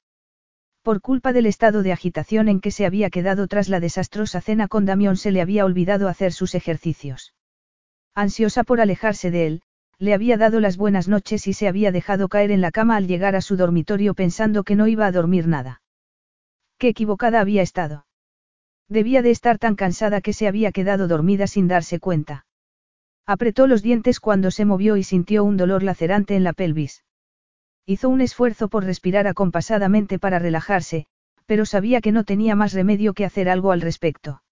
Por 0.84 1.00
culpa 1.00 1.32
del 1.32 1.46
estado 1.46 1.82
de 1.82 1.92
agitación 1.92 2.46
en 2.46 2.60
que 2.60 2.70
se 2.70 2.84
había 2.84 3.08
quedado 3.08 3.48
tras 3.48 3.70
la 3.70 3.80
desastrosa 3.80 4.42
cena 4.42 4.68
con 4.68 4.84
Damión 4.84 5.16
se 5.16 5.30
le 5.30 5.40
había 5.40 5.64
olvidado 5.64 6.08
hacer 6.08 6.34
sus 6.34 6.54
ejercicios. 6.54 7.32
Ansiosa 8.14 8.64
por 8.64 8.82
alejarse 8.82 9.30
de 9.30 9.46
él, 9.46 9.62
le 9.98 10.12
había 10.12 10.36
dado 10.36 10.60
las 10.60 10.76
buenas 10.76 11.08
noches 11.08 11.46
y 11.46 11.54
se 11.54 11.68
había 11.68 11.90
dejado 11.90 12.28
caer 12.28 12.50
en 12.50 12.60
la 12.60 12.70
cama 12.70 12.96
al 12.96 13.06
llegar 13.06 13.34
a 13.34 13.40
su 13.40 13.56
dormitorio 13.56 14.12
pensando 14.12 14.62
que 14.62 14.76
no 14.76 14.86
iba 14.86 15.06
a 15.06 15.12
dormir 15.12 15.48
nada. 15.48 15.80
Qué 16.76 16.88
equivocada 16.88 17.40
había 17.40 17.62
estado. 17.62 18.04
Debía 18.90 19.22
de 19.22 19.30
estar 19.30 19.58
tan 19.58 19.76
cansada 19.76 20.20
que 20.20 20.34
se 20.34 20.48
había 20.48 20.70
quedado 20.70 21.08
dormida 21.08 21.46
sin 21.46 21.66
darse 21.66 21.98
cuenta. 21.98 22.44
Apretó 23.24 23.66
los 23.66 23.82
dientes 23.82 24.20
cuando 24.20 24.50
se 24.50 24.66
movió 24.66 24.98
y 24.98 25.02
sintió 25.02 25.44
un 25.44 25.56
dolor 25.56 25.82
lacerante 25.82 26.36
en 26.36 26.44
la 26.44 26.52
pelvis. 26.52 27.04
Hizo 27.86 28.08
un 28.08 28.20
esfuerzo 28.20 28.68
por 28.68 28.84
respirar 28.84 29.26
acompasadamente 29.26 30.18
para 30.18 30.38
relajarse, 30.38 31.06
pero 31.46 31.66
sabía 31.66 32.00
que 32.00 32.12
no 32.12 32.24
tenía 32.24 32.56
más 32.56 32.72
remedio 32.72 33.12
que 33.12 33.24
hacer 33.24 33.48
algo 33.48 33.72
al 33.72 33.82
respecto. 33.82 34.42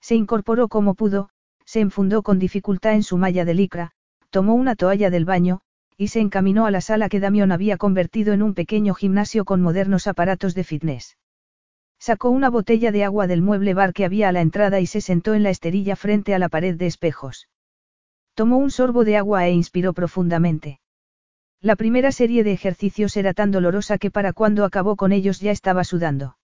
Se 0.00 0.14
incorporó 0.14 0.68
como 0.68 0.94
pudo, 0.94 1.30
se 1.64 1.80
enfundó 1.80 2.22
con 2.22 2.38
dificultad 2.38 2.92
en 2.92 3.02
su 3.02 3.16
malla 3.16 3.44
de 3.44 3.54
licra, 3.54 3.92
tomó 4.30 4.54
una 4.54 4.76
toalla 4.76 5.08
del 5.08 5.24
baño, 5.24 5.60
y 5.96 6.08
se 6.08 6.20
encaminó 6.20 6.66
a 6.66 6.70
la 6.70 6.80
sala 6.80 7.08
que 7.08 7.20
Damión 7.20 7.52
había 7.52 7.76
convertido 7.76 8.32
en 8.32 8.42
un 8.42 8.54
pequeño 8.54 8.94
gimnasio 8.94 9.44
con 9.44 9.60
modernos 9.62 10.06
aparatos 10.06 10.54
de 10.54 10.64
fitness. 10.64 11.16
Sacó 11.98 12.30
una 12.30 12.48
botella 12.48 12.92
de 12.92 13.04
agua 13.04 13.26
del 13.26 13.42
mueble 13.42 13.74
bar 13.74 13.92
que 13.92 14.06
había 14.06 14.30
a 14.30 14.32
la 14.32 14.40
entrada 14.40 14.80
y 14.80 14.86
se 14.86 15.02
sentó 15.02 15.34
en 15.34 15.42
la 15.42 15.50
esterilla 15.50 15.96
frente 15.96 16.34
a 16.34 16.38
la 16.38 16.48
pared 16.48 16.74
de 16.76 16.86
espejos. 16.86 17.48
Tomó 18.34 18.56
un 18.56 18.70
sorbo 18.70 19.04
de 19.04 19.18
agua 19.18 19.46
e 19.46 19.52
inspiró 19.52 19.92
profundamente. 19.92 20.79
La 21.62 21.76
primera 21.76 22.10
serie 22.10 22.42
de 22.42 22.52
ejercicios 22.52 23.16
era 23.18 23.34
tan 23.34 23.50
dolorosa 23.50 23.98
que 23.98 24.10
para 24.10 24.32
cuando 24.32 24.64
acabó 24.64 24.96
con 24.96 25.12
ellos 25.12 25.40
ya 25.40 25.50
estaba 25.50 25.84
sudando. 25.84 26.38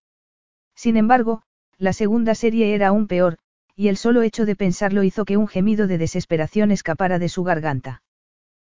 Sin 0.74 0.98
embargo, 0.98 1.42
la 1.78 1.94
segunda 1.94 2.34
serie 2.34 2.74
era 2.74 2.88
aún 2.88 3.06
peor, 3.06 3.38
y 3.74 3.88
el 3.88 3.96
solo 3.96 4.22
hecho 4.22 4.44
de 4.44 4.56
pensarlo 4.56 5.02
hizo 5.02 5.24
que 5.24 5.36
un 5.36 5.48
gemido 5.48 5.86
de 5.86 5.98
desesperación 5.98 6.70
escapara 6.70 7.18
de 7.18 7.28
su 7.28 7.44
garganta. 7.44 8.02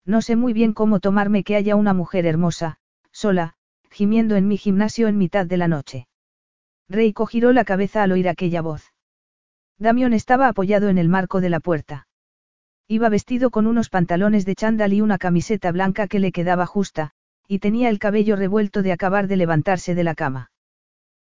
No 0.04 0.22
sé 0.22 0.36
muy 0.36 0.52
bien 0.52 0.74
cómo 0.74 1.00
tomarme 1.00 1.44
que 1.44 1.56
haya 1.56 1.76
una 1.76 1.92
mujer 1.92 2.24
hermosa, 2.24 2.78
sola, 3.12 3.54
gimiendo 3.90 4.36
en 4.36 4.48
mi 4.48 4.56
gimnasio 4.56 5.08
en 5.08 5.18
mitad 5.18 5.44
de 5.46 5.56
la 5.56 5.68
noche. 5.68 6.08
Reiko 6.88 7.26
giró 7.26 7.52
la 7.52 7.64
cabeza 7.64 8.02
al 8.02 8.12
oír 8.12 8.28
aquella 8.28 8.62
voz. 8.62 8.92
Damión 9.78 10.12
estaba 10.12 10.48
apoyado 10.48 10.88
en 10.88 10.98
el 10.98 11.08
marco 11.08 11.40
de 11.40 11.50
la 11.50 11.60
puerta. 11.60 12.07
Iba 12.90 13.10
vestido 13.10 13.50
con 13.50 13.66
unos 13.66 13.90
pantalones 13.90 14.46
de 14.46 14.54
chándal 14.54 14.94
y 14.94 15.02
una 15.02 15.18
camiseta 15.18 15.70
blanca 15.72 16.08
que 16.08 16.18
le 16.18 16.32
quedaba 16.32 16.64
justa, 16.64 17.10
y 17.46 17.58
tenía 17.58 17.90
el 17.90 17.98
cabello 17.98 18.34
revuelto 18.34 18.82
de 18.82 18.92
acabar 18.92 19.28
de 19.28 19.36
levantarse 19.36 19.94
de 19.94 20.04
la 20.04 20.14
cama. 20.14 20.50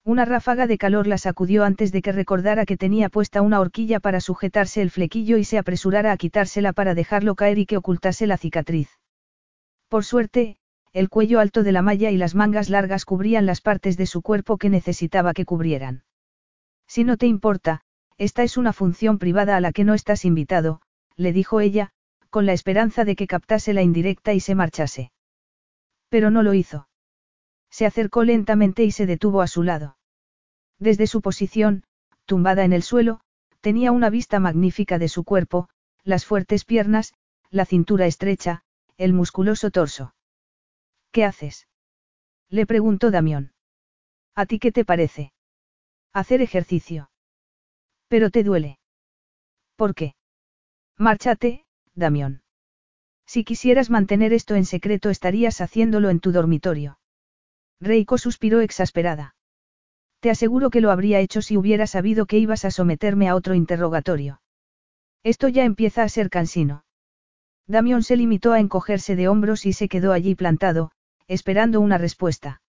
Una 0.02 0.24
ráfaga 0.24 0.66
de 0.66 0.78
calor 0.78 1.06
la 1.06 1.18
sacudió 1.18 1.64
antes 1.64 1.92
de 1.92 2.00
que 2.00 2.12
recordara 2.12 2.64
que 2.64 2.78
tenía 2.78 3.10
puesta 3.10 3.42
una 3.42 3.60
horquilla 3.60 4.00
para 4.00 4.20
sujetarse 4.20 4.80
el 4.80 4.90
flequillo 4.90 5.36
y 5.36 5.44
se 5.44 5.58
apresurara 5.58 6.12
a 6.12 6.16
quitársela 6.16 6.72
para 6.72 6.94
dejarlo 6.94 7.34
caer 7.34 7.58
y 7.58 7.66
que 7.66 7.76
ocultase 7.76 8.26
la 8.26 8.38
cicatriz. 8.38 8.88
Por 9.88 10.06
suerte, 10.06 10.56
el 10.94 11.10
cuello 11.10 11.40
alto 11.40 11.62
de 11.62 11.72
la 11.72 11.82
malla 11.82 12.10
y 12.10 12.16
las 12.16 12.34
mangas 12.34 12.70
largas 12.70 13.04
cubrían 13.04 13.44
las 13.44 13.60
partes 13.60 13.98
de 13.98 14.06
su 14.06 14.22
cuerpo 14.22 14.56
que 14.56 14.70
necesitaba 14.70 15.34
que 15.34 15.44
cubrieran. 15.44 16.04
Si 16.86 17.04
no 17.04 17.18
te 17.18 17.26
importa, 17.26 17.82
esta 18.16 18.44
es 18.44 18.56
una 18.56 18.72
función 18.72 19.18
privada 19.18 19.56
a 19.56 19.60
la 19.60 19.72
que 19.72 19.84
no 19.84 19.92
estás 19.92 20.24
invitado, 20.24 20.80
le 21.16 21.32
dijo 21.32 21.60
ella, 21.60 21.92
con 22.30 22.46
la 22.46 22.52
esperanza 22.52 23.04
de 23.04 23.16
que 23.16 23.26
captase 23.26 23.72
la 23.72 23.82
indirecta 23.82 24.32
y 24.32 24.40
se 24.40 24.54
marchase. 24.54 25.12
Pero 26.08 26.30
no 26.30 26.42
lo 26.42 26.54
hizo. 26.54 26.88
Se 27.70 27.86
acercó 27.86 28.24
lentamente 28.24 28.84
y 28.84 28.90
se 28.90 29.06
detuvo 29.06 29.42
a 29.42 29.46
su 29.46 29.62
lado. 29.62 29.96
Desde 30.78 31.06
su 31.06 31.20
posición, 31.20 31.84
tumbada 32.24 32.64
en 32.64 32.72
el 32.72 32.82
suelo, 32.82 33.20
tenía 33.60 33.92
una 33.92 34.10
vista 34.10 34.40
magnífica 34.40 34.98
de 34.98 35.08
su 35.08 35.24
cuerpo, 35.24 35.68
las 36.04 36.24
fuertes 36.24 36.64
piernas, 36.64 37.12
la 37.50 37.64
cintura 37.64 38.06
estrecha, 38.06 38.62
el 38.96 39.12
musculoso 39.12 39.70
torso. 39.70 40.14
¿Qué 41.12 41.24
haces? 41.24 41.66
Le 42.48 42.66
preguntó 42.66 43.10
Damión. 43.10 43.52
¿A 44.34 44.46
ti 44.46 44.58
qué 44.58 44.72
te 44.72 44.84
parece? 44.84 45.32
Hacer 46.12 46.40
ejercicio. 46.40 47.10
Pero 48.08 48.30
te 48.30 48.42
duele. 48.42 48.78
¿Por 49.76 49.94
qué? 49.94 50.14
Márchate, 51.00 51.64
Damión. 51.94 52.42
Si 53.26 53.42
quisieras 53.42 53.88
mantener 53.88 54.34
esto 54.34 54.54
en 54.54 54.66
secreto 54.66 55.08
estarías 55.08 55.62
haciéndolo 55.62 56.10
en 56.10 56.20
tu 56.20 56.30
dormitorio. 56.30 56.98
Reiko 57.80 58.18
suspiró 58.18 58.60
exasperada. 58.60 59.34
Te 60.20 60.28
aseguro 60.28 60.68
que 60.68 60.82
lo 60.82 60.90
habría 60.90 61.20
hecho 61.20 61.40
si 61.40 61.56
hubiera 61.56 61.86
sabido 61.86 62.26
que 62.26 62.36
ibas 62.36 62.66
a 62.66 62.70
someterme 62.70 63.30
a 63.30 63.34
otro 63.34 63.54
interrogatorio. 63.54 64.42
Esto 65.22 65.48
ya 65.48 65.64
empieza 65.64 66.02
a 66.02 66.08
ser 66.10 66.28
cansino. 66.28 66.84
Damión 67.66 68.02
se 68.02 68.16
limitó 68.16 68.52
a 68.52 68.60
encogerse 68.60 69.16
de 69.16 69.28
hombros 69.28 69.64
y 69.64 69.72
se 69.72 69.88
quedó 69.88 70.12
allí 70.12 70.34
plantado, 70.34 70.90
esperando 71.28 71.80
una 71.80 71.96
respuesta. 71.96 72.60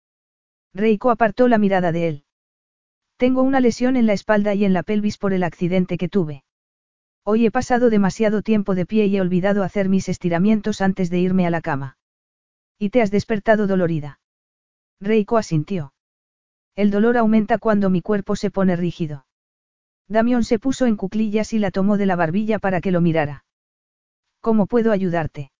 Reiko 0.72 1.10
apartó 1.10 1.48
la 1.48 1.58
mirada 1.58 1.92
de 1.92 2.08
él. 2.08 2.24
Tengo 3.18 3.42
una 3.42 3.60
lesión 3.60 3.94
en 3.98 4.06
la 4.06 4.14
espalda 4.14 4.54
y 4.54 4.64
en 4.64 4.72
la 4.72 4.84
pelvis 4.84 5.18
por 5.18 5.34
el 5.34 5.42
accidente 5.42 5.98
que 5.98 6.08
tuve. 6.08 6.44
Hoy 7.24 7.46
he 7.46 7.50
pasado 7.50 7.88
demasiado 7.88 8.42
tiempo 8.42 8.74
de 8.74 8.84
pie 8.84 9.06
y 9.06 9.16
he 9.16 9.20
olvidado 9.20 9.62
hacer 9.62 9.88
mis 9.88 10.08
estiramientos 10.08 10.80
antes 10.80 11.08
de 11.08 11.20
irme 11.20 11.46
a 11.46 11.50
la 11.50 11.60
cama. 11.60 11.96
Y 12.78 12.90
te 12.90 13.00
has 13.00 13.12
despertado 13.12 13.68
dolorida. 13.68 14.18
Reiko 15.00 15.36
asintió. 15.36 15.94
El 16.74 16.90
dolor 16.90 17.16
aumenta 17.16 17.58
cuando 17.58 17.90
mi 17.90 18.02
cuerpo 18.02 18.34
se 18.34 18.50
pone 18.50 18.74
rígido. 18.74 19.26
Damión 20.08 20.42
se 20.42 20.58
puso 20.58 20.86
en 20.86 20.96
cuclillas 20.96 21.52
y 21.52 21.58
la 21.58 21.70
tomó 21.70 21.96
de 21.96 22.06
la 22.06 22.16
barbilla 22.16 22.58
para 22.58 22.80
que 22.80 22.90
lo 22.90 23.00
mirara. 23.00 23.44
¿Cómo 24.40 24.66
puedo 24.66 24.90
ayudarte? 24.90 25.52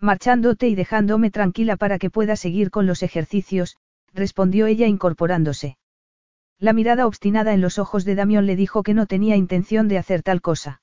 Marchándote 0.00 0.68
y 0.68 0.74
dejándome 0.74 1.30
tranquila 1.30 1.76
para 1.76 1.98
que 1.98 2.08
pueda 2.08 2.36
seguir 2.36 2.70
con 2.70 2.86
los 2.86 3.02
ejercicios, 3.02 3.76
respondió 4.14 4.66
ella 4.66 4.86
incorporándose. 4.86 5.76
La 6.60 6.72
mirada 6.72 7.06
obstinada 7.06 7.54
en 7.54 7.60
los 7.60 7.78
ojos 7.78 8.04
de 8.04 8.16
Damión 8.16 8.46
le 8.46 8.56
dijo 8.56 8.82
que 8.82 8.94
no 8.94 9.06
tenía 9.06 9.36
intención 9.36 9.86
de 9.86 9.98
hacer 9.98 10.22
tal 10.22 10.40
cosa. 10.40 10.82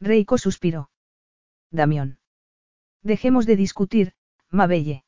Reiko 0.00 0.38
suspiró. 0.38 0.90
Damión. 1.70 2.18
Dejemos 3.02 3.46
de 3.46 3.56
discutir, 3.56 4.12
Mabelle. 4.50 5.04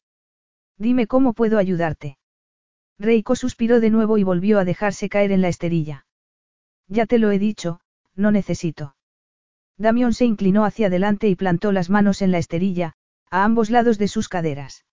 Dime 0.76 1.06
cómo 1.06 1.32
puedo 1.32 1.58
ayudarte. 1.58 2.18
Reiko 2.98 3.34
suspiró 3.34 3.80
de 3.80 3.90
nuevo 3.90 4.18
y 4.18 4.24
volvió 4.24 4.58
a 4.58 4.64
dejarse 4.64 5.08
caer 5.08 5.32
en 5.32 5.40
la 5.40 5.48
esterilla. 5.48 6.06
Ya 6.86 7.06
te 7.06 7.18
lo 7.18 7.30
he 7.30 7.38
dicho, 7.38 7.80
no 8.14 8.30
necesito. 8.30 8.96
Damión 9.78 10.12
se 10.12 10.24
inclinó 10.24 10.64
hacia 10.64 10.88
adelante 10.88 11.28
y 11.28 11.36
plantó 11.36 11.72
las 11.72 11.88
manos 11.88 12.20
en 12.20 12.32
la 12.32 12.38
esterilla, 12.38 12.94
a 13.30 13.44
ambos 13.44 13.70
lados 13.70 13.98
de 13.98 14.08
sus 14.08 14.28
caderas. 14.28 14.84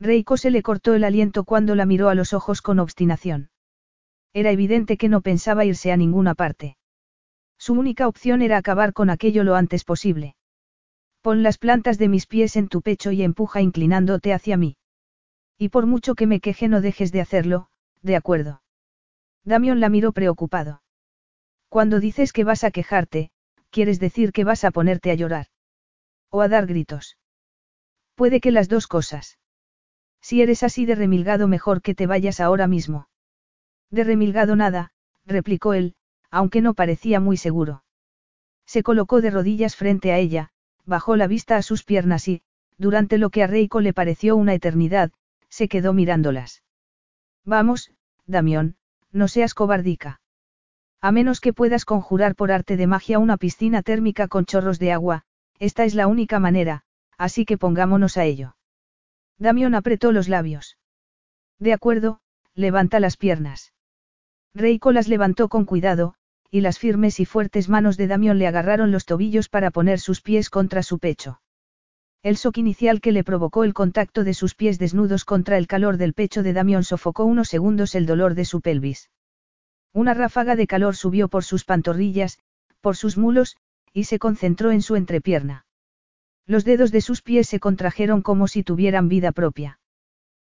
Reiko 0.00 0.36
se 0.36 0.50
le 0.50 0.62
cortó 0.62 0.94
el 0.94 1.04
aliento 1.04 1.44
cuando 1.44 1.74
la 1.74 1.86
miró 1.86 2.08
a 2.08 2.14
los 2.14 2.32
ojos 2.32 2.62
con 2.62 2.78
obstinación. 2.78 3.50
Era 4.32 4.50
evidente 4.50 4.96
que 4.96 5.08
no 5.08 5.20
pensaba 5.20 5.64
irse 5.64 5.90
a 5.90 5.96
ninguna 5.96 6.34
parte. 6.34 6.76
Su 7.58 7.72
única 7.72 8.06
opción 8.06 8.40
era 8.40 8.56
acabar 8.56 8.92
con 8.92 9.10
aquello 9.10 9.42
lo 9.42 9.56
antes 9.56 9.84
posible. 9.84 10.36
Pon 11.20 11.42
las 11.42 11.58
plantas 11.58 11.98
de 11.98 12.08
mis 12.08 12.26
pies 12.26 12.54
en 12.54 12.68
tu 12.68 12.80
pecho 12.80 13.10
y 13.10 13.22
empuja 13.22 13.60
inclinándote 13.60 14.32
hacia 14.32 14.56
mí. 14.56 14.76
Y 15.58 15.70
por 15.70 15.86
mucho 15.86 16.14
que 16.14 16.28
me 16.28 16.40
queje 16.40 16.68
no 16.68 16.80
dejes 16.80 17.10
de 17.10 17.20
hacerlo, 17.20 17.68
de 18.02 18.14
acuerdo. 18.14 18.62
Damión 19.44 19.80
la 19.80 19.88
miró 19.88 20.12
preocupado. 20.12 20.82
Cuando 21.68 21.98
dices 21.98 22.32
que 22.32 22.44
vas 22.44 22.62
a 22.62 22.70
quejarte, 22.70 23.30
quieres 23.70 23.98
decir 23.98 24.32
que 24.32 24.44
vas 24.44 24.62
a 24.62 24.70
ponerte 24.70 25.10
a 25.10 25.14
llorar. 25.14 25.46
O 26.30 26.40
a 26.40 26.48
dar 26.48 26.66
gritos. 26.66 27.18
Puede 28.14 28.40
que 28.40 28.52
las 28.52 28.68
dos 28.68 28.86
cosas. 28.86 29.38
Si 30.28 30.42
eres 30.42 30.62
así 30.62 30.84
de 30.84 30.94
remilgado 30.94 31.48
mejor 31.48 31.80
que 31.80 31.94
te 31.94 32.06
vayas 32.06 32.38
ahora 32.38 32.66
mismo. 32.66 33.08
De 33.90 34.04
remilgado 34.04 34.56
nada, 34.56 34.92
replicó 35.24 35.72
él, 35.72 35.94
aunque 36.30 36.60
no 36.60 36.74
parecía 36.74 37.18
muy 37.18 37.38
seguro. 37.38 37.82
Se 38.66 38.82
colocó 38.82 39.22
de 39.22 39.30
rodillas 39.30 39.74
frente 39.74 40.12
a 40.12 40.18
ella, 40.18 40.50
bajó 40.84 41.16
la 41.16 41.28
vista 41.28 41.56
a 41.56 41.62
sus 41.62 41.82
piernas 41.82 42.28
y, 42.28 42.42
durante 42.76 43.16
lo 43.16 43.30
que 43.30 43.42
a 43.42 43.46
Reiko 43.46 43.80
le 43.80 43.94
pareció 43.94 44.36
una 44.36 44.52
eternidad, 44.52 45.12
se 45.48 45.66
quedó 45.66 45.94
mirándolas. 45.94 46.62
Vamos, 47.46 47.90
Damión, 48.26 48.76
no 49.10 49.28
seas 49.28 49.54
cobardica. 49.54 50.20
A 51.00 51.10
menos 51.10 51.40
que 51.40 51.54
puedas 51.54 51.86
conjurar 51.86 52.34
por 52.34 52.52
arte 52.52 52.76
de 52.76 52.86
magia 52.86 53.18
una 53.18 53.38
piscina 53.38 53.80
térmica 53.80 54.28
con 54.28 54.44
chorros 54.44 54.78
de 54.78 54.92
agua, 54.92 55.22
esta 55.58 55.86
es 55.86 55.94
la 55.94 56.06
única 56.06 56.38
manera, 56.38 56.82
así 57.16 57.46
que 57.46 57.56
pongámonos 57.56 58.18
a 58.18 58.26
ello. 58.26 58.57
Damión 59.38 59.74
apretó 59.74 60.12
los 60.12 60.28
labios. 60.28 60.78
De 61.58 61.72
acuerdo, 61.72 62.20
levanta 62.54 63.00
las 63.00 63.16
piernas. 63.16 63.72
Reiko 64.54 64.92
las 64.92 65.08
levantó 65.08 65.48
con 65.48 65.64
cuidado, 65.64 66.14
y 66.50 66.60
las 66.60 66.78
firmes 66.78 67.20
y 67.20 67.24
fuertes 67.24 67.68
manos 67.68 67.96
de 67.96 68.06
Damión 68.06 68.38
le 68.38 68.46
agarraron 68.46 68.90
los 68.90 69.04
tobillos 69.04 69.48
para 69.48 69.70
poner 69.70 70.00
sus 70.00 70.22
pies 70.22 70.50
contra 70.50 70.82
su 70.82 70.98
pecho. 70.98 71.40
El 72.22 72.34
shock 72.34 72.58
inicial 72.58 73.00
que 73.00 73.12
le 73.12 73.22
provocó 73.22 73.62
el 73.62 73.74
contacto 73.74 74.24
de 74.24 74.34
sus 74.34 74.56
pies 74.56 74.78
desnudos 74.78 75.24
contra 75.24 75.56
el 75.56 75.68
calor 75.68 75.98
del 75.98 76.14
pecho 76.14 76.42
de 76.42 76.52
Damión 76.52 76.82
sofocó 76.82 77.24
unos 77.24 77.48
segundos 77.48 77.94
el 77.94 78.06
dolor 78.06 78.34
de 78.34 78.44
su 78.44 78.60
pelvis. 78.60 79.10
Una 79.92 80.14
ráfaga 80.14 80.56
de 80.56 80.66
calor 80.66 80.96
subió 80.96 81.28
por 81.28 81.44
sus 81.44 81.64
pantorrillas, 81.64 82.38
por 82.80 82.96
sus 82.96 83.16
mulos, 83.16 83.56
y 83.92 84.04
se 84.04 84.18
concentró 84.18 84.72
en 84.72 84.82
su 84.82 84.96
entrepierna. 84.96 85.64
Los 86.48 86.64
dedos 86.64 86.90
de 86.92 87.02
sus 87.02 87.20
pies 87.20 87.46
se 87.46 87.60
contrajeron 87.60 88.22
como 88.22 88.48
si 88.48 88.62
tuvieran 88.62 89.08
vida 89.08 89.32
propia. 89.32 89.80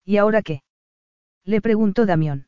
¿Y 0.07 0.17
ahora 0.17 0.41
qué? 0.41 0.63
Le 1.45 1.61
preguntó 1.61 2.07
Damión. 2.07 2.47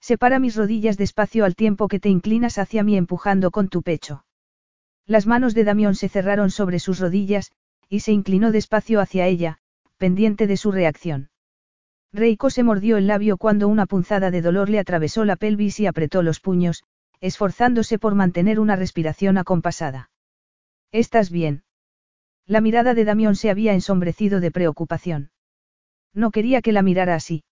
Separa 0.00 0.38
mis 0.38 0.54
rodillas 0.54 0.96
despacio 0.96 1.44
al 1.44 1.56
tiempo 1.56 1.88
que 1.88 1.98
te 1.98 2.08
inclinas 2.08 2.58
hacia 2.58 2.84
mí 2.84 2.96
empujando 2.96 3.50
con 3.50 3.68
tu 3.68 3.82
pecho. 3.82 4.24
Las 5.06 5.26
manos 5.26 5.54
de 5.54 5.64
Damión 5.64 5.96
se 5.96 6.08
cerraron 6.08 6.52
sobre 6.52 6.78
sus 6.78 7.00
rodillas, 7.00 7.50
y 7.88 8.00
se 8.00 8.12
inclinó 8.12 8.52
despacio 8.52 9.00
hacia 9.00 9.26
ella, 9.26 9.58
pendiente 9.96 10.46
de 10.46 10.56
su 10.56 10.70
reacción. 10.70 11.30
Reiko 12.12 12.48
se 12.48 12.62
mordió 12.62 12.96
el 12.96 13.08
labio 13.08 13.38
cuando 13.38 13.66
una 13.66 13.86
punzada 13.86 14.30
de 14.30 14.40
dolor 14.40 14.68
le 14.68 14.78
atravesó 14.78 15.24
la 15.24 15.34
pelvis 15.34 15.80
y 15.80 15.86
apretó 15.86 16.22
los 16.22 16.38
puños, 16.38 16.84
esforzándose 17.20 17.98
por 17.98 18.14
mantener 18.14 18.60
una 18.60 18.76
respiración 18.76 19.36
acompasada. 19.36 20.10
¿Estás 20.92 21.28
bien? 21.30 21.64
La 22.46 22.60
mirada 22.60 22.94
de 22.94 23.04
Damión 23.04 23.36
se 23.36 23.50
había 23.50 23.72
ensombrecido 23.72 24.40
de 24.40 24.50
preocupación. 24.50 25.30
No 26.12 26.30
quería 26.30 26.60
que 26.62 26.72
la 26.72 26.82
mirara 26.82 27.14
así. 27.14 27.44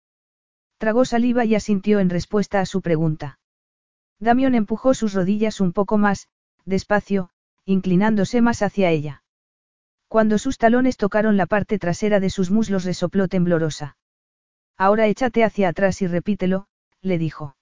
Tragó 0.78 1.04
saliva 1.04 1.44
y 1.44 1.54
asintió 1.54 2.00
en 2.00 2.10
respuesta 2.10 2.60
a 2.60 2.66
su 2.66 2.80
pregunta. 2.82 3.38
Damión 4.18 4.54
empujó 4.54 4.94
sus 4.94 5.14
rodillas 5.14 5.60
un 5.60 5.72
poco 5.72 5.98
más, 5.98 6.28
despacio, 6.64 7.30
inclinándose 7.64 8.40
más 8.40 8.62
hacia 8.62 8.90
ella. 8.90 9.22
Cuando 10.08 10.38
sus 10.38 10.58
talones 10.58 10.96
tocaron 10.96 11.36
la 11.36 11.46
parte 11.46 11.78
trasera 11.78 12.18
de 12.18 12.30
sus 12.30 12.50
muslos 12.50 12.84
resopló 12.84 13.28
temblorosa. 13.28 13.96
Ahora 14.76 15.06
échate 15.06 15.44
hacia 15.44 15.68
atrás 15.68 16.02
y 16.02 16.06
repítelo, 16.06 16.66
le 17.00 17.16
dijo. 17.16 17.56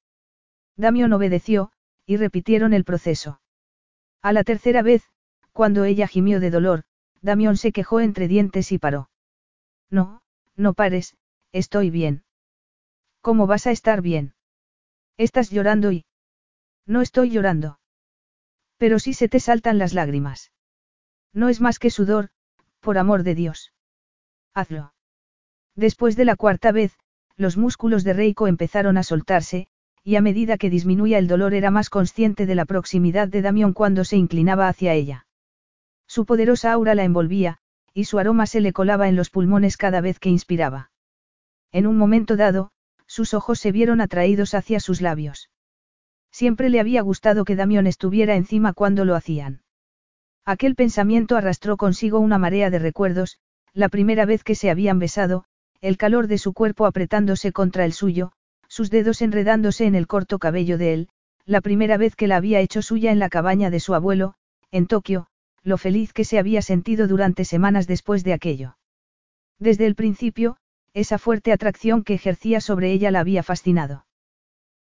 Damión 0.76 1.12
obedeció, 1.12 1.72
y 2.06 2.16
repitieron 2.16 2.72
el 2.72 2.84
proceso. 2.84 3.40
A 4.22 4.32
la 4.32 4.44
tercera 4.44 4.82
vez, 4.82 5.02
cuando 5.52 5.84
ella 5.84 6.06
gimió 6.06 6.40
de 6.40 6.50
dolor, 6.50 6.84
Damión 7.23 7.57
se 7.57 7.73
quejó 7.73 8.01
entre 8.01 8.28
dientes 8.28 8.73
y 8.73 8.78
paró. 8.78 9.11
No, 9.90 10.23
no 10.57 10.74
pares, 10.74 11.16
estoy 11.53 11.90
bien. 11.90 12.24
¿Cómo 13.20 13.47
vas 13.47 13.66
a 13.66 13.70
estar 13.70 14.03
bien? 14.03 14.35
Estás 15.16 15.51
llorando 15.51 15.93
y... 15.93 16.05
No 16.86 17.03
estoy 17.03 17.31
llorando. 17.31 17.81
Pero 18.77 18.99
sí 18.99 19.12
se 19.12 19.28
te 19.28 19.40
saltan 19.40 19.78
las 19.78 19.93
lágrimas. 19.93 20.53
No 21.32 21.49
es 21.49 21.61
más 21.61 21.78
que 21.78 21.90
sudor, 21.90 22.31
por 22.81 22.99
amor 22.99 23.23
de 23.23 23.35
Dios. 23.35 23.73
Hazlo. 24.55 24.95
Después 25.74 26.16
de 26.16 26.24
la 26.24 26.36
cuarta 26.36 26.73
vez, 26.73 26.97
los 27.36 27.57
músculos 27.57 28.03
de 28.05 28.12
Reiko 28.12 28.47
empezaron 28.47 28.97
a 28.97 29.03
soltarse, 29.03 29.69
y 30.03 30.16
a 30.16 30.20
medida 30.20 30.59
que 30.59 30.70
disminuía 30.70 31.19
el 31.19 31.28
dolor 31.28 31.55
era 31.55 31.70
más 31.70 31.90
consciente 31.90 32.47
de 32.47 32.55
la 32.55 32.65
proximidad 32.65 33.28
de 33.28 33.43
Damión 33.43 33.74
cuando 33.74 34.05
se 34.05 34.16
inclinaba 34.16 34.69
hacia 34.69 34.95
ella. 34.95 35.27
Su 36.09 36.24
poderosa 36.26 36.72
aura 36.72 36.94
la 36.94 37.05
envolvía, 37.05 37.59
y 37.94 38.05
su 38.05 38.18
aroma 38.18 38.47
se 38.47 38.60
le 38.60 38.72
colaba 38.72 39.09
en 39.09 39.14
los 39.14 39.30
pulmones 39.30 39.76
cada 39.76 40.01
vez 40.01 40.18
que 40.18 40.30
inspiraba. 40.30 40.90
En 41.70 41.86
un 41.86 41.98
momento 41.98 42.36
dado, 42.36 42.70
sus 43.06 43.35
ojos 43.35 43.60
se 43.60 43.72
vieron 43.72 44.01
atraídos 44.01 44.55
hacia 44.55 44.80
sus 44.80 45.01
labios. 45.01 45.51
Siempre 46.30 46.70
le 46.70 46.80
había 46.80 47.02
gustado 47.02 47.44
que 47.44 47.56
Damión 47.56 47.86
estuviera 47.86 48.36
encima 48.36 48.72
cuando 48.72 49.05
lo 49.05 49.14
hacían. 49.14 49.62
Aquel 50.44 50.74
pensamiento 50.74 51.36
arrastró 51.36 51.76
consigo 51.76 52.20
una 52.20 52.39
marea 52.39 52.70
de 52.70 52.78
recuerdos, 52.78 53.39
la 53.74 53.90
primera 53.90 54.24
vez 54.24 54.44
que 54.44 54.55
se 54.55 54.70
habían 54.70 54.98
besado, 54.98 55.44
el 55.80 55.98
calor 55.98 56.26
de 56.26 56.39
su 56.39 56.55
cuerpo 56.55 56.86
apretándose 56.86 57.52
contra 57.52 57.85
el 57.85 57.93
suyo, 57.93 58.32
sus 58.66 58.90
dedos 58.90 59.20
enredándose 59.20 59.85
en 59.85 59.94
el 59.94 60.06
corto 60.06 60.39
cabello 60.39 60.78
de 60.78 60.94
él, 60.94 61.09
la 61.44 61.60
primera 61.60 61.97
vez 61.97 62.16
que 62.16 62.26
la 62.26 62.36
había 62.36 62.60
hecho 62.60 62.82
suya 62.82 63.12
en 63.12 63.18
la 63.18 63.28
cabaña 63.28 63.70
de 63.70 63.80
su 63.80 63.94
abuelo, 63.94 64.35
en 64.70 64.86
Tokio, 64.86 65.28
lo 65.69 65.78
feliz 65.78 66.12
que 66.12 66.24
se 66.24 66.39
había 66.39 66.62
sentido 66.62 67.07
durante 67.07 67.45
semanas 67.45 67.86
después 67.86 68.24
de 68.24 68.32
aquello. 68.32 68.77
Desde 69.59 69.86
el 69.86 69.95
principio, 69.95 70.57
esa 70.95 71.19
fuerte 71.19 71.53
atracción 71.53 72.03
que 72.03 72.15
ejercía 72.15 72.61
sobre 72.61 72.90
ella 72.93 73.11
la 73.11 73.20
había 73.20 73.43
fascinado. 73.43 74.07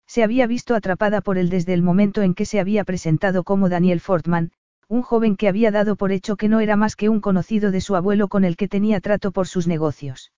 Se 0.08 0.24
había 0.24 0.48
visto 0.48 0.74
atrapada 0.74 1.22
por 1.22 1.38
él 1.38 1.50
desde 1.50 1.74
el 1.74 1.84
momento 1.84 2.22
en 2.22 2.34
que 2.34 2.46
se 2.46 2.60
había 2.60 2.84
presentado 2.84 3.44
como 3.44 3.70
Daniel 3.70 4.00
Fortman, 4.00 4.52
un 4.88 5.02
joven 5.02 5.36
que 5.36 5.50
había 5.50 5.70
dado 5.70 5.98
por 5.98 6.12
hecho 6.14 6.38
que 6.38 6.48
no 6.48 6.62
era 6.62 6.78
más 6.78 6.96
que 6.96 7.10
un 7.10 7.20
conocido 7.20 7.72
de 7.72 7.82
su 7.82 7.96
abuelo 7.96 8.30
con 8.30 8.46
el 8.46 8.56
que 8.56 8.70
tenía 8.70 9.02
trato 9.02 9.32
por 9.32 9.48
sus 9.48 9.68
negocios. 9.68 10.32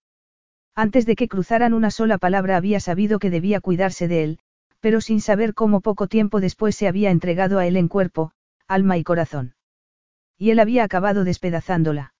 Antes 0.76 1.06
de 1.06 1.16
que 1.16 1.28
cruzaran 1.28 1.74
una 1.74 1.92
sola 1.92 2.18
palabra 2.18 2.58
había 2.58 2.80
sabido 2.80 3.20
que 3.20 3.30
debía 3.30 3.60
cuidarse 3.60 4.08
de 4.08 4.24
él, 4.24 4.40
pero 4.80 5.02
sin 5.02 5.22
saber 5.22 5.54
cómo 5.54 5.82
poco 5.82 6.08
tiempo 6.08 6.40
después 6.40 6.76
se 6.76 6.88
había 6.88 7.12
entregado 7.12 7.60
a 7.60 7.68
él 7.68 7.78
en 7.78 7.90
cuerpo, 7.90 8.32
alma 8.68 8.98
y 8.98 9.04
corazón. 9.04 9.54
Y 10.40 10.50
él 10.50 10.60
había 10.60 10.84
acabado 10.84 11.24
despedazándola. 11.24 12.14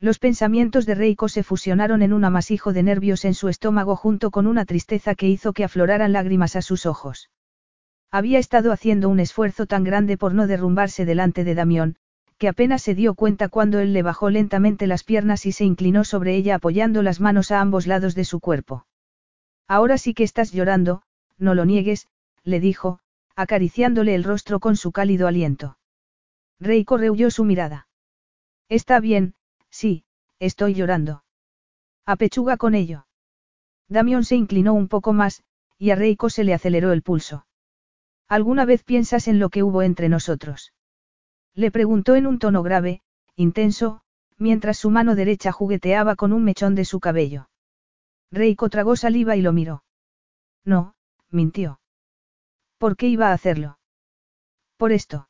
Los 0.00 0.18
pensamientos 0.18 0.86
de 0.86 0.94
Reiko 0.94 1.28
se 1.28 1.42
fusionaron 1.42 2.02
en 2.02 2.12
un 2.12 2.24
amasijo 2.24 2.72
de 2.72 2.82
nervios 2.82 3.24
en 3.24 3.34
su 3.34 3.48
estómago 3.48 3.96
junto 3.96 4.30
con 4.30 4.46
una 4.46 4.64
tristeza 4.64 5.14
que 5.14 5.28
hizo 5.28 5.52
que 5.52 5.62
afloraran 5.62 6.12
lágrimas 6.12 6.56
a 6.56 6.62
sus 6.62 6.86
ojos. 6.86 7.30
Había 8.10 8.38
estado 8.38 8.72
haciendo 8.72 9.08
un 9.08 9.20
esfuerzo 9.20 9.66
tan 9.66 9.84
grande 9.84 10.16
por 10.16 10.34
no 10.34 10.46
derrumbarse 10.46 11.04
delante 11.04 11.44
de 11.44 11.54
Damión, 11.54 11.96
que 12.38 12.48
apenas 12.48 12.82
se 12.82 12.94
dio 12.94 13.14
cuenta 13.14 13.48
cuando 13.48 13.78
él 13.78 13.92
le 13.92 14.02
bajó 14.02 14.30
lentamente 14.30 14.86
las 14.86 15.04
piernas 15.04 15.46
y 15.46 15.52
se 15.52 15.64
inclinó 15.64 16.04
sobre 16.04 16.34
ella 16.34 16.56
apoyando 16.56 17.02
las 17.02 17.20
manos 17.20 17.50
a 17.50 17.60
ambos 17.60 17.86
lados 17.86 18.14
de 18.14 18.24
su 18.24 18.40
cuerpo. 18.40 18.86
Ahora 19.68 19.98
sí 19.98 20.14
que 20.14 20.24
estás 20.24 20.52
llorando, 20.52 21.02
no 21.38 21.54
lo 21.54 21.64
niegues, 21.64 22.08
le 22.42 22.58
dijo, 22.58 23.00
acariciándole 23.36 24.14
el 24.14 24.24
rostro 24.24 24.60
con 24.60 24.76
su 24.76 24.92
cálido 24.92 25.26
aliento. 25.26 25.76
Reiko 26.60 26.96
rehuyó 26.96 27.30
su 27.30 27.44
mirada. 27.44 27.88
Está 28.68 29.00
bien, 29.00 29.34
sí, 29.70 30.04
estoy 30.38 30.74
llorando. 30.74 31.24
Apechuga 32.06 32.56
con 32.56 32.74
ello. 32.74 33.06
Damión 33.88 34.24
se 34.24 34.36
inclinó 34.36 34.74
un 34.74 34.88
poco 34.88 35.12
más, 35.12 35.42
y 35.78 35.90
a 35.90 35.96
Reiko 35.96 36.30
se 36.30 36.44
le 36.44 36.54
aceleró 36.54 36.92
el 36.92 37.02
pulso. 37.02 37.46
¿Alguna 38.28 38.64
vez 38.64 38.82
piensas 38.84 39.28
en 39.28 39.38
lo 39.38 39.50
que 39.50 39.62
hubo 39.62 39.82
entre 39.82 40.08
nosotros? 40.08 40.72
Le 41.54 41.70
preguntó 41.70 42.14
en 42.14 42.26
un 42.26 42.38
tono 42.38 42.62
grave, 42.62 43.02
intenso, 43.36 44.02
mientras 44.38 44.78
su 44.78 44.90
mano 44.90 45.14
derecha 45.14 45.52
jugueteaba 45.52 46.16
con 46.16 46.32
un 46.32 46.44
mechón 46.44 46.74
de 46.74 46.84
su 46.84 47.00
cabello. 47.00 47.48
Reiko 48.30 48.68
tragó 48.68 48.96
saliva 48.96 49.36
y 49.36 49.42
lo 49.42 49.52
miró. 49.52 49.84
No, 50.64 50.94
mintió. 51.30 51.80
¿Por 52.78 52.96
qué 52.96 53.06
iba 53.06 53.28
a 53.28 53.32
hacerlo? 53.32 53.78
Por 54.76 54.92
esto. 54.92 55.28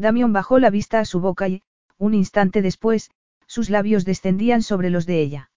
Damión 0.00 0.32
bajó 0.32 0.58
la 0.58 0.70
vista 0.70 0.98
a 0.98 1.04
su 1.04 1.20
boca 1.20 1.46
y, 1.48 1.62
un 1.98 2.14
instante 2.14 2.62
después, 2.62 3.10
sus 3.46 3.68
labios 3.68 4.06
descendían 4.06 4.62
sobre 4.62 4.88
los 4.88 5.04
de 5.04 5.20
ella. 5.20 5.50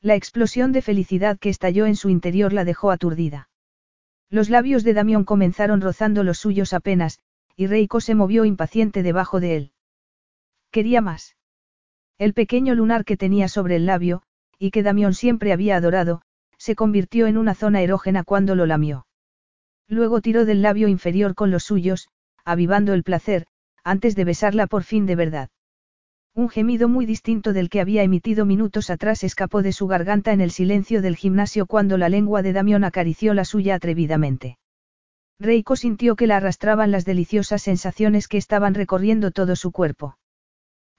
La 0.00 0.16
explosión 0.16 0.72
de 0.72 0.82
felicidad 0.82 1.38
que 1.38 1.50
estalló 1.50 1.86
en 1.86 1.94
su 1.94 2.08
interior 2.08 2.52
la 2.52 2.64
dejó 2.64 2.90
aturdida. 2.90 3.48
Los 4.28 4.50
labios 4.50 4.82
de 4.82 4.94
Damión 4.94 5.24
comenzaron 5.24 5.80
rozando 5.80 6.24
los 6.24 6.38
suyos 6.38 6.72
apenas, 6.72 7.20
y 7.54 7.68
Reiko 7.68 8.00
se 8.00 8.16
movió 8.16 8.44
impaciente 8.44 9.04
debajo 9.04 9.38
de 9.38 9.56
él. 9.56 9.72
Quería 10.72 11.00
más. 11.00 11.36
El 12.18 12.34
pequeño 12.34 12.74
lunar 12.74 13.04
que 13.04 13.16
tenía 13.16 13.46
sobre 13.46 13.76
el 13.76 13.86
labio, 13.86 14.22
y 14.58 14.72
que 14.72 14.82
Damión 14.82 15.14
siempre 15.14 15.52
había 15.52 15.76
adorado, 15.76 16.22
se 16.58 16.74
convirtió 16.74 17.28
en 17.28 17.38
una 17.38 17.54
zona 17.54 17.82
erógena 17.82 18.24
cuando 18.24 18.56
lo 18.56 18.66
lamió. 18.66 19.06
Luego 19.86 20.20
tiró 20.20 20.44
del 20.44 20.60
labio 20.60 20.88
inferior 20.88 21.36
con 21.36 21.52
los 21.52 21.62
suyos, 21.62 22.08
avivando 22.44 22.94
el 22.94 23.04
placer, 23.04 23.46
antes 23.84 24.16
de 24.16 24.24
besarla 24.24 24.66
por 24.66 24.82
fin 24.82 25.06
de 25.06 25.16
verdad. 25.16 25.50
Un 26.34 26.48
gemido 26.48 26.88
muy 26.88 27.06
distinto 27.06 27.52
del 27.52 27.68
que 27.68 27.80
había 27.80 28.02
emitido 28.02 28.44
minutos 28.44 28.88
atrás 28.88 29.24
escapó 29.24 29.62
de 29.62 29.72
su 29.72 29.88
garganta 29.88 30.32
en 30.32 30.40
el 30.40 30.52
silencio 30.52 31.02
del 31.02 31.16
gimnasio 31.16 31.66
cuando 31.66 31.98
la 31.98 32.08
lengua 32.08 32.42
de 32.42 32.52
Damión 32.52 32.84
acarició 32.84 33.34
la 33.34 33.44
suya 33.44 33.74
atrevidamente. 33.74 34.58
Reiko 35.40 35.74
sintió 35.74 36.16
que 36.16 36.26
la 36.26 36.36
arrastraban 36.36 36.90
las 36.90 37.04
deliciosas 37.04 37.62
sensaciones 37.62 38.28
que 38.28 38.36
estaban 38.36 38.74
recorriendo 38.74 39.30
todo 39.30 39.56
su 39.56 39.72
cuerpo. 39.72 40.18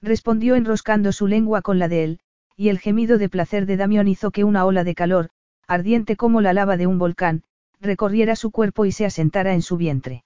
Respondió 0.02 0.56
enroscando 0.56 1.12
su 1.12 1.28
lengua 1.28 1.62
con 1.62 1.78
la 1.78 1.88
de 1.88 2.04
él, 2.04 2.20
y 2.56 2.68
el 2.68 2.78
gemido 2.78 3.18
de 3.18 3.28
placer 3.28 3.66
de 3.66 3.76
Damión 3.76 4.08
hizo 4.08 4.32
que 4.32 4.44
una 4.44 4.66
ola 4.66 4.84
de 4.84 4.94
calor, 4.94 5.30
ardiente 5.66 6.16
como 6.16 6.40
la 6.40 6.52
lava 6.52 6.76
de 6.76 6.86
un 6.86 6.98
volcán, 6.98 7.44
recorriera 7.80 8.36
su 8.36 8.50
cuerpo 8.50 8.84
y 8.84 8.92
se 8.92 9.06
asentara 9.06 9.54
en 9.54 9.62
su 9.62 9.76
vientre. 9.76 10.24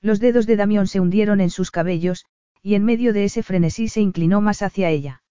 Los 0.00 0.20
dedos 0.20 0.46
de 0.46 0.56
Damión 0.56 0.86
se 0.86 1.00
hundieron 1.00 1.40
en 1.40 1.50
sus 1.50 1.70
cabellos, 1.70 2.24
y 2.62 2.74
en 2.74 2.84
medio 2.84 3.12
de 3.12 3.24
ese 3.24 3.42
frenesí 3.42 3.88
se 3.88 4.00
inclinó 4.00 4.40
más 4.40 4.62
hacia 4.62 4.90
ella. 4.90 5.22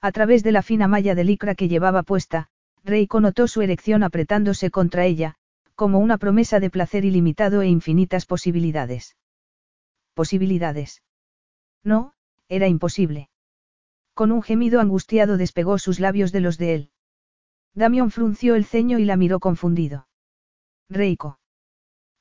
A 0.00 0.12
través 0.12 0.42
de 0.42 0.52
la 0.52 0.62
fina 0.62 0.88
malla 0.88 1.14
de 1.14 1.24
licra 1.24 1.54
que 1.54 1.68
llevaba 1.68 2.02
puesta, 2.02 2.48
Reiko 2.84 3.20
notó 3.20 3.48
su 3.48 3.62
erección 3.62 4.02
apretándose 4.02 4.70
contra 4.70 5.04
ella, 5.04 5.36
como 5.74 5.98
una 5.98 6.18
promesa 6.18 6.60
de 6.60 6.70
placer 6.70 7.04
ilimitado 7.04 7.62
e 7.62 7.68
infinitas 7.68 8.26
posibilidades. 8.26 9.16
Posibilidades. 10.14 11.02
No, 11.82 12.12
era 12.48 12.68
imposible. 12.68 13.28
Con 14.14 14.32
un 14.32 14.42
gemido 14.42 14.80
angustiado 14.80 15.36
despegó 15.36 15.78
sus 15.78 16.00
labios 16.00 16.32
de 16.32 16.40
los 16.40 16.58
de 16.58 16.74
él. 16.74 16.90
Damión 17.74 18.10
frunció 18.10 18.54
el 18.54 18.64
ceño 18.64 18.98
y 18.98 19.04
la 19.04 19.16
miró 19.16 19.40
confundido. 19.40 20.08
Reiko. 20.88 21.38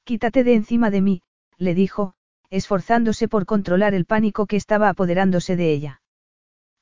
Quítate 0.04 0.44
de 0.44 0.56
encima 0.56 0.90
de 0.92 1.02
mí, 1.02 1.22
le 1.58 1.74
dijo, 1.74 2.14
esforzándose 2.50 3.28
por 3.28 3.46
controlar 3.46 3.94
el 3.94 4.06
pánico 4.06 4.46
que 4.46 4.56
estaba 4.56 4.90
apoderándose 4.90 5.56
de 5.56 5.72
ella. 5.72 6.02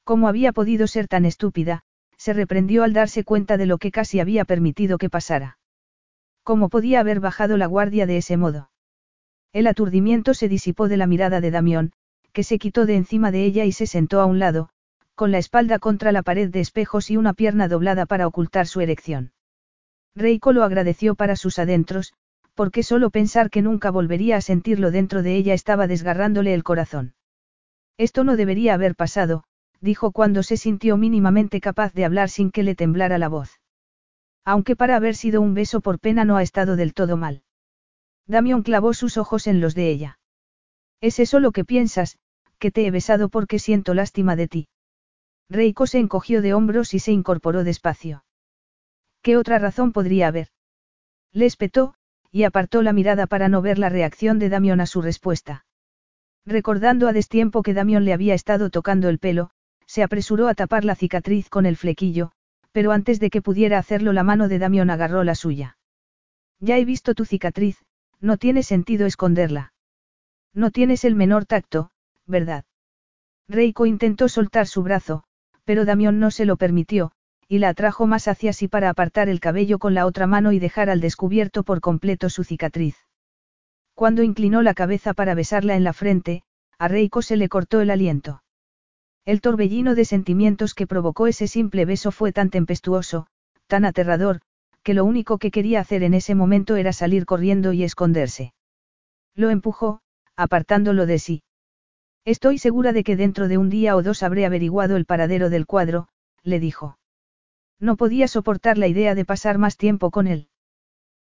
¿Cómo 0.03 0.27
había 0.27 0.51
podido 0.51 0.87
ser 0.87 1.07
tan 1.07 1.25
estúpida? 1.25 1.83
se 2.17 2.33
reprendió 2.33 2.83
al 2.83 2.93
darse 2.93 3.23
cuenta 3.23 3.57
de 3.57 3.65
lo 3.65 3.77
que 3.77 3.91
casi 3.91 4.19
había 4.19 4.45
permitido 4.45 4.97
que 4.97 5.09
pasara. 5.09 5.57
¿Cómo 6.43 6.69
podía 6.69 7.01
haber 7.01 7.19
bajado 7.19 7.57
la 7.57 7.65
guardia 7.65 8.05
de 8.05 8.17
ese 8.17 8.37
modo? 8.37 8.69
El 9.51 9.67
aturdimiento 9.67 10.33
se 10.33 10.47
disipó 10.47 10.87
de 10.87 10.97
la 10.97 11.07
mirada 11.07 11.41
de 11.41 11.51
Damión, 11.51 11.91
que 12.31 12.43
se 12.43 12.57
quitó 12.59 12.85
de 12.85 12.95
encima 12.95 13.31
de 13.31 13.43
ella 13.43 13.65
y 13.65 13.71
se 13.71 13.87
sentó 13.87 14.19
a 14.21 14.25
un 14.25 14.39
lado, 14.39 14.69
con 15.15 15.31
la 15.31 15.37
espalda 15.37 15.79
contra 15.79 16.11
la 16.11 16.23
pared 16.23 16.49
de 16.49 16.59
espejos 16.59 17.11
y 17.11 17.17
una 17.17 17.33
pierna 17.33 17.67
doblada 17.67 18.05
para 18.05 18.25
ocultar 18.25 18.67
su 18.67 18.81
erección. 18.81 19.31
Reiko 20.15 20.53
lo 20.53 20.63
agradeció 20.63 21.15
para 21.15 21.35
sus 21.35 21.59
adentros, 21.59 22.13
porque 22.55 22.83
solo 22.83 23.09
pensar 23.09 23.49
que 23.49 23.61
nunca 23.61 23.91
volvería 23.91 24.37
a 24.37 24.41
sentirlo 24.41 24.91
dentro 24.91 25.23
de 25.23 25.35
ella 25.35 25.53
estaba 25.53 25.87
desgarrándole 25.87 26.53
el 26.53 26.63
corazón. 26.63 27.15
Esto 27.97 28.23
no 28.23 28.35
debería 28.35 28.73
haber 28.73 28.95
pasado, 28.95 29.43
dijo 29.81 30.11
cuando 30.11 30.43
se 30.43 30.57
sintió 30.57 30.97
mínimamente 30.97 31.61
capaz 31.61 31.93
de 31.93 32.05
hablar 32.05 32.29
sin 32.29 32.51
que 32.51 32.63
le 32.63 32.75
temblara 32.75 33.17
la 33.17 33.27
voz. 33.27 33.59
Aunque 34.45 34.75
para 34.75 34.95
haber 34.95 35.15
sido 35.15 35.41
un 35.41 35.53
beso 35.53 35.81
por 35.81 35.99
pena 35.99 36.25
no 36.25 36.37
ha 36.37 36.43
estado 36.43 36.75
del 36.75 36.93
todo 36.93 37.17
mal. 37.17 37.43
Damión 38.27 38.63
clavó 38.63 38.93
sus 38.93 39.17
ojos 39.17 39.47
en 39.47 39.59
los 39.59 39.75
de 39.75 39.89
ella. 39.89 40.19
¿Es 41.01 41.19
eso 41.19 41.39
lo 41.39 41.51
que 41.51 41.65
piensas, 41.65 42.17
que 42.59 42.71
te 42.71 42.85
he 42.85 42.91
besado 42.91 43.29
porque 43.29 43.59
siento 43.59 43.93
lástima 43.93 44.35
de 44.35 44.47
ti? 44.47 44.67
Reiko 45.49 45.85
se 45.85 45.99
encogió 45.99 46.41
de 46.41 46.53
hombros 46.53 46.93
y 46.93 46.99
se 46.99 47.11
incorporó 47.11 47.63
despacio. 47.63 48.23
¿Qué 49.21 49.37
otra 49.37 49.59
razón 49.59 49.91
podría 49.91 50.27
haber? 50.27 50.47
Le 51.31 51.45
espetó, 51.45 51.95
y 52.33 52.45
apartó 52.45 52.81
la 52.81 52.93
mirada 52.93 53.27
para 53.27 53.47
no 53.47 53.61
ver 53.61 53.77
la 53.77 53.89
reacción 53.89 54.39
de 54.39 54.49
Damión 54.49 54.81
a 54.81 54.87
su 54.87 55.03
respuesta. 55.03 55.65
Recordando 56.47 57.07
a 57.07 57.13
destiempo 57.13 57.61
que 57.61 57.75
Damión 57.75 58.05
le 58.05 58.11
había 58.11 58.33
estado 58.33 58.71
tocando 58.71 59.07
el 59.07 59.19
pelo, 59.19 59.51
se 59.85 60.01
apresuró 60.01 60.47
a 60.47 60.55
tapar 60.55 60.83
la 60.83 60.95
cicatriz 60.95 61.47
con 61.47 61.67
el 61.67 61.77
flequillo, 61.77 62.31
pero 62.71 62.91
antes 62.91 63.19
de 63.19 63.29
que 63.29 63.43
pudiera 63.43 63.77
hacerlo 63.77 64.13
la 64.13 64.23
mano 64.23 64.47
de 64.47 64.57
Damión 64.57 64.89
agarró 64.89 65.23
la 65.23 65.35
suya. 65.35 65.77
Ya 66.59 66.79
he 66.79 66.85
visto 66.85 67.13
tu 67.13 67.23
cicatriz, 67.23 67.77
no 68.19 68.37
tiene 68.37 68.63
sentido 68.63 69.05
esconderla. 69.05 69.73
No 70.55 70.71
tienes 70.71 71.05
el 71.05 71.13
menor 71.13 71.45
tacto, 71.45 71.91
¿verdad? 72.25 72.65
Reiko 73.47 73.85
intentó 73.85 74.27
soltar 74.27 74.65
su 74.65 74.81
brazo, 74.81 75.23
pero 75.65 75.85
Damión 75.85 76.19
no 76.19 76.31
se 76.31 76.45
lo 76.45 76.57
permitió, 76.57 77.11
y 77.47 77.59
la 77.59 77.69
atrajo 77.69 78.07
más 78.07 78.27
hacia 78.27 78.53
sí 78.53 78.67
para 78.67 78.89
apartar 78.89 79.29
el 79.29 79.39
cabello 79.39 79.79
con 79.79 79.93
la 79.93 80.05
otra 80.05 80.27
mano 80.27 80.51
y 80.51 80.59
dejar 80.59 80.89
al 80.89 81.01
descubierto 81.01 81.63
por 81.63 81.81
completo 81.81 82.29
su 82.29 82.43
cicatriz. 82.43 82.95
Cuando 83.93 84.23
inclinó 84.23 84.61
la 84.61 84.73
cabeza 84.73 85.13
para 85.13 85.35
besarla 85.35 85.75
en 85.75 85.83
la 85.83 85.93
frente, 85.93 86.43
a 86.79 86.87
Reiko 86.87 87.21
se 87.21 87.37
le 87.37 87.49
cortó 87.49 87.81
el 87.81 87.91
aliento. 87.91 88.43
El 89.25 89.39
torbellino 89.39 89.95
de 89.95 90.05
sentimientos 90.05 90.73
que 90.73 90.87
provocó 90.87 91.27
ese 91.27 91.47
simple 91.47 91.85
beso 91.85 92.11
fue 92.11 92.33
tan 92.33 92.49
tempestuoso, 92.49 93.27
tan 93.67 93.85
aterrador, 93.85 94.41
que 94.83 94.93
lo 94.93 95.05
único 95.05 95.37
que 95.37 95.51
quería 95.51 95.79
hacer 95.79 96.03
en 96.03 96.13
ese 96.13 96.35
momento 96.35 96.75
era 96.75 96.91
salir 96.91 97.25
corriendo 97.25 97.71
y 97.71 97.83
esconderse. 97.83 98.53
Lo 99.33 99.49
empujó, 99.49 100.01
apartándolo 100.35 101.05
de 101.05 101.19
sí. 101.19 101.43
Estoy 102.25 102.57
segura 102.57 102.93
de 102.93 103.03
que 103.03 103.15
dentro 103.15 103.47
de 103.47 103.57
un 103.57 103.69
día 103.69 103.95
o 103.95 104.03
dos 104.03 104.23
habré 104.23 104.45
averiguado 104.45 104.97
el 104.97 105.05
paradero 105.05 105.49
del 105.49 105.65
cuadro, 105.65 106.07
le 106.43 106.59
dijo. 106.59 106.97
No 107.79 107.95
podía 107.97 108.27
soportar 108.27 108.77
la 108.77 108.87
idea 108.87 109.15
de 109.15 109.25
pasar 109.25 109.57
más 109.57 109.77
tiempo 109.77 110.11
con 110.11 110.27
él. 110.27 110.47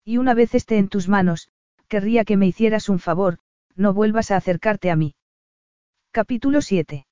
Y 0.05 0.18
una 0.18 0.35
vez 0.35 0.55
esté 0.55 0.78
en 0.78 0.89
tus 0.89 1.09
manos, 1.09 1.48
querría 1.89 2.24
que 2.24 2.36
me 2.36 2.47
hicieras 2.47 2.89
un 2.89 2.98
favor, 2.98 3.39
no 3.74 3.93
vuelvas 3.93 4.31
a 4.31 4.36
acercarte 4.36 4.90
a 4.90 4.97
mí. 4.97 5.14
Capítulo 6.10 6.62
7. 6.62 7.06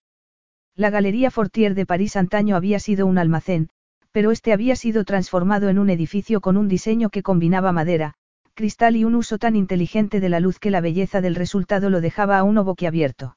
La 0.76 0.90
Galería 0.90 1.30
Fortier 1.30 1.74
de 1.74 1.86
París 1.86 2.16
antaño 2.16 2.56
había 2.56 2.80
sido 2.80 3.06
un 3.06 3.18
almacén, 3.18 3.68
pero 4.12 4.30
este 4.30 4.52
había 4.52 4.76
sido 4.76 5.04
transformado 5.04 5.68
en 5.68 5.78
un 5.78 5.90
edificio 5.90 6.40
con 6.40 6.56
un 6.56 6.68
diseño 6.68 7.10
que 7.10 7.22
combinaba 7.22 7.72
madera, 7.72 8.14
cristal 8.54 8.96
y 8.96 9.04
un 9.04 9.14
uso 9.14 9.38
tan 9.38 9.56
inteligente 9.56 10.20
de 10.20 10.28
la 10.28 10.40
luz 10.40 10.58
que 10.58 10.70
la 10.70 10.80
belleza 10.80 11.20
del 11.20 11.34
resultado 11.34 11.90
lo 11.90 12.00
dejaba 12.00 12.38
a 12.38 12.44
uno 12.44 12.64
boquiabierto. 12.64 13.36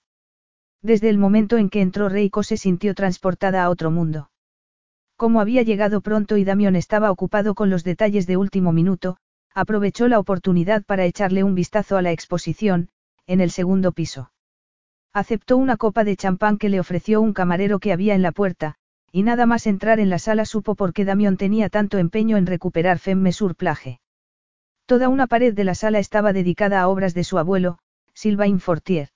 Desde 0.81 1.09
el 1.09 1.17
momento 1.17 1.57
en 1.57 1.69
que 1.69 1.81
entró 1.81 2.09
Reiko 2.09 2.43
se 2.43 2.57
sintió 2.57 2.93
transportada 2.93 3.63
a 3.63 3.69
otro 3.69 3.91
mundo. 3.91 4.29
Como 5.17 5.41
había 5.41 5.63
llegado 5.63 6.01
pronto 6.01 6.37
y 6.37 6.43
Damión 6.43 6.75
estaba 6.75 7.09
ocupado 7.09 7.55
con 7.55 7.71
los 7.71 7.83
detalles 7.83 8.27
de 8.27 8.37
último 8.37 8.71
minuto, 8.71 9.17
aprovechó 9.53 10.07
la 10.07 10.19
oportunidad 10.19 10.85
para 10.85 11.05
echarle 11.05 11.43
un 11.43 11.55
vistazo 11.55 11.97
a 11.97 12.03
la 12.03 12.11
exposición, 12.11 12.89
en 13.25 13.41
el 13.41 13.49
segundo 13.49 13.91
piso. 13.91 14.31
Aceptó 15.13 15.57
una 15.57 15.75
copa 15.75 16.03
de 16.03 16.15
champán 16.15 16.59
que 16.59 16.69
le 16.69 16.79
ofreció 16.79 17.19
un 17.19 17.33
camarero 17.33 17.79
que 17.79 17.91
había 17.91 18.13
en 18.13 18.21
la 18.21 18.31
puerta, 18.31 18.75
y 19.11 19.23
nada 19.23 19.47
más 19.47 19.65
entrar 19.65 19.99
en 19.99 20.11
la 20.11 20.19
sala 20.19 20.45
supo 20.45 20.75
por 20.75 20.93
qué 20.93 21.03
Damión 21.03 21.37
tenía 21.37 21.69
tanto 21.69 21.97
empeño 21.97 22.37
en 22.37 22.45
recuperar 22.45 22.99
Femme 22.99 23.31
sur 23.31 23.55
plage. 23.55 23.99
Toda 24.85 25.09
una 25.09 25.25
pared 25.25 25.55
de 25.55 25.63
la 25.63 25.73
sala 25.73 25.97
estaba 25.97 26.31
dedicada 26.31 26.79
a 26.79 26.87
obras 26.87 27.15
de 27.15 27.23
su 27.23 27.39
abuelo, 27.39 27.79
Sylvain 28.13 28.59
Fortier. 28.59 29.09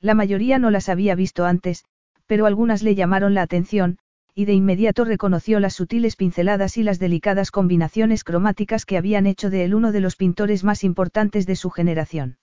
La 0.00 0.14
mayoría 0.14 0.58
no 0.58 0.70
las 0.70 0.90
había 0.90 1.14
visto 1.14 1.46
antes, 1.46 1.86
pero 2.26 2.44
algunas 2.44 2.82
le 2.82 2.94
llamaron 2.94 3.32
la 3.32 3.40
atención, 3.40 3.98
y 4.34 4.46
de 4.46 4.52
inmediato 4.52 5.04
reconoció 5.04 5.60
las 5.60 5.74
sutiles 5.74 6.16
pinceladas 6.16 6.76
y 6.76 6.82
las 6.82 6.98
delicadas 6.98 7.52
combinaciones 7.52 8.24
cromáticas 8.24 8.84
que 8.84 8.96
habían 8.96 9.26
hecho 9.26 9.48
de 9.48 9.64
él 9.64 9.74
uno 9.74 9.92
de 9.92 10.00
los 10.00 10.16
pintores 10.16 10.64
más 10.64 10.82
importantes 10.82 11.46
de 11.46 11.54
su 11.54 11.70
generación. 11.70 12.38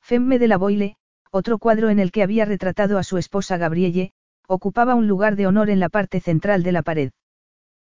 Femme 0.00 0.38
de 0.38 0.48
la 0.48 0.58
Boile, 0.58 0.96
otro 1.30 1.58
cuadro 1.58 1.88
en 1.88 2.00
el 2.00 2.10
que 2.10 2.22
había 2.22 2.44
retratado 2.44 2.98
a 2.98 3.04
su 3.04 3.16
esposa 3.16 3.56
Gabrielle, 3.56 4.12
ocupaba 4.48 4.94
un 4.94 5.06
lugar 5.06 5.36
de 5.36 5.46
honor 5.46 5.70
en 5.70 5.80
la 5.80 5.88
parte 5.88 6.20
central 6.20 6.62
de 6.62 6.72
la 6.72 6.82
pared. 6.82 7.12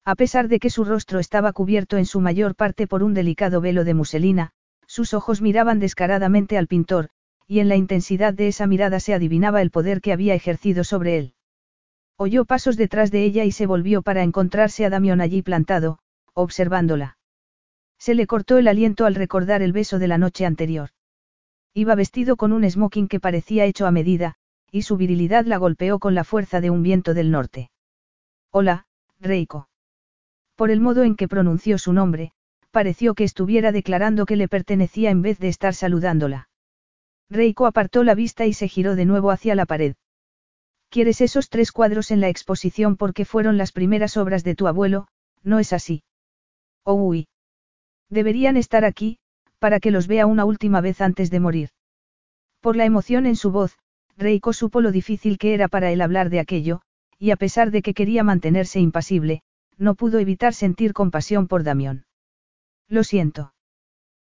A 0.05 0.17
pesar 0.17 0.49
de 0.49 0.59
que 0.59 0.69
su 0.69 0.85
rostro 0.85 1.21
estaba 1.21 1.53
cubierto 1.53 1.97
en 1.97 2.07
su 2.07 2.21
mayor 2.21 2.57
parte 2.57 2.89
por 2.89 3.05
un 3.05 3.15
delicado 3.15 3.61
velo 3.61 3.85
de 3.85 3.95
muselina, 3.95 4.51
sus 4.87 5.15
ojos 5.15 5.41
miraban 5.41 5.79
descaradamente 5.79 6.59
al 6.59 6.67
pintor, 6.67 7.09
y 7.47 7.61
en 7.61 7.69
la 7.69 7.77
intensidad 7.77 8.35
de 8.35 8.49
esa 8.49 8.67
mirada 8.67 8.99
se 8.99 9.15
adivinaba 9.15 9.63
el 9.63 9.71
poder 9.71 10.01
que 10.01 10.13
había 10.13 10.35
ejercido 10.35 10.83
sobre 10.83 11.19
él. 11.19 11.35
Oyó 12.17 12.45
pasos 12.45 12.77
detrás 12.77 13.11
de 13.11 13.25
ella 13.25 13.45
y 13.45 13.53
se 13.53 13.67
volvió 13.67 14.03
para 14.03 14.23
encontrarse 14.23 14.85
a 14.85 14.91
Damión 14.91 15.21
allí 15.21 15.43
plantado, 15.43 15.99
observándola. 16.35 17.17
Se 17.99 18.15
le 18.15 18.27
cortó 18.27 18.59
el 18.59 18.69
aliento 18.69 19.07
al 19.07 19.15
recordar 19.15 19.63
el 19.63 19.73
beso 19.73 19.99
de 19.99 20.09
la 20.09 20.19
noche 20.19 20.45
anterior. 20.45 20.91
Iba 21.75 21.95
vestido 21.95 22.37
con 22.37 22.53
un 22.53 22.69
smoking 22.69 23.09
que 23.09 23.21
parecía 23.21 23.65
hecho 23.65 23.87
a 23.87 23.91
medida, 23.91 24.35
y 24.71 24.83
su 24.83 24.97
virilidad 24.97 25.47
la 25.47 25.57
golpeó 25.57 25.99
con 25.99 26.15
la 26.15 26.25
fuerza 26.25 26.61
de 26.61 26.71
un 26.71 26.83
viento 26.83 27.15
del 27.15 27.31
norte. 27.31 27.71
Hola, 28.51 28.87
Reiko. 29.21 29.69
Por 30.57 30.71
el 30.71 30.81
modo 30.81 31.03
en 31.05 31.17
que 31.17 31.29
pronunció 31.29 31.79
su 31.79 31.93
nombre, 31.93 32.33
pareció 32.71 33.15
que 33.15 33.25
estuviera 33.25 33.73
declarando 33.73 34.27
que 34.27 34.37
le 34.37 34.49
pertenecía 34.49 35.11
en 35.11 35.23
vez 35.23 35.39
de 35.39 35.49
estar 35.49 35.75
saludándola. 35.75 36.49
Reiko 37.31 37.67
apartó 37.67 38.05
la 38.05 38.15
vista 38.15 38.47
y 38.47 38.53
se 38.53 38.69
giró 38.69 38.97
de 38.97 39.05
nuevo 39.05 39.31
hacia 39.31 39.55
la 39.55 39.67
pared. 39.67 39.95
Quieres 40.93 41.23
esos 41.23 41.49
tres 41.49 41.73
cuadros 41.73 42.11
en 42.11 42.21
la 42.21 42.29
exposición 42.29 42.99
porque 42.99 43.25
fueron 43.25 43.57
las 43.57 43.73
primeras 43.73 44.19
obras 44.19 44.45
de 44.45 44.55
tu 44.55 44.67
abuelo, 44.67 45.09
¿no 45.43 45.59
es 45.59 45.73
así? 45.73 46.03
Oh, 46.85 46.93
uy. 46.93 47.29
Deberían 48.11 48.59
estar 48.59 48.85
aquí, 48.85 49.19
para 49.59 49.81
que 49.81 49.91
los 49.91 50.07
vea 50.07 50.27
una 50.27 50.45
última 50.45 50.83
vez 50.83 51.01
antes 51.01 51.31
de 51.31 51.41
morir. 51.41 51.71
Por 52.61 52.77
la 52.77 52.85
emoción 52.85 53.25
en 53.25 53.37
su 53.37 53.51
voz, 53.51 53.79
Reiko 54.19 54.53
supo 54.53 54.83
lo 54.83 54.93
difícil 54.93 55.39
que 55.39 55.55
era 55.55 55.67
para 55.67 55.91
él 55.91 56.03
hablar 56.03 56.29
de 56.29 56.41
aquello, 56.41 56.83
y 57.19 57.31
a 57.31 57.37
pesar 57.37 57.71
de 57.71 57.81
que 57.81 57.95
quería 57.95 58.23
mantenerse 58.23 58.79
impasible, 58.79 59.41
no 59.79 59.95
pudo 59.95 60.19
evitar 60.19 60.53
sentir 60.53 60.93
compasión 60.93 61.49
por 61.49 61.65
Damión. 61.65 62.05
Lo 62.87 63.03
siento. 63.03 63.55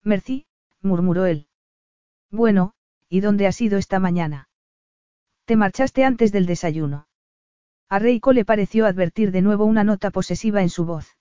Merci, 0.03 0.45
murmuró 0.81 1.25
él. 1.25 1.47
Bueno, 2.29 2.73
¿y 3.07 3.21
dónde 3.21 3.47
has 3.47 3.61
ido 3.61 3.77
esta 3.77 3.99
mañana? 3.99 4.48
Te 5.49 5.55
marchaste 5.55 6.05
antes 6.05 6.31
del 6.31 6.45
desayuno. 6.45 7.07
A 7.89 7.97
Reiko 7.97 8.33
le 8.33 8.45
pareció 8.45 8.85
advertir 8.85 9.31
de 9.31 9.41
nuevo 9.41 9.65
una 9.65 9.83
nota 9.83 10.11
posesiva 10.11 10.61
en 10.61 10.69
su 10.69 10.85
voz. 10.85 11.17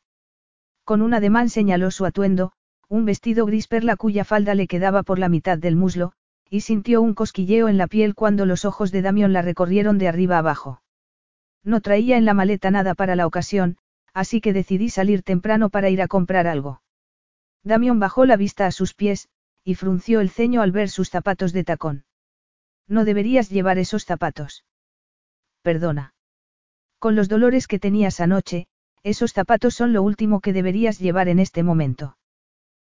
Con 0.85 1.01
un 1.01 1.15
ademán 1.15 1.49
señaló 1.49 1.91
su 1.91 2.05
atuendo, 2.05 2.53
un 2.91 3.07
vestido 3.07 3.47
gris 3.47 3.69
perla 3.69 3.97
cuya 3.97 4.27
falda 4.27 4.55
le 4.55 4.67
quedaba 4.67 5.03
por 5.03 5.19
la 5.19 5.31
mitad 5.31 5.57
del 5.57 5.77
muslo, 5.77 6.13
y 6.51 6.61
sintió 6.61 7.01
un 7.01 7.15
cosquilleo 7.15 7.69
en 7.69 7.79
la 7.79 7.87
piel 7.87 8.15
cuando 8.15 8.45
los 8.45 8.67
ojos 8.67 8.93
de 8.93 9.01
Damión 9.01 9.33
la 9.33 9.41
recorrieron 9.41 9.97
de 9.97 10.09
arriba 10.09 10.37
abajo. 10.37 10.83
No 11.65 11.81
traía 11.81 12.19
en 12.19 12.27
la 12.27 12.35
maleta 12.35 12.71
nada 12.71 12.95
para 12.95 13.17
la 13.17 13.27
ocasión, 13.27 13.79
así 14.13 14.43
que 14.43 14.53
decidí 14.53 14.91
salir 14.91 15.23
temprano 15.23 15.71
para 15.71 15.89
ir 15.89 16.03
a 16.03 16.07
comprar 16.07 16.47
algo. 16.47 16.83
Damión 17.63 17.99
bajó 17.99 18.27
la 18.27 18.37
vista 18.37 18.67
a 18.67 18.73
sus 18.73 18.93
pies, 18.93 19.31
y 19.65 19.75
frunció 19.75 20.21
el 20.21 20.29
ceño 20.29 20.61
al 20.61 20.71
ver 20.71 20.91
sus 20.91 21.09
zapatos 21.09 21.55
de 21.55 21.65
tacón. 21.65 22.05
No 22.89 23.05
deberías 23.05 23.51
llevar 23.51 23.79
esos 23.79 24.05
zapatos. 24.05 24.65
Perdona. 25.63 26.15
Con 26.99 27.15
los 27.15 27.29
dolores 27.29 27.67
que 27.67 27.79
tenías 27.79 28.19
anoche, 28.21 28.67
esos 29.03 29.33
zapatos 29.33 29.75
son 29.75 29.93
lo 29.93 30.03
último 30.03 30.41
que 30.41 30.53
deberías 30.53 30.99
llevar 30.99 31.29
en 31.29 31.39
este 31.39 31.63
momento. 31.63 32.17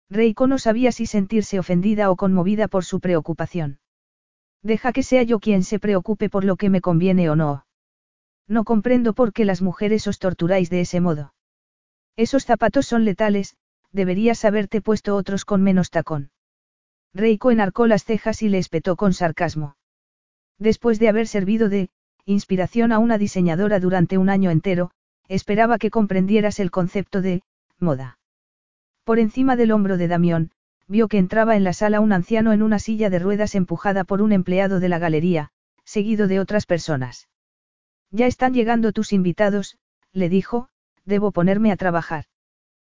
Reiko 0.09 0.47
no 0.47 0.57
sabía 0.57 0.91
si 0.91 1.05
sentirse 1.05 1.59
ofendida 1.59 2.09
o 2.09 2.15
conmovida 2.15 2.67
por 2.67 2.85
su 2.85 2.99
preocupación. 2.99 3.79
Deja 4.63 4.91
que 4.91 5.03
sea 5.03 5.23
yo 5.23 5.39
quien 5.39 5.63
se 5.63 5.79
preocupe 5.79 6.29
por 6.29 6.43
lo 6.43 6.55
que 6.55 6.69
me 6.69 6.81
conviene 6.81 7.29
o 7.29 7.35
no. 7.35 7.65
No 8.47 8.63
comprendo 8.63 9.13
por 9.13 9.31
qué 9.31 9.45
las 9.45 9.61
mujeres 9.61 10.07
os 10.07 10.17
torturáis 10.17 10.69
de 10.69 10.81
ese 10.81 10.99
modo. 10.99 11.33
Esos 12.15 12.45
zapatos 12.45 12.87
son 12.87 13.05
letales, 13.05 13.55
deberías 13.91 14.43
haberte 14.43 14.81
puesto 14.81 15.15
otros 15.15 15.45
con 15.45 15.61
menos 15.61 15.91
tacón. 15.91 16.31
Reiko 17.13 17.51
enarcó 17.51 17.85
las 17.85 18.03
cejas 18.03 18.41
y 18.41 18.49
le 18.49 18.57
espetó 18.57 18.95
con 18.95 19.13
sarcasmo. 19.13 19.75
Después 20.59 20.99
de 20.99 21.07
haber 21.07 21.27
servido 21.27 21.69
de 21.69 21.89
inspiración 22.25 22.91
a 22.91 22.99
una 22.99 23.17
diseñadora 23.17 23.79
durante 23.79 24.17
un 24.17 24.29
año 24.29 24.51
entero, 24.51 24.91
esperaba 25.27 25.77
que 25.77 25.89
comprendieras 25.89 26.59
el 26.59 26.69
concepto 26.69 27.21
de 27.21 27.41
moda. 27.79 28.19
Por 29.05 29.19
encima 29.19 29.55
del 29.55 29.71
hombro 29.71 29.97
de 29.97 30.07
Damión, 30.07 30.51
vio 30.87 31.07
que 31.07 31.17
entraba 31.17 31.55
en 31.55 31.63
la 31.63 31.73
sala 31.73 32.01
un 32.01 32.11
anciano 32.11 32.51
en 32.51 32.61
una 32.61 32.79
silla 32.79 33.09
de 33.09 33.19
ruedas 33.19 33.55
empujada 33.55 34.03
por 34.03 34.21
un 34.21 34.33
empleado 34.33 34.79
de 34.79 34.89
la 34.89 34.99
galería, 34.99 35.51
seguido 35.85 36.27
de 36.27 36.39
otras 36.39 36.65
personas. 36.65 37.29
Ya 38.11 38.27
están 38.27 38.53
llegando 38.53 38.91
tus 38.91 39.13
invitados, 39.13 39.77
le 40.11 40.29
dijo, 40.29 40.69
debo 41.05 41.31
ponerme 41.31 41.71
a 41.71 41.77
trabajar. 41.77 42.25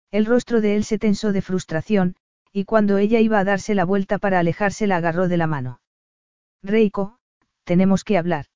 El 0.10 0.26
rostro 0.26 0.62
de 0.62 0.76
él 0.76 0.84
se 0.84 0.98
tensó 0.98 1.32
de 1.32 1.42
frustración, 1.42 2.16
y 2.52 2.66
cuando 2.66 2.98
ella 2.98 3.20
iba 3.20 3.40
a 3.40 3.44
darse 3.44 3.76
la 3.76 3.86
vuelta 3.86 4.18
para 4.18 4.40
alejarse 4.40 4.88
la 4.88 4.98
agarró 4.98 5.28
de 5.28 5.38
la 5.38 5.48
mano. 5.48 5.80
Reiko, 6.64 7.18
tenemos 7.72 8.04
que 8.04 8.18
hablar. 8.18 8.48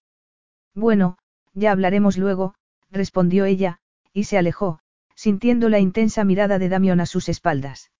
Bueno, 0.74 1.18
ya 1.54 1.72
hablaremos 1.72 2.18
luego, 2.18 2.54
respondió 2.92 3.46
ella, 3.46 3.80
y 4.12 4.26
se 4.26 4.38
alejó, 4.38 4.80
sintiendo 5.16 5.70
la 5.70 5.80
intensa 5.80 6.26
mirada 6.26 6.60
de 6.60 6.68
Damión 6.68 7.00
a 7.00 7.06
sus 7.06 7.30
espaldas. 7.30 7.92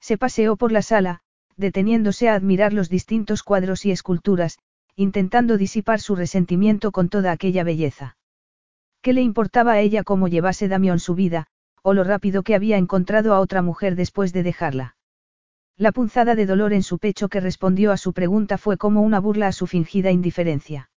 Se 0.00 0.18
paseó 0.18 0.56
por 0.56 0.72
la 0.72 0.82
sala, 0.82 1.20
deteniéndose 1.56 2.28
a 2.28 2.34
admirar 2.34 2.72
los 2.72 2.88
distintos 2.88 3.44
cuadros 3.44 3.86
y 3.86 3.92
esculturas, 3.92 4.58
intentando 4.96 5.58
disipar 5.58 6.00
su 6.00 6.16
resentimiento 6.16 6.90
con 6.90 7.08
toda 7.08 7.30
aquella 7.30 7.62
belleza. 7.62 8.16
¿Qué 9.00 9.12
le 9.12 9.20
importaba 9.20 9.74
a 9.74 9.78
ella 9.78 10.02
cómo 10.02 10.26
llevase 10.26 10.66
Damión 10.66 10.98
su 10.98 11.14
vida, 11.14 11.46
o 11.82 11.94
lo 11.94 12.02
rápido 12.02 12.42
que 12.42 12.56
había 12.56 12.78
encontrado 12.78 13.32
a 13.32 13.38
otra 13.38 13.62
mujer 13.62 13.94
después 13.94 14.32
de 14.32 14.42
dejarla? 14.42 14.96
La 15.78 15.92
punzada 15.92 16.34
de 16.34 16.46
dolor 16.46 16.72
en 16.72 16.82
su 16.82 16.98
pecho 16.98 17.28
que 17.28 17.40
respondió 17.40 17.92
a 17.92 17.96
su 17.96 18.12
pregunta 18.12 18.58
fue 18.58 18.76
como 18.76 19.02
una 19.02 19.20
burla 19.20 19.48
a 19.48 19.52
su 19.52 19.66
fingida 19.66 20.10
indiferencia. 20.10 20.90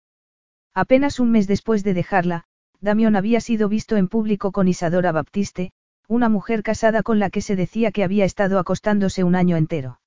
Apenas 0.74 1.20
un 1.20 1.32
mes 1.32 1.48
después 1.48 1.84
de 1.84 1.94
dejarla, 1.94 2.44
Damión 2.82 3.16
había 3.16 3.40
sido 3.40 3.70
visto 3.70 3.96
en 3.96 4.08
público 4.08 4.52
con 4.52 4.68
Isadora 4.68 5.12
Baptiste, 5.12 5.72
una 6.08 6.30
mujer 6.30 6.62
casada 6.62 7.02
con 7.02 7.20
la 7.20 7.30
que 7.30 7.42
se 7.42 7.56
decía 7.56 7.92
que 7.92 8.04
había 8.04 8.26
estado 8.26 8.60
acostándose 8.60 9.24
un 9.24 9.36
año 9.36 9.58
entero. 9.58 10.00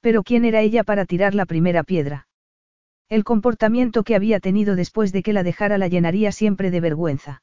Pero 0.00 0.22
¿quién 0.22 0.44
era 0.44 0.60
ella 0.60 0.84
para 0.84 1.06
tirar 1.06 1.34
la 1.34 1.46
primera 1.46 1.82
piedra? 1.82 2.28
El 3.08 3.24
comportamiento 3.24 4.04
que 4.04 4.14
había 4.14 4.38
tenido 4.38 4.76
después 4.76 5.12
de 5.12 5.22
que 5.22 5.32
la 5.32 5.42
dejara 5.42 5.78
la 5.78 5.88
llenaría 5.88 6.30
siempre 6.30 6.70
de 6.70 6.80
vergüenza. 6.80 7.42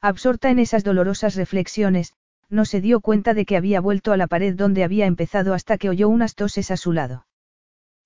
Absorta 0.00 0.50
en 0.50 0.58
esas 0.58 0.84
dolorosas 0.84 1.34
reflexiones, 1.34 2.14
no 2.48 2.64
se 2.64 2.80
dio 2.80 3.00
cuenta 3.00 3.34
de 3.34 3.44
que 3.44 3.56
había 3.56 3.80
vuelto 3.80 4.12
a 4.12 4.16
la 4.16 4.26
pared 4.26 4.54
donde 4.54 4.84
había 4.84 5.06
empezado 5.06 5.54
hasta 5.54 5.78
que 5.78 5.88
oyó 5.88 6.08
unas 6.08 6.34
toses 6.34 6.70
a 6.70 6.76
su 6.76 6.92
lado. 6.92 7.26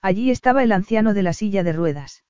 Allí 0.03 0.31
estaba 0.31 0.63
el 0.63 0.73
anciano 0.73 1.13
de 1.13 1.23
la 1.23 1.33
silla 1.33 1.63
de 1.63 1.73
ruedas. 1.73 2.25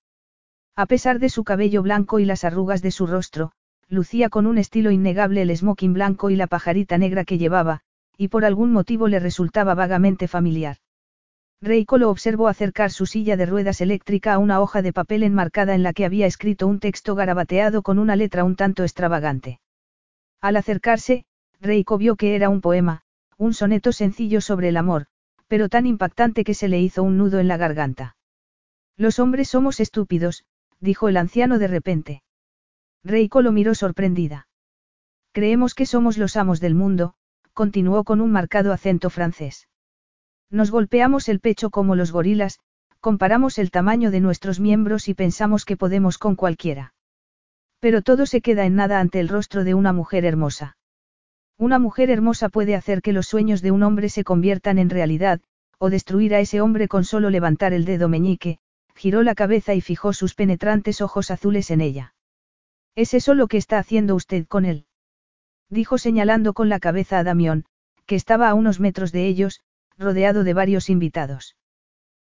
A 0.76 0.86
pesar 0.86 1.18
de 1.18 1.28
su 1.28 1.44
cabello 1.44 1.82
blanco 1.82 2.18
y 2.18 2.24
las 2.24 2.44
arrugas 2.44 2.82
de 2.82 2.90
su 2.90 3.06
rostro, 3.06 3.52
lucía 3.88 4.28
con 4.28 4.46
un 4.46 4.58
estilo 4.58 4.90
innegable 4.90 5.42
el 5.42 5.56
smoking 5.56 5.92
blanco 5.92 6.30
y 6.30 6.36
la 6.36 6.46
pajarita 6.46 6.98
negra 6.98 7.24
que 7.24 7.38
llevaba, 7.38 7.80
y 8.16 8.28
por 8.28 8.44
algún 8.44 8.72
motivo 8.72 9.08
le 9.08 9.18
resultaba 9.18 9.74
vagamente 9.74 10.28
familiar. 10.28 10.76
Reiko 11.62 11.98
lo 11.98 12.08
observó 12.08 12.48
acercar 12.48 12.90
su 12.90 13.04
silla 13.04 13.36
de 13.36 13.46
ruedas 13.46 13.80
eléctrica 13.82 14.32
a 14.32 14.38
una 14.38 14.60
hoja 14.60 14.80
de 14.80 14.92
papel 14.94 15.22
enmarcada 15.22 15.74
en 15.74 15.82
la 15.82 15.92
que 15.92 16.06
había 16.06 16.26
escrito 16.26 16.66
un 16.66 16.80
texto 16.80 17.14
garabateado 17.14 17.82
con 17.82 17.98
una 17.98 18.16
letra 18.16 18.44
un 18.44 18.56
tanto 18.56 18.82
extravagante. 18.82 19.60
Al 20.40 20.56
acercarse, 20.56 21.26
Reiko 21.60 21.98
vio 21.98 22.16
que 22.16 22.34
era 22.34 22.48
un 22.48 22.62
poema, 22.62 23.02
un 23.36 23.52
soneto 23.52 23.92
sencillo 23.92 24.40
sobre 24.40 24.70
el 24.70 24.76
amor, 24.78 25.06
pero 25.46 25.68
tan 25.68 25.86
impactante 25.86 26.42
que 26.42 26.54
se 26.54 26.68
le 26.68 26.80
hizo 26.80 27.02
un 27.02 27.18
nudo 27.18 27.38
en 27.38 27.48
la 27.48 27.58
garganta. 27.58 28.16
Los 28.96 29.18
hombres 29.18 29.48
somos 29.48 29.78
estúpidos, 29.80 30.44
dijo 30.80 31.08
el 31.08 31.18
anciano 31.18 31.58
de 31.58 31.68
repente. 31.68 32.22
Reiko 33.04 33.42
lo 33.42 33.52
miró 33.52 33.74
sorprendida. 33.74 34.48
Creemos 35.32 35.74
que 35.74 35.86
somos 35.86 36.18
los 36.18 36.36
amos 36.36 36.60
del 36.60 36.74
mundo, 36.74 37.14
continuó 37.52 38.04
con 38.04 38.20
un 38.20 38.32
marcado 38.32 38.72
acento 38.72 39.10
francés. 39.10 39.68
Nos 40.50 40.70
golpeamos 40.70 41.28
el 41.28 41.40
pecho 41.40 41.70
como 41.70 41.94
los 41.94 42.10
gorilas, 42.10 42.58
comparamos 43.00 43.58
el 43.58 43.70
tamaño 43.70 44.10
de 44.10 44.20
nuestros 44.20 44.60
miembros 44.60 45.08
y 45.08 45.14
pensamos 45.14 45.64
que 45.64 45.76
podemos 45.76 46.18
con 46.18 46.36
cualquiera. 46.36 46.94
Pero 47.80 48.02
todo 48.02 48.26
se 48.26 48.40
queda 48.40 48.64
en 48.64 48.76
nada 48.76 48.98
ante 48.98 49.20
el 49.20 49.28
rostro 49.28 49.64
de 49.64 49.74
una 49.74 49.92
mujer 49.92 50.24
hermosa. 50.24 50.76
Una 51.60 51.78
mujer 51.78 52.10
hermosa 52.10 52.48
puede 52.48 52.74
hacer 52.74 53.02
que 53.02 53.12
los 53.12 53.26
sueños 53.26 53.60
de 53.60 53.70
un 53.70 53.82
hombre 53.82 54.08
se 54.08 54.24
conviertan 54.24 54.78
en 54.78 54.88
realidad, 54.88 55.42
o 55.76 55.90
destruir 55.90 56.34
a 56.34 56.40
ese 56.40 56.62
hombre 56.62 56.88
con 56.88 57.04
solo 57.04 57.28
levantar 57.28 57.74
el 57.74 57.84
dedo 57.84 58.08
meñique, 58.08 58.58
giró 58.94 59.22
la 59.22 59.34
cabeza 59.34 59.74
y 59.74 59.82
fijó 59.82 60.14
sus 60.14 60.34
penetrantes 60.34 61.02
ojos 61.02 61.30
azules 61.30 61.70
en 61.70 61.82
ella. 61.82 62.14
¿Es 62.94 63.12
eso 63.12 63.34
lo 63.34 63.46
que 63.46 63.58
está 63.58 63.76
haciendo 63.76 64.14
usted 64.14 64.46
con 64.46 64.64
él? 64.64 64.86
Dijo 65.68 65.98
señalando 65.98 66.54
con 66.54 66.70
la 66.70 66.80
cabeza 66.80 67.18
a 67.18 67.24
Damión, 67.24 67.66
que 68.06 68.14
estaba 68.14 68.48
a 68.48 68.54
unos 68.54 68.80
metros 68.80 69.12
de 69.12 69.26
ellos, 69.26 69.60
rodeado 69.98 70.44
de 70.44 70.54
varios 70.54 70.88
invitados. 70.88 71.56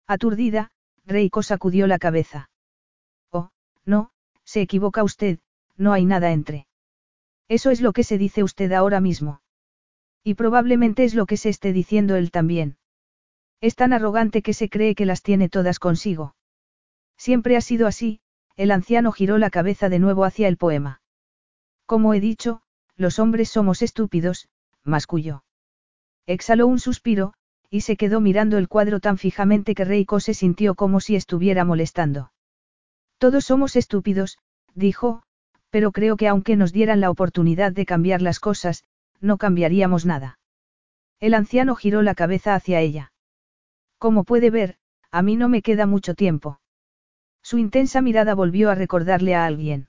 Aturdida, 0.09 0.73
Reiko 1.07 1.44
sacudió 1.44 1.86
la 1.86 2.01
cabeza. 2.01 2.51
Oh, 3.31 3.51
no, 3.85 4.11
se 4.43 4.61
equivoca 4.61 5.05
usted, 5.05 5.39
no 5.77 5.93
hay 5.93 6.05
nada 6.05 6.32
entre. 6.32 6.66
Eso 7.51 7.72
es 7.72 7.81
lo 7.81 7.93
que 7.93 8.05
se 8.05 8.16
dice 8.16 8.44
usted 8.44 8.70
ahora 8.70 9.01
mismo. 9.01 9.43
Y 10.22 10.35
probablemente 10.35 11.02
es 11.02 11.16
lo 11.16 11.27
que 11.27 11.36
se 11.36 11.48
esté 11.48 11.72
diciendo 11.72 12.14
él 12.14 12.31
también. 12.31 12.78
Es 13.60 13.74
tan 13.74 13.93
arrogante 13.93 14.40
que 14.40 14.55
se 14.55 14.68
cree 14.68 14.94
que 14.94 15.05
las 15.05 15.22
tiene 15.22 15.48
todas 15.48 15.81
consigo. 15.81 16.36
Siempre 17.16 17.56
ha 17.56 17.60
sido 17.60 17.89
así, 17.89 18.20
el 18.55 18.70
anciano 18.70 19.10
giró 19.10 19.36
la 19.36 19.51
cabeza 19.51 19.89
de 19.89 19.98
nuevo 19.98 20.24
hacia 20.24 20.47
el 20.47 20.59
poema. 20.59 21.02
Como 21.86 22.14
he 22.14 22.20
dicho, 22.20 22.62
los 22.94 23.18
hombres 23.18 23.51
somos 23.51 23.82
estúpidos, 23.82 24.48
masculló. 24.85 25.43
Exhaló 26.27 26.68
un 26.68 26.78
suspiro, 26.78 27.35
y 27.68 27.81
se 27.81 27.97
quedó 27.97 28.20
mirando 28.20 28.59
el 28.59 28.68
cuadro 28.68 29.01
tan 29.01 29.18
fijamente 29.18 29.74
que 29.74 29.85
Reiko 29.85 30.20
se 30.20 30.35
sintió 30.35 30.77
como 30.77 31.01
si 31.01 31.16
estuviera 31.16 31.64
molestando. 31.64 32.32
Todos 33.18 33.44
somos 33.44 33.74
estúpidos, 33.74 34.39
dijo, 34.74 35.24
pero 35.70 35.92
creo 35.92 36.16
que 36.16 36.28
aunque 36.28 36.56
nos 36.56 36.72
dieran 36.72 37.01
la 37.01 37.10
oportunidad 37.10 37.72
de 37.72 37.86
cambiar 37.86 38.22
las 38.22 38.40
cosas, 38.40 38.84
no 39.20 39.38
cambiaríamos 39.38 40.05
nada. 40.05 40.38
El 41.20 41.34
anciano 41.34 41.74
giró 41.74 42.02
la 42.02 42.14
cabeza 42.14 42.55
hacia 42.55 42.80
ella. 42.80 43.12
Como 43.98 44.24
puede 44.24 44.51
ver, 44.51 44.76
a 45.10 45.22
mí 45.22 45.36
no 45.36 45.48
me 45.48 45.62
queda 45.62 45.86
mucho 45.86 46.14
tiempo. 46.14 46.60
Su 47.42 47.59
intensa 47.59 48.01
mirada 48.01 48.34
volvió 48.34 48.70
a 48.70 48.74
recordarle 48.74 49.34
a 49.34 49.44
alguien. 49.44 49.88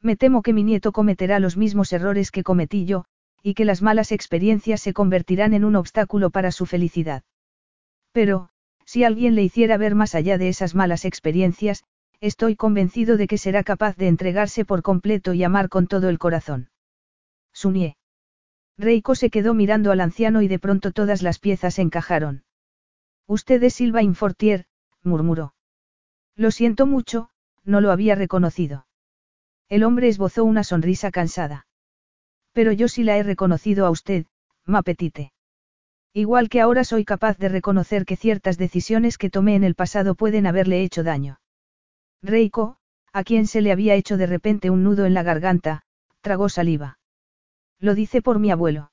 Me 0.00 0.16
temo 0.16 0.42
que 0.42 0.52
mi 0.52 0.62
nieto 0.62 0.92
cometerá 0.92 1.40
los 1.40 1.56
mismos 1.56 1.92
errores 1.92 2.30
que 2.30 2.42
cometí 2.42 2.84
yo, 2.84 3.04
y 3.42 3.54
que 3.54 3.64
las 3.64 3.82
malas 3.82 4.12
experiencias 4.12 4.80
se 4.80 4.92
convertirán 4.92 5.54
en 5.54 5.64
un 5.64 5.76
obstáculo 5.76 6.30
para 6.30 6.52
su 6.52 6.66
felicidad. 6.66 7.22
Pero, 8.12 8.48
si 8.84 9.04
alguien 9.04 9.34
le 9.34 9.42
hiciera 9.42 9.76
ver 9.76 9.94
más 9.94 10.14
allá 10.14 10.38
de 10.38 10.48
esas 10.48 10.74
malas 10.74 11.04
experiencias, 11.04 11.84
estoy 12.20 12.56
convencido 12.56 13.16
de 13.16 13.26
que 13.26 13.38
será 13.38 13.62
capaz 13.62 13.96
de 13.96 14.08
entregarse 14.08 14.64
por 14.64 14.82
completo 14.82 15.34
y 15.34 15.44
amar 15.44 15.68
con 15.68 15.86
todo 15.86 16.08
el 16.08 16.18
corazón. 16.18 16.70
Sunie. 17.52 17.96
Reiko 18.76 19.14
se 19.14 19.30
quedó 19.30 19.54
mirando 19.54 19.90
al 19.90 20.00
anciano 20.00 20.42
y 20.42 20.48
de 20.48 20.58
pronto 20.58 20.92
todas 20.92 21.22
las 21.22 21.38
piezas 21.38 21.78
encajaron. 21.78 22.44
Usted 23.26 23.62
es 23.62 23.74
Silva 23.74 24.02
Infortier, 24.02 24.66
murmuró. 25.02 25.54
Lo 26.36 26.50
siento 26.50 26.86
mucho, 26.86 27.30
no 27.64 27.80
lo 27.80 27.90
había 27.90 28.14
reconocido. 28.14 28.86
El 29.68 29.82
hombre 29.82 30.08
esbozó 30.08 30.44
una 30.44 30.64
sonrisa 30.64 31.10
cansada. 31.10 31.66
Pero 32.52 32.72
yo 32.72 32.88
sí 32.88 33.02
la 33.02 33.16
he 33.16 33.22
reconocido 33.22 33.84
a 33.84 33.90
usted, 33.90 34.26
Mapetite. 34.64 35.32
Igual 36.14 36.48
que 36.48 36.60
ahora 36.60 36.84
soy 36.84 37.04
capaz 37.04 37.36
de 37.38 37.48
reconocer 37.48 38.04
que 38.04 38.16
ciertas 38.16 38.56
decisiones 38.56 39.18
que 39.18 39.30
tomé 39.30 39.56
en 39.56 39.64
el 39.64 39.74
pasado 39.74 40.14
pueden 40.14 40.46
haberle 40.46 40.82
hecho 40.82 41.02
daño. 41.02 41.38
Reiko, 42.22 42.78
a 43.12 43.24
quien 43.24 43.46
se 43.46 43.60
le 43.60 43.72
había 43.72 43.94
hecho 43.94 44.16
de 44.16 44.26
repente 44.26 44.70
un 44.70 44.82
nudo 44.82 45.06
en 45.06 45.14
la 45.14 45.22
garganta, 45.22 45.82
tragó 46.20 46.48
saliva. 46.48 46.98
Lo 47.78 47.94
dice 47.94 48.22
por 48.22 48.38
mi 48.38 48.50
abuelo. 48.50 48.92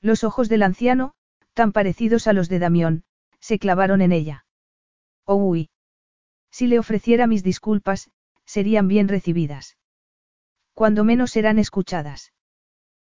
Los 0.00 0.24
ojos 0.24 0.48
del 0.48 0.62
anciano, 0.62 1.14
tan 1.54 1.72
parecidos 1.72 2.26
a 2.26 2.32
los 2.32 2.48
de 2.48 2.58
Damión, 2.58 3.04
se 3.40 3.58
clavaron 3.58 4.00
en 4.00 4.12
ella. 4.12 4.46
Oh, 5.24 5.36
uy. 5.36 5.70
Si 6.50 6.66
le 6.66 6.78
ofreciera 6.78 7.26
mis 7.26 7.42
disculpas, 7.42 8.10
serían 8.44 8.88
bien 8.88 9.08
recibidas. 9.08 9.76
Cuando 10.72 11.04
menos 11.04 11.32
serán 11.32 11.58
escuchadas. 11.58 12.32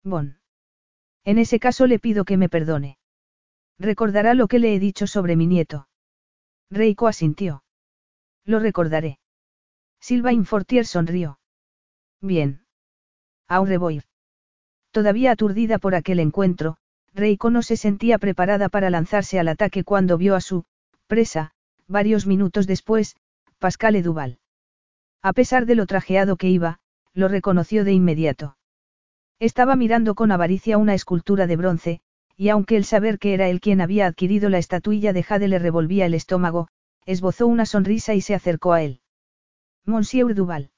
Bon. 0.02 0.38
En 1.24 1.38
ese 1.38 1.58
caso 1.58 1.86
le 1.86 1.98
pido 1.98 2.24
que 2.24 2.36
me 2.36 2.48
perdone. 2.48 2.98
Recordará 3.78 4.34
lo 4.34 4.46
que 4.46 4.58
le 4.58 4.74
he 4.74 4.78
dicho 4.78 5.06
sobre 5.06 5.36
mi 5.36 5.46
nieto. 5.46 5.88
Reiko 6.70 7.08
asintió. 7.08 7.64
Lo 8.44 8.60
recordaré. 8.60 9.18
Silva 10.06 10.34
Infortier 10.34 10.84
sonrió. 10.84 11.38
Bien. 12.20 12.66
Aure 13.48 13.78
voy. 13.78 14.02
Todavía 14.90 15.30
aturdida 15.30 15.78
por 15.78 15.94
aquel 15.94 16.20
encuentro, 16.20 16.76
Reiko 17.14 17.48
no 17.48 17.62
se 17.62 17.78
sentía 17.78 18.18
preparada 18.18 18.68
para 18.68 18.90
lanzarse 18.90 19.38
al 19.38 19.48
ataque 19.48 19.82
cuando 19.82 20.18
vio 20.18 20.34
a 20.34 20.42
su 20.42 20.66
presa, 21.06 21.52
varios 21.88 22.26
minutos 22.26 22.66
después, 22.66 23.16
Pascal 23.58 24.02
Duval. 24.02 24.40
A 25.22 25.32
pesar 25.32 25.64
de 25.64 25.74
lo 25.74 25.86
trajeado 25.86 26.36
que 26.36 26.50
iba, 26.50 26.80
lo 27.14 27.28
reconoció 27.28 27.82
de 27.82 27.94
inmediato. 27.94 28.58
Estaba 29.38 29.74
mirando 29.74 30.14
con 30.14 30.32
avaricia 30.32 30.76
una 30.76 30.92
escultura 30.92 31.46
de 31.46 31.56
bronce, 31.56 32.00
y 32.36 32.50
aunque 32.50 32.76
el 32.76 32.84
saber 32.84 33.18
que 33.18 33.32
era 33.32 33.48
él 33.48 33.62
quien 33.62 33.80
había 33.80 34.04
adquirido 34.04 34.50
la 34.50 34.58
estatuilla 34.58 35.14
de 35.14 35.22
Jade 35.22 35.48
le 35.48 35.58
revolvía 35.58 36.04
el 36.04 36.12
estómago, 36.12 36.68
esbozó 37.06 37.46
una 37.46 37.64
sonrisa 37.64 38.12
y 38.12 38.20
se 38.20 38.34
acercó 38.34 38.74
a 38.74 38.82
él. 38.82 39.00
Monsieur 39.86 40.34
Duval. 40.34 40.70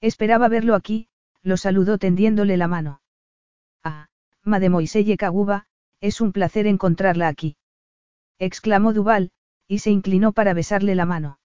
Esperaba 0.00 0.48
verlo 0.48 0.76
aquí, 0.76 1.08
lo 1.42 1.56
saludó 1.56 1.98
tendiéndole 1.98 2.56
la 2.56 2.68
mano. 2.68 3.02
Ah, 3.82 4.06
Mademoiselle 4.44 5.16
Kaguba, 5.16 5.66
es 6.00 6.20
un 6.20 6.30
placer 6.30 6.68
encontrarla 6.68 7.26
aquí. 7.26 7.56
Exclamó 8.38 8.92
Duval, 8.92 9.32
y 9.66 9.80
se 9.80 9.90
inclinó 9.90 10.32
para 10.32 10.54
besarle 10.54 10.94
la 10.94 11.06
mano. 11.06 11.40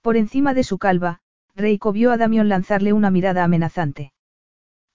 Por 0.00 0.16
encima 0.16 0.54
de 0.54 0.62
su 0.62 0.78
calva, 0.78 1.20
Reiko 1.56 1.92
vio 1.92 2.12
a 2.12 2.16
Damión 2.16 2.48
lanzarle 2.48 2.92
una 2.92 3.10
mirada 3.10 3.42
amenazante. 3.42 4.12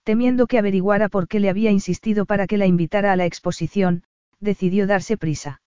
Temiendo 0.03 0.47
que 0.47 0.59
averiguara 0.59 1.09
por 1.09 1.27
qué 1.27 1.41
le 1.41 1.49
había 1.49 1.71
insistido 1.71 2.25
para 2.25 2.47
que 2.47 2.57
la 2.57 2.67
invitara 2.67 3.11
a 3.11 3.15
la 3.17 3.25
exposición, 3.25 4.03
decidió 4.39 4.87
darse 4.87 5.17
prisa. 5.17 5.61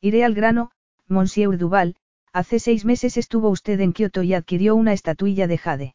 Iré 0.00 0.24
al 0.24 0.34
grano, 0.34 0.70
Monsieur 1.08 1.58
Duval, 1.58 1.96
hace 2.32 2.58
seis 2.58 2.84
meses 2.84 3.16
estuvo 3.16 3.48
usted 3.48 3.80
en 3.80 3.92
Kioto 3.92 4.22
y 4.22 4.34
adquirió 4.34 4.76
una 4.76 4.92
estatuilla 4.92 5.46
de 5.46 5.58
jade. 5.58 5.94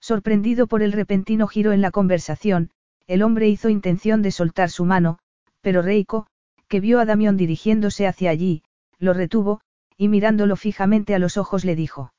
Sorprendido 0.00 0.66
por 0.66 0.82
el 0.82 0.92
repentino 0.92 1.46
giro 1.46 1.72
en 1.72 1.80
la 1.80 1.90
conversación, 1.90 2.70
el 3.06 3.22
hombre 3.22 3.48
hizo 3.48 3.68
intención 3.68 4.22
de 4.22 4.30
soltar 4.30 4.70
su 4.70 4.84
mano, 4.84 5.18
pero 5.60 5.82
Reiko, 5.82 6.26
que 6.68 6.80
vio 6.80 7.00
a 7.00 7.04
Damión 7.04 7.36
dirigiéndose 7.36 8.06
hacia 8.06 8.30
allí, 8.30 8.62
lo 8.98 9.14
retuvo, 9.14 9.60
y 9.96 10.08
mirándolo 10.08 10.56
fijamente 10.56 11.14
a 11.14 11.18
los 11.18 11.36
ojos 11.36 11.64
le 11.64 11.76
dijo. 11.76 12.12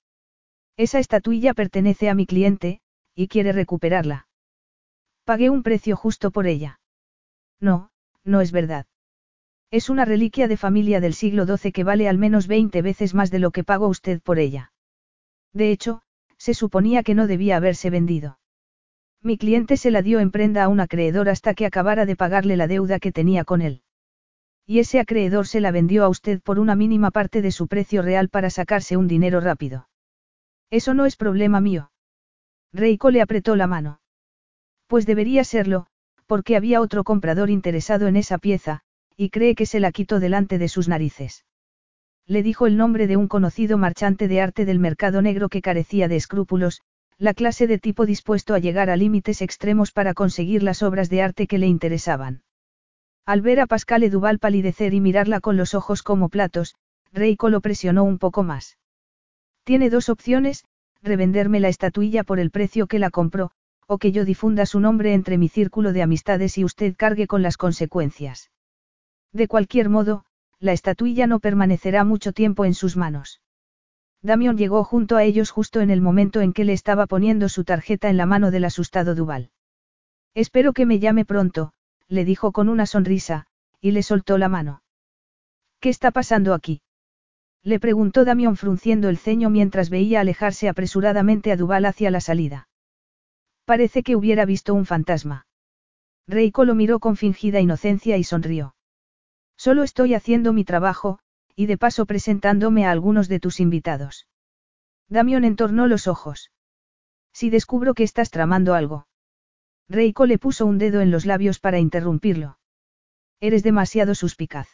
Esa 0.77 0.99
estatuilla 0.99 1.53
pertenece 1.53 2.09
a 2.09 2.15
mi 2.15 2.25
cliente, 2.25 2.81
y 3.15 3.27
quiere 3.27 3.51
recuperarla. 3.51 4.27
Pagué 5.23 5.49
un 5.49 5.63
precio 5.63 5.95
justo 5.95 6.31
por 6.31 6.47
ella. 6.47 6.79
No, 7.59 7.89
no 8.23 8.41
es 8.41 8.51
verdad. 8.51 8.85
Es 9.71 9.89
una 9.89 10.05
reliquia 10.05 10.47
de 10.47 10.57
familia 10.57 10.99
del 11.01 11.13
siglo 11.13 11.45
XII 11.45 11.71
que 11.71 11.83
vale 11.83 12.07
al 12.07 12.17
menos 12.17 12.47
20 12.47 12.81
veces 12.81 13.13
más 13.13 13.31
de 13.31 13.39
lo 13.39 13.51
que 13.51 13.63
pagó 13.63 13.87
usted 13.87 14.21
por 14.21 14.39
ella. 14.39 14.71
De 15.53 15.71
hecho, 15.71 16.01
se 16.37 16.53
suponía 16.53 17.03
que 17.03 17.15
no 17.15 17.27
debía 17.27 17.57
haberse 17.57 17.89
vendido. 17.89 18.39
Mi 19.21 19.37
cliente 19.37 19.77
se 19.77 19.89
la 19.89 20.01
dio 20.01 20.19
en 20.19 20.29
prenda 20.29 20.63
a 20.63 20.67
un 20.67 20.79
acreedor 20.79 21.29
hasta 21.29 21.55
que 21.55 21.65
acabara 21.65 22.05
de 22.05 22.15
pagarle 22.15 22.57
la 22.57 22.67
deuda 22.67 22.99
que 22.99 23.11
tenía 23.11 23.43
con 23.43 23.61
él. 23.61 23.81
Y 24.67 24.79
ese 24.79 24.99
acreedor 24.99 25.47
se 25.47 25.61
la 25.61 25.71
vendió 25.71 26.03
a 26.03 26.09
usted 26.09 26.41
por 26.41 26.59
una 26.59 26.75
mínima 26.75 27.11
parte 27.11 27.41
de 27.41 27.51
su 27.51 27.67
precio 27.67 28.01
real 28.01 28.29
para 28.29 28.49
sacarse 28.49 28.97
un 28.97 29.07
dinero 29.07 29.39
rápido. 29.39 29.89
Eso 30.69 30.93
no 30.93 31.05
es 31.05 31.15
problema 31.15 31.61
mío. 31.61 31.91
Reiko 32.73 33.09
le 33.09 33.21
apretó 33.21 33.55
la 33.55 33.67
mano. 33.67 33.99
Pues 34.87 35.05
debería 35.05 35.43
serlo, 35.43 35.87
porque 36.25 36.55
había 36.55 36.81
otro 36.81 37.03
comprador 37.03 37.49
interesado 37.49 38.07
en 38.07 38.15
esa 38.15 38.37
pieza, 38.37 38.83
y 39.17 39.29
cree 39.29 39.55
que 39.55 39.65
se 39.65 39.79
la 39.79 39.91
quitó 39.91 40.19
delante 40.19 40.57
de 40.57 40.67
sus 40.67 40.87
narices. 40.87 41.45
Le 42.27 42.43
dijo 42.43 42.67
el 42.67 42.75
nombre 42.75 43.07
de 43.07 43.17
un 43.17 43.27
conocido 43.27 43.77
marchante 43.77 44.27
de 44.27 44.41
arte 44.41 44.65
del 44.65 44.79
mercado 44.79 45.21
negro 45.21 45.47
que 45.49 45.61
carecía 45.61 46.07
de 46.07 46.15
escrúpulos, 46.15 46.81
la 47.17 47.33
clase 47.33 47.67
de 47.67 47.77
tipo 47.77 48.05
dispuesto 48.05 48.53
a 48.53 48.59
llegar 48.59 48.89
a 48.89 48.97
límites 48.97 49.41
extremos 49.41 49.91
para 49.91 50.13
conseguir 50.13 50.63
las 50.63 50.83
obras 50.83 51.09
de 51.09 51.21
arte 51.21 51.47
que 51.47 51.57
le 51.57 51.67
interesaban. 51.67 52.43
Al 53.25 53.41
ver 53.41 53.59
a 53.59 53.67
Pascal 53.67 54.09
Duval 54.09 54.39
palidecer 54.39 54.93
y 54.93 55.01
mirarla 55.01 55.39
con 55.39 55.55
los 55.55 55.73
ojos 55.73 56.03
como 56.03 56.29
platos, 56.29 56.75
Reiko 57.13 57.49
lo 57.49 57.61
presionó 57.61 58.03
un 58.03 58.17
poco 58.17 58.43
más. 58.43 58.77
Tiene 59.63 59.89
dos 59.89 60.09
opciones, 60.09 60.65
revenderme 61.01 61.59
la 61.59 61.69
estatuilla 61.69 62.23
por 62.23 62.39
el 62.39 62.51
precio 62.51 62.87
que 62.87 62.99
la 62.99 63.09
compró, 63.09 63.51
o 63.87 63.97
que 63.97 64.11
yo 64.11 64.25
difunda 64.25 64.65
su 64.65 64.79
nombre 64.79 65.13
entre 65.13 65.37
mi 65.37 65.47
círculo 65.47 65.93
de 65.93 66.01
amistades 66.01 66.57
y 66.57 66.65
usted 66.65 66.95
cargue 66.97 67.27
con 67.27 67.41
las 67.41 67.57
consecuencias. 67.57 68.49
De 69.35 69.49
cualquier 69.49 69.89
modo, 69.89 70.23
la 70.61 70.71
estatuilla 70.71 71.27
no 71.27 71.41
permanecerá 71.41 72.05
mucho 72.05 72.31
tiempo 72.31 72.63
en 72.63 72.73
sus 72.73 72.95
manos. 72.95 73.41
Damión 74.21 74.57
llegó 74.57 74.85
junto 74.85 75.17
a 75.17 75.25
ellos 75.25 75.51
justo 75.51 75.81
en 75.81 75.89
el 75.89 75.99
momento 75.99 76.39
en 76.39 76.53
que 76.53 76.63
le 76.63 76.71
estaba 76.71 77.05
poniendo 77.05 77.49
su 77.49 77.65
tarjeta 77.65 78.09
en 78.09 78.15
la 78.15 78.25
mano 78.25 78.49
del 78.49 78.63
asustado 78.63 79.13
Duval. 79.13 79.51
Espero 80.35 80.71
que 80.71 80.85
me 80.85 80.99
llame 80.99 81.25
pronto, 81.25 81.73
le 82.07 82.23
dijo 82.23 82.53
con 82.53 82.69
una 82.69 82.85
sonrisa, 82.85 83.47
y 83.81 83.91
le 83.91 84.03
soltó 84.03 84.37
la 84.37 84.47
mano. 84.47 84.83
¿Qué 85.81 85.89
está 85.89 86.11
pasando 86.11 86.53
aquí? 86.53 86.81
Le 87.61 87.81
preguntó 87.81 88.23
Damión 88.23 88.55
frunciendo 88.55 89.09
el 89.09 89.17
ceño 89.17 89.49
mientras 89.49 89.89
veía 89.89 90.21
alejarse 90.21 90.69
apresuradamente 90.69 91.51
a 91.51 91.57
Duval 91.57 91.83
hacia 91.83 92.09
la 92.09 92.21
salida. 92.21 92.69
Parece 93.65 94.01
que 94.01 94.15
hubiera 94.15 94.45
visto 94.45 94.73
un 94.73 94.85
fantasma. 94.85 95.45
Reiko 96.25 96.63
lo 96.63 96.73
miró 96.73 96.99
con 96.99 97.17
fingida 97.17 97.59
inocencia 97.59 98.15
y 98.15 98.23
sonrió. 98.23 98.75
Solo 99.57 99.83
estoy 99.83 100.13
haciendo 100.13 100.53
mi 100.53 100.63
trabajo, 100.63 101.19
y 101.55 101.65
de 101.67 101.77
paso 101.77 102.05
presentándome 102.05 102.85
a 102.85 102.91
algunos 102.91 103.27
de 103.27 103.39
tus 103.39 103.59
invitados. 103.59 104.27
Damión 105.07 105.45
entornó 105.45 105.87
los 105.87 106.07
ojos. 106.07 106.51
Si 107.31 107.49
descubro 107.49 107.93
que 107.93 108.03
estás 108.03 108.31
tramando 108.31 108.73
algo. 108.73 109.07
Reiko 109.87 110.25
le 110.25 110.37
puso 110.37 110.65
un 110.65 110.77
dedo 110.77 111.01
en 111.01 111.11
los 111.11 111.25
labios 111.25 111.59
para 111.59 111.79
interrumpirlo. 111.79 112.57
Eres 113.39 113.63
demasiado 113.63 114.15
suspicaz. 114.15 114.67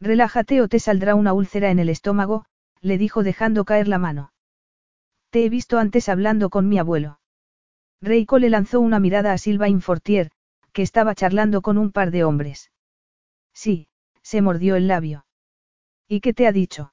Relájate 0.00 0.60
o 0.60 0.68
te 0.68 0.78
saldrá 0.78 1.14
una 1.14 1.32
úlcera 1.32 1.70
en 1.70 1.78
el 1.78 1.88
estómago, 1.88 2.44
le 2.80 2.98
dijo 2.98 3.22
dejando 3.22 3.64
caer 3.64 3.88
la 3.88 3.98
mano. 3.98 4.32
Te 5.30 5.44
he 5.44 5.48
visto 5.48 5.78
antes 5.78 6.08
hablando 6.08 6.50
con 6.50 6.68
mi 6.68 6.78
abuelo. 6.78 7.20
Reiko 8.00 8.38
le 8.38 8.50
lanzó 8.50 8.80
una 8.80 8.98
mirada 9.00 9.32
a 9.32 9.38
Silva 9.38 9.68
Infortier, 9.68 10.30
que 10.72 10.82
estaba 10.82 11.14
charlando 11.14 11.62
con 11.62 11.78
un 11.78 11.92
par 11.92 12.10
de 12.10 12.24
hombres. 12.24 12.70
Sí, 13.54 13.88
se 14.22 14.42
mordió 14.42 14.76
el 14.76 14.88
labio. 14.88 15.26
¿Y 16.08 16.20
qué 16.20 16.32
te 16.32 16.46
ha 16.46 16.52
dicho? 16.52 16.92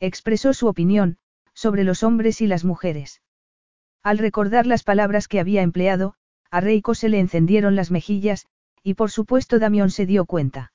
Expresó 0.00 0.52
su 0.52 0.66
opinión, 0.66 1.18
sobre 1.54 1.84
los 1.84 2.02
hombres 2.02 2.40
y 2.40 2.46
las 2.46 2.64
mujeres. 2.64 3.22
Al 4.02 4.18
recordar 4.18 4.66
las 4.66 4.84
palabras 4.84 5.26
que 5.26 5.40
había 5.40 5.62
empleado, 5.62 6.14
a 6.50 6.60
Reiko 6.60 6.94
se 6.94 7.08
le 7.08 7.18
encendieron 7.18 7.74
las 7.76 7.90
mejillas, 7.90 8.46
y 8.82 8.94
por 8.94 9.10
supuesto 9.10 9.58
Damión 9.58 9.90
se 9.90 10.06
dio 10.06 10.26
cuenta. 10.26 10.72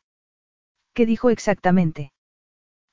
¿Qué 0.94 1.06
dijo 1.06 1.30
exactamente? 1.30 2.11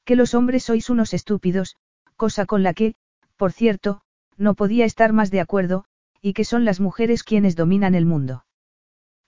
Que 0.05 0.17
los 0.17 0.35
hombres 0.35 0.65
sois 0.65 0.91
unos 0.91 1.13
estúpidos, 1.13 1.77
cosa 2.17 2.47
con 2.47 2.63
la 2.63 2.73
que, 2.73 2.95
por 3.37 3.53
cierto, 3.53 4.03
no 4.37 4.55
podía 4.55 4.85
estar 4.85 5.13
más 5.13 5.31
de 5.31 5.41
acuerdo, 5.41 5.85
y 6.21 6.33
que 6.35 6.45
son 6.45 6.65
las 6.65 6.81
mujeres 6.81 7.25
quienes 7.25 7.57
dominan 7.57 7.95
el 7.95 8.07
mundo. 8.07 8.45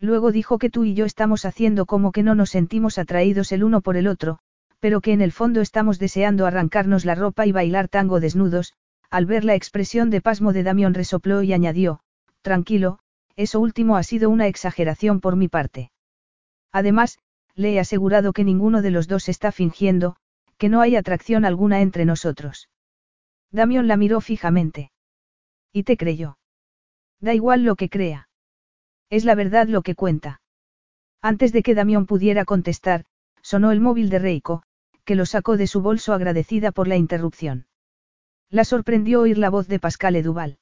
Luego 0.01 0.33
dijo 0.33 0.59
que 0.59 0.71
tú 0.71 0.85
y 0.85 0.95
yo 0.95 1.05
estamos 1.05 1.45
haciendo 1.45 1.85
como 1.85 2.11
que 2.11 2.23
no 2.23 2.35
nos 2.35 2.51
sentimos 2.51 2.99
atraídos 2.99 3.53
el 3.53 3.63
uno 3.63 3.83
por 3.83 3.99
el 3.99 4.07
otro, 4.07 4.39
pero 4.79 5.03
que 5.03 5.13
en 5.13 5.21
el 5.21 5.31
fondo 5.31 5.61
estamos 5.61 5.99
deseando 5.99 6.47
arrancarnos 6.47 7.05
la 7.05 7.15
ropa 7.15 7.45
y 7.45 7.53
bailar 7.53 7.89
tango 7.89 8.19
desnudos, 8.19 8.73
al 9.11 9.27
ver 9.27 9.45
la 9.45 9.55
expresión 9.55 10.09
de 10.09 10.23
pasmo 10.23 10.55
de 10.55 10.63
Damión 10.63 10.95
resopló 10.95 11.43
y 11.43 11.53
añadió, 11.53 12.01
tranquilo, 12.41 12.99
eso 13.37 13.61
último 13.61 13.97
ha 13.97 14.03
sido 14.03 14.31
una 14.31 14.47
exageración 14.47 15.21
por 15.21 15.37
mi 15.37 15.49
parte. 15.49 15.91
Además, 16.73 17.19
le 17.55 17.75
he 17.75 17.81
asegurado 17.81 18.33
que 18.33 18.45
ninguno 18.45 18.81
de 18.81 18.91
los 18.91 19.07
dos 19.07 19.29
está 19.29 19.53
fingiendo, 19.53 20.17
que 20.57 20.71
no 20.71 20.81
hay 20.81 20.97
atracción 20.97 21.45
alguna 21.45 21.83
entre 21.83 22.07
nosotros. 22.07 22.71
Damión 23.51 23.87
la 23.87 23.97
miró 23.97 24.21
fijamente. 24.21 24.93
Y 25.73 25.83
te 25.83 25.97
creyó. 25.97 26.39
Da 27.21 27.35
igual 27.35 27.65
lo 27.65 27.77
que 27.77 27.91
crea. 27.91 28.30
Es 29.11 29.25
la 29.25 29.35
verdad 29.35 29.67
lo 29.67 29.83
que 29.83 29.95
cuenta. 29.95 30.41
Antes 31.21 31.53
de 31.53 31.63
que 31.63 31.75
Damión 31.75 32.07
pudiera 32.07 32.45
contestar, 32.45 33.05
sonó 33.43 33.73
el 33.73 33.81
móvil 33.81 34.09
de 34.09 34.21
Reiko, 34.21 34.63
que 35.05 35.17
lo 35.17 35.27
sacó 35.27 35.57
de 35.57 35.67
su 35.67 35.83
bolso 35.83 36.15
agradecida 36.15 36.73
por 36.73 36.87
la 36.89 36.97
interrupción. 36.97 37.67
La 38.49 38.65
sorprendió 38.65 39.21
oír 39.21 39.39
la 39.39 39.51
voz 39.51 39.69
de 39.69 39.81
Pascal 39.81 40.17
Eduval. 40.17 40.59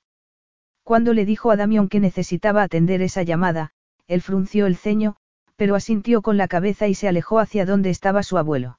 Cuando 0.82 1.12
le 1.12 1.26
dijo 1.26 1.50
a 1.50 1.56
Damión 1.56 1.88
que 1.88 2.00
necesitaba 2.00 2.62
atender 2.62 3.02
esa 3.02 3.22
llamada, 3.22 3.72
él 4.06 4.22
frunció 4.22 4.66
el 4.66 4.76
ceño, 4.76 5.16
pero 5.56 5.74
asintió 5.74 6.22
con 6.22 6.38
la 6.38 6.48
cabeza 6.48 6.88
y 6.88 6.94
se 6.94 7.08
alejó 7.08 7.40
hacia 7.40 7.66
donde 7.66 7.90
estaba 7.90 8.22
su 8.22 8.38
abuelo. 8.38 8.78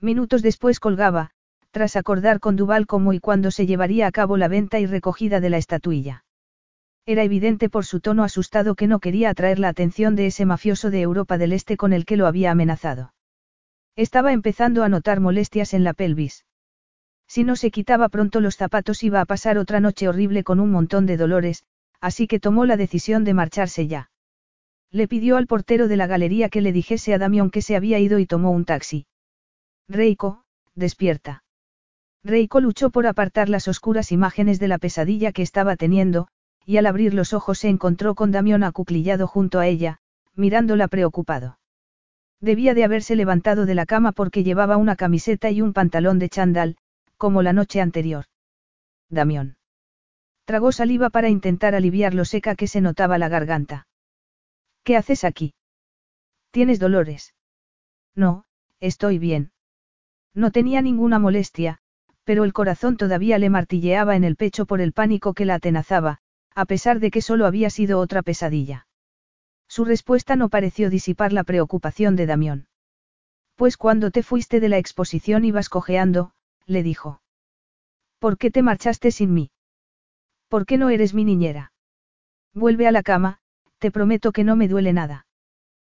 Minutos 0.00 0.42
después 0.42 0.78
colgaba, 0.78 1.30
tras 1.72 1.96
acordar 1.96 2.38
con 2.38 2.54
Duval 2.54 2.86
cómo 2.86 3.12
y 3.12 3.18
cuándo 3.18 3.50
se 3.50 3.66
llevaría 3.66 4.06
a 4.06 4.12
cabo 4.12 4.36
la 4.36 4.46
venta 4.46 4.78
y 4.78 4.86
recogida 4.86 5.40
de 5.40 5.50
la 5.50 5.56
estatuilla. 5.56 6.25
Era 7.06 7.22
evidente 7.22 7.68
por 7.68 7.86
su 7.86 8.00
tono 8.00 8.24
asustado 8.24 8.74
que 8.74 8.88
no 8.88 8.98
quería 8.98 9.30
atraer 9.30 9.60
la 9.60 9.68
atención 9.68 10.16
de 10.16 10.26
ese 10.26 10.44
mafioso 10.44 10.90
de 10.90 11.02
Europa 11.02 11.38
del 11.38 11.52
Este 11.52 11.76
con 11.76 11.92
el 11.92 12.04
que 12.04 12.16
lo 12.16 12.26
había 12.26 12.50
amenazado. 12.50 13.14
Estaba 13.94 14.32
empezando 14.32 14.82
a 14.82 14.88
notar 14.88 15.20
molestias 15.20 15.72
en 15.72 15.84
la 15.84 15.94
pelvis. 15.94 16.44
Si 17.28 17.44
no 17.44 17.54
se 17.54 17.70
quitaba 17.70 18.08
pronto 18.08 18.40
los 18.40 18.56
zapatos 18.56 19.04
iba 19.04 19.20
a 19.20 19.24
pasar 19.24 19.56
otra 19.56 19.78
noche 19.78 20.08
horrible 20.08 20.42
con 20.42 20.58
un 20.58 20.72
montón 20.72 21.06
de 21.06 21.16
dolores, 21.16 21.64
así 22.00 22.26
que 22.26 22.40
tomó 22.40 22.66
la 22.66 22.76
decisión 22.76 23.22
de 23.22 23.34
marcharse 23.34 23.86
ya. 23.86 24.10
Le 24.90 25.06
pidió 25.06 25.36
al 25.36 25.46
portero 25.46 25.86
de 25.86 25.96
la 25.96 26.08
galería 26.08 26.48
que 26.48 26.60
le 26.60 26.72
dijese 26.72 27.14
a 27.14 27.18
Damión 27.18 27.50
que 27.50 27.62
se 27.62 27.76
había 27.76 28.00
ido 28.00 28.18
y 28.18 28.26
tomó 28.26 28.50
un 28.50 28.64
taxi. 28.64 29.06
Reiko, 29.88 30.42
despierta. 30.74 31.44
Reiko 32.24 32.60
luchó 32.60 32.90
por 32.90 33.06
apartar 33.06 33.48
las 33.48 33.68
oscuras 33.68 34.10
imágenes 34.10 34.58
de 34.58 34.68
la 34.68 34.78
pesadilla 34.78 35.30
que 35.30 35.42
estaba 35.42 35.76
teniendo, 35.76 36.28
y 36.66 36.78
al 36.78 36.86
abrir 36.86 37.14
los 37.14 37.32
ojos 37.32 37.60
se 37.60 37.68
encontró 37.68 38.16
con 38.16 38.32
Damión 38.32 38.64
acuclillado 38.64 39.28
junto 39.28 39.60
a 39.60 39.68
ella, 39.68 40.00
mirándola 40.34 40.88
preocupado. 40.88 41.58
Debía 42.40 42.74
de 42.74 42.82
haberse 42.82 43.14
levantado 43.14 43.66
de 43.66 43.76
la 43.76 43.86
cama 43.86 44.10
porque 44.10 44.42
llevaba 44.42 44.76
una 44.76 44.96
camiseta 44.96 45.50
y 45.50 45.62
un 45.62 45.72
pantalón 45.72 46.18
de 46.18 46.28
chandal, 46.28 46.76
como 47.16 47.42
la 47.42 47.52
noche 47.52 47.80
anterior. 47.80 48.26
Damión. 49.08 49.56
Tragó 50.44 50.72
saliva 50.72 51.08
para 51.08 51.28
intentar 51.28 51.74
aliviar 51.74 52.14
lo 52.14 52.24
seca 52.24 52.56
que 52.56 52.66
se 52.66 52.80
notaba 52.80 53.16
la 53.16 53.28
garganta. 53.28 53.86
¿Qué 54.82 54.96
haces 54.96 55.24
aquí? 55.24 55.54
¿Tienes 56.50 56.78
dolores? 56.78 57.34
No, 58.14 58.44
estoy 58.80 59.18
bien. 59.18 59.52
No 60.34 60.50
tenía 60.50 60.82
ninguna 60.82 61.18
molestia, 61.18 61.78
pero 62.24 62.44
el 62.44 62.52
corazón 62.52 62.96
todavía 62.96 63.38
le 63.38 63.50
martilleaba 63.50 64.16
en 64.16 64.24
el 64.24 64.36
pecho 64.36 64.66
por 64.66 64.80
el 64.80 64.92
pánico 64.92 65.32
que 65.32 65.44
la 65.44 65.54
atenazaba, 65.54 66.18
a 66.56 66.64
pesar 66.64 67.00
de 67.00 67.10
que 67.10 67.20
solo 67.20 67.46
había 67.46 67.68
sido 67.68 68.00
otra 68.00 68.22
pesadilla. 68.22 68.86
Su 69.68 69.84
respuesta 69.84 70.36
no 70.36 70.48
pareció 70.48 70.88
disipar 70.88 71.34
la 71.34 71.44
preocupación 71.44 72.16
de 72.16 72.24
Damión. 72.24 72.66
Pues 73.56 73.76
cuando 73.76 74.10
te 74.10 74.22
fuiste 74.22 74.58
de 74.58 74.70
la 74.70 74.78
exposición 74.78 75.44
ibas 75.44 75.68
cojeando, 75.68 76.32
le 76.64 76.82
dijo. 76.82 77.20
¿Por 78.18 78.38
qué 78.38 78.50
te 78.50 78.62
marchaste 78.62 79.10
sin 79.10 79.34
mí? 79.34 79.50
¿Por 80.48 80.64
qué 80.64 80.78
no 80.78 80.88
eres 80.88 81.12
mi 81.12 81.24
niñera? 81.24 81.72
Vuelve 82.54 82.86
a 82.88 82.92
la 82.92 83.02
cama, 83.02 83.38
te 83.78 83.90
prometo 83.90 84.32
que 84.32 84.42
no 84.42 84.56
me 84.56 84.66
duele 84.66 84.94
nada. 84.94 85.26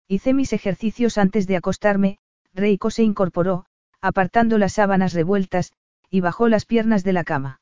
Hice 0.08 0.34
mis 0.34 0.54
ejercicios 0.54 1.20
antes 1.20 1.46
de 1.46 1.58
acostarme, 1.58 2.18
Reiko 2.56 2.90
se 2.90 3.04
incorporó, 3.04 3.68
apartando 4.02 4.58
las 4.58 4.74
sábanas 4.74 5.14
revueltas, 5.14 5.74
y 6.10 6.22
bajó 6.22 6.48
las 6.48 6.66
piernas 6.66 7.04
de 7.04 7.14
la 7.14 7.24
cama. 7.24 7.62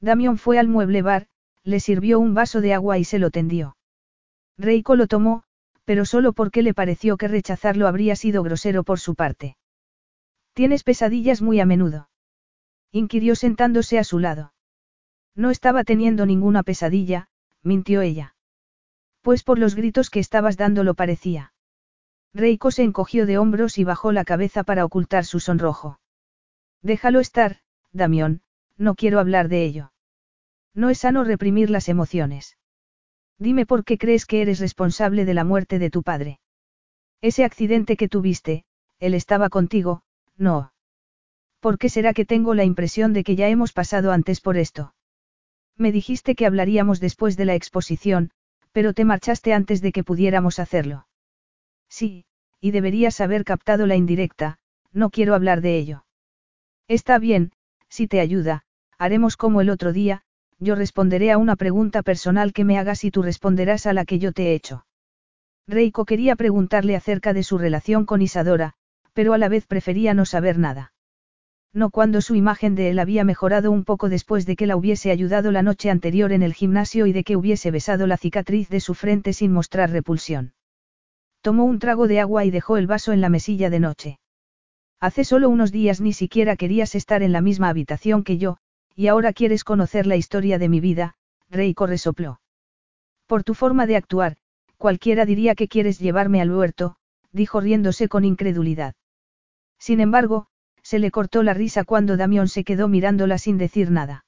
Damión 0.00 0.38
fue 0.38 0.58
al 0.58 0.68
mueble 0.68 1.02
bar, 1.02 1.28
le 1.66 1.80
sirvió 1.80 2.20
un 2.20 2.32
vaso 2.32 2.60
de 2.60 2.72
agua 2.72 2.96
y 2.96 3.04
se 3.04 3.18
lo 3.18 3.30
tendió. 3.30 3.76
Reiko 4.56 4.94
lo 4.94 5.08
tomó, 5.08 5.42
pero 5.84 6.04
solo 6.04 6.32
porque 6.32 6.62
le 6.62 6.74
pareció 6.74 7.16
que 7.16 7.26
rechazarlo 7.26 7.88
habría 7.88 8.14
sido 8.14 8.44
grosero 8.44 8.84
por 8.84 9.00
su 9.00 9.16
parte. 9.16 9.56
¿Tienes 10.54 10.84
pesadillas 10.84 11.42
muy 11.42 11.58
a 11.58 11.66
menudo? 11.66 12.08
inquirió 12.92 13.34
sentándose 13.34 13.98
a 13.98 14.04
su 14.04 14.20
lado. 14.20 14.54
No 15.34 15.50
estaba 15.50 15.82
teniendo 15.82 16.24
ninguna 16.24 16.62
pesadilla, 16.62 17.28
mintió 17.62 18.00
ella. 18.00 18.36
Pues 19.20 19.42
por 19.42 19.58
los 19.58 19.74
gritos 19.74 20.08
que 20.08 20.20
estabas 20.20 20.56
dando 20.56 20.84
lo 20.84 20.94
parecía. 20.94 21.52
Reiko 22.32 22.70
se 22.70 22.84
encogió 22.84 23.26
de 23.26 23.38
hombros 23.38 23.76
y 23.76 23.82
bajó 23.82 24.12
la 24.12 24.24
cabeza 24.24 24.62
para 24.62 24.84
ocultar 24.84 25.24
su 25.24 25.40
sonrojo. 25.40 25.98
Déjalo 26.80 27.18
estar, 27.18 27.58
Damión, 27.92 28.42
no 28.76 28.94
quiero 28.94 29.18
hablar 29.18 29.48
de 29.48 29.64
ello. 29.64 29.92
No 30.76 30.90
es 30.90 30.98
sano 30.98 31.24
reprimir 31.24 31.70
las 31.70 31.88
emociones. 31.88 32.58
Dime 33.38 33.64
por 33.64 33.84
qué 33.84 33.96
crees 33.96 34.26
que 34.26 34.42
eres 34.42 34.60
responsable 34.60 35.24
de 35.24 35.32
la 35.32 35.42
muerte 35.42 35.78
de 35.78 35.90
tu 35.90 36.02
padre. 36.02 36.38
Ese 37.22 37.44
accidente 37.44 37.96
que 37.96 38.08
tuviste, 38.08 38.64
él 38.98 39.14
estaba 39.14 39.48
contigo, 39.48 40.02
no. 40.36 40.72
¿Por 41.60 41.78
qué 41.78 41.88
será 41.88 42.12
que 42.12 42.26
tengo 42.26 42.54
la 42.54 42.64
impresión 42.64 43.14
de 43.14 43.24
que 43.24 43.36
ya 43.36 43.48
hemos 43.48 43.72
pasado 43.72 44.12
antes 44.12 44.42
por 44.42 44.58
esto? 44.58 44.94
Me 45.78 45.92
dijiste 45.92 46.34
que 46.34 46.46
hablaríamos 46.46 47.00
después 47.00 47.38
de 47.38 47.46
la 47.46 47.54
exposición, 47.54 48.30
pero 48.72 48.92
te 48.92 49.06
marchaste 49.06 49.54
antes 49.54 49.80
de 49.80 49.92
que 49.92 50.04
pudiéramos 50.04 50.58
hacerlo. 50.58 51.08
Sí, 51.88 52.26
y 52.60 52.70
deberías 52.70 53.22
haber 53.22 53.44
captado 53.44 53.86
la 53.86 53.96
indirecta, 53.96 54.58
no 54.92 55.08
quiero 55.08 55.34
hablar 55.34 55.62
de 55.62 55.78
ello. 55.78 56.04
Está 56.86 57.18
bien, 57.18 57.52
si 57.88 58.06
te 58.06 58.20
ayuda, 58.20 58.64
haremos 58.98 59.36
como 59.36 59.62
el 59.62 59.70
otro 59.70 59.92
día, 59.92 60.22
yo 60.58 60.74
responderé 60.74 61.30
a 61.32 61.38
una 61.38 61.56
pregunta 61.56 62.02
personal 62.02 62.52
que 62.52 62.64
me 62.64 62.78
hagas 62.78 63.04
y 63.04 63.10
tú 63.10 63.22
responderás 63.22 63.86
a 63.86 63.92
la 63.92 64.04
que 64.04 64.18
yo 64.18 64.32
te 64.32 64.48
he 64.48 64.54
hecho. 64.54 64.86
Reiko 65.68 66.04
quería 66.04 66.36
preguntarle 66.36 66.96
acerca 66.96 67.32
de 67.32 67.42
su 67.42 67.58
relación 67.58 68.06
con 68.06 68.22
Isadora, 68.22 68.74
pero 69.12 69.32
a 69.32 69.38
la 69.38 69.48
vez 69.48 69.66
prefería 69.66 70.14
no 70.14 70.24
saber 70.24 70.58
nada. 70.58 70.92
No 71.72 71.90
cuando 71.90 72.20
su 72.20 72.34
imagen 72.34 72.74
de 72.74 72.90
él 72.90 72.98
había 72.98 73.24
mejorado 73.24 73.70
un 73.70 73.84
poco 73.84 74.08
después 74.08 74.46
de 74.46 74.56
que 74.56 74.66
la 74.66 74.76
hubiese 74.76 75.10
ayudado 75.10 75.52
la 75.52 75.62
noche 75.62 75.90
anterior 75.90 76.32
en 76.32 76.42
el 76.42 76.54
gimnasio 76.54 77.06
y 77.06 77.12
de 77.12 77.24
que 77.24 77.36
hubiese 77.36 77.70
besado 77.70 78.06
la 78.06 78.16
cicatriz 78.16 78.68
de 78.70 78.80
su 78.80 78.94
frente 78.94 79.32
sin 79.32 79.52
mostrar 79.52 79.90
repulsión. 79.90 80.54
Tomó 81.42 81.64
un 81.64 81.78
trago 81.78 82.08
de 82.08 82.20
agua 82.20 82.44
y 82.44 82.50
dejó 82.50 82.76
el 82.76 82.86
vaso 82.86 83.12
en 83.12 83.20
la 83.20 83.28
mesilla 83.28 83.68
de 83.68 83.80
noche. 83.80 84.18
Hace 85.00 85.24
solo 85.24 85.50
unos 85.50 85.70
días 85.70 86.00
ni 86.00 86.12
siquiera 86.12 86.56
querías 86.56 86.94
estar 86.94 87.22
en 87.22 87.32
la 87.32 87.42
misma 87.42 87.68
habitación 87.68 88.24
que 88.24 88.38
yo, 88.38 88.56
y 88.96 89.08
ahora 89.08 89.34
quieres 89.34 89.62
conocer 89.62 90.06
la 90.06 90.16
historia 90.16 90.58
de 90.58 90.70
mi 90.70 90.80
vida, 90.80 91.16
Reiko 91.50 91.86
resopló. 91.86 92.40
Por 93.26 93.44
tu 93.44 93.54
forma 93.54 93.86
de 93.86 93.96
actuar, 93.96 94.38
cualquiera 94.78 95.26
diría 95.26 95.54
que 95.54 95.68
quieres 95.68 95.98
llevarme 95.98 96.40
al 96.40 96.50
huerto, 96.50 96.96
dijo 97.30 97.60
riéndose 97.60 98.08
con 98.08 98.24
incredulidad. 98.24 98.94
Sin 99.78 100.00
embargo, 100.00 100.46
se 100.82 100.98
le 100.98 101.10
cortó 101.10 101.42
la 101.42 101.52
risa 101.52 101.84
cuando 101.84 102.16
Damión 102.16 102.48
se 102.48 102.64
quedó 102.64 102.88
mirándola 102.88 103.36
sin 103.36 103.58
decir 103.58 103.90
nada. 103.90 104.24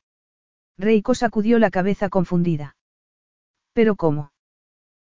Reiko 0.77 1.15
sacudió 1.15 1.59
la 1.59 1.71
cabeza 1.71 2.11
confundida. 2.11 2.77
¿Pero 3.73 3.97
cómo? 3.97 4.33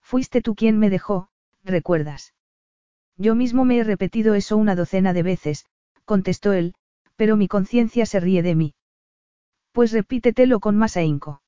Fuiste 0.02 0.42
tú 0.42 0.56
quien 0.56 0.78
me 0.78 0.90
dejó, 0.90 1.30
¿recuerdas? 1.64 2.34
Yo 3.18 3.36
mismo 3.36 3.64
me 3.64 3.78
he 3.78 3.84
repetido 3.84 4.36
eso 4.36 4.58
una 4.58 4.76
docena 4.76 5.14
de 5.14 5.24
veces, 5.24 5.66
contestó 6.04 6.52
él, 6.52 6.76
pero 7.16 7.38
mi 7.38 7.48
conciencia 7.48 8.06
se 8.06 8.20
ríe 8.20 8.44
de 8.44 8.56
mí. 8.56 8.76
Pues 9.76 9.92
repítetelo 9.92 10.62
con 10.62 10.78
más 10.78 10.96
ahínco. 10.96 11.42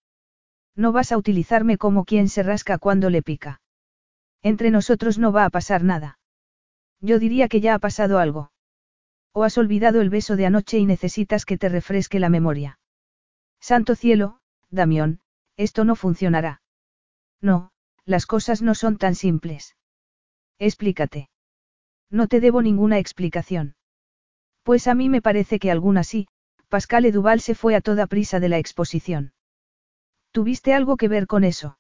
No 0.76 0.92
vas 0.92 1.14
a 1.14 1.18
utilizarme 1.18 1.78
como 1.78 2.04
quien 2.04 2.28
se 2.28 2.44
rasca 2.44 2.78
cuando 2.78 3.10
le 3.10 3.22
pica. 3.22 3.62
Entre 4.44 4.70
nosotros 4.70 5.18
no 5.18 5.32
va 5.32 5.46
a 5.46 5.50
pasar 5.50 5.86
nada. 5.86 6.20
Yo 7.00 7.20
diría 7.20 7.48
que 7.48 7.62
ya 7.62 7.74
ha 7.74 7.80
pasado 7.80 8.20
algo. 8.20 8.52
O 9.32 9.46
has 9.46 9.58
olvidado 9.58 10.02
el 10.02 10.10
beso 10.10 10.36
de 10.36 10.46
anoche 10.46 10.78
y 10.78 10.86
necesitas 10.86 11.46
que 11.46 11.58
te 11.58 11.70
refresque 11.70 12.20
la 12.20 12.28
memoria. 12.28 12.80
Santo 13.62 13.96
cielo, 13.96 14.42
Damión, 14.70 15.22
esto 15.56 15.86
no 15.86 15.96
funcionará. 15.96 16.62
No, 17.40 17.72
las 18.04 18.26
cosas 18.26 18.62
no 18.62 18.76
son 18.76 18.98
tan 18.98 19.16
simples. 19.16 19.78
Explícate. 20.60 21.30
No 22.12 22.28
te 22.28 22.42
debo 22.42 22.62
ninguna 22.62 23.00
explicación. 23.00 23.78
Pues 24.64 24.90
a 24.90 24.96
mí 24.96 25.08
me 25.08 25.22
parece 25.22 25.60
que 25.60 25.72
alguna 25.72 26.04
sí, 26.04 26.28
Pascal 26.70 27.10
Duval 27.12 27.40
se 27.40 27.56
fue 27.56 27.76
a 27.76 27.82
toda 27.82 28.08
prisa 28.08 28.40
de 28.40 28.50
la 28.50 28.58
exposición. 28.58 29.34
¿Tuviste 30.32 30.74
algo 30.74 30.98
que 30.98 31.08
ver 31.08 31.26
con 31.26 31.44
eso? 31.44 31.78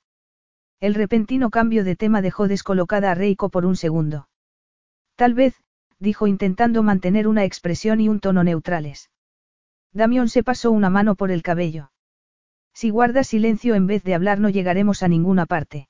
El 0.79 0.95
repentino 0.95 1.49
cambio 1.49 1.83
de 1.83 1.95
tema 1.95 2.21
dejó 2.21 2.47
descolocada 2.47 3.11
a 3.11 3.15
Reiko 3.15 3.49
por 3.49 3.65
un 3.65 3.75
segundo. 3.75 4.29
Tal 5.15 5.33
vez, 5.33 5.55
dijo 5.99 6.27
intentando 6.27 6.83
mantener 6.83 7.27
una 7.27 7.43
expresión 7.43 7.99
y 7.99 8.07
un 8.07 8.19
tono 8.19 8.43
neutrales. 8.43 9.09
Damión 9.91 10.29
se 10.29 10.43
pasó 10.43 10.71
una 10.71 10.89
mano 10.89 11.15
por 11.15 11.31
el 11.31 11.43
cabello. 11.43 11.91
Si 12.73 12.89
guardas 12.89 13.27
silencio 13.27 13.75
en 13.75 13.87
vez 13.87 14.03
de 14.03 14.13
hablar 14.13 14.39
no 14.39 14.49
llegaremos 14.49 15.03
a 15.03 15.07
ninguna 15.07 15.45
parte. 15.47 15.89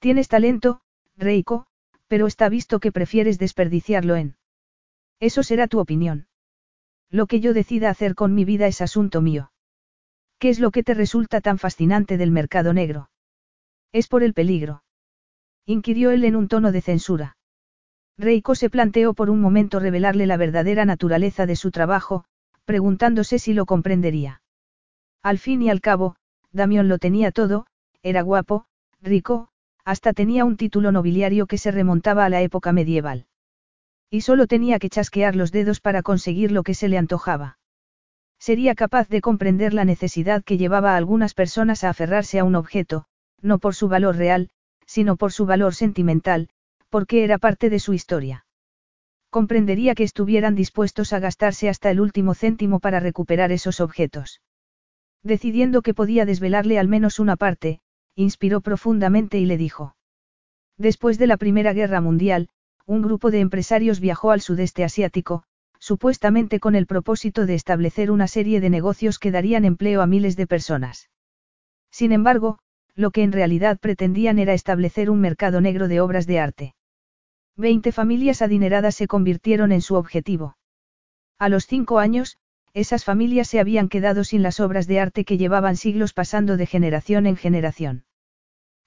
Tienes 0.00 0.28
talento, 0.28 0.80
Reiko, 1.16 1.66
pero 2.08 2.26
está 2.26 2.48
visto 2.48 2.80
que 2.80 2.92
prefieres 2.92 3.38
desperdiciarlo 3.38 4.16
en. 4.16 4.36
Eso 5.20 5.42
será 5.42 5.68
tu 5.68 5.78
opinión. 5.78 6.26
Lo 7.12 7.26
que 7.26 7.40
yo 7.40 7.52
decida 7.52 7.90
hacer 7.90 8.14
con 8.14 8.34
mi 8.34 8.46
vida 8.46 8.66
es 8.66 8.80
asunto 8.80 9.20
mío. 9.20 9.52
¿Qué 10.38 10.48
es 10.48 10.58
lo 10.58 10.70
que 10.70 10.82
te 10.82 10.94
resulta 10.94 11.42
tan 11.42 11.58
fascinante 11.58 12.16
del 12.16 12.30
mercado 12.30 12.72
negro? 12.72 13.10
Es 13.92 14.08
por 14.08 14.22
el 14.22 14.32
peligro. 14.32 14.82
Inquirió 15.66 16.10
él 16.10 16.24
en 16.24 16.36
un 16.36 16.48
tono 16.48 16.72
de 16.72 16.80
censura. 16.80 17.36
Reiko 18.16 18.54
se 18.54 18.70
planteó 18.70 19.12
por 19.12 19.28
un 19.28 19.42
momento 19.42 19.78
revelarle 19.78 20.26
la 20.26 20.38
verdadera 20.38 20.86
naturaleza 20.86 21.44
de 21.44 21.54
su 21.54 21.70
trabajo, 21.70 22.24
preguntándose 22.64 23.38
si 23.38 23.52
lo 23.52 23.66
comprendería. 23.66 24.40
Al 25.22 25.38
fin 25.38 25.60
y 25.60 25.68
al 25.68 25.82
cabo, 25.82 26.16
Damión 26.50 26.88
lo 26.88 26.96
tenía 26.96 27.30
todo, 27.30 27.66
era 28.02 28.22
guapo, 28.22 28.64
rico, 29.02 29.48
hasta 29.84 30.14
tenía 30.14 30.46
un 30.46 30.56
título 30.56 30.92
nobiliario 30.92 31.46
que 31.46 31.58
se 31.58 31.72
remontaba 31.72 32.24
a 32.24 32.30
la 32.30 32.40
época 32.40 32.72
medieval. 32.72 33.26
Y 34.12 34.20
solo 34.20 34.46
tenía 34.46 34.78
que 34.78 34.90
chasquear 34.90 35.34
los 35.36 35.52
dedos 35.52 35.80
para 35.80 36.02
conseguir 36.02 36.52
lo 36.52 36.64
que 36.64 36.74
se 36.74 36.86
le 36.86 36.98
antojaba. 36.98 37.56
Sería 38.38 38.74
capaz 38.74 39.08
de 39.08 39.22
comprender 39.22 39.72
la 39.72 39.86
necesidad 39.86 40.44
que 40.44 40.58
llevaba 40.58 40.92
a 40.92 40.96
algunas 40.98 41.32
personas 41.32 41.82
a 41.82 41.88
aferrarse 41.88 42.38
a 42.38 42.44
un 42.44 42.54
objeto, 42.54 43.06
no 43.40 43.58
por 43.58 43.74
su 43.74 43.88
valor 43.88 44.16
real, 44.16 44.50
sino 44.84 45.16
por 45.16 45.32
su 45.32 45.46
valor 45.46 45.74
sentimental, 45.74 46.50
porque 46.90 47.24
era 47.24 47.38
parte 47.38 47.70
de 47.70 47.78
su 47.78 47.94
historia. 47.94 48.44
Comprendería 49.30 49.94
que 49.94 50.04
estuvieran 50.04 50.54
dispuestos 50.56 51.14
a 51.14 51.18
gastarse 51.18 51.70
hasta 51.70 51.90
el 51.90 51.98
último 51.98 52.34
céntimo 52.34 52.80
para 52.80 53.00
recuperar 53.00 53.50
esos 53.50 53.80
objetos. 53.80 54.42
Decidiendo 55.22 55.80
que 55.80 55.94
podía 55.94 56.26
desvelarle 56.26 56.78
al 56.78 56.86
menos 56.86 57.18
una 57.18 57.36
parte, 57.36 57.80
inspiró 58.14 58.60
profundamente 58.60 59.38
y 59.38 59.46
le 59.46 59.56
dijo. 59.56 59.96
Después 60.76 61.16
de 61.16 61.28
la 61.28 61.38
Primera 61.38 61.72
Guerra 61.72 62.02
Mundial, 62.02 62.50
un 62.86 63.02
grupo 63.02 63.30
de 63.30 63.40
empresarios 63.40 64.00
viajó 64.00 64.30
al 64.30 64.40
sudeste 64.40 64.84
asiático, 64.84 65.44
supuestamente 65.78 66.60
con 66.60 66.74
el 66.74 66.86
propósito 66.86 67.46
de 67.46 67.54
establecer 67.54 68.10
una 68.10 68.28
serie 68.28 68.60
de 68.60 68.70
negocios 68.70 69.18
que 69.18 69.30
darían 69.30 69.64
empleo 69.64 70.02
a 70.02 70.06
miles 70.06 70.36
de 70.36 70.46
personas. 70.46 71.10
Sin 71.90 72.12
embargo, 72.12 72.58
lo 72.94 73.10
que 73.10 73.22
en 73.22 73.32
realidad 73.32 73.78
pretendían 73.80 74.38
era 74.38 74.54
establecer 74.54 75.10
un 75.10 75.20
mercado 75.20 75.60
negro 75.60 75.88
de 75.88 76.00
obras 76.00 76.26
de 76.26 76.40
arte. 76.40 76.74
Veinte 77.56 77.92
familias 77.92 78.42
adineradas 78.42 78.94
se 78.94 79.06
convirtieron 79.06 79.72
en 79.72 79.82
su 79.82 79.94
objetivo. 79.94 80.56
A 81.38 81.48
los 81.48 81.66
cinco 81.66 81.98
años, 81.98 82.38
esas 82.74 83.04
familias 83.04 83.48
se 83.48 83.60
habían 83.60 83.88
quedado 83.88 84.24
sin 84.24 84.42
las 84.42 84.60
obras 84.60 84.86
de 84.86 85.00
arte 85.00 85.24
que 85.24 85.36
llevaban 85.36 85.76
siglos 85.76 86.14
pasando 86.14 86.56
de 86.56 86.66
generación 86.66 87.26
en 87.26 87.36
generación. 87.36 88.04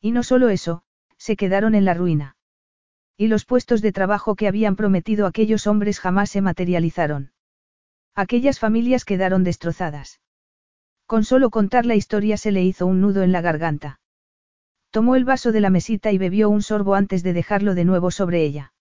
Y 0.01 0.11
no 0.11 0.23
solo 0.23 0.49
eso, 0.49 0.83
se 1.17 1.35
quedaron 1.35 1.75
en 1.75 1.85
la 1.85 1.93
ruina. 1.93 2.34
Y 3.17 3.27
los 3.27 3.45
puestos 3.45 3.81
de 3.81 3.91
trabajo 3.91 4.35
que 4.35 4.47
habían 4.47 4.75
prometido 4.75 5.25
aquellos 5.25 5.67
hombres 5.67 5.99
jamás 5.99 6.29
se 6.29 6.41
materializaron. 6.41 7.31
Aquellas 8.13 8.59
familias 8.59 9.05
quedaron 9.05 9.43
destrozadas. 9.43 10.19
Con 11.05 11.23
solo 11.23 11.49
contar 11.49 11.85
la 11.85 11.95
historia 11.95 12.37
se 12.37 12.51
le 12.51 12.63
hizo 12.63 12.85
un 12.85 12.99
nudo 12.99 13.23
en 13.23 13.31
la 13.31 13.41
garganta. 13.41 13.99
Tomó 14.89 15.15
el 15.15 15.25
vaso 15.25 15.51
de 15.51 15.61
la 15.61 15.69
mesita 15.69 16.11
y 16.11 16.17
bebió 16.17 16.49
un 16.49 16.61
sorbo 16.61 16.95
antes 16.95 17.21
de 17.23 17.33
dejarlo 17.33 17.75
de 17.75 17.85
nuevo 17.85 18.11
sobre 18.11 18.43
ella. 18.43 18.73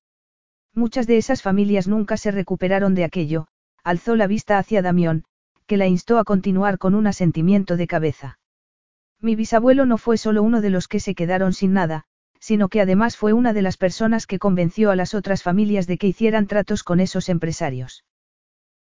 Muchas 0.73 1.07
de 1.07 1.17
esas 1.19 1.43
familias 1.43 1.87
nunca 1.87 2.17
se 2.17 2.31
recuperaron 2.31 2.95
de 2.95 3.05
aquello, 3.05 3.47
alzó 3.85 4.17
la 4.17 4.27
vista 4.27 4.59
hacia 4.59 4.83
Damión, 4.83 5.25
que 5.67 5.77
la 5.77 5.87
instó 5.87 6.19
a 6.19 6.25
continuar 6.25 6.79
con 6.79 6.95
un 6.95 7.07
asentimiento 7.07 7.77
de 7.77 7.87
cabeza. 7.87 8.39
Mi 9.21 9.37
bisabuelo 9.37 9.87
no 9.87 9.99
fue 9.99 10.17
solo 10.17 10.43
uno 10.43 10.61
de 10.61 10.71
los 10.71 10.89
que 10.89 11.01
se 11.01 11.15
quedaron 11.15 11.53
sin 11.53 11.73
nada, 11.73 12.05
sino 12.45 12.69
que 12.69 12.83
además 12.83 13.17
fue 13.17 13.33
una 13.33 13.55
de 13.55 13.63
las 13.63 13.79
personas 13.79 14.27
que 14.27 14.39
convenció 14.39 14.91
a 14.91 14.97
las 14.97 15.15
otras 15.15 15.43
familias 15.43 15.87
de 15.87 15.97
que 15.97 16.09
hicieran 16.09 16.47
tratos 16.47 16.83
con 16.83 17.01
esos 17.01 17.31
empresarios. 17.31 18.05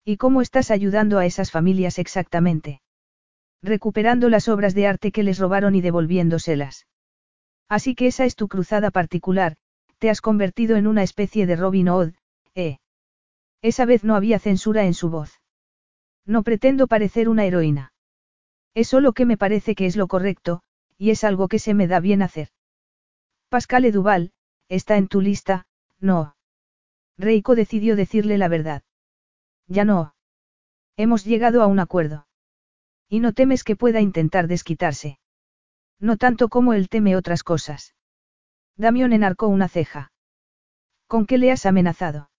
¿Y 0.04 0.18
cómo 0.18 0.42
estás 0.42 0.70
ayudando 0.70 1.18
a 1.18 1.26
esas 1.26 1.50
familias 1.50 1.98
exactamente? 1.98 2.82
Recuperando 3.62 4.28
las 4.28 4.50
obras 4.50 4.74
de 4.74 4.86
arte 4.86 5.14
que 5.14 5.24
les 5.24 5.40
robaron 5.40 5.76
y 5.76 5.80
devolviéndoselas. 5.80 6.88
Así 7.70 7.96
que 7.96 8.08
esa 8.08 8.26
es 8.26 8.36
tu 8.36 8.50
cruzada 8.50 8.92
particular, 8.92 9.56
te 9.98 10.10
has 10.10 10.20
convertido 10.20 10.76
en 10.76 10.86
una 10.86 11.04
especie 11.04 11.46
de 11.48 11.56
Robin 11.56 11.88
Hood, 11.88 12.16
¿eh? 12.56 12.80
Esa 13.62 13.86
vez 13.86 14.04
no 14.04 14.18
había 14.18 14.40
censura 14.40 14.84
en 14.84 14.94
su 14.94 15.10
voz. 15.10 15.40
No 16.26 16.44
pretendo 16.44 16.88
parecer 16.88 17.30
una 17.30 17.46
heroína. 17.46 17.94
Es 18.74 18.90
solo 18.90 19.14
que 19.14 19.26
me 19.26 19.38
parece 19.38 19.74
que 19.74 19.86
es 19.86 19.96
lo 19.96 20.10
correcto, 20.10 20.64
y 20.98 21.12
es 21.12 21.24
algo 21.24 21.48
que 21.48 21.60
se 21.60 21.74
me 21.74 21.88
da 21.88 22.02
bien 22.02 22.22
hacer. 22.22 22.50
Pascal 23.54 23.86
Eduval, 23.86 24.32
está 24.68 24.98
en 24.98 25.08
tu 25.08 25.22
lista, 25.22 25.68
no. 26.00 26.36
Reiko 27.20 27.54
decidió 27.54 27.96
decirle 27.96 28.40
la 28.40 28.48
verdad. 28.48 28.82
Ya 29.68 29.86
no. 29.86 30.16
Hemos 30.98 31.24
llegado 31.24 31.62
a 31.62 31.68
un 31.68 31.78
acuerdo. 31.78 32.26
Y 33.08 33.20
no 33.20 33.32
temes 33.32 33.64
que 33.64 33.76
pueda 33.76 34.02
intentar 34.02 34.48
desquitarse. 34.48 35.20
No 36.00 36.18
tanto 36.18 36.50
como 36.50 36.74
él 36.74 36.90
teme 36.90 37.16
otras 37.16 37.44
cosas. 37.44 37.94
Damión 38.76 39.14
enarcó 39.14 39.50
una 39.50 39.70
ceja. 39.70 40.12
¿Con 41.06 41.28
qué 41.28 41.38
le 41.38 41.52
has 41.52 41.68
amenazado? 41.68 42.32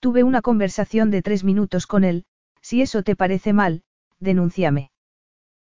Tuve 0.00 0.22
una 0.22 0.42
conversación 0.42 1.10
de 1.10 1.22
tres 1.22 1.44
minutos 1.44 1.86
con 1.86 2.04
él, 2.04 2.26
si 2.60 2.82
eso 2.82 3.02
te 3.02 3.16
parece 3.16 3.54
mal, 3.54 3.84
denúnciame. 4.20 4.90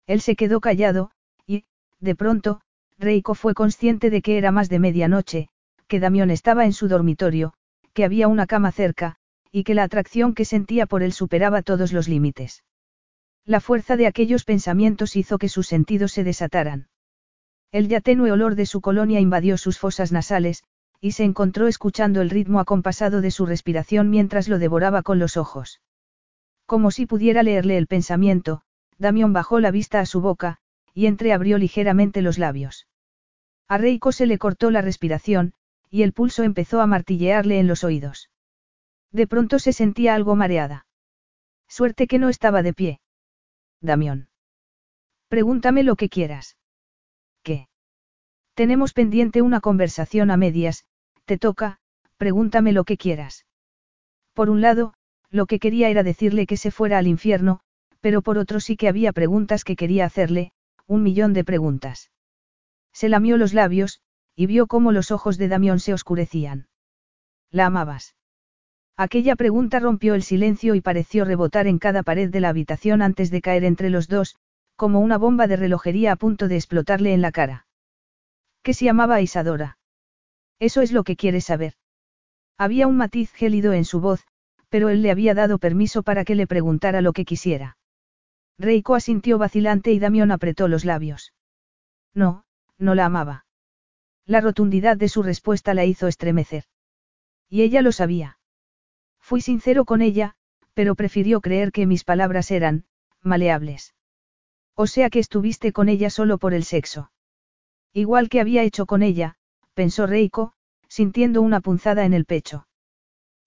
Él 0.07 0.21
se 0.21 0.37
quedó 0.37 0.61
callado, 0.61 1.11
y, 1.45 1.65
de 1.99 2.15
pronto, 2.15 2.61
Reiko 3.01 3.35
fue 3.35 3.55
consciente 3.55 4.11
de 4.11 4.21
que 4.21 4.37
era 4.37 4.53
más 4.53 4.69
de 4.69 4.79
medianoche, 4.79 5.49
que 5.89 6.01
Damión 6.01 6.31
estaba 6.31 6.67
en 6.67 6.75
su 6.75 6.87
dormitorio, 6.87 7.55
que 7.95 8.05
había 8.05 8.29
una 8.29 8.47
cama 8.47 8.73
cerca, 8.73 9.17
y 9.51 9.65
que 9.65 9.75
la 9.75 9.85
atracción 9.85 10.35
que 10.35 10.45
sentía 10.45 10.85
por 10.85 11.03
él 11.03 11.15
superaba 11.15 11.63
todos 11.63 11.95
los 11.95 12.09
límites. 12.09 12.63
La 13.47 13.61
fuerza 13.61 13.97
de 13.97 14.07
aquellos 14.07 14.45
pensamientos 14.45 15.17
hizo 15.17 15.39
que 15.39 15.49
sus 15.49 15.67
sentidos 15.67 16.13
se 16.13 16.25
desataran. 16.25 16.89
El 17.73 17.89
ya 17.89 18.03
tenue 18.03 18.33
olor 18.33 18.55
de 18.55 18.67
su 18.67 18.83
colonia 18.83 19.19
invadió 19.19 19.57
sus 19.57 19.79
fosas 19.79 20.13
nasales, 20.13 20.63
y 21.01 21.13
se 21.13 21.25
encontró 21.25 21.69
escuchando 21.69 22.21
el 22.21 22.29
ritmo 22.29 22.61
acompasado 22.61 23.23
de 23.23 23.31
su 23.31 23.47
respiración 23.47 24.11
mientras 24.11 24.47
lo 24.47 24.59
devoraba 24.59 25.03
con 25.03 25.19
los 25.19 25.39
ojos. 25.39 25.81
Como 26.67 26.91
si 26.91 27.07
pudiera 27.07 27.43
leerle 27.43 27.79
el 27.79 27.87
pensamiento, 27.87 28.61
Damión 28.99 29.33
bajó 29.33 29.59
la 29.59 29.71
vista 29.71 30.01
a 30.01 30.07
su 30.07 30.21
boca, 30.21 30.59
y 30.93 31.07
entreabrió 31.07 31.57
ligeramente 31.57 32.21
los 32.21 32.37
labios. 32.37 32.89
A 33.71 33.79
Reiko 33.79 34.11
se 34.11 34.27
le 34.27 34.37
cortó 34.37 34.73
la 34.73 34.83
respiración, 34.83 35.55
y 35.91 36.03
el 36.03 36.13
pulso 36.13 36.43
empezó 36.43 36.81
a 36.81 36.89
martillearle 36.89 37.61
en 37.61 37.69
los 37.69 37.85
oídos. 37.85 38.29
De 39.13 39.29
pronto 39.29 39.61
se 39.61 39.73
sentía 39.73 40.17
algo 40.17 40.35
mareada. 40.35 40.87
Suerte 41.69 42.09
que 42.09 42.19
no 42.19 42.29
estaba 42.31 42.65
de 42.65 42.73
pie. 42.73 43.01
Damión. 43.81 44.29
Pregúntame 45.29 45.85
lo 45.85 45.95
que 45.95 46.09
quieras. 46.09 46.57
¿Qué? 47.45 47.69
Tenemos 48.55 48.93
pendiente 48.93 49.41
una 49.41 49.61
conversación 49.61 50.33
a 50.33 50.37
medias, 50.37 50.85
te 51.25 51.39
toca, 51.39 51.79
pregúntame 52.17 52.73
lo 52.73 52.83
que 52.83 52.97
quieras. 52.97 53.47
Por 54.35 54.51
un 54.51 54.63
lado, 54.63 54.95
lo 55.31 55.47
que 55.47 55.61
quería 55.61 55.91
era 55.91 56.03
decirle 56.03 56.49
que 56.49 56.57
se 56.57 56.73
fuera 56.73 56.99
al 56.99 57.07
infierno, 57.07 57.61
pero 58.01 58.21
por 58.21 58.37
otro 58.37 58.59
sí 58.59 58.77
que 58.77 58.89
había 58.89 59.13
preguntas 59.13 59.63
que 59.63 59.77
quería 59.77 60.07
hacerle, 60.07 60.51
un 60.89 61.05
millón 61.05 61.35
de 61.35 61.45
preguntas. 61.45 62.11
Se 62.93 63.09
lamió 63.09 63.37
los 63.37 63.55
labios, 63.55 64.01
y 64.35 64.47
vio 64.47 64.67
cómo 64.67 64.93
los 64.93 65.11
ojos 65.11 65.39
de 65.39 65.49
Damión 65.49 65.81
se 65.81 65.93
oscurecían. 65.93 66.69
¿La 67.51 67.67
amabas? 67.67 68.17
Aquella 68.97 69.37
pregunta 69.37 69.81
rompió 69.81 70.15
el 70.15 70.23
silencio 70.23 70.75
y 70.75 70.81
pareció 70.81 71.25
rebotar 71.25 71.67
en 71.67 71.79
cada 71.79 72.03
pared 72.03 72.31
de 72.31 72.41
la 72.41 72.51
habitación 72.51 73.03
antes 73.03 73.31
de 73.31 73.41
caer 73.41 73.65
entre 73.65 73.91
los 73.91 74.09
dos, 74.09 74.37
como 74.77 75.01
una 75.01 75.19
bomba 75.19 75.47
de 75.47 75.57
relojería 75.57 76.13
a 76.13 76.17
punto 76.17 76.49
de 76.49 76.57
explotarle 76.57 77.13
en 77.13 77.23
la 77.23 77.33
cara. 77.33 77.67
¿Qué 78.63 78.75
si 78.75 78.89
amaba 78.89 79.17
a 79.17 79.21
Isadora? 79.21 79.79
Eso 80.59 80.83
es 80.83 80.93
lo 80.93 81.05
que 81.05 81.17
quiere 81.17 81.41
saber. 81.41 81.75
Había 82.59 82.87
un 82.87 82.97
matiz 82.99 83.33
gélido 83.33 83.73
en 83.73 83.87
su 83.87 84.01
voz, 84.01 84.27
pero 84.69 84.91
él 84.91 85.03
le 85.03 85.11
había 85.11 85.35
dado 85.35 85.59
permiso 85.59 86.03
para 86.03 86.25
que 86.25 86.35
le 86.35 86.47
preguntara 86.47 87.01
lo 87.01 87.13
que 87.13 87.25
quisiera. 87.25 87.79
Reiko 88.59 88.95
asintió 88.95 89.39
vacilante 89.39 89.93
y 89.93 89.99
Damión 89.99 90.31
apretó 90.31 90.69
los 90.69 90.85
labios. 90.85 91.33
No, 92.15 92.45
no 92.81 92.95
la 92.95 93.05
amaba. 93.07 93.47
La 94.27 94.41
rotundidad 94.41 94.97
de 94.97 95.09
su 95.09 95.23
respuesta 95.23 95.75
la 95.75 95.85
hizo 95.85 96.09
estremecer. 96.09 96.65
Y 97.49 97.63
ella 97.63 97.83
lo 97.83 97.93
sabía. 97.93 98.39
Fui 99.21 99.41
sincero 99.41 99.85
con 99.85 100.03
ella, 100.03 100.35
pero 100.75 100.95
prefirió 100.95 101.41
creer 101.41 101.73
que 101.73 101.87
mis 101.87 102.05
palabras 102.05 102.51
eran, 102.51 102.85
maleables. 103.23 103.95
O 104.75 104.87
sea 104.87 105.11
que 105.11 105.19
estuviste 105.19 105.73
con 105.73 105.89
ella 105.89 106.11
solo 106.11 106.39
por 106.39 106.55
el 106.55 106.65
sexo. 106.65 107.13
Igual 107.93 108.29
que 108.29 108.41
había 108.41 108.63
hecho 108.63 108.87
con 108.87 109.03
ella, 109.03 109.37
pensó 109.75 110.07
Reiko, 110.07 110.55
sintiendo 110.89 111.43
una 111.43 111.61
punzada 111.61 112.05
en 112.05 112.15
el 112.15 112.25
pecho. 112.25 112.67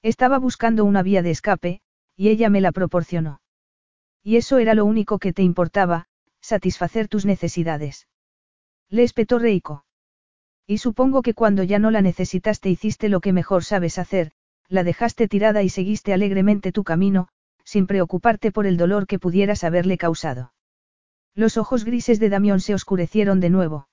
Estaba 0.01 0.37
buscando 0.37 0.85
una 0.85 1.01
vía 1.01 1.21
de 1.21 1.31
escape, 1.31 1.81
y 2.15 2.29
ella 2.29 2.49
me 2.49 2.61
la 2.61 2.71
proporcionó. 2.71 3.41
Y 4.21 4.35
eso 4.35 4.57
era 4.57 4.73
lo 4.73 4.85
único 4.85 5.17
que 5.17 5.33
te 5.33 5.43
importaba, 5.43 6.07
satisfacer 6.41 7.07
tus 7.07 7.25
necesidades. 7.25 8.07
Le 8.93 9.01
espetó 9.01 9.39
Reiko. 9.39 9.85
Y 10.67 10.77
supongo 10.77 11.23
que 11.23 11.33
cuando 11.33 11.63
ya 11.63 11.79
no 11.79 11.89
la 11.89 12.03
necesitaste 12.03 12.69
hiciste 12.69 13.09
lo 13.09 13.21
que 13.21 13.33
mejor 13.33 13.63
sabes 13.63 13.97
hacer, 13.97 14.33
la 14.69 14.83
dejaste 14.83 15.27
tirada 15.27 15.63
y 15.63 15.69
seguiste 15.69 16.13
alegremente 16.13 16.71
tu 16.71 16.83
camino, 16.83 17.27
sin 17.63 17.87
preocuparte 17.87 18.51
por 18.51 18.67
el 18.67 18.77
dolor 18.77 19.07
que 19.07 19.17
pudieras 19.17 19.63
haberle 19.63 19.97
causado. 19.97 20.53
Los 21.33 21.57
ojos 21.57 21.85
grises 21.85 22.19
de 22.19 22.29
Damión 22.29 22.59
se 22.59 22.75
oscurecieron 22.75 23.39
de 23.39 23.49
nuevo. 23.49 23.87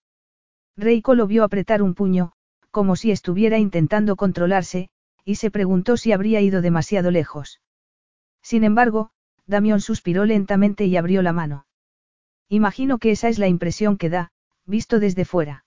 Reiko 0.77 1.15
lo 1.15 1.27
vio 1.27 1.45
apretar 1.45 1.81
un 1.81 1.95
puño, 1.95 2.33
como 2.71 2.95
si 2.95 3.11
estuviera 3.11 3.57
intentando 3.57 4.17
controlarse, 4.17 4.91
y 5.25 5.37
se 5.37 5.51
preguntó 5.51 5.97
si 5.97 6.13
habría 6.13 6.43
ido 6.43 6.61
demasiado 6.61 7.11
lejos. 7.11 7.63
Sin 8.43 8.65
embargo, 8.65 9.13
Damión 9.47 9.81
suspiró 9.81 10.27
lentamente 10.27 10.85
y 10.85 10.99
abrió 10.99 11.23
la 11.23 11.33
mano. 11.33 11.65
Imagino 12.51 12.99
que 12.99 13.13
esa 13.13 13.31
es 13.31 13.39
la 13.39 13.49
impresión 13.49 13.97
que 13.97 14.11
da, 14.11 14.33
visto 14.71 15.01
desde 15.01 15.25
fuera. 15.25 15.65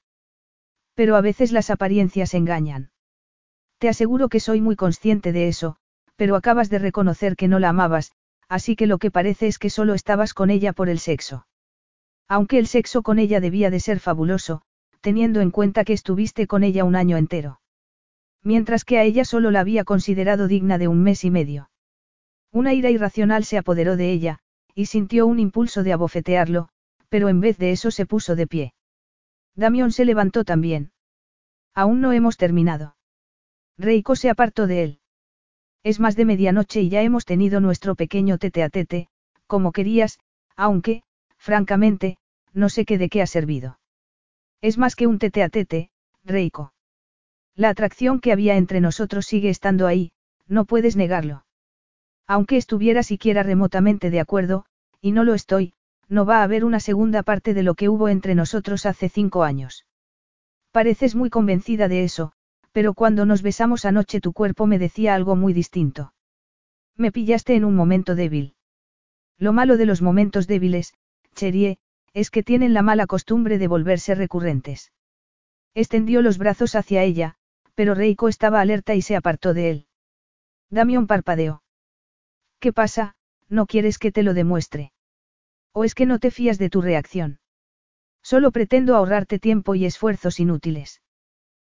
Pero 0.96 1.16
a 1.16 1.22
veces 1.22 1.52
las 1.52 1.70
apariencias 1.70 2.34
engañan. 2.34 2.92
Te 3.78 3.90
aseguro 3.90 4.30
que 4.30 4.40
soy 4.40 4.62
muy 4.62 4.76
consciente 4.76 5.32
de 5.32 5.48
eso, 5.48 5.78
pero 6.16 6.36
acabas 6.36 6.70
de 6.70 6.80
reconocer 6.80 7.36
que 7.36 7.48
no 7.48 7.60
la 7.60 7.70
amabas, 7.70 8.12
así 8.50 8.76
que 8.76 8.88
lo 8.88 8.98
que 8.98 9.12
parece 9.12 9.48
es 9.48 9.60
que 9.60 9.70
solo 9.70 9.94
estabas 9.94 10.34
con 10.34 10.50
ella 10.50 10.74
por 10.74 10.90
el 10.90 11.00
sexo. 11.00 11.48
Aunque 12.28 12.60
el 12.60 12.68
sexo 12.68 13.02
con 13.04 13.20
ella 13.20 13.40
debía 13.40 13.70
de 13.70 13.80
ser 13.80 14.00
fabuloso, 14.00 14.62
teniendo 15.02 15.42
en 15.42 15.52
cuenta 15.52 15.84
que 15.84 15.94
estuviste 15.94 16.48
con 16.48 16.64
ella 16.64 16.86
un 16.86 16.96
año 16.96 17.18
entero. 17.18 17.60
Mientras 18.42 18.86
que 18.86 18.98
a 18.98 19.04
ella 19.04 19.26
solo 19.26 19.52
la 19.52 19.60
había 19.60 19.84
considerado 19.84 20.48
digna 20.48 20.78
de 20.78 20.88
un 20.88 21.04
mes 21.04 21.24
y 21.24 21.32
medio. 21.32 21.70
Una 22.52 22.74
ira 22.74 22.90
irracional 22.90 23.44
se 23.46 23.58
apoderó 23.58 23.98
de 23.98 24.12
ella, 24.12 24.40
y 24.76 24.86
sintió 24.86 25.28
un 25.28 25.40
impulso 25.40 25.84
de 25.84 25.94
abofetearlo, 25.94 26.70
pero 27.10 27.30
en 27.30 27.42
vez 27.42 27.58
de 27.58 27.72
eso 27.72 27.92
se 27.92 28.06
puso 28.06 28.36
de 28.36 28.48
pie. 28.48 28.74
Damión 29.56 29.92
se 29.92 30.06
levantó 30.06 30.44
también. 30.44 30.92
Aún 31.74 32.02
no 32.02 32.12
hemos 32.12 32.38
terminado. 32.38 32.96
Reiko 33.78 34.16
se 34.16 34.30
apartó 34.30 34.68
de 34.68 34.84
él. 34.84 35.00
Es 35.84 36.00
más 36.00 36.16
de 36.16 36.26
medianoche 36.26 36.82
y 36.82 36.90
ya 36.90 37.02
hemos 37.02 37.26
tenido 37.26 37.60
nuestro 37.60 37.96
pequeño 37.96 38.38
tete 38.38 38.64
a 38.64 38.70
tete, 38.70 39.10
como 39.48 39.72
querías, 39.72 40.20
aunque, 40.56 41.04
francamente, 41.38 42.18
no 42.54 42.70
sé 42.70 42.86
qué 42.86 42.98
de 42.98 43.10
qué 43.10 43.22
ha 43.22 43.28
servido. 43.28 43.80
Es 44.62 44.78
más 44.78 44.96
que 44.96 45.08
un 45.08 45.20
tete 45.20 45.44
a 45.44 45.50
tete, 45.50 45.90
Reiko. 46.24 46.74
La 47.56 47.70
atracción 47.70 48.20
que 48.20 48.32
había 48.32 48.56
entre 48.56 48.80
nosotros 48.80 49.26
sigue 49.26 49.50
estando 49.50 49.88
ahí, 49.88 50.14
no 50.48 50.66
puedes 50.66 50.96
negarlo. 50.96 51.46
Aunque 52.26 52.58
estuviera 52.58 53.04
siquiera 53.04 53.44
remotamente 53.44 54.10
de 54.10 54.20
acuerdo, 54.20 54.66
y 55.02 55.12
no 55.12 55.24
lo 55.24 55.34
estoy, 55.34 55.74
no 56.14 56.26
va 56.26 56.42
a 56.42 56.44
haber 56.44 56.64
una 56.64 56.80
segunda 56.80 57.24
parte 57.24 57.56
de 57.56 57.64
lo 57.64 57.74
que 57.74 57.90
hubo 57.90 58.08
entre 58.08 58.36
nosotros 58.36 58.86
hace 58.86 59.10
cinco 59.10 59.44
años. 59.44 59.88
Pareces 60.72 61.16
muy 61.16 61.32
convencida 61.32 61.88
de 61.88 62.04
eso, 62.04 62.34
pero 62.72 62.94
cuando 62.94 63.26
nos 63.26 63.42
besamos 63.42 63.84
anoche 63.84 64.22
tu 64.22 64.32
cuerpo 64.32 64.68
me 64.68 64.78
decía 64.78 65.16
algo 65.16 65.36
muy 65.36 65.54
distinto. 65.54 66.14
Me 66.96 67.12
pillaste 67.12 67.56
en 67.56 67.66
un 67.66 67.76
momento 67.76 68.14
débil. 68.14 68.54
Lo 69.40 69.54
malo 69.54 69.76
de 69.76 69.88
los 69.88 70.04
momentos 70.04 70.46
débiles, 70.46 70.94
Cherie, 71.34 71.80
es 72.14 72.30
que 72.30 72.44
tienen 72.44 72.76
la 72.76 72.84
mala 72.84 73.08
costumbre 73.08 73.58
de 73.58 73.68
volverse 73.68 74.14
recurrentes. 74.14 74.92
Extendió 75.74 76.22
los 76.22 76.38
brazos 76.38 76.76
hacia 76.76 77.02
ella, 77.02 77.36
pero 77.74 77.96
Reiko 77.96 78.28
estaba 78.30 78.62
alerta 78.62 78.94
y 78.94 79.02
se 79.02 79.16
apartó 79.16 79.56
de 79.56 79.72
él. 79.72 79.88
Damión 80.70 81.08
parpadeó. 81.08 81.64
¿Qué 82.60 82.72
pasa? 82.72 83.16
¿No 83.50 83.66
quieres 83.66 83.98
que 83.98 84.12
te 84.12 84.22
lo 84.22 84.36
demuestre? 84.36 84.93
¿O 85.74 85.84
es 85.84 85.96
que 85.96 86.06
no 86.06 86.20
te 86.20 86.32
fías 86.32 86.60
de 86.60 86.70
tu 86.70 86.82
reacción? 86.82 87.40
Solo 88.22 88.52
pretendo 88.52 88.96
ahorrarte 88.96 89.40
tiempo 89.40 89.76
y 89.76 89.86
esfuerzos 89.86 90.40
inútiles. 90.40 91.02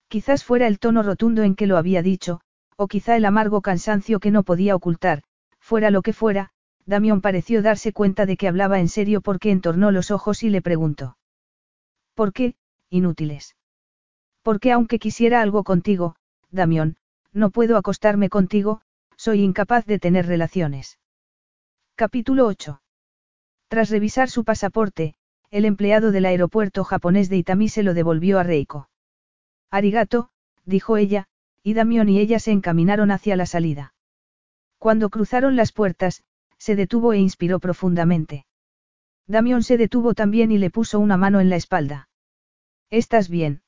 Quizás 0.09 0.43
fuera 0.43 0.67
el 0.67 0.79
tono 0.79 1.01
rotundo 1.01 1.43
en 1.43 1.55
que 1.55 1.65
lo 1.65 1.77
había 1.77 2.01
dicho, 2.01 2.41
o 2.77 2.87
quizá 2.87 3.15
el 3.15 3.25
amargo 3.25 3.61
cansancio 3.61 4.19
que 4.19 4.31
no 4.31 4.43
podía 4.43 4.75
ocultar, 4.75 5.23
fuera 5.59 5.89
lo 5.89 6.01
que 6.01 6.13
fuera, 6.13 6.51
Damión 6.85 7.21
pareció 7.21 7.63
darse 7.63 7.93
cuenta 7.93 8.25
de 8.25 8.37
que 8.37 8.47
hablaba 8.47 8.79
en 8.79 8.89
serio 8.89 9.21
porque 9.21 9.49
entornó 9.49 9.91
los 9.91 10.11
ojos 10.11 10.43
y 10.43 10.49
le 10.49 10.61
preguntó. 10.61 11.17
¿Por 12.13 12.31
qué, 12.31 12.55
inútiles? 12.89 13.55
Porque 14.43 14.71
aunque 14.71 14.99
quisiera 14.99 15.41
algo 15.41 15.63
contigo, 15.63 16.15
Damión, 16.51 16.97
no 17.33 17.49
puedo 17.49 17.77
acostarme 17.77 18.29
contigo, 18.29 18.81
soy 19.17 19.41
incapaz 19.41 19.85
de 19.85 19.97
tener 19.97 20.27
relaciones. 20.27 20.99
Capítulo 21.95 22.45
8. 22.45 22.81
Tras 23.67 23.89
revisar 23.89 24.29
su 24.29 24.43
pasaporte, 24.43 25.15
el 25.51 25.65
empleado 25.65 26.11
del 26.11 26.25
aeropuerto 26.25 26.83
japonés 26.83 27.29
de 27.29 27.37
Itami 27.37 27.69
se 27.69 27.83
lo 27.83 27.93
devolvió 27.93 28.39
a 28.39 28.43
Reiko. 28.43 28.89
Arigato, 29.71 30.29
dijo 30.65 30.97
ella, 30.97 31.27
y 31.63 31.73
Damión 31.73 32.09
y 32.09 32.19
ella 32.19 32.39
se 32.39 32.51
encaminaron 32.51 33.11
hacia 33.11 33.35
la 33.35 33.45
salida. 33.45 33.93
Cuando 34.77 35.09
cruzaron 35.09 35.55
las 35.55 35.71
puertas, 35.71 36.23
se 36.57 36.75
detuvo 36.75 37.13
e 37.13 37.17
inspiró 37.17 37.59
profundamente. 37.59 38.45
Damión 39.27 39.63
se 39.63 39.77
detuvo 39.77 40.13
también 40.13 40.51
y 40.51 40.57
le 40.57 40.69
puso 40.69 40.99
una 40.99 41.17
mano 41.17 41.39
en 41.39 41.49
la 41.49 41.55
espalda. 41.55 42.09
¿Estás 42.91 43.29
bien? 43.29 43.63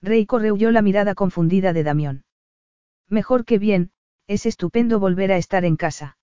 Reiko 0.00 0.40
rehuyó 0.40 0.72
la 0.72 0.82
mirada 0.82 1.14
confundida 1.14 1.72
de 1.72 1.84
Damión. 1.84 2.24
Mejor 3.08 3.44
que 3.44 3.58
bien, 3.58 3.92
es 4.26 4.46
estupendo 4.46 4.98
volver 4.98 5.30
a 5.30 5.36
estar 5.36 5.64
en 5.64 5.76
casa. 5.76 6.16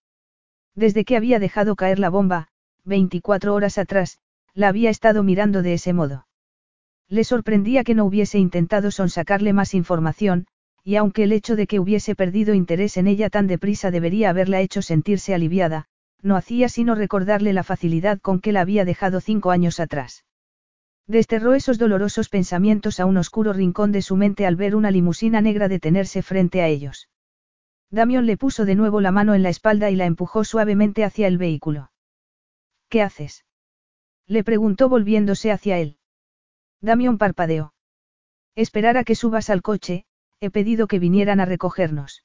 Desde 0.76 1.06
que 1.06 1.16
había 1.16 1.40
dejado 1.40 1.76
caer 1.76 2.00
la 2.00 2.10
bomba, 2.10 2.50
24 2.86 3.54
horas 3.54 3.78
atrás, 3.78 4.20
la 4.54 4.68
había 4.68 4.90
estado 4.90 5.24
mirando 5.24 5.62
de 5.62 5.74
ese 5.74 5.94
modo. 5.94 6.28
Le 7.08 7.24
sorprendía 7.24 7.84
que 7.84 7.96
no 7.96 8.06
hubiese 8.06 8.38
intentado 8.38 8.92
sonsacarle 8.92 9.54
más 9.54 9.74
información, 9.74 10.48
y 10.84 10.96
aunque 10.96 11.24
el 11.24 11.32
hecho 11.32 11.56
de 11.56 11.68
que 11.68 11.80
hubiese 11.80 12.16
perdido 12.16 12.54
interés 12.54 12.98
en 12.98 13.08
ella 13.08 13.30
tan 13.30 13.48
deprisa 13.48 13.92
debería 13.92 14.30
haberla 14.30 14.62
hecho 14.62 14.82
sentirse 14.82 15.34
aliviada, 15.34 15.86
no 16.22 16.36
hacía 16.36 16.70
sino 16.70 16.96
recordarle 16.96 17.54
la 17.54 17.64
facilidad 17.64 18.20
con 18.20 18.40
que 18.40 18.52
la 18.52 18.62
había 18.62 18.86
dejado 18.86 19.22
cinco 19.22 19.52
años 19.52 19.80
atrás. 19.80 20.26
Desterró 21.08 21.54
esos 21.54 21.80
dolorosos 21.80 22.30
pensamientos 22.30 23.00
a 23.00 23.06
un 23.06 23.18
oscuro 23.18 23.54
rincón 23.54 23.92
de 23.92 24.02
su 24.02 24.16
mente 24.16 24.46
al 24.46 24.56
ver 24.56 24.76
una 24.76 24.92
limusina 24.92 25.42
negra 25.42 25.68
detenerse 25.68 26.22
frente 26.22 26.62
a 26.62 26.68
ellos. 26.68 27.10
Damión 27.90 28.28
le 28.28 28.38
puso 28.38 28.66
de 28.66 28.76
nuevo 28.76 29.02
la 29.02 29.12
mano 29.12 29.34
en 29.34 29.42
la 29.42 29.50
espalda 29.50 29.90
y 29.90 29.96
la 29.96 30.06
empujó 30.06 30.44
suavemente 30.44 31.04
hacia 31.04 31.28
el 31.28 31.40
vehículo. 31.40 31.90
¿Qué 32.90 33.02
haces? 33.02 33.46
Le 34.26 34.44
preguntó 34.44 34.90
volviéndose 34.90 35.52
hacia 35.52 35.78
él. 35.78 35.98
Damión 36.82 37.18
parpadeó. 37.18 37.74
Esperar 38.56 38.98
a 38.98 39.04
que 39.04 39.16
subas 39.16 39.50
al 39.50 39.62
coche, 39.62 40.06
he 40.40 40.50
pedido 40.50 40.88
que 40.88 41.00
vinieran 41.00 41.40
a 41.40 41.46
recogernos. 41.46 42.24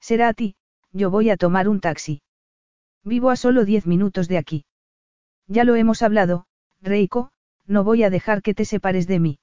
Será 0.00 0.28
a 0.28 0.34
ti, 0.34 0.56
yo 0.92 1.10
voy 1.10 1.30
a 1.30 1.36
tomar 1.36 1.68
un 1.68 1.80
taxi. 1.80 2.22
Vivo 3.02 3.30
a 3.30 3.36
solo 3.36 3.64
diez 3.64 3.86
minutos 3.86 4.28
de 4.28 4.38
aquí. 4.38 4.64
Ya 5.46 5.64
lo 5.64 5.74
hemos 5.74 6.02
hablado, 6.02 6.46
Reiko, 6.80 7.30
no 7.66 7.84
voy 7.84 8.02
a 8.02 8.10
dejar 8.10 8.42
que 8.42 8.54
te 8.54 8.64
separes 8.64 9.06
de 9.06 9.18
mí. 9.20 9.38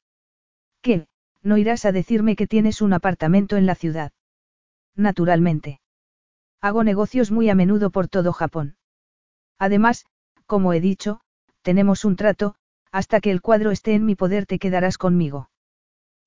¿Qué? 0.81 1.07
¿No 1.43 1.57
irás 1.57 1.85
a 1.85 1.91
decirme 1.91 2.35
que 2.35 2.47
tienes 2.47 2.81
un 2.81 2.93
apartamento 2.93 3.57
en 3.57 3.65
la 3.65 3.75
ciudad? 3.75 4.11
Naturalmente. 4.95 5.81
Hago 6.59 6.83
negocios 6.83 7.31
muy 7.31 7.49
a 7.49 7.55
menudo 7.55 7.89
por 7.89 8.07
todo 8.07 8.33
Japón. 8.33 8.77
Además, 9.57 10.05
como 10.51 10.73
he 10.73 10.81
dicho, 10.81 11.21
tenemos 11.61 12.03
un 12.03 12.17
trato, 12.17 12.55
hasta 12.91 13.21
que 13.21 13.31
el 13.31 13.39
cuadro 13.39 13.71
esté 13.71 13.93
en 13.93 14.05
mi 14.05 14.15
poder 14.15 14.45
te 14.45 14.59
quedarás 14.59 14.97
conmigo. 14.97 15.49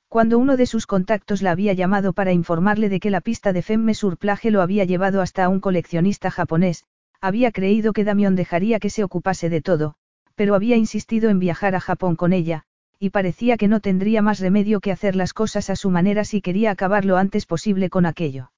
Cuando 0.09 0.39
uno 0.39 0.57
de 0.57 0.65
sus 0.65 0.87
contactos 0.87 1.43
la 1.43 1.51
había 1.51 1.75
llamado 1.75 2.15
para 2.15 2.33
informarle 2.33 2.89
de 2.89 3.01
que 3.01 3.11
la 3.11 3.21
pista 3.21 3.53
de 3.53 3.61
Femme 3.61 3.93
Surplage 3.93 4.51
lo 4.51 4.63
había 4.63 4.85
llevado 4.85 5.21
hasta 5.21 5.47
un 5.51 5.61
coleccionista 5.61 6.31
japonés, 6.31 6.87
había 7.21 7.53
creído 7.53 7.93
que 7.93 8.03
Damión 8.03 8.35
dejaría 8.35 8.81
que 8.81 8.89
se 8.89 9.05
ocupase 9.05 9.51
de 9.51 9.61
todo, 9.61 9.95
pero 10.37 10.55
había 10.55 10.77
insistido 10.77 11.29
en 11.29 11.39
viajar 11.39 11.75
a 11.75 11.81
Japón 11.81 12.17
con 12.17 12.33
ella, 12.33 12.63
y 12.99 13.11
parecía 13.11 13.59
que 13.59 13.69
no 13.69 13.81
tendría 13.81 14.23
más 14.23 14.41
remedio 14.41 14.81
que 14.81 14.91
hacer 14.91 15.17
las 15.17 15.35
cosas 15.35 15.69
a 15.69 15.77
su 15.77 15.91
manera 15.91 16.25
si 16.25 16.41
quería 16.41 16.71
acabar 16.71 17.05
lo 17.05 17.19
antes 17.19 17.45
posible 17.45 17.91
con 17.91 18.07
aquello. 18.07 18.53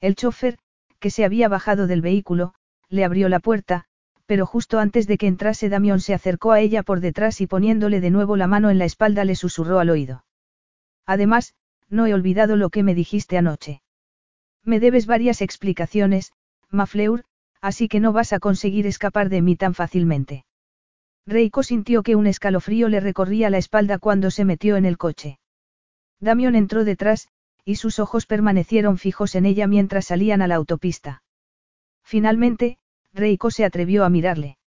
El 0.00 0.16
chofer, 0.16 0.58
que 0.98 1.10
se 1.10 1.24
había 1.24 1.48
bajado 1.48 1.86
del 1.86 2.00
vehículo, 2.00 2.54
le 2.88 3.04
abrió 3.04 3.28
la 3.28 3.38
puerta, 3.38 3.86
pero 4.30 4.46
justo 4.46 4.78
antes 4.78 5.08
de 5.08 5.18
que 5.18 5.26
entrase 5.26 5.68
Damión 5.68 5.98
se 5.98 6.14
acercó 6.14 6.52
a 6.52 6.60
ella 6.60 6.84
por 6.84 7.00
detrás 7.00 7.40
y 7.40 7.48
poniéndole 7.48 8.00
de 8.00 8.10
nuevo 8.10 8.36
la 8.36 8.46
mano 8.46 8.70
en 8.70 8.78
la 8.78 8.84
espalda 8.84 9.24
le 9.24 9.34
susurró 9.34 9.80
al 9.80 9.90
oído. 9.90 10.24
Además, 11.04 11.54
no 11.88 12.06
he 12.06 12.14
olvidado 12.14 12.54
lo 12.54 12.70
que 12.70 12.84
me 12.84 12.94
dijiste 12.94 13.36
anoche. 13.36 13.82
Me 14.64 14.78
debes 14.78 15.06
varias 15.06 15.42
explicaciones, 15.42 16.32
Mafleur, 16.68 17.24
así 17.60 17.88
que 17.88 17.98
no 17.98 18.12
vas 18.12 18.32
a 18.32 18.38
conseguir 18.38 18.86
escapar 18.86 19.30
de 19.30 19.42
mí 19.42 19.56
tan 19.56 19.74
fácilmente. 19.74 20.44
Reiko 21.26 21.64
sintió 21.64 22.04
que 22.04 22.14
un 22.14 22.28
escalofrío 22.28 22.88
le 22.88 23.00
recorría 23.00 23.50
la 23.50 23.58
espalda 23.58 23.98
cuando 23.98 24.30
se 24.30 24.44
metió 24.44 24.76
en 24.76 24.84
el 24.84 24.96
coche. 24.96 25.40
Damión 26.20 26.54
entró 26.54 26.84
detrás, 26.84 27.26
y 27.64 27.74
sus 27.74 27.98
ojos 27.98 28.26
permanecieron 28.26 28.96
fijos 28.96 29.34
en 29.34 29.44
ella 29.44 29.66
mientras 29.66 30.04
salían 30.04 30.40
a 30.40 30.46
la 30.46 30.54
autopista. 30.54 31.24
Finalmente, 32.04 32.78
Reiko 33.14 33.50
se 33.50 33.64
atrevió 33.64 34.04
a 34.04 34.08
mirarle. 34.08 34.58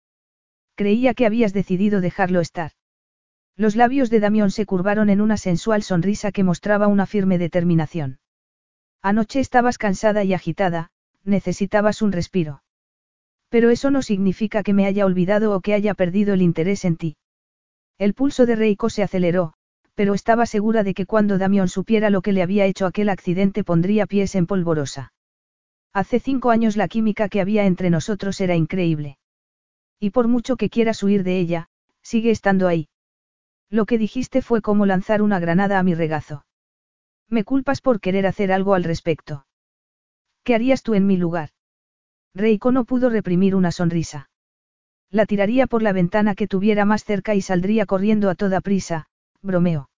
Creía 0.75 1.15
que 1.15 1.27
habías 1.27 1.53
decidido 1.53 2.01
dejarlo 2.01 2.41
estar. 2.41 2.73
Los 3.57 3.77
labios 3.77 4.11
de 4.11 4.21
Damión 4.21 4.51
se 4.51 4.67
curvaron 4.67 5.11
en 5.11 5.21
una 5.21 5.37
sensual 5.37 5.83
sonrisa 5.83 6.33
que 6.33 6.43
mostraba 6.43 6.87
una 6.89 7.07
firme 7.07 7.39
determinación. 7.39 8.19
Anoche 9.03 9.41
estabas 9.41 9.79
cansada 9.79 10.25
y 10.25 10.33
agitada, 10.33 10.91
necesitabas 11.25 12.03
un 12.03 12.13
respiro. 12.13 12.63
Pero 13.49 13.71
eso 13.71 13.91
no 13.91 14.01
significa 14.01 14.63
que 14.63 14.73
me 14.73 14.87
haya 14.87 15.05
olvidado 15.05 15.55
o 15.55 15.61
que 15.61 15.75
haya 15.75 15.95
perdido 15.95 16.35
el 16.35 16.43
interés 16.43 16.85
en 16.85 16.97
ti. 16.97 17.17
El 17.99 18.15
pulso 18.15 18.47
de 18.47 18.57
Reiko 18.57 18.89
se 18.89 19.03
aceleró, 19.03 19.53
pero 19.95 20.15
estaba 20.15 20.47
segura 20.47 20.83
de 20.83 20.95
que 20.95 21.07
cuando 21.07 21.37
Damión 21.37 21.69
supiera 21.69 22.09
lo 22.09 22.23
que 22.23 22.33
le 22.33 22.43
había 22.43 22.65
hecho 22.65 22.87
aquel 22.87 23.11
accidente 23.11 23.63
pondría 23.63 24.07
pies 24.07 24.35
en 24.35 24.47
polvorosa. 24.47 25.13
Hace 25.95 26.21
cinco 26.21 26.51
años 26.51 26.77
la 26.77 26.89
química 26.89 27.29
que 27.29 27.41
había 27.41 27.67
entre 27.67 27.91
nosotros 27.91 28.41
era 28.41 28.57
increíble. 28.57 29.19
Y 30.01 30.11
por 30.11 30.27
mucho 30.27 30.57
que 30.57 30.71
quieras 30.71 31.03
huir 31.03 31.23
de 31.23 31.39
ella, 31.39 31.69
sigue 32.01 32.31
estando 32.31 32.67
ahí. 32.67 32.89
Lo 33.69 33.87
que 33.87 33.99
dijiste 33.99 34.43
fue 34.43 34.63
como 34.63 34.87
lanzar 34.87 35.23
una 35.23 35.39
granada 35.39 35.79
a 35.79 35.83
mi 35.83 35.95
regazo. 35.95 36.45
Me 37.29 37.45
culpas 37.45 37.81
por 37.81 38.01
querer 38.01 38.27
hacer 38.27 38.53
algo 38.53 38.75
al 38.75 38.85
respecto. 38.85 39.47
¿Qué 40.45 40.55
harías 40.55 40.83
tú 40.83 40.95
en 40.95 41.07
mi 41.07 41.17
lugar? 41.17 41.51
Reiko 42.35 42.73
no 42.73 42.85
pudo 42.85 43.11
reprimir 43.11 43.55
una 43.55 43.71
sonrisa. 43.71 44.31
La 45.11 45.27
tiraría 45.27 45.67
por 45.67 45.83
la 45.83 45.93
ventana 45.93 46.35
que 46.35 46.49
tuviera 46.49 46.85
más 46.85 47.05
cerca 47.05 47.35
y 47.35 47.43
saldría 47.43 47.87
corriendo 47.87 48.31
a 48.31 48.35
toda 48.35 48.61
prisa, 48.61 49.09
bromeó. 49.43 49.91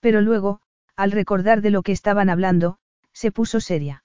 Pero 0.00 0.20
luego, 0.20 0.60
al 0.94 1.10
recordar 1.10 1.62
de 1.62 1.70
lo 1.70 1.82
que 1.82 1.92
estaban 1.92 2.28
hablando, 2.28 2.78
se 3.12 3.32
puso 3.32 3.60
seria. 3.60 4.04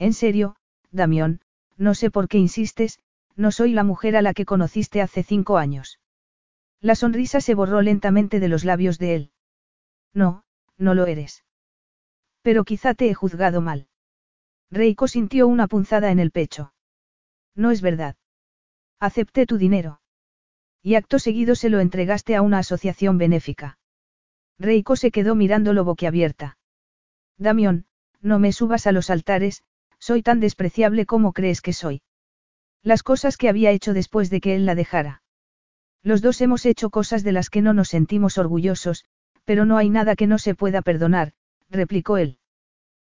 En 0.00 0.14
serio, 0.14 0.56
Damión, 0.90 1.42
no 1.76 1.94
sé 1.94 2.10
por 2.10 2.26
qué 2.26 2.38
insistes, 2.38 2.98
no 3.36 3.52
soy 3.52 3.74
la 3.74 3.84
mujer 3.84 4.16
a 4.16 4.22
la 4.22 4.32
que 4.32 4.46
conociste 4.46 5.02
hace 5.02 5.22
cinco 5.22 5.58
años. 5.58 6.00
La 6.80 6.94
sonrisa 6.94 7.42
se 7.42 7.54
borró 7.54 7.82
lentamente 7.82 8.40
de 8.40 8.48
los 8.48 8.64
labios 8.64 8.98
de 8.98 9.14
él. 9.14 9.32
No, 10.14 10.42
no 10.78 10.94
lo 10.94 11.06
eres. 11.06 11.44
Pero 12.40 12.64
quizá 12.64 12.94
te 12.94 13.10
he 13.10 13.14
juzgado 13.14 13.60
mal. 13.60 13.88
Reiko 14.70 15.06
sintió 15.06 15.46
una 15.46 15.68
punzada 15.68 16.10
en 16.10 16.18
el 16.18 16.30
pecho. 16.30 16.72
No 17.54 17.70
es 17.70 17.82
verdad. 17.82 18.16
Acepté 19.00 19.44
tu 19.44 19.58
dinero. 19.58 20.00
Y 20.82 20.94
acto 20.94 21.18
seguido 21.18 21.54
se 21.54 21.68
lo 21.68 21.78
entregaste 21.78 22.36
a 22.36 22.42
una 22.42 22.58
asociación 22.58 23.18
benéfica. 23.18 23.78
Reiko 24.58 24.96
se 24.96 25.10
quedó 25.10 25.34
mirándolo 25.34 25.84
boquiabierta. 25.84 26.56
Damión, 27.36 27.84
no 28.22 28.38
me 28.38 28.52
subas 28.52 28.86
a 28.86 28.92
los 28.92 29.10
altares, 29.10 29.62
soy 30.00 30.22
tan 30.22 30.40
despreciable 30.40 31.06
como 31.06 31.32
crees 31.32 31.60
que 31.60 31.72
soy. 31.72 32.02
Las 32.82 33.02
cosas 33.02 33.36
que 33.36 33.48
había 33.48 33.70
hecho 33.70 33.94
después 33.94 34.30
de 34.30 34.40
que 34.40 34.56
él 34.56 34.66
la 34.66 34.74
dejara. 34.74 35.22
Los 36.02 36.22
dos 36.22 36.40
hemos 36.40 36.64
hecho 36.64 36.90
cosas 36.90 37.22
de 37.22 37.32
las 37.32 37.50
que 37.50 37.60
no 37.60 37.74
nos 37.74 37.88
sentimos 37.88 38.38
orgullosos, 38.38 39.04
pero 39.44 39.66
no 39.66 39.76
hay 39.76 39.90
nada 39.90 40.16
que 40.16 40.26
no 40.26 40.38
se 40.38 40.54
pueda 40.54 40.80
perdonar, 40.80 41.32
replicó 41.68 42.16
él. 42.16 42.38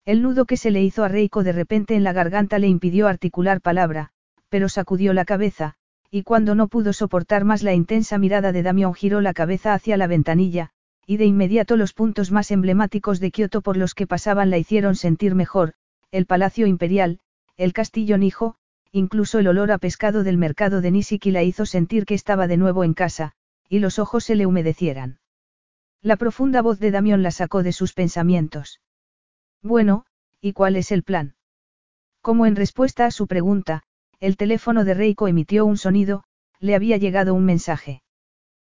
El 0.05 0.21
nudo 0.21 0.45
que 0.45 0.57
se 0.57 0.69
le 0.69 0.83
hizo 0.83 1.05
a 1.05 1.07
Reiko 1.07 1.43
de 1.43 1.53
repente 1.53 1.95
en 1.95 2.03
la 2.03 2.11
garganta 2.11 2.59
le 2.59 2.67
impidió 2.67 3.07
articular 3.07 3.61
palabra, 3.61 4.09
pero 4.49 4.67
sacudió 4.67 5.13
la 5.13 5.23
cabeza, 5.23 5.75
y 6.11 6.23
cuando 6.23 6.55
no 6.55 6.67
pudo 6.67 6.91
soportar 6.91 7.45
más 7.45 7.63
la 7.63 7.73
intensa 7.73 8.17
mirada 8.17 8.51
de 8.51 8.63
Damión 8.63 8.93
giró 8.93 9.21
la 9.21 9.33
cabeza 9.33 9.73
hacia 9.73 9.95
la 9.95 10.07
ventanilla, 10.07 10.71
y 11.07 11.17
de 11.17 11.25
inmediato 11.25 11.77
los 11.77 11.93
puntos 11.93 12.31
más 12.31 12.51
emblemáticos 12.51 13.21
de 13.21 13.31
Kioto 13.31 13.61
por 13.61 13.77
los 13.77 13.95
que 13.95 14.07
pasaban 14.07 14.49
la 14.49 14.57
hicieron 14.57 14.95
sentir 14.95 15.35
mejor, 15.35 15.73
el 16.13 16.27
Palacio 16.27 16.67
Imperial, 16.67 17.19
el 17.57 17.73
Castillo 17.73 18.19
Nijo, 18.19 18.55
incluso 18.91 19.39
el 19.39 19.47
olor 19.47 19.71
a 19.71 19.79
pescado 19.79 20.23
del 20.23 20.37
mercado 20.37 20.79
de 20.79 20.91
Nisiki 20.91 21.31
la 21.31 21.41
hizo 21.41 21.65
sentir 21.65 22.05
que 22.05 22.13
estaba 22.13 22.45
de 22.45 22.55
nuevo 22.55 22.83
en 22.83 22.93
casa, 22.93 23.31
y 23.67 23.79
los 23.79 23.97
ojos 23.97 24.23
se 24.23 24.35
le 24.35 24.45
humedecieran. 24.45 25.17
La 26.03 26.15
profunda 26.15 26.61
voz 26.61 26.79
de 26.79 26.91
Damión 26.91 27.23
la 27.23 27.31
sacó 27.31 27.63
de 27.63 27.71
sus 27.71 27.93
pensamientos. 27.93 28.79
Bueno, 29.63 30.05
¿y 30.39 30.53
cuál 30.53 30.75
es 30.75 30.91
el 30.91 31.01
plan? 31.01 31.33
Como 32.21 32.45
en 32.45 32.55
respuesta 32.55 33.07
a 33.07 33.11
su 33.11 33.25
pregunta, 33.25 33.81
el 34.19 34.37
teléfono 34.37 34.85
de 34.85 34.93
Reiko 34.93 35.27
emitió 35.27 35.65
un 35.65 35.77
sonido, 35.77 36.25
le 36.59 36.75
había 36.75 36.97
llegado 36.97 37.33
un 37.33 37.45
mensaje. 37.45 38.03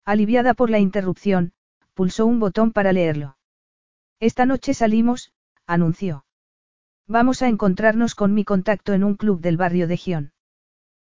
Aliviada 0.06 0.54
por 0.54 0.70
la 0.70 0.80
interrupción, 0.80 1.52
pulsó 1.96 2.28
un 2.28 2.40
botón 2.40 2.72
para 2.72 2.94
leerlo. 2.94 3.36
Esta 4.22 4.46
noche 4.46 4.74
salimos, 4.74 5.34
anunció. 5.68 6.25
Vamos 7.08 7.44
a 7.44 7.48
encontrarnos 7.48 8.16
con 8.16 8.34
mi 8.34 8.44
contacto 8.44 8.94
en 8.94 9.04
un 9.04 9.16
club 9.16 9.40
del 9.40 9.58
barrio 9.58 9.88
de 9.88 9.96
Gion. 9.96 10.32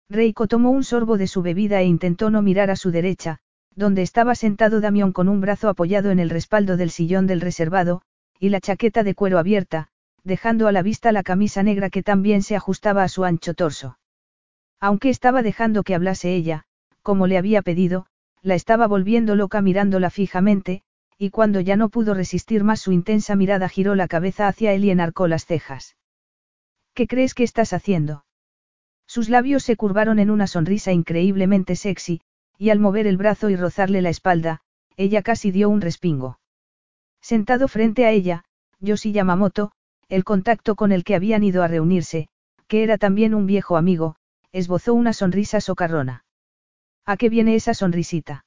Reiko 0.10 0.48
tomó 0.48 0.72
un 0.72 0.86
sorbo 0.86 1.18
de 1.18 1.28
su 1.28 1.42
bebida 1.42 1.82
e 1.82 1.86
intentó 1.86 2.30
no 2.30 2.42
mirar 2.42 2.72
a 2.72 2.78
su 2.78 2.90
derecha, 2.90 3.40
donde 3.76 4.02
estaba 4.02 4.34
sentado 4.36 4.80
Damión 4.80 5.12
con 5.12 5.28
un 5.28 5.42
brazo 5.42 5.68
apoyado 5.68 6.10
en 6.12 6.20
el 6.20 6.30
respaldo 6.30 6.78
del 6.78 6.90
sillón 6.90 7.28
del 7.28 7.42
reservado, 7.42 8.02
y 8.40 8.50
la 8.50 8.62
chaqueta 8.62 9.04
de 9.04 9.14
cuero 9.14 9.40
abierta, 9.40 9.90
dejando 10.24 10.68
a 10.68 10.72
la 10.72 10.82
vista 10.82 11.12
la 11.12 11.24
camisa 11.24 11.64
negra 11.64 11.90
que 11.90 12.02
también 12.02 12.44
se 12.44 12.56
ajustaba 12.56 13.04
a 13.04 13.10
su 13.10 13.26
ancho 13.26 13.54
torso. 13.54 14.00
Aunque 14.80 15.10
estaba 15.10 15.44
dejando 15.44 15.84
que 15.84 15.96
hablase 15.96 16.34
ella, 16.34 16.64
como 17.02 17.28
le 17.28 17.38
había 17.38 17.62
pedido, 17.62 18.06
la 18.42 18.56
estaba 18.56 18.88
volviendo 18.88 19.36
loca 19.36 19.62
mirándola 19.62 20.10
fijamente, 20.10 20.82
y 21.22 21.32
cuando 21.32 21.60
ya 21.60 21.76
no 21.76 21.90
pudo 21.90 22.14
resistir 22.14 22.64
más 22.64 22.80
su 22.80 22.94
intensa 22.94 23.36
mirada 23.36 23.68
giró 23.68 23.94
la 23.94 24.08
cabeza 24.08 24.48
hacia 24.48 24.72
él 24.72 24.86
y 24.86 24.90
enarcó 24.90 25.28
las 25.28 25.46
cejas. 25.46 25.98
¿Qué 26.94 27.08
crees 27.08 27.34
que 27.34 27.44
estás 27.44 27.74
haciendo? 27.74 28.24
Sus 29.06 29.28
labios 29.28 29.64
se 29.64 29.76
curvaron 29.76 30.18
en 30.20 30.30
una 30.30 30.48
sonrisa 30.48 30.94
increíblemente 30.94 31.76
sexy, 31.76 32.22
y 32.58 32.70
al 32.70 32.80
mover 32.80 33.06
el 33.06 33.18
brazo 33.18 33.50
y 33.50 33.58
rozarle 33.58 34.02
la 34.02 34.10
espalda, 34.10 34.62
ella 34.96 35.22
casi 35.22 35.52
dio 35.52 35.70
un 35.70 35.82
respingo. 35.82 36.40
Sentado 37.22 37.68
frente 37.68 38.06
a 38.06 38.12
ella, 38.12 38.46
Yoshi 38.80 39.12
Yamamoto, 39.12 39.74
el 40.08 40.24
contacto 40.24 40.76
con 40.76 40.94
el 40.94 41.04
que 41.04 41.16
habían 41.16 41.44
ido 41.44 41.64
a 41.64 41.68
reunirse, 41.68 42.30
que 42.68 42.82
era 42.84 42.98
también 42.98 43.34
un 43.34 43.46
viejo 43.46 43.76
amigo, 43.76 44.16
esbozó 44.54 44.94
una 44.94 45.12
sonrisa 45.12 45.60
socarrona. 45.60 46.24
¿A 47.06 47.18
qué 47.18 47.28
viene 47.28 47.56
esa 47.56 47.74
sonrisita? 47.74 48.46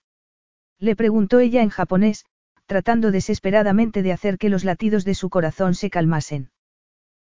Le 0.79 0.97
preguntó 0.97 1.39
ella 1.39 1.63
en 1.63 1.69
japonés, 1.69 2.25
tratando 2.67 3.11
desesperadamente 3.11 4.03
de 4.03 4.13
hacer 4.13 4.39
que 4.39 4.49
los 4.49 4.65
latidos 4.65 5.05
de 5.05 5.15
su 5.15 5.31
corazón 5.31 5.75
se 5.75 5.91
calmasen. 5.91 6.51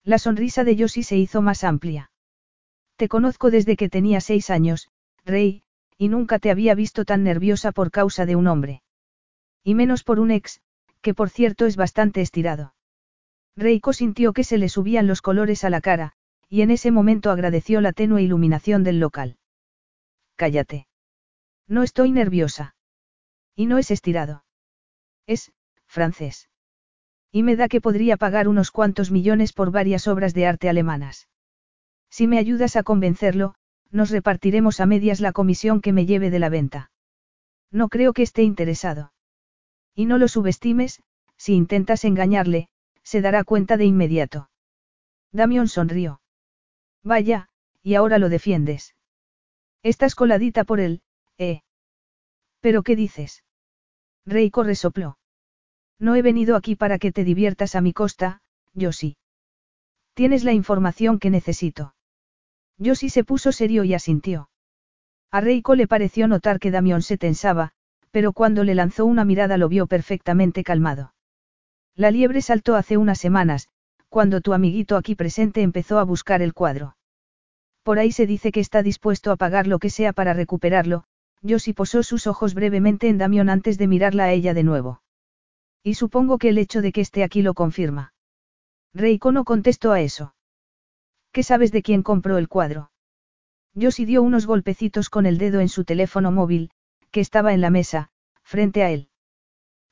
La 0.04 0.18
sonrisa 0.18 0.64
de 0.64 0.76
Yoshi 0.76 1.02
se 1.02 1.16
hizo 1.16 1.42
más 1.42 1.64
amplia. 1.64 2.10
Te 2.96 3.08
conozco 3.08 3.50
desde 3.50 3.76
que 3.76 3.88
tenía 3.88 4.20
seis 4.20 4.50
años, 4.50 4.88
Rey, 5.24 5.62
y 5.96 6.08
nunca 6.08 6.38
te 6.38 6.50
había 6.50 6.74
visto 6.74 7.04
tan 7.04 7.22
nerviosa 7.22 7.72
por 7.72 7.90
causa 7.90 8.26
de 8.26 8.36
un 8.36 8.46
hombre. 8.46 8.82
Y 9.64 9.74
menos 9.74 10.02
por 10.02 10.18
un 10.18 10.30
ex, 10.30 10.60
que 11.00 11.14
por 11.14 11.30
cierto 11.30 11.66
es 11.66 11.76
bastante 11.76 12.20
estirado. 12.20 12.74
Reiko 13.56 13.92
sintió 13.92 14.32
que 14.32 14.44
se 14.44 14.58
le 14.58 14.68
subían 14.68 15.06
los 15.06 15.22
colores 15.22 15.64
a 15.64 15.70
la 15.70 15.80
cara, 15.80 16.12
y 16.48 16.62
en 16.62 16.70
ese 16.70 16.90
momento 16.90 17.30
agradeció 17.30 17.80
la 17.80 17.92
tenue 17.92 18.22
iluminación 18.22 18.82
del 18.84 19.00
local. 19.00 19.36
Cállate. 20.36 20.86
No 21.68 21.82
estoy 21.82 22.10
nerviosa. 22.10 22.74
Y 23.54 23.66
no 23.66 23.78
es 23.78 23.90
estirado. 23.90 24.44
Es, 25.26 25.52
francés. 25.86 26.48
Y 27.30 27.42
me 27.42 27.56
da 27.56 27.68
que 27.68 27.80
podría 27.80 28.16
pagar 28.16 28.48
unos 28.48 28.70
cuantos 28.70 29.10
millones 29.10 29.52
por 29.52 29.70
varias 29.70 30.06
obras 30.06 30.34
de 30.34 30.46
arte 30.46 30.68
alemanas. 30.68 31.28
Si 32.10 32.26
me 32.26 32.38
ayudas 32.38 32.76
a 32.76 32.82
convencerlo, 32.82 33.54
nos 33.90 34.10
repartiremos 34.10 34.80
a 34.80 34.86
medias 34.86 35.20
la 35.20 35.32
comisión 35.32 35.80
que 35.80 35.92
me 35.92 36.06
lleve 36.06 36.30
de 36.30 36.38
la 36.38 36.48
venta. 36.48 36.90
No 37.70 37.88
creo 37.88 38.12
que 38.12 38.22
esté 38.22 38.42
interesado. 38.42 39.12
Y 39.94 40.06
no 40.06 40.18
lo 40.18 40.28
subestimes, 40.28 41.02
si 41.36 41.54
intentas 41.54 42.04
engañarle, 42.04 42.68
se 43.02 43.20
dará 43.20 43.44
cuenta 43.44 43.76
de 43.76 43.84
inmediato. 43.84 44.50
Damión 45.32 45.68
sonrió. 45.68 46.20
Vaya, 47.02 47.48
y 47.82 47.94
ahora 47.94 48.18
lo 48.18 48.28
defiendes. 48.28 48.94
Estás 49.82 50.14
coladita 50.14 50.64
por 50.64 50.80
él, 50.80 51.02
¿eh? 51.38 51.62
¿Pero 52.60 52.82
qué 52.82 52.94
dices? 52.94 53.42
Reiko 54.26 54.62
resopló. 54.62 55.18
No 55.98 56.14
he 56.14 56.22
venido 56.22 56.56
aquí 56.56 56.76
para 56.76 56.98
que 56.98 57.12
te 57.12 57.24
diviertas 57.24 57.74
a 57.74 57.80
mi 57.80 57.92
costa, 57.92 58.40
yo 58.74 58.92
sí. 58.92 59.16
Tienes 60.14 60.44
la 60.44 60.52
información 60.52 61.18
que 61.18 61.30
necesito. 61.30 61.94
Yo 62.78 62.94
sí 62.94 63.08
se 63.08 63.24
puso 63.24 63.52
serio 63.52 63.84
y 63.84 63.94
asintió. 63.94 64.50
A 65.30 65.40
Reiko 65.40 65.74
le 65.74 65.86
pareció 65.86 66.28
notar 66.28 66.58
que 66.58 66.70
Damión 66.70 67.02
se 67.02 67.18
tensaba, 67.18 67.72
pero 68.10 68.32
cuando 68.32 68.64
le 68.64 68.74
lanzó 68.74 69.06
una 69.06 69.24
mirada 69.24 69.56
lo 69.56 69.68
vio 69.68 69.86
perfectamente 69.86 70.62
calmado. 70.62 71.14
La 71.94 72.10
liebre 72.10 72.42
saltó 72.42 72.76
hace 72.76 72.96
unas 72.96 73.18
semanas, 73.18 73.68
cuando 74.08 74.40
tu 74.40 74.52
amiguito 74.52 74.96
aquí 74.96 75.14
presente 75.14 75.62
empezó 75.62 75.98
a 75.98 76.04
buscar 76.04 76.42
el 76.42 76.52
cuadro. 76.52 76.96
Por 77.82 77.98
ahí 77.98 78.12
se 78.12 78.26
dice 78.26 78.52
que 78.52 78.60
está 78.60 78.82
dispuesto 78.82 79.30
a 79.30 79.36
pagar 79.36 79.66
lo 79.66 79.78
que 79.78 79.90
sea 79.90 80.12
para 80.12 80.34
recuperarlo, 80.34 81.04
sí 81.58 81.72
posó 81.72 82.02
sus 82.02 82.26
ojos 82.26 82.54
brevemente 82.54 83.08
en 83.08 83.18
Damión 83.18 83.50
antes 83.50 83.76
de 83.78 83.88
mirarla 83.88 84.24
a 84.24 84.32
ella 84.32 84.54
de 84.54 84.62
nuevo. 84.62 85.02
Y 85.82 85.94
supongo 85.94 86.38
que 86.38 86.48
el 86.48 86.58
hecho 86.58 86.80
de 86.80 86.92
que 86.92 87.00
esté 87.00 87.24
aquí 87.24 87.42
lo 87.42 87.54
confirma. 87.54 88.14
Reiko 88.94 89.32
no 89.32 89.44
contestó 89.44 89.92
a 89.92 90.00
eso. 90.00 90.34
¿Qué 91.32 91.42
sabes 91.42 91.72
de 91.72 91.82
quién 91.82 92.02
compró 92.02 92.38
el 92.38 92.48
cuadro? 92.48 92.90
sí 93.90 94.04
dio 94.04 94.22
unos 94.22 94.46
golpecitos 94.46 95.08
con 95.08 95.26
el 95.26 95.38
dedo 95.38 95.60
en 95.60 95.68
su 95.68 95.84
teléfono 95.84 96.30
móvil, 96.30 96.70
que 97.10 97.20
estaba 97.20 97.54
en 97.54 97.60
la 97.60 97.70
mesa, 97.70 98.10
frente 98.42 98.82
a 98.82 98.90
él. 98.90 99.08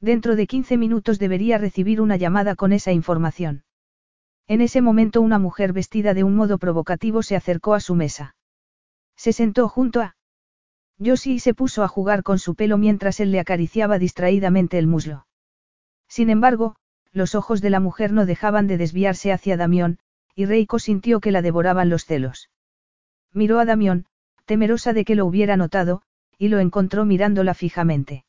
Dentro 0.01 0.37
de 0.37 0.47
15 0.47 0.77
minutos 0.77 1.19
debería 1.19 1.59
recibir 1.59 2.01
una 2.01 2.17
llamada 2.17 2.55
con 2.55 2.73
esa 2.73 2.93
información. 2.93 3.65
En 4.47 4.61
ese 4.61 4.81
momento 4.81 5.21
una 5.21 5.39
mujer 5.39 5.73
vestida 5.73 6.15
de 6.15 6.25
un 6.25 6.37
modo 6.37 6.59
provocativo 6.59 7.23
se 7.23 7.37
acercó 7.37 7.75
a 7.75 7.81
su 7.81 7.95
mesa. 7.95 8.35
Se 9.17 9.33
sentó 9.33 9.69
junto 9.69 10.01
a 10.01 10.17
Josie 11.03 11.41
se 11.41 11.55
puso 11.55 11.83
a 11.83 11.89
jugar 11.89 12.23
con 12.23 12.39
su 12.39 12.55
pelo 12.55 12.77
mientras 12.77 13.21
él 13.21 13.33
le 13.33 13.41
acariciaba 13.41 13.99
distraídamente 13.99 14.79
el 14.79 14.87
muslo. 14.87 15.27
Sin 16.09 16.29
embargo, 16.29 16.77
los 17.13 17.35
ojos 17.35 17.61
de 17.61 17.71
la 17.71 17.81
mujer 17.81 18.13
no 18.13 18.27
dejaban 18.27 18.67
de 18.67 18.77
desviarse 18.77 19.33
hacia 19.33 19.57
Damión, 19.57 19.99
y 20.35 20.45
Reiko 20.45 20.79
sintió 20.79 21.21
que 21.21 21.33
la 21.33 21.43
devoraban 21.43 21.89
los 21.89 22.05
celos. 22.05 22.51
Miró 23.33 23.59
a 23.59 23.65
Damión, 23.65 24.07
temerosa 24.45 24.93
de 24.93 25.05
que 25.05 25.15
lo 25.15 25.27
hubiera 25.27 25.57
notado, 25.57 26.03
y 26.39 26.49
lo 26.49 26.59
encontró 26.59 27.05
mirándola 27.05 27.55
fijamente. 27.55 28.25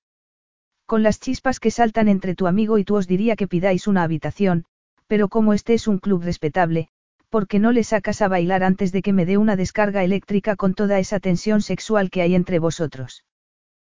Con 0.85 1.03
las 1.03 1.19
chispas 1.19 1.59
que 1.59 1.71
saltan 1.71 2.07
entre 2.07 2.35
tu 2.35 2.47
amigo 2.47 2.77
y 2.77 2.83
tú 2.83 2.95
os 2.95 3.07
diría 3.07 3.35
que 3.35 3.47
pidáis 3.47 3.87
una 3.87 4.03
habitación, 4.03 4.65
pero 5.07 5.29
como 5.29 5.53
este 5.53 5.73
es 5.73 5.87
un 5.87 5.99
club 5.99 6.23
respetable, 6.23 6.89
¿por 7.31 7.47
qué 7.47 7.59
no 7.59 7.71
le 7.71 7.85
sacas 7.85 8.21
a 8.21 8.27
bailar 8.27 8.61
antes 8.61 8.91
de 8.91 9.01
que 9.01 9.13
me 9.13 9.25
dé 9.25 9.37
una 9.37 9.55
descarga 9.55 10.03
eléctrica 10.03 10.57
con 10.57 10.73
toda 10.73 10.99
esa 10.99 11.21
tensión 11.21 11.61
sexual 11.61 12.09
que 12.09 12.21
hay 12.21 12.35
entre 12.35 12.59
vosotros? 12.59 13.23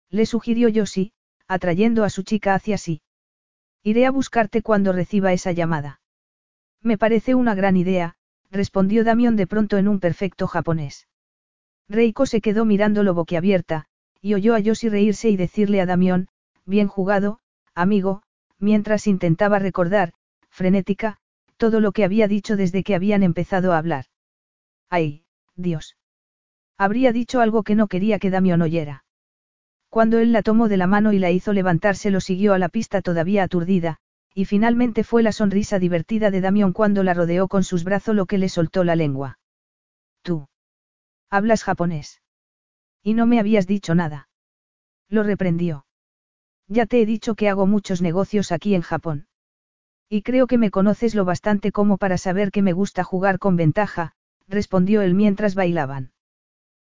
Le 0.10 0.26
sugirió 0.26 0.70
Yoshi, 0.70 1.12
atrayendo 1.46 2.06
a 2.06 2.10
su 2.10 2.24
chica 2.24 2.56
hacia 2.56 2.78
sí. 2.78 3.02
Iré 3.84 4.06
a 4.06 4.12
buscarte 4.12 4.62
cuando 4.62 4.94
reciba 4.94 5.34
esa 5.34 5.52
llamada. 5.52 6.00
Me 6.82 6.98
parece 6.98 7.36
una 7.36 7.56
gran 7.56 7.76
idea, 7.76 8.16
respondió 8.52 9.04
Damión 9.04 9.36
de 9.36 9.48
pronto 9.48 9.78
en 9.78 9.90
un 9.90 10.00
perfecto 10.00 10.48
japonés. 10.48 11.10
Reiko 11.90 12.26
se 12.26 12.40
quedó 12.40 12.64
mirándolo 12.64 13.14
boquiabierta, 13.14 13.86
y 14.22 14.34
oyó 14.34 14.56
a 14.56 14.60
Yoshi 14.60 14.88
reírse 14.88 15.30
y 15.30 15.36
decirle 15.36 15.82
a 15.82 15.86
Damión, 15.86 16.30
bien 16.66 16.88
jugado, 16.88 17.40
amigo, 17.74 18.24
mientras 18.60 19.08
intentaba 19.08 19.60
recordar, 19.60 20.14
frenética, 20.50 21.18
todo 21.58 21.80
lo 21.80 21.92
que 21.92 22.04
había 22.04 22.28
dicho 22.28 22.56
desde 22.56 22.84
que 22.84 22.96
habían 22.96 23.24
empezado 23.24 23.74
a 23.74 23.78
hablar. 23.78 24.06
¡Ay, 24.90 25.26
Dios! 25.56 25.98
Habría 26.78 27.12
dicho 27.12 27.40
algo 27.42 27.64
que 27.64 27.76
no 27.76 27.88
quería 27.88 28.20
que 28.20 28.30
Damión 28.30 28.62
oyera. 28.62 29.06
Cuando 29.90 30.20
él 30.20 30.34
la 30.34 30.44
tomó 30.44 30.68
de 30.68 30.78
la 30.78 30.88
mano 30.88 31.14
y 31.14 31.20
la 31.20 31.32
hizo 31.32 31.54
levantarse 31.54 32.12
lo 32.12 32.20
siguió 32.20 32.54
a 32.54 32.60
la 32.60 32.70
pista 32.70 33.02
todavía 33.02 33.44
aturdida, 33.44 33.98
y 34.34 34.44
finalmente 34.44 35.06
fue 35.06 35.24
la 35.24 35.32
sonrisa 35.32 35.80
divertida 35.80 36.32
de 36.32 36.42
Damión 36.42 36.74
cuando 36.74 37.04
la 37.04 37.14
rodeó 37.14 37.48
con 37.48 37.64
sus 37.64 37.86
brazos 37.86 38.16
lo 38.16 38.26
que 38.26 38.38
le 38.38 38.50
soltó 38.50 38.84
la 38.84 38.98
lengua. 38.98 39.40
Tú. 40.22 40.50
Hablas 41.30 41.64
japonés. 41.64 42.22
Y 43.02 43.14
no 43.14 43.26
me 43.26 43.40
habías 43.40 43.68
dicho 43.68 43.96
nada. 43.96 44.28
Lo 45.08 45.24
reprendió. 45.24 45.86
Ya 46.68 46.86
te 46.86 47.02
he 47.02 47.06
dicho 47.06 47.36
que 47.36 47.48
hago 47.48 47.66
muchos 47.66 48.02
negocios 48.02 48.52
aquí 48.52 48.76
en 48.76 48.82
Japón. 48.82 49.28
Y 50.10 50.22
creo 50.22 50.48
que 50.48 50.58
me 50.58 50.72
conoces 50.72 51.16
lo 51.16 51.26
bastante 51.26 51.72
como 51.72 51.98
para 51.98 52.18
saber 52.18 52.52
que 52.52 52.62
me 52.62 52.74
gusta 52.74 53.04
jugar 53.04 53.40
con 53.40 53.56
ventaja, 53.56 54.14
respondió 54.48 55.02
él 55.02 55.16
mientras 55.16 55.56
bailaban. 55.56 56.12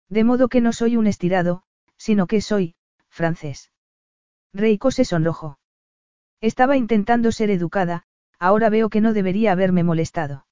De 0.09 0.23
modo 0.23 0.47
que 0.47 0.61
no 0.61 0.73
soy 0.73 0.95
un 0.95 1.07
estirado, 1.07 1.63
sino 1.97 2.27
que 2.27 2.41
soy, 2.41 2.75
francés. 3.09 3.71
Reiko 4.53 4.91
se 4.91 5.05
sonrojó. 5.05 5.59
Estaba 6.41 6.77
intentando 6.77 7.31
ser 7.31 7.49
educada, 7.49 8.03
ahora 8.39 8.69
veo 8.69 8.89
que 8.89 9.01
no 9.01 9.13
debería 9.13 9.51
haberme 9.51 9.83
molestado. 9.83 10.47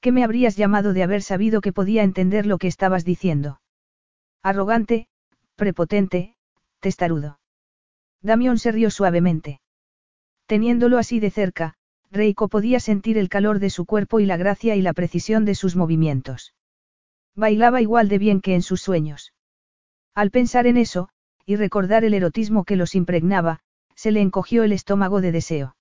¿Qué 0.00 0.12
me 0.12 0.22
habrías 0.22 0.56
llamado 0.56 0.92
de 0.92 1.02
haber 1.02 1.22
sabido 1.22 1.60
que 1.60 1.72
podía 1.72 2.02
entender 2.02 2.46
lo 2.46 2.58
que 2.58 2.68
estabas 2.68 3.04
diciendo? 3.04 3.60
Arrogante, 4.42 5.08
prepotente, 5.56 6.36
testarudo. 6.78 7.40
Damión 8.22 8.58
se 8.58 8.70
rió 8.70 8.90
suavemente. 8.90 9.60
Teniéndolo 10.46 10.98
así 10.98 11.18
de 11.18 11.30
cerca, 11.30 11.77
Reiko 12.10 12.48
podía 12.48 12.80
sentir 12.80 13.18
el 13.18 13.28
calor 13.28 13.58
de 13.58 13.70
su 13.70 13.84
cuerpo 13.84 14.20
y 14.20 14.26
la 14.26 14.36
gracia 14.36 14.76
y 14.76 14.82
la 14.82 14.92
precisión 14.92 15.44
de 15.44 15.54
sus 15.54 15.76
movimientos. 15.76 16.54
Bailaba 17.34 17.80
igual 17.80 18.08
de 18.08 18.18
bien 18.18 18.40
que 18.40 18.54
en 18.54 18.62
sus 18.62 18.80
sueños. 18.80 19.32
Al 20.14 20.30
pensar 20.30 20.66
en 20.66 20.76
eso, 20.76 21.10
y 21.44 21.56
recordar 21.56 22.04
el 22.04 22.14
erotismo 22.14 22.64
que 22.64 22.76
los 22.76 22.94
impregnaba, 22.94 23.60
se 23.94 24.10
le 24.10 24.20
encogió 24.20 24.64
el 24.64 24.72
estómago 24.72 25.20
de 25.20 25.32
deseo. 25.32 25.76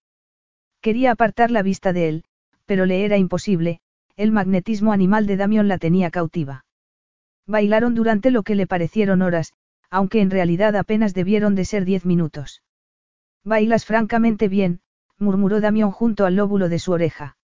Quería 0.82 1.12
apartar 1.12 1.52
la 1.52 1.64
vista 1.64 1.94
de 1.94 2.10
él, 2.10 2.24
pero 2.66 2.86
le 2.86 3.06
era 3.06 3.18
imposible, 3.18 3.80
el 4.16 4.32
magnetismo 4.32 4.92
animal 4.92 5.28
de 5.28 5.38
Damión 5.38 5.68
la 5.68 5.78
tenía 5.78 6.12
cautiva. 6.12 6.66
Bailaron 7.46 7.96
durante 7.96 8.32
lo 8.32 8.44
que 8.44 8.56
le 8.56 8.68
parecieron 8.68 9.22
horas, 9.22 9.54
aunque 9.90 10.22
en 10.22 10.30
realidad 10.30 10.76
apenas 10.76 11.14
debieron 11.14 11.56
de 11.56 11.66
ser 11.66 11.86
diez 11.86 12.06
minutos. 12.06 12.62
Bailas 13.44 13.86
francamente 13.86 14.50
bien, 14.50 14.82
murmuró 15.20 15.62
Damión 15.62 15.92
junto 15.92 16.26
al 16.26 16.36
lóbulo 16.36 16.70
de 16.70 16.80
su 16.80 16.92
oreja. 16.92 17.38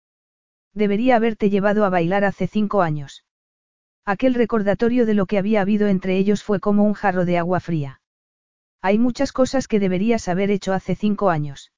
Debería 0.73 1.15
haberte 1.15 1.49
llevado 1.49 1.85
a 1.85 1.89
bailar 1.89 2.23
hace 2.23 2.47
cinco 2.47 2.81
años. 2.81 3.25
Aquel 4.05 4.33
recordatorio 4.33 5.05
de 5.05 5.13
lo 5.13 5.25
que 5.25 5.37
había 5.37 5.61
habido 5.61 5.87
entre 5.87 6.17
ellos 6.17 6.43
fue 6.43 6.59
como 6.59 6.83
un 6.83 6.93
jarro 6.93 7.25
de 7.25 7.37
agua 7.37 7.59
fría. 7.59 8.01
Hay 8.81 8.99
muchas 8.99 9.31
cosas 9.31 9.67
que 9.67 9.79
deberías 9.79 10.27
haber 10.27 10.51
hecho 10.51 10.73
hace 10.73 10.95
cinco 10.95 11.29
años. 11.29 11.71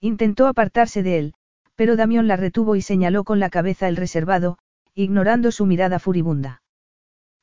Intentó 0.00 0.46
apartarse 0.46 1.02
de 1.02 1.18
él, 1.18 1.34
pero 1.74 1.96
Damión 1.96 2.28
la 2.28 2.36
retuvo 2.36 2.76
y 2.76 2.82
señaló 2.82 3.24
con 3.24 3.40
la 3.40 3.50
cabeza 3.50 3.88
el 3.88 3.96
reservado, 3.96 4.58
ignorando 4.94 5.50
su 5.50 5.66
mirada 5.66 5.98
furibunda. 5.98 6.62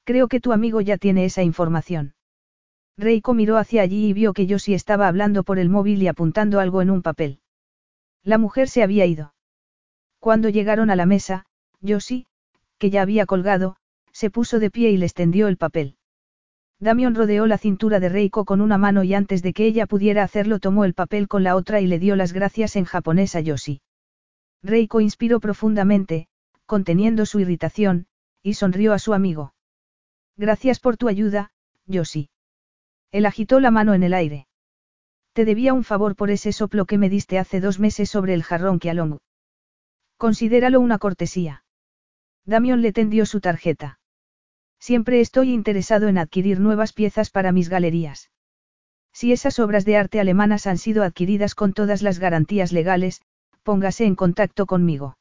Creo 0.05 0.27
que 0.27 0.39
tu 0.39 0.53
amigo 0.53 0.79
ya 0.79 0.97
tiene 0.97 1.25
esa 1.25 1.43
información. 1.43 2.13
Reiko 2.97 3.33
miró 3.33 3.57
hacia 3.57 3.81
allí 3.81 4.07
y 4.07 4.13
vio 4.13 4.33
que 4.33 4.47
Yoshi 4.47 4.73
estaba 4.73 5.07
hablando 5.07 5.43
por 5.43 5.59
el 5.59 5.69
móvil 5.69 6.01
y 6.01 6.07
apuntando 6.07 6.59
algo 6.59 6.81
en 6.81 6.89
un 6.89 7.01
papel. 7.01 7.41
La 8.23 8.37
mujer 8.37 8.69
se 8.69 8.83
había 8.83 9.05
ido. 9.05 9.33
Cuando 10.19 10.49
llegaron 10.49 10.89
a 10.89 10.95
la 10.95 11.05
mesa, 11.05 11.45
Yoshi, 11.81 12.27
que 12.77 12.89
ya 12.89 13.01
había 13.01 13.25
colgado, 13.25 13.77
se 14.11 14.29
puso 14.29 14.59
de 14.59 14.71
pie 14.71 14.91
y 14.91 14.97
le 14.97 15.05
extendió 15.05 15.47
el 15.47 15.57
papel. 15.57 15.95
Damión 16.79 17.15
rodeó 17.15 17.47
la 17.47 17.57
cintura 17.57 17.99
de 17.99 18.09
Reiko 18.09 18.45
con 18.45 18.61
una 18.61 18.77
mano 18.77 19.03
y 19.03 19.13
antes 19.13 19.41
de 19.41 19.53
que 19.53 19.65
ella 19.65 19.87
pudiera 19.87 20.23
hacerlo 20.23 20.59
tomó 20.59 20.85
el 20.85 20.93
papel 20.93 21.27
con 21.27 21.43
la 21.43 21.55
otra 21.55 21.81
y 21.81 21.87
le 21.87 21.97
dio 21.97 22.15
las 22.15 22.33
gracias 22.33 22.75
en 22.75 22.85
japonés 22.85 23.35
a 23.35 23.41
Yoshi. 23.41 23.81
Reiko 24.61 25.01
inspiró 25.01 25.39
profundamente, 25.39 26.27
conteniendo 26.65 27.25
su 27.25 27.39
irritación, 27.39 28.07
y 28.43 28.55
sonrió 28.55 28.93
a 28.93 28.99
su 28.99 29.13
amigo. 29.13 29.53
Gracias 30.35 30.79
por 30.79 30.97
tu 30.97 31.07
ayuda, 31.07 31.51
Yoshi. 31.85 32.29
Él 33.11 33.25
agitó 33.25 33.59
la 33.59 33.71
mano 33.71 33.93
en 33.93 34.03
el 34.03 34.13
aire. 34.13 34.46
Te 35.37 35.45
debía 35.45 35.75
un 35.75 35.83
favor 35.83 36.15
por 36.15 36.31
ese 36.31 36.51
soplo 36.51 36.87
que 36.87 36.97
me 36.97 37.11
diste 37.11 37.37
hace 37.37 37.61
dos 37.61 37.77
meses 37.77 38.09
sobre 38.09 38.33
el 38.33 38.41
jarrón 38.41 38.79
que. 38.79 38.91
Considéralo 40.17 40.81
una 40.81 40.97
cortesía. 40.97 41.63
Damión 42.43 42.81
le 42.81 42.91
tendió 42.91 43.23
su 43.27 43.39
tarjeta. 43.39 43.99
Siempre 44.79 45.21
estoy 45.21 45.53
interesado 45.53 46.07
en 46.07 46.17
adquirir 46.17 46.59
nuevas 46.59 46.91
piezas 46.91 47.29
para 47.29 47.51
mis 47.51 47.69
galerías. 47.69 48.31
Si 49.13 49.31
esas 49.31 49.59
obras 49.59 49.85
de 49.85 49.97
arte 49.97 50.19
alemanas 50.19 50.65
han 50.65 50.79
sido 50.79 51.03
adquiridas 51.03 51.53
con 51.53 51.71
todas 51.71 52.01
las 52.01 52.17
garantías 52.17 52.71
legales, 52.71 53.21
póngase 53.61 54.05
en 54.05 54.15
contacto 54.15 54.65
conmigo. 54.65 55.19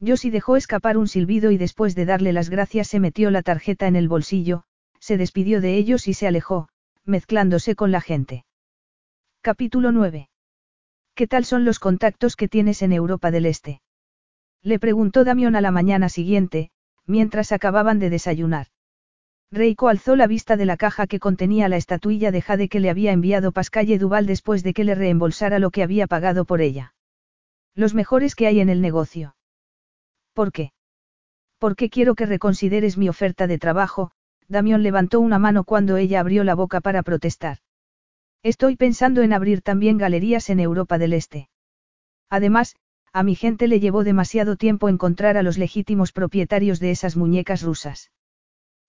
Josie 0.00 0.30
dejó 0.30 0.56
escapar 0.56 0.96
un 0.96 1.08
silbido 1.08 1.50
y 1.50 1.58
después 1.58 1.94
de 1.94 2.06
darle 2.06 2.32
las 2.32 2.48
gracias 2.48 2.88
se 2.88 3.00
metió 3.00 3.30
la 3.30 3.42
tarjeta 3.42 3.86
en 3.86 3.96
el 3.96 4.08
bolsillo, 4.08 4.62
se 4.98 5.18
despidió 5.18 5.60
de 5.60 5.76
ellos 5.76 6.08
y 6.08 6.14
se 6.14 6.26
alejó, 6.26 6.70
mezclándose 7.04 7.74
con 7.74 7.92
la 7.92 8.00
gente. 8.00 8.46
Capítulo 9.46 9.92
9. 9.92 10.28
¿Qué 11.14 11.28
tal 11.28 11.44
son 11.44 11.64
los 11.64 11.78
contactos 11.78 12.34
que 12.34 12.48
tienes 12.48 12.82
en 12.82 12.92
Europa 12.92 13.30
del 13.30 13.46
Este? 13.46 13.80
Le 14.60 14.80
preguntó 14.80 15.22
Damión 15.22 15.54
a 15.54 15.60
la 15.60 15.70
mañana 15.70 16.08
siguiente, 16.08 16.70
mientras 17.06 17.52
acababan 17.52 18.00
de 18.00 18.10
desayunar. 18.10 18.66
Reiko 19.52 19.86
alzó 19.86 20.16
la 20.16 20.26
vista 20.26 20.56
de 20.56 20.66
la 20.66 20.76
caja 20.76 21.06
que 21.06 21.20
contenía 21.20 21.68
la 21.68 21.76
estatuilla 21.76 22.32
de 22.32 22.42
Jade 22.42 22.68
que 22.68 22.80
le 22.80 22.90
había 22.90 23.12
enviado 23.12 23.52
Pascalle 23.52 23.98
Duval 23.98 24.26
después 24.26 24.64
de 24.64 24.74
que 24.74 24.82
le 24.82 24.96
reembolsara 24.96 25.60
lo 25.60 25.70
que 25.70 25.84
había 25.84 26.08
pagado 26.08 26.44
por 26.44 26.60
ella. 26.60 26.96
Los 27.76 27.94
mejores 27.94 28.34
que 28.34 28.48
hay 28.48 28.58
en 28.58 28.68
el 28.68 28.80
negocio. 28.80 29.36
¿Por 30.32 30.50
qué? 30.50 30.72
Porque 31.58 31.88
quiero 31.88 32.16
que 32.16 32.26
reconsideres 32.26 32.98
mi 32.98 33.08
oferta 33.08 33.46
de 33.46 33.58
trabajo, 33.58 34.10
Damión 34.48 34.82
levantó 34.82 35.20
una 35.20 35.38
mano 35.38 35.62
cuando 35.62 35.98
ella 35.98 36.18
abrió 36.18 36.42
la 36.42 36.56
boca 36.56 36.80
para 36.80 37.04
protestar. 37.04 37.58
Estoy 38.46 38.76
pensando 38.76 39.22
en 39.22 39.32
abrir 39.32 39.60
también 39.60 39.98
galerías 39.98 40.50
en 40.50 40.60
Europa 40.60 40.98
del 40.98 41.14
Este. 41.14 41.48
Además, 42.30 42.76
a 43.12 43.24
mi 43.24 43.34
gente 43.34 43.66
le 43.66 43.80
llevó 43.80 44.04
demasiado 44.04 44.54
tiempo 44.54 44.88
encontrar 44.88 45.36
a 45.36 45.42
los 45.42 45.58
legítimos 45.58 46.12
propietarios 46.12 46.78
de 46.78 46.92
esas 46.92 47.16
muñecas 47.16 47.62
rusas. 47.62 48.12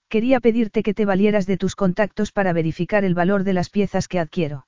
Quería 0.09 0.41
pedirte 0.41 0.84
que 0.84 0.93
te 0.93 1.05
valieras 1.05 1.47
de 1.47 1.57
tus 1.57 1.75
contactos 1.75 2.31
para 2.31 2.53
verificar 2.53 3.03
el 3.03 3.15
valor 3.15 3.43
de 3.43 3.53
las 3.53 3.71
piezas 3.71 4.07
que 4.07 4.19
adquiero. 4.19 4.67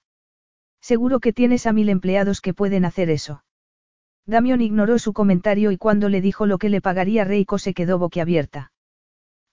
Seguro 0.82 1.20
que 1.20 1.34
tienes 1.34 1.68
a 1.68 1.72
mil 1.72 1.90
empleados 1.90 2.42
que 2.42 2.56
pueden 2.56 2.84
hacer 2.84 3.12
eso. 3.12 3.44
Damión 4.26 4.60
ignoró 4.60 4.98
su 4.98 5.14
comentario 5.14 5.70
y 5.70 5.78
cuando 5.78 6.10
le 6.10 6.20
dijo 6.20 6.48
lo 6.48 6.58
que 6.58 6.70
le 6.70 6.82
pagaría 6.82 7.26
Reiko 7.26 7.60
se 7.60 7.76
quedó 7.76 8.00
boquiabierta. 8.00 8.72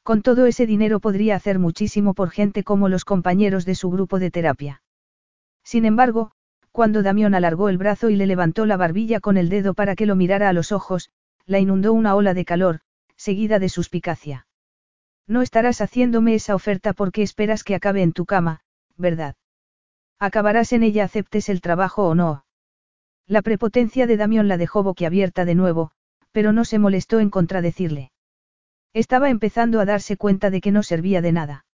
Con 0.03 0.23
todo 0.23 0.47
ese 0.47 0.65
dinero 0.65 0.99
podría 0.99 1.37
hacer 1.37 1.59
muchísimo 1.59 2.15
por 2.15 2.31
gente 2.31 2.65
como 2.65 2.89
los 2.89 3.05
compañeros 3.05 3.67
de 3.67 3.75
su 3.75 3.91
grupo 3.91 4.19
de 4.19 4.31
terapia. 4.31 4.81
Sin 5.67 5.85
embargo, 5.85 6.31
cuando 6.71 7.03
Damión 7.03 7.35
alargó 7.35 7.69
el 7.69 7.77
brazo 7.77 8.09
y 8.09 8.15
le 8.15 8.29
levantó 8.29 8.67
la 8.67 8.77
barbilla 8.77 9.19
con 9.19 9.37
el 9.37 9.49
dedo 9.49 9.75
para 9.75 9.97
que 9.97 10.07
lo 10.07 10.15
mirara 10.15 10.49
a 10.49 10.53
los 10.53 10.71
ojos, 10.71 11.11
la 11.45 11.59
inundó 11.59 11.93
una 11.93 12.15
ola 12.15 12.35
de 12.35 12.45
calor, 12.45 12.83
seguida 13.17 13.59
de 13.59 13.69
suspicacia. 13.69 14.47
No 15.27 15.43
estarás 15.43 15.81
haciéndome 15.81 16.37
esa 16.37 16.55
oferta 16.55 16.93
porque 16.93 17.23
esperas 17.23 17.65
que 17.65 17.75
acabe 17.75 18.03
en 18.03 18.13
tu 18.13 18.27
cama, 18.27 18.61
¿verdad? 18.97 19.35
Acabarás 20.21 20.73
en 20.73 20.85
ella 20.85 21.03
aceptes 21.03 21.49
el 21.49 21.61
trabajo 21.61 22.07
o 22.07 22.15
no. 22.15 22.45
La 23.27 23.43
prepotencia 23.43 24.07
de 24.07 24.17
Damión 24.17 24.47
la 24.47 24.59
dejó 24.59 24.85
boquiabierta 24.85 25.45
de 25.45 25.57
nuevo, 25.57 25.91
pero 26.31 26.53
no 26.53 26.65
se 26.65 26.79
molestó 26.79 27.19
en 27.19 27.29
contradecirle. 27.29 28.13
Estaba 28.93 29.31
empezando 29.31 29.81
a 29.81 29.85
darse 29.85 30.17
cuenta 30.17 30.51
de 30.51 30.61
que 30.61 30.71
no 30.71 30.85
servía 30.85 31.23
de 31.23 31.33
nada. 31.33 31.67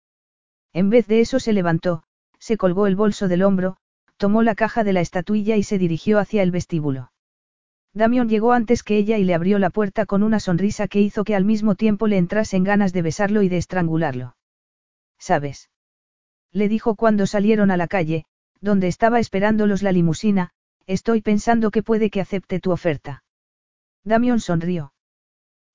En 0.73 0.89
vez 0.89 1.05
de 1.05 1.21
eso 1.21 1.39
se 1.39 1.53
levantó, 1.53 2.05
se 2.39 2.57
colgó 2.57 2.87
el 2.87 2.95
bolso 2.95 3.27
del 3.27 3.43
hombro, 3.43 3.77
tomó 4.23 4.41
la 4.41 4.55
caja 4.55 4.85
de 4.85 4.93
la 4.93 5.01
estatuilla 5.01 5.57
y 5.57 5.63
se 5.63 5.77
dirigió 5.77 6.17
hacia 6.17 6.43
el 6.43 6.51
vestíbulo. 6.51 7.11
Damión 7.93 8.29
llegó 8.29 8.53
antes 8.53 8.81
que 8.81 8.95
ella 8.95 9.17
y 9.17 9.25
le 9.25 9.33
abrió 9.33 9.59
la 9.59 9.69
puerta 9.69 10.05
con 10.05 10.23
una 10.23 10.39
sonrisa 10.39 10.87
que 10.87 11.01
hizo 11.01 11.25
que 11.25 11.35
al 11.35 11.43
mismo 11.43 11.75
tiempo 11.75 12.07
le 12.07 12.17
entrasen 12.17 12.63
ganas 12.63 12.93
de 12.93 13.01
besarlo 13.01 13.41
y 13.41 13.49
de 13.49 13.57
estrangularlo. 13.57 14.37
¿Sabes? 15.19 15.69
Le 16.53 16.69
dijo 16.69 16.95
cuando 16.95 17.27
salieron 17.27 17.69
a 17.69 17.75
la 17.75 17.89
calle, 17.89 18.23
donde 18.61 18.87
estaba 18.87 19.19
esperándolos 19.19 19.83
la 19.83 19.91
limusina, 19.91 20.51
Estoy 20.87 21.21
pensando 21.21 21.69
que 21.69 21.83
puede 21.83 22.09
que 22.09 22.21
acepte 22.21 22.61
tu 22.61 22.71
oferta. 22.71 23.25
Damión 24.05 24.39
sonrió. 24.39 24.93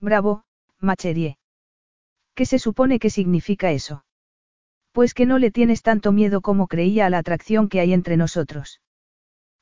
Bravo, 0.00 0.44
Macherie. 0.80 1.36
¿Qué 2.34 2.46
se 2.46 2.58
supone 2.58 2.98
que 2.98 3.10
significa 3.10 3.72
eso? 3.72 4.06
Pues 4.98 5.14
que 5.14 5.26
no 5.26 5.38
le 5.38 5.52
tienes 5.52 5.82
tanto 5.82 6.10
miedo 6.10 6.40
como 6.40 6.66
creía 6.66 7.06
a 7.06 7.08
la 7.08 7.18
atracción 7.18 7.68
que 7.68 7.78
hay 7.78 7.92
entre 7.92 8.16
nosotros. 8.16 8.80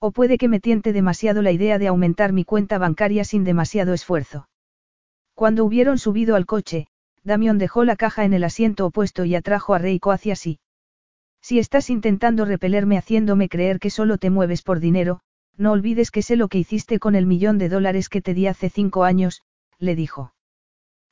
O 0.00 0.10
puede 0.10 0.38
que 0.38 0.48
me 0.48 0.60
tiente 0.60 0.94
demasiado 0.94 1.42
la 1.42 1.52
idea 1.52 1.78
de 1.78 1.88
aumentar 1.88 2.32
mi 2.32 2.46
cuenta 2.46 2.78
bancaria 2.78 3.22
sin 3.22 3.44
demasiado 3.44 3.92
esfuerzo. 3.92 4.48
Cuando 5.34 5.66
hubieron 5.66 5.98
subido 5.98 6.36
al 6.36 6.46
coche, 6.46 6.86
Damión 7.22 7.58
dejó 7.58 7.84
la 7.84 7.96
caja 7.96 8.24
en 8.24 8.32
el 8.32 8.44
asiento 8.44 8.86
opuesto 8.86 9.26
y 9.26 9.34
atrajo 9.34 9.74
a 9.74 9.78
Reiko 9.78 10.10
hacia 10.10 10.36
sí. 10.36 10.58
Si 11.42 11.58
estás 11.58 11.90
intentando 11.90 12.46
repelerme 12.46 12.96
haciéndome 12.96 13.50
creer 13.50 13.78
que 13.78 13.90
solo 13.90 14.16
te 14.16 14.30
mueves 14.30 14.62
por 14.62 14.80
dinero, 14.80 15.20
no 15.58 15.72
olvides 15.72 16.10
que 16.10 16.22
sé 16.22 16.36
lo 16.36 16.48
que 16.48 16.56
hiciste 16.56 16.98
con 16.98 17.14
el 17.14 17.26
millón 17.26 17.58
de 17.58 17.68
dólares 17.68 18.08
que 18.08 18.22
te 18.22 18.32
di 18.32 18.46
hace 18.46 18.70
cinco 18.70 19.04
años, 19.04 19.42
le 19.78 19.96
dijo. 19.96 20.32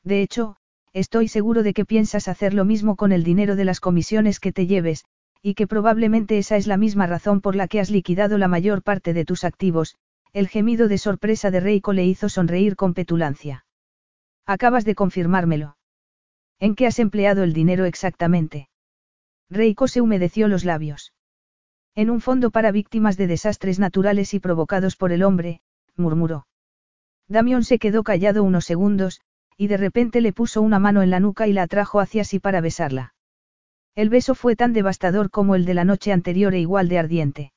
De 0.03 0.23
hecho, 0.23 0.57
estoy 0.95 1.29
seguro 1.29 1.63
de 1.63 1.75
que 1.75 1.85
piensas 1.85 2.29
hacer 2.29 2.55
lo 2.55 2.65
mismo 2.65 2.97
con 2.97 3.13
el 3.13 3.25
dinero 3.25 3.57
de 3.57 3.65
las 3.65 3.81
comisiones 3.81 4.41
que 4.41 4.53
te 4.53 4.67
lleves, 4.67 5.05
y 5.43 5.55
que 5.55 5.67
probablemente 5.67 6.39
esa 6.39 6.57
es 6.57 6.67
la 6.67 6.79
misma 6.79 7.07
razón 7.07 7.43
por 7.43 7.57
la 7.57 7.69
que 7.69 7.81
has 7.81 7.91
liquidado 7.91 8.39
la 8.39 8.49
mayor 8.49 8.83
parte 8.83 9.13
de 9.13 9.25
tus 9.27 9.45
activos, 9.45 9.97
el 10.33 10.49
gemido 10.49 10.89
de 10.89 10.97
sorpresa 10.97 11.51
de 11.51 11.61
Reiko 11.61 11.93
le 11.93 12.07
hizo 12.07 12.29
sonreír 12.29 12.77
con 12.77 12.95
petulancia. 12.95 13.67
Acabas 14.47 14.85
de 14.85 14.95
confirmármelo. 14.95 15.77
¿En 16.61 16.75
qué 16.77 16.87
has 16.87 16.99
empleado 16.99 17.43
el 17.43 17.53
dinero 17.53 17.85
exactamente? 17.85 18.69
Reiko 19.51 19.89
se 19.89 20.01
humedeció 20.01 20.49
los 20.49 20.65
labios. 20.65 21.13
En 21.95 22.09
un 22.09 22.21
fondo 22.21 22.51
para 22.51 22.73
víctimas 22.73 23.17
de 23.17 23.27
desastres 23.27 23.79
naturales 23.79 24.33
y 24.33 24.41
provocados 24.41 24.97
por 24.97 25.13
el 25.13 25.23
hombre, 25.23 25.61
murmuró. 25.97 26.47
Damión 27.29 27.65
se 27.65 27.79
quedó 27.79 28.03
callado 28.03 28.43
unos 28.43 28.65
segundos, 28.65 29.21
y 29.57 29.68
de 29.68 29.76
repente 29.76 30.20
le 30.20 30.33
puso 30.33 30.62
una 30.62 30.78
mano 30.78 31.02
en 31.02 31.10
la 31.10 31.20
nuca 31.20 31.47
y 31.47 31.52
la 31.52 31.62
atrajo 31.62 32.00
hacia 32.00 32.24
sí 32.24 32.39
para 32.39 32.60
besarla. 32.60 33.15
El 33.94 34.08
beso 34.08 34.34
fue 34.34 34.57
tan 34.57 34.73
devastador 34.73 35.31
como 35.31 35.55
el 35.55 35.65
de 35.65 35.74
la 35.74 35.84
noche 35.84 36.12
anterior 36.12 36.55
e 36.55 36.60
igual 36.60 36.89
de 36.89 36.99
ardiente. 36.99 37.52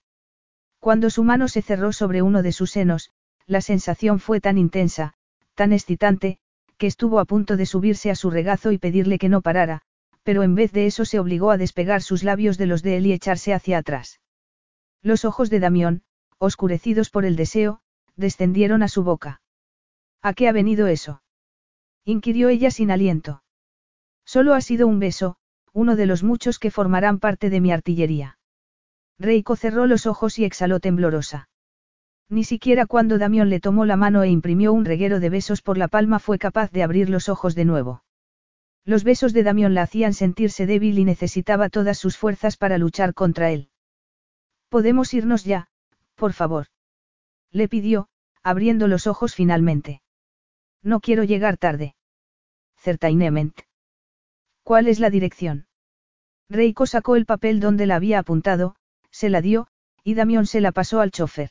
Cuando 0.80 1.10
su 1.10 1.24
mano 1.24 1.48
se 1.48 1.62
cerró 1.62 1.92
sobre 1.92 2.22
uno 2.22 2.44
de 2.44 2.52
sus 2.52 2.72
senos, 2.72 3.12
la 3.48 3.62
sensación 3.62 4.20
fue 4.20 4.40
tan 4.40 4.58
intensa, 4.58 5.14
tan 5.56 5.74
excitante, 5.74 6.38
que 6.78 6.88
estuvo 6.88 7.20
a 7.20 7.26
punto 7.26 7.58
de 7.58 7.66
subirse 7.66 8.12
a 8.12 8.16
su 8.16 8.30
regazo 8.30 8.72
y 8.72 8.78
pedirle 8.78 9.18
que 9.18 9.30
no 9.30 9.42
parara, 9.42 9.82
pero 10.22 10.44
en 10.44 10.54
vez 10.54 10.72
de 10.72 10.86
eso 10.86 11.06
se 11.06 11.20
obligó 11.20 11.50
a 11.50 11.58
despegar 11.58 12.04
sus 12.04 12.24
labios 12.24 12.58
de 12.58 12.68
los 12.68 12.84
de 12.84 12.98
él 12.98 13.08
y 13.08 13.14
echarse 13.14 13.54
hacia 13.54 13.80
atrás. 13.80 14.20
Los 15.02 15.26
ojos 15.26 15.50
de 15.50 15.60
Damión, 15.60 16.04
oscurecidos 16.38 17.10
por 17.10 17.26
el 17.26 17.36
deseo, 17.36 17.80
descendieron 18.16 18.84
a 18.84 18.88
su 18.88 19.04
boca. 19.04 19.42
¿A 20.22 20.34
qué 20.34 20.48
ha 20.48 20.52
venido 20.52 20.88
eso? 20.88 21.22
Inquirió 22.08 22.48
ella 22.48 22.72
sin 22.72 22.90
aliento. 22.90 23.44
Solo 24.26 24.54
ha 24.54 24.62
sido 24.62 24.88
un 24.88 24.98
beso, 24.98 25.36
uno 25.74 25.98
de 25.98 26.06
los 26.06 26.24
muchos 26.24 26.58
que 26.58 26.72
formarán 26.72 27.20
parte 27.20 27.50
de 27.50 27.60
mi 27.60 27.74
artillería. 27.74 28.40
Reiko 29.20 29.58
cerró 29.58 29.88
los 29.88 30.06
ojos 30.06 30.40
y 30.40 30.46
exhaló 30.46 30.80
temblorosa. 30.80 31.50
Ni 32.30 32.46
siquiera 32.46 32.86
cuando 32.86 33.18
Damión 33.18 33.50
le 33.50 33.60
tomó 33.60 33.84
la 33.84 33.98
mano 33.98 34.24
e 34.24 34.30
imprimió 34.30 34.72
un 34.72 34.86
reguero 34.86 35.20
de 35.20 35.30
besos 35.30 35.62
por 35.62 35.78
la 35.78 35.90
palma 35.90 36.20
fue 36.20 36.40
capaz 36.40 36.72
de 36.72 36.82
abrir 36.82 37.10
los 37.10 37.28
ojos 37.28 37.56
de 37.56 37.66
nuevo. 37.66 38.04
Los 38.86 39.04
besos 39.04 39.34
de 39.34 39.44
Damión 39.44 39.74
la 39.74 39.82
hacían 39.82 40.14
sentirse 40.14 40.66
débil 40.66 40.98
y 41.00 41.04
necesitaba 41.04 41.68
todas 41.68 41.98
sus 41.98 42.16
fuerzas 42.16 42.56
para 42.56 42.78
luchar 42.78 43.14
contra 43.14 43.52
él. 43.52 43.70
Podemos 44.70 45.14
irnos 45.14 45.44
ya, 45.44 45.68
por 46.16 46.32
favor. 46.32 46.68
Le 47.52 47.68
pidió, 47.68 48.08
abriendo 48.44 48.88
los 48.88 49.08
ojos 49.08 49.36
finalmente. 49.36 50.02
No 50.84 51.00
quiero 51.00 51.24
llegar 51.24 51.58
tarde. 51.58 51.96
Certainement. 52.78 53.58
¿Cuál 54.64 54.88
es 54.88 55.00
la 55.00 55.10
dirección? 55.10 55.68
Reiko 56.50 56.86
sacó 56.86 57.16
el 57.16 57.26
papel 57.26 57.60
donde 57.60 57.86
la 57.86 57.96
había 57.96 58.20
apuntado, 58.20 58.76
se 59.12 59.30
la 59.30 59.42
dio, 59.42 59.68
y 60.04 60.14
Damión 60.14 60.46
se 60.46 60.62
la 60.62 60.72
pasó 60.72 61.02
al 61.02 61.12
chofer. 61.12 61.50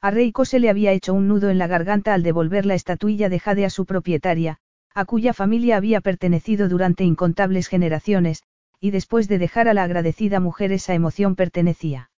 A 0.00 0.10
Reiko 0.10 0.44
se 0.44 0.60
le 0.60 0.70
había 0.70 0.92
hecho 0.92 1.14
un 1.14 1.28
nudo 1.28 1.50
en 1.50 1.58
la 1.58 1.66
garganta 1.66 2.14
al 2.14 2.22
devolver 2.22 2.66
la 2.66 2.74
estatuilla 2.74 3.28
de 3.28 3.40
Jade 3.40 3.64
a 3.64 3.70
su 3.70 3.86
propietaria, 3.86 4.58
a 4.94 5.04
cuya 5.06 5.32
familia 5.32 5.76
había 5.76 6.00
pertenecido 6.00 6.68
durante 6.68 7.04
incontables 7.04 7.68
generaciones, 7.68 8.42
y 8.80 8.90
después 8.90 9.28
de 9.28 9.38
dejar 9.38 9.66
a 9.66 9.74
la 9.74 9.82
agradecida 9.82 10.40
mujer 10.40 10.72
esa 10.72 10.94
emoción 10.94 11.36
pertenecía. 11.36 12.10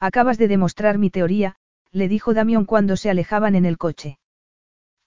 Acabas 0.00 0.38
de 0.38 0.48
demostrar 0.48 0.98
mi 0.98 1.10
teoría, 1.10 1.56
le 1.92 2.08
dijo 2.08 2.34
Damión 2.34 2.64
cuando 2.64 2.96
se 2.96 3.10
alejaban 3.10 3.54
en 3.54 3.66
el 3.66 3.78
coche. 3.78 4.18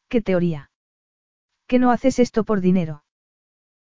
¿Qué 0.10 0.22
teoría? 0.22 0.72
¿Que 1.68 1.80
no 1.80 1.92
haces 1.92 2.20
esto 2.20 2.44
por 2.44 2.62
dinero? 2.62 3.04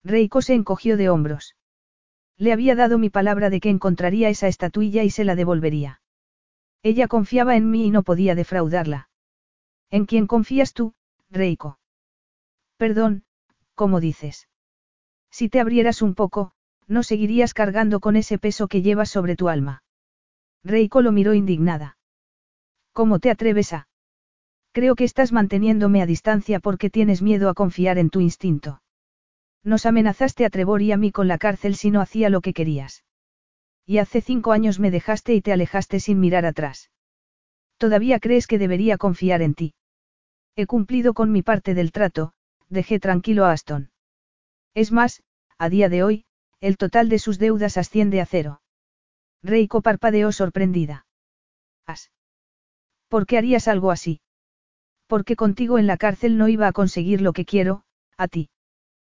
Reiko 0.04 0.42
se 0.42 0.54
encogió 0.54 0.98
de 0.98 1.10
hombros. 1.10 1.56
Le 2.38 2.52
había 2.52 2.76
dado 2.76 2.98
mi 2.98 3.10
palabra 3.10 3.50
de 3.50 3.60
que 3.60 3.70
encontraría 3.70 4.30
esa 4.30 4.48
estatuilla 4.48 5.04
y 5.04 5.10
se 5.10 5.24
la 5.24 5.36
devolvería. 5.36 6.02
Ella 6.82 7.08
confiaba 7.08 7.56
en 7.56 7.70
mí 7.70 7.86
y 7.86 7.92
no 7.92 8.04
podía 8.04 8.36
defraudarla. 8.36 9.10
¿En 9.90 10.06
quién 10.06 10.28
confías 10.28 10.74
tú, 10.74 10.94
Reiko? 11.30 11.80
Perdón, 12.78 13.24
¿cómo 13.76 14.00
dices? 14.00 14.50
Si 15.30 15.50
te 15.50 15.60
abrieras 15.60 16.02
un 16.02 16.16
poco, 16.16 16.54
no 16.88 17.04
seguirías 17.04 17.54
cargando 17.54 18.00
con 18.00 18.16
ese 18.16 18.38
peso 18.38 18.68
que 18.68 18.82
llevas 18.82 19.10
sobre 19.10 19.36
tu 19.36 19.50
alma. 19.50 19.84
Reiko 20.64 21.02
lo 21.02 21.12
miró 21.12 21.34
indignada. 21.34 21.98
¿Cómo 22.92 23.20
te 23.20 23.30
atreves 23.30 23.74
a? 23.74 23.88
Creo 24.74 24.96
que 24.96 25.04
estás 25.04 25.32
manteniéndome 25.32 26.02
a 26.02 26.08
distancia 26.08 26.60
porque 26.60 26.90
tienes 26.90 27.22
miedo 27.22 27.48
a 27.48 27.54
confiar 27.54 28.00
en 28.00 28.10
tu 28.10 28.20
instinto. 28.22 28.82
Nos 29.64 29.86
amenazaste 29.86 30.46
a 30.46 30.50
Trevor 30.50 30.82
y 30.82 30.92
a 30.92 30.98
mí 30.98 31.12
con 31.12 31.28
la 31.28 31.38
cárcel 31.38 31.76
si 31.76 31.92
no 31.92 32.02
hacía 32.02 32.30
lo 32.30 32.42
que 32.42 32.54
querías. 32.54 33.04
Y 33.86 34.00
hace 34.00 34.20
cinco 34.20 34.52
años 34.52 34.80
me 34.80 34.90
dejaste 34.90 35.36
y 35.36 35.42
te 35.42 35.54
alejaste 35.54 36.00
sin 36.00 36.20
mirar 36.20 36.46
atrás. 36.46 36.90
¿Todavía 37.78 38.20
crees 38.20 38.48
que 38.48 38.58
debería 38.58 38.98
confiar 38.98 39.44
en 39.44 39.54
ti? 39.54 39.76
He 40.56 40.66
cumplido 40.66 41.14
con 41.14 41.32
mi 41.32 41.44
parte 41.44 41.76
del 41.76 41.92
trato, 41.92 42.34
dejé 42.68 43.00
tranquilo 43.00 43.46
a 43.46 43.52
Aston. 43.52 43.92
Es 44.74 44.92
más, 44.92 45.22
a 45.60 45.70
día 45.70 45.88
de 45.88 46.02
hoy, 46.02 46.26
el 46.62 46.78
total 46.78 47.10
de 47.10 47.20
sus 47.20 47.38
deudas 47.38 47.78
asciende 47.78 48.22
a 48.22 48.26
cero. 48.26 48.62
Reiko 49.44 49.82
parpadeó 49.82 50.32
sorprendida. 50.32 51.06
¿As? 51.86 52.12
¿Por 53.08 53.28
qué 53.28 53.38
harías 53.38 53.68
algo 53.68 53.92
así? 53.92 54.22
Porque 55.14 55.36
contigo 55.36 55.78
en 55.78 55.86
la 55.86 55.98
cárcel 55.98 56.40
no 56.40 56.48
iba 56.48 56.66
a 56.68 56.72
conseguir 56.72 57.22
lo 57.22 57.34
que 57.34 57.46
quiero, 57.46 57.84
a 58.18 58.28
ti. 58.28 58.50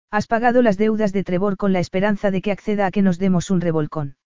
Has 0.10 0.26
pagado 0.26 0.64
las 0.64 0.76
deudas 0.76 1.14
de 1.14 1.24
Trevor 1.24 1.56
con 1.56 1.72
la 1.72 1.80
esperanza 1.80 2.32
de 2.32 2.42
que 2.42 2.52
acceda 2.52 2.88
a 2.88 2.92
que 2.92 3.04
nos 3.04 3.20
demos 3.20 3.52
un 3.52 3.62
revolcón. 3.62 4.18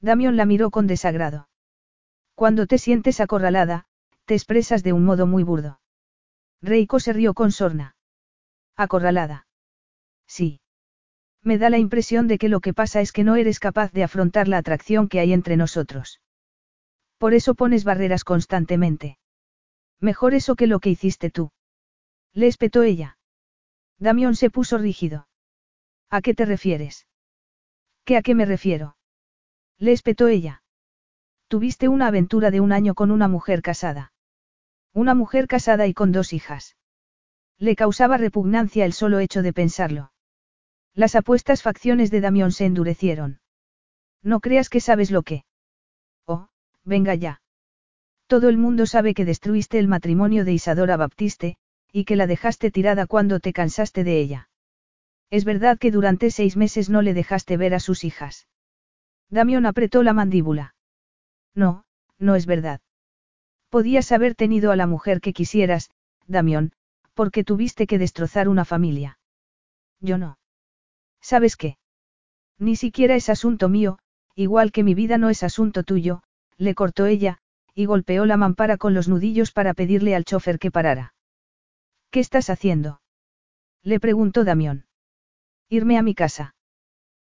Damión 0.00 0.36
la 0.36 0.46
miró 0.46 0.70
con 0.70 0.86
desagrado. 0.86 1.48
Cuando 2.36 2.68
te 2.68 2.78
sientes 2.78 3.18
acorralada, 3.18 3.86
te 4.24 4.34
expresas 4.34 4.84
de 4.84 4.92
un 4.92 5.04
modo 5.04 5.26
muy 5.26 5.42
burdo. 5.42 5.80
Reiko 6.62 7.00
se 7.00 7.12
rió 7.12 7.34
con 7.34 7.50
sorna. 7.50 7.96
Acorralada. 8.76 9.48
Sí. 10.28 10.60
Me 11.42 11.58
da 11.58 11.70
la 11.70 11.78
impresión 11.78 12.28
de 12.28 12.38
que 12.38 12.48
lo 12.48 12.60
que 12.60 12.72
pasa 12.72 13.00
es 13.00 13.10
que 13.10 13.24
no 13.24 13.34
eres 13.34 13.58
capaz 13.58 13.90
de 13.90 14.04
afrontar 14.04 14.46
la 14.46 14.58
atracción 14.58 15.08
que 15.08 15.18
hay 15.18 15.32
entre 15.32 15.56
nosotros. 15.56 16.20
Por 17.18 17.34
eso 17.34 17.56
pones 17.56 17.82
barreras 17.82 18.22
constantemente. 18.22 19.18
Mejor 20.00 20.34
eso 20.34 20.56
que 20.56 20.66
lo 20.66 20.80
que 20.80 20.90
hiciste 20.90 21.30
tú. 21.30 21.52
Le 22.32 22.46
espetó 22.46 22.82
ella. 22.82 23.18
Damión 23.98 24.34
se 24.34 24.50
puso 24.50 24.78
rígido. 24.78 25.28
¿A 26.10 26.20
qué 26.20 26.34
te 26.34 26.44
refieres? 26.44 27.06
¿Qué 28.04 28.16
a 28.16 28.22
qué 28.22 28.34
me 28.34 28.44
refiero? 28.44 28.96
Le 29.78 29.92
espetó 29.92 30.28
ella. 30.28 30.62
Tuviste 31.48 31.88
una 31.88 32.08
aventura 32.08 32.50
de 32.50 32.60
un 32.60 32.72
año 32.72 32.94
con 32.94 33.10
una 33.10 33.28
mujer 33.28 33.62
casada. 33.62 34.12
Una 34.92 35.14
mujer 35.14 35.46
casada 35.46 35.86
y 35.86 35.94
con 35.94 36.12
dos 36.12 36.32
hijas. 36.32 36.76
Le 37.58 37.76
causaba 37.76 38.16
repugnancia 38.16 38.84
el 38.84 38.92
solo 38.92 39.20
hecho 39.20 39.42
de 39.42 39.52
pensarlo. 39.52 40.12
Las 40.94 41.14
apuestas 41.14 41.62
facciones 41.62 42.10
de 42.10 42.20
Damión 42.20 42.52
se 42.52 42.66
endurecieron. 42.66 43.40
No 44.22 44.40
creas 44.40 44.68
que 44.68 44.80
sabes 44.80 45.10
lo 45.10 45.22
que. 45.22 45.44
Oh, 46.26 46.48
venga 46.84 47.14
ya. 47.14 47.42
Todo 48.26 48.48
el 48.48 48.56
mundo 48.56 48.86
sabe 48.86 49.14
que 49.14 49.24
destruiste 49.24 49.78
el 49.78 49.88
matrimonio 49.88 50.44
de 50.44 50.52
Isadora 50.52 50.96
Baptiste, 50.96 51.56
y 51.92 52.04
que 52.04 52.16
la 52.16 52.26
dejaste 52.26 52.70
tirada 52.70 53.06
cuando 53.06 53.38
te 53.38 53.52
cansaste 53.52 54.02
de 54.02 54.18
ella. 54.18 54.48
Es 55.30 55.44
verdad 55.44 55.78
que 55.78 55.90
durante 55.90 56.30
seis 56.30 56.56
meses 56.56 56.90
no 56.90 57.02
le 57.02 57.14
dejaste 57.14 57.56
ver 57.56 57.74
a 57.74 57.80
sus 57.80 58.04
hijas. 58.04 58.48
Damión 59.30 59.66
apretó 59.66 60.02
la 60.02 60.12
mandíbula. 60.12 60.74
No, 61.54 61.84
no 62.18 62.34
es 62.34 62.46
verdad. 62.46 62.80
Podías 63.68 64.12
haber 64.12 64.34
tenido 64.34 64.70
a 64.70 64.76
la 64.76 64.86
mujer 64.86 65.20
que 65.20 65.32
quisieras, 65.32 65.90
Damión, 66.26 66.72
porque 67.14 67.44
tuviste 67.44 67.86
que 67.86 67.98
destrozar 67.98 68.48
una 68.48 68.64
familia. 68.64 69.18
Yo 70.00 70.18
no. 70.18 70.38
¿Sabes 71.20 71.56
qué? 71.56 71.78
Ni 72.58 72.76
siquiera 72.76 73.14
es 73.14 73.28
asunto 73.28 73.68
mío, 73.68 73.98
igual 74.34 74.72
que 74.72 74.82
mi 74.82 74.94
vida 74.94 75.18
no 75.18 75.30
es 75.30 75.42
asunto 75.42 75.82
tuyo, 75.82 76.22
le 76.56 76.74
cortó 76.74 77.06
ella, 77.06 77.38
y 77.74 77.86
golpeó 77.86 78.24
la 78.24 78.36
mampara 78.36 78.76
con 78.76 78.94
los 78.94 79.08
nudillos 79.08 79.52
para 79.52 79.74
pedirle 79.74 80.14
al 80.14 80.24
chofer 80.24 80.58
que 80.58 80.70
parara. 80.70 81.14
¿Qué 82.10 82.20
estás 82.20 82.50
haciendo? 82.50 83.00
Le 83.82 83.98
preguntó 84.00 84.44
Damión. 84.44 84.86
Irme 85.68 85.98
a 85.98 86.02
mi 86.02 86.14
casa. 86.14 86.54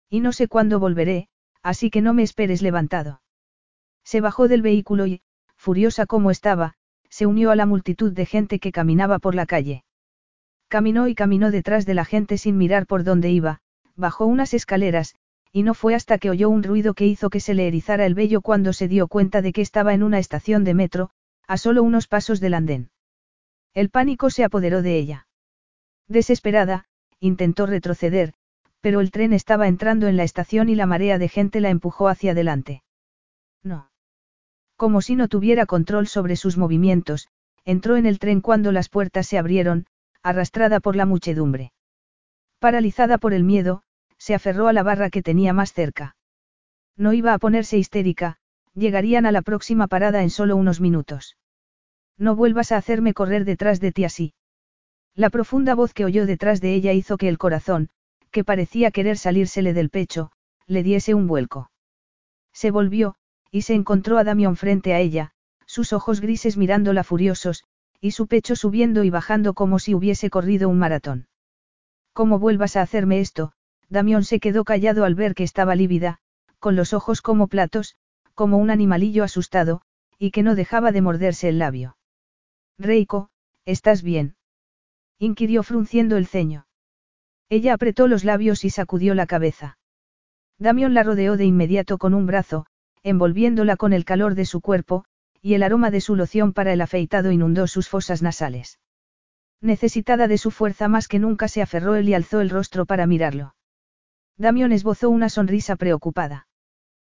Y 0.08 0.20
no 0.20 0.32
sé 0.32 0.48
cuándo 0.48 0.80
volveré, 0.80 1.28
así 1.62 1.90
que 1.90 2.00
no 2.00 2.14
me 2.14 2.22
esperes 2.22 2.62
levantado. 2.62 3.20
Se 4.04 4.20
bajó 4.22 4.48
del 4.48 4.62
vehículo 4.62 5.06
y, 5.06 5.20
furiosa 5.56 6.06
como 6.06 6.30
estaba, 6.30 6.74
se 7.10 7.26
unió 7.26 7.50
a 7.50 7.56
la 7.56 7.66
multitud 7.66 8.12
de 8.12 8.24
gente 8.24 8.58
que 8.58 8.72
caminaba 8.72 9.18
por 9.18 9.34
la 9.34 9.44
calle. 9.44 9.84
Caminó 10.68 11.08
y 11.08 11.14
caminó 11.14 11.50
detrás 11.50 11.84
de 11.84 11.94
la 11.94 12.04
gente 12.04 12.38
sin 12.38 12.56
mirar 12.56 12.86
por 12.86 13.04
dónde 13.04 13.30
iba, 13.30 13.60
bajó 13.96 14.26
unas 14.26 14.54
escaleras, 14.54 15.14
y 15.52 15.62
no 15.62 15.74
fue 15.74 15.94
hasta 15.94 16.18
que 16.18 16.30
oyó 16.30 16.50
un 16.50 16.62
ruido 16.62 16.94
que 16.94 17.06
hizo 17.06 17.30
que 17.30 17.40
se 17.40 17.54
le 17.54 17.66
erizara 17.66 18.06
el 18.06 18.14
vello 18.14 18.40
cuando 18.40 18.72
se 18.72 18.88
dio 18.88 19.08
cuenta 19.08 19.42
de 19.42 19.52
que 19.52 19.62
estaba 19.62 19.94
en 19.94 20.02
una 20.02 20.18
estación 20.18 20.64
de 20.64 20.74
metro, 20.74 21.10
a 21.46 21.56
solo 21.56 21.82
unos 21.82 22.06
pasos 22.06 22.40
del 22.40 22.54
andén. 22.54 22.90
El 23.74 23.90
pánico 23.90 24.30
se 24.30 24.44
apoderó 24.44 24.82
de 24.82 24.98
ella. 24.98 25.26
Desesperada, 26.08 26.86
intentó 27.20 27.66
retroceder, 27.66 28.34
pero 28.80 29.00
el 29.00 29.10
tren 29.10 29.32
estaba 29.32 29.68
entrando 29.68 30.06
en 30.06 30.16
la 30.16 30.24
estación 30.24 30.68
y 30.68 30.74
la 30.74 30.86
marea 30.86 31.18
de 31.18 31.28
gente 31.28 31.60
la 31.60 31.70
empujó 31.70 32.08
hacia 32.08 32.32
adelante. 32.32 32.82
No. 33.62 33.90
Como 34.76 35.00
si 35.00 35.16
no 35.16 35.28
tuviera 35.28 35.66
control 35.66 36.06
sobre 36.06 36.36
sus 36.36 36.56
movimientos, 36.56 37.28
entró 37.64 37.96
en 37.96 38.06
el 38.06 38.18
tren 38.18 38.40
cuando 38.40 38.72
las 38.72 38.88
puertas 38.88 39.26
se 39.26 39.38
abrieron, 39.38 39.86
arrastrada 40.22 40.80
por 40.80 40.96
la 40.96 41.06
muchedumbre. 41.06 41.72
Paralizada 42.58 43.18
por 43.18 43.34
el 43.34 43.44
miedo, 43.44 43.82
se 44.18 44.34
aferró 44.34 44.68
a 44.68 44.72
la 44.72 44.82
barra 44.82 45.10
que 45.10 45.22
tenía 45.22 45.52
más 45.52 45.72
cerca. 45.72 46.16
No 46.96 47.12
iba 47.12 47.32
a 47.32 47.38
ponerse 47.38 47.78
histérica, 47.78 48.36
llegarían 48.74 49.26
a 49.26 49.32
la 49.32 49.42
próxima 49.42 49.86
parada 49.86 50.22
en 50.22 50.30
solo 50.30 50.56
unos 50.56 50.80
minutos. 50.80 51.36
No 52.16 52.34
vuelvas 52.34 52.72
a 52.72 52.76
hacerme 52.76 53.14
correr 53.14 53.44
detrás 53.44 53.80
de 53.80 53.92
ti 53.92 54.04
así. 54.04 54.34
La 55.14 55.30
profunda 55.30 55.74
voz 55.74 55.94
que 55.94 56.04
oyó 56.04 56.26
detrás 56.26 56.60
de 56.60 56.74
ella 56.74 56.92
hizo 56.92 57.16
que 57.16 57.28
el 57.28 57.38
corazón, 57.38 57.88
que 58.30 58.44
parecía 58.44 58.90
querer 58.90 59.16
salírsele 59.16 59.72
del 59.72 59.90
pecho, 59.90 60.32
le 60.66 60.82
diese 60.82 61.14
un 61.14 61.26
vuelco. 61.26 61.70
Se 62.52 62.70
volvió, 62.70 63.14
y 63.50 63.62
se 63.62 63.74
encontró 63.74 64.18
a 64.18 64.24
Damión 64.24 64.56
frente 64.56 64.92
a 64.94 65.00
ella, 65.00 65.32
sus 65.66 65.92
ojos 65.92 66.20
grises 66.20 66.56
mirándola 66.56 67.04
furiosos, 67.04 67.64
y 68.00 68.12
su 68.12 68.26
pecho 68.26 68.56
subiendo 68.56 69.04
y 69.04 69.10
bajando 69.10 69.54
como 69.54 69.78
si 69.78 69.94
hubiese 69.94 70.30
corrido 70.30 70.68
un 70.68 70.78
maratón. 70.78 71.28
¿Cómo 72.12 72.38
vuelvas 72.38 72.76
a 72.76 72.82
hacerme 72.82 73.20
esto? 73.20 73.52
Damión 73.88 74.24
se 74.24 74.40
quedó 74.40 74.64
callado 74.64 75.04
al 75.04 75.14
ver 75.14 75.34
que 75.34 75.44
estaba 75.44 75.74
lívida, 75.74 76.18
con 76.58 76.76
los 76.76 76.92
ojos 76.92 77.22
como 77.22 77.48
platos, 77.48 77.96
como 78.34 78.58
un 78.58 78.70
animalillo 78.70 79.24
asustado, 79.24 79.82
y 80.18 80.30
que 80.30 80.42
no 80.42 80.54
dejaba 80.54 80.92
de 80.92 81.00
morderse 81.00 81.48
el 81.48 81.58
labio. 81.58 81.96
Reiko, 82.78 83.30
¿estás 83.64 84.02
bien? 84.02 84.36
inquirió 85.18 85.62
frunciendo 85.62 86.16
el 86.16 86.26
ceño. 86.26 86.66
Ella 87.48 87.74
apretó 87.74 88.08
los 88.08 88.24
labios 88.24 88.64
y 88.64 88.70
sacudió 88.70 89.14
la 89.14 89.26
cabeza. 89.26 89.78
Damión 90.58 90.92
la 90.92 91.02
rodeó 91.02 91.36
de 91.36 91.44
inmediato 91.44 91.98
con 91.98 92.14
un 92.14 92.26
brazo, 92.26 92.66
envolviéndola 93.02 93.76
con 93.76 93.92
el 93.92 94.04
calor 94.04 94.34
de 94.34 94.44
su 94.44 94.60
cuerpo, 94.60 95.04
y 95.40 95.54
el 95.54 95.62
aroma 95.62 95.90
de 95.90 96.00
su 96.00 96.14
loción 96.14 96.52
para 96.52 96.72
el 96.72 96.80
afeitado 96.80 97.32
inundó 97.32 97.66
sus 97.66 97.88
fosas 97.88 98.22
nasales. 98.22 98.78
Necesitada 99.60 100.28
de 100.28 100.38
su 100.38 100.50
fuerza 100.50 100.88
más 100.88 101.08
que 101.08 101.18
nunca 101.18 101.48
se 101.48 101.62
aferró 101.62 101.94
él 101.96 102.08
y 102.08 102.14
alzó 102.14 102.40
el 102.40 102.50
rostro 102.50 102.86
para 102.86 103.06
mirarlo. 103.06 103.54
Damión 104.38 104.70
esbozó 104.70 105.10
una 105.10 105.28
sonrisa 105.28 105.74
preocupada. 105.74 106.46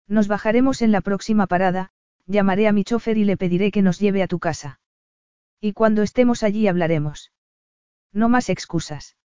Nos 0.07 0.29
bajaremos 0.29 0.81
en 0.83 0.93
la 0.93 1.01
próxima 1.01 1.49
parada, 1.49 1.91
llamaré 2.27 2.69
a 2.69 2.73
mi 2.73 2.85
chofer 2.85 3.19
y 3.19 3.25
le 3.25 3.37
pediré 3.37 3.73
que 3.73 3.83
nos 3.83 3.99
lleve 3.99 4.23
a 4.23 4.29
tu 4.29 4.39
casa. 4.39 4.81
Y 5.61 5.73
cuando 5.73 6.03
estemos 6.03 6.45
allí 6.45 6.69
hablaremos. 6.69 7.33
No 8.13 8.29
más 8.29 8.49
excusas. 8.49 9.17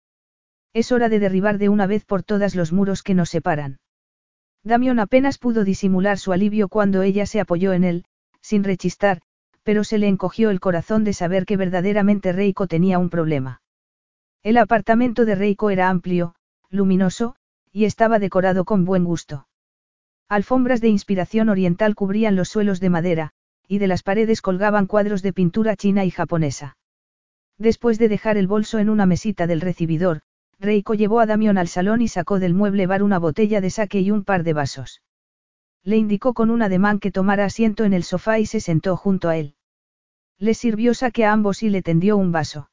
Es 0.74 0.92
hora 0.92 1.08
de 1.08 1.20
derribar 1.20 1.60
de 1.60 1.70
una 1.70 1.86
vez 1.86 2.04
por 2.04 2.24
todas 2.24 2.56
los 2.56 2.74
muros 2.74 3.04
que 3.04 3.14
nos 3.14 3.30
separan. 3.30 3.80
Damión 4.64 5.00
apenas 5.00 5.38
pudo 5.38 5.64
disimular 5.64 6.18
su 6.18 6.34
alivio 6.34 6.70
cuando 6.70 7.04
ella 7.04 7.28
se 7.28 7.40
apoyó 7.40 7.74
en 7.74 7.84
él, 7.84 8.06
sin 8.42 8.64
rechistar, 8.64 9.22
pero 9.62 9.84
se 9.84 10.00
le 10.00 10.08
encogió 10.08 10.50
el 10.50 10.60
corazón 10.60 11.04
de 11.04 11.14
saber 11.14 11.46
que 11.46 11.58
verdaderamente 11.58 12.32
Reiko 12.32 12.68
tenía 12.68 12.98
un 12.98 13.10
problema. 13.10 13.62
El 14.42 14.58
apartamento 14.58 15.26
de 15.26 15.36
Reiko 15.36 15.70
era 15.70 15.90
amplio, 15.90 16.36
luminoso, 16.70 17.36
y 17.74 17.86
estaba 17.86 18.20
decorado 18.20 18.64
con 18.64 18.86
buen 18.86 19.04
gusto. 19.04 19.48
Alfombras 20.30 20.80
de 20.80 20.90
inspiración 20.90 21.50
oriental 21.50 21.96
cubrían 21.96 22.36
los 22.36 22.48
suelos 22.48 22.80
de 22.80 22.90
madera, 22.90 23.32
y 23.68 23.80
de 23.80 23.88
las 23.88 24.04
paredes 24.04 24.42
colgaban 24.42 24.86
cuadros 24.86 25.24
de 25.24 25.34
pintura 25.34 25.76
china 25.76 26.06
y 26.06 26.12
japonesa. 26.12 26.78
Después 27.58 27.98
de 27.98 28.10
dejar 28.10 28.38
el 28.38 28.48
bolso 28.48 28.80
en 28.80 28.90
una 28.90 29.06
mesita 29.06 29.48
del 29.48 29.62
recibidor, 29.62 30.22
Reiko 30.60 30.94
llevó 30.94 31.20
a 31.20 31.26
Damión 31.26 31.58
al 31.58 31.68
salón 31.68 32.02
y 32.02 32.08
sacó 32.08 32.40
del 32.40 32.54
mueble 32.54 32.88
bar 32.88 33.04
una 33.04 33.20
botella 33.20 33.60
de 33.60 33.70
sake 33.70 34.02
y 34.02 34.12
un 34.12 34.24
par 34.24 34.44
de 34.44 34.54
vasos. 34.54 35.02
Le 35.84 35.98
indicó 35.98 36.34
con 36.34 36.50
un 36.50 36.62
ademán 36.62 37.00
que 37.00 37.12
tomara 37.12 37.46
asiento 37.46 37.84
en 37.84 37.94
el 37.94 38.04
sofá 38.04 38.40
y 38.40 38.46
se 38.46 38.60
sentó 38.60 38.96
junto 38.96 39.30
a 39.30 39.38
él. 39.38 39.56
Le 40.38 40.54
sirvió 40.54 40.94
sake 40.94 41.26
a 41.26 41.32
ambos 41.32 41.64
y 41.64 41.70
le 41.70 41.82
tendió 41.82 42.18
un 42.18 42.32
vaso. 42.32 42.70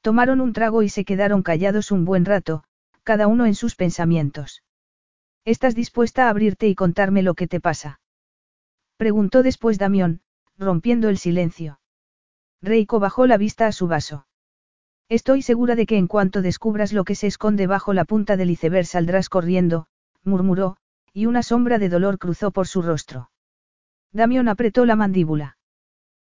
Tomaron 0.00 0.40
un 0.40 0.52
trago 0.52 0.82
y 0.82 0.88
se 0.88 1.04
quedaron 1.04 1.42
callados 1.42 1.90
un 1.90 2.04
buen 2.04 2.24
rato, 2.24 2.64
cada 3.08 3.26
uno 3.26 3.46
en 3.46 3.54
sus 3.54 3.74
pensamientos. 3.74 4.62
¿Estás 5.46 5.74
dispuesta 5.74 6.26
a 6.26 6.28
abrirte 6.28 6.68
y 6.68 6.74
contarme 6.74 7.22
lo 7.22 7.32
que 7.32 7.46
te 7.46 7.58
pasa? 7.58 8.00
Preguntó 8.98 9.42
después 9.42 9.78
Damión, 9.78 10.20
rompiendo 10.58 11.08
el 11.08 11.16
silencio. 11.16 11.80
Reiko 12.60 13.00
bajó 13.00 13.26
la 13.26 13.38
vista 13.38 13.66
a 13.66 13.72
su 13.72 13.88
vaso. 13.88 14.26
Estoy 15.08 15.40
segura 15.40 15.74
de 15.74 15.86
que 15.86 15.96
en 15.96 16.06
cuanto 16.06 16.42
descubras 16.42 16.92
lo 16.92 17.04
que 17.04 17.14
se 17.14 17.28
esconde 17.28 17.66
bajo 17.66 17.94
la 17.94 18.04
punta 18.04 18.36
del 18.36 18.50
iceberg 18.50 18.84
saldrás 18.84 19.30
corriendo, 19.30 19.86
murmuró, 20.22 20.76
y 21.14 21.24
una 21.24 21.42
sombra 21.42 21.78
de 21.78 21.88
dolor 21.88 22.18
cruzó 22.18 22.50
por 22.50 22.68
su 22.68 22.82
rostro. 22.82 23.30
Damión 24.12 24.48
apretó 24.48 24.84
la 24.84 24.96
mandíbula. 24.96 25.56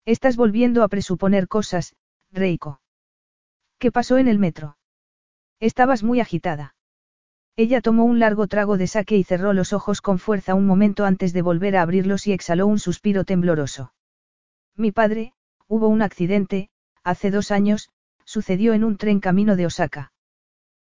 Estás 0.03 0.35
volviendo 0.35 0.83
a 0.83 0.89
presuponer 0.89 1.47
cosas, 1.47 1.95
Reiko. 2.33 2.81
¿Qué 3.79 3.93
pasó 3.93 4.17
en 4.17 4.27
el 4.27 4.39
metro? 4.39 4.75
Estabas 5.59 6.03
muy 6.03 6.19
agitada. 6.19 6.75
Ella 7.57 7.79
tomó 7.79 8.03
un 8.03 8.19
largo 8.19 8.47
trago 8.47 8.77
de 8.77 8.87
saque 8.87 9.15
y 9.15 9.23
cerró 9.23 9.53
los 9.53 9.71
ojos 9.71 10.01
con 10.01 10.19
fuerza 10.19 10.55
un 10.55 10.65
momento 10.65 11.05
antes 11.05 11.31
de 11.31 11.41
volver 11.41 11.77
a 11.77 11.81
abrirlos 11.81 12.27
y 12.27 12.33
exhaló 12.33 12.67
un 12.67 12.79
suspiro 12.79 13.23
tembloroso. 13.23 13.93
Mi 14.75 14.91
padre, 14.91 15.33
hubo 15.67 15.87
un 15.87 16.01
accidente, 16.01 16.69
hace 17.03 17.31
dos 17.31 17.51
años, 17.51 17.89
sucedió 18.25 18.73
en 18.73 18.83
un 18.83 18.97
tren 18.97 19.21
camino 19.21 19.55
de 19.55 19.67
Osaka. 19.67 20.11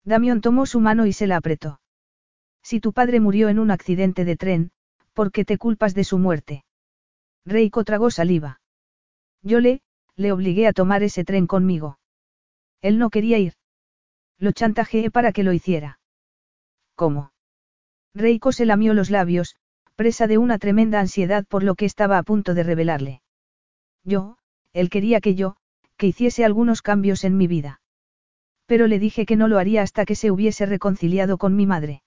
Damión 0.04 0.40
tomó 0.40 0.66
su 0.66 0.80
mano 0.80 1.06
y 1.06 1.12
se 1.12 1.28
la 1.28 1.36
apretó. 1.36 1.80
Si 2.62 2.80
tu 2.80 2.92
padre 2.92 3.20
murió 3.20 3.48
en 3.48 3.60
un 3.60 3.70
accidente 3.70 4.24
de 4.24 4.36
tren, 4.36 4.70
¿por 5.12 5.30
qué 5.30 5.44
te 5.44 5.58
culpas 5.58 5.94
de 5.94 6.02
su 6.02 6.18
muerte? 6.18 6.64
Reiko 7.44 7.84
tragó 7.84 8.10
saliva. 8.10 8.60
Yo 9.42 9.60
le, 9.60 9.82
le 10.16 10.32
obligué 10.32 10.66
a 10.66 10.72
tomar 10.72 11.04
ese 11.04 11.22
tren 11.24 11.46
conmigo. 11.46 11.98
Él 12.82 12.98
no 12.98 13.10
quería 13.10 13.38
ir. 13.38 13.54
Lo 14.38 14.52
chantajeé 14.52 15.10
para 15.10 15.32
que 15.32 15.42
lo 15.42 15.52
hiciera. 15.52 15.98
¿Cómo? 16.94 17.32
Reiko 18.14 18.52
se 18.52 18.66
lamió 18.66 18.94
los 18.94 19.10
labios, 19.10 19.56
presa 19.94 20.26
de 20.26 20.38
una 20.38 20.58
tremenda 20.58 21.00
ansiedad 21.00 21.44
por 21.46 21.62
lo 21.62 21.74
que 21.74 21.86
estaba 21.86 22.18
a 22.18 22.22
punto 22.22 22.54
de 22.54 22.62
revelarle. 22.62 23.22
Yo, 24.04 24.36
él 24.72 24.90
quería 24.90 25.20
que 25.20 25.34
yo, 25.34 25.56
que 25.96 26.06
hiciese 26.06 26.44
algunos 26.44 26.82
cambios 26.82 27.24
en 27.24 27.36
mi 27.36 27.46
vida. 27.46 27.80
Pero 28.66 28.86
le 28.86 28.98
dije 28.98 29.26
que 29.26 29.36
no 29.36 29.48
lo 29.48 29.58
haría 29.58 29.82
hasta 29.82 30.04
que 30.04 30.14
se 30.14 30.30
hubiese 30.30 30.66
reconciliado 30.66 31.38
con 31.38 31.56
mi 31.56 31.66
madre. 31.66 32.02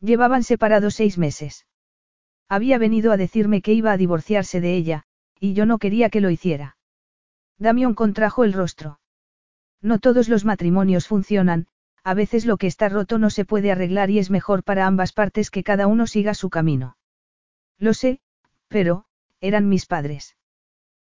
Llevaban 0.00 0.42
separados 0.42 0.94
seis 0.94 1.18
meses. 1.18 1.66
Había 2.48 2.78
venido 2.78 3.12
a 3.12 3.16
decirme 3.16 3.62
que 3.62 3.72
iba 3.72 3.92
a 3.92 3.96
divorciarse 3.96 4.60
de 4.60 4.74
ella, 4.74 5.04
y 5.38 5.52
yo 5.52 5.66
no 5.66 5.78
quería 5.78 6.08
que 6.08 6.20
lo 6.20 6.30
hiciera. 6.30 6.76
Damión 7.58 7.94
contrajo 7.94 8.44
el 8.44 8.52
rostro. 8.52 9.00
No 9.82 9.98
todos 9.98 10.28
los 10.28 10.44
matrimonios 10.44 11.08
funcionan, 11.08 11.66
a 12.04 12.14
veces 12.14 12.46
lo 12.46 12.56
que 12.56 12.68
está 12.68 12.88
roto 12.88 13.18
no 13.18 13.30
se 13.30 13.44
puede 13.44 13.72
arreglar 13.72 14.10
y 14.10 14.18
es 14.18 14.30
mejor 14.30 14.62
para 14.62 14.86
ambas 14.86 15.12
partes 15.12 15.50
que 15.50 15.64
cada 15.64 15.86
uno 15.86 16.06
siga 16.06 16.34
su 16.34 16.50
camino. 16.50 16.96
Lo 17.78 17.92
sé, 17.92 18.20
pero, 18.68 19.04
eran 19.40 19.68
mis 19.68 19.86
padres. 19.86 20.36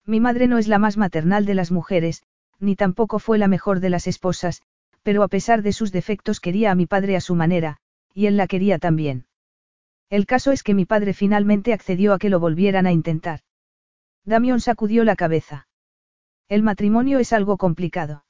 Mi 0.05 0.21
madre 0.21 0.47
no 0.47 0.59
es 0.59 0.69
la 0.69 0.79
más 0.79 0.97
maternal 0.97 1.47
de 1.47 1.55
las 1.55 1.71
mujeres, 1.71 2.23
ni 2.61 2.77
tampoco 2.77 3.19
fue 3.19 3.39
la 3.39 3.49
mejor 3.49 3.81
de 3.81 3.91
las 3.91 4.07
esposas, 4.07 4.63
pero 5.03 5.23
a 5.23 5.29
pesar 5.29 5.63
de 5.63 5.73
sus 5.73 5.93
defectos 5.93 6.41
quería 6.41 6.71
a 6.71 6.75
mi 6.75 6.87
padre 6.87 7.17
a 7.17 7.21
su 7.21 7.35
manera, 7.35 7.79
y 8.13 8.27
él 8.27 8.37
la 8.37 8.47
quería 8.47 8.79
también. 8.79 9.27
El 10.11 10.27
caso 10.27 10.53
es 10.53 10.63
que 10.63 10.75
mi 10.75 10.85
padre 10.85 11.15
finalmente 11.15 11.73
accedió 11.73 12.13
a 12.13 12.19
que 12.19 12.31
lo 12.31 12.41
volvieran 12.41 12.87
a 12.87 12.93
intentar. 12.93 13.41
Damión 14.25 14.61
sacudió 14.61 15.05
la 15.05 15.17
cabeza. 15.17 15.69
El 16.49 16.63
matrimonio 16.63 17.19
es 17.19 17.33
algo 17.33 17.59
complicado. 17.59 18.25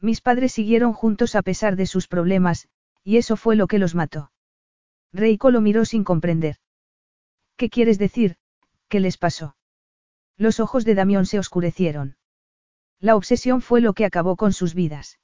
Mis 0.00 0.20
padres 0.20 0.52
siguieron 0.52 0.92
juntos 0.92 1.34
a 1.34 1.42
pesar 1.42 1.76
de 1.76 1.86
sus 1.86 2.08
problemas, 2.08 2.68
y 3.04 3.18
eso 3.18 3.36
fue 3.36 3.56
lo 3.56 3.66
que 3.66 3.78
los 3.78 3.94
mató. 3.94 4.32
Reiko 5.12 5.50
lo 5.50 5.60
miró 5.60 5.84
sin 5.84 6.04
comprender. 6.04 6.56
¿Qué 7.56 7.68
quieres 7.68 7.98
decir? 7.98 8.36
¿Qué 8.88 9.00
les 9.00 9.18
pasó? 9.18 9.56
Los 10.36 10.60
ojos 10.60 10.84
de 10.84 10.94
Damión 10.94 11.26
se 11.26 11.38
oscurecieron. 11.38 12.16
La 12.98 13.16
obsesión 13.16 13.60
fue 13.60 13.80
lo 13.80 13.92
que 13.92 14.04
acabó 14.04 14.36
con 14.36 14.52
sus 14.52 14.74
vidas. 14.74 15.18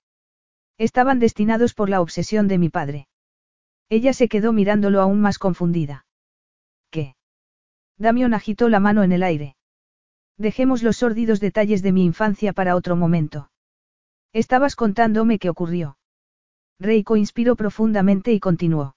Estaban 0.78 1.18
destinados 1.18 1.72
por 1.72 1.88
la 1.88 2.00
obsesión 2.02 2.48
de 2.48 2.58
mi 2.58 2.68
padre. 2.68 3.08
Ella 3.88 4.12
se 4.12 4.28
quedó 4.28 4.52
mirándolo 4.52 5.00
aún 5.00 5.20
más 5.20 5.38
confundida. 5.38 6.06
¿Qué? 6.90 7.16
Damión 7.96 8.34
agitó 8.34 8.68
la 8.68 8.80
mano 8.80 9.02
en 9.02 9.12
el 9.12 9.22
aire. 9.22 9.56
Dejemos 10.36 10.82
los 10.82 10.98
sórdidos 10.98 11.40
detalles 11.40 11.82
de 11.82 11.92
mi 11.92 12.04
infancia 12.04 12.52
para 12.52 12.76
otro 12.76 12.96
momento. 12.96 13.48
Estabas 14.36 14.76
contándome 14.76 15.38
qué 15.38 15.48
ocurrió. 15.48 15.96
Reiko 16.78 17.16
inspiró 17.16 17.56
profundamente 17.56 18.34
y 18.34 18.38
continuó. 18.38 18.94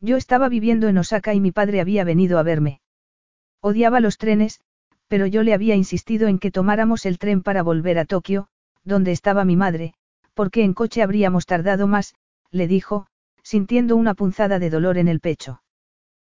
Yo 0.00 0.16
estaba 0.16 0.48
viviendo 0.48 0.88
en 0.88 0.98
Osaka 0.98 1.32
y 1.32 1.38
mi 1.38 1.52
padre 1.52 1.80
había 1.80 2.02
venido 2.02 2.40
a 2.40 2.42
verme. 2.42 2.80
Odiaba 3.60 4.00
los 4.00 4.18
trenes, 4.18 4.60
pero 5.06 5.26
yo 5.26 5.44
le 5.44 5.54
había 5.54 5.76
insistido 5.76 6.26
en 6.26 6.40
que 6.40 6.50
tomáramos 6.50 7.06
el 7.06 7.20
tren 7.20 7.44
para 7.44 7.62
volver 7.62 8.00
a 8.00 8.04
Tokio, 8.04 8.48
donde 8.82 9.12
estaba 9.12 9.44
mi 9.44 9.54
madre, 9.54 9.94
porque 10.34 10.64
en 10.64 10.74
coche 10.74 11.02
habríamos 11.02 11.46
tardado 11.46 11.86
más, 11.86 12.16
le 12.50 12.66
dijo, 12.66 13.06
sintiendo 13.44 13.94
una 13.94 14.14
punzada 14.14 14.58
de 14.58 14.70
dolor 14.70 14.98
en 14.98 15.06
el 15.06 15.20
pecho. 15.20 15.62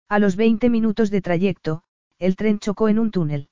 A 0.08 0.18
los 0.20 0.38
20 0.38 0.70
minutos 0.70 1.12
de 1.12 1.22
trayecto, 1.22 1.84
el 2.20 2.38
tren 2.38 2.60
chocó 2.60 2.88
en 2.88 3.00
un 3.00 3.12
túnel. 3.12 3.50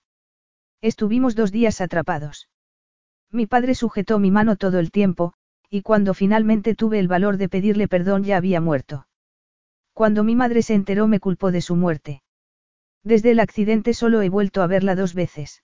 Estuvimos 0.80 1.36
dos 1.36 1.52
días 1.52 1.82
atrapados. 1.82 2.48
Mi 3.32 3.46
padre 3.46 3.76
sujetó 3.76 4.20
mi 4.20 4.30
mano 4.30 4.58
todo 4.58 4.80
el 4.80 4.92
tiempo, 4.92 5.34
y 5.70 5.84
cuando 5.84 6.14
finalmente 6.14 6.76
tuve 6.76 7.00
el 7.00 7.08
valor 7.08 7.38
de 7.38 7.48
pedirle 7.48 7.88
perdón 7.88 8.24
ya 8.24 8.38
había 8.38 8.60
muerto. 8.60 9.08
Cuando 9.94 10.24
mi 10.24 10.36
madre 10.36 10.62
se 10.62 10.74
enteró 10.74 11.08
me 11.08 11.20
culpó 11.20 11.52
de 11.52 11.62
su 11.62 11.76
muerte. 11.76 12.24
Desde 13.04 13.32
el 13.32 13.40
accidente 13.40 13.94
solo 13.94 14.22
he 14.22 14.30
vuelto 14.30 14.62
a 14.62 14.68
verla 14.68 14.96
dos 14.96 15.14
veces. 15.14 15.64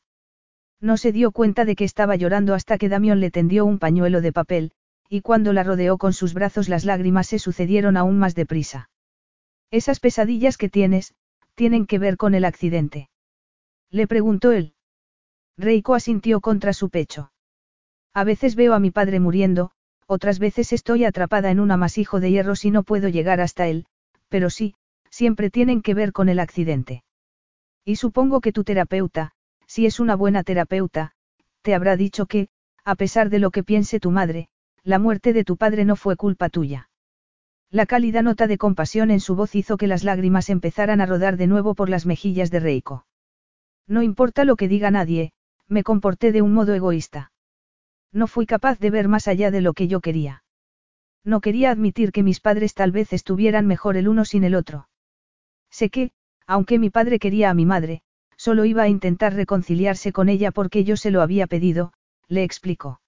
No 0.79 0.95
se 0.97 1.11
dio 1.11 1.31
cuenta 1.31 1.65
de 1.65 1.75
que 1.75 1.83
estaba 1.83 2.15
llorando 2.15 2.53
hasta 2.53 2.77
que 2.77 2.89
Damión 2.89 3.19
le 3.19 3.31
tendió 3.31 3.65
un 3.65 3.79
pañuelo 3.79 4.21
de 4.21 4.31
papel, 4.31 4.71
y 5.09 5.21
cuando 5.21 5.53
la 5.53 5.63
rodeó 5.63 5.97
con 5.97 6.13
sus 6.13 6.33
brazos 6.33 6.69
las 6.69 6.85
lágrimas 6.85 7.27
se 7.27 7.39
sucedieron 7.39 7.97
aún 7.97 8.17
más 8.17 8.35
deprisa. 8.35 8.89
Esas 9.71 9.99
pesadillas 9.99 10.57
que 10.57 10.69
tienes, 10.69 11.15
tienen 11.55 11.85
que 11.85 11.99
ver 11.99 12.15
con 12.17 12.35
el 12.35 12.45
accidente. 12.45 13.09
Le 13.89 14.07
preguntó 14.07 14.51
él. 14.51 14.73
Reiko 15.57 15.95
asintió 15.95 16.39
contra 16.39 16.73
su 16.73 16.89
pecho. 16.89 17.31
A 18.17 18.23
veces 18.23 18.55
veo 18.55 18.73
a 18.73 18.79
mi 18.79 18.89
padre 18.89 19.19
muriendo, 19.19 19.69
otras 20.07 20.39
veces 20.39 20.73
estoy 20.73 21.05
atrapada 21.05 21.51
en 21.51 21.59
un 21.59 21.69
amasijo 21.69 22.19
de 22.19 22.31
hierro 22.31 22.53
y 22.59 22.71
no 22.71 22.81
puedo 22.81 23.09
llegar 23.09 23.41
hasta 23.41 23.67
él, 23.67 23.85
pero 24.27 24.49
sí, 24.49 24.73
siempre 25.11 25.51
tienen 25.51 25.83
que 25.83 25.93
ver 25.93 26.13
con 26.13 26.27
el 26.27 26.39
accidente. 26.39 27.03
Y 27.85 27.97
supongo 27.97 28.41
que 28.41 28.51
tu 28.51 28.63
terapeuta, 28.63 29.33
si 29.67 29.85
es 29.85 29.99
una 29.99 30.15
buena 30.15 30.41
terapeuta, 30.41 31.11
te 31.61 31.75
habrá 31.75 31.95
dicho 31.95 32.25
que, 32.25 32.47
a 32.83 32.95
pesar 32.95 33.29
de 33.29 33.37
lo 33.37 33.51
que 33.51 33.61
piense 33.61 33.99
tu 33.99 34.09
madre, 34.09 34.47
la 34.81 34.97
muerte 34.97 35.31
de 35.31 35.43
tu 35.43 35.55
padre 35.55 35.85
no 35.85 35.95
fue 35.95 36.15
culpa 36.15 36.49
tuya. 36.49 36.89
La 37.69 37.85
cálida 37.85 38.23
nota 38.23 38.47
de 38.47 38.57
compasión 38.57 39.11
en 39.11 39.19
su 39.19 39.35
voz 39.35 39.53
hizo 39.53 39.77
que 39.77 39.85
las 39.85 40.03
lágrimas 40.03 40.49
empezaran 40.49 41.01
a 41.01 41.05
rodar 41.05 41.37
de 41.37 41.45
nuevo 41.45 41.75
por 41.75 41.87
las 41.87 42.07
mejillas 42.07 42.49
de 42.49 42.61
Reiko. 42.61 43.05
No 43.85 44.01
importa 44.01 44.43
lo 44.43 44.55
que 44.55 44.67
diga 44.67 44.89
nadie, 44.89 45.33
me 45.67 45.83
comporté 45.83 46.31
de 46.31 46.41
un 46.41 46.55
modo 46.55 46.73
egoísta. 46.73 47.31
No 48.19 48.25
fui 48.25 48.47
capaz 48.47 48.79
de 48.79 48.89
ver 48.89 49.07
más 49.07 49.27
allá 49.27 49.51
de 49.51 49.61
lo 49.61 49.73
que 49.73 49.87
yo 49.87 50.01
quería. 50.01 50.43
No 51.23 51.39
quería 51.39 51.69
admitir 51.69 52.11
que 52.11 52.23
mis 52.23 52.39
padres 52.39 52.73
tal 52.73 52.91
vez 52.91 53.13
estuvieran 53.13 53.67
mejor 53.67 53.95
el 53.95 54.07
uno 54.07 54.25
sin 54.25 54.43
el 54.43 54.55
otro. 54.55 54.89
Sé 55.69 55.91
que, 55.91 56.09
aunque 56.47 56.79
mi 56.79 56.89
padre 56.89 57.19
quería 57.19 57.51
a 57.51 57.53
mi 57.53 57.67
madre, 57.67 58.01
solo 58.35 58.65
iba 58.65 58.81
a 58.81 58.87
intentar 58.87 59.35
reconciliarse 59.35 60.13
con 60.13 60.29
ella 60.29 60.49
porque 60.49 60.83
yo 60.83 60.97
se 60.97 61.11
lo 61.11 61.21
había 61.21 61.45
pedido, 61.45 61.93
le 62.27 62.41
explicó. 62.41 63.01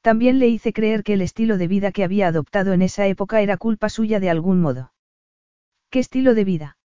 También 0.00 0.38
le 0.38 0.48
hice 0.48 0.72
creer 0.72 1.02
que 1.02 1.12
el 1.12 1.20
estilo 1.20 1.58
de 1.58 1.68
vida 1.68 1.92
que 1.92 2.02
había 2.02 2.28
adoptado 2.28 2.72
en 2.72 2.80
esa 2.80 3.06
época 3.06 3.42
era 3.42 3.58
culpa 3.58 3.90
suya 3.90 4.18
de 4.18 4.30
algún 4.30 4.62
modo. 4.62 4.94
¿Qué 5.90 5.98
estilo 5.98 6.32
de 6.32 6.44
vida? 6.44 6.78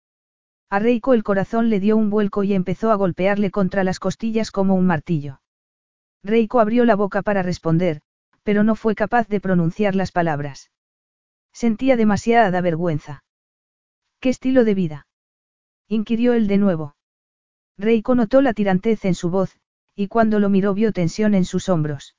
A 0.70 0.78
Reiko 0.78 1.12
el 1.12 1.22
corazón 1.22 1.68
le 1.68 1.78
dio 1.78 1.98
un 1.98 2.08
vuelco 2.08 2.42
y 2.42 2.54
empezó 2.54 2.90
a 2.90 2.94
golpearle 2.94 3.50
contra 3.50 3.84
las 3.84 4.00
costillas 4.00 4.50
como 4.50 4.76
un 4.76 4.86
martillo. 4.86 5.42
Reiko 6.24 6.58
abrió 6.58 6.86
la 6.86 6.96
boca 6.96 7.20
para 7.20 7.42
responder, 7.42 8.00
pero 8.42 8.64
no 8.64 8.76
fue 8.76 8.94
capaz 8.94 9.28
de 9.28 9.40
pronunciar 9.40 9.94
las 9.94 10.10
palabras. 10.10 10.70
Sentía 11.52 11.96
demasiada 11.96 12.60
vergüenza. 12.62 13.24
¿Qué 14.20 14.30
estilo 14.30 14.64
de 14.64 14.74
vida? 14.74 15.06
inquirió 15.86 16.32
él 16.32 16.46
de 16.46 16.56
nuevo. 16.56 16.96
Reiko 17.76 18.14
notó 18.14 18.40
la 18.40 18.54
tirantez 18.54 19.04
en 19.04 19.14
su 19.14 19.28
voz, 19.28 19.58
y 19.94 20.08
cuando 20.08 20.38
lo 20.38 20.48
miró 20.48 20.72
vio 20.72 20.92
tensión 20.92 21.34
en 21.34 21.44
sus 21.44 21.68
hombros. 21.68 22.16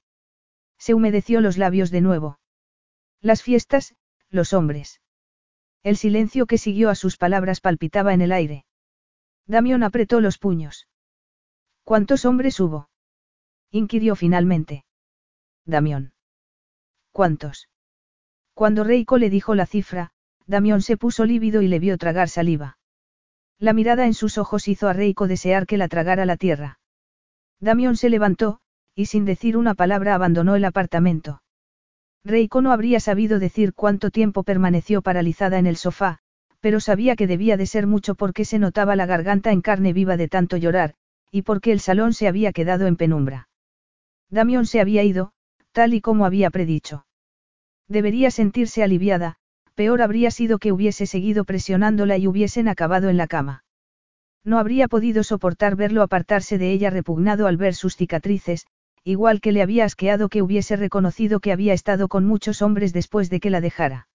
Se 0.78 0.94
humedeció 0.94 1.42
los 1.42 1.58
labios 1.58 1.90
de 1.90 2.02
nuevo. 2.02 2.40
Las 3.22 3.42
fiestas, 3.42 3.96
los 4.30 4.54
hombres. 4.54 5.02
El 5.82 5.98
silencio 5.98 6.46
que 6.46 6.60
siguió 6.60 6.92
a 6.92 6.96
sus 6.96 7.18
palabras 7.18 7.60
palpitaba 7.60 8.14
en 8.14 8.22
el 8.22 8.32
aire. 8.32 8.66
Damión 9.48 9.82
apretó 9.82 10.22
los 10.22 10.38
puños. 10.38 10.88
¿Cuántos 11.84 12.26
hombres 12.26 12.60
hubo? 12.60 12.90
Inquirió 13.72 14.16
finalmente. 14.16 14.86
Damión. 15.66 16.14
¿Cuántos? 17.12 17.70
Cuando 18.54 18.84
Reiko 18.84 19.18
le 19.18 19.30
dijo 19.30 19.56
la 19.56 19.66
cifra, 19.66 20.12
Damión 20.48 20.82
se 20.82 20.98
puso 20.98 21.26
lívido 21.26 21.62
y 21.62 21.68
le 21.68 21.80
vio 21.80 21.98
tragar 21.98 22.30
saliva. 22.30 22.78
La 23.58 23.74
mirada 23.74 24.06
en 24.06 24.14
sus 24.14 24.38
ojos 24.38 24.68
hizo 24.68 24.88
a 24.88 24.94
Reiko 24.94 25.28
desear 25.28 25.66
que 25.66 25.78
la 25.78 25.88
tragara 25.88 26.26
la 26.26 26.38
tierra. 26.38 26.80
Damión 27.60 27.98
se 27.98 28.10
levantó, 28.10 28.60
y 28.94 29.06
sin 29.08 29.26
decir 29.26 29.58
una 29.58 29.74
palabra 29.74 30.14
abandonó 30.14 30.56
el 30.56 30.66
apartamento. 30.66 31.42
Reiko 32.24 32.62
no 32.62 32.72
habría 32.72 33.00
sabido 33.00 33.40
decir 33.40 33.74
cuánto 33.74 34.12
tiempo 34.12 34.44
permaneció 34.44 35.02
paralizada 35.02 35.60
en 35.60 35.68
el 35.68 35.78
sofá, 35.78 36.20
pero 36.60 36.80
sabía 36.80 37.16
que 37.16 37.28
debía 37.28 37.58
de 37.58 37.68
ser 37.68 37.88
mucho 37.88 38.16
porque 38.16 38.46
se 38.46 38.60
notaba 38.60 38.96
la 38.96 39.06
garganta 39.06 39.52
en 39.52 39.62
carne 39.62 39.94
viva 39.94 40.18
de 40.18 40.28
tanto 40.28 40.58
llorar, 40.58 40.96
y 41.32 41.44
porque 41.44 41.72
el 41.72 41.80
salón 41.80 42.14
se 42.14 42.28
había 42.28 42.52
quedado 42.54 42.88
en 42.88 42.96
penumbra. 42.96 43.48
Damión 44.30 44.66
se 44.66 44.82
había 44.82 45.04
ido, 45.04 45.32
tal 45.72 45.94
y 45.94 46.02
como 46.02 46.26
había 46.26 46.50
predicho. 46.50 47.06
Debería 47.88 48.32
sentirse 48.32 48.84
aliviada, 48.84 49.36
peor 49.76 50.02
habría 50.02 50.32
sido 50.32 50.58
que 50.58 50.72
hubiese 50.72 51.06
seguido 51.06 51.46
presionándola 51.46 52.18
y 52.18 52.28
hubiesen 52.28 52.68
acabado 52.68 53.10
en 53.10 53.18
la 53.18 53.28
cama. 53.28 53.64
No 54.44 54.60
habría 54.60 54.88
podido 54.88 55.24
soportar 55.24 55.76
verlo 55.76 56.02
apartarse 56.02 56.58
de 56.58 56.72
ella 56.72 56.90
repugnado 56.90 57.48
al 57.48 57.58
ver 57.58 57.76
sus 57.76 57.96
cicatrices, 57.96 58.68
igual 59.04 59.42
que 59.42 59.52
le 59.52 59.62
había 59.62 59.86
asqueado 59.86 60.30
que 60.30 60.42
hubiese 60.42 60.76
reconocido 60.76 61.40
que 61.40 61.52
había 61.52 61.74
estado 61.74 62.08
con 62.08 62.26
muchos 62.26 62.62
hombres 62.62 62.94
después 62.94 63.30
de 63.30 63.40
que 63.40 63.50
la 63.50 63.62
dejara. 63.62 64.08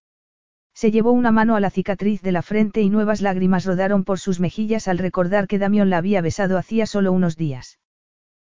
Se 0.75 0.91
llevó 0.91 1.13
una 1.13 1.31
mano 1.31 1.57
a 1.57 1.61
la 1.61 1.71
cicatriz 1.71 2.23
de 2.23 2.33
la 2.33 2.43
frente 2.43 2.81
y 2.81 2.91
nuevas 2.91 3.21
lágrimas 3.21 3.65
rodaron 3.65 4.05
por 4.05 4.19
sus 4.19 4.41
mejillas 4.41 4.89
al 4.89 4.99
recordar 4.99 5.47
que 5.47 5.59
Damión 5.59 5.91
la 5.91 5.99
había 5.99 6.23
besado 6.23 6.59
hacía 6.59 6.87
solo 6.87 7.13
unos 7.13 7.37
días. 7.37 7.79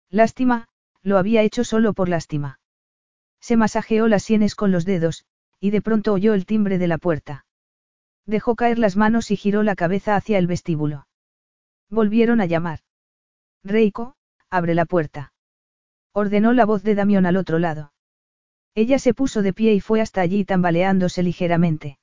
Lástima, 0.10 0.68
lo 1.04 1.18
había 1.18 1.42
hecho 1.44 1.64
solo 1.64 1.94
por 1.94 2.10
lástima. 2.10 2.60
Se 3.40 3.56
masajeó 3.56 4.08
las 4.08 4.24
sienes 4.24 4.56
con 4.56 4.72
los 4.72 4.86
dedos, 4.86 5.26
y 5.60 5.72
de 5.72 5.82
pronto 5.82 6.14
oyó 6.14 6.34
el 6.34 6.46
timbre 6.46 6.78
de 6.78 6.88
la 6.88 6.98
puerta. 6.98 7.46
Dejó 8.26 8.56
caer 8.56 8.80
las 8.80 8.96
manos 8.96 9.32
y 9.32 9.36
giró 9.36 9.64
la 9.64 9.76
cabeza 9.76 10.16
hacia 10.16 10.38
el 10.38 10.48
vestíbulo. 10.48 11.08
Volvieron 11.90 12.42
a 12.42 12.46
llamar. 12.46 12.80
Reiko, 13.64 14.16
abre 14.50 14.76
la 14.76 14.86
puerta. 14.86 15.34
Ordenó 16.14 16.54
la 16.54 16.66
voz 16.66 16.84
de 16.84 16.96
Damión 16.96 17.26
al 17.26 17.38
otro 17.38 17.60
lado. 17.60 17.94
Ella 18.76 19.00
se 19.00 19.14
puso 19.14 19.42
de 19.42 19.54
pie 19.54 19.74
y 19.74 19.80
fue 19.80 20.02
hasta 20.02 20.22
allí 20.22 20.46
tambaleándose 20.46 21.24
ligeramente. 21.24 21.98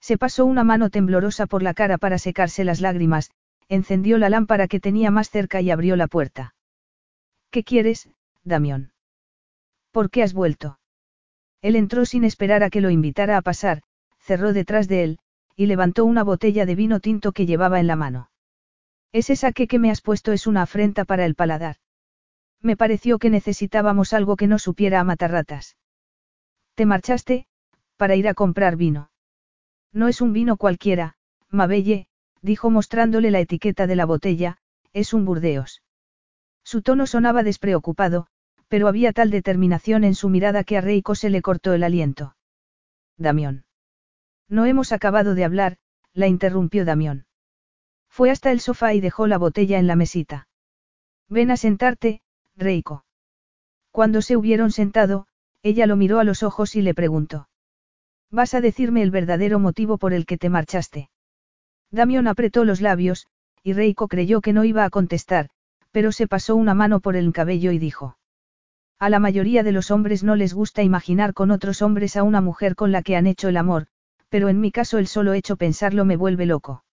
Se 0.00 0.16
pasó 0.16 0.46
una 0.46 0.64
mano 0.64 0.88
temblorosa 0.90 1.46
por 1.46 1.62
la 1.62 1.74
cara 1.74 1.98
para 1.98 2.18
secarse 2.18 2.64
las 2.64 2.80
lágrimas, 2.80 3.30
encendió 3.68 4.18
la 4.18 4.30
lámpara 4.30 4.66
que 4.66 4.80
tenía 4.80 5.10
más 5.10 5.30
cerca 5.30 5.60
y 5.60 5.70
abrió 5.70 5.96
la 5.96 6.06
puerta. 6.06 6.54
¿Qué 7.50 7.64
quieres, 7.64 8.08
Damión? 8.44 8.92
¿Por 9.90 10.10
qué 10.10 10.22
has 10.22 10.32
vuelto? 10.32 10.78
Él 11.62 11.74
entró 11.74 12.04
sin 12.04 12.24
esperar 12.24 12.62
a 12.62 12.70
que 12.70 12.80
lo 12.80 12.90
invitara 12.90 13.36
a 13.36 13.42
pasar, 13.42 13.82
cerró 14.20 14.52
detrás 14.52 14.86
de 14.86 15.02
él, 15.02 15.18
y 15.56 15.66
levantó 15.66 16.04
una 16.04 16.22
botella 16.22 16.64
de 16.64 16.76
vino 16.76 17.00
tinto 17.00 17.32
que 17.32 17.46
llevaba 17.46 17.80
en 17.80 17.86
la 17.88 17.96
mano. 17.96 18.30
Ese 19.12 19.34
saque 19.34 19.66
que 19.66 19.80
me 19.80 19.90
has 19.90 20.00
puesto 20.00 20.32
es 20.32 20.46
una 20.46 20.62
afrenta 20.62 21.04
para 21.04 21.26
el 21.26 21.34
paladar. 21.34 21.76
Me 22.62 22.76
pareció 22.76 23.18
que 23.18 23.30
necesitábamos 23.30 24.12
algo 24.12 24.36
que 24.36 24.46
no 24.46 24.58
supiera 24.58 25.00
a 25.00 25.04
matarratas. 25.04 25.76
Te 26.74 26.86
marchaste, 26.86 27.46
para 27.96 28.14
ir 28.14 28.28
a 28.28 28.34
comprar 28.34 28.76
vino. 28.76 29.10
No 29.92 30.06
es 30.06 30.20
un 30.20 30.32
vino 30.32 30.56
cualquiera, 30.56 31.16
Mabelle, 31.48 32.06
dijo 32.42 32.70
mostrándole 32.70 33.32
la 33.32 33.40
etiqueta 33.40 33.88
de 33.88 33.96
la 33.96 34.06
botella, 34.06 34.58
es 34.92 35.12
un 35.12 35.24
Burdeos. 35.24 35.82
Su 36.70 36.82
tono 36.82 37.08
sonaba 37.08 37.42
despreocupado, 37.42 38.28
pero 38.68 38.86
había 38.86 39.12
tal 39.12 39.30
determinación 39.30 40.04
en 40.04 40.14
su 40.14 40.28
mirada 40.28 40.62
que 40.62 40.76
a 40.76 40.80
Reiko 40.80 41.16
se 41.16 41.28
le 41.28 41.42
cortó 41.42 41.72
el 41.72 41.82
aliento. 41.82 42.36
Damión. 43.16 43.64
No 44.48 44.66
hemos 44.66 44.92
acabado 44.92 45.34
de 45.34 45.44
hablar, 45.44 45.78
la 46.12 46.28
interrumpió 46.28 46.84
Damión. 46.84 47.26
Fue 48.08 48.30
hasta 48.30 48.52
el 48.52 48.60
sofá 48.60 48.94
y 48.94 49.00
dejó 49.00 49.26
la 49.26 49.36
botella 49.36 49.80
en 49.80 49.88
la 49.88 49.96
mesita. 49.96 50.46
Ven 51.28 51.50
a 51.50 51.56
sentarte, 51.56 52.22
Reiko. 52.54 53.04
Cuando 53.90 54.22
se 54.22 54.36
hubieron 54.36 54.70
sentado, 54.70 55.26
ella 55.64 55.88
lo 55.88 55.96
miró 55.96 56.20
a 56.20 56.24
los 56.24 56.44
ojos 56.44 56.76
y 56.76 56.82
le 56.82 56.94
preguntó. 56.94 57.48
¿Vas 58.30 58.54
a 58.54 58.60
decirme 58.60 59.02
el 59.02 59.10
verdadero 59.10 59.58
motivo 59.58 59.98
por 59.98 60.12
el 60.12 60.24
que 60.24 60.38
te 60.38 60.48
marchaste? 60.48 61.10
Damión 61.90 62.28
apretó 62.28 62.64
los 62.64 62.80
labios, 62.80 63.26
y 63.64 63.72
Reiko 63.72 64.06
creyó 64.06 64.40
que 64.40 64.52
no 64.52 64.62
iba 64.62 64.84
a 64.84 64.90
contestar, 64.90 65.50
pero 65.90 66.12
se 66.12 66.26
pasó 66.26 66.56
una 66.56 66.74
mano 66.74 67.00
por 67.00 67.16
el 67.16 67.32
cabello 67.32 67.72
y 67.72 67.78
dijo. 67.78 68.16
A 68.98 69.08
la 69.08 69.18
mayoría 69.18 69.62
de 69.62 69.72
los 69.72 69.90
hombres 69.90 70.22
no 70.22 70.36
les 70.36 70.52
gusta 70.52 70.82
imaginar 70.82 71.32
con 71.32 71.50
otros 71.50 71.82
hombres 71.82 72.16
a 72.16 72.22
una 72.22 72.40
mujer 72.40 72.74
con 72.74 72.92
la 72.92 73.02
que 73.02 73.16
han 73.16 73.26
hecho 73.26 73.48
el 73.48 73.56
amor, 73.56 73.86
pero 74.28 74.48
en 74.48 74.60
mi 74.60 74.70
caso 74.70 74.98
el 74.98 75.06
solo 75.06 75.32
hecho 75.32 75.56
pensarlo 75.56 76.04
me 76.04 76.16
vuelve 76.16 76.46
loco. 76.46 76.84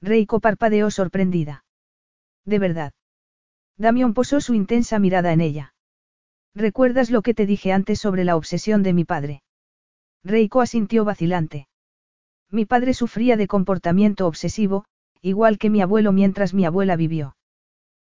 Reiko 0.00 0.40
parpadeó 0.40 0.90
sorprendida. 0.90 1.64
De 2.44 2.58
verdad. 2.58 2.92
Damión 3.76 4.14
posó 4.14 4.40
su 4.40 4.54
intensa 4.54 4.98
mirada 4.98 5.32
en 5.32 5.40
ella. 5.40 5.74
¿Recuerdas 6.54 7.10
lo 7.10 7.20
que 7.20 7.34
te 7.34 7.44
dije 7.44 7.72
antes 7.72 8.00
sobre 8.00 8.24
la 8.24 8.36
obsesión 8.36 8.82
de 8.82 8.94
mi 8.94 9.04
padre? 9.04 9.42
Reiko 10.24 10.62
asintió 10.62 11.04
vacilante. 11.04 11.68
Mi 12.50 12.64
padre 12.64 12.94
sufría 12.94 13.36
de 13.36 13.46
comportamiento 13.46 14.26
obsesivo, 14.26 14.86
igual 15.20 15.58
que 15.58 15.68
mi 15.68 15.82
abuelo 15.82 16.12
mientras 16.12 16.54
mi 16.54 16.64
abuela 16.64 16.96
vivió. 16.96 17.35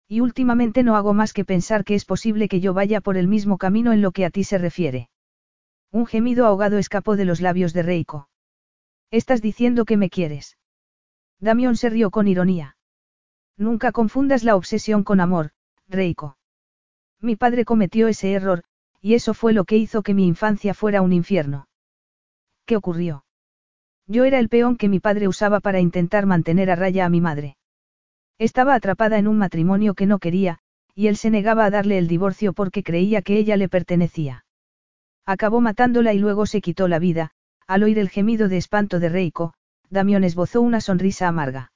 Y 0.08 0.20
últimamente 0.20 0.82
no 0.82 0.96
hago 0.96 1.14
más 1.14 1.32
que 1.32 1.44
pensar 1.44 1.84
que 1.84 1.94
es 1.94 2.04
posible 2.04 2.48
que 2.48 2.60
yo 2.60 2.74
vaya 2.74 3.00
por 3.00 3.16
el 3.16 3.26
mismo 3.26 3.58
camino 3.58 3.92
en 3.92 4.02
lo 4.02 4.12
que 4.12 4.24
a 4.24 4.30
ti 4.30 4.44
se 4.44 4.58
refiere. 4.58 5.10
Un 5.90 6.06
gemido 6.06 6.46
ahogado 6.46 6.78
escapó 6.78 7.16
de 7.16 7.24
los 7.24 7.40
labios 7.40 7.72
de 7.72 7.82
Reiko. 7.82 8.28
Estás 9.10 9.42
diciendo 9.42 9.84
que 9.84 9.96
me 9.96 10.10
quieres. 10.10 10.58
Damión 11.40 11.76
se 11.76 11.90
rió 11.90 12.10
con 12.10 12.28
ironía. 12.28 12.76
Nunca 13.56 13.92
confundas 13.92 14.44
la 14.44 14.56
obsesión 14.56 15.02
con 15.02 15.20
amor, 15.20 15.50
Reiko. 15.88 16.36
Mi 17.20 17.36
padre 17.36 17.64
cometió 17.64 18.08
ese 18.08 18.32
error, 18.32 18.64
y 19.00 19.14
eso 19.14 19.34
fue 19.34 19.52
lo 19.52 19.64
que 19.64 19.76
hizo 19.76 20.02
que 20.02 20.14
mi 20.14 20.26
infancia 20.26 20.74
fuera 20.74 21.02
un 21.02 21.12
infierno. 21.12 21.68
¿Qué 22.64 22.76
ocurrió? 22.76 23.24
Yo 24.06 24.24
era 24.24 24.38
el 24.38 24.48
peón 24.48 24.76
que 24.76 24.88
mi 24.88 25.00
padre 25.00 25.28
usaba 25.28 25.60
para 25.60 25.80
intentar 25.80 26.26
mantener 26.26 26.70
a 26.70 26.76
raya 26.76 27.06
a 27.06 27.08
mi 27.08 27.20
madre. 27.20 27.56
Estaba 28.38 28.74
atrapada 28.74 29.18
en 29.18 29.28
un 29.28 29.38
matrimonio 29.38 29.94
que 29.94 30.06
no 30.06 30.18
quería, 30.18 30.58
y 30.94 31.06
él 31.06 31.16
se 31.16 31.30
negaba 31.30 31.64
a 31.64 31.70
darle 31.70 31.98
el 31.98 32.08
divorcio 32.08 32.52
porque 32.52 32.82
creía 32.82 33.22
que 33.22 33.38
ella 33.38 33.56
le 33.56 33.68
pertenecía. 33.68 34.44
Acabó 35.24 35.60
matándola 35.60 36.12
y 36.12 36.18
luego 36.18 36.46
se 36.46 36.60
quitó 36.60 36.86
la 36.88 36.98
vida, 36.98 37.32
al 37.66 37.82
oír 37.82 37.98
el 37.98 38.10
gemido 38.10 38.48
de 38.48 38.58
espanto 38.58 39.00
de 39.00 39.08
Reiko, 39.08 39.54
Damión 39.90 40.24
esbozó 40.24 40.60
una 40.60 40.80
sonrisa 40.80 41.28
amarga. 41.28 41.72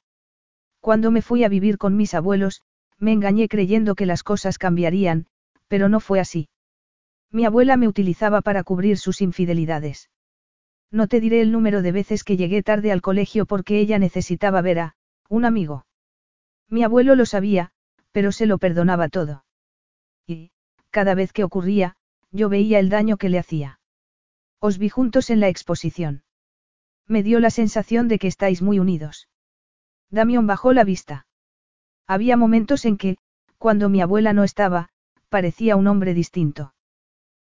Cuando 0.80 1.10
me 1.10 1.22
fui 1.22 1.44
a 1.44 1.48
vivir 1.48 1.78
con 1.78 1.96
mis 1.96 2.14
abuelos, 2.14 2.62
me 2.98 3.12
engañé 3.12 3.48
creyendo 3.48 3.94
que 3.94 4.06
las 4.06 4.22
cosas 4.22 4.58
cambiarían, 4.58 5.26
pero 5.68 5.88
no 5.88 6.00
fue 6.00 6.20
así. 6.20 6.48
Mi 7.32 7.44
abuela 7.44 7.76
me 7.76 7.88
utilizaba 7.88 8.40
para 8.42 8.64
cubrir 8.64 8.98
sus 8.98 9.20
infidelidades. 9.20 10.10
No 10.90 11.06
te 11.06 11.20
diré 11.20 11.40
el 11.40 11.52
número 11.52 11.82
de 11.82 11.92
veces 11.92 12.24
que 12.24 12.36
llegué 12.36 12.62
tarde 12.62 12.92
al 12.92 13.00
colegio 13.00 13.46
porque 13.46 13.78
ella 13.78 13.98
necesitaba 13.98 14.60
ver 14.60 14.78
a, 14.80 14.94
un 15.28 15.44
amigo. 15.44 15.84
Mi 16.70 16.84
abuelo 16.84 17.16
lo 17.16 17.26
sabía, 17.26 17.72
pero 18.12 18.32
se 18.32 18.46
lo 18.46 18.58
perdonaba 18.58 19.08
todo. 19.08 19.44
Y, 20.26 20.52
cada 20.90 21.14
vez 21.14 21.32
que 21.32 21.44
ocurría, 21.44 21.96
yo 22.30 22.48
veía 22.48 22.78
el 22.78 22.88
daño 22.88 23.16
que 23.16 23.28
le 23.28 23.38
hacía. 23.38 23.80
Os 24.60 24.78
vi 24.78 24.88
juntos 24.88 25.30
en 25.30 25.40
la 25.40 25.48
exposición. 25.48 26.22
Me 27.06 27.24
dio 27.24 27.40
la 27.40 27.50
sensación 27.50 28.06
de 28.06 28.18
que 28.18 28.28
estáis 28.28 28.62
muy 28.62 28.78
unidos. 28.78 29.28
Damión 30.10 30.46
bajó 30.46 30.72
la 30.72 30.84
vista. 30.84 31.26
Había 32.06 32.36
momentos 32.36 32.84
en 32.84 32.96
que, 32.96 33.16
cuando 33.58 33.88
mi 33.88 34.00
abuela 34.00 34.32
no 34.32 34.44
estaba, 34.44 34.90
parecía 35.28 35.76
un 35.76 35.88
hombre 35.88 36.14
distinto. 36.14 36.74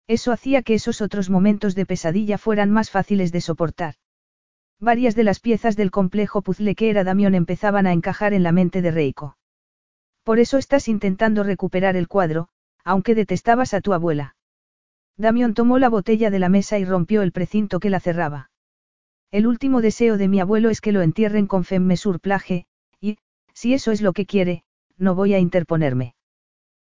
Eso 0.08 0.32
hacía 0.32 0.64
que 0.64 0.74
esos 0.74 1.02
otros 1.02 1.30
momentos 1.30 1.76
de 1.76 1.86
pesadilla 1.86 2.38
fueran 2.38 2.72
más 2.72 2.90
fáciles 2.90 3.32
de 3.32 3.42
soportar. 3.42 3.96
Varias 4.84 5.14
de 5.16 5.24
las 5.24 5.40
piezas 5.40 5.78
del 5.78 5.92
complejo 5.92 6.42
puzzle 6.42 6.74
que 6.74 6.90
era 6.90 7.04
Damión 7.04 7.36
empezaban 7.36 7.86
a 7.86 7.94
encajar 7.94 8.34
en 8.34 8.42
la 8.42 8.52
mente 8.52 8.82
de 8.82 8.90
Reiko. 8.90 9.38
Por 10.24 10.40
eso 10.40 10.58
estás 10.58 10.88
intentando 10.88 11.44
recuperar 11.44 11.96
el 11.96 12.08
cuadro, 12.08 12.48
aunque 12.84 13.14
detestabas 13.14 13.76
a 13.76 13.82
tu 13.82 13.94
abuela. 13.94 14.36
Damión 15.18 15.54
tomó 15.54 15.78
la 15.78 15.88
botella 15.88 16.32
de 16.32 16.40
la 16.40 16.50
mesa 16.50 16.80
y 16.80 16.86
rompió 16.86 17.22
el 17.22 17.32
precinto 17.32 17.80
que 17.80 17.92
la 17.92 18.00
cerraba. 18.00 18.50
El 19.30 19.46
último 19.46 19.82
deseo 19.82 20.18
de 20.18 20.28
mi 20.28 20.40
abuelo 20.40 20.72
es 20.72 20.82
que 20.82 20.92
lo 20.92 21.04
entierren 21.04 21.46
con 21.46 21.64
femme 21.64 21.96
plage, 22.20 22.66
y, 23.00 23.20
si 23.54 23.76
eso 23.76 23.92
es 23.92 24.02
lo 24.02 24.14
que 24.14 24.26
quiere, 24.26 24.64
no 24.98 25.14
voy 25.14 25.36
a 25.36 25.40
interponerme. 25.40 26.16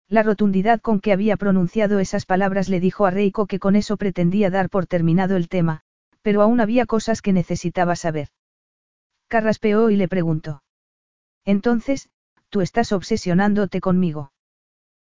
La 0.09 0.23
rotundidad 0.23 0.81
con 0.81 0.99
que 0.99 1.13
había 1.13 1.37
pronunciado 1.37 1.99
esas 1.99 2.25
palabras 2.25 2.69
le 2.69 2.79
dijo 2.79 3.05
a 3.05 3.11
Reiko 3.11 3.45
que 3.45 3.59
con 3.59 3.75
eso 3.75 3.97
pretendía 3.97 4.49
dar 4.49 4.71
por 4.71 4.87
terminado 4.87 5.35
el 5.35 5.47
tema, 5.47 5.82
pero 6.23 6.41
aún 6.41 6.59
había 6.59 6.87
cosas 6.87 7.21
que 7.21 7.33
necesitaba 7.33 7.95
saber. 7.95 8.29
Carraspeó 9.27 9.89
y 9.89 9.97
le 9.97 10.07
preguntó. 10.07 10.63
Entonces, 11.45 12.09
tú 12.49 12.61
estás 12.61 12.91
obsesionándote 12.91 13.81
conmigo. 13.81 14.31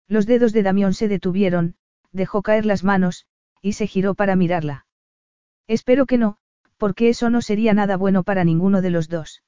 Los 0.07 0.25
dedos 0.25 0.53
de 0.53 0.63
Damión 0.63 0.93
se 0.93 1.07
detuvieron, 1.07 1.75
dejó 2.11 2.41
caer 2.41 2.65
las 2.65 2.83
manos, 2.83 3.25
y 3.61 3.73
se 3.73 3.87
giró 3.87 4.13
para 4.13 4.35
mirarla. 4.35 4.85
Espero 5.67 6.05
que 6.05 6.17
no, 6.17 6.37
porque 6.77 7.09
eso 7.09 7.29
no 7.29 7.41
sería 7.41 7.73
nada 7.73 7.97
bueno 7.97 8.23
para 8.23 8.43
ninguno 8.43 8.81
de 8.81 8.91
los 8.91 9.09
dos. 9.09 9.43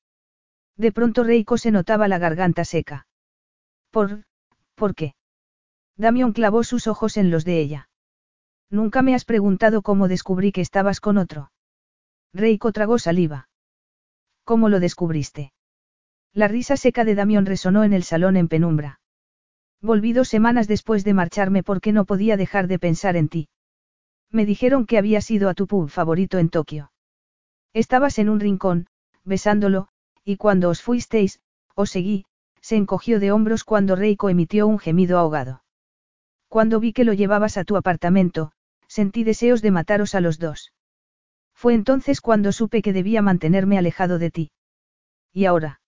De 0.75 0.91
pronto 0.91 1.23
Reiko 1.23 1.57
se 1.57 1.71
notaba 1.71 2.07
la 2.07 2.17
garganta 2.17 2.65
seca. 2.65 3.07
¿Por, 3.91 4.25
por 4.75 4.95
qué? 4.95 5.13
Damión 5.95 6.33
clavó 6.33 6.63
sus 6.63 6.87
ojos 6.87 7.17
en 7.17 7.29
los 7.29 7.45
de 7.45 7.59
ella. 7.59 7.89
Nunca 8.69 9.01
me 9.01 9.13
has 9.13 9.25
preguntado 9.25 9.81
cómo 9.81 10.07
descubrí 10.07 10.51
que 10.51 10.61
estabas 10.61 10.99
con 10.99 11.17
otro. 11.17 11.51
Reiko 12.33 12.71
tragó 12.71 12.99
saliva. 12.99 13.49
¿Cómo 14.43 14.69
lo 14.69 14.79
descubriste? 14.79 15.51
La 16.33 16.47
risa 16.47 16.77
seca 16.77 17.03
de 17.03 17.15
Damión 17.15 17.45
resonó 17.45 17.83
en 17.83 17.93
el 17.93 18.03
salón 18.03 18.37
en 18.37 18.47
penumbra. 18.47 18.99
Volví 19.81 20.13
dos 20.13 20.27
semanas 20.27 20.67
después 20.67 21.03
de 21.03 21.13
marcharme 21.13 21.63
porque 21.63 21.91
no 21.91 22.05
podía 22.05 22.37
dejar 22.37 22.67
de 22.67 22.79
pensar 22.79 23.15
en 23.15 23.29
ti. 23.29 23.49
Me 24.29 24.45
dijeron 24.45 24.85
que 24.85 24.97
habías 24.97 25.29
ido 25.31 25.49
a 25.49 25.53
tu 25.53 25.65
pub 25.65 25.89
favorito 25.89 26.37
en 26.37 26.49
Tokio. 26.49 26.91
Estabas 27.73 28.19
en 28.19 28.29
un 28.29 28.39
rincón, 28.39 28.87
besándolo, 29.23 29.87
y 30.23 30.37
cuando 30.37 30.69
os 30.69 30.81
fuisteis, 30.81 31.39
os 31.75 31.89
seguí, 31.89 32.25
se 32.61 32.75
encogió 32.75 33.19
de 33.19 33.31
hombros 33.31 33.63
cuando 33.63 33.95
Reiko 33.95 34.29
emitió 34.29 34.67
un 34.67 34.79
gemido 34.79 35.17
ahogado. 35.17 35.63
Cuando 36.47 36.79
vi 36.79 36.93
que 36.93 37.05
lo 37.05 37.13
llevabas 37.13 37.57
a 37.57 37.63
tu 37.63 37.77
apartamento, 37.77 38.51
sentí 38.87 39.23
deseos 39.23 39.61
de 39.61 39.71
mataros 39.71 40.13
a 40.13 40.19
los 40.19 40.39
dos. 40.39 40.73
Fue 41.59 41.73
entonces 41.73 42.21
cuando 42.21 42.53
supe 42.53 42.81
que 42.81 42.93
debía 42.93 43.21
mantenerme 43.21 43.77
alejado 43.77 44.17
de 44.17 44.31
ti. 44.31 44.51
¿Y 45.33 45.43
ahora? 45.43 45.81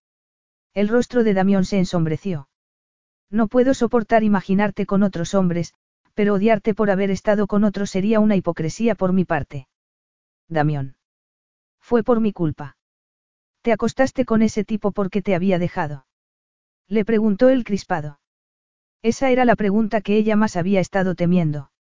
El 0.74 0.90
rostro 0.90 1.24
de 1.24 1.34
Damión 1.34 1.64
se 1.64 1.78
ensombreció. 1.78 2.50
No 3.30 3.48
puedo 3.48 3.74
soportar 3.74 4.26
imaginarte 4.26 4.86
con 4.86 5.02
otros 5.02 5.34
hombres, 5.34 5.74
pero 6.14 6.34
odiarte 6.34 6.74
por 6.74 6.92
haber 6.92 7.10
estado 7.10 7.48
con 7.48 7.64
otro 7.64 7.86
sería 7.86 8.20
una 8.20 8.36
hipocresía 8.36 8.96
por 8.96 9.14
mi 9.14 9.24
parte. 9.24 9.70
Damión. 10.50 10.98
Fue 11.80 12.04
por 12.04 12.20
mi 12.20 12.34
culpa. 12.34 12.76
¿Te 13.62 13.72
acostaste 13.72 14.26
con 14.26 14.42
ese 14.42 14.66
tipo 14.66 14.92
porque 14.92 15.22
te 15.22 15.36
había 15.36 15.58
dejado? 15.58 16.06
Le 16.90 17.06
preguntó 17.06 17.48
el 17.48 17.64
crispado. 17.64 18.20
Esa 19.02 19.30
era 19.30 19.46
la 19.46 19.56
pregunta 19.56 20.02
que 20.02 20.18
ella 20.18 20.36
más 20.36 20.58
había 20.58 20.82
estado 20.82 21.16
temiendo. 21.16 21.72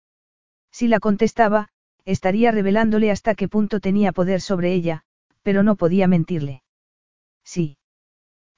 Si 0.71 0.87
la 0.87 1.01
contestaba, 1.01 1.71
estaría 2.05 2.51
revelándole 2.53 3.11
hasta 3.11 3.35
qué 3.35 3.49
punto 3.49 3.81
tenía 3.81 4.13
poder 4.13 4.41
sobre 4.41 4.73
ella, 4.73 5.03
pero 5.43 5.63
no 5.63 5.77
podía 5.77 6.07
mentirle. 6.07 6.63
Sí. 7.45 7.79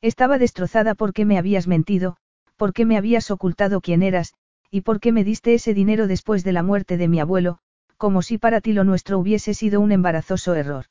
Estaba 0.01 0.39
destrozada 0.39 0.95
porque 0.95 1.25
me 1.25 1.39
habías 1.39 1.67
mentido, 1.67 2.17
porque 2.57 2.85
me 2.85 2.97
habías 2.97 3.31
ocultado 3.31 3.81
quién 3.81 4.03
eras, 4.03 4.35
y 4.71 4.81
porque 4.81 5.13
me 5.13 5.25
diste 5.25 5.55
ese 5.55 5.75
dinero 5.75 6.07
después 6.07 6.45
de 6.45 6.53
la 6.53 6.63
muerte 6.63 6.97
de 6.97 7.09
mi 7.09 7.21
abuelo, 7.21 7.59
como 7.97 8.23
si 8.23 8.39
para 8.39 8.61
ti 8.61 8.73
lo 8.73 8.85
nuestro 8.85 9.19
hubiese 9.19 9.55
sido 9.55 9.81
un 9.81 9.93
embarazoso 9.93 10.55
error. 10.55 10.87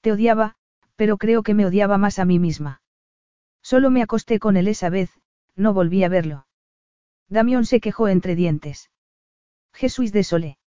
Te 0.00 0.12
odiaba, 0.12 0.56
pero 0.96 1.16
creo 1.16 1.42
que 1.42 1.54
me 1.54 1.64
odiaba 1.64 1.96
más 1.96 2.18
a 2.18 2.24
mí 2.24 2.38
misma. 2.38 2.82
Solo 3.62 3.90
me 3.90 4.02
acosté 4.02 4.38
con 4.38 4.56
él 4.56 4.68
esa 4.68 4.90
vez, 4.90 5.10
no 5.56 5.72
volví 5.72 6.04
a 6.04 6.08
verlo. 6.08 6.46
Damión 7.28 7.66
se 7.66 7.80
quejó 7.80 8.08
entre 8.08 8.34
dientes. 8.34 8.90
Jesús 9.72 10.12
de 10.12 10.24
Solé. 10.24 10.58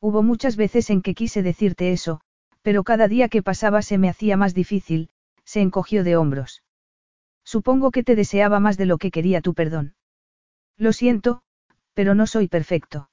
Hubo 0.00 0.22
muchas 0.22 0.56
veces 0.56 0.90
en 0.90 1.02
que 1.02 1.14
quise 1.14 1.42
decirte 1.42 1.92
eso, 1.92 2.20
pero 2.62 2.84
cada 2.84 3.08
día 3.08 3.28
que 3.28 3.42
pasaba 3.42 3.82
se 3.82 3.98
me 3.98 4.08
hacía 4.08 4.36
más 4.36 4.54
difícil, 4.54 5.10
se 5.44 5.60
encogió 5.60 6.04
de 6.04 6.16
hombros. 6.16 6.62
Supongo 7.44 7.90
que 7.90 8.04
te 8.04 8.16
deseaba 8.16 8.60
más 8.60 8.76
de 8.76 8.86
lo 8.86 8.98
que 8.98 9.10
quería 9.10 9.40
tu 9.40 9.54
perdón. 9.54 9.94
Lo 10.76 10.92
siento, 10.92 11.42
pero 11.94 12.14
no 12.14 12.26
soy 12.26 12.48
perfecto. 12.48 13.10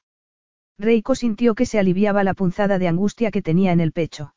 Reiko 0.77 1.15
sintió 1.15 1.55
que 1.55 1.65
se 1.65 1.79
aliviaba 1.79 2.23
la 2.23 2.33
punzada 2.33 2.77
de 2.77 2.87
angustia 2.87 3.31
que 3.31 3.41
tenía 3.41 3.71
en 3.71 3.79
el 3.79 3.91
pecho. 3.91 4.35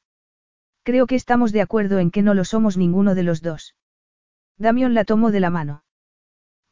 Creo 0.82 1.06
que 1.06 1.14
estamos 1.14 1.52
de 1.52 1.60
acuerdo 1.60 1.98
en 1.98 2.10
que 2.10 2.22
no 2.22 2.34
lo 2.34 2.44
somos 2.44 2.76
ninguno 2.76 3.14
de 3.14 3.22
los 3.22 3.42
dos. 3.42 3.76
Damión 4.56 4.94
la 4.94 5.04
tomó 5.04 5.30
de 5.30 5.40
la 5.40 5.50
mano. 5.50 5.84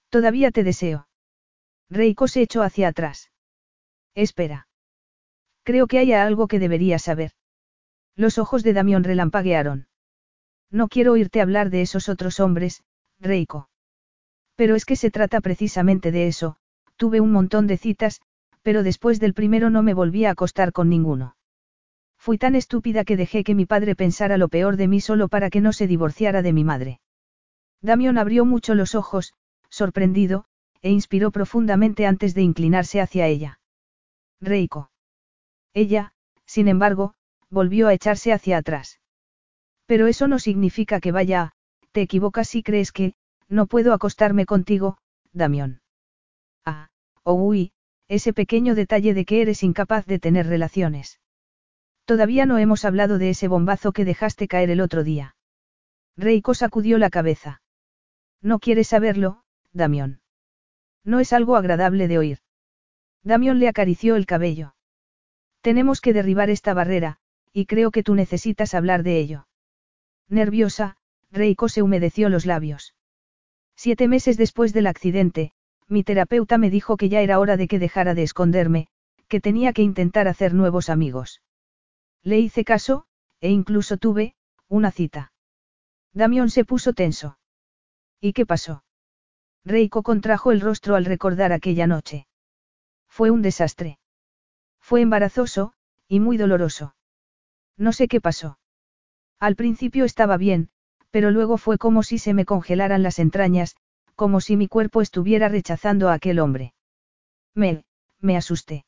Todavía 0.09 0.51
te 0.51 0.65
deseo. 0.65 1.09
Reiko 1.91 2.29
se 2.29 2.43
echó 2.43 2.63
hacia 2.63 2.89
atrás. 2.89 3.31
Espera. 4.15 4.68
Creo 5.69 5.87
que 5.87 5.99
hay 5.99 6.15
algo 6.15 6.49
que 6.49 6.59
deberías 6.59 7.03
saber. 7.03 7.33
Los 8.17 8.39
ojos 8.39 8.63
de 8.63 8.73
Damión 8.73 9.05
relampaguearon. 9.05 9.87
No 10.71 10.89
quiero 10.89 11.13
oírte 11.13 11.43
hablar 11.43 11.69
de 11.69 11.83
esos 11.83 12.09
otros 12.09 12.41
hombres, 12.41 12.85
Reiko. 13.21 13.69
Pero 14.57 14.77
es 14.77 14.87
que 14.87 14.97
se 14.97 15.11
trata 15.11 15.43
precisamente 15.43 16.11
de 16.11 16.27
eso, 16.27 16.57
tuve 16.97 17.21
un 17.21 17.33
montón 17.33 17.67
de 17.67 17.77
citas, 17.77 18.23
pero 18.63 18.83
después 18.83 19.21
del 19.21 19.35
primero 19.35 19.69
no 19.69 19.83
me 19.83 19.93
volví 19.93 20.25
a 20.25 20.31
acostar 20.31 20.73
con 20.73 20.89
ninguno. 20.89 21.37
Fui 22.17 22.39
tan 22.39 22.55
estúpida 22.55 23.05
que 23.05 23.19
dejé 23.19 23.45
que 23.45 23.55
mi 23.55 23.67
padre 23.67 23.95
pensara 23.95 24.39
lo 24.39 24.49
peor 24.49 24.79
de 24.79 24.89
mí 24.89 25.03
solo 25.03 25.29
para 25.29 25.51
que 25.51 25.61
no 25.61 25.75
se 25.75 25.87
divorciara 25.87 26.41
de 26.41 26.55
mi 26.55 26.65
madre. 26.65 27.01
Damión 27.83 28.17
abrió 28.17 28.47
mucho 28.47 28.75
los 28.75 28.95
ojos, 28.95 29.35
sorprendido, 29.69 30.47
e 30.81 30.89
inspiró 30.89 31.31
profundamente 31.31 32.07
antes 32.07 32.35
de 32.35 32.41
inclinarse 32.41 33.03
hacia 33.03 33.27
ella. 33.27 33.61
Reiko. 34.41 34.89
Ella, 35.75 36.13
sin 36.47 36.69
embargo, 36.69 37.15
volvió 37.51 37.89
a 37.89 37.95
echarse 37.95 38.33
hacia 38.33 38.59
atrás. 38.59 39.01
Pero 39.87 40.07
eso 40.07 40.29
no 40.29 40.39
significa 40.39 41.01
que 41.01 41.13
vaya 41.13 41.53
te 41.93 42.03
equivocas 42.03 42.49
si 42.49 42.63
crees 42.63 42.93
que, 42.93 43.15
no 43.49 43.67
puedo 43.67 43.93
acostarme 43.93 44.47
contigo, 44.47 44.99
Damión. 45.33 45.81
Ah, 46.65 46.91
oh 47.23 47.35
uy, 47.35 47.73
ese 48.09 48.33
pequeño 48.33 48.75
detalle 48.75 49.15
de 49.15 49.25
que 49.25 49.41
eres 49.43 49.63
incapaz 49.63 50.07
de 50.07 50.19
tener 50.19 50.47
relaciones. 50.47 51.21
Todavía 52.05 52.47
no 52.47 52.59
hemos 52.59 52.85
hablado 52.85 53.19
de 53.19 53.31
ese 53.31 53.49
bombazo 53.49 53.93
que 53.93 54.05
dejaste 54.05 54.49
caer 54.49 54.71
el 54.71 54.81
otro 54.81 55.05
día. 55.05 55.37
Reiko 56.17 56.55
sacudió 56.55 56.99
la 56.99 57.11
cabeza. 57.11 57.61
No 58.41 58.59
quieres 58.59 58.89
saberlo, 58.89 59.43
Damión. 59.73 60.21
No 61.05 61.21
es 61.21 61.33
algo 61.33 61.57
agradable 61.57 62.09
de 62.09 62.19
oír. 62.19 62.39
Damión 63.23 63.59
le 63.59 63.69
acarició 63.69 64.17
el 64.17 64.27
cabello. 64.27 64.75
Tenemos 65.69 66.01
que 66.01 66.15
derribar 66.15 66.49
esta 66.49 66.73
barrera, 66.73 67.19
y 67.53 67.67
creo 67.67 67.91
que 67.91 68.03
tú 68.03 68.15
necesitas 68.15 68.73
hablar 68.73 69.03
de 69.03 69.19
ello. 69.19 69.49
Nerviosa, 70.31 70.97
Reiko 71.31 71.69
se 71.69 71.83
humedeció 71.83 72.31
los 72.31 72.47
labios. 72.47 72.95
Siete 73.77 74.09
meses 74.09 74.39
después 74.39 74.73
del 74.73 74.87
accidente, 74.87 75.53
mi 75.87 76.05
terapeuta 76.05 76.57
me 76.57 76.71
dijo 76.71 76.97
que 76.97 77.11
ya 77.11 77.21
era 77.21 77.39
hora 77.39 77.59
de 77.59 77.69
que 77.69 77.79
dejara 77.79 78.15
de 78.15 78.23
esconderme, 78.23 78.87
que 79.29 79.43
tenía 79.43 79.75
que 79.75 79.83
intentar 79.83 80.27
hacer 80.27 80.55
nuevos 80.55 80.89
amigos. 80.89 81.43
Le 82.23 82.39
hice 82.39 82.65
caso, 82.65 83.05
e 83.43 83.51
incluso 83.51 83.99
tuve, 83.99 84.37
una 84.69 84.91
cita. 84.91 85.35
Damión 86.15 86.49
se 86.49 86.65
puso 86.65 86.95
tenso. 86.95 87.39
¿Y 88.23 88.33
qué 88.33 88.47
pasó? 88.47 88.85
Reiko 89.67 90.03
contrajo 90.03 90.51
el 90.51 90.63
rostro 90.63 90.97
al 90.97 91.05
recordar 91.05 91.53
aquella 91.53 91.87
noche. 91.87 92.27
Fue 93.07 93.31
un 93.31 93.43
desastre. 93.43 93.99
Fue 94.89 95.03
embarazoso, 95.03 95.75
y 96.09 96.19
muy 96.19 96.39
doloroso. 96.39 96.95
No 97.77 97.93
sé 97.93 98.09
qué 98.09 98.23
pasó. 98.23 98.59
Al 99.39 99.55
principio 99.55 100.07
estaba 100.07 100.39
bien, 100.39 100.71
pero 101.11 101.31
luego 101.31 101.59
fue 101.59 101.77
como 101.77 102.03
si 102.03 102.17
se 102.17 102.33
me 102.33 102.47
congelaran 102.47 103.03
las 103.03 103.19
entrañas, 103.19 103.77
como 104.15 104.41
si 104.41 104.57
mi 104.57 104.67
cuerpo 104.67 105.03
estuviera 105.03 105.51
rechazando 105.51 106.09
a 106.09 106.15
aquel 106.15 106.39
hombre. 106.39 106.73
Me, 107.55 107.85
me 108.19 108.39
asusté. 108.39 108.87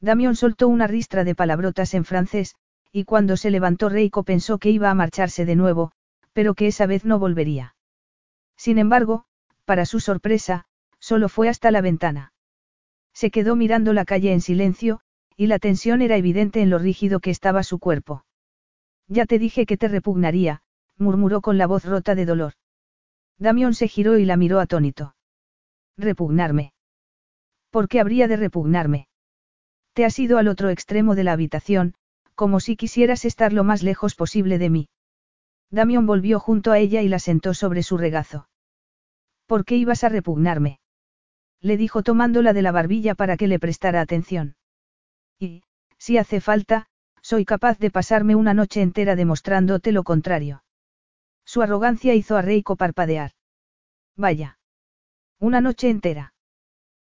Damión 0.00 0.34
soltó 0.34 0.66
una 0.66 0.88
ristra 0.88 1.22
de 1.22 1.36
palabrotas 1.36 1.94
en 1.94 2.04
francés, 2.04 2.56
y 2.90 3.04
cuando 3.04 3.36
se 3.36 3.52
levantó 3.52 3.88
Reiko 3.88 4.24
pensó 4.24 4.58
que 4.58 4.70
iba 4.70 4.90
a 4.90 4.94
marcharse 4.94 5.44
de 5.44 5.54
nuevo, 5.54 5.92
pero 6.32 6.54
que 6.54 6.66
esa 6.66 6.86
vez 6.86 7.04
no 7.04 7.20
volvería. 7.20 7.76
Sin 8.56 8.76
embargo, 8.76 9.26
para 9.66 9.86
su 9.86 10.00
sorpresa, 10.00 10.64
solo 10.98 11.28
fue 11.28 11.48
hasta 11.48 11.70
la 11.70 11.80
ventana. 11.80 12.32
Se 13.12 13.30
quedó 13.30 13.54
mirando 13.54 13.92
la 13.92 14.04
calle 14.04 14.32
en 14.32 14.40
silencio, 14.40 15.00
y 15.36 15.46
la 15.46 15.58
tensión 15.58 16.02
era 16.02 16.16
evidente 16.16 16.60
en 16.62 16.70
lo 16.70 16.78
rígido 16.78 17.20
que 17.20 17.30
estaba 17.30 17.62
su 17.62 17.78
cuerpo. 17.78 18.24
Ya 19.08 19.26
te 19.26 19.38
dije 19.38 19.66
que 19.66 19.76
te 19.76 19.88
repugnaría, 19.88 20.62
murmuró 20.96 21.40
con 21.40 21.58
la 21.58 21.66
voz 21.66 21.84
rota 21.84 22.14
de 22.14 22.26
dolor. 22.26 22.54
Damión 23.38 23.74
se 23.74 23.88
giró 23.88 24.18
y 24.18 24.24
la 24.24 24.36
miró 24.36 24.60
atónito. 24.60 25.14
Repugnarme. 25.96 26.72
¿Por 27.70 27.88
qué 27.88 28.00
habría 28.00 28.28
de 28.28 28.36
repugnarme? 28.36 29.08
Te 29.94 30.04
has 30.04 30.18
ido 30.18 30.38
al 30.38 30.48
otro 30.48 30.70
extremo 30.70 31.14
de 31.14 31.24
la 31.24 31.32
habitación, 31.32 31.94
como 32.34 32.60
si 32.60 32.76
quisieras 32.76 33.24
estar 33.24 33.52
lo 33.52 33.64
más 33.64 33.82
lejos 33.82 34.14
posible 34.14 34.58
de 34.58 34.70
mí. 34.70 34.88
Damión 35.70 36.06
volvió 36.06 36.38
junto 36.38 36.70
a 36.72 36.78
ella 36.78 37.02
y 37.02 37.08
la 37.08 37.18
sentó 37.18 37.54
sobre 37.54 37.82
su 37.82 37.96
regazo. 37.96 38.48
¿Por 39.46 39.64
qué 39.64 39.76
ibas 39.76 40.04
a 40.04 40.08
repugnarme? 40.08 40.80
Le 41.60 41.76
dijo 41.76 42.02
tomándola 42.02 42.52
de 42.52 42.62
la 42.62 42.72
barbilla 42.72 43.14
para 43.14 43.36
que 43.36 43.48
le 43.48 43.58
prestara 43.58 44.00
atención. 44.00 44.56
Y, 45.42 45.64
si 45.98 46.18
hace 46.18 46.40
falta, 46.40 46.86
soy 47.20 47.44
capaz 47.44 47.80
de 47.80 47.90
pasarme 47.90 48.36
una 48.36 48.54
noche 48.54 48.80
entera 48.80 49.16
demostrándote 49.16 49.90
lo 49.90 50.04
contrario. 50.04 50.62
Su 51.44 51.62
arrogancia 51.62 52.14
hizo 52.14 52.36
a 52.36 52.42
Reiko 52.42 52.76
parpadear. 52.76 53.32
Vaya. 54.16 54.58
Una 55.40 55.60
noche 55.60 55.90
entera. 55.90 56.34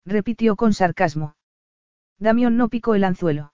Repitió 0.03 0.55
con 0.55 0.73
sarcasmo. 0.73 1.35
Damión 2.17 2.57
no 2.57 2.69
picó 2.69 2.95
el 2.95 3.03
anzuelo. 3.03 3.53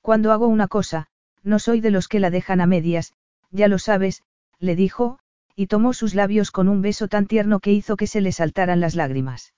Cuando 0.00 0.32
hago 0.32 0.48
una 0.48 0.66
cosa, 0.66 1.06
no 1.44 1.60
soy 1.60 1.80
de 1.80 1.92
los 1.92 2.08
que 2.08 2.18
la 2.18 2.30
dejan 2.30 2.60
a 2.60 2.66
medias, 2.66 3.14
ya 3.52 3.68
lo 3.68 3.78
sabes, 3.78 4.24
le 4.58 4.74
dijo, 4.74 5.20
y 5.54 5.68
tomó 5.68 5.92
sus 5.92 6.16
labios 6.16 6.50
con 6.50 6.68
un 6.68 6.82
beso 6.82 7.06
tan 7.06 7.28
tierno 7.28 7.60
que 7.60 7.72
hizo 7.72 7.96
que 7.96 8.08
se 8.08 8.20
le 8.20 8.32
saltaran 8.32 8.80
las 8.80 8.96
lágrimas. 8.96 9.54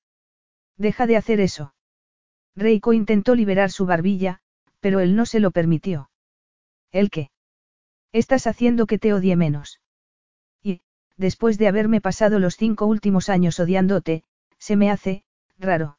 Deja 0.76 1.06
de 1.06 1.16
hacer 1.16 1.40
eso. 1.40 1.72
Reiko 2.56 2.94
intentó 2.94 3.34
liberar 3.34 3.70
su 3.70 3.84
barbilla, 3.84 4.40
pero 4.80 5.00
él 5.00 5.14
no 5.14 5.26
se 5.26 5.40
lo 5.40 5.50
permitió. 5.50 6.10
¿El 6.90 7.10
qué? 7.10 7.30
Estás 8.12 8.46
haciendo 8.46 8.86
que 8.86 8.98
te 8.98 9.12
odie 9.12 9.36
menos. 9.36 9.80
Y, 10.62 10.80
después 11.16 11.58
de 11.58 11.68
haberme 11.68 12.00
pasado 12.00 12.38
los 12.38 12.56
cinco 12.56 12.86
últimos 12.86 13.28
años 13.28 13.60
odiándote, 13.60 14.24
se 14.58 14.76
me 14.76 14.90
hace, 14.90 15.24
raro. 15.58 15.98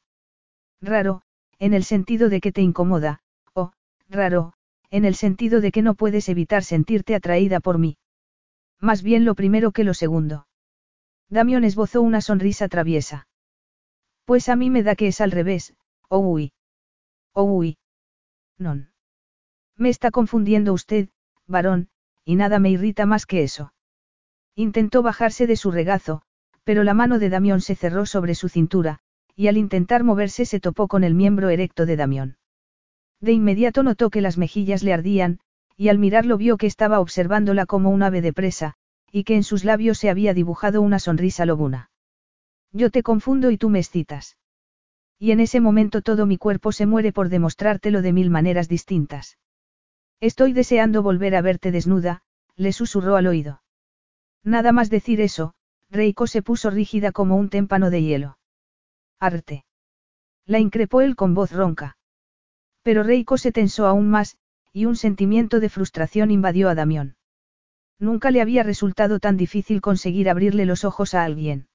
Raro, 0.81 1.21
en 1.59 1.73
el 1.73 1.83
sentido 1.83 2.29
de 2.29 2.41
que 2.41 2.51
te 2.51 2.61
incomoda, 2.61 3.21
o, 3.53 3.71
raro, 4.09 4.53
en 4.89 5.05
el 5.05 5.15
sentido 5.15 5.61
de 5.61 5.71
que 5.71 5.83
no 5.83 5.93
puedes 5.93 6.27
evitar 6.29 6.63
sentirte 6.63 7.13
atraída 7.13 7.59
por 7.59 7.77
mí. 7.77 7.97
Más 8.79 9.03
bien 9.03 9.25
lo 9.25 9.35
primero 9.35 9.71
que 9.71 9.83
lo 9.83 9.93
segundo. 9.93 10.47
Damión 11.29 11.63
esbozó 11.63 12.01
una 12.01 12.21
sonrisa 12.21 12.67
traviesa. 12.67 13.27
Pues 14.25 14.49
a 14.49 14.55
mí 14.55 14.69
me 14.69 14.83
da 14.83 14.95
que 14.95 15.07
es 15.07 15.19
al 15.19 15.31
revés, 15.31 15.75
oh 16.09 16.19
uy. 16.19 16.51
Oh 17.33 17.43
uy. 17.43 17.77
Non. 18.57 18.89
Me 19.75 19.89
está 19.89 20.11
confundiendo 20.11 20.73
usted, 20.73 21.09
varón, 21.45 21.89
y 22.25 22.35
nada 22.35 22.59
me 22.59 22.69
irrita 22.69 23.05
más 23.05 23.25
que 23.25 23.43
eso. 23.43 23.73
Intentó 24.55 25.03
bajarse 25.03 25.47
de 25.47 25.55
su 25.55 25.71
regazo, 25.71 26.23
pero 26.63 26.83
la 26.83 26.93
mano 26.93 27.19
de 27.19 27.29
Damión 27.29 27.61
se 27.61 27.75
cerró 27.75 28.05
sobre 28.05 28.35
su 28.35 28.49
cintura, 28.49 28.99
y 29.35 29.47
al 29.47 29.57
intentar 29.57 30.03
moverse 30.03 30.45
se 30.45 30.59
topó 30.59 30.87
con 30.87 31.03
el 31.03 31.13
miembro 31.13 31.49
erecto 31.49 31.85
de 31.85 31.95
Damión. 31.95 32.37
De 33.21 33.31
inmediato 33.33 33.83
notó 33.83 34.09
que 34.09 34.21
las 34.21 34.37
mejillas 34.37 34.83
le 34.83 34.93
ardían, 34.93 35.39
y 35.75 35.89
al 35.89 35.99
mirarlo 35.99 36.37
vio 36.37 36.57
que 36.57 36.67
estaba 36.67 36.99
observándola 36.99 37.67
como 37.67 37.91
un 37.91 38.01
ave 38.01 38.21
de 38.21 38.33
presa, 38.33 38.73
y 39.11 39.23
que 39.23 39.35
en 39.35 39.43
sus 39.43 39.63
labios 39.63 39.99
se 39.99 40.09
había 40.09 40.33
dibujado 40.33 40.81
una 40.81 40.99
sonrisa 40.99 41.45
lobuna. 41.45 41.91
Yo 42.71 42.89
te 42.89 43.03
confundo 43.03 43.51
y 43.51 43.57
tú 43.57 43.69
me 43.69 43.79
excitas. 43.79 44.37
Y 45.19 45.31
en 45.31 45.39
ese 45.39 45.59
momento 45.59 46.01
todo 46.01 46.25
mi 46.25 46.37
cuerpo 46.37 46.71
se 46.71 46.85
muere 46.85 47.11
por 47.11 47.29
demostrártelo 47.29 48.01
de 48.01 48.13
mil 48.13 48.29
maneras 48.29 48.69
distintas. 48.69 49.37
Estoy 50.19 50.53
deseando 50.53 51.03
volver 51.03 51.35
a 51.35 51.41
verte 51.41 51.71
desnuda, 51.71 52.21
le 52.55 52.71
susurró 52.71 53.15
al 53.15 53.27
oído. 53.27 53.61
Nada 54.43 54.71
más 54.71 54.89
decir 54.89 55.21
eso, 55.21 55.53
Reiko 55.89 56.27
se 56.27 56.41
puso 56.41 56.69
rígida 56.69 57.11
como 57.11 57.35
un 57.35 57.49
témpano 57.49 57.89
de 57.89 58.01
hielo. 58.03 58.37
Arte. 59.19 59.65
La 60.45 60.59
increpó 60.59 61.01
él 61.01 61.15
con 61.15 61.33
voz 61.33 61.51
ronca. 61.51 61.97
Pero 62.83 63.03
Reiko 63.03 63.37
se 63.37 63.51
tensó 63.51 63.87
aún 63.87 64.09
más, 64.09 64.37
y 64.71 64.85
un 64.85 64.95
sentimiento 64.95 65.59
de 65.59 65.69
frustración 65.69 66.31
invadió 66.31 66.69
a 66.69 66.75
Damión. 66.75 67.15
Nunca 67.99 68.31
le 68.31 68.41
había 68.41 68.63
resultado 68.63 69.19
tan 69.19 69.37
difícil 69.37 69.81
conseguir 69.81 70.29
abrirle 70.29 70.65
los 70.65 70.85
ojos 70.85 71.13
a 71.13 71.23
alguien. 71.23 71.67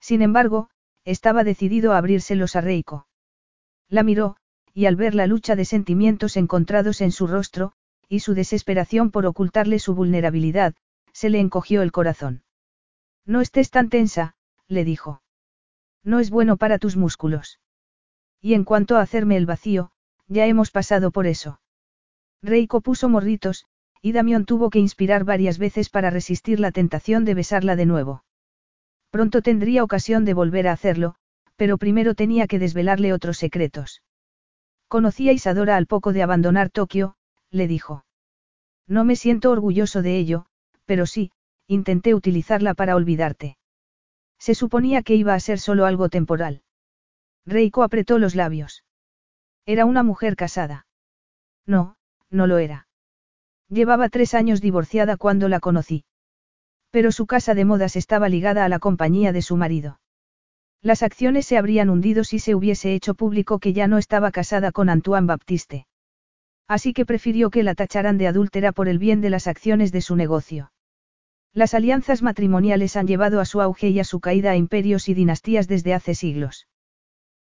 Sin 0.00 0.22
embargo, 0.22 0.68
estaba 1.06 1.44
decidido 1.44 1.92
a 1.92 1.98
abrírselos 1.98 2.56
a 2.56 2.60
Reiko. 2.60 3.06
La 3.88 4.02
miró, 4.02 4.36
y 4.74 4.84
al 4.84 4.96
ver 4.96 5.14
la 5.14 5.26
lucha 5.26 5.56
de 5.56 5.64
sentimientos 5.64 6.36
encontrados 6.36 7.00
en 7.00 7.12
su 7.12 7.26
rostro, 7.26 7.72
y 8.08 8.20
su 8.20 8.34
desesperación 8.34 9.10
por 9.10 9.24
ocultarle 9.24 9.78
su 9.78 9.94
vulnerabilidad, 9.94 10.74
se 11.12 11.30
le 11.30 11.40
encogió 11.40 11.80
el 11.82 11.92
corazón. 11.92 12.42
No 13.24 13.40
estés 13.40 13.70
tan 13.70 13.88
tensa, 13.88 14.34
le 14.68 14.84
dijo. 14.84 15.22
No 16.04 16.18
es 16.18 16.28
bueno 16.28 16.56
para 16.56 16.78
tus 16.78 16.96
músculos. 16.96 17.60
Y 18.42 18.54
en 18.54 18.64
cuanto 18.64 18.96
a 18.96 19.00
hacerme 19.00 19.36
el 19.36 19.46
vacío, 19.46 19.92
ya 20.26 20.46
hemos 20.46 20.70
pasado 20.70 21.10
por 21.12 21.26
eso. 21.26 21.60
Reiko 22.42 22.80
puso 22.80 23.08
morritos, 23.08 23.64
y 24.02 24.12
Damión 24.12 24.44
tuvo 24.44 24.70
que 24.70 24.80
inspirar 24.80 25.24
varias 25.24 25.58
veces 25.58 25.88
para 25.88 26.10
resistir 26.10 26.60
la 26.60 26.72
tentación 26.72 27.24
de 27.24 27.34
besarla 27.34 27.76
de 27.76 27.86
nuevo. 27.86 28.25
Pronto 29.16 29.40
tendría 29.40 29.82
ocasión 29.82 30.26
de 30.26 30.34
volver 30.34 30.68
a 30.68 30.72
hacerlo, 30.72 31.14
pero 31.56 31.78
primero 31.78 32.14
tenía 32.14 32.46
que 32.46 32.58
desvelarle 32.58 33.14
otros 33.14 33.38
secretos. 33.38 34.02
Conocí 34.88 35.30
a 35.30 35.32
Isadora 35.32 35.78
al 35.78 35.86
poco 35.86 36.12
de 36.12 36.22
abandonar 36.22 36.68
Tokio, 36.68 37.14
le 37.50 37.66
dijo. 37.66 38.04
No 38.86 39.04
me 39.04 39.16
siento 39.16 39.50
orgulloso 39.52 40.02
de 40.02 40.18
ello, 40.18 40.44
pero 40.84 41.06
sí, 41.06 41.32
intenté 41.66 42.14
utilizarla 42.14 42.74
para 42.74 42.94
olvidarte. 42.94 43.56
Se 44.38 44.54
suponía 44.54 45.00
que 45.00 45.14
iba 45.14 45.32
a 45.32 45.40
ser 45.40 45.60
solo 45.60 45.86
algo 45.86 46.10
temporal. 46.10 46.60
Reiko 47.46 47.84
apretó 47.84 48.18
los 48.18 48.34
labios. 48.34 48.84
Era 49.64 49.86
una 49.86 50.02
mujer 50.02 50.36
casada. 50.36 50.86
No, 51.64 51.96
no 52.28 52.46
lo 52.46 52.58
era. 52.58 52.86
Llevaba 53.70 54.10
tres 54.10 54.34
años 54.34 54.60
divorciada 54.60 55.16
cuando 55.16 55.48
la 55.48 55.60
conocí. 55.60 56.04
Pero 56.96 57.12
su 57.12 57.26
casa 57.26 57.52
de 57.52 57.66
modas 57.66 57.94
estaba 57.94 58.30
ligada 58.30 58.64
a 58.64 58.70
la 58.70 58.78
compañía 58.78 59.30
de 59.30 59.42
su 59.42 59.58
marido. 59.58 60.00
Las 60.80 61.02
acciones 61.02 61.44
se 61.44 61.58
habrían 61.58 61.90
hundido 61.90 62.24
si 62.24 62.38
se 62.38 62.54
hubiese 62.54 62.94
hecho 62.94 63.14
público 63.14 63.58
que 63.58 63.74
ya 63.74 63.86
no 63.86 63.98
estaba 63.98 64.30
casada 64.30 64.72
con 64.72 64.88
Antoine 64.88 65.26
Baptiste. 65.26 65.86
Así 66.66 66.94
que 66.94 67.04
prefirió 67.04 67.50
que 67.50 67.64
la 67.64 67.74
tacharan 67.74 68.16
de 68.16 68.28
adúltera 68.28 68.72
por 68.72 68.88
el 68.88 68.98
bien 68.98 69.20
de 69.20 69.28
las 69.28 69.46
acciones 69.46 69.92
de 69.92 70.00
su 70.00 70.16
negocio. 70.16 70.72
Las 71.52 71.74
alianzas 71.74 72.22
matrimoniales 72.22 72.96
han 72.96 73.06
llevado 73.06 73.40
a 73.40 73.44
su 73.44 73.60
auge 73.60 73.90
y 73.90 74.00
a 74.00 74.04
su 74.04 74.20
caída 74.20 74.52
a 74.52 74.56
imperios 74.56 75.10
y 75.10 75.12
dinastías 75.12 75.68
desde 75.68 75.92
hace 75.92 76.14
siglos. 76.14 76.66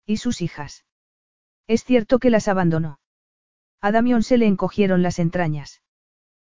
¿Y 0.03 0.17
sus 0.17 0.41
hijas? 0.41 0.83
Es 1.67 1.83
cierto 1.83 2.17
que 2.17 2.31
las 2.31 2.47
abandonó. 2.47 2.97
A 3.81 3.91
Damión 3.91 4.23
se 4.23 4.39
le 4.39 4.47
encogieron 4.47 5.03
las 5.03 5.19
entrañas. 5.19 5.82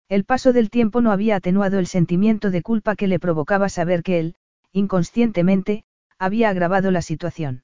El 0.08 0.24
paso 0.24 0.54
del 0.54 0.70
tiempo 0.70 1.02
no 1.02 1.12
había 1.12 1.36
atenuado 1.36 1.78
el 1.78 1.86
sentimiento 1.86 2.50
de 2.50 2.62
culpa 2.62 2.96
que 2.96 3.08
le 3.08 3.18
provocaba 3.18 3.68
saber 3.68 4.02
que 4.02 4.18
él, 4.18 4.36
inconscientemente, 4.72 5.84
había 6.18 6.48
agravado 6.48 6.90
la 6.90 7.02
situación. 7.02 7.62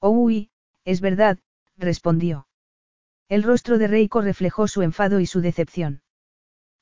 Oh, 0.00 0.10
uy, 0.10 0.50
es 0.84 1.00
verdad, 1.00 1.38
respondió. 1.76 2.48
El 3.28 3.44
rostro 3.44 3.78
de 3.78 3.86
Reiko 3.86 4.20
reflejó 4.20 4.66
su 4.66 4.82
enfado 4.82 5.20
y 5.20 5.26
su 5.26 5.40
decepción. 5.40 6.02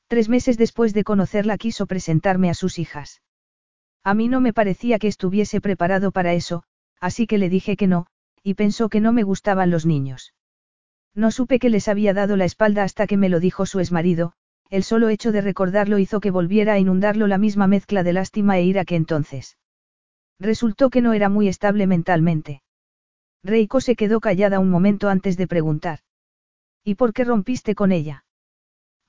Tres 0.08 0.28
meses 0.28 0.56
después 0.56 0.94
de 0.94 1.04
conocerla 1.04 1.58
quiso 1.58 1.86
presentarme 1.86 2.50
a 2.50 2.54
sus 2.54 2.78
hijas. 2.78 3.22
A 4.02 4.14
mí 4.14 4.28
no 4.28 4.40
me 4.40 4.54
parecía 4.54 4.98
que 4.98 5.08
estuviese 5.08 5.60
preparado 5.60 6.10
para 6.10 6.32
eso, 6.32 6.64
así 7.00 7.26
que 7.26 7.38
le 7.38 7.50
dije 7.50 7.76
que 7.76 7.86
no, 7.86 8.06
y 8.42 8.54
pensó 8.54 8.88
que 8.88 9.00
no 9.00 9.12
me 9.12 9.22
gustaban 9.22 9.70
los 9.70 9.84
niños. 9.84 10.34
No 11.14 11.30
supe 11.30 11.58
que 11.58 11.68
les 11.68 11.86
había 11.86 12.14
dado 12.14 12.36
la 12.36 12.46
espalda 12.46 12.82
hasta 12.82 13.06
que 13.06 13.18
me 13.18 13.28
lo 13.28 13.40
dijo 13.40 13.66
su 13.66 13.78
exmarido, 13.78 14.32
el 14.70 14.84
solo 14.84 15.08
hecho 15.08 15.32
de 15.32 15.40
recordarlo 15.40 15.98
hizo 15.98 16.20
que 16.20 16.30
volviera 16.30 16.74
a 16.74 16.78
inundarlo 16.78 17.26
la 17.26 17.38
misma 17.38 17.66
mezcla 17.66 18.04
de 18.04 18.12
lástima 18.12 18.56
e 18.58 18.64
ira 18.64 18.84
que 18.84 18.94
entonces. 18.94 19.58
Resultó 20.38 20.90
que 20.90 21.02
no 21.02 21.12
era 21.12 21.28
muy 21.28 21.48
estable 21.48 21.86
mentalmente. 21.86 22.62
Reiko 23.42 23.80
se 23.80 23.96
quedó 23.96 24.20
callada 24.20 24.60
un 24.60 24.70
momento 24.70 25.08
antes 25.08 25.36
de 25.36 25.48
preguntar. 25.48 26.00
¿Y 26.84 26.94
por 26.94 27.12
qué 27.12 27.24
rompiste 27.24 27.74
con 27.74 27.90
ella? 27.90 28.24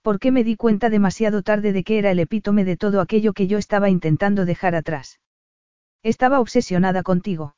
¿Por 0.01 0.19
qué 0.19 0.31
me 0.31 0.43
di 0.43 0.56
cuenta 0.56 0.90
demasiado 0.90 1.43
tarde 1.43 1.73
de 1.73 1.83
que 1.83 1.99
era 1.99 2.09
el 2.11 2.19
epítome 2.19 2.65
de 2.65 2.75
todo 2.75 2.99
aquello 2.99 3.33
que 3.33 3.48
yo 3.48 3.59
estaba 3.59 3.90
intentando 3.90 4.45
dejar 4.45 4.73
atrás? 4.73 5.19
Estaba 6.01 6.40
obsesionada 6.40 7.03
contigo. 7.03 7.56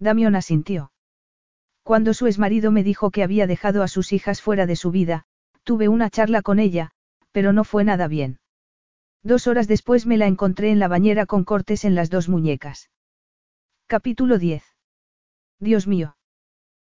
Damión 0.00 0.34
asintió. 0.34 0.90
Cuando 1.84 2.14
su 2.14 2.26
exmarido 2.26 2.72
me 2.72 2.82
dijo 2.82 3.12
que 3.12 3.22
había 3.22 3.46
dejado 3.46 3.84
a 3.84 3.88
sus 3.88 4.12
hijas 4.12 4.42
fuera 4.42 4.66
de 4.66 4.74
su 4.74 4.90
vida, 4.90 5.24
tuve 5.62 5.88
una 5.88 6.10
charla 6.10 6.42
con 6.42 6.58
ella, 6.58 6.90
pero 7.32 7.52
no 7.52 7.64
fue 7.64 7.84
nada 7.84 8.08
bien. 8.08 8.38
Dos 9.22 9.46
horas 9.46 9.68
después 9.68 10.06
me 10.06 10.16
la 10.16 10.26
encontré 10.26 10.70
en 10.70 10.78
la 10.78 10.88
bañera 10.88 11.26
con 11.26 11.44
cortes 11.44 11.84
en 11.84 11.94
las 11.94 12.10
dos 12.10 12.28
muñecas. 12.28 12.90
Capítulo 13.86 14.38
10. 14.38 14.64
Dios 15.58 15.86
mío. 15.86 16.16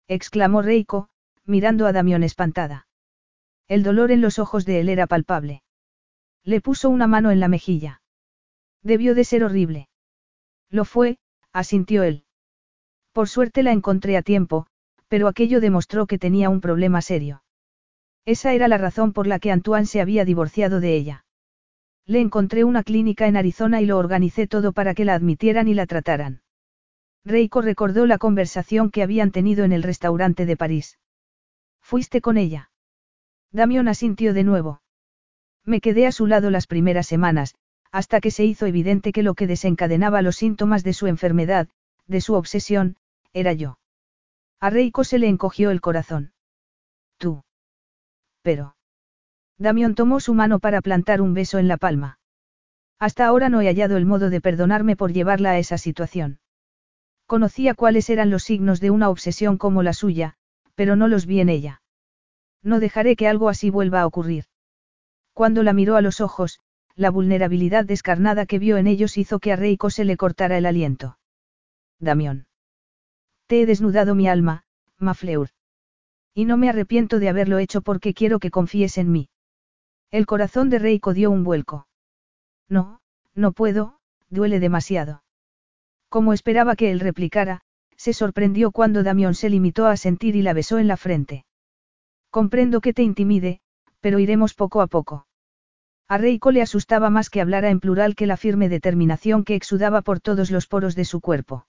exclamó 0.07 0.63
Reiko, 0.63 1.09
mirando 1.45 1.87
a 1.87 1.93
Damión 1.93 2.23
espantada. 2.23 2.87
El 3.69 3.83
dolor 3.83 4.11
en 4.11 4.21
los 4.21 4.39
ojos 4.39 4.65
de 4.65 4.81
él 4.81 4.89
era 4.89 5.07
palpable. 5.07 5.63
Le 6.45 6.61
puso 6.61 6.89
una 6.89 7.07
mano 7.07 7.31
en 7.31 7.41
la 7.41 7.49
mejilla. 7.49 8.03
Debió 8.83 9.15
de 9.15 9.25
ser 9.25 9.45
horrible. 9.45 9.89
Lo 10.71 10.85
fue, 10.85 11.19
asintió 11.53 12.03
él. 12.03 12.25
Por 13.13 13.29
suerte 13.29 13.63
la 13.63 13.73
encontré 13.73 14.17
a 14.17 14.23
tiempo, 14.23 14.67
pero 15.09 15.27
aquello 15.27 15.61
demostró 15.61 16.07
que 16.07 16.19
tenía 16.19 16.49
un 16.49 16.61
problema 16.61 17.03
serio. 17.03 17.43
Esa 18.25 18.53
era 18.53 18.69
la 18.69 18.79
razón 18.79 19.13
por 19.13 19.27
la 19.27 19.39
que 19.39 19.51
Antoine 19.51 19.87
se 19.87 20.01
había 20.01 20.25
divorciado 20.25 20.81
de 20.81 20.95
ella. 20.95 21.25
Le 22.07 22.21
encontré 22.21 22.65
una 22.65 22.83
clínica 22.83 23.27
en 23.27 23.37
Arizona 23.37 23.81
y 23.81 23.87
lo 23.87 23.99
organicé 23.99 24.47
todo 24.47 24.73
para 24.73 24.95
que 24.95 25.05
la 25.05 25.15
admitieran 25.15 25.69
y 25.69 25.75
la 25.75 25.87
trataran. 25.87 26.43
Reiko 27.25 27.61
recordó 27.61 28.07
la 28.07 28.19
conversación 28.19 28.91
que 28.91 29.03
habían 29.03 29.31
tenido 29.31 29.65
en 29.65 29.73
el 29.73 29.83
restaurante 29.83 30.47
de 30.47 30.57
París. 30.57 30.99
¿Fuiste 31.81 32.21
con 32.21 32.39
ella? 32.39 32.71
Damión 33.53 33.89
asintió 33.89 34.33
de 34.33 34.45
nuevo. 34.45 34.83
Me 35.65 35.81
quedé 35.81 36.07
a 36.07 36.13
su 36.13 36.27
lado 36.27 36.51
las 36.51 36.67
primeras 36.67 37.07
semanas, 37.07 37.55
hasta 37.93 38.21
que 38.21 38.31
se 38.31 38.45
hizo 38.45 38.67
evidente 38.67 39.13
que 39.13 39.23
lo 39.23 39.35
que 39.35 39.47
desencadenaba 39.47 40.23
los 40.23 40.37
síntomas 40.37 40.85
de 40.85 40.93
su 40.93 41.07
enfermedad, 41.07 41.69
de 42.07 42.21
su 42.21 42.35
obsesión, 42.35 42.97
era 43.33 43.53
yo. 43.53 43.79
A 44.61 44.71
Reiko 44.71 45.05
se 45.05 45.19
le 45.19 45.29
encogió 45.29 45.71
el 45.71 45.81
corazón. 45.81 46.33
Tú. 47.19 47.43
Pero. 48.43 48.77
Damión 49.59 49.95
tomó 49.95 50.21
su 50.21 50.35
mano 50.35 50.59
para 50.59 50.81
plantar 50.81 51.21
un 51.21 51.35
beso 51.35 51.59
en 51.59 51.69
la 51.69 51.77
palma. 51.77 52.19
Hasta 52.99 53.27
ahora 53.27 53.49
no 53.49 53.61
he 53.61 53.67
hallado 53.67 53.97
el 53.97 54.07
modo 54.07 54.31
de 54.31 54.41
perdonarme 54.41 54.97
por 54.97 55.13
llevarla 55.13 55.53
a 55.53 55.59
esa 55.59 55.79
situación. 55.79 56.41
Conocía 57.27 57.75
cuáles 57.75 58.11
eran 58.11 58.31
los 58.31 58.43
signos 58.43 58.81
de 58.81 58.91
una 58.91 59.09
obsesión 59.09 59.57
como 59.57 59.83
la 59.83 59.93
suya, 59.93 60.35
pero 60.75 60.97
no 60.97 61.09
los 61.09 61.27
vi 61.27 61.41
en 61.41 61.49
ella. 61.49 61.83
No 62.63 62.81
dejaré 62.81 63.17
que 63.17 63.29
algo 63.29 63.49
así 63.49 63.71
vuelva 63.71 64.01
a 64.01 64.07
ocurrir. 64.07 64.45
Cuando 65.33 65.63
la 65.63 65.73
miró 65.73 65.97
a 65.97 66.03
los 66.03 66.21
ojos, 66.21 66.61
la 66.97 67.11
vulnerabilidad 67.11 67.85
descarnada 67.85 68.47
que 68.47 68.59
vio 68.59 68.77
en 68.77 68.87
ellos 68.87 69.17
hizo 69.17 69.39
que 69.39 69.53
a 69.53 69.57
Reiko 69.57 69.91
se 69.91 70.05
le 70.05 70.17
cortara 70.17 70.59
el 70.59 70.67
aliento. 70.67 71.19
Damión. 71.99 72.47
Te 73.47 73.63
he 73.63 73.67
desnudado 73.67 74.15
mi 74.15 74.29
alma, 74.29 74.65
Mafleur. 74.99 75.51
Y 76.35 76.45
no 76.45 76.57
me 76.57 76.69
arrepiento 76.69 77.19
de 77.19 77.29
haberlo 77.29 77.59
hecho 77.59 77.83
porque 77.83 78.15
quiero 78.15 78.39
que 78.39 78.51
confíes 78.51 78.99
en 78.99 79.11
mí. 79.11 79.29
El 80.11 80.27
corazón 80.27 80.71
de 80.71 80.79
Reiko 80.79 81.15
dio 81.15 81.31
un 81.31 81.45
vuelco. 81.45 81.87
No, 82.69 83.01
no 83.35 83.53
puedo, 83.53 83.99
duele 84.29 84.61
demasiado. 84.61 85.23
Como 86.09 86.33
esperaba 86.33 86.77
que 86.77 86.91
él 86.91 87.01
replicara, 87.01 87.63
se 87.97 88.13
sorprendió 88.13 88.73
cuando 88.73 89.03
Damión 89.03 89.35
se 89.35 89.51
limitó 89.51 89.87
a 89.87 89.97
sentir 89.97 90.35
y 90.35 90.43
la 90.43 90.53
besó 90.53 90.79
en 90.79 90.89
la 90.89 90.97
frente. 90.97 91.45
Comprendo 92.31 92.81
que 92.81 92.93
te 92.93 93.03
intimide, 93.03 93.61
pero 94.01 94.19
iremos 94.19 94.55
poco 94.55 94.81
a 94.81 94.87
poco. 94.87 95.27
A 96.09 96.19
Reiko 96.19 96.51
le 96.51 96.63
asustaba 96.63 97.11
más 97.11 97.31
que 97.31 97.41
hablara 97.41 97.71
en 97.71 97.79
plural 97.79 98.17
que 98.17 98.27
la 98.27 98.37
firme 98.37 98.69
determinación 98.69 99.45
que 99.45 99.55
exudaba 99.55 100.03
por 100.03 100.21
todos 100.21 100.51
los 100.51 100.67
poros 100.67 100.97
de 100.97 101.05
su 101.05 101.21
cuerpo. 101.21 101.67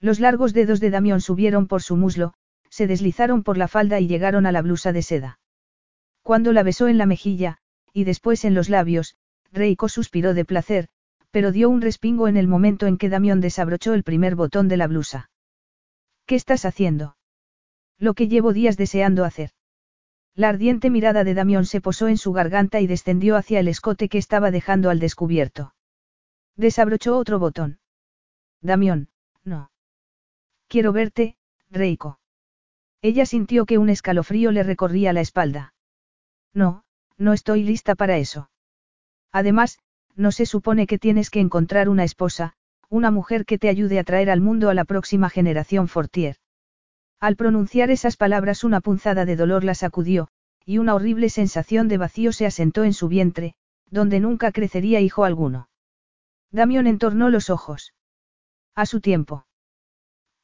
Los 0.00 0.18
largos 0.18 0.52
dedos 0.52 0.80
de 0.80 0.90
Damión 0.90 1.20
subieron 1.20 1.68
por 1.68 1.82
su 1.82 1.96
muslo, 1.96 2.34
se 2.72 2.86
deslizaron 2.86 3.42
por 3.42 3.58
la 3.58 3.68
falda 3.68 4.00
y 4.00 4.08
llegaron 4.08 4.46
a 4.46 4.52
la 4.52 4.62
blusa 4.62 4.92
de 4.92 5.02
seda. 5.02 5.38
Cuando 6.22 6.54
la 6.54 6.62
besó 6.62 6.88
en 6.88 6.96
la 6.96 7.04
mejilla, 7.04 7.58
y 7.92 8.04
después 8.04 8.46
en 8.46 8.54
los 8.54 8.70
labios, 8.70 9.14
Reiko 9.52 9.90
suspiró 9.90 10.32
de 10.32 10.46
placer, 10.46 10.88
pero 11.30 11.52
dio 11.52 11.68
un 11.68 11.82
respingo 11.82 12.28
en 12.28 12.38
el 12.38 12.48
momento 12.48 12.86
en 12.86 12.96
que 12.96 13.10
Damión 13.10 13.42
desabrochó 13.42 13.92
el 13.92 14.04
primer 14.04 14.36
botón 14.36 14.68
de 14.68 14.78
la 14.78 14.86
blusa. 14.86 15.30
¿Qué 16.24 16.34
estás 16.34 16.64
haciendo? 16.64 17.18
Lo 17.98 18.14
que 18.14 18.28
llevo 18.28 18.54
días 18.54 18.78
deseando 18.78 19.26
hacer. 19.26 19.50
La 20.34 20.48
ardiente 20.48 20.88
mirada 20.88 21.24
de 21.24 21.34
Damión 21.34 21.66
se 21.66 21.82
posó 21.82 22.08
en 22.08 22.16
su 22.16 22.32
garganta 22.32 22.80
y 22.80 22.86
descendió 22.86 23.36
hacia 23.36 23.60
el 23.60 23.68
escote 23.68 24.08
que 24.08 24.16
estaba 24.16 24.50
dejando 24.50 24.88
al 24.88 24.98
descubierto. 24.98 25.74
Desabrochó 26.56 27.18
otro 27.18 27.38
botón. 27.38 27.80
Damión, 28.62 29.10
no. 29.44 29.70
Quiero 30.68 30.94
verte, 30.94 31.36
Reiko. 31.68 32.21
Ella 33.02 33.26
sintió 33.26 33.66
que 33.66 33.78
un 33.78 33.88
escalofrío 33.88 34.52
le 34.52 34.62
recorría 34.62 35.12
la 35.12 35.20
espalda. 35.20 35.74
No, 36.54 36.84
no 37.18 37.32
estoy 37.32 37.64
lista 37.64 37.96
para 37.96 38.16
eso. 38.16 38.48
Además, 39.32 39.80
no 40.14 40.30
se 40.30 40.46
supone 40.46 40.86
que 40.86 40.98
tienes 40.98 41.28
que 41.28 41.40
encontrar 41.40 41.88
una 41.88 42.04
esposa, 42.04 42.54
una 42.88 43.10
mujer 43.10 43.44
que 43.44 43.58
te 43.58 43.68
ayude 43.68 43.98
a 43.98 44.04
traer 44.04 44.30
al 44.30 44.40
mundo 44.40 44.70
a 44.70 44.74
la 44.74 44.84
próxima 44.84 45.30
generación 45.30 45.88
Fortier. 45.88 46.36
Al 47.18 47.36
pronunciar 47.36 47.90
esas 47.90 48.16
palabras 48.16 48.62
una 48.62 48.80
punzada 48.80 49.24
de 49.24 49.36
dolor 49.36 49.64
la 49.64 49.74
sacudió, 49.74 50.28
y 50.64 50.78
una 50.78 50.94
horrible 50.94 51.28
sensación 51.28 51.88
de 51.88 51.98
vacío 51.98 52.32
se 52.32 52.46
asentó 52.46 52.84
en 52.84 52.92
su 52.92 53.08
vientre, 53.08 53.54
donde 53.90 54.20
nunca 54.20 54.52
crecería 54.52 55.00
hijo 55.00 55.24
alguno. 55.24 55.68
Damión 56.50 56.86
entornó 56.86 57.30
los 57.30 57.50
ojos. 57.50 57.94
A 58.74 58.86
su 58.86 59.00
tiempo. 59.00 59.46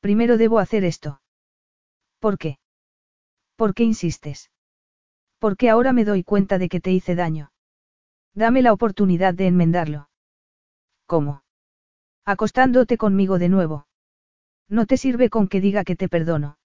Primero 0.01 0.39
debo 0.39 0.59
hacer 0.59 0.85
esto. 0.85 1.21
¿Por 2.19 2.39
qué? 2.39 2.59
¿Por 3.57 3.75
qué 3.75 3.85
insistes? 3.85 4.51
Porque 5.39 5.71
ahora 5.71 5.93
me 5.93 6.05
doy 6.05 6.25
cuenta 6.25 6.59
de 6.59 6.69
que 6.69 6.81
te 6.81 6.91
hice 6.93 7.15
daño. 7.15 7.53
Dame 8.35 8.63
la 8.63 8.73
oportunidad 8.73 9.35
de 9.35 9.47
enmendarlo. 9.47 10.11
¿Cómo? 11.07 11.43
Acostándote 12.25 12.99
conmigo 12.99 13.39
de 13.39 13.49
nuevo. 13.49 13.87
No 14.69 14.87
te 14.87 14.97
sirve 14.97 15.31
con 15.31 15.49
que 15.49 15.61
diga 15.61 15.85
que 15.85 15.97
te 15.97 16.09
perdono. 16.09 16.59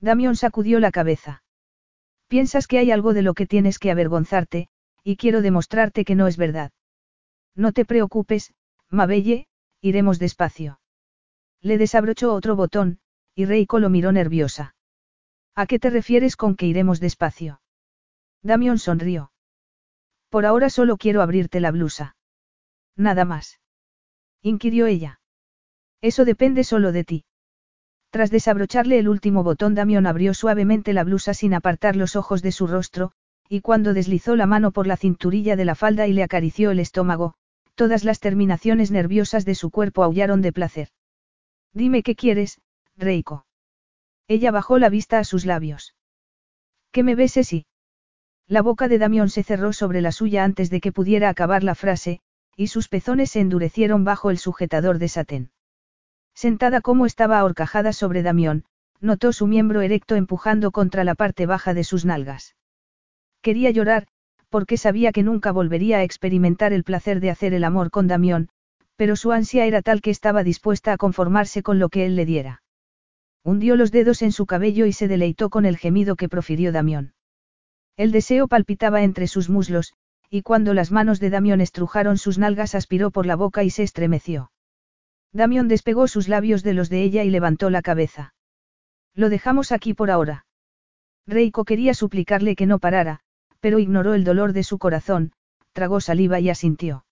Damión 0.00 0.36
sacudió 0.36 0.80
la 0.80 0.90
cabeza. 0.90 1.42
Piensas 2.28 2.66
que 2.66 2.78
hay 2.78 2.90
algo 2.90 3.14
de 3.14 3.22
lo 3.22 3.34
que 3.34 3.46
tienes 3.46 3.78
que 3.78 3.90
avergonzarte, 3.90 4.68
y 5.02 5.16
quiero 5.16 5.42
demostrarte 5.42 6.04
que 6.04 6.14
no 6.14 6.26
es 6.26 6.36
verdad. 6.36 6.72
No 7.54 7.72
te 7.72 7.84
preocupes, 7.84 8.54
Mabelle, 8.88 9.48
iremos 9.80 10.18
despacio. 10.18 10.80
Le 11.60 11.78
desabrochó 11.78 12.32
otro 12.32 12.56
botón, 12.56 13.00
y 13.38 13.44
Reiko 13.44 13.78
lo 13.78 13.88
miró 13.88 14.10
nerviosa. 14.10 14.74
¿A 15.54 15.66
qué 15.66 15.78
te 15.78 15.90
refieres 15.90 16.34
con 16.34 16.56
que 16.56 16.66
iremos 16.66 16.98
despacio? 16.98 17.60
Damión 18.42 18.80
sonrió. 18.80 19.30
Por 20.28 20.44
ahora 20.44 20.70
solo 20.70 20.96
quiero 20.96 21.22
abrirte 21.22 21.60
la 21.60 21.70
blusa. 21.70 22.16
Nada 22.96 23.24
más. 23.24 23.60
Inquirió 24.42 24.86
ella. 24.86 25.20
Eso 26.00 26.24
depende 26.24 26.64
solo 26.64 26.90
de 26.90 27.04
ti. 27.04 27.24
Tras 28.10 28.32
desabrocharle 28.32 28.98
el 28.98 29.08
último 29.08 29.44
botón, 29.44 29.76
Damión 29.76 30.08
abrió 30.08 30.34
suavemente 30.34 30.92
la 30.92 31.04
blusa 31.04 31.32
sin 31.32 31.54
apartar 31.54 31.94
los 31.94 32.16
ojos 32.16 32.42
de 32.42 32.50
su 32.50 32.66
rostro, 32.66 33.12
y 33.48 33.60
cuando 33.60 33.94
deslizó 33.94 34.34
la 34.34 34.46
mano 34.46 34.72
por 34.72 34.88
la 34.88 34.96
cinturilla 34.96 35.54
de 35.54 35.64
la 35.64 35.76
falda 35.76 36.08
y 36.08 36.12
le 36.12 36.24
acarició 36.24 36.72
el 36.72 36.80
estómago, 36.80 37.34
todas 37.76 38.02
las 38.02 38.18
terminaciones 38.18 38.90
nerviosas 38.90 39.44
de 39.44 39.54
su 39.54 39.70
cuerpo 39.70 40.02
aullaron 40.02 40.42
de 40.42 40.52
placer. 40.52 40.88
Dime 41.72 42.02
qué 42.02 42.16
quieres, 42.16 42.60
Reiko. 42.98 43.46
Ella 44.26 44.50
bajó 44.50 44.78
la 44.78 44.88
vista 44.88 45.20
a 45.20 45.24
sus 45.24 45.46
labios. 45.46 45.94
¿Qué 46.90 47.04
me 47.04 47.14
beses 47.14 47.52
y? 47.52 47.66
La 48.48 48.60
boca 48.60 48.88
de 48.88 48.98
Damión 48.98 49.30
se 49.30 49.44
cerró 49.44 49.72
sobre 49.72 50.00
la 50.00 50.10
suya 50.10 50.42
antes 50.42 50.68
de 50.68 50.80
que 50.80 50.90
pudiera 50.90 51.28
acabar 51.28 51.62
la 51.62 51.76
frase, 51.76 52.20
y 52.56 52.66
sus 52.66 52.88
pezones 52.88 53.30
se 53.30 53.40
endurecieron 53.40 54.02
bajo 54.04 54.30
el 54.30 54.38
sujetador 54.38 54.98
de 54.98 55.08
satén. 55.08 55.50
Sentada 56.34 56.80
como 56.80 57.06
estaba 57.06 57.38
ahorcajada 57.38 57.92
sobre 57.92 58.24
Damión, 58.24 58.64
notó 59.00 59.32
su 59.32 59.46
miembro 59.46 59.80
erecto 59.80 60.16
empujando 60.16 60.72
contra 60.72 61.04
la 61.04 61.14
parte 61.14 61.46
baja 61.46 61.74
de 61.74 61.84
sus 61.84 62.04
nalgas. 62.04 62.56
Quería 63.42 63.70
llorar, 63.70 64.08
porque 64.48 64.76
sabía 64.76 65.12
que 65.12 65.22
nunca 65.22 65.52
volvería 65.52 65.98
a 65.98 66.02
experimentar 66.02 66.72
el 66.72 66.82
placer 66.82 67.20
de 67.20 67.30
hacer 67.30 67.54
el 67.54 67.62
amor 67.62 67.92
con 67.92 68.08
Damión, 68.08 68.48
pero 68.96 69.14
su 69.14 69.30
ansia 69.30 69.66
era 69.66 69.82
tal 69.82 70.00
que 70.00 70.10
estaba 70.10 70.42
dispuesta 70.42 70.92
a 70.92 70.96
conformarse 70.96 71.62
con 71.62 71.78
lo 71.78 71.90
que 71.90 72.04
él 72.04 72.16
le 72.16 72.26
diera. 72.26 72.62
Hundió 73.48 73.76
los 73.76 73.92
dedos 73.92 74.20
en 74.20 74.30
su 74.30 74.44
cabello 74.44 74.84
y 74.84 74.92
se 74.92 75.08
deleitó 75.08 75.48
con 75.48 75.64
el 75.64 75.78
gemido 75.78 76.16
que 76.16 76.28
profirió 76.28 76.70
Damión. 76.70 77.14
El 77.96 78.12
deseo 78.12 78.46
palpitaba 78.46 79.02
entre 79.02 79.26
sus 79.26 79.48
muslos, 79.48 79.94
y 80.28 80.42
cuando 80.42 80.74
las 80.74 80.92
manos 80.92 81.18
de 81.18 81.30
Damión 81.30 81.62
estrujaron 81.62 82.18
sus 82.18 82.36
nalgas 82.36 82.74
aspiró 82.74 83.10
por 83.10 83.24
la 83.24 83.36
boca 83.36 83.64
y 83.64 83.70
se 83.70 83.84
estremeció. 83.84 84.52
Damión 85.32 85.66
despegó 85.66 86.08
sus 86.08 86.28
labios 86.28 86.62
de 86.62 86.74
los 86.74 86.90
de 86.90 87.02
ella 87.02 87.24
y 87.24 87.30
levantó 87.30 87.70
la 87.70 87.80
cabeza. 87.80 88.34
Lo 89.14 89.30
dejamos 89.30 89.72
aquí 89.72 89.94
por 89.94 90.10
ahora. 90.10 90.44
Reiko 91.26 91.64
quería 91.64 91.94
suplicarle 91.94 92.54
que 92.54 92.66
no 92.66 92.78
parara, 92.78 93.20
pero 93.60 93.78
ignoró 93.78 94.12
el 94.12 94.24
dolor 94.24 94.52
de 94.52 94.62
su 94.62 94.76
corazón, 94.76 95.32
tragó 95.72 96.02
saliva 96.02 96.38
y 96.38 96.50
asintió. 96.50 97.06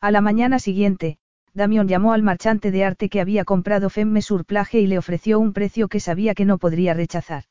A 0.00 0.10
la 0.10 0.22
mañana 0.22 0.58
siguiente, 0.58 1.18
Damión 1.54 1.86
llamó 1.86 2.14
al 2.14 2.22
marchante 2.22 2.70
de 2.70 2.84
arte 2.84 3.08
que 3.08 3.20
había 3.20 3.44
comprado 3.44 3.90
Femme 3.90 4.22
Surplage 4.22 4.80
y 4.80 4.86
le 4.86 4.98
ofreció 4.98 5.38
un 5.38 5.52
precio 5.52 5.88
que 5.88 6.00
sabía 6.00 6.34
que 6.34 6.46
no 6.46 6.58
podría 6.58 6.94
rechazar. 6.94 7.44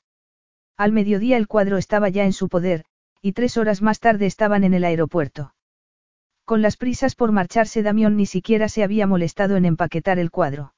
Al 0.75 0.91
mediodía 0.91 1.37
el 1.37 1.47
cuadro 1.47 1.77
estaba 1.77 2.09
ya 2.09 2.25
en 2.25 2.33
su 2.33 2.49
poder, 2.49 2.85
y 3.21 3.33
tres 3.33 3.57
horas 3.57 3.81
más 3.83 3.99
tarde 3.99 4.25
estaban 4.25 4.63
en 4.63 4.73
el 4.73 4.83
aeropuerto. 4.83 5.53
Con 6.45 6.63
las 6.63 6.77
prisas 6.77 7.15
por 7.15 7.31
marcharse 7.31 7.83
Damión 7.83 8.17
ni 8.17 8.25
siquiera 8.25 8.67
se 8.67 8.83
había 8.83 9.05
molestado 9.05 9.55
en 9.55 9.65
empaquetar 9.65 10.17
el 10.17 10.31
cuadro. 10.31 10.73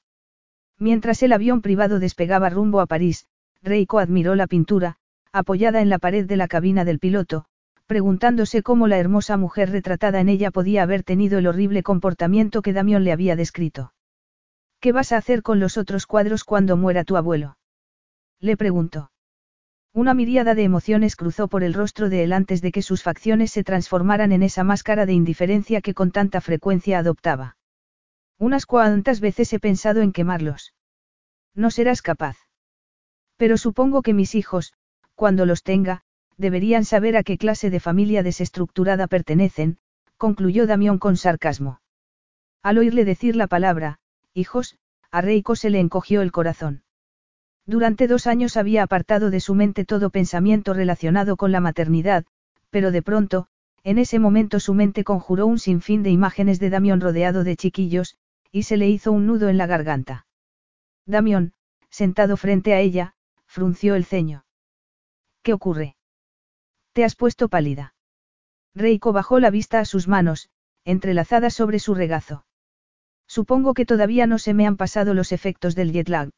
Mientras 0.77 1.23
el 1.23 1.31
avión 1.31 1.61
privado 1.61 1.99
despegaba 1.99 2.49
rumbo 2.49 2.81
a 2.81 2.85
París, 2.85 3.27
Reiko 3.61 3.99
admiró 3.99 4.35
la 4.35 4.47
pintura, 4.47 4.97
apoyada 5.31 5.81
en 5.81 5.89
la 5.89 5.99
pared 5.99 6.25
de 6.25 6.35
la 6.35 6.49
cabina 6.49 6.83
del 6.83 6.99
piloto, 6.99 7.45
preguntándose 7.93 8.63
cómo 8.63 8.87
la 8.87 8.97
hermosa 8.97 9.37
mujer 9.37 9.69
retratada 9.69 10.19
en 10.19 10.27
ella 10.27 10.49
podía 10.49 10.81
haber 10.81 11.03
tenido 11.03 11.37
el 11.37 11.45
horrible 11.45 11.83
comportamiento 11.83 12.63
que 12.63 12.73
Damión 12.73 13.03
le 13.03 13.11
había 13.11 13.35
descrito. 13.35 13.93
¿Qué 14.79 14.91
vas 14.91 15.11
a 15.11 15.17
hacer 15.17 15.43
con 15.43 15.59
los 15.59 15.77
otros 15.77 16.07
cuadros 16.07 16.43
cuando 16.43 16.75
muera 16.75 17.03
tu 17.03 17.17
abuelo? 17.17 17.55
Le 18.39 18.57
preguntó. 18.57 19.11
Una 19.93 20.15
miríada 20.15 20.55
de 20.55 20.63
emociones 20.63 21.15
cruzó 21.15 21.47
por 21.47 21.63
el 21.63 21.75
rostro 21.75 22.09
de 22.09 22.23
él 22.23 22.33
antes 22.33 22.63
de 22.63 22.71
que 22.71 22.81
sus 22.81 23.03
facciones 23.03 23.51
se 23.51 23.63
transformaran 23.63 24.31
en 24.31 24.41
esa 24.41 24.63
máscara 24.63 25.05
de 25.05 25.13
indiferencia 25.13 25.79
que 25.79 25.93
con 25.93 26.09
tanta 26.09 26.41
frecuencia 26.41 26.97
adoptaba. 26.97 27.57
Unas 28.39 28.65
cuantas 28.65 29.19
veces 29.19 29.53
he 29.53 29.59
pensado 29.59 30.01
en 30.01 30.13
quemarlos. 30.13 30.73
No 31.53 31.69
serás 31.69 32.01
capaz. 32.01 32.37
Pero 33.37 33.55
supongo 33.55 34.01
que 34.01 34.15
mis 34.15 34.33
hijos, 34.33 34.73
cuando 35.13 35.45
los 35.45 35.61
tenga, 35.61 36.01
deberían 36.37 36.85
saber 36.85 37.17
a 37.17 37.23
qué 37.23 37.37
clase 37.37 37.69
de 37.69 37.79
familia 37.79 38.23
desestructurada 38.23 39.07
pertenecen, 39.07 39.77
concluyó 40.17 40.67
Damión 40.67 40.99
con 40.99 41.17
sarcasmo. 41.17 41.81
Al 42.61 42.77
oírle 42.77 43.05
decir 43.05 43.35
la 43.35 43.47
palabra, 43.47 43.99
hijos, 44.33 44.77
a 45.11 45.21
Reiko 45.21 45.55
se 45.55 45.69
le 45.69 45.79
encogió 45.79 46.21
el 46.21 46.31
corazón. 46.31 46.83
Durante 47.65 48.07
dos 48.07 48.27
años 48.27 48.57
había 48.57 48.83
apartado 48.83 49.29
de 49.29 49.39
su 49.39 49.55
mente 49.55 49.85
todo 49.85 50.09
pensamiento 50.09 50.73
relacionado 50.73 51.37
con 51.37 51.51
la 51.51 51.59
maternidad, 51.59 52.25
pero 52.69 52.91
de 52.91 53.01
pronto, 53.01 53.47
En 53.85 53.97
ese 53.97 54.17
momento 54.17 54.61
su 54.61 54.73
mente 54.73 55.03
conjuró 55.03 55.45
un 55.45 55.59
sinfín 55.59 56.03
de 56.03 56.09
imágenes 56.09 56.59
de 56.59 56.69
Damión 56.69 57.01
rodeado 57.01 57.43
de 57.43 57.57
chiquillos, 57.57 58.15
y 58.49 58.63
se 58.63 58.77
le 58.77 58.87
hizo 58.87 59.11
un 59.11 59.27
nudo 59.27 59.49
en 59.49 59.57
la 59.57 59.67
garganta. 59.67 60.25
Damión, 61.05 61.53
sentado 61.89 62.37
frente 62.37 62.73
a 62.73 62.79
ella, 62.79 63.15
frunció 63.45 63.95
el 63.95 64.05
ceño. 64.05 64.45
¿Qué 65.41 65.51
ocurre? 65.51 65.97
Te 66.93 67.03
has 67.03 67.15
puesto 67.15 67.49
pálida. 67.49 67.95
Reiko 68.75 69.13
bajó 69.13 69.39
la 69.39 69.49
vista 69.49 69.79
a 69.79 69.85
sus 69.85 70.07
manos, 70.07 70.49
entrelazadas 70.85 71.53
sobre 71.53 71.79
su 71.79 71.95
regazo. 71.95 72.45
Supongo 73.27 73.73
que 73.73 73.85
todavía 73.85 74.27
no 74.27 74.37
se 74.37 74.53
me 74.53 74.67
han 74.67 74.77
pasado 74.77 75.13
los 75.13 75.31
efectos 75.31 75.75
del 75.75 75.91
jet 75.91 76.09
lag. 76.09 76.29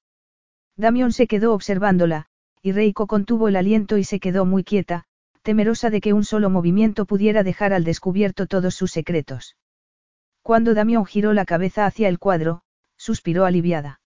Damión 0.78 1.12
se 1.12 1.28
quedó 1.28 1.54
observándola, 1.54 2.28
y 2.62 2.72
Reiko 2.72 3.08
contuvo 3.08 3.48
el 3.48 3.56
aliento 3.56 3.98
y 3.98 4.04
se 4.04 4.20
quedó 4.20 4.46
muy 4.46 4.64
quieta, 4.64 5.06
temerosa 5.42 5.90
de 5.90 6.02
que 6.02 6.14
un 6.14 6.24
solo 6.24 6.50
movimiento 6.50 7.06
pudiera 7.06 7.44
dejar 7.44 7.74
al 7.74 7.84
descubierto 7.84 8.48
todos 8.48 8.76
sus 8.76 8.92
secretos. 8.92 9.58
Cuando 10.42 10.74
Damión 10.74 11.06
giró 11.06 11.34
la 11.34 11.46
cabeza 11.46 11.86
hacia 11.86 12.08
el 12.08 12.20
cuadro, 12.20 12.62
suspiró 12.98 13.46
aliviada. 13.46 14.00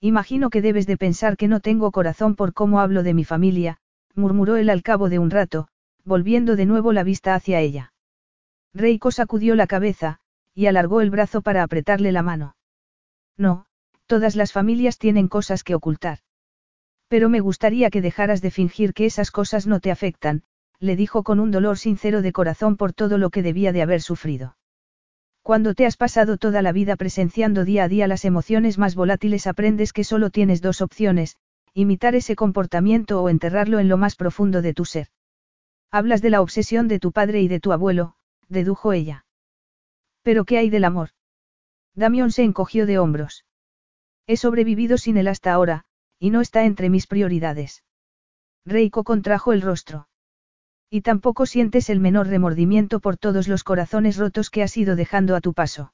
Imagino 0.00 0.50
que 0.50 0.62
debes 0.62 0.86
de 0.86 0.96
pensar 0.96 1.36
que 1.36 1.48
no 1.48 1.60
tengo 1.60 1.90
corazón 1.90 2.36
por 2.36 2.52
cómo 2.54 2.80
hablo 2.80 3.02
de 3.02 3.14
mi 3.14 3.24
familia, 3.24 3.78
murmuró 4.14 4.56
él 4.56 4.70
al 4.70 4.82
cabo 4.82 5.08
de 5.08 5.18
un 5.18 5.30
rato, 5.30 5.68
volviendo 6.04 6.56
de 6.56 6.66
nuevo 6.66 6.92
la 6.92 7.02
vista 7.02 7.34
hacia 7.34 7.60
ella. 7.60 7.92
Reiko 8.72 9.10
sacudió 9.10 9.54
la 9.54 9.66
cabeza, 9.66 10.18
y 10.54 10.66
alargó 10.66 11.00
el 11.00 11.10
brazo 11.10 11.42
para 11.42 11.62
apretarle 11.62 12.12
la 12.12 12.22
mano. 12.22 12.56
No, 13.36 13.66
todas 14.06 14.36
las 14.36 14.52
familias 14.52 14.98
tienen 14.98 15.28
cosas 15.28 15.64
que 15.64 15.74
ocultar. 15.74 16.18
Pero 17.08 17.28
me 17.28 17.40
gustaría 17.40 17.90
que 17.90 18.02
dejaras 18.02 18.40
de 18.40 18.50
fingir 18.50 18.94
que 18.94 19.06
esas 19.06 19.30
cosas 19.30 19.66
no 19.66 19.80
te 19.80 19.90
afectan, 19.90 20.42
le 20.80 20.96
dijo 20.96 21.22
con 21.22 21.40
un 21.40 21.50
dolor 21.50 21.78
sincero 21.78 22.22
de 22.22 22.32
corazón 22.32 22.76
por 22.76 22.92
todo 22.92 23.18
lo 23.18 23.30
que 23.30 23.42
debía 23.42 23.72
de 23.72 23.82
haber 23.82 24.02
sufrido. 24.02 24.56
Cuando 25.42 25.74
te 25.74 25.86
has 25.86 25.96
pasado 25.96 26.38
toda 26.38 26.62
la 26.62 26.72
vida 26.72 26.96
presenciando 26.96 27.64
día 27.64 27.84
a 27.84 27.88
día 27.88 28.08
las 28.08 28.24
emociones 28.24 28.78
más 28.78 28.94
volátiles 28.94 29.46
aprendes 29.46 29.92
que 29.92 30.02
solo 30.02 30.30
tienes 30.30 30.62
dos 30.62 30.80
opciones, 30.80 31.36
imitar 31.74 32.14
ese 32.14 32.36
comportamiento 32.36 33.20
o 33.20 33.28
enterrarlo 33.28 33.80
en 33.80 33.88
lo 33.88 33.96
más 33.96 34.14
profundo 34.14 34.62
de 34.62 34.74
tu 34.74 34.84
ser. 34.84 35.08
Hablas 35.90 36.22
de 36.22 36.30
la 36.30 36.40
obsesión 36.40 36.88
de 36.88 37.00
tu 37.00 37.12
padre 37.12 37.42
y 37.42 37.48
de 37.48 37.60
tu 37.60 37.72
abuelo, 37.72 38.14
dedujo 38.48 38.92
ella. 38.92 39.26
¿Pero 40.22 40.44
qué 40.44 40.58
hay 40.58 40.70
del 40.70 40.84
amor? 40.84 41.10
Damión 41.94 42.30
se 42.30 42.44
encogió 42.44 42.86
de 42.86 42.98
hombros. 42.98 43.44
He 44.26 44.36
sobrevivido 44.36 44.98
sin 44.98 45.16
él 45.16 45.28
hasta 45.28 45.52
ahora, 45.52 45.84
y 46.18 46.30
no 46.30 46.40
está 46.40 46.64
entre 46.64 46.90
mis 46.90 47.06
prioridades. 47.06 47.84
Reiko 48.64 49.04
contrajo 49.04 49.52
el 49.52 49.60
rostro. 49.60 50.08
Y 50.88 51.02
tampoco 51.02 51.44
sientes 51.44 51.90
el 51.90 52.00
menor 52.00 52.28
remordimiento 52.28 53.00
por 53.00 53.16
todos 53.16 53.48
los 53.48 53.64
corazones 53.64 54.16
rotos 54.16 54.48
que 54.48 54.62
has 54.62 54.76
ido 54.76 54.96
dejando 54.96 55.36
a 55.36 55.40
tu 55.40 55.52
paso. 55.52 55.92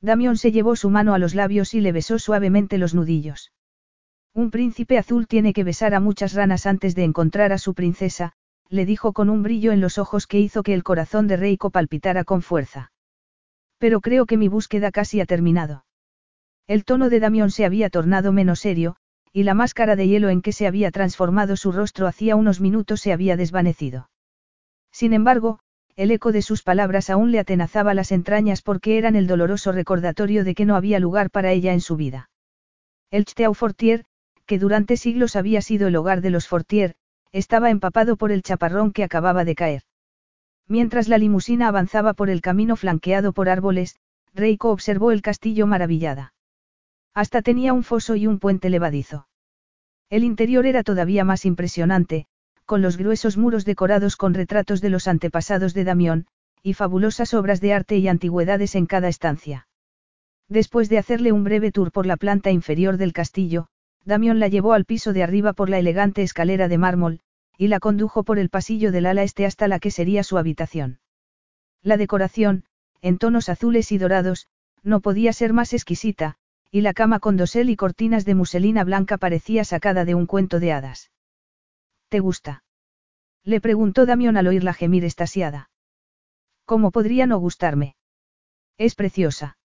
Damión 0.00 0.36
se 0.36 0.52
llevó 0.52 0.76
su 0.76 0.90
mano 0.90 1.14
a 1.14 1.18
los 1.18 1.34
labios 1.34 1.74
y 1.74 1.80
le 1.80 1.92
besó 1.92 2.18
suavemente 2.18 2.78
los 2.78 2.94
nudillos. 2.94 3.52
Un 4.34 4.50
príncipe 4.50 4.96
azul 4.96 5.26
tiene 5.26 5.52
que 5.52 5.64
besar 5.64 5.94
a 5.94 6.00
muchas 6.00 6.34
ranas 6.34 6.66
antes 6.66 6.94
de 6.94 7.04
encontrar 7.04 7.52
a 7.52 7.58
su 7.58 7.74
princesa, 7.74 8.32
le 8.68 8.86
dijo 8.86 9.12
con 9.12 9.28
un 9.28 9.42
brillo 9.42 9.72
en 9.72 9.80
los 9.80 9.98
ojos 9.98 10.26
que 10.26 10.38
hizo 10.38 10.62
que 10.62 10.74
el 10.74 10.84
corazón 10.84 11.26
de 11.26 11.36
Reiko 11.36 11.70
palpitara 11.70 12.22
con 12.22 12.40
fuerza. 12.40 12.92
Pero 13.78 14.00
creo 14.00 14.26
que 14.26 14.36
mi 14.36 14.46
búsqueda 14.46 14.92
casi 14.92 15.20
ha 15.20 15.26
terminado. 15.26 15.84
El 16.68 16.84
tono 16.84 17.10
de 17.10 17.18
Damión 17.18 17.50
se 17.50 17.64
había 17.64 17.90
tornado 17.90 18.32
menos 18.32 18.60
serio, 18.60 18.96
y 19.32 19.42
la 19.42 19.54
máscara 19.54 19.96
de 19.96 20.06
hielo 20.06 20.28
en 20.28 20.42
que 20.42 20.52
se 20.52 20.68
había 20.68 20.92
transformado 20.92 21.56
su 21.56 21.72
rostro 21.72 22.06
hacía 22.06 22.36
unos 22.36 22.60
minutos 22.60 23.00
se 23.00 23.12
había 23.12 23.36
desvanecido. 23.36 24.10
Sin 24.92 25.12
embargo, 25.12 25.58
el 25.96 26.12
eco 26.12 26.30
de 26.30 26.42
sus 26.42 26.62
palabras 26.62 27.10
aún 27.10 27.32
le 27.32 27.40
atenazaba 27.40 27.94
las 27.94 28.12
entrañas 28.12 28.62
porque 28.62 28.98
eran 28.98 29.16
el 29.16 29.26
doloroso 29.26 29.72
recordatorio 29.72 30.44
de 30.44 30.54
que 30.54 30.64
no 30.64 30.76
había 30.76 31.00
lugar 31.00 31.30
para 31.30 31.50
ella 31.50 31.72
en 31.72 31.80
su 31.80 31.96
vida. 31.96 32.30
El 33.10 33.24
Chteau 33.24 33.54
Fortier, 33.54 34.04
que 34.50 34.58
durante 34.58 34.96
siglos 34.96 35.36
había 35.36 35.62
sido 35.62 35.86
el 35.86 35.94
hogar 35.94 36.22
de 36.22 36.30
los 36.30 36.48
Fortier, 36.48 36.96
estaba 37.30 37.70
empapado 37.70 38.16
por 38.16 38.32
el 38.32 38.42
chaparrón 38.42 38.90
que 38.90 39.04
acababa 39.04 39.44
de 39.44 39.54
caer. 39.54 39.82
Mientras 40.66 41.06
la 41.06 41.18
limusina 41.18 41.68
avanzaba 41.68 42.14
por 42.14 42.30
el 42.30 42.40
camino 42.40 42.74
flanqueado 42.74 43.32
por 43.32 43.48
árboles, 43.48 43.94
Reiko 44.34 44.72
observó 44.72 45.12
el 45.12 45.22
castillo 45.22 45.68
maravillada. 45.68 46.34
Hasta 47.14 47.42
tenía 47.42 47.72
un 47.72 47.84
foso 47.84 48.16
y 48.16 48.26
un 48.26 48.40
puente 48.40 48.70
levadizo. 48.70 49.28
El 50.08 50.24
interior 50.24 50.66
era 50.66 50.82
todavía 50.82 51.22
más 51.22 51.44
impresionante, 51.44 52.26
con 52.66 52.82
los 52.82 52.96
gruesos 52.96 53.36
muros 53.36 53.64
decorados 53.64 54.16
con 54.16 54.34
retratos 54.34 54.80
de 54.80 54.90
los 54.90 55.06
antepasados 55.06 55.74
de 55.74 55.84
Damión, 55.84 56.26
y 56.60 56.74
fabulosas 56.74 57.34
obras 57.34 57.60
de 57.60 57.72
arte 57.72 57.98
y 57.98 58.08
antigüedades 58.08 58.74
en 58.74 58.86
cada 58.86 59.06
estancia. 59.06 59.68
Después 60.48 60.88
de 60.88 60.98
hacerle 60.98 61.30
un 61.30 61.44
breve 61.44 61.70
tour 61.70 61.92
por 61.92 62.04
la 62.04 62.16
planta 62.16 62.50
inferior 62.50 62.96
del 62.96 63.12
castillo, 63.12 63.68
Damión 64.10 64.40
la 64.40 64.48
llevó 64.48 64.72
al 64.72 64.86
piso 64.86 65.12
de 65.12 65.22
arriba 65.22 65.52
por 65.52 65.70
la 65.70 65.78
elegante 65.78 66.22
escalera 66.22 66.66
de 66.66 66.78
mármol, 66.78 67.20
y 67.56 67.68
la 67.68 67.78
condujo 67.78 68.24
por 68.24 68.40
el 68.40 68.50
pasillo 68.50 68.90
del 68.90 69.06
ala 69.06 69.22
este 69.22 69.46
hasta 69.46 69.68
la 69.68 69.78
que 69.78 69.92
sería 69.92 70.24
su 70.24 70.36
habitación. 70.36 70.98
La 71.80 71.96
decoración, 71.96 72.64
en 73.02 73.18
tonos 73.18 73.48
azules 73.48 73.92
y 73.92 73.98
dorados, 73.98 74.48
no 74.82 74.98
podía 74.98 75.32
ser 75.32 75.52
más 75.52 75.72
exquisita, 75.72 76.34
y 76.72 76.80
la 76.80 76.92
cama 76.92 77.20
con 77.20 77.36
dosel 77.36 77.70
y 77.70 77.76
cortinas 77.76 78.24
de 78.24 78.34
muselina 78.34 78.82
blanca 78.82 79.16
parecía 79.16 79.62
sacada 79.62 80.04
de 80.04 80.16
un 80.16 80.26
cuento 80.26 80.58
de 80.58 80.72
hadas. 80.72 81.12
¿Te 82.08 82.18
gusta? 82.18 82.64
Le 83.44 83.60
preguntó 83.60 84.06
Damión 84.06 84.36
al 84.36 84.48
oírla 84.48 84.74
gemir 84.74 85.04
estasiada. 85.04 85.70
¿Cómo 86.64 86.90
podría 86.90 87.26
no 87.26 87.38
gustarme? 87.38 87.94
Es 88.76 88.96
preciosa. 88.96 89.56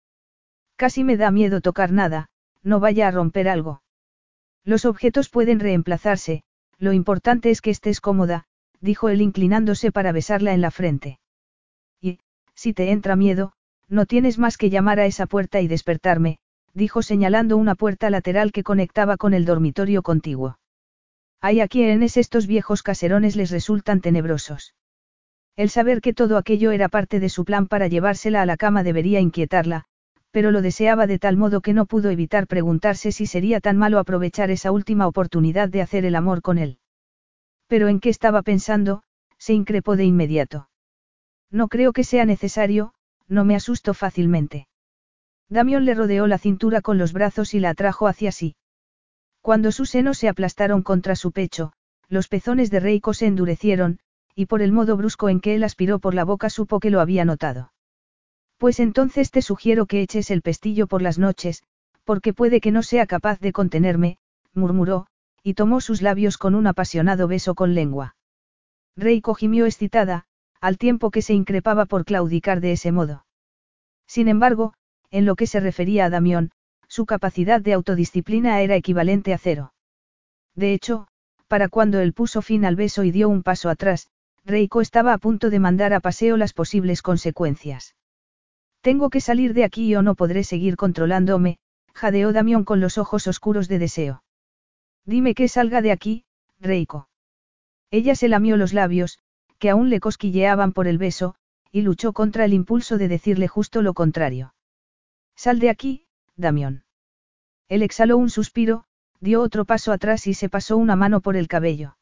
Casi 0.77 1.03
me 1.03 1.17
da 1.17 1.31
miedo 1.31 1.63
tocar 1.63 1.93
nada, 1.93 2.29
no 2.63 2.79
vaya 2.79 3.09
a 3.09 3.11
romper 3.11 3.49
algo. 3.49 3.84
Los 4.65 4.85
objetos 4.85 5.29
pueden 5.29 5.61
reemplazarse, 5.61 6.43
lo 6.79 6.93
importante 6.93 7.51
es 7.51 7.61
que 7.61 7.71
estés 7.71 8.01
cómoda, 8.01 8.45
dijo 8.81 9.09
él 9.09 9.21
inclinándose 9.21 9.93
para 9.93 10.13
besarla 10.13 10.55
en 10.55 10.61
la 10.61 10.71
frente. 10.71 11.19
Y, 12.01 12.19
si 12.55 12.73
te 12.73 12.91
entra 12.91 13.17
miedo, 13.17 13.53
no 13.89 14.07
tienes 14.07 14.39
más 14.39 14.57
que 14.57 14.71
llamar 14.71 15.01
a 15.01 15.07
esa 15.07 15.27
puerta 15.27 15.61
y 15.61 15.69
despertarme, 15.69 16.39
dijo 16.73 17.03
señalando 17.03 17.57
una 17.57 17.75
puerta 17.75 18.11
lateral 18.11 18.53
que 18.53 18.63
conectaba 18.63 19.17
con 19.17 19.35
el 19.35 19.45
dormitorio 19.45 20.03
contiguo. 20.03 20.59
Hay 21.41 21.61
a 21.61 21.69
quienes 21.69 22.17
estos 22.17 22.47
viejos 22.47 22.83
caserones 22.83 23.37
les 23.37 23.51
resultan 23.51 24.01
tenebrosos. 24.01 24.75
El 25.57 25.71
saber 25.71 26.01
que 26.01 26.15
todo 26.15 26.37
aquello 26.37 26.73
era 26.73 26.89
parte 26.89 27.21
de 27.21 27.29
su 27.29 27.45
plan 27.45 27.69
para 27.69 27.87
llevársela 27.87 28.43
a 28.43 28.47
la 28.47 28.57
cama 28.57 28.83
debería 28.83 29.21
inquietarla, 29.21 29.85
pero 30.35 30.51
lo 30.51 30.63
deseaba 30.63 31.07
de 31.07 31.21
tal 31.21 31.37
modo 31.37 31.61
que 31.61 31.73
no 31.73 31.87
pudo 31.87 32.11
evitar 32.11 32.49
preguntarse 32.49 33.13
si 33.13 33.25
sería 33.25 33.61
tan 33.61 33.77
malo 33.77 34.01
aprovechar 34.01 34.51
esa 34.51 34.73
última 34.73 35.07
oportunidad 35.07 35.69
de 35.69 35.81
hacer 35.81 36.05
el 36.05 36.17
amor 36.17 36.43
con 36.43 36.59
él. 36.59 36.79
Pero 37.69 37.87
en 37.87 38.01
qué 38.01 38.09
estaba 38.09 38.43
pensando, 38.43 39.05
se 39.39 39.53
increpó 39.53 39.95
de 39.95 40.07
inmediato. 40.07 40.69
No 41.53 41.69
creo 41.69 41.93
que 41.93 42.03
sea 42.03 42.25
necesario, 42.25 42.95
no 43.29 43.45
me 43.45 43.55
asusto 43.55 43.95
fácilmente. 43.95 44.67
Damión 45.49 45.85
le 45.85 45.95
rodeó 45.95 46.27
la 46.27 46.39
cintura 46.39 46.81
con 46.81 46.99
los 46.99 47.13
brazos 47.13 47.55
y 47.55 47.61
la 47.61 47.71
atrajo 47.71 48.09
hacia 48.09 48.33
sí. 48.33 48.57
Cuando 49.41 49.71
sus 49.71 49.91
senos 49.91 50.19
se 50.19 50.29
aplastaron 50.29 50.83
contra 50.83 51.15
su 51.15 51.31
pecho, 51.31 51.75
los 52.09 52.27
pezones 52.27 52.73
de 52.73 52.81
Reiko 52.81 53.15
se 53.15 53.27
endurecieron, 53.27 54.01
y 54.35 54.47
por 54.47 54.63
el 54.63 54.73
modo 54.73 54.97
brusco 54.97 55.29
en 55.29 55.39
que 55.39 55.55
él 55.55 55.63
aspiró 55.63 56.01
por 56.01 56.13
la 56.13 56.25
boca 56.25 56.51
supo 56.51 56.81
que 56.81 56.91
lo 56.91 57.01
había 57.01 57.25
notado. 57.25 57.74
Pues 58.59 58.81
entonces 58.81 59.31
te 59.31 59.43
sugiero 59.43 59.87
que 59.87 60.01
eches 60.01 60.31
el 60.31 60.43
pestillo 60.43 60.87
por 60.87 61.03
las 61.03 61.19
noches, 61.19 61.63
porque 62.05 62.33
puede 62.33 62.61
que 62.61 62.71
no 62.71 62.83
sea 62.83 63.07
capaz 63.07 63.41
de 63.41 63.53
contenerme, 63.53 64.19
murmuró, 64.53 65.07
y 65.43 65.55
tomó 65.55 65.81
sus 65.81 66.03
labios 66.03 66.39
con 66.39 66.55
un 66.55 66.67
apasionado 66.67 67.29
beso 67.29 67.55
con 67.55 67.75
lengua. 67.75 68.17
Reiko 68.97 69.35
gimió 69.35 69.67
excitada, 69.67 70.25
al 70.61 70.79
tiempo 70.79 71.11
que 71.11 71.23
se 71.23 71.35
increpaba 71.35 71.85
por 71.85 72.05
claudicar 72.05 72.61
de 72.61 72.73
ese 72.73 72.93
modo. 72.93 73.27
Sin 74.07 74.29
embargo, 74.29 74.75
en 75.11 75.27
lo 75.27 75.37
que 75.37 75.47
se 75.47 75.61
refería 75.61 76.07
a 76.07 76.11
Damión, 76.11 76.51
su 76.89 77.07
capacidad 77.07 77.61
de 77.61 77.73
autodisciplina 77.73 78.61
era 78.61 78.77
equivalente 78.77 79.35
a 79.35 79.39
cero. 79.39 79.75
De 80.55 80.73
hecho, 80.73 81.09
para 81.49 81.69
cuando 81.69 82.01
él 82.01 82.13
puso 82.13 82.41
fin 82.41 82.65
al 82.65 82.77
beso 82.77 83.05
y 83.05 83.11
dio 83.11 83.29
un 83.29 83.43
paso 83.43 83.69
atrás, 83.69 84.09
Reiko 84.45 84.81
estaba 84.81 85.13
a 85.13 85.19
punto 85.19 85.51
de 85.51 85.59
mandar 85.59 85.93
a 85.93 86.01
paseo 86.01 86.37
las 86.37 86.53
posibles 86.53 87.03
consecuencias. 87.03 87.95
Tengo 88.85 89.09
que 89.09 89.23
salir 89.23 89.55
de 89.55 89.65
aquí 89.65 89.97
o 89.97 90.03
no 90.03 90.15
podré 90.15 90.45
seguir 90.45 90.77
controlándome, 90.77 91.57
jadeó 91.95 92.35
Damión 92.35 92.65
con 92.65 92.83
los 92.83 92.99
ojos 92.99 93.27
oscuros 93.27 93.67
de 93.67 93.79
deseo. 93.79 94.23
Dime 95.07 95.35
que 95.35 95.49
salga 95.49 95.81
de 95.81 95.91
aquí, 95.91 96.27
Reiko. 96.61 97.09
Ella 97.91 98.15
se 98.15 98.29
lamió 98.29 98.59
los 98.59 98.75
labios, 98.75 99.21
que 99.59 99.71
aún 99.71 99.89
le 99.89 100.01
cosquilleaban 100.01 100.75
por 100.75 100.87
el 100.87 100.99
beso, 100.99 101.35
y 101.73 101.81
luchó 101.81 102.13
contra 102.13 102.45
el 102.45 102.53
impulso 102.53 102.99
de 102.99 103.09
decirle 103.09 103.49
justo 103.49 103.81
lo 103.81 103.95
contrario. 103.95 104.55
Sal 105.35 105.61
de 105.61 105.71
aquí, 105.71 106.07
Damión. 106.37 106.85
Él 107.71 107.83
exhaló 107.83 108.19
un 108.19 108.29
suspiro, 108.29 108.85
dio 109.19 109.41
otro 109.41 109.65
paso 109.65 109.93
atrás 109.93 110.27
y 110.27 110.35
se 110.35 110.51
pasó 110.51 110.77
una 110.77 110.95
mano 110.95 111.23
por 111.23 111.37
el 111.37 111.49
cabello. 111.49 111.97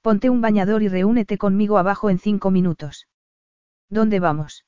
Ponte 0.00 0.30
un 0.30 0.40
bañador 0.40 0.82
y 0.82 0.88
reúnete 0.88 1.38
conmigo 1.38 1.78
abajo 1.78 2.10
en 2.10 2.18
cinco 2.18 2.50
minutos. 2.50 3.06
¿Dónde 3.88 4.18
vamos? 4.18 4.64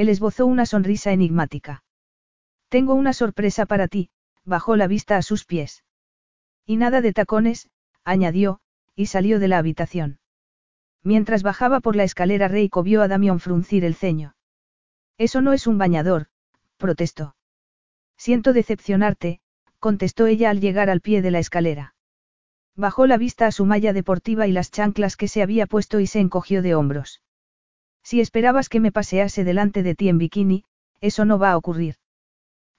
Él 0.00 0.08
esbozó 0.08 0.46
una 0.46 0.64
sonrisa 0.64 1.12
enigmática. 1.12 1.84
Tengo 2.70 2.94
una 2.94 3.12
sorpresa 3.12 3.66
para 3.66 3.86
ti, 3.86 4.08
bajó 4.46 4.74
la 4.74 4.86
vista 4.86 5.18
a 5.18 5.22
sus 5.22 5.44
pies. 5.44 5.84
Y 6.64 6.78
nada 6.78 7.02
de 7.02 7.12
tacones, 7.12 7.68
añadió, 8.02 8.60
y 8.96 9.06
salió 9.06 9.38
de 9.38 9.48
la 9.48 9.58
habitación. 9.58 10.18
Mientras 11.02 11.42
bajaba 11.42 11.80
por 11.80 11.96
la 11.96 12.04
escalera 12.04 12.48
Reiko 12.48 12.82
vio 12.82 13.02
a 13.02 13.08
Damión 13.08 13.40
fruncir 13.40 13.84
el 13.84 13.94
ceño. 13.94 14.36
Eso 15.18 15.42
no 15.42 15.52
es 15.52 15.66
un 15.66 15.76
bañador, 15.76 16.28
protestó. 16.78 17.36
Siento 18.16 18.54
decepcionarte, 18.54 19.42
contestó 19.80 20.26
ella 20.28 20.48
al 20.48 20.60
llegar 20.60 20.88
al 20.88 21.02
pie 21.02 21.20
de 21.20 21.30
la 21.30 21.40
escalera. 21.40 21.94
Bajó 22.74 23.06
la 23.06 23.18
vista 23.18 23.46
a 23.46 23.52
su 23.52 23.66
malla 23.66 23.92
deportiva 23.92 24.46
y 24.46 24.52
las 24.52 24.70
chanclas 24.70 25.18
que 25.18 25.28
se 25.28 25.42
había 25.42 25.66
puesto 25.66 26.00
y 26.00 26.06
se 26.06 26.20
encogió 26.20 26.62
de 26.62 26.74
hombros. 26.74 27.20
Si 28.10 28.20
esperabas 28.20 28.68
que 28.68 28.80
me 28.80 28.90
pasease 28.90 29.44
delante 29.44 29.84
de 29.84 29.94
ti 29.94 30.08
en 30.08 30.18
bikini, 30.18 30.64
eso 31.00 31.24
no 31.24 31.38
va 31.38 31.52
a 31.52 31.56
ocurrir. 31.56 31.94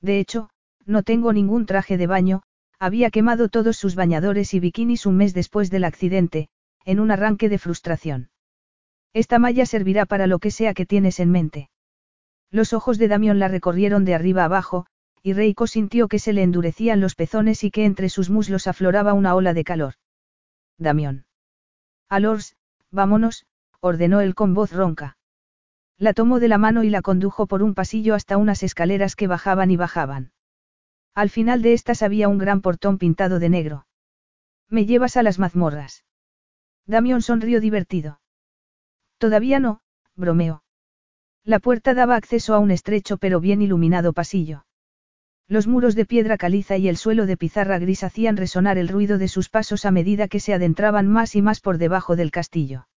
De 0.01 0.19
hecho, 0.19 0.50
no 0.85 1.03
tengo 1.03 1.32
ningún 1.32 1.66
traje 1.66 1.95
de 1.95 2.06
baño, 2.06 2.43
había 2.80 3.11
quemado 3.11 3.48
todos 3.48 3.77
sus 3.77 3.95
bañadores 3.95 4.53
y 4.53 4.60
bikinis 4.60 5.06
un 5.06 5.16
mes 5.16 5.34
después 5.34 5.72
del 5.72 5.85
accidente, 5.85 6.50
en 6.84 7.00
un 7.00 7.11
arranque 7.11 7.48
de 7.48 7.60
frustración. 7.60 8.30
Esta 9.14 9.40
malla 9.40 9.66
servirá 9.66 10.06
para 10.06 10.27
lo 10.27 10.40
que 10.40 10.51
sea 10.51 10.74
que 10.74 10.85
tienes 10.85 11.22
en 11.22 11.32
mente. 11.32 11.69
Los 12.50 12.74
ojos 12.74 12.98
de 12.98 13.08
Damión 13.08 13.40
la 13.40 13.48
recorrieron 13.48 14.03
de 14.03 14.16
arriba 14.16 14.43
abajo, 14.43 14.85
y 15.24 15.32
Reiko 15.32 15.66
sintió 15.66 16.10
que 16.10 16.19
se 16.19 16.34
le 16.34 16.43
endurecían 16.43 17.00
los 17.00 17.16
pezones 17.16 17.64
y 17.64 17.72
que 17.72 17.85
entre 17.85 18.10
sus 18.10 18.30
muslos 18.30 18.68
afloraba 18.68 19.14
una 19.14 19.34
ola 19.34 19.53
de 19.53 19.64
calor. 19.64 19.93
Damión. 20.77 21.26
Alors, 22.10 22.58
vámonos, 22.92 23.45
ordenó 23.80 24.19
él 24.19 24.35
con 24.35 24.53
voz 24.53 24.74
ronca. 24.74 25.16
La 26.02 26.14
tomó 26.14 26.40
de 26.40 26.48
la 26.48 26.58
mano 26.58 26.84
y 26.84 26.90
la 26.90 27.04
condujo 27.04 27.46
por 27.46 27.62
un 27.62 27.76
pasillo 27.76 28.16
hasta 28.16 28.38
unas 28.38 28.64
escaleras 28.64 29.16
que 29.16 29.28
bajaban 29.28 29.70
y 29.70 29.78
bajaban. 29.78 30.32
Al 31.14 31.30
final 31.30 31.62
de 31.62 31.74
estas 31.74 32.02
había 32.02 32.28
un 32.28 32.40
gran 32.40 32.62
portón 32.62 32.98
pintado 32.98 33.38
de 33.38 33.50
negro. 33.50 33.86
¿Me 34.68 34.88
llevas 34.88 35.16
a 35.16 35.22
las 35.22 35.38
mazmorras? 35.38 36.04
Damión 36.88 37.22
sonrió 37.22 37.62
divertido. 37.62 38.20
Todavía 39.20 39.60
no, 39.60 39.82
bromeó. 40.16 40.64
La 41.44 41.60
puerta 41.60 41.94
daba 41.94 42.16
acceso 42.16 42.56
a 42.56 42.58
un 42.58 42.72
estrecho 42.72 43.18
pero 43.18 43.40
bien 43.40 43.62
iluminado 43.62 44.12
pasillo. 44.12 44.66
Los 45.48 45.68
muros 45.68 45.94
de 45.94 46.08
piedra 46.08 46.40
caliza 46.40 46.78
y 46.78 46.88
el 46.88 46.98
suelo 46.98 47.28
de 47.28 47.38
pizarra 47.38 47.78
gris 47.78 48.04
hacían 48.04 48.38
resonar 48.38 48.80
el 48.80 48.88
ruido 48.88 49.20
de 49.20 49.28
sus 49.28 49.50
pasos 49.50 49.86
a 49.86 49.92
medida 49.92 50.28
que 50.28 50.40
se 50.40 50.56
adentraban 50.56 51.08
más 51.08 51.36
y 51.36 51.44
más 51.44 51.60
por 51.60 51.78
debajo 51.78 52.16
del 52.16 52.32
castillo. 52.32 52.88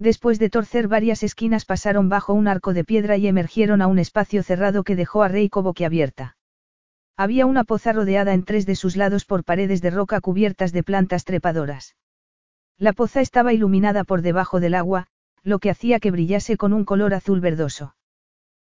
Después 0.00 0.38
de 0.38 0.48
torcer 0.48 0.88
varias 0.88 1.22
esquinas 1.22 1.66
pasaron 1.66 2.08
bajo 2.08 2.32
un 2.32 2.48
arco 2.48 2.72
de 2.72 2.84
piedra 2.84 3.18
y 3.18 3.26
emergieron 3.26 3.82
a 3.82 3.86
un 3.86 3.98
espacio 3.98 4.42
cerrado 4.42 4.82
que 4.82 4.96
dejó 4.96 5.22
a 5.22 5.28
Reiko 5.28 5.62
boquiabierta. 5.62 6.38
Había 7.18 7.44
una 7.44 7.64
poza 7.64 7.92
rodeada 7.92 8.32
en 8.32 8.44
tres 8.44 8.64
de 8.64 8.76
sus 8.76 8.96
lados 8.96 9.26
por 9.26 9.44
paredes 9.44 9.82
de 9.82 9.90
roca 9.90 10.22
cubiertas 10.22 10.72
de 10.72 10.82
plantas 10.82 11.24
trepadoras. 11.24 11.96
La 12.78 12.94
poza 12.94 13.20
estaba 13.20 13.52
iluminada 13.52 14.04
por 14.04 14.22
debajo 14.22 14.58
del 14.58 14.74
agua, 14.74 15.06
lo 15.42 15.58
que 15.58 15.68
hacía 15.68 16.00
que 16.00 16.10
brillase 16.10 16.56
con 16.56 16.72
un 16.72 16.86
color 16.86 17.12
azul 17.12 17.42
verdoso. 17.42 17.94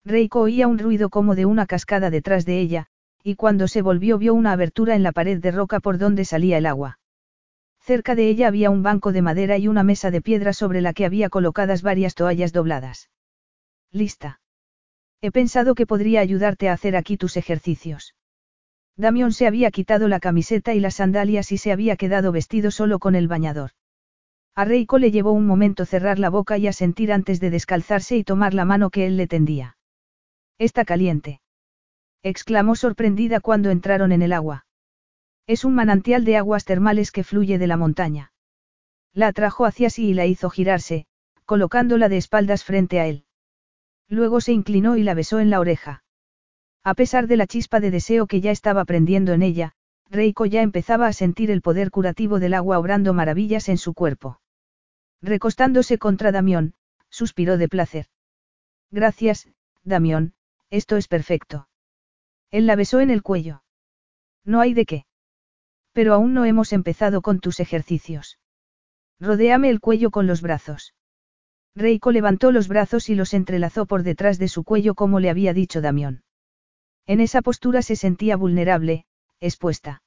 Reiko 0.07 0.41
oía 0.41 0.67
un 0.67 0.79
ruido 0.79 1.11
como 1.11 1.35
de 1.35 1.45
una 1.45 1.67
cascada 1.67 2.09
detrás 2.09 2.47
de 2.47 2.59
ella, 2.59 2.87
y 3.23 3.35
cuando 3.35 3.69
se 3.69 3.83
volvió 3.83 4.17
vio 4.17 4.33
una 4.33 4.53
abertura 4.53 4.95
en 4.95 5.03
la 5.03 5.13
pared 5.13 5.39
de 5.43 5.51
roca 5.51 5.79
por 5.81 5.99
donde 5.99 6.25
salía 6.25 6.57
el 6.57 6.65
agua. 6.65 6.99
Cerca 7.89 8.15
de 8.15 8.29
ella 8.29 8.49
había 8.49 8.69
un 8.69 8.83
banco 8.83 9.13
de 9.13 9.23
madera 9.23 9.57
y 9.57 9.67
una 9.67 9.83
mesa 9.83 10.11
de 10.11 10.21
piedra 10.21 10.53
sobre 10.53 10.83
la 10.83 10.93
que 10.93 11.07
había 11.07 11.31
colocadas 11.31 11.81
varias 11.81 12.15
toallas 12.15 12.53
dobladas. 12.53 13.09
Lista. 13.91 14.43
He 15.23 15.31
pensado 15.31 15.75
que 15.75 15.87
podría 15.87 16.21
ayudarte 16.21 16.69
a 16.69 16.75
hacer 16.75 16.97
aquí 16.97 17.17
tus 17.17 17.39
ejercicios. 17.39 18.15
Damión 18.95 19.33
se 19.33 19.47
había 19.47 19.71
quitado 19.71 20.07
la 20.07 20.21
camiseta 20.21 20.75
y 20.75 20.81
las 20.81 20.97
sandalias 20.97 21.51
y 21.51 21.57
se 21.57 21.73
había 21.73 21.97
quedado 21.97 22.31
vestido 22.31 22.71
solo 22.71 22.99
con 22.99 23.15
el 23.15 23.27
bañador. 23.27 23.71
A 24.55 24.67
Reiko 24.67 24.99
le 24.99 25.11
llevó 25.11 25.33
un 25.33 25.47
momento 25.47 25.87
cerrar 25.87 26.19
la 26.19 26.29
boca 26.29 26.59
y 26.59 26.67
a 26.67 26.75
sentir 26.75 27.11
antes 27.11 27.41
de 27.41 27.49
descalzarse 27.49 28.19
y 28.19 28.23
tomar 28.23 28.53
la 28.53 28.67
mano 28.67 28.91
que 28.91 29.07
él 29.07 29.17
le 29.17 29.27
tendía. 29.27 29.79
Está 30.59 30.85
caliente. 30.85 31.41
exclamó 32.23 32.75
sorprendida 32.75 33.41
cuando 33.41 33.71
entraron 33.71 34.13
en 34.13 34.21
el 34.21 34.35
agua. 34.35 34.67
Es 35.49 35.65
un 35.65 35.75
manantial 35.75 36.27
de 36.27 36.37
aguas 36.37 36.67
termales 36.67 37.11
que 37.11 37.25
fluye 37.25 37.57
de 37.57 37.67
la 37.67 37.79
montaña. 37.79 38.33
La 39.15 39.29
atrajo 39.29 39.65
hacia 39.65 39.89
sí 39.89 40.11
y 40.11 40.15
la 40.15 40.27
hizo 40.27 40.51
girarse, 40.51 41.07
colocándola 41.47 42.11
de 42.11 42.19
espaldas 42.19 42.65
frente 42.65 43.01
a 43.01 43.07
él. 43.07 43.25
Luego 44.09 44.43
se 44.43 44.53
inclinó 44.53 44.99
y 44.99 45.03
la 45.03 45.15
besó 45.15 45.41
en 45.41 45.49
la 45.49 45.59
oreja. 45.59 46.05
A 46.85 46.93
pesar 46.93 47.29
de 47.29 47.39
la 47.39 47.47
chispa 47.47 47.81
de 47.81 47.91
deseo 47.91 48.27
que 48.27 48.43
ya 48.43 48.51
estaba 48.51 48.85
prendiendo 48.85 49.33
en 49.33 49.41
ella, 49.41 49.73
Reiko 50.11 50.45
ya 50.45 50.61
empezaba 50.61 51.07
a 51.07 51.15
sentir 51.15 51.51
el 51.51 51.63
poder 51.63 51.91
curativo 51.91 52.39
del 52.41 52.53
agua 52.53 52.79
obrando 52.79 53.15
maravillas 53.15 53.71
en 53.71 53.79
su 53.79 53.95
cuerpo. 53.95 54.43
Recostándose 55.23 55.97
contra 55.97 56.31
Damión, 56.31 56.75
suspiró 57.09 57.57
de 57.57 57.69
placer. 57.69 58.07
Gracias, 58.91 59.49
Damión, 59.83 60.35
esto 60.69 60.99
es 60.99 61.09
perfecto. 61.09 61.69
Él 62.51 62.67
la 62.67 62.77
besó 62.77 63.01
en 63.01 63.09
el 63.09 63.23
cuello. 63.23 63.63
No 64.45 64.61
hay 64.61 64.75
de 64.75 64.85
qué. 64.85 65.08
Pero 65.99 66.15
aún 66.15 66.33
no 66.33 66.45
hemos 66.45 66.73
empezado 66.73 67.23
con 67.23 67.41
tus 67.41 67.59
ejercicios. 67.59 68.39
Rodéame 69.19 69.69
el 69.69 69.81
cuello 69.81 70.13
con 70.13 70.29
los 70.29 70.43
brazos. 70.43 70.95
Reiko 71.75 72.13
levantó 72.13 72.53
los 72.53 72.69
brazos 72.69 73.09
y 73.09 73.17
los 73.17 73.35
entrelazó 73.35 73.85
por 73.85 74.05
detrás 74.05 74.39
de 74.39 74.47
su 74.47 74.63
cuello 74.63 74.95
como 74.95 75.19
le 75.19 75.29
había 75.29 75.53
dicho 75.53 75.81
Damión. 75.81 76.23
En 77.09 77.19
esa 77.19 77.43
postura 77.43 77.83
se 77.83 77.97
sentía 77.97 78.37
vulnerable, 78.37 79.07
expuesta. 79.41 80.05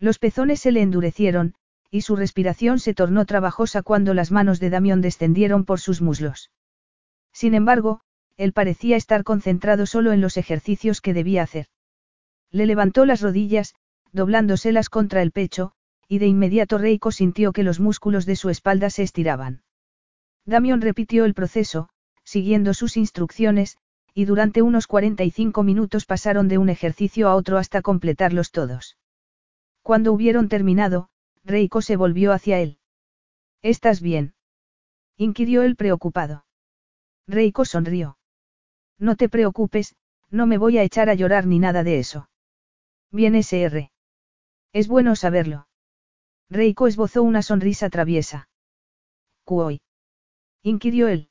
Los 0.00 0.18
pezones 0.18 0.58
se 0.58 0.72
le 0.72 0.82
endurecieron, 0.82 1.54
y 1.92 2.00
su 2.00 2.16
respiración 2.16 2.80
se 2.80 2.92
tornó 2.92 3.24
trabajosa 3.24 3.82
cuando 3.82 4.14
las 4.14 4.32
manos 4.32 4.58
de 4.58 4.70
Damión 4.70 5.00
descendieron 5.00 5.64
por 5.64 5.78
sus 5.78 6.02
muslos. 6.02 6.50
Sin 7.32 7.54
embargo, 7.54 8.00
él 8.36 8.52
parecía 8.52 8.96
estar 8.96 9.22
concentrado 9.22 9.86
solo 9.86 10.12
en 10.12 10.20
los 10.20 10.36
ejercicios 10.38 11.00
que 11.00 11.14
debía 11.14 11.44
hacer. 11.44 11.68
Le 12.50 12.66
levantó 12.66 13.06
las 13.06 13.20
rodillas, 13.20 13.76
doblándoselas 14.14 14.88
contra 14.88 15.22
el 15.22 15.32
pecho, 15.32 15.72
y 16.08 16.18
de 16.18 16.28
inmediato 16.28 16.78
Reiko 16.78 17.10
sintió 17.10 17.52
que 17.52 17.64
los 17.64 17.80
músculos 17.80 18.26
de 18.26 18.36
su 18.36 18.48
espalda 18.48 18.88
se 18.88 19.02
estiraban. 19.02 19.62
Damión 20.46 20.80
repitió 20.80 21.24
el 21.24 21.34
proceso, 21.34 21.88
siguiendo 22.22 22.74
sus 22.74 22.96
instrucciones, 22.96 23.76
y 24.14 24.24
durante 24.26 24.62
unos 24.62 24.86
45 24.86 25.64
minutos 25.64 26.06
pasaron 26.06 26.46
de 26.46 26.58
un 26.58 26.68
ejercicio 26.68 27.28
a 27.28 27.34
otro 27.34 27.58
hasta 27.58 27.82
completarlos 27.82 28.52
todos. 28.52 28.96
Cuando 29.82 30.12
hubieron 30.12 30.48
terminado, 30.48 31.08
Reiko 31.44 31.82
se 31.82 31.96
volvió 31.96 32.32
hacia 32.32 32.60
él. 32.60 32.78
¿Estás 33.62 34.00
bien? 34.00 34.34
inquirió 35.16 35.62
él 35.62 35.74
preocupado. 35.74 36.44
Reiko 37.26 37.64
sonrió. 37.64 38.16
No 38.98 39.16
te 39.16 39.28
preocupes, 39.28 39.96
no 40.30 40.46
me 40.46 40.58
voy 40.58 40.78
a 40.78 40.84
echar 40.84 41.08
a 41.10 41.14
llorar 41.14 41.46
ni 41.46 41.58
nada 41.58 41.82
de 41.82 41.98
eso. 41.98 42.28
Bien 43.10 43.34
SR. 43.34 43.90
Es 44.74 44.88
bueno 44.88 45.14
saberlo. 45.14 45.68
Reiko 46.50 46.88
esbozó 46.88 47.22
una 47.22 47.42
sonrisa 47.42 47.88
traviesa. 47.90 48.48
¿Cuoy? 49.44 49.82
inquirió 50.62 51.06
él. 51.06 51.30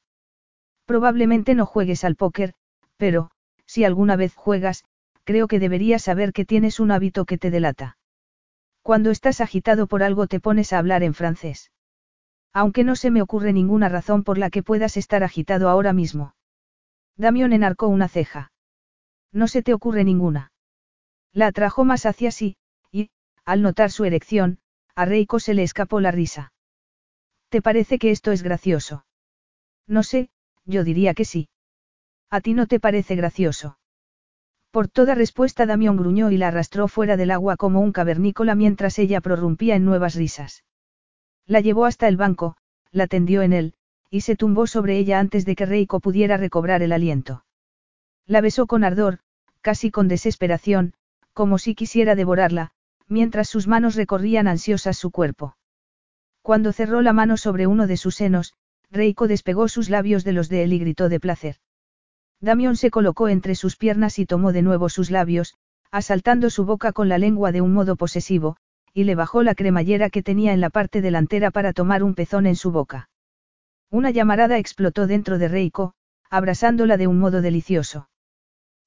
Probablemente 0.86 1.54
no 1.54 1.66
juegues 1.66 2.06
al 2.06 2.16
póker, 2.16 2.54
pero, 2.96 3.32
si 3.66 3.84
alguna 3.84 4.16
vez 4.16 4.34
juegas, 4.34 4.86
creo 5.26 5.50
que 5.50 5.60
deberías 5.60 6.04
saber 6.04 6.32
que 6.32 6.46
tienes 6.46 6.80
un 6.80 6.92
hábito 6.92 7.26
que 7.26 7.38
te 7.38 7.52
delata. 7.52 7.98
Cuando 8.82 9.12
estás 9.12 9.42
agitado 9.42 9.88
por 9.88 10.04
algo 10.04 10.28
te 10.28 10.40
pones 10.40 10.72
a 10.72 10.78
hablar 10.78 11.04
en 11.04 11.14
francés. 11.14 11.72
Aunque 12.54 12.86
no 12.86 12.96
se 12.96 13.12
me 13.12 13.22
ocurre 13.22 13.52
ninguna 13.52 13.90
razón 13.90 14.24
por 14.24 14.38
la 14.38 14.50
que 14.50 14.64
puedas 14.64 14.96
estar 14.96 15.22
agitado 15.22 15.70
ahora 15.70 15.92
mismo. 15.92 16.34
Damión 17.18 17.52
enarcó 17.52 17.90
una 17.90 18.08
ceja. 18.08 18.54
No 19.34 19.50
se 19.50 19.64
te 19.64 19.74
ocurre 19.74 20.06
ninguna. 20.06 20.54
La 21.34 21.48
atrajo 21.48 21.84
más 21.84 22.06
hacia 22.06 22.32
sí, 22.32 22.56
al 23.46 23.62
notar 23.62 23.92
su 23.92 24.06
erección, 24.06 24.60
a 24.96 25.06
Reiko 25.06 25.40
se 25.40 25.54
le 25.54 25.64
escapó 25.64 26.00
la 26.00 26.12
risa. 26.12 26.54
¿Te 27.50 27.62
parece 27.62 28.00
que 28.00 28.12
esto 28.12 28.32
es 28.32 28.44
gracioso? 28.44 29.06
No 29.88 30.04
sé, 30.04 30.30
yo 30.66 30.84
diría 30.84 31.14
que 31.14 31.26
sí. 31.26 31.50
¿A 32.30 32.42
ti 32.42 32.54
no 32.54 32.68
te 32.68 32.80
parece 32.80 33.16
gracioso? 33.16 33.78
Por 34.72 34.88
toda 34.88 35.14
respuesta 35.14 35.66
Damión 35.66 35.98
gruñó 35.98 36.32
y 36.32 36.38
la 36.38 36.48
arrastró 36.48 36.88
fuera 36.88 37.16
del 37.16 37.32
agua 37.32 37.58
como 37.58 37.80
un 37.80 37.92
cavernícola 37.92 38.56
mientras 38.56 38.98
ella 38.98 39.22
prorrumpía 39.22 39.76
en 39.76 39.86
nuevas 39.86 40.16
risas. 40.16 40.64
La 41.46 41.60
llevó 41.60 41.86
hasta 41.86 42.08
el 42.08 42.18
banco, 42.18 42.58
la 42.92 43.08
tendió 43.08 43.44
en 43.44 43.54
él, 43.54 43.74
y 44.10 44.22
se 44.22 44.36
tumbó 44.36 44.66
sobre 44.66 44.98
ella 44.98 45.20
antes 45.20 45.46
de 45.46 45.56
que 45.56 45.66
Reiko 45.66 46.00
pudiera 46.00 46.38
recobrar 46.38 46.82
el 46.82 46.92
aliento. 46.92 47.46
La 48.26 48.42
besó 48.42 48.66
con 48.66 48.84
ardor, 48.84 49.20
casi 49.62 49.92
con 49.92 50.08
desesperación, 50.08 50.94
como 51.34 51.58
si 51.58 51.76
quisiera 51.76 52.16
devorarla, 52.16 52.72
mientras 53.14 53.48
sus 53.48 53.68
manos 53.68 53.96
recorrían 53.96 54.48
ansiosas 54.48 54.98
su 54.98 55.12
cuerpo. 55.12 55.56
Cuando 56.42 56.74
cerró 56.74 57.02
la 57.02 57.14
mano 57.14 57.38
sobre 57.38 57.68
uno 57.68 57.88
de 57.88 57.96
sus 57.96 58.16
senos, 58.16 58.56
Reiko 58.92 59.28
despegó 59.28 59.70
sus 59.70 59.90
labios 59.90 60.24
de 60.24 60.34
los 60.34 60.50
de 60.50 60.64
él 60.64 60.74
y 60.74 60.80
gritó 60.80 61.08
de 61.08 61.20
placer. 61.20 61.58
Damión 62.42 62.76
se 62.76 62.90
colocó 62.90 63.30
entre 63.30 63.56
sus 63.56 63.78
piernas 63.78 64.20
y 64.20 64.26
tomó 64.26 64.52
de 64.52 64.64
nuevo 64.64 64.90
sus 64.90 65.12
labios, 65.12 65.56
asaltando 65.92 66.50
su 66.50 66.66
boca 66.66 66.92
con 66.92 67.08
la 67.08 67.18
lengua 67.18 67.52
de 67.52 67.62
un 67.62 67.72
modo 67.72 67.96
posesivo, 67.96 68.58
y 68.94 69.06
le 69.06 69.16
bajó 69.16 69.44
la 69.44 69.56
cremallera 69.56 70.10
que 70.10 70.24
tenía 70.24 70.52
en 70.52 70.60
la 70.60 70.70
parte 70.70 71.02
delantera 71.02 71.52
para 71.52 71.72
tomar 71.72 72.04
un 72.04 72.16
pezón 72.16 72.46
en 72.48 72.56
su 72.56 72.72
boca. 72.72 73.10
Una 73.90 74.10
llamarada 74.10 74.58
explotó 74.58 75.08
dentro 75.08 75.38
de 75.38 75.48
Reiko, 75.48 75.94
abrasándola 76.30 76.98
de 76.98 77.08
un 77.08 77.20
modo 77.20 77.42
delicioso. 77.42 78.10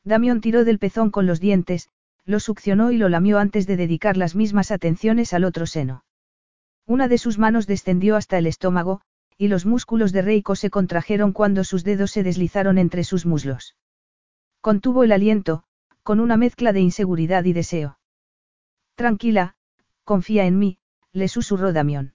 Damión 0.05 0.40
tiró 0.40 0.64
del 0.64 0.78
pezón 0.78 1.10
con 1.10 1.26
los 1.26 1.40
dientes, 1.40 1.88
lo 2.26 2.40
succionó 2.40 2.90
y 2.90 2.98
lo 2.98 3.08
lamió 3.08 3.38
antes 3.38 3.66
de 3.66 3.76
dedicar 3.76 4.16
las 4.16 4.34
mismas 4.34 4.70
atenciones 4.70 5.32
al 5.32 5.44
otro 5.44 5.64
seno. 5.64 6.05
Una 6.84 7.08
de 7.08 7.18
sus 7.18 7.38
manos 7.38 7.66
descendió 7.66 8.16
hasta 8.16 8.36
el 8.36 8.46
estómago, 8.46 9.00
y 9.38 9.48
los 9.48 9.64
músculos 9.64 10.12
de 10.12 10.22
Reiko 10.22 10.56
se 10.56 10.70
contrajeron 10.70 11.32
cuando 11.32 11.62
sus 11.62 11.84
dedos 11.84 12.10
se 12.10 12.22
deslizaron 12.22 12.78
entre 12.78 13.05
sus 13.05 13.26
muslos. 13.26 13.76
Contuvo 14.60 15.05
el 15.05 15.12
aliento, 15.12 15.62
con 16.02 16.20
una 16.20 16.36
mezcla 16.36 16.72
de 16.72 16.80
inseguridad 16.80 17.44
y 17.44 17.52
deseo. 17.52 17.98
Tranquila, 18.96 19.56
confía 20.05 20.46
en 20.46 20.58
mí, 20.58 20.78
le 21.12 21.28
susurró 21.28 21.72
Damión. 21.72 22.14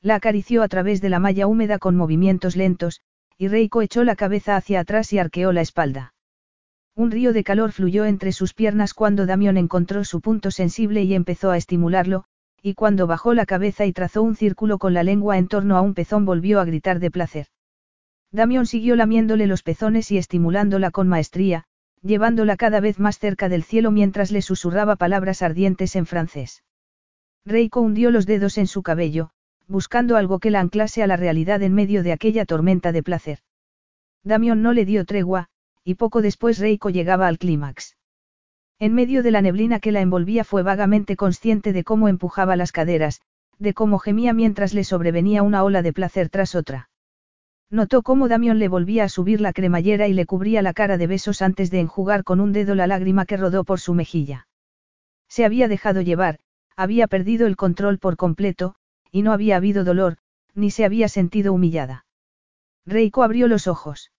La 0.00 0.14
acarició 0.16 0.62
a 0.62 0.68
través 0.68 1.00
de 1.00 1.10
la 1.10 1.18
malla 1.18 1.46
húmeda 1.46 1.78
con 1.78 1.94
movimientos 1.94 2.56
lentos, 2.56 3.02
y 3.36 3.48
Reiko 3.48 3.82
echó 3.82 4.02
la 4.02 4.16
cabeza 4.16 4.56
hacia 4.56 4.80
atrás 4.80 5.12
y 5.12 5.18
arqueó 5.18 5.52
la 5.52 5.60
espalda. 5.60 6.14
Un 7.00 7.10
río 7.10 7.32
de 7.32 7.44
calor 7.44 7.72
fluyó 7.72 8.04
entre 8.04 8.30
sus 8.30 8.52
piernas 8.52 8.92
cuando 8.92 9.24
Damión 9.24 9.56
encontró 9.56 10.04
su 10.04 10.20
punto 10.20 10.50
sensible 10.50 11.02
y 11.02 11.14
empezó 11.14 11.50
a 11.50 11.56
estimularlo, 11.56 12.24
y 12.60 12.74
cuando 12.74 13.06
bajó 13.06 13.32
la 13.32 13.46
cabeza 13.46 13.86
y 13.86 13.92
trazó 13.94 14.22
un 14.22 14.36
círculo 14.36 14.76
con 14.76 14.92
la 14.92 15.02
lengua 15.02 15.38
en 15.38 15.48
torno 15.48 15.78
a 15.78 15.80
un 15.80 15.94
pezón 15.94 16.26
volvió 16.26 16.60
a 16.60 16.66
gritar 16.66 17.00
de 17.00 17.10
placer. 17.10 17.46
Damión 18.32 18.66
siguió 18.66 18.96
lamiéndole 18.96 19.46
los 19.46 19.62
pezones 19.62 20.10
y 20.10 20.18
estimulándola 20.18 20.90
con 20.90 21.08
maestría, 21.08 21.64
llevándola 22.02 22.58
cada 22.58 22.80
vez 22.80 22.98
más 22.98 23.18
cerca 23.18 23.48
del 23.48 23.62
cielo 23.62 23.90
mientras 23.90 24.30
le 24.30 24.42
susurraba 24.42 24.96
palabras 24.96 25.40
ardientes 25.40 25.96
en 25.96 26.04
francés. 26.04 26.64
Reiko 27.46 27.80
hundió 27.80 28.10
los 28.10 28.26
dedos 28.26 28.58
en 28.58 28.66
su 28.66 28.82
cabello, 28.82 29.30
buscando 29.68 30.18
algo 30.18 30.38
que 30.38 30.50
la 30.50 30.60
anclase 30.60 31.02
a 31.02 31.06
la 31.06 31.16
realidad 31.16 31.62
en 31.62 31.72
medio 31.72 32.02
de 32.02 32.12
aquella 32.12 32.44
tormenta 32.44 32.92
de 32.92 33.02
placer. 33.02 33.38
Damión 34.22 34.60
no 34.60 34.74
le 34.74 34.84
dio 34.84 35.06
tregua, 35.06 35.48
y 35.84 35.94
poco 35.94 36.22
después 36.22 36.58
Reiko 36.58 36.90
llegaba 36.90 37.26
al 37.26 37.38
clímax. 37.38 37.96
En 38.78 38.94
medio 38.94 39.22
de 39.22 39.30
la 39.30 39.42
neblina 39.42 39.80
que 39.80 39.92
la 39.92 40.00
envolvía 40.00 40.44
fue 40.44 40.62
vagamente 40.62 41.16
consciente 41.16 41.72
de 41.72 41.84
cómo 41.84 42.08
empujaba 42.08 42.56
las 42.56 42.72
caderas, 42.72 43.20
de 43.58 43.74
cómo 43.74 43.98
gemía 43.98 44.32
mientras 44.32 44.72
le 44.72 44.84
sobrevenía 44.84 45.42
una 45.42 45.62
ola 45.62 45.82
de 45.82 45.92
placer 45.92 46.30
tras 46.30 46.54
otra. 46.54 46.88
Notó 47.68 48.02
cómo 48.02 48.26
Damión 48.26 48.58
le 48.58 48.68
volvía 48.68 49.04
a 49.04 49.08
subir 49.08 49.40
la 49.40 49.52
cremallera 49.52 50.08
y 50.08 50.14
le 50.14 50.26
cubría 50.26 50.62
la 50.62 50.72
cara 50.72 50.96
de 50.96 51.06
besos 51.06 51.42
antes 51.42 51.70
de 51.70 51.80
enjugar 51.80 52.24
con 52.24 52.40
un 52.40 52.52
dedo 52.52 52.74
la 52.74 52.86
lágrima 52.86 53.26
que 53.26 53.36
rodó 53.36 53.64
por 53.64 53.80
su 53.80 53.94
mejilla. 53.94 54.48
Se 55.28 55.44
había 55.44 55.68
dejado 55.68 56.00
llevar, 56.00 56.40
había 56.74 57.06
perdido 57.06 57.46
el 57.46 57.56
control 57.56 57.98
por 57.98 58.16
completo, 58.16 58.74
y 59.12 59.22
no 59.22 59.32
había 59.32 59.56
habido 59.56 59.84
dolor, 59.84 60.16
ni 60.54 60.70
se 60.70 60.84
había 60.84 61.08
sentido 61.08 61.52
humillada. 61.52 62.06
Reiko 62.86 63.22
abrió 63.22 63.46
los 63.46 63.68
ojos. 63.68 64.10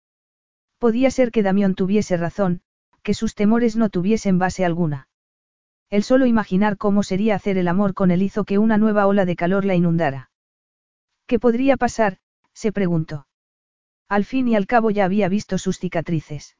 Podía 0.81 1.11
ser 1.11 1.29
que 1.29 1.43
Damión 1.43 1.75
tuviese 1.75 2.17
razón, 2.17 2.61
que 3.03 3.13
sus 3.13 3.35
temores 3.35 3.75
no 3.75 3.89
tuviesen 3.89 4.39
base 4.39 4.65
alguna. 4.65 5.07
El 5.91 6.01
solo 6.01 6.25
imaginar 6.25 6.75
cómo 6.75 7.03
sería 7.03 7.35
hacer 7.35 7.59
el 7.59 7.67
amor 7.67 7.93
con 7.93 8.09
él 8.09 8.23
hizo 8.23 8.45
que 8.45 8.57
una 8.57 8.79
nueva 8.79 9.05
ola 9.05 9.25
de 9.25 9.35
calor 9.35 9.63
la 9.63 9.75
inundara. 9.75 10.31
¿Qué 11.27 11.37
podría 11.37 11.77
pasar? 11.77 12.17
se 12.55 12.71
preguntó. 12.71 13.27
Al 14.09 14.25
fin 14.25 14.47
y 14.47 14.55
al 14.55 14.65
cabo 14.65 14.89
ya 14.89 15.05
había 15.05 15.29
visto 15.29 15.59
sus 15.59 15.77
cicatrices. 15.77 16.57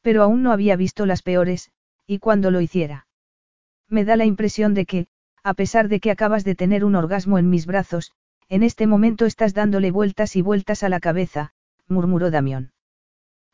Pero 0.00 0.22
aún 0.22 0.44
no 0.44 0.52
había 0.52 0.76
visto 0.76 1.04
las 1.04 1.22
peores, 1.22 1.72
y 2.06 2.20
cuando 2.20 2.52
lo 2.52 2.60
hiciera. 2.60 3.08
Me 3.88 4.04
da 4.04 4.14
la 4.14 4.26
impresión 4.26 4.74
de 4.74 4.86
que, 4.86 5.08
a 5.42 5.54
pesar 5.54 5.88
de 5.88 5.98
que 5.98 6.12
acabas 6.12 6.44
de 6.44 6.54
tener 6.54 6.84
un 6.84 6.94
orgasmo 6.94 7.36
en 7.38 7.50
mis 7.50 7.66
brazos, 7.66 8.12
en 8.48 8.62
este 8.62 8.86
momento 8.86 9.26
estás 9.26 9.54
dándole 9.54 9.90
vueltas 9.90 10.36
y 10.36 10.40
vueltas 10.40 10.84
a 10.84 10.88
la 10.88 11.00
cabeza, 11.00 11.52
murmuró 11.88 12.30
Damión. 12.30 12.73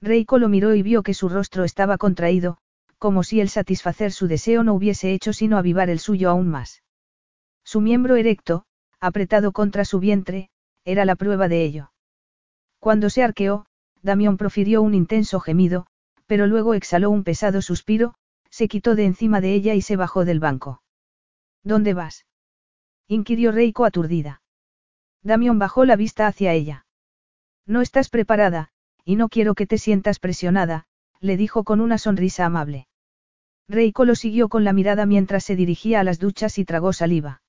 Reiko 0.03 0.39
lo 0.39 0.49
miró 0.49 0.75
y 0.75 0.83
vio 0.83 1.03
que 1.03 1.15
su 1.15 1.29
rostro 1.29 1.65
estaba 1.65 1.99
contraído, 1.99 2.59
como 2.99 3.23
si 3.23 3.41
el 3.41 3.49
satisfacer 3.49 4.13
su 4.13 4.29
deseo 4.29 4.65
no 4.65 4.75
hubiese 4.75 5.13
hecho 5.13 5.33
sino 5.33 5.59
avivar 5.59 5.91
el 5.91 5.99
suyo 5.99 6.31
aún 6.31 6.49
más. 6.49 6.83
Su 7.65 7.81
miembro 7.81 8.17
erecto, 8.17 8.65
apretado 8.99 9.53
contra 9.53 9.85
su 9.85 10.01
vientre, 10.01 10.51
era 10.85 11.05
la 11.05 11.17
prueba 11.17 11.49
de 11.49 11.65
ello. 11.65 11.93
Cuando 12.79 13.11
se 13.11 13.23
arqueó, 13.23 13.67
Damión 14.03 14.39
profirió 14.39 14.81
un 14.81 14.95
intenso 14.95 15.41
gemido, 15.41 15.87
pero 16.27 16.47
luego 16.47 16.75
exhaló 16.75 17.11
un 17.11 17.25
pesado 17.25 17.61
suspiro, 17.61 18.15
se 18.49 18.69
quitó 18.69 18.95
de 18.95 19.05
encima 19.05 19.41
de 19.41 19.55
ella 19.55 19.75
y 19.75 19.83
se 19.83 19.97
bajó 19.97 20.25
del 20.25 20.41
banco. 20.41 20.83
¿Dónde 21.63 21.93
vas? 21.93 22.27
inquirió 23.07 23.53
Reiko 23.53 23.85
aturdida. 23.85 24.43
Damión 25.23 25.59
bajó 25.59 25.85
la 25.85 25.97
vista 25.97 26.27
hacia 26.27 26.55
ella. 26.55 26.87
No 27.67 27.83
estás 27.83 28.09
preparada, 28.09 28.70
y 29.05 29.17
no 29.17 29.29
quiero 29.29 29.55
que 29.55 29.67
te 29.67 29.79
sientas 29.79 30.19
presionada, 30.19 30.87
le 31.21 31.37
dijo 31.37 31.65
con 31.65 31.81
una 31.81 31.99
sonrisa 31.99 32.47
amable. 32.47 32.87
Reiko 33.69 34.05
lo 34.05 34.15
siguió 34.15 34.49
con 34.49 34.65
la 34.65 34.73
mirada 34.73 35.07
mientras 35.07 35.45
se 35.45 35.57
dirigía 35.57 36.01
a 36.01 36.05
las 36.05 36.19
duchas 36.19 36.59
y 36.59 36.65
tragó 36.65 36.93
saliva. 36.93 37.43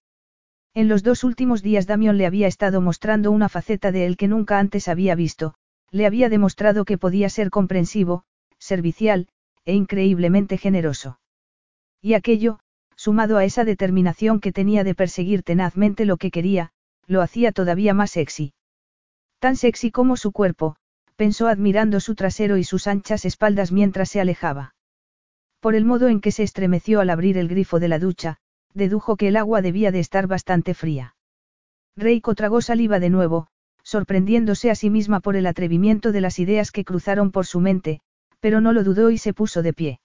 En 0.73 0.87
los 0.87 1.03
dos 1.03 1.23
últimos 1.23 1.61
días 1.61 1.87
Damión 1.87 2.17
le 2.17 2.25
había 2.25 2.47
estado 2.47 2.79
mostrando 2.79 3.31
una 3.31 3.49
faceta 3.49 3.91
de 3.91 4.05
él 4.05 4.17
que 4.17 4.27
nunca 4.27 4.59
antes 4.59 4.87
había 4.87 5.15
visto, 5.15 5.55
le 5.89 6.05
había 6.05 6.29
demostrado 6.29 6.85
que 6.85 6.97
podía 6.97 7.29
ser 7.29 7.49
comprensivo, 7.49 8.23
servicial, 8.57 9.27
e 9.65 9.73
increíblemente 9.73 10.57
generoso. 10.57 11.19
Y 12.01 12.13
aquello, 12.13 12.59
sumado 12.95 13.37
a 13.37 13.43
esa 13.43 13.65
determinación 13.65 14.39
que 14.39 14.51
tenía 14.51 14.83
de 14.83 14.95
perseguir 14.95 15.43
tenazmente 15.43 16.05
lo 16.05 16.17
que 16.17 16.31
quería, 16.31 16.71
lo 17.07 17.21
hacía 17.21 17.51
todavía 17.51 17.93
más 17.93 18.11
sexy. 18.11 18.53
Tan 19.39 19.55
sexy 19.55 19.91
como 19.91 20.17
su 20.17 20.31
cuerpo, 20.31 20.77
pensó 21.21 21.47
admirando 21.47 21.99
su 21.99 22.15
trasero 22.15 22.57
y 22.57 22.63
sus 22.63 22.87
anchas 22.87 23.25
espaldas 23.25 23.71
mientras 23.71 24.09
se 24.09 24.19
alejaba. 24.19 24.73
Por 25.59 25.75
el 25.75 25.85
modo 25.85 26.07
en 26.07 26.19
que 26.19 26.31
se 26.31 26.41
estremeció 26.41 26.99
al 26.99 27.11
abrir 27.11 27.37
el 27.37 27.47
grifo 27.47 27.79
de 27.79 27.87
la 27.87 27.99
ducha, 27.99 28.37
dedujo 28.73 29.17
que 29.17 29.27
el 29.27 29.35
agua 29.35 29.61
debía 29.61 29.91
de 29.91 29.99
estar 29.99 30.25
bastante 30.25 30.73
fría. 30.73 31.15
Reiko 31.95 32.33
tragó 32.33 32.59
saliva 32.61 32.99
de 32.99 33.11
nuevo, 33.11 33.49
sorprendiéndose 33.83 34.71
a 34.71 34.73
sí 34.73 34.89
misma 34.89 35.19
por 35.19 35.35
el 35.35 35.45
atrevimiento 35.45 36.11
de 36.11 36.21
las 36.21 36.39
ideas 36.39 36.71
que 36.71 36.83
cruzaron 36.83 37.29
por 37.29 37.45
su 37.45 37.59
mente, 37.59 38.01
pero 38.39 38.59
no 38.59 38.73
lo 38.73 38.83
dudó 38.83 39.11
y 39.11 39.19
se 39.19 39.31
puso 39.31 39.61
de 39.61 39.73
pie. 39.73 39.99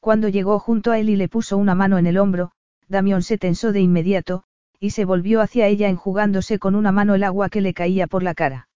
Cuando 0.00 0.28
llegó 0.28 0.58
junto 0.58 0.90
a 0.90 0.98
él 0.98 1.08
y 1.08 1.16
le 1.16 1.30
puso 1.30 1.56
una 1.56 1.74
mano 1.74 1.96
en 1.96 2.06
el 2.06 2.18
hombro, 2.18 2.52
Damión 2.88 3.22
se 3.22 3.38
tensó 3.38 3.72
de 3.72 3.80
inmediato, 3.80 4.42
y 4.78 4.90
se 4.90 5.06
volvió 5.06 5.40
hacia 5.40 5.66
ella 5.66 5.88
enjugándose 5.88 6.58
con 6.58 6.74
una 6.74 6.92
mano 6.92 7.14
el 7.14 7.24
agua 7.24 7.48
que 7.48 7.62
le 7.62 7.72
caía 7.72 8.06
por 8.06 8.22
la 8.22 8.34
cara. 8.34 8.68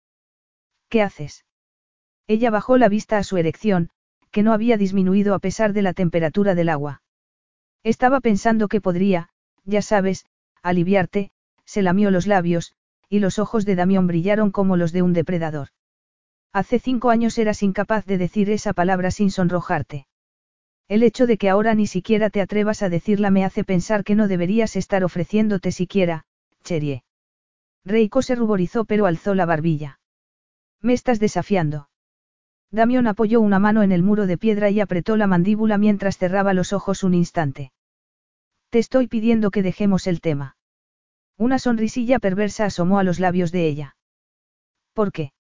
¿Qué 0.89 1.03
haces? 1.03 1.45
Ella 2.31 2.51
bajó 2.53 2.79
la 2.79 2.89
vista 2.89 3.19
a 3.19 3.25
su 3.25 3.39
erección, 3.39 3.91
que 4.31 4.45
no 4.45 4.53
había 4.53 4.77
disminuido 4.77 5.35
a 5.35 5.41
pesar 5.41 5.73
de 5.73 5.83
la 5.83 5.95
temperatura 5.95 6.55
del 6.55 6.69
agua. 6.69 7.03
Estaba 7.83 8.21
pensando 8.21 8.69
que 8.69 8.81
podría, 8.81 9.31
ya 9.65 9.83
sabes, 9.83 10.27
aliviarte, 10.63 11.33
se 11.65 11.83
lamió 11.83 12.13
los 12.13 12.29
labios, 12.29 12.77
y 13.09 13.19
los 13.19 13.41
ojos 13.41 13.65
de 13.65 13.75
Damión 13.75 14.07
brillaron 14.07 14.53
como 14.53 14.77
los 14.77 14.93
de 14.93 15.03
un 15.03 15.13
depredador. 15.13 15.71
Hace 16.53 16.79
cinco 16.79 17.11
años 17.11 17.37
eras 17.37 17.65
incapaz 17.65 18.07
de 18.07 18.17
decir 18.17 18.49
esa 18.49 18.75
palabra 18.75 19.11
sin 19.11 19.33
sonrojarte. 19.33 20.07
El 20.87 21.03
hecho 21.03 21.27
de 21.27 21.37
que 21.37 21.51
ahora 21.51 21.75
ni 21.75 21.89
siquiera 21.89 22.31
te 22.31 22.41
atrevas 22.41 22.85
a 22.85 22.89
decirla 22.89 23.33
me 23.33 23.45
hace 23.45 23.65
pensar 23.65 24.05
que 24.05 24.15
no 24.15 24.29
deberías 24.29 24.77
estar 24.77 25.03
ofreciéndote 25.03 25.73
siquiera, 25.73 26.27
Cherie. 26.63 27.03
Reiko 27.85 28.23
se 28.23 28.37
ruborizó 28.37 28.85
pero 28.85 29.07
alzó 29.07 29.35
la 29.35 29.47
barbilla. 29.47 29.99
Me 30.81 30.93
estás 30.93 31.19
desafiando. 31.19 31.90
Damión 32.73 33.07
apoyó 33.07 33.41
una 33.41 33.59
mano 33.59 33.83
en 33.83 33.91
el 33.91 34.03
muro 34.03 34.27
de 34.27 34.39
piedra 34.39 34.71
y 34.71 34.81
apretó 34.81 35.17
la 35.17 35.27
mandíbula 35.27 35.77
mientras 35.77 36.19
cerraba 36.19 36.55
los 36.55 36.73
ojos 36.73 37.03
un 37.03 37.15
instante. 37.15 37.73
Te 38.71 38.79
estoy 38.79 39.09
pidiendo 39.09 39.51
que 39.51 39.63
dejemos 39.63 40.07
el 40.07 40.21
tema. 40.21 40.57
Una 41.37 41.59
sonrisilla 41.59 42.21
perversa 42.21 42.67
asomó 42.67 42.99
a 42.99 43.05
los 43.05 43.19
labios 43.19 43.51
de 43.51 43.67
ella. 43.67 43.97
¿Por 44.93 45.11
qué? 45.11 45.33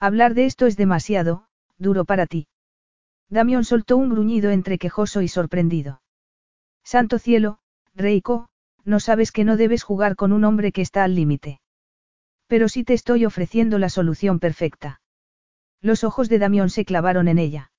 Hablar 0.00 0.34
de 0.34 0.46
esto 0.46 0.66
es 0.66 0.76
demasiado, 0.76 1.46
duro 1.78 2.04
para 2.04 2.26
ti. 2.26 2.48
Damión 3.28 3.64
soltó 3.64 3.96
un 3.96 4.10
gruñido 4.10 4.50
entre 4.50 4.78
quejoso 4.78 5.20
y 5.20 5.28
sorprendido. 5.28 6.00
Santo 6.84 7.18
cielo, 7.18 7.58
Reiko, 7.94 8.48
no 8.84 9.00
sabes 9.00 9.32
que 9.32 9.44
no 9.44 9.56
debes 9.56 9.82
jugar 9.82 10.16
con 10.16 10.32
un 10.32 10.44
hombre 10.44 10.70
que 10.70 10.82
está 10.82 11.02
al 11.04 11.14
límite. 11.14 11.60
Pero 12.46 12.68
sí 12.68 12.84
te 12.84 12.94
estoy 12.94 13.24
ofreciendo 13.24 13.78
la 13.78 13.88
solución 13.88 14.38
perfecta. 14.38 15.00
Los 15.80 16.04
ojos 16.04 16.28
de 16.28 16.38
Damión 16.38 16.70
se 16.70 16.84
clavaron 16.84 17.28
en 17.28 17.38
ella. 17.38 17.70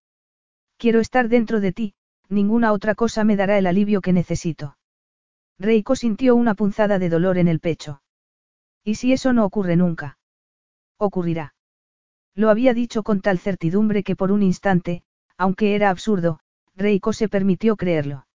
Quiero 0.78 1.00
estar 1.00 1.30
dentro 1.30 1.60
de 1.60 1.74
ti, 1.74 1.94
ninguna 2.30 2.72
otra 2.72 2.96
cosa 2.96 3.24
me 3.24 3.36
dará 3.36 3.58
el 3.58 3.68
alivio 3.68 4.02
que 4.02 4.14
necesito. 4.14 4.78
Reiko 5.60 5.96
sintió 5.96 6.36
una 6.36 6.54
punzada 6.54 7.00
de 7.00 7.10
dolor 7.10 7.38
en 7.38 7.48
el 7.48 7.60
pecho. 7.60 8.02
¿Y 8.84 8.96
si 8.96 9.12
eso 9.12 9.34
no 9.34 9.44
ocurre 9.44 9.76
nunca? 9.76 10.20
Ocurrirá. 10.98 11.56
Lo 12.36 12.50
había 12.50 12.74
dicho 12.74 13.02
con 13.02 13.22
tal 13.22 13.40
certidumbre 13.40 14.04
que 14.04 14.16
por 14.16 14.32
un 14.32 14.44
instante, 14.44 15.04
aunque 15.38 15.76
era 15.76 15.90
absurdo, 15.90 16.40
Reiko 16.76 17.12
se 17.12 17.28
permitió 17.28 17.76
creerlo. 17.76 18.28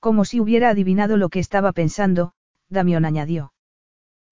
Como 0.00 0.26
si 0.26 0.38
hubiera 0.38 0.68
adivinado 0.68 1.16
lo 1.16 1.30
que 1.30 1.38
estaba 1.38 1.72
pensando, 1.72 2.34
Damión 2.68 3.06
añadió. 3.06 3.54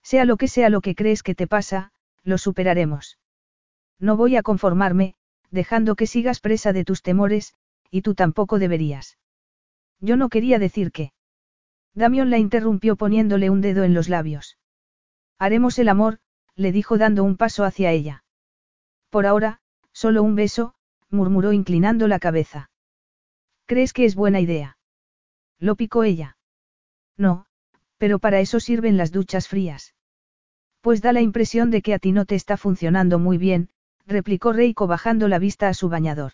Sea 0.03 0.27
lo 0.27 0.37
que 0.37 0.49
sea 0.49 0.69
lo 0.69 0.83
que 0.83 0.95
crees 0.95 1.23
que 1.23 1.35
te 1.35 1.47
pasa, 1.47 1.93
lo 2.23 2.37
superaremos. 2.37 3.19
No 3.99 4.17
voy 4.17 4.37
a 4.37 4.43
conformarme, 4.43 5.15
dejando 5.51 5.97
que 5.97 6.07
sigas 6.07 6.41
presa 6.41 6.73
de 6.73 6.85
tus 6.85 7.03
temores, 7.03 7.55
y 7.91 8.03
tú 8.03 8.15
tampoco 8.15 8.59
deberías. 8.59 9.19
Yo 10.01 10.17
no 10.17 10.29
quería 10.29 10.59
decir 10.59 10.93
que. 10.93 11.13
Damión 11.95 12.31
la 12.31 12.39
interrumpió 12.39 12.97
poniéndole 12.97 13.51
un 13.51 13.61
dedo 13.61 13.85
en 13.85 13.95
los 13.95 14.09
labios. 14.09 14.59
Haremos 15.39 15.79
el 15.79 15.89
amor, 15.89 16.19
le 16.57 16.73
dijo 16.73 16.99
dando 16.99 17.23
un 17.23 17.37
paso 17.37 17.65
hacia 17.65 17.93
ella. 17.93 18.25
Por 19.11 19.27
ahora, 19.27 19.61
solo 19.93 20.23
un 20.23 20.35
beso, 20.35 20.75
murmuró 21.11 21.53
inclinando 21.53 22.09
la 22.09 22.19
cabeza. 22.19 22.71
¿Crees 23.67 23.93
que 23.93 24.05
es 24.05 24.15
buena 24.15 24.41
idea? 24.41 24.79
Lo 25.59 25.77
picó 25.77 26.03
ella. 26.03 26.37
No, 27.17 27.47
pero 27.99 28.19
para 28.19 28.41
eso 28.41 28.59
sirven 28.59 28.97
las 28.97 29.13
duchas 29.13 29.49
frías. 29.49 29.95
Pues 30.81 31.03
da 31.03 31.13
la 31.13 31.21
impresión 31.21 31.71
de 31.71 31.83
que 31.83 31.95
a 31.95 31.99
ti 31.99 32.11
no 32.11 32.25
te 32.25 32.35
está 32.35 32.57
funcionando 32.57 33.19
muy 33.19 33.39
bien, 33.39 33.69
replicó 34.07 34.53
Reiko 34.53 34.87
bajando 34.87 35.29
la 35.29 35.39
vista 35.39 35.69
a 35.69 35.75
su 35.75 35.89
bañador. 35.89 36.33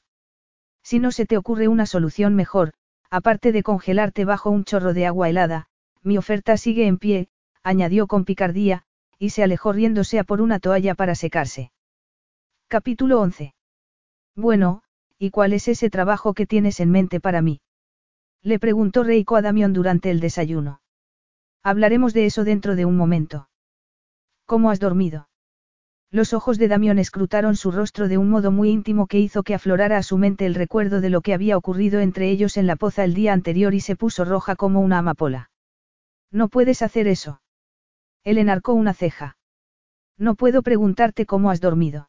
Si 0.82 0.98
no 0.98 1.10
se 1.10 1.26
te 1.26 1.36
ocurre 1.36 1.68
una 1.68 1.86
solución 1.86 2.34
mejor, 2.34 2.72
aparte 3.10 3.52
de 3.52 3.62
congelarte 3.62 4.24
bajo 4.24 4.50
un 4.50 4.64
chorro 4.64 4.94
de 4.94 5.06
agua 5.06 5.28
helada, 5.28 5.68
mi 6.02 6.16
oferta 6.18 6.56
sigue 6.56 6.86
en 6.86 6.98
pie, 6.98 7.28
añadió 7.62 8.06
con 8.06 8.24
picardía, 8.24 8.84
y 9.18 9.30
se 9.30 9.42
alejó 9.42 9.72
riéndose 9.72 10.18
a 10.18 10.24
por 10.24 10.40
una 10.40 10.60
toalla 10.60 10.94
para 10.94 11.14
secarse. 11.14 11.72
Capítulo 12.68 13.20
11. 13.20 13.54
Bueno, 14.36 14.82
¿y 15.18 15.30
cuál 15.30 15.52
es 15.52 15.68
ese 15.68 15.90
trabajo 15.90 16.34
que 16.34 16.46
tienes 16.46 16.80
en 16.80 16.90
mente 16.90 17.20
para 17.20 17.42
mí? 17.42 17.60
Le 18.42 18.58
preguntó 18.58 19.02
Reiko 19.02 19.36
a 19.36 19.42
Damión 19.42 19.72
durante 19.72 20.10
el 20.10 20.20
desayuno. 20.20 20.80
Hablaremos 21.62 22.14
de 22.14 22.26
eso 22.26 22.44
dentro 22.44 22.76
de 22.76 22.84
un 22.84 22.96
momento. 22.96 23.48
¿Cómo 24.46 24.70
has 24.70 24.80
dormido? 24.80 25.27
Los 26.10 26.32
ojos 26.32 26.56
de 26.56 26.68
Damión 26.68 26.98
escrutaron 26.98 27.54
su 27.54 27.70
rostro 27.70 28.08
de 28.08 28.16
un 28.16 28.30
modo 28.30 28.50
muy 28.50 28.70
íntimo 28.70 29.06
que 29.06 29.18
hizo 29.18 29.42
que 29.42 29.54
aflorara 29.54 29.98
a 29.98 30.02
su 30.02 30.16
mente 30.16 30.46
el 30.46 30.54
recuerdo 30.54 31.02
de 31.02 31.10
lo 31.10 31.20
que 31.20 31.34
había 31.34 31.58
ocurrido 31.58 32.00
entre 32.00 32.30
ellos 32.30 32.56
en 32.56 32.66
la 32.66 32.76
poza 32.76 33.04
el 33.04 33.12
día 33.12 33.34
anterior 33.34 33.74
y 33.74 33.80
se 33.80 33.94
puso 33.94 34.24
roja 34.24 34.56
como 34.56 34.80
una 34.80 34.98
amapola. 34.98 35.50
No 36.30 36.48
puedes 36.48 36.80
hacer 36.80 37.08
eso. 37.08 37.42
Él 38.24 38.38
enarcó 38.38 38.72
una 38.72 38.94
ceja. 38.94 39.36
No 40.16 40.34
puedo 40.34 40.62
preguntarte 40.62 41.26
cómo 41.26 41.50
has 41.50 41.60
dormido. 41.60 42.08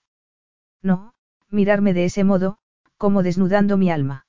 No, 0.82 1.14
mirarme 1.50 1.94
de 1.94 2.06
ese 2.06 2.24
modo, 2.24 2.58
como 2.98 3.22
desnudando 3.22 3.76
mi 3.76 3.92
alma. 3.92 4.26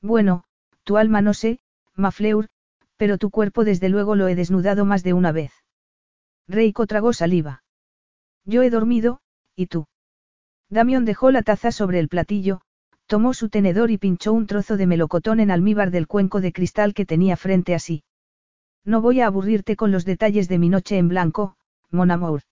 Bueno, 0.00 0.44
tu 0.84 0.98
alma 0.98 1.20
no 1.20 1.34
sé, 1.34 1.58
Mafleur, 1.96 2.48
pero 2.96 3.18
tu 3.18 3.30
cuerpo 3.30 3.64
desde 3.64 3.88
luego 3.88 4.14
lo 4.14 4.28
he 4.28 4.36
desnudado 4.36 4.84
más 4.84 5.02
de 5.02 5.14
una 5.14 5.32
vez. 5.32 5.52
Reiko 6.46 6.86
tragó 6.86 7.12
saliva. 7.12 7.63
Yo 8.44 8.62
he 8.62 8.70
dormido, 8.70 9.20
¿y 9.56 9.66
tú? 9.66 9.86
Damión 10.68 11.04
dejó 11.04 11.30
la 11.30 11.42
taza 11.42 11.72
sobre 11.72 11.98
el 11.98 12.08
platillo, 12.08 12.60
tomó 13.06 13.34
su 13.34 13.48
tenedor 13.48 13.90
y 13.90 13.98
pinchó 13.98 14.32
un 14.32 14.46
trozo 14.46 14.76
de 14.76 14.86
melocotón 14.86 15.40
en 15.40 15.50
almíbar 15.50 15.90
del 15.90 16.06
cuenco 16.06 16.40
de 16.40 16.52
cristal 16.52 16.94
que 16.94 17.06
tenía 17.06 17.36
frente 17.36 17.74
a 17.74 17.78
sí. 17.78 18.04
No 18.84 19.00
voy 19.00 19.20
a 19.20 19.26
aburrirte 19.26 19.76
con 19.76 19.92
los 19.92 20.04
detalles 20.04 20.48
de 20.48 20.58
mi 20.58 20.68
noche 20.68 20.98
en 20.98 21.08
blanco, 21.08 21.56
mon 21.90 22.10
amour. 22.10 22.42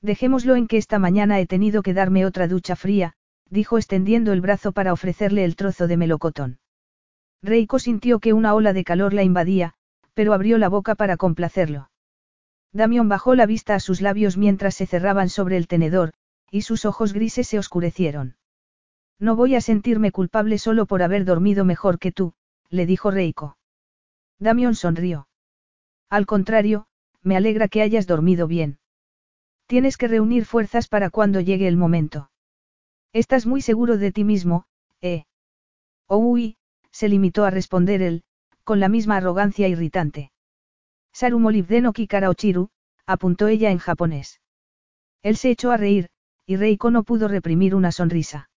Dejémoslo 0.00 0.54
en 0.54 0.68
que 0.68 0.76
esta 0.76 0.98
mañana 0.98 1.40
he 1.40 1.46
tenido 1.46 1.82
que 1.82 1.94
darme 1.94 2.24
otra 2.24 2.46
ducha 2.46 2.76
fría, 2.76 3.14
dijo 3.50 3.78
extendiendo 3.78 4.32
el 4.32 4.40
brazo 4.40 4.72
para 4.72 4.92
ofrecerle 4.92 5.44
el 5.44 5.56
trozo 5.56 5.88
de 5.88 5.96
melocotón. 5.96 6.58
Reiko 7.42 7.78
sintió 7.78 8.20
que 8.20 8.32
una 8.32 8.54
ola 8.54 8.72
de 8.72 8.84
calor 8.84 9.14
la 9.14 9.22
invadía, 9.22 9.74
pero 10.14 10.32
abrió 10.32 10.58
la 10.58 10.68
boca 10.68 10.94
para 10.94 11.16
complacerlo. 11.16 11.90
Damión 12.72 13.08
bajó 13.08 13.34
la 13.34 13.46
vista 13.46 13.74
a 13.74 13.80
sus 13.80 14.00
labios 14.00 14.36
mientras 14.36 14.74
se 14.74 14.86
cerraban 14.86 15.28
sobre 15.28 15.56
el 15.56 15.66
tenedor, 15.68 16.12
y 16.50 16.62
sus 16.62 16.84
ojos 16.84 17.12
grises 17.12 17.48
se 17.48 17.58
oscurecieron. 17.58 18.36
No 19.18 19.36
voy 19.36 19.54
a 19.54 19.60
sentirme 19.60 20.12
culpable 20.12 20.58
solo 20.58 20.86
por 20.86 21.02
haber 21.02 21.24
dormido 21.24 21.64
mejor 21.64 21.98
que 21.98 22.12
tú, 22.12 22.34
le 22.70 22.86
dijo 22.86 23.10
Reiko. 23.10 23.56
Damión 24.38 24.74
sonrió. 24.74 25.28
Al 26.08 26.26
contrario, 26.26 26.86
me 27.22 27.36
alegra 27.36 27.68
que 27.68 27.82
hayas 27.82 28.06
dormido 28.06 28.46
bien. 28.46 28.78
Tienes 29.66 29.96
que 29.96 30.08
reunir 30.08 30.44
fuerzas 30.44 30.88
para 30.88 31.10
cuando 31.10 31.40
llegue 31.40 31.68
el 31.68 31.76
momento. 31.76 32.30
Estás 33.12 33.46
muy 33.46 33.60
seguro 33.60 33.98
de 33.98 34.12
ti 34.12 34.24
mismo, 34.24 34.66
¿eh? 35.00 35.24
Oh, 36.06 36.18
uy, 36.18 36.56
se 36.90 37.08
limitó 37.08 37.44
a 37.44 37.50
responder 37.50 38.02
él, 38.02 38.22
con 38.64 38.80
la 38.80 38.88
misma 38.88 39.16
arrogancia 39.16 39.68
irritante. 39.68 40.30
Saru 41.18 41.40
molibdeno 41.40 41.92
kikara 41.92 42.30
apuntó 43.04 43.48
ella 43.48 43.72
en 43.72 43.78
japonés. 43.78 44.40
Él 45.24 45.36
se 45.36 45.50
echó 45.50 45.72
a 45.72 45.76
reír, 45.76 46.10
y 46.46 46.54
Reiko 46.54 46.92
no 46.92 47.02
pudo 47.02 47.26
reprimir 47.26 47.74
una 47.74 47.90
sonrisa. 47.90 48.50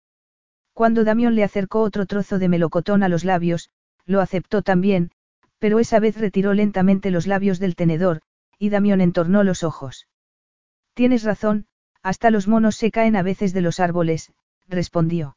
Cuando 0.73 1.05
Damión 1.05 1.37
le 1.37 1.45
acercó 1.45 1.83
otro 1.83 2.05
trozo 2.07 2.41
de 2.41 2.49
melocotón 2.49 3.05
a 3.05 3.09
los 3.09 3.23
labios, 3.23 3.71
lo 4.07 4.21
aceptó 4.21 4.63
también, 4.63 5.13
pero 5.61 5.79
esa 5.79 6.01
vez 6.01 6.19
retiró 6.19 6.53
lentamente 6.53 7.13
los 7.13 7.29
labios 7.29 7.61
del 7.61 7.77
tenedor, 7.77 8.23
y 8.59 8.71
Damión 8.71 9.01
entornó 9.01 9.45
los 9.45 9.63
ojos. 9.63 10.09
Tienes 10.95 11.23
razón, 11.23 11.69
hasta 12.03 12.33
los 12.33 12.49
monos 12.49 12.75
se 12.75 12.91
caen 12.91 13.15
a 13.15 13.23
veces 13.23 13.53
de 13.53 13.61
los 13.61 13.79
árboles, 13.79 14.33
respondió. 14.67 15.37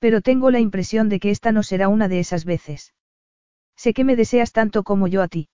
Pero 0.00 0.20
tengo 0.20 0.50
la 0.50 0.58
impresión 0.58 1.08
de 1.08 1.20
que 1.20 1.30
esta 1.30 1.52
no 1.52 1.62
será 1.62 1.86
una 1.86 2.08
de 2.08 2.18
esas 2.18 2.44
veces. 2.44 2.92
Sé 3.76 3.94
que 3.94 4.02
me 4.02 4.16
deseas 4.16 4.50
tanto 4.50 4.82
como 4.82 5.06
yo 5.06 5.22
a 5.22 5.28
ti. 5.28 5.48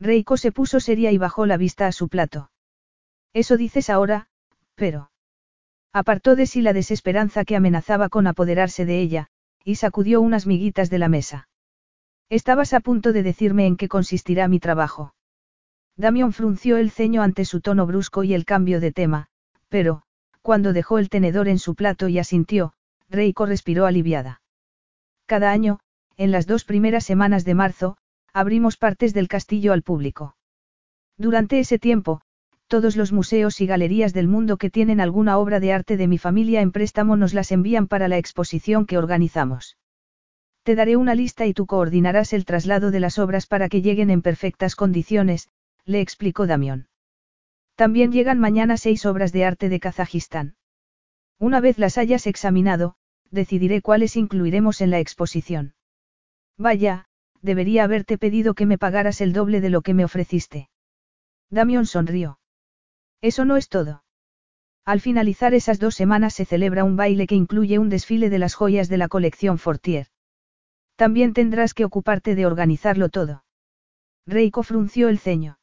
Reiko 0.00 0.36
se 0.36 0.52
puso 0.52 0.80
seria 0.80 1.12
y 1.12 1.18
bajó 1.18 1.46
la 1.46 1.56
vista 1.56 1.86
a 1.86 1.92
su 1.92 2.08
plato. 2.08 2.50
Eso 3.32 3.56
dices 3.56 3.90
ahora, 3.90 4.28
pero... 4.74 5.10
Apartó 5.92 6.34
de 6.34 6.46
sí 6.46 6.60
la 6.62 6.72
desesperanza 6.72 7.44
que 7.44 7.56
amenazaba 7.56 8.08
con 8.08 8.26
apoderarse 8.26 8.84
de 8.84 9.00
ella, 9.00 9.28
y 9.64 9.76
sacudió 9.76 10.20
unas 10.20 10.46
miguitas 10.46 10.90
de 10.90 10.98
la 10.98 11.08
mesa. 11.08 11.48
Estabas 12.28 12.74
a 12.74 12.80
punto 12.80 13.12
de 13.12 13.22
decirme 13.22 13.66
en 13.66 13.76
qué 13.76 13.88
consistirá 13.88 14.48
mi 14.48 14.58
trabajo. 14.58 15.14
Damión 15.96 16.32
frunció 16.32 16.76
el 16.76 16.90
ceño 16.90 17.22
ante 17.22 17.44
su 17.44 17.60
tono 17.60 17.86
brusco 17.86 18.24
y 18.24 18.34
el 18.34 18.44
cambio 18.44 18.80
de 18.80 18.92
tema, 18.92 19.28
pero, 19.68 20.02
cuando 20.42 20.72
dejó 20.72 20.98
el 20.98 21.08
tenedor 21.08 21.48
en 21.48 21.58
su 21.58 21.74
plato 21.74 22.08
y 22.08 22.18
asintió, 22.18 22.74
Reiko 23.08 23.46
respiró 23.46 23.86
aliviada. 23.86 24.42
Cada 25.26 25.52
año, 25.52 25.78
en 26.16 26.32
las 26.32 26.46
dos 26.46 26.64
primeras 26.64 27.04
semanas 27.04 27.44
de 27.44 27.54
marzo, 27.54 27.96
abrimos 28.34 28.76
partes 28.76 29.14
del 29.14 29.28
castillo 29.28 29.72
al 29.72 29.82
público. 29.82 30.36
Durante 31.16 31.60
ese 31.60 31.78
tiempo, 31.78 32.20
todos 32.66 32.96
los 32.96 33.12
museos 33.12 33.60
y 33.60 33.66
galerías 33.66 34.12
del 34.12 34.26
mundo 34.26 34.56
que 34.56 34.70
tienen 34.70 35.00
alguna 35.00 35.38
obra 35.38 35.60
de 35.60 35.72
arte 35.72 35.96
de 35.96 36.08
mi 36.08 36.18
familia 36.18 36.60
en 36.60 36.72
préstamo 36.72 37.16
nos 37.16 37.32
las 37.32 37.52
envían 37.52 37.86
para 37.86 38.08
la 38.08 38.18
exposición 38.18 38.86
que 38.86 38.98
organizamos. 38.98 39.78
Te 40.64 40.74
daré 40.74 40.96
una 40.96 41.14
lista 41.14 41.46
y 41.46 41.54
tú 41.54 41.66
coordinarás 41.66 42.32
el 42.32 42.44
traslado 42.44 42.90
de 42.90 42.98
las 42.98 43.20
obras 43.20 43.46
para 43.46 43.68
que 43.68 43.82
lleguen 43.82 44.10
en 44.10 44.22
perfectas 44.22 44.74
condiciones, 44.74 45.48
le 45.84 46.00
explicó 46.00 46.46
Damión. 46.48 46.88
También 47.76 48.10
llegan 48.10 48.40
mañana 48.40 48.76
seis 48.76 49.06
obras 49.06 49.30
de 49.32 49.44
arte 49.44 49.68
de 49.68 49.78
Kazajistán. 49.78 50.56
Una 51.38 51.60
vez 51.60 51.78
las 51.78 51.98
hayas 51.98 52.26
examinado, 52.26 52.96
decidiré 53.30 53.82
cuáles 53.82 54.16
incluiremos 54.16 54.80
en 54.80 54.90
la 54.90 55.00
exposición. 55.00 55.74
Vaya, 56.56 57.06
debería 57.44 57.84
haberte 57.84 58.16
pedido 58.16 58.54
que 58.54 58.64
me 58.64 58.78
pagaras 58.78 59.20
el 59.20 59.34
doble 59.34 59.60
de 59.60 59.68
lo 59.68 59.82
que 59.82 59.92
me 59.92 60.04
ofreciste. 60.04 60.70
Damión 61.50 61.84
sonrió. 61.86 62.38
Eso 63.20 63.44
no 63.44 63.56
es 63.56 63.68
todo. 63.68 64.02
Al 64.86 65.00
finalizar 65.00 65.52
esas 65.54 65.78
dos 65.78 65.94
semanas 65.94 66.34
se 66.34 66.46
celebra 66.46 66.84
un 66.84 66.96
baile 66.96 67.26
que 67.26 67.34
incluye 67.34 67.78
un 67.78 67.90
desfile 67.90 68.30
de 68.30 68.38
las 68.38 68.54
joyas 68.54 68.88
de 68.88 68.96
la 68.96 69.08
colección 69.08 69.58
Fortier. 69.58 70.08
También 70.96 71.34
tendrás 71.34 71.74
que 71.74 71.84
ocuparte 71.84 72.34
de 72.34 72.46
organizarlo 72.46 73.08
todo. 73.10 73.44
Reiko 74.26 74.62
frunció 74.62 75.08
el 75.08 75.18
ceño. 75.18 75.58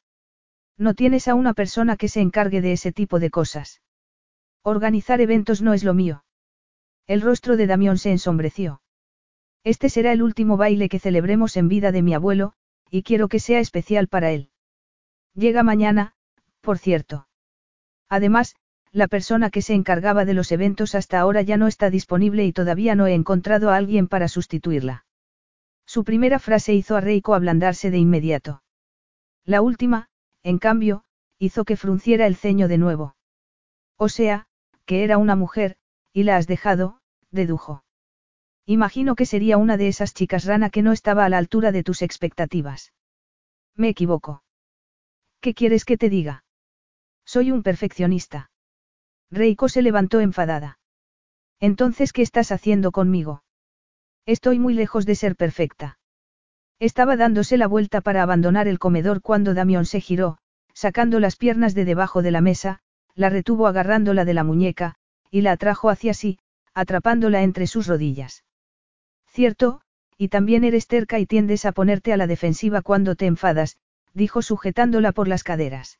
No 0.77 0.93
tienes 0.93 1.27
a 1.27 1.35
una 1.35 1.53
persona 1.53 1.97
que 1.97 2.09
se 2.09 2.21
encargue 2.21 2.61
de 2.61 2.73
ese 2.73 2.91
tipo 2.91 3.19
de 3.19 3.31
cosas. 3.31 3.81
Organizar 4.63 5.19
eventos 5.19 5.61
no 5.61 5.73
es 5.73 5.83
lo 5.83 5.95
mío. 5.95 6.23
El 7.07 7.21
rostro 7.21 7.57
de 7.57 7.65
Damión 7.65 7.97
se 7.97 8.11
ensombreció. 8.11 8.80
Este 9.63 9.89
será 9.89 10.11
el 10.11 10.23
último 10.23 10.57
baile 10.57 10.89
que 10.89 10.99
celebremos 10.99 11.55
en 11.57 11.67
vida 11.67 11.91
de 11.91 12.01
mi 12.01 12.13
abuelo, 12.13 12.53
y 12.89 13.03
quiero 13.03 13.27
que 13.27 13.39
sea 13.39 13.59
especial 13.59 14.07
para 14.07 14.31
él. 14.31 14.49
Llega 15.33 15.63
mañana, 15.63 16.15
por 16.61 16.77
cierto. 16.77 17.27
Además, 18.09 18.55
la 18.91 19.07
persona 19.07 19.49
que 19.49 19.61
se 19.61 19.73
encargaba 19.73 20.25
de 20.25 20.33
los 20.33 20.51
eventos 20.51 20.95
hasta 20.95 21.19
ahora 21.19 21.41
ya 21.41 21.57
no 21.57 21.67
está 21.67 21.89
disponible 21.89 22.45
y 22.45 22.51
todavía 22.51 22.95
no 22.95 23.07
he 23.07 23.13
encontrado 23.13 23.69
a 23.69 23.77
alguien 23.77 24.07
para 24.07 24.27
sustituirla. 24.27 25.05
Su 25.85 26.03
primera 26.03 26.39
frase 26.39 26.73
hizo 26.73 26.95
a 26.95 27.01
Reiko 27.01 27.33
ablandarse 27.33 27.91
de 27.91 27.97
inmediato. 27.97 28.63
La 29.45 29.61
última, 29.61 30.09
en 30.43 30.57
cambio, 30.57 31.03
hizo 31.37 31.63
que 31.63 31.77
frunciera 31.77 32.27
el 32.27 32.35
ceño 32.35 32.67
de 32.67 32.77
nuevo. 32.77 33.15
O 33.95 34.09
sea, 34.09 34.47
que 34.85 35.03
era 35.03 35.17
una 35.17 35.35
mujer, 35.35 35.77
y 36.11 36.23
la 36.23 36.35
has 36.35 36.47
dejado, 36.47 36.99
dedujo. 37.31 37.83
Imagino 38.65 39.15
que 39.15 39.25
sería 39.25 39.57
una 39.57 39.77
de 39.77 39.87
esas 39.87 40.13
chicas 40.13 40.45
rana 40.45 40.69
que 40.69 40.81
no 40.81 40.91
estaba 40.91 41.25
a 41.25 41.29
la 41.29 41.37
altura 41.37 41.71
de 41.71 41.83
tus 41.83 42.01
expectativas. 42.01 42.93
Me 43.75 43.89
equivoco. 43.89 44.43
¿Qué 45.39 45.53
quieres 45.53 45.85
que 45.85 45.97
te 45.97 46.09
diga? 46.09 46.43
Soy 47.25 47.51
un 47.51 47.63
perfeccionista. 47.63 48.51
Reiko 49.31 49.69
se 49.69 49.81
levantó 49.81 50.19
enfadada. 50.19 50.79
Entonces, 51.59 52.13
¿qué 52.13 52.21
estás 52.21 52.51
haciendo 52.51 52.91
conmigo? 52.91 53.43
Estoy 54.25 54.59
muy 54.59 54.73
lejos 54.73 55.05
de 55.05 55.15
ser 55.15 55.35
perfecta. 55.35 55.99
Estaba 56.79 57.15
dándose 57.15 57.57
la 57.57 57.67
vuelta 57.67 58.01
para 58.01 58.23
abandonar 58.23 58.67
el 58.67 58.79
comedor 58.79 59.21
cuando 59.21 59.53
Damión 59.53 59.85
se 59.85 60.01
giró, 60.01 60.37
sacando 60.73 61.19
las 61.19 61.35
piernas 61.35 61.73
de 61.73 61.85
debajo 61.85 62.21
de 62.21 62.31
la 62.31 62.41
mesa, 62.41 62.79
la 63.15 63.29
retuvo 63.29 63.67
agarrándola 63.67 64.25
de 64.25 64.33
la 64.33 64.43
muñeca, 64.43 64.95
y 65.29 65.41
la 65.41 65.53
atrajo 65.53 65.89
hacia 65.89 66.13
sí, 66.13 66.39
atrapándola 66.73 67.43
entre 67.43 67.67
sus 67.67 67.87
rodillas. 67.87 68.43
Cierto, 69.31 69.79
y 70.17 70.27
también 70.27 70.65
eres 70.65 70.87
terca 70.87 71.17
y 71.17 71.25
tiendes 71.25 71.63
a 71.65 71.71
ponerte 71.71 72.11
a 72.11 72.17
la 72.17 72.27
defensiva 72.27 72.81
cuando 72.81 73.15
te 73.15 73.27
enfadas, 73.27 73.77
dijo 74.13 74.41
sujetándola 74.41 75.13
por 75.13 75.29
las 75.29 75.43
caderas. 75.43 75.99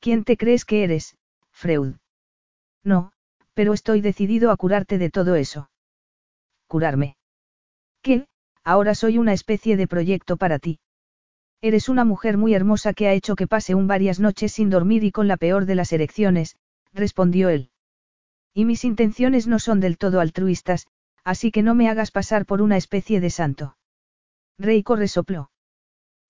¿Quién 0.00 0.24
te 0.24 0.36
crees 0.36 0.64
que 0.64 0.82
eres, 0.82 1.16
Freud? 1.52 1.94
No, 2.82 3.12
pero 3.54 3.72
estoy 3.72 4.00
decidido 4.00 4.50
a 4.50 4.56
curarte 4.56 4.98
de 4.98 5.10
todo 5.10 5.36
eso. 5.36 5.70
¿Curarme? 6.66 7.16
¿Qué? 8.02 8.26
Ahora 8.64 8.96
soy 8.96 9.18
una 9.18 9.32
especie 9.32 9.76
de 9.76 9.86
proyecto 9.86 10.36
para 10.36 10.58
ti. 10.58 10.80
Eres 11.62 11.88
una 11.88 12.04
mujer 12.04 12.36
muy 12.36 12.52
hermosa 12.52 12.94
que 12.94 13.06
ha 13.06 13.12
hecho 13.12 13.36
que 13.36 13.46
pase 13.46 13.76
un 13.76 13.86
varias 13.86 14.18
noches 14.18 14.52
sin 14.52 14.70
dormir 14.70 15.04
y 15.04 15.12
con 15.12 15.28
la 15.28 15.36
peor 15.36 15.66
de 15.66 15.76
las 15.76 15.92
erecciones, 15.92 16.56
respondió 16.92 17.48
él. 17.48 17.70
Y 18.52 18.64
mis 18.64 18.84
intenciones 18.84 19.46
no 19.46 19.58
son 19.60 19.80
del 19.80 19.98
todo 19.98 20.20
altruistas, 20.20 20.88
así 21.24 21.50
que 21.50 21.62
no 21.62 21.74
me 21.74 21.88
hagas 21.88 22.10
pasar 22.10 22.46
por 22.46 22.62
una 22.62 22.76
especie 22.76 23.20
de 23.20 23.30
santo. 23.30 23.76
Reiko 24.58 24.94
resopló. 24.94 25.50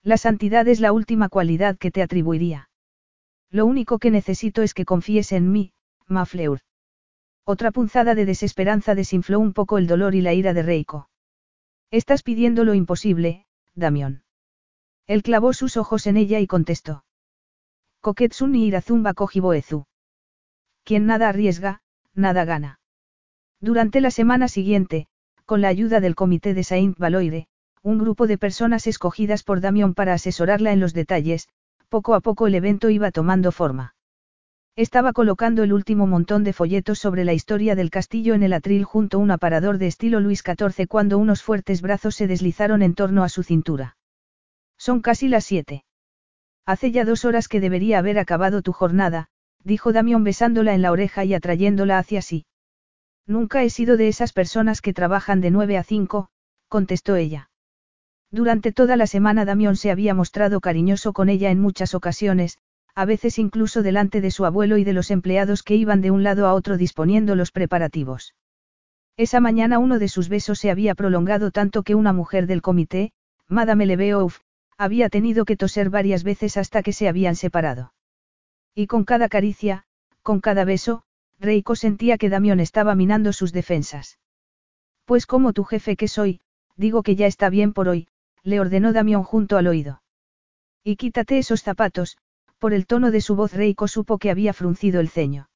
La 0.01 0.17
santidad 0.17 0.67
es 0.67 0.79
la 0.79 0.91
última 0.91 1.29
cualidad 1.29 1.77
que 1.77 1.91
te 1.91 2.01
atribuiría. 2.01 2.69
Lo 3.51 3.65
único 3.65 3.99
que 3.99 4.11
necesito 4.11 4.61
es 4.61 4.73
que 4.73 4.85
confíes 4.85 5.31
en 5.31 5.51
mí, 5.51 5.73
Mafleur. 6.07 6.61
Otra 7.43 7.71
punzada 7.71 8.15
de 8.15 8.25
desesperanza 8.25 8.95
desinfló 8.95 9.39
un 9.39 9.53
poco 9.53 9.77
el 9.77 9.87
dolor 9.87 10.15
y 10.15 10.21
la 10.21 10.33
ira 10.33 10.53
de 10.53 10.63
Reiko. 10.63 11.09
Estás 11.91 12.23
pidiendo 12.23 12.63
lo 12.63 12.73
imposible, 12.73 13.45
Damión. 13.75 14.23
Él 15.07 15.21
clavó 15.21 15.53
sus 15.53 15.77
ojos 15.77 16.07
en 16.07 16.17
ella 16.17 16.39
y 16.39 16.47
contestó. 16.47 17.05
Koketsun 18.01 18.55
y 18.55 18.65
Irazumba 18.65 19.13
Kojiboezu. 19.13 19.85
Quien 20.83 21.05
nada 21.05 21.29
arriesga, 21.29 21.81
nada 22.13 22.45
gana. 22.45 22.79
Durante 23.61 24.01
la 24.01 24.11
semana 24.11 24.47
siguiente, 24.47 25.07
con 25.45 25.61
la 25.61 25.69
ayuda 25.69 25.99
del 25.99 26.15
comité 26.15 26.53
de 26.53 26.63
Saint 26.63 26.97
Valoire, 26.97 27.47
un 27.81 27.99
grupo 27.99 28.27
de 28.27 28.37
personas 28.37 28.87
escogidas 28.87 29.43
por 29.43 29.61
Damión 29.61 29.93
para 29.93 30.13
asesorarla 30.13 30.73
en 30.73 30.79
los 30.79 30.93
detalles, 30.93 31.47
poco 31.89 32.15
a 32.15 32.19
poco 32.19 32.47
el 32.47 32.55
evento 32.55 32.89
iba 32.89 33.11
tomando 33.11 33.51
forma. 33.51 33.95
Estaba 34.75 35.13
colocando 35.13 35.63
el 35.63 35.71
último 35.71 36.05
montón 36.05 36.43
de 36.43 36.51
folletos 36.51 36.99
sobre 36.99 37.23
la 37.23 37.33
historia 37.33 37.75
del 37.75 37.89
castillo 37.89 38.33
en 38.33 38.43
el 38.43 38.51
atril 38.51 38.83
junto 38.83 39.17
a 39.17 39.21
un 39.21 39.31
aparador 39.31 39.77
de 39.77 39.87
estilo 39.87 40.19
Luis 40.19 40.43
XIV 40.43 40.87
cuando 40.87 41.17
unos 41.17 41.43
fuertes 41.43 41.81
brazos 41.81 42.15
se 42.15 42.27
deslizaron 42.27 42.81
en 42.81 42.93
torno 42.93 43.23
a 43.23 43.29
su 43.29 43.43
cintura. 43.43 43.95
Son 44.77 44.99
casi 44.99 45.29
las 45.29 45.45
siete. 45.45 45.85
Hace 46.65 46.91
ya 46.91 47.05
dos 47.05 47.23
horas 47.23 47.47
que 47.47 47.61
debería 47.61 47.99
haber 47.99 48.19
acabado 48.19 48.61
tu 48.61 48.73
jornada, 48.73 49.27
dijo 49.63 49.93
Damión 49.93 50.25
besándola 50.25 50.73
en 50.73 50.81
la 50.81 50.91
oreja 50.91 51.23
y 51.23 51.33
atrayéndola 51.33 51.97
hacia 51.97 52.21
sí. 52.21 52.45
Nunca 53.27 53.63
he 53.63 53.69
sido 53.69 53.97
de 53.97 54.07
esas 54.07 54.33
personas 54.33 54.81
que 54.81 54.93
trabajan 54.93 55.41
de 55.41 55.51
nueve 55.51 55.77
a 55.77 55.83
cinco, 55.83 56.29
contestó 56.67 57.15
ella. 57.15 57.49
Durante 58.31 58.71
toda 58.71 58.97
la 58.97 59.07
semana 59.07 59.45
Damión 59.45 59.75
se 59.75 59.91
había 59.91 60.13
mostrado 60.13 60.61
cariñoso 60.61 61.13
con 61.13 61.29
ella 61.29 61.51
en 61.51 61.59
muchas 61.59 61.95
ocasiones, 61.95 62.57
a 62.93 63.05
veces 63.05 63.39
incluso 63.39 63.83
delante 63.83 64.21
de 64.21 64.31
su 64.31 64.45
abuelo 64.45 64.77
y 64.77 64.83
de 64.83 64.93
los 64.93 65.11
empleados 65.11 65.63
que 65.63 65.75
iban 65.75 66.01
de 66.01 66.11
un 66.11 66.23
lado 66.23 66.47
a 66.47 66.53
otro 66.53 66.77
disponiendo 66.77 67.35
los 67.35 67.51
preparativos. 67.51 68.35
Esa 69.17 69.39
mañana 69.39 69.79
uno 69.79 69.99
de 69.99 70.07
sus 70.07 70.29
besos 70.29 70.59
se 70.59 70.69
había 70.69 70.95
prolongado 70.95 71.51
tanto 71.51 71.83
que 71.83 71.95
una 71.95 72.13
mujer 72.13 72.47
del 72.47 72.61
comité, 72.61 73.11
Madame 73.47 73.85
Lebeouf, 73.85 74.39
había 74.77 75.09
tenido 75.09 75.45
que 75.45 75.55
toser 75.55 75.89
varias 75.89 76.23
veces 76.23 76.57
hasta 76.57 76.83
que 76.83 76.93
se 76.93 77.07
habían 77.07 77.35
separado. 77.35 77.93
Y 78.73 78.87
con 78.87 79.05
cada 79.05 79.29
caricia, 79.29 79.85
con 80.21 80.41
cada 80.41 80.65
beso, 80.65 81.03
Reiko 81.39 81.75
sentía 81.75 82.17
que 82.17 82.29
Damión 82.29 82.59
estaba 82.59 82.95
minando 82.95 83.33
sus 83.33 83.51
defensas. 83.51 84.19
Pues 85.05 85.25
como 85.25 85.53
tu 85.53 85.63
jefe 85.63 85.95
que 85.95 86.07
soy, 86.07 86.41
digo 86.75 87.03
que 87.03 87.15
ya 87.15 87.27
está 87.27 87.49
bien 87.49 87.73
por 87.73 87.87
hoy, 87.87 88.07
le 88.43 88.59
ordenó 88.59 88.93
Damión 88.93 89.23
junto 89.23 89.57
al 89.57 89.67
oído. 89.67 90.01
Y 90.83 90.95
quítate 90.95 91.37
esos 91.37 91.63
zapatos, 91.63 92.17
por 92.59 92.73
el 92.73 92.85
tono 92.85 93.11
de 93.11 93.21
su 93.21 93.35
voz 93.35 93.53
Reiko 93.53 93.87
supo 93.87 94.17
que 94.17 94.31
había 94.31 94.53
fruncido 94.53 94.99
el 94.99 95.09
ceño. 95.09 95.49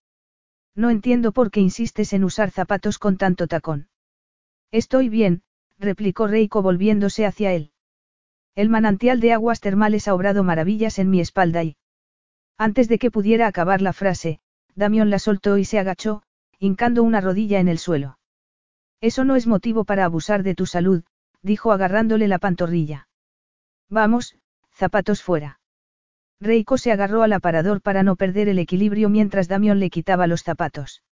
No 0.75 0.89
entiendo 0.89 1.31
por 1.31 1.51
qué 1.51 1.59
insistes 1.59 2.13
en 2.13 2.23
usar 2.23 2.51
zapatos 2.51 2.99
con 2.99 3.17
tanto 3.17 3.47
tacón. 3.47 3.89
Estoy 4.71 5.09
bien, 5.09 5.43
replicó 5.77 6.27
Reiko 6.27 6.61
volviéndose 6.61 7.25
hacia 7.25 7.53
él. 7.53 7.71
El 8.55 8.69
manantial 8.69 9.19
de 9.19 9.33
aguas 9.33 9.61
termales 9.61 10.07
ha 10.07 10.13
obrado 10.13 10.43
maravillas 10.43 10.99
en 10.99 11.09
mi 11.09 11.21
espalda 11.21 11.63
y... 11.63 11.77
Antes 12.57 12.89
de 12.89 12.99
que 12.99 13.09
pudiera 13.09 13.47
acabar 13.47 13.81
la 13.81 13.93
frase, 13.93 14.41
Damión 14.79 15.09
la 15.09 15.19
soltó 15.19 15.57
y 15.57 15.65
se 15.65 15.77
agachó, 15.77 16.23
hincando 16.57 17.03
una 17.03 17.19
rodilla 17.19 17.59
en 17.59 17.67
el 17.67 17.79
suelo. 17.79 18.17
Eso 19.01 19.25
no 19.25 19.35
es 19.35 19.45
motivo 19.45 19.83
para 19.83 20.05
abusar 20.05 20.41
de 20.41 20.55
tu 20.55 20.65
salud, 20.65 21.03
dijo 21.41 21.73
agarrándole 21.73 22.29
la 22.29 22.39
pantorrilla. 22.39 23.09
Vamos, 23.89 24.37
zapatos 24.71 25.21
fuera. 25.21 25.59
Reiko 26.39 26.77
se 26.77 26.93
agarró 26.93 27.23
al 27.23 27.33
aparador 27.33 27.81
para 27.81 28.03
no 28.03 28.15
perder 28.15 28.47
el 28.47 28.57
equilibrio 28.57 29.09
mientras 29.09 29.49
Damión 29.49 29.81
le 29.81 29.89
quitaba 29.89 30.27
los 30.27 30.43
zapatos. 30.43 31.03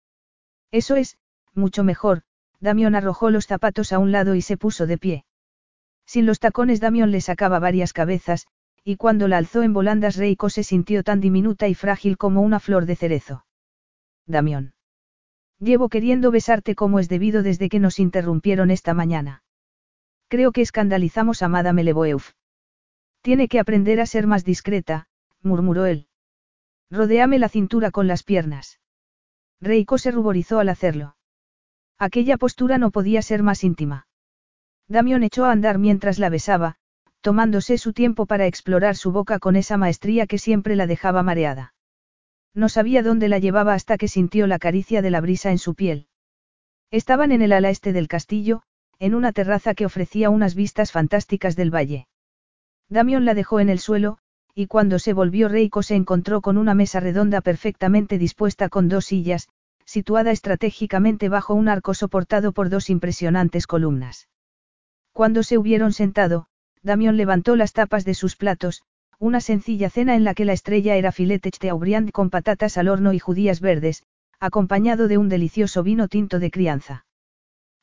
Eso 0.71 0.95
es, 0.95 1.19
mucho 1.53 1.83
mejor, 1.83 2.23
Damión 2.61 2.95
arrojó 2.95 3.31
los 3.31 3.49
zapatos 3.49 3.93
a 3.93 3.99
un 3.99 4.13
lado 4.13 4.37
y 4.37 4.43
se 4.43 4.57
puso 4.57 4.87
de 4.87 4.97
pie. 4.97 5.25
Sin 6.07 6.25
los 6.25 6.39
tacones 6.39 6.79
Damión 6.79 7.11
le 7.11 7.21
sacaba 7.21 7.59
varias 7.59 7.93
cabezas, 7.93 8.47
y 8.85 8.95
cuando 8.95 9.27
la 9.27 9.39
alzó 9.39 9.65
en 9.65 9.73
volandas 9.73 10.15
Reiko 10.15 10.51
se 10.51 10.63
sintió 10.63 11.03
tan 11.03 11.21
diminuta 11.21 11.67
y 11.67 11.75
frágil 11.75 12.17
como 12.17 12.43
una 12.43 12.61
flor 12.61 12.87
de 12.87 12.95
cerezo. 12.95 13.46
Damión. 14.27 14.75
Llevo 15.59 15.89
queriendo 15.89 16.31
besarte 16.31 16.75
como 16.75 16.99
es 16.99 17.09
debido 17.09 17.43
desde 17.43 17.69
que 17.69 17.79
nos 17.79 17.99
interrumpieron 17.99 18.71
esta 18.71 18.93
mañana. 18.93 19.43
Creo 20.29 20.53
que 20.53 20.61
escandalizamos 20.61 21.43
a 21.43 21.49
Madame 21.49 21.85
Leboeuf. 21.85 22.33
Tiene 23.23 23.49
que 23.49 23.61
aprender 23.61 24.01
a 24.01 24.07
ser 24.07 24.27
más 24.27 24.45
discreta, 24.45 25.07
murmuró 25.43 25.87
él. 25.87 26.09
Rodéame 26.91 27.39
la 27.39 27.49
cintura 27.49 27.91
con 27.91 28.07
las 28.07 28.23
piernas. 28.23 28.81
Reiko 29.61 29.99
se 29.99 30.11
ruborizó 30.11 30.59
al 30.59 30.69
hacerlo. 30.69 31.17
Aquella 31.99 32.37
postura 32.37 32.79
no 32.79 32.91
podía 32.91 33.23
ser 33.23 33.43
más 33.43 33.65
íntima. 33.65 34.07
Damión 34.89 35.23
echó 35.23 35.47
a 35.47 35.53
andar 35.53 35.79
mientras 35.79 36.19
la 36.19 36.29
besaba, 36.29 36.77
tomándose 37.21 37.79
su 37.79 37.93
tiempo 37.93 38.27
para 38.27 38.47
explorar 38.47 38.97
su 38.97 39.11
boca 39.13 39.39
con 39.39 39.57
esa 39.57 39.77
maestría 39.77 40.27
que 40.27 40.39
siempre 40.39 40.77
la 40.77 40.87
dejaba 40.87 41.23
mareada. 41.23 41.75
No 42.57 42.71
sabía 42.71 43.03
dónde 43.03 43.29
la 43.29 43.39
llevaba 43.39 43.75
hasta 43.75 43.99
que 43.99 44.09
sintió 44.09 44.47
la 44.47 44.59
caricia 44.59 45.03
de 45.03 45.11
la 45.11 45.21
brisa 45.21 45.51
en 45.51 45.59
su 45.59 45.75
piel. 45.75 46.09
Estaban 46.91 47.31
en 47.31 47.43
el 47.43 47.53
ala 47.53 47.69
este 47.69 47.93
del 47.93 48.09
castillo, 48.09 48.63
en 48.99 49.15
una 49.15 49.33
terraza 49.33 49.75
que 49.75 49.85
ofrecía 49.85 50.31
unas 50.31 50.55
vistas 50.55 50.91
fantásticas 50.91 51.55
del 51.55 51.73
valle. 51.73 52.09
Damión 52.89 53.27
la 53.27 53.35
dejó 53.35 53.61
en 53.61 53.69
el 53.69 53.79
suelo, 53.79 54.17
y 54.55 54.69
cuando 54.69 54.99
se 54.99 55.13
volvió 55.13 55.51
Reiko 55.51 55.83
se 55.83 55.97
encontró 55.97 56.41
con 56.41 56.57
una 56.57 56.73
mesa 56.73 56.99
redonda 56.99 57.43
perfectamente 57.43 58.17
dispuesta 58.17 58.71
con 58.71 58.89
dos 58.89 59.05
sillas, 59.05 59.51
situada 59.85 60.31
estratégicamente 60.31 61.29
bajo 61.29 61.53
un 61.53 61.69
arco 61.69 61.93
soportado 61.93 62.53
por 62.53 62.71
dos 62.71 62.89
impresionantes 62.89 63.67
columnas. 63.67 64.29
Cuando 65.13 65.43
se 65.43 65.59
hubieron 65.59 65.93
sentado, 65.93 66.47
Damión 66.83 67.19
levantó 67.19 67.55
las 67.55 67.75
tapas 67.75 68.07
de 68.07 68.15
sus 68.15 68.35
platos, 68.35 68.83
una 69.19 69.41
sencilla 69.41 69.89
cena 69.89 70.15
en 70.15 70.25
la 70.25 70.35
que 70.35 70.45
la 70.45 70.53
estrella 70.53 70.97
era 70.97 71.13
filete 71.13 71.51
Chateaubriand 71.51 72.11
con 72.11 72.31
patatas 72.31 72.77
al 72.77 72.89
horno 72.89 73.13
y 73.13 73.19
judías 73.19 73.61
verdes, 73.61 74.05
acompañado 74.41 75.09
de 75.09 75.19
un 75.19 75.29
delicioso 75.29 75.83
vino 75.83 76.09
tinto 76.09 76.39
de 76.39 76.51
crianza. 76.51 77.07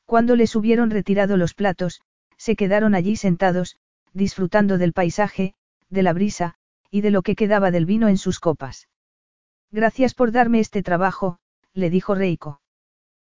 Cuando 0.06 0.36
les 0.36 0.56
hubieron 0.56 0.92
retirado 0.92 1.38
los 1.38 1.54
platos, 1.56 2.02
se 2.38 2.56
quedaron 2.56 2.94
allí 2.94 3.16
sentados, 3.16 3.78
disfrutando 4.14 4.78
del 4.78 4.94
paisaje, 4.94 5.56
de 5.90 6.04
la 6.04 6.14
brisa, 6.14 6.56
y 6.92 7.02
de 7.02 7.10
lo 7.10 7.24
que 7.24 7.36
quedaba 7.36 7.72
del 7.72 7.88
vino 7.88 8.08
en 8.08 8.18
sus 8.18 8.40
copas. 8.40 8.88
Gracias 9.72 10.14
por 10.14 10.32
darme 10.32 10.60
este 10.60 10.84
trabajo, 10.84 11.40
le 11.74 11.90
dijo 11.90 12.14
Reiko. 12.14 12.62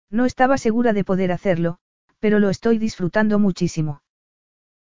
No 0.09 0.25
estaba 0.25 0.57
segura 0.57 0.93
de 0.93 1.03
poder 1.03 1.31
hacerlo, 1.31 1.77
pero 2.19 2.39
lo 2.39 2.49
estoy 2.49 2.79
disfrutando 2.79 3.37
muchísimo. 3.37 4.01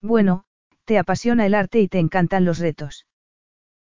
Bueno, 0.01 0.45
te 0.85 0.99
apasiona 0.99 1.45
el 1.47 1.55
arte 1.55 1.81
y 1.81 1.89
te 1.89 1.99
encantan 1.99 2.45
los 2.45 2.61
retos. 2.61 3.08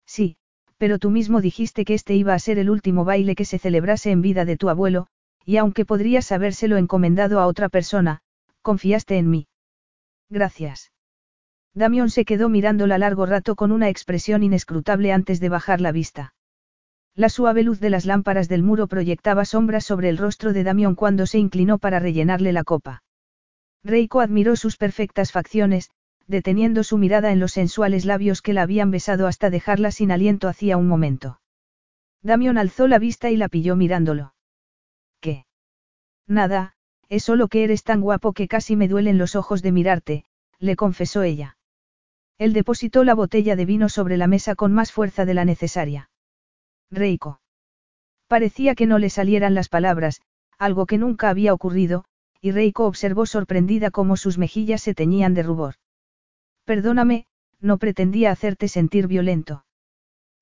Sí, 0.06 0.36
pero 0.78 0.98
tú 0.98 1.10
mismo 1.10 1.40
dijiste 1.40 1.84
que 1.84 1.94
este 1.94 2.14
iba 2.14 2.34
a 2.34 2.38
ser 2.38 2.58
el 2.58 2.70
último 2.70 3.04
baile 3.04 3.34
que 3.34 3.44
se 3.44 3.58
celebrase 3.58 4.10
en 4.10 4.22
vida 4.22 4.44
de 4.44 4.56
tu 4.56 4.68
abuelo, 4.68 5.08
y 5.44 5.56
aunque 5.56 5.84
podrías 5.84 6.32
habérselo 6.32 6.76
encomendado 6.76 7.40
a 7.40 7.46
otra 7.46 7.68
persona, 7.68 8.20
confiaste 8.62 9.16
en 9.18 9.30
mí. 9.30 9.48
Gracias. 10.28 10.92
Damión 11.74 12.10
se 12.10 12.24
quedó 12.24 12.48
mirándola 12.48 12.98
largo 12.98 13.26
rato 13.26 13.54
con 13.54 13.70
una 13.70 13.88
expresión 13.88 14.42
inescrutable 14.42 15.12
antes 15.12 15.40
de 15.40 15.48
bajar 15.50 15.80
la 15.80 15.92
vista. 15.92 16.34
La 17.14 17.28
suave 17.28 17.62
luz 17.62 17.80
de 17.80 17.90
las 17.90 18.04
lámparas 18.04 18.48
del 18.48 18.62
muro 18.62 18.88
proyectaba 18.88 19.44
sombras 19.44 19.84
sobre 19.84 20.08
el 20.08 20.18
rostro 20.18 20.52
de 20.52 20.64
Damión 20.64 20.94
cuando 20.94 21.26
se 21.26 21.38
inclinó 21.38 21.78
para 21.78 21.98
rellenarle 21.98 22.52
la 22.52 22.64
copa. 22.64 23.02
Reiko 23.84 24.20
admiró 24.20 24.56
sus 24.56 24.76
perfectas 24.76 25.32
facciones, 25.32 25.90
deteniendo 26.26 26.82
su 26.82 26.98
mirada 26.98 27.32
en 27.32 27.40
los 27.40 27.52
sensuales 27.52 28.04
labios 28.04 28.42
que 28.42 28.52
la 28.52 28.62
habían 28.62 28.90
besado 28.90 29.26
hasta 29.26 29.50
dejarla 29.50 29.90
sin 29.90 30.10
aliento 30.10 30.48
hacía 30.48 30.76
un 30.76 30.88
momento. 30.88 31.40
Damión 32.22 32.58
alzó 32.58 32.88
la 32.88 32.98
vista 32.98 33.30
y 33.30 33.36
la 33.36 33.48
pilló 33.48 33.76
mirándolo. 33.76 34.34
¿Qué? 35.20 35.46
Nada, 36.26 36.74
es 37.08 37.22
solo 37.22 37.48
que 37.48 37.62
eres 37.64 37.84
tan 37.84 38.00
guapo 38.00 38.32
que 38.32 38.48
casi 38.48 38.74
me 38.74 38.88
duelen 38.88 39.18
los 39.18 39.36
ojos 39.36 39.62
de 39.62 39.72
mirarte, 39.72 40.24
le 40.58 40.74
confesó 40.74 41.22
ella. 41.22 41.56
Él 42.38 42.52
depositó 42.52 43.04
la 43.04 43.14
botella 43.14 43.56
de 43.56 43.64
vino 43.64 43.88
sobre 43.88 44.16
la 44.16 44.26
mesa 44.26 44.54
con 44.56 44.72
más 44.72 44.92
fuerza 44.92 45.24
de 45.24 45.34
la 45.34 45.44
necesaria. 45.44 46.10
Reiko. 46.90 47.40
Parecía 48.26 48.74
que 48.74 48.86
no 48.86 48.98
le 48.98 49.08
salieran 49.08 49.54
las 49.54 49.68
palabras, 49.68 50.20
algo 50.58 50.86
que 50.86 50.98
nunca 50.98 51.30
había 51.30 51.54
ocurrido, 51.54 52.04
y 52.40 52.50
Reiko 52.50 52.86
observó 52.86 53.24
sorprendida 53.26 53.90
cómo 53.90 54.16
sus 54.16 54.36
mejillas 54.36 54.82
se 54.82 54.94
teñían 54.94 55.34
de 55.34 55.42
rubor. 55.44 55.76
Perdóname, 56.66 57.26
no 57.60 57.78
pretendía 57.78 58.32
hacerte 58.32 58.66
sentir 58.66 59.06
violento. 59.06 59.64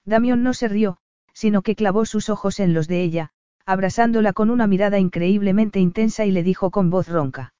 Damión 0.06 0.42
no 0.42 0.54
se 0.54 0.68
rió, 0.68 0.96
sino 1.34 1.60
que 1.60 1.76
clavó 1.76 2.06
sus 2.06 2.30
ojos 2.30 2.60
en 2.60 2.72
los 2.72 2.88
de 2.88 3.02
ella, 3.02 3.30
abrazándola 3.66 4.32
con 4.32 4.48
una 4.48 4.66
mirada 4.66 4.98
increíblemente 4.98 5.80
intensa 5.80 6.24
y 6.24 6.30
le 6.30 6.42
dijo 6.42 6.70
con 6.70 6.88
voz 6.88 7.08
ronca. 7.08 7.52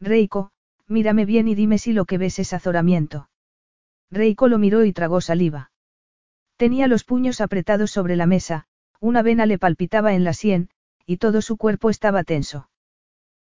Reiko, 0.00 0.52
mírame 0.86 1.24
bien 1.24 1.48
y 1.48 1.56
dime 1.56 1.78
si 1.78 1.92
lo 1.92 2.04
que 2.04 2.16
ves 2.16 2.38
es 2.38 2.52
azoramiento. 2.52 3.28
Reiko 4.10 4.46
lo 4.46 4.58
miró 4.58 4.84
y 4.84 4.92
tragó 4.92 5.20
saliva. 5.20 5.72
Tenía 6.56 6.86
los 6.86 7.02
puños 7.02 7.40
apretados 7.40 7.90
sobre 7.90 8.14
la 8.14 8.26
mesa, 8.26 8.66
una 9.00 9.22
vena 9.22 9.46
le 9.46 9.58
palpitaba 9.58 10.14
en 10.14 10.22
la 10.22 10.32
sien, 10.32 10.70
y 11.06 11.16
todo 11.16 11.42
su 11.42 11.56
cuerpo 11.56 11.90
estaba 11.90 12.22
tenso. 12.22 12.70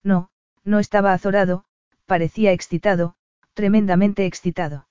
No, 0.03 0.31
no 0.65 0.79
estaba 0.79 1.13
azorado, 1.13 1.63
parecía 2.05 2.51
excitado, 2.51 3.15
tremendamente 3.53 4.25
excitado. 4.25 4.87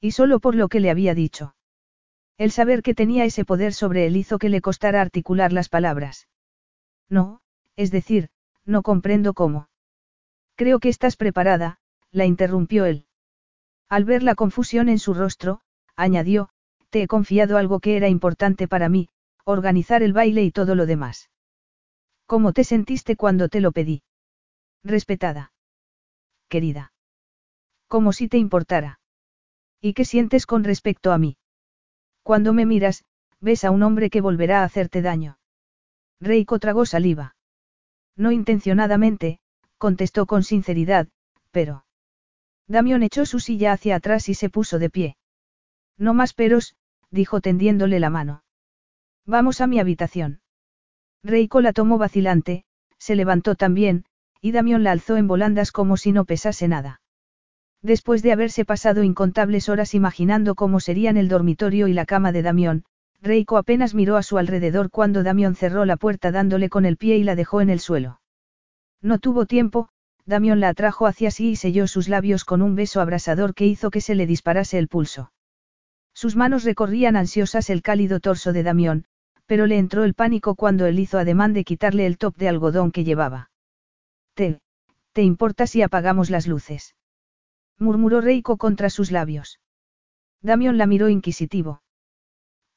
Y 0.00 0.12
solo 0.12 0.40
por 0.40 0.54
lo 0.54 0.68
que 0.68 0.80
le 0.80 0.90
había 0.90 1.14
dicho. 1.14 1.54
El 2.36 2.50
saber 2.50 2.82
que 2.82 2.94
tenía 2.94 3.24
ese 3.24 3.44
poder 3.44 3.72
sobre 3.72 4.06
él 4.06 4.16
hizo 4.16 4.38
que 4.38 4.48
le 4.48 4.60
costara 4.60 5.00
articular 5.00 5.52
las 5.52 5.68
palabras. 5.68 6.28
No, 7.08 7.40
es 7.76 7.90
decir, 7.90 8.30
no 8.64 8.82
comprendo 8.82 9.34
cómo. 9.34 9.68
Creo 10.56 10.80
que 10.80 10.88
estás 10.88 11.16
preparada, 11.16 11.78
la 12.10 12.24
interrumpió 12.24 12.86
él. 12.86 13.06
Al 13.88 14.04
ver 14.04 14.22
la 14.22 14.34
confusión 14.34 14.88
en 14.88 14.98
su 14.98 15.14
rostro, 15.14 15.60
añadió, 15.94 16.48
te 16.90 17.02
he 17.02 17.06
confiado 17.06 17.56
algo 17.56 17.80
que 17.80 17.96
era 17.96 18.08
importante 18.08 18.68
para 18.68 18.88
mí, 18.88 19.08
organizar 19.44 20.02
el 20.02 20.12
baile 20.12 20.42
y 20.42 20.50
todo 20.50 20.74
lo 20.74 20.86
demás. 20.86 21.30
¿Cómo 22.26 22.52
te 22.52 22.64
sentiste 22.64 23.16
cuando 23.16 23.48
te 23.48 23.60
lo 23.60 23.72
pedí? 23.72 24.02
Respetada. 24.82 25.52
Querida. 26.48 26.93
Como 27.94 28.12
si 28.12 28.26
te 28.26 28.38
importara. 28.38 28.98
¿Y 29.80 29.94
qué 29.94 30.04
sientes 30.04 30.46
con 30.46 30.64
respecto 30.64 31.12
a 31.12 31.18
mí? 31.18 31.36
Cuando 32.24 32.52
me 32.52 32.66
miras, 32.66 33.04
ves 33.38 33.62
a 33.62 33.70
un 33.70 33.84
hombre 33.84 34.10
que 34.10 34.20
volverá 34.20 34.62
a 34.62 34.64
hacerte 34.64 35.00
daño. 35.00 35.38
Reiko 36.20 36.58
tragó 36.58 36.86
saliva. 36.86 37.36
No 38.16 38.32
intencionadamente, 38.32 39.38
contestó 39.78 40.26
con 40.26 40.42
sinceridad, 40.42 41.06
pero... 41.52 41.86
Damión 42.66 43.04
echó 43.04 43.26
su 43.26 43.38
silla 43.38 43.70
hacia 43.70 43.94
atrás 43.94 44.28
y 44.28 44.34
se 44.34 44.50
puso 44.50 44.80
de 44.80 44.90
pie. 44.90 45.16
No 45.96 46.14
más 46.14 46.34
peros, 46.34 46.74
dijo 47.12 47.40
tendiéndole 47.40 48.00
la 48.00 48.10
mano. 48.10 48.42
Vamos 49.24 49.60
a 49.60 49.68
mi 49.68 49.78
habitación. 49.78 50.40
Reiko 51.22 51.60
la 51.60 51.72
tomó 51.72 51.96
vacilante, 51.96 52.64
se 52.98 53.14
levantó 53.14 53.54
también, 53.54 54.04
y 54.40 54.50
Damión 54.50 54.82
la 54.82 54.90
alzó 54.90 55.16
en 55.16 55.28
volandas 55.28 55.70
como 55.70 55.96
si 55.96 56.10
no 56.10 56.24
pesase 56.24 56.66
nada. 56.66 57.02
Después 57.84 58.22
de 58.22 58.32
haberse 58.32 58.64
pasado 58.64 59.02
incontables 59.02 59.68
horas 59.68 59.92
imaginando 59.92 60.54
cómo 60.54 60.80
serían 60.80 61.18
el 61.18 61.28
dormitorio 61.28 61.86
y 61.86 61.92
la 61.92 62.06
cama 62.06 62.32
de 62.32 62.40
Damión, 62.40 62.84
Reiko 63.20 63.58
apenas 63.58 63.94
miró 63.94 64.16
a 64.16 64.22
su 64.22 64.38
alrededor 64.38 64.88
cuando 64.88 65.22
Damión 65.22 65.54
cerró 65.54 65.84
la 65.84 65.98
puerta 65.98 66.32
dándole 66.32 66.70
con 66.70 66.86
el 66.86 66.96
pie 66.96 67.18
y 67.18 67.24
la 67.24 67.34
dejó 67.34 67.60
en 67.60 67.68
el 67.68 67.80
suelo. 67.80 68.22
No 69.02 69.18
tuvo 69.18 69.44
tiempo, 69.44 69.90
Damión 70.24 70.60
la 70.60 70.70
atrajo 70.70 71.06
hacia 71.06 71.30
sí 71.30 71.50
y 71.50 71.56
selló 71.56 71.86
sus 71.86 72.08
labios 72.08 72.46
con 72.46 72.62
un 72.62 72.74
beso 72.74 73.02
abrasador 73.02 73.52
que 73.52 73.66
hizo 73.66 73.90
que 73.90 74.00
se 74.00 74.14
le 74.14 74.26
disparase 74.26 74.78
el 74.78 74.88
pulso. 74.88 75.30
Sus 76.14 76.36
manos 76.36 76.64
recorrían 76.64 77.16
ansiosas 77.16 77.68
el 77.68 77.82
cálido 77.82 78.18
torso 78.18 78.54
de 78.54 78.62
Damión, 78.62 79.04
pero 79.44 79.66
le 79.66 79.76
entró 79.76 80.04
el 80.04 80.14
pánico 80.14 80.54
cuando 80.54 80.86
él 80.86 80.98
hizo 80.98 81.18
ademán 81.18 81.52
de 81.52 81.64
quitarle 81.64 82.06
el 82.06 82.16
top 82.16 82.34
de 82.38 82.48
algodón 82.48 82.92
que 82.92 83.04
llevaba. 83.04 83.50
Te, 84.32 84.58
¿te 85.12 85.20
importa 85.20 85.66
si 85.66 85.82
apagamos 85.82 86.30
las 86.30 86.46
luces? 86.46 86.94
Murmuró 87.78 88.20
Reiko 88.20 88.56
contra 88.56 88.90
sus 88.90 89.10
labios. 89.10 89.60
Damión 90.40 90.78
la 90.78 90.86
miró 90.86 91.08
inquisitivo. 91.08 91.82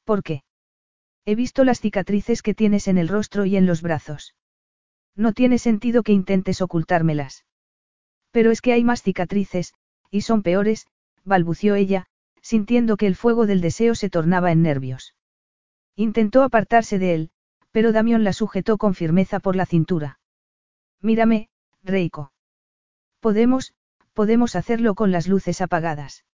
¿Por 0.04 0.22
qué? 0.22 0.42
He 1.24 1.34
visto 1.34 1.64
las 1.64 1.80
cicatrices 1.80 2.42
que 2.42 2.54
tienes 2.54 2.88
en 2.88 2.96
el 2.96 3.08
rostro 3.08 3.44
y 3.44 3.56
en 3.56 3.66
los 3.66 3.82
brazos. 3.82 4.34
No 5.14 5.32
tiene 5.32 5.58
sentido 5.58 6.02
que 6.02 6.12
intentes 6.12 6.62
ocultármelas. 6.62 7.44
Pero 8.30 8.50
es 8.50 8.60
que 8.60 8.72
hay 8.72 8.84
más 8.84 9.02
cicatrices, 9.02 9.74
y 10.10 10.22
son 10.22 10.42
peores, 10.42 10.86
balbució 11.24 11.74
ella, 11.74 12.06
sintiendo 12.40 12.96
que 12.96 13.06
el 13.06 13.16
fuego 13.16 13.46
del 13.46 13.60
deseo 13.60 13.94
se 13.94 14.08
tornaba 14.08 14.52
en 14.52 14.62
nervios. 14.62 15.14
Intentó 15.96 16.42
apartarse 16.42 16.98
de 16.98 17.14
él, 17.14 17.30
pero 17.72 17.92
Damión 17.92 18.24
la 18.24 18.32
sujetó 18.32 18.78
con 18.78 18.94
firmeza 18.94 19.40
por 19.40 19.56
la 19.56 19.66
cintura. 19.66 20.20
Mírame, 21.02 21.50
Reiko. 21.82 22.32
Podemos, 23.20 23.74
podemos 24.18 24.56
hacerlo 24.56 24.96
con 24.96 25.12
las 25.12 25.28
luces 25.28 25.60
apagadas. 25.60 26.24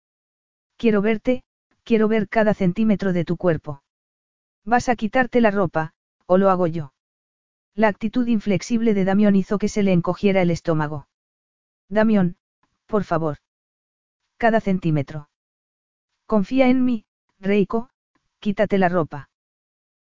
Quiero 0.78 1.02
verte, 1.02 1.42
quiero 1.82 2.08
ver 2.08 2.30
cada 2.30 2.54
centímetro 2.54 3.12
de 3.12 3.26
tu 3.26 3.36
cuerpo. 3.36 3.82
Vas 4.64 4.88
a 4.88 4.96
quitarte 4.96 5.42
la 5.42 5.50
ropa, 5.50 5.92
o 6.24 6.38
lo 6.38 6.48
hago 6.48 6.66
yo. 6.66 6.94
La 7.74 7.88
actitud 7.88 8.26
inflexible 8.26 8.94
de 8.94 9.04
Damión 9.04 9.36
hizo 9.36 9.58
que 9.58 9.68
se 9.68 9.82
le 9.82 9.92
encogiera 9.92 10.40
el 10.40 10.50
estómago. 10.50 11.08
Damión, 11.90 12.38
por 12.86 13.04
favor. 13.04 13.36
Cada 14.38 14.62
centímetro. 14.62 15.28
Confía 16.24 16.68
en 16.68 16.86
mí, 16.86 17.04
Reiko, 17.38 17.90
quítate 18.38 18.78
la 18.78 18.88
ropa. 18.88 19.28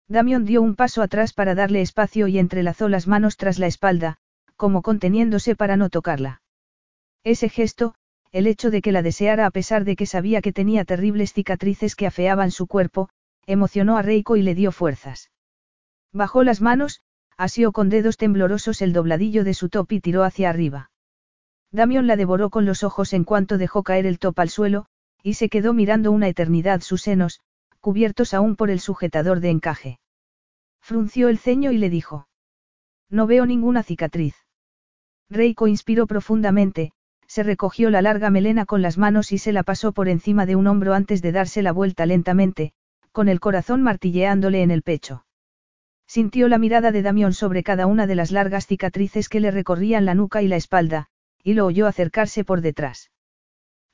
Damión 0.06 0.44
dio 0.44 0.62
un 0.62 0.76
paso 0.76 1.02
atrás 1.02 1.32
para 1.32 1.56
darle 1.56 1.80
espacio 1.80 2.28
y 2.28 2.38
entrelazó 2.38 2.88
las 2.88 3.08
manos 3.08 3.36
tras 3.36 3.58
la 3.58 3.66
espalda, 3.66 4.18
como 4.54 4.82
conteniéndose 4.82 5.56
para 5.56 5.76
no 5.76 5.90
tocarla. 5.90 6.41
Ese 7.24 7.48
gesto, 7.48 7.94
el 8.32 8.46
hecho 8.46 8.70
de 8.70 8.82
que 8.82 8.92
la 8.92 9.02
deseara 9.02 9.46
a 9.46 9.50
pesar 9.50 9.84
de 9.84 9.94
que 9.94 10.06
sabía 10.06 10.40
que 10.40 10.52
tenía 10.52 10.84
terribles 10.84 11.32
cicatrices 11.32 11.94
que 11.94 12.06
afeaban 12.06 12.50
su 12.50 12.66
cuerpo, 12.66 13.10
emocionó 13.46 13.96
a 13.96 14.02
Reiko 14.02 14.36
y 14.36 14.42
le 14.42 14.54
dio 14.54 14.72
fuerzas. 14.72 15.30
Bajó 16.12 16.42
las 16.42 16.60
manos, 16.60 17.00
asió 17.36 17.72
con 17.72 17.88
dedos 17.88 18.16
temblorosos 18.16 18.82
el 18.82 18.92
dobladillo 18.92 19.44
de 19.44 19.54
su 19.54 19.68
top 19.68 19.92
y 19.92 20.00
tiró 20.00 20.24
hacia 20.24 20.50
arriba. 20.50 20.90
Damión 21.70 22.06
la 22.06 22.16
devoró 22.16 22.50
con 22.50 22.66
los 22.66 22.82
ojos 22.82 23.12
en 23.12 23.24
cuanto 23.24 23.56
dejó 23.56 23.82
caer 23.82 24.06
el 24.06 24.18
top 24.18 24.38
al 24.40 24.50
suelo, 24.50 24.86
y 25.22 25.34
se 25.34 25.48
quedó 25.48 25.72
mirando 25.72 26.10
una 26.10 26.28
eternidad 26.28 26.80
sus 26.80 27.02
senos, 27.02 27.40
cubiertos 27.80 28.34
aún 28.34 28.56
por 28.56 28.70
el 28.70 28.80
sujetador 28.80 29.40
de 29.40 29.50
encaje. 29.50 29.98
Frunció 30.80 31.28
el 31.28 31.38
ceño 31.38 31.72
y 31.72 31.78
le 31.78 31.88
dijo. 31.88 32.28
No 33.08 33.26
veo 33.26 33.46
ninguna 33.46 33.82
cicatriz. 33.82 34.34
Reiko 35.30 35.66
inspiró 35.66 36.06
profundamente, 36.06 36.92
se 37.32 37.42
recogió 37.42 37.88
la 37.88 38.02
larga 38.02 38.28
melena 38.28 38.66
con 38.66 38.82
las 38.82 38.98
manos 38.98 39.32
y 39.32 39.38
se 39.38 39.52
la 39.52 39.62
pasó 39.62 39.92
por 39.92 40.10
encima 40.10 40.44
de 40.44 40.54
un 40.54 40.66
hombro 40.66 40.92
antes 40.92 41.22
de 41.22 41.32
darse 41.32 41.62
la 41.62 41.72
vuelta 41.72 42.04
lentamente, 42.04 42.74
con 43.10 43.30
el 43.30 43.40
corazón 43.40 43.80
martilleándole 43.80 44.62
en 44.62 44.70
el 44.70 44.82
pecho. 44.82 45.24
Sintió 46.06 46.46
la 46.48 46.58
mirada 46.58 46.92
de 46.92 47.00
Damión 47.00 47.32
sobre 47.32 47.62
cada 47.62 47.86
una 47.86 48.06
de 48.06 48.16
las 48.16 48.32
largas 48.32 48.66
cicatrices 48.66 49.30
que 49.30 49.40
le 49.40 49.50
recorrían 49.50 50.04
la 50.04 50.14
nuca 50.14 50.42
y 50.42 50.46
la 50.46 50.56
espalda, 50.56 51.06
y 51.42 51.54
lo 51.54 51.64
oyó 51.64 51.86
acercarse 51.86 52.44
por 52.44 52.60
detrás. 52.60 53.10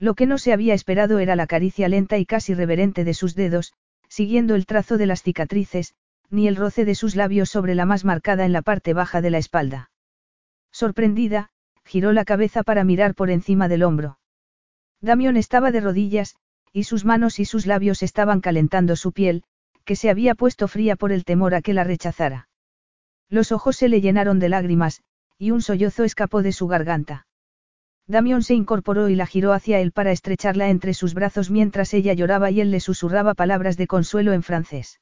Lo 0.00 0.14
que 0.14 0.26
no 0.26 0.38
se 0.38 0.52
había 0.52 0.74
esperado 0.74 1.20
era 1.20 1.36
la 1.36 1.46
caricia 1.46 1.88
lenta 1.88 2.18
y 2.18 2.26
casi 2.26 2.54
reverente 2.54 3.04
de 3.04 3.14
sus 3.14 3.36
dedos, 3.36 3.72
siguiendo 4.08 4.56
el 4.56 4.66
trazo 4.66 4.98
de 4.98 5.06
las 5.06 5.22
cicatrices, 5.22 5.94
ni 6.28 6.48
el 6.48 6.56
roce 6.56 6.84
de 6.84 6.96
sus 6.96 7.14
labios 7.14 7.50
sobre 7.50 7.76
la 7.76 7.86
más 7.86 8.04
marcada 8.04 8.44
en 8.44 8.52
la 8.52 8.62
parte 8.62 8.94
baja 8.94 9.20
de 9.20 9.30
la 9.30 9.38
espalda. 9.38 9.92
Sorprendida, 10.72 11.50
giró 11.88 12.12
la 12.12 12.26
cabeza 12.26 12.62
para 12.62 12.84
mirar 12.84 13.14
por 13.14 13.30
encima 13.30 13.66
del 13.66 13.82
hombro. 13.82 14.18
Damión 15.00 15.38
estaba 15.38 15.72
de 15.72 15.80
rodillas, 15.80 16.36
y 16.70 16.84
sus 16.84 17.06
manos 17.06 17.38
y 17.40 17.46
sus 17.46 17.64
labios 17.64 18.02
estaban 18.02 18.42
calentando 18.42 18.94
su 18.94 19.12
piel, 19.12 19.42
que 19.86 19.96
se 19.96 20.10
había 20.10 20.34
puesto 20.34 20.68
fría 20.68 20.96
por 20.96 21.12
el 21.12 21.24
temor 21.24 21.54
a 21.54 21.62
que 21.62 21.72
la 21.72 21.84
rechazara. 21.84 22.48
Los 23.30 23.52
ojos 23.52 23.76
se 23.76 23.88
le 23.88 24.02
llenaron 24.02 24.38
de 24.38 24.50
lágrimas, 24.50 25.00
y 25.38 25.50
un 25.50 25.62
sollozo 25.62 26.04
escapó 26.04 26.42
de 26.42 26.52
su 26.52 26.66
garganta. 26.66 27.26
Damión 28.06 28.42
se 28.42 28.54
incorporó 28.54 29.08
y 29.08 29.16
la 29.16 29.26
giró 29.26 29.54
hacia 29.54 29.80
él 29.80 29.92
para 29.92 30.12
estrecharla 30.12 30.68
entre 30.68 30.92
sus 30.92 31.14
brazos 31.14 31.50
mientras 31.50 31.94
ella 31.94 32.12
lloraba 32.12 32.50
y 32.50 32.60
él 32.60 32.70
le 32.70 32.80
susurraba 32.80 33.32
palabras 33.32 33.78
de 33.78 33.86
consuelo 33.86 34.34
en 34.34 34.42
francés. 34.42 35.00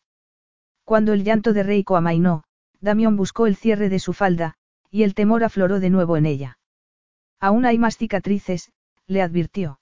Cuando 0.84 1.12
el 1.12 1.24
llanto 1.24 1.52
de 1.52 1.64
Reiko 1.64 1.96
amainó, 1.96 2.44
Damión 2.80 3.16
buscó 3.16 3.48
el 3.48 3.56
cierre 3.56 3.88
de 3.88 3.98
su 3.98 4.12
falda, 4.12 4.54
y 4.90 5.02
el 5.02 5.14
temor 5.14 5.42
afloró 5.42 5.80
de 5.80 5.90
nuevo 5.90 6.16
en 6.16 6.26
ella. 6.26 6.58
Aún 7.40 7.66
hay 7.66 7.78
más 7.78 7.96
cicatrices, 7.96 8.72
le 9.06 9.22
advirtió. 9.22 9.80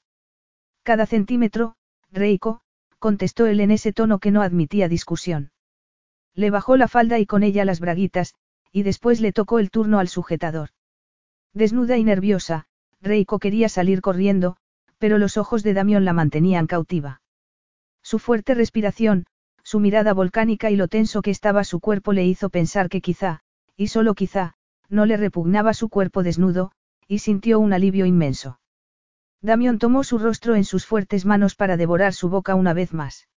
Cada 0.82 1.06
centímetro, 1.06 1.76
Reiko, 2.10 2.60
contestó 2.98 3.46
él 3.46 3.60
en 3.60 3.70
ese 3.70 3.92
tono 3.92 4.18
que 4.18 4.30
no 4.30 4.42
admitía 4.42 4.88
discusión. 4.88 5.50
Le 6.34 6.50
bajó 6.50 6.76
la 6.76 6.88
falda 6.88 7.18
y 7.18 7.26
con 7.26 7.42
ella 7.42 7.64
las 7.64 7.80
braguitas, 7.80 8.34
y 8.72 8.82
después 8.82 9.20
le 9.20 9.32
tocó 9.32 9.58
el 9.58 9.70
turno 9.70 9.98
al 9.98 10.08
sujetador. 10.08 10.70
Desnuda 11.52 11.96
y 11.96 12.04
nerviosa, 12.04 12.66
Reiko 13.00 13.38
quería 13.38 13.68
salir 13.68 14.00
corriendo, 14.00 14.56
pero 14.98 15.18
los 15.18 15.36
ojos 15.36 15.62
de 15.62 15.74
Damión 15.74 16.04
la 16.04 16.12
mantenían 16.12 16.66
cautiva. 16.66 17.22
Su 18.02 18.18
fuerte 18.18 18.54
respiración, 18.54 19.26
su 19.62 19.80
mirada 19.80 20.12
volcánica 20.12 20.70
y 20.70 20.76
lo 20.76 20.88
tenso 20.88 21.22
que 21.22 21.30
estaba 21.30 21.64
su 21.64 21.80
cuerpo 21.80 22.12
le 22.12 22.24
hizo 22.24 22.50
pensar 22.50 22.88
que 22.88 23.00
quizá, 23.00 23.40
y 23.76 23.88
solo 23.88 24.14
quizá, 24.14 24.54
no 24.88 25.06
le 25.06 25.16
repugnaba 25.16 25.72
su 25.72 25.88
cuerpo 25.88 26.22
desnudo, 26.22 26.72
y 27.08 27.18
sintió 27.18 27.58
un 27.58 27.72
alivio 27.72 28.06
inmenso. 28.06 28.60
Damión 29.40 29.78
tomó 29.78 30.04
su 30.04 30.18
rostro 30.18 30.54
en 30.54 30.64
sus 30.64 30.86
fuertes 30.86 31.26
manos 31.26 31.54
para 31.54 31.76
devorar 31.76 32.14
su 32.14 32.28
boca 32.28 32.54
una 32.54 32.72
vez 32.72 32.94
más. 32.94 33.28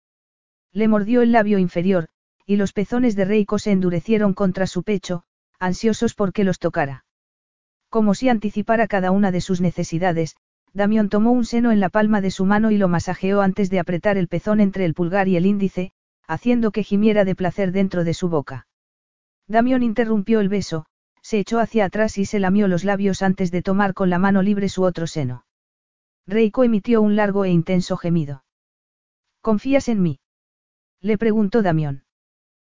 Le 0.71 0.87
mordió 0.87 1.21
el 1.21 1.31
labio 1.31 1.59
inferior, 1.59 2.07
y 2.45 2.55
los 2.55 2.71
pezones 2.71 3.15
de 3.15 3.25
Reiko 3.25 3.59
se 3.59 3.71
endurecieron 3.71 4.33
contra 4.33 4.67
su 4.67 4.83
pecho, 4.83 5.23
ansiosos 5.59 6.13
por 6.13 6.31
que 6.31 6.45
los 6.45 6.59
tocara. 6.59 7.05
Como 7.89 8.13
si 8.13 8.29
anticipara 8.29 8.87
cada 8.87 9.11
una 9.11 9.31
de 9.31 9.41
sus 9.41 9.59
necesidades, 9.59 10.37
Damión 10.73 11.09
tomó 11.09 11.31
un 11.31 11.45
seno 11.45 11.71
en 11.71 11.79
la 11.79 11.89
palma 11.89 12.21
de 12.21 12.31
su 12.31 12.45
mano 12.45 12.71
y 12.71 12.77
lo 12.77 12.87
masajeó 12.87 13.41
antes 13.41 13.69
de 13.69 13.79
apretar 13.79 14.17
el 14.17 14.27
pezón 14.27 14.59
entre 14.59 14.85
el 14.85 14.93
pulgar 14.93 15.27
y 15.27 15.35
el 15.35 15.45
índice, 15.45 15.91
haciendo 16.27 16.71
que 16.71 16.83
gimiera 16.83 17.25
de 17.25 17.35
placer 17.35 17.71
dentro 17.71 18.03
de 18.03 18.13
su 18.13 18.29
boca. 18.29 18.67
Damión 19.47 19.81
interrumpió 19.81 20.39
el 20.39 20.49
beso, 20.49 20.85
se 21.27 21.39
echó 21.39 21.59
hacia 21.59 21.83
atrás 21.83 22.17
y 22.17 22.23
se 22.23 22.39
lamió 22.39 22.69
los 22.69 22.85
labios 22.85 23.21
antes 23.21 23.51
de 23.51 23.61
tomar 23.61 23.93
con 23.93 24.09
la 24.09 24.17
mano 24.17 24.41
libre 24.41 24.69
su 24.69 24.83
otro 24.83 25.07
seno. 25.07 25.43
Reiko 26.25 26.63
emitió 26.63 27.01
un 27.01 27.17
largo 27.17 27.43
e 27.43 27.49
intenso 27.49 27.97
gemido. 27.97 28.45
¿Confías 29.41 29.89
en 29.89 30.01
mí? 30.01 30.21
Le 31.01 31.17
preguntó 31.17 31.63
Damión. 31.63 32.05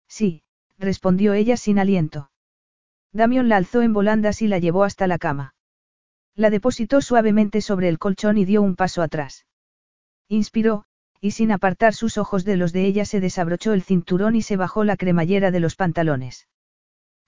Sí, 0.09 0.45
respondió 0.79 1.35
ella 1.35 1.59
sin 1.59 1.79
aliento. 1.79 2.31
Damión 3.13 3.51
la 3.51 3.59
alzó 3.59 3.83
en 3.83 3.93
volandas 3.93 4.41
y 4.41 4.49
la 4.49 4.59
llevó 4.59 4.85
hasta 4.85 5.07
la 5.07 5.19
cama. 5.19 5.55
La 6.35 6.49
depositó 6.49 7.03
suavemente 7.03 7.61
sobre 7.61 7.91
el 7.91 7.99
colchón 7.99 8.39
y 8.39 8.47
dio 8.47 8.63
un 8.63 8.77
paso 8.77 9.03
atrás. 9.03 9.45
Inspiró, 10.27 10.87
y 11.21 11.33
sin 11.33 11.53
apartar 11.53 11.93
sus 11.93 12.17
ojos 12.17 12.47
de 12.47 12.57
los 12.57 12.73
de 12.73 12.87
ella 12.87 13.05
se 13.05 13.21
desabrochó 13.21 13.75
el 13.75 13.83
cinturón 13.83 14.37
y 14.37 14.41
se 14.41 14.57
bajó 14.57 14.85
la 14.85 14.97
cremallera 14.97 15.51
de 15.51 15.61
los 15.61 15.77
pantalones. 15.77 16.49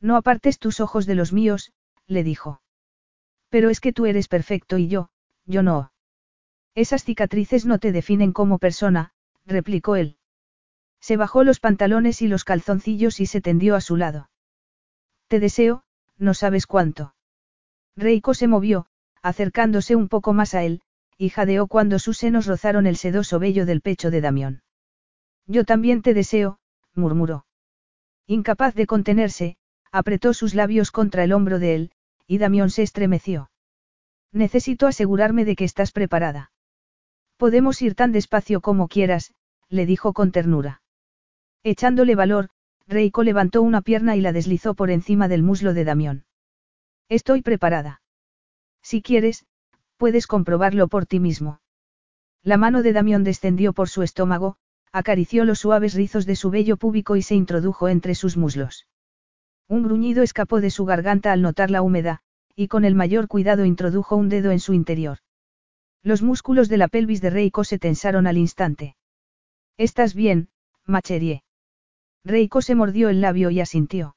No 0.01 0.17
apartes 0.17 0.59
tus 0.59 0.81
ojos 0.81 1.07
de 1.07 1.15
los 1.15 1.33
míos, 1.33 1.73
le 2.07 2.25
dijo. 2.25 2.63
Pero 3.49 3.71
es 3.71 3.81
que 3.81 3.93
tú 3.93 4.07
eres 4.07 4.29
perfecto 4.29 4.79
y 4.79 4.89
yo, 4.89 5.11
yo 5.45 5.63
no. 5.63 5.93
Esas 6.75 7.05
cicatrices 7.05 7.67
no 7.67 7.79
te 7.79 7.93
definen 7.93 8.33
como 8.33 8.59
persona, 8.59 9.13
replicó 9.45 9.97
él. 9.97 10.17
Se 11.01 11.17
bajó 11.17 11.45
los 11.45 11.61
pantalones 11.61 12.23
y 12.23 12.29
los 12.29 12.45
calzoncillos 12.45 13.21
y 13.21 13.27
se 13.27 13.41
tendió 13.41 13.75
a 13.75 13.81
su 13.81 13.97
lado. 13.97 14.31
Te 15.29 15.41
deseo, 15.41 15.83
no 16.19 16.35
sabes 16.35 16.67
cuánto. 16.67 17.15
Reiko 17.97 18.35
se 18.35 18.47
movió, 18.47 18.87
acercándose 19.23 19.97
un 19.97 20.09
poco 20.09 20.33
más 20.33 20.55
a 20.55 20.63
él, 20.63 20.83
y 21.17 21.29
jadeó 21.31 21.67
cuando 21.67 21.99
sus 21.99 22.19
senos 22.19 22.47
rozaron 22.47 22.87
el 22.87 22.97
sedoso 22.97 23.39
vello 23.39 23.67
del 23.67 23.81
pecho 23.81 24.11
de 24.11 24.21
Damión. 24.21 24.63
Yo 25.47 25.65
también 25.65 26.03
te 26.03 26.15
deseo, 26.15 26.59
murmuró. 26.95 27.47
Incapaz 28.27 28.75
de 28.75 28.87
contenerse, 28.87 29.57
apretó 29.93 30.35
sus 30.35 30.55
labios 30.55 30.91
contra 30.91 31.25
el 31.25 31.33
hombro 31.33 31.59
de 31.59 31.75
él, 31.75 31.91
y 32.27 32.39
Damión 32.39 32.71
se 32.71 32.83
estremeció. 32.83 33.51
Necesito 34.33 34.87
asegurarme 34.87 35.45
de 35.45 35.57
que 35.57 35.65
estás 35.65 35.93
preparada. 35.93 36.53
Podemos 37.37 37.83
ir 37.83 37.95
tan 37.95 38.13
despacio 38.13 38.61
como 38.61 38.89
quieras, 38.89 39.33
le 39.69 39.87
dijo 39.87 40.13
con 40.13 40.31
ternura. 40.31 40.83
Echándole 41.63 42.15
valor, 42.15 42.49
Reiko 42.87 43.23
levantó 43.23 43.63
una 43.63 43.83
pierna 43.83 44.17
y 44.17 44.21
la 44.21 44.33
deslizó 44.33 44.75
por 44.75 44.91
encima 44.91 45.29
del 45.29 45.43
muslo 45.43 45.75
de 45.75 45.85
Damión. 45.85 46.25
Estoy 47.09 47.43
preparada. 47.43 48.03
Si 48.83 49.03
quieres, 49.03 49.47
Puedes 50.01 50.27
comprobarlo 50.27 50.89
por 50.89 51.05
ti 51.05 51.21
mismo. 51.21 51.61
La 52.43 52.57
mano 52.57 52.83
de 52.83 52.95
Damión 52.95 53.23
descendió 53.23 53.75
por 53.75 53.91
su 53.91 54.03
estómago, 54.03 54.57
acarició 54.93 55.45
los 55.45 55.59
suaves 55.59 55.93
rizos 55.93 56.25
de 56.25 56.37
su 56.37 56.49
vello 56.49 56.79
púbico 56.79 57.17
y 57.17 57.23
se 57.23 57.35
introdujo 57.35 57.87
entre 57.87 58.15
sus 58.15 58.39
muslos. 58.39 58.87
Un 59.71 59.85
gruñido 59.85 60.25
escapó 60.25 60.61
de 60.61 60.69
su 60.69 60.85
garganta 60.85 61.31
al 61.31 61.43
notar 61.43 61.71
la 61.71 61.81
húmeda, 61.81 62.23
y 62.57 62.67
con 62.67 62.85
el 62.85 62.97
mayor 62.97 63.29
cuidado 63.29 63.65
introdujo 63.65 64.17
un 64.17 64.29
dedo 64.29 64.51
en 64.51 64.59
su 64.59 64.75
interior. 64.75 65.19
Los 66.03 66.23
músculos 66.23 66.69
de 66.69 66.77
la 66.77 66.89
pelvis 66.89 67.21
de 67.21 67.31
Reiko 67.31 67.63
se 67.63 67.79
tensaron 67.79 68.27
al 68.27 68.37
instante. 68.37 68.97
¿Estás 69.77 70.13
bien, 70.13 70.49
Macherie? 70.87 71.45
Reiko 72.25 72.63
se 72.63 72.75
mordió 72.75 73.11
el 73.11 73.21
labio 73.21 73.51
y 73.51 73.61
asintió. 73.61 74.17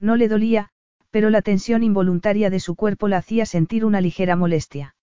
No 0.00 0.16
le 0.16 0.26
dolía, 0.26 0.70
pero 1.10 1.28
la 1.28 1.42
tensión 1.42 1.82
involuntaria 1.82 2.48
de 2.48 2.58
su 2.58 2.74
cuerpo 2.74 3.08
la 3.08 3.18
hacía 3.18 3.44
sentir 3.44 3.84
una 3.84 4.00
ligera 4.00 4.36
molestia. 4.36 4.96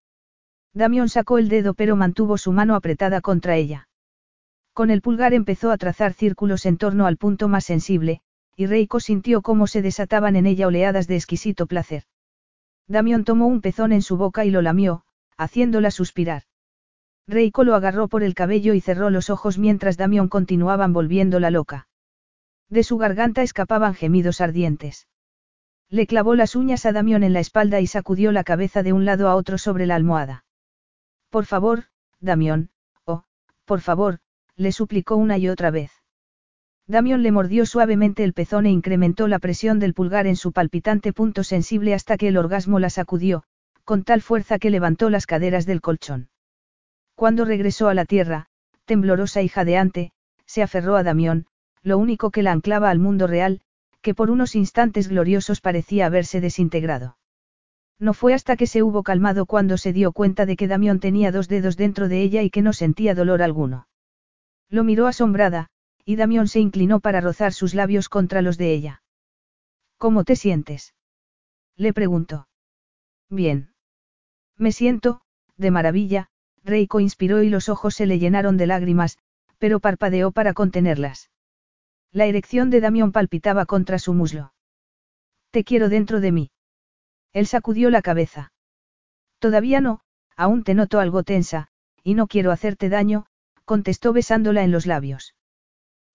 Damión 0.73 1.09
sacó 1.09 1.38
el 1.38 1.48
dedo 1.48 1.75
pero 1.75 1.95
mantuvo 1.95 2.39
su 2.39 2.51
mano 2.51 2.73
apretada 2.73 3.22
contra 3.22 3.56
ella. 3.56 3.88
Con 4.73 4.89
el 4.89 5.03
pulgar 5.03 5.35
empezó 5.35 5.69
a 5.69 5.77
trazar 5.77 6.14
círculos 6.14 6.65
en 6.65 6.77
torno 6.77 7.06
al 7.06 7.17
punto 7.17 7.48
más 7.48 7.65
sensible, 7.65 8.23
y 8.59 8.65
Reiko 8.65 8.99
sintió 8.99 9.41
cómo 9.41 9.67
se 9.67 9.81
desataban 9.81 10.35
en 10.35 10.45
ella 10.45 10.67
oleadas 10.67 11.07
de 11.07 11.15
exquisito 11.15 11.65
placer. 11.65 12.03
Damión 12.89 13.23
tomó 13.23 13.47
un 13.47 13.61
pezón 13.61 13.93
en 13.93 14.01
su 14.01 14.17
boca 14.17 14.43
y 14.43 14.51
lo 14.51 14.61
lamió, 14.61 15.05
haciéndola 15.38 15.91
suspirar. 15.91 16.43
Reiko 17.25 17.63
lo 17.63 17.73
agarró 17.73 18.09
por 18.09 18.21
el 18.21 18.33
cabello 18.33 18.73
y 18.73 18.81
cerró 18.81 19.11
los 19.11 19.29
ojos 19.29 19.57
mientras 19.57 19.95
Damión 19.95 20.27
continuaba 20.27 20.85
volviéndola 20.88 21.51
loca. 21.51 21.88
De 22.67 22.83
su 22.83 22.97
garganta 22.97 23.43
escapaban 23.43 23.93
gemidos 23.93 24.41
ardientes. 24.41 25.07
Le 25.88 26.05
clavó 26.05 26.35
las 26.35 26.57
uñas 26.57 26.85
a 26.85 26.91
Damión 26.91 27.23
en 27.23 27.31
la 27.31 27.39
espalda 27.39 27.79
y 27.79 27.88
sacudió 27.88 28.33
la 28.33 28.43
cabeza 28.43 28.83
de 28.83 28.91
un 28.91 29.05
lado 29.05 29.29
a 29.29 29.35
otro 29.35 29.57
sobre 29.57 29.85
la 29.85 29.95
almohada. 29.95 30.43
Por 31.29 31.45
favor, 31.45 31.85
Damión, 32.19 32.71
oh, 33.05 33.23
por 33.63 33.79
favor, 33.79 34.19
le 34.57 34.73
suplicó 34.73 35.15
una 35.15 35.38
y 35.38 35.47
otra 35.47 35.71
vez. 35.71 35.98
Damión 36.90 37.22
le 37.22 37.32
mordió 37.32 37.68
suavemente 37.68 38.24
el 38.24 38.34
pezón 38.34 38.66
e 38.66 38.72
incrementó 38.72 39.27
la 39.27 39.38
presión 39.38 39.77
del 39.77 39.93
pulgar 39.93 40.26
en 40.26 40.35
su 40.35 40.51
palpitante 40.51 41.14
punto 41.14 41.43
sensible 41.43 41.93
hasta 41.93 42.18
que 42.18 42.27
el 42.27 42.35
orgasmo 42.35 42.80
la 42.80 42.90
sacudió, 42.90 43.43
con 43.85 44.03
tal 44.03 44.24
fuerza 44.24 44.58
que 44.58 44.72
levantó 44.72 45.11
las 45.11 45.27
caderas 45.27 45.68
del 45.68 45.82
colchón. 45.82 46.30
Cuando 47.14 47.45
regresó 47.45 47.90
a 47.90 47.93
la 47.93 48.06
tierra, 48.06 48.48
temblorosa 48.85 49.43
y 49.43 49.50
jadeante, 49.50 50.14
se 50.48 50.64
aferró 50.64 50.95
a 50.95 51.03
Damión, 51.03 51.45
lo 51.84 52.00
único 52.00 52.32
que 52.32 52.42
la 52.42 52.53
anclaba 52.53 52.90
al 52.90 52.98
mundo 52.98 53.27
real, 53.27 53.61
que 54.01 54.16
por 54.16 54.32
unos 54.32 54.56
instantes 54.56 55.09
gloriosos 55.09 55.61
parecía 55.61 56.08
haberse 56.08 56.42
desintegrado. 56.42 57.18
No 58.00 58.16
fue 58.16 58.34
hasta 58.34 58.58
que 58.58 58.66
se 58.66 58.82
hubo 58.82 59.03
calmado 59.03 59.45
cuando 59.45 59.77
se 59.77 59.93
dio 59.93 60.11
cuenta 60.11 60.48
de 60.48 60.56
que 60.56 60.68
Damión 60.68 61.00
tenía 61.00 61.32
dos 61.32 61.48
dedos 61.50 61.77
dentro 61.77 62.08
de 62.08 62.24
ella 62.24 62.42
y 62.42 62.50
que 62.50 62.64
no 62.64 62.74
sentía 62.74 63.14
dolor 63.14 63.43
alguno. 63.43 63.88
Lo 64.69 64.84
miró 64.84 65.06
asombrada, 65.06 65.69
y 66.09 66.15
Damión 66.15 66.47
se 66.47 66.59
inclinó 66.59 67.01
para 67.01 67.21
rozar 67.21 67.53
sus 67.53 67.75
labios 67.75 68.09
contra 68.09 68.41
los 68.41 68.57
de 68.57 68.73
ella. 68.73 69.03
¿Cómo 69.99 70.23
te 70.23 70.35
sientes? 70.35 70.95
Le 71.75 71.93
preguntó. 71.93 72.47
Bien. 73.29 73.75
Me 74.57 74.71
siento, 74.71 75.21
de 75.55 75.69
maravilla, 75.69 76.31
Reiko 76.63 76.99
inspiró 76.99 77.43
y 77.43 77.49
los 77.49 77.69
ojos 77.69 77.93
se 77.93 78.07
le 78.07 78.17
llenaron 78.17 78.57
de 78.57 78.65
lágrimas, 78.65 79.19
pero 79.59 79.79
parpadeó 79.79 80.31
para 80.31 80.55
contenerlas. 80.55 81.29
La 82.11 82.25
erección 82.25 82.71
de 82.71 82.81
Damión 82.81 83.11
palpitaba 83.11 83.67
contra 83.67 83.99
su 83.99 84.15
muslo. 84.15 84.51
Te 85.51 85.63
quiero 85.63 85.89
dentro 85.89 86.21
de 86.21 86.31
mí. 86.31 86.51
Él 87.33 87.45
sacudió 87.45 87.91
la 87.91 88.01
cabeza. 88.01 88.51
Todavía 89.38 89.79
no, 89.79 90.01
aún 90.35 90.63
te 90.63 90.73
noto 90.73 90.99
algo 90.99 91.21
tensa, 91.21 91.67
y 92.01 92.15
no 92.15 92.25
quiero 92.25 92.51
hacerte 92.51 92.89
daño, 92.89 93.27
contestó 93.63 94.11
besándola 94.11 94.63
en 94.63 94.71
los 94.71 94.88
labios. 94.88 95.35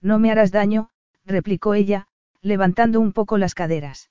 No 0.04 0.18
me 0.18 0.30
harás 0.30 0.52
daño, 0.52 0.90
replicó 1.24 1.72
ella, 1.72 2.08
levantando 2.42 3.00
un 3.00 3.14
poco 3.14 3.38
las 3.38 3.54
caderas. 3.54 4.10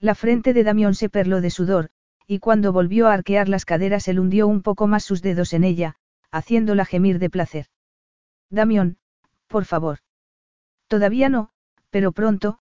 La 0.00 0.14
frente 0.14 0.54
de 0.54 0.64
Damión 0.64 0.94
se 0.94 1.10
perló 1.10 1.42
de 1.42 1.50
sudor, 1.50 1.90
y 2.26 2.38
cuando 2.38 2.72
volvió 2.72 3.08
a 3.08 3.12
arquear 3.12 3.46
las 3.46 3.66
caderas 3.66 4.08
él 4.08 4.18
hundió 4.18 4.48
un 4.48 4.62
poco 4.62 4.86
más 4.86 5.04
sus 5.04 5.20
dedos 5.20 5.52
en 5.52 5.64
ella, 5.64 5.96
haciéndola 6.30 6.86
gemir 6.86 7.18
de 7.18 7.28
placer. 7.28 7.66
Damión, 8.48 8.96
por 9.48 9.66
favor. 9.66 9.98
Todavía 10.88 11.28
no, 11.28 11.50
pero 11.90 12.12
pronto, 12.12 12.58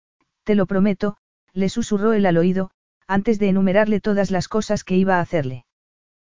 te 0.44 0.54
lo 0.54 0.66
prometo, 0.66 1.16
le 1.52 1.68
susurró 1.68 2.12
él 2.12 2.26
al 2.26 2.36
oído, 2.36 2.70
antes 3.08 3.40
de 3.40 3.48
enumerarle 3.48 4.00
todas 4.00 4.30
las 4.30 4.46
cosas 4.46 4.84
que 4.84 4.94
iba 4.94 5.16
a 5.16 5.20
hacerle. 5.20 5.66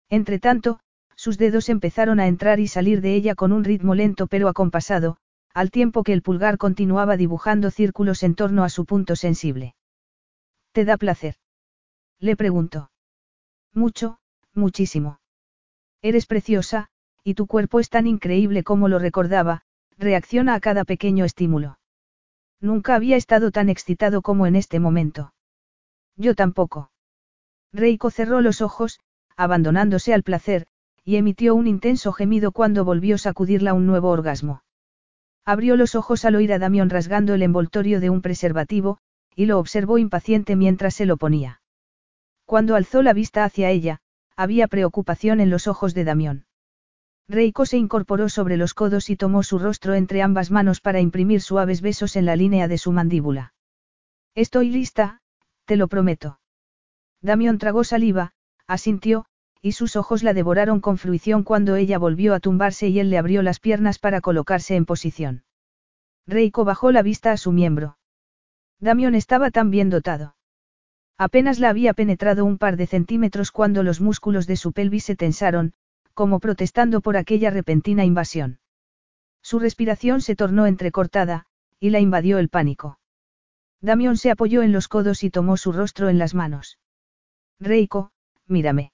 Entretanto, 0.09 0.81
sus 1.17 1.37
dedos 1.37 1.69
empezaron 1.69 2.19
a 2.19 2.28
entrar 2.28 2.61
y 2.61 2.67
salir 2.67 3.03
de 3.03 3.15
ella 3.15 3.35
con 3.35 3.53
un 3.53 3.62
ritmo 3.62 3.95
lento 3.95 4.27
pero 4.27 4.49
acompasado, 4.49 5.19
al 5.59 5.73
tiempo 5.73 6.05
que 6.05 6.12
el 6.12 6.23
pulgar 6.23 6.57
continuaba 6.57 7.17
dibujando 7.17 7.73
círculos 7.73 8.23
en 8.23 8.37
torno 8.37 8.62
a 8.62 8.69
su 8.69 8.85
punto 8.85 9.17
sensible. 9.17 9.75
¿Te 10.70 10.85
da 10.85 10.97
placer? 10.97 11.35
Le 12.20 12.37
preguntó. 12.37 12.93
Mucho, 13.75 14.20
muchísimo. 14.55 15.19
Eres 16.01 16.27
preciosa, 16.27 16.91
y 17.25 17.35
tu 17.35 17.49
cuerpo 17.49 17.81
es 17.81 17.91
tan 17.91 18.07
increíble 18.07 18.62
como 18.62 18.87
lo 18.87 19.01
recordaba, 19.01 19.62
reacciona 19.97 20.55
a 20.55 20.61
cada 20.61 20.85
pequeño 20.85 21.25
estímulo. 21.25 21.81
Nunca 22.61 22.95
había 22.95 23.17
estado 23.17 23.51
tan 23.51 23.69
excitado 23.69 24.23
como 24.23 24.47
en 24.47 24.55
este 24.55 24.78
momento. 24.78 25.35
Yo 26.15 26.37
tampoco. 26.37 26.93
Reiko 27.73 28.12
cerró 28.12 28.43
los 28.43 28.61
ojos, 28.61 29.01
abandonándose 29.37 30.15
al 30.15 30.23
placer, 30.23 30.69
y 31.03 31.17
emitió 31.17 31.57
un 31.57 31.67
intenso 31.67 32.12
gemido 32.12 32.53
cuando 32.53 32.85
volvió 32.85 33.17
a 33.17 33.19
sacudirla 33.19 33.75
un 33.75 33.87
nuevo 33.87 34.11
orgasmo. 34.11 34.62
Abrió 35.49 35.77
los 35.77 35.94
ojos 35.94 36.27
al 36.27 36.35
oír 36.35 36.52
a 36.52 36.59
Damión 36.59 36.91
rasgando 36.91 37.33
el 37.33 37.41
envoltorio 37.41 38.01
de 38.01 38.10
un 38.10 38.20
preservativo, 38.20 38.99
y 39.35 39.47
lo 39.47 39.59
observó 39.59 39.97
impaciente 39.97 40.57
mientras 40.57 40.93
se 40.93 41.07
lo 41.07 41.17
ponía. 41.17 41.62
Cuando 42.44 42.75
alzó 42.75 43.01
la 43.01 43.15
vista 43.15 43.44
hacia 43.44 43.70
ella, 43.70 44.01
había 44.36 44.68
preocupación 44.68 45.41
en 45.41 45.49
los 45.49 45.67
ojos 45.67 45.94
de 45.94 46.05
Damión. 46.05 46.44
Reiko 47.31 47.65
se 47.65 47.78
incorporó 47.78 48.28
sobre 48.28 48.59
los 48.59 48.75
codos 48.75 49.09
y 49.09 49.17
tomó 49.17 49.43
su 49.43 49.59
rostro 49.59 49.94
entre 49.94 50.20
ambas 50.20 50.51
manos 50.51 50.83
para 50.83 51.01
imprimir 51.01 51.41
suaves 51.41 51.81
besos 51.81 52.17
en 52.17 52.27
la 52.27 52.36
línea 52.36 52.68
de 52.68 52.77
su 52.77 52.93
mandíbula. 52.93 53.55
Estoy 54.35 54.68
lista, 54.68 55.23
te 55.65 55.77
lo 55.77 55.89
prometo. 55.89 56.41
Damión 57.23 57.57
tragó 57.57 57.85
saliva, 57.85 58.35
asintió, 58.67 59.25
y 59.61 59.73
sus 59.73 59.97
ojos 59.97 60.23
la 60.23 60.35
devoraron 60.35 60.81
con 60.81 60.99
fruición 60.99 61.43
cuando 61.43 61.77
ella 61.77 61.99
volvió 61.99 62.35
a 62.35 62.41
tumbarse 62.41 62.89
y 62.89 63.01
él 63.01 63.11
le 63.11 63.19
abrió 63.19 63.43
las 63.43 63.61
piernas 63.61 63.99
para 63.99 64.20
colocarse 64.20 64.77
en 64.77 64.87
posición. 64.87 65.45
Reiko 66.27 66.65
bajó 66.65 66.93
la 66.93 67.03
vista 67.03 67.33
a 67.33 67.37
su 67.37 67.53
miembro. 67.53 67.99
Damión 68.81 69.15
estaba 69.15 69.51
tan 69.51 69.70
bien 69.70 69.91
dotado. 69.91 70.37
Apenas 71.17 71.59
la 71.59 71.70
había 71.70 71.95
penetrado 71.95 72.45
un 72.45 72.59
par 72.59 72.77
de 72.77 72.87
centímetros 72.87 73.51
cuando 73.51 73.83
los 73.83 74.01
músculos 74.01 74.47
de 74.47 74.57
su 74.57 74.73
pelvis 74.73 75.05
se 75.05 75.17
tensaron, 75.17 75.73
como 76.15 76.39
protestando 76.39 77.01
por 77.01 77.17
aquella 77.17 77.51
repentina 77.51 78.05
invasión. 78.05 78.61
Su 79.43 79.59
respiración 79.59 80.20
se 80.20 80.37
tornó 80.37 80.67
entrecortada, 80.67 81.47
y 81.81 81.91
la 81.91 82.01
invadió 82.01 82.39
el 82.39 82.49
pánico. 82.49 82.99
Damión 83.81 84.17
se 84.17 84.31
apoyó 84.31 84.62
en 84.62 84.73
los 84.73 84.89
codos 84.89 85.25
y 85.25 85.31
tomó 85.31 85.57
su 85.57 85.73
rostro 85.73 86.09
en 86.09 86.19
las 86.19 86.35
manos. 86.35 86.78
Reiko, 87.61 88.11
mírame. 88.47 88.93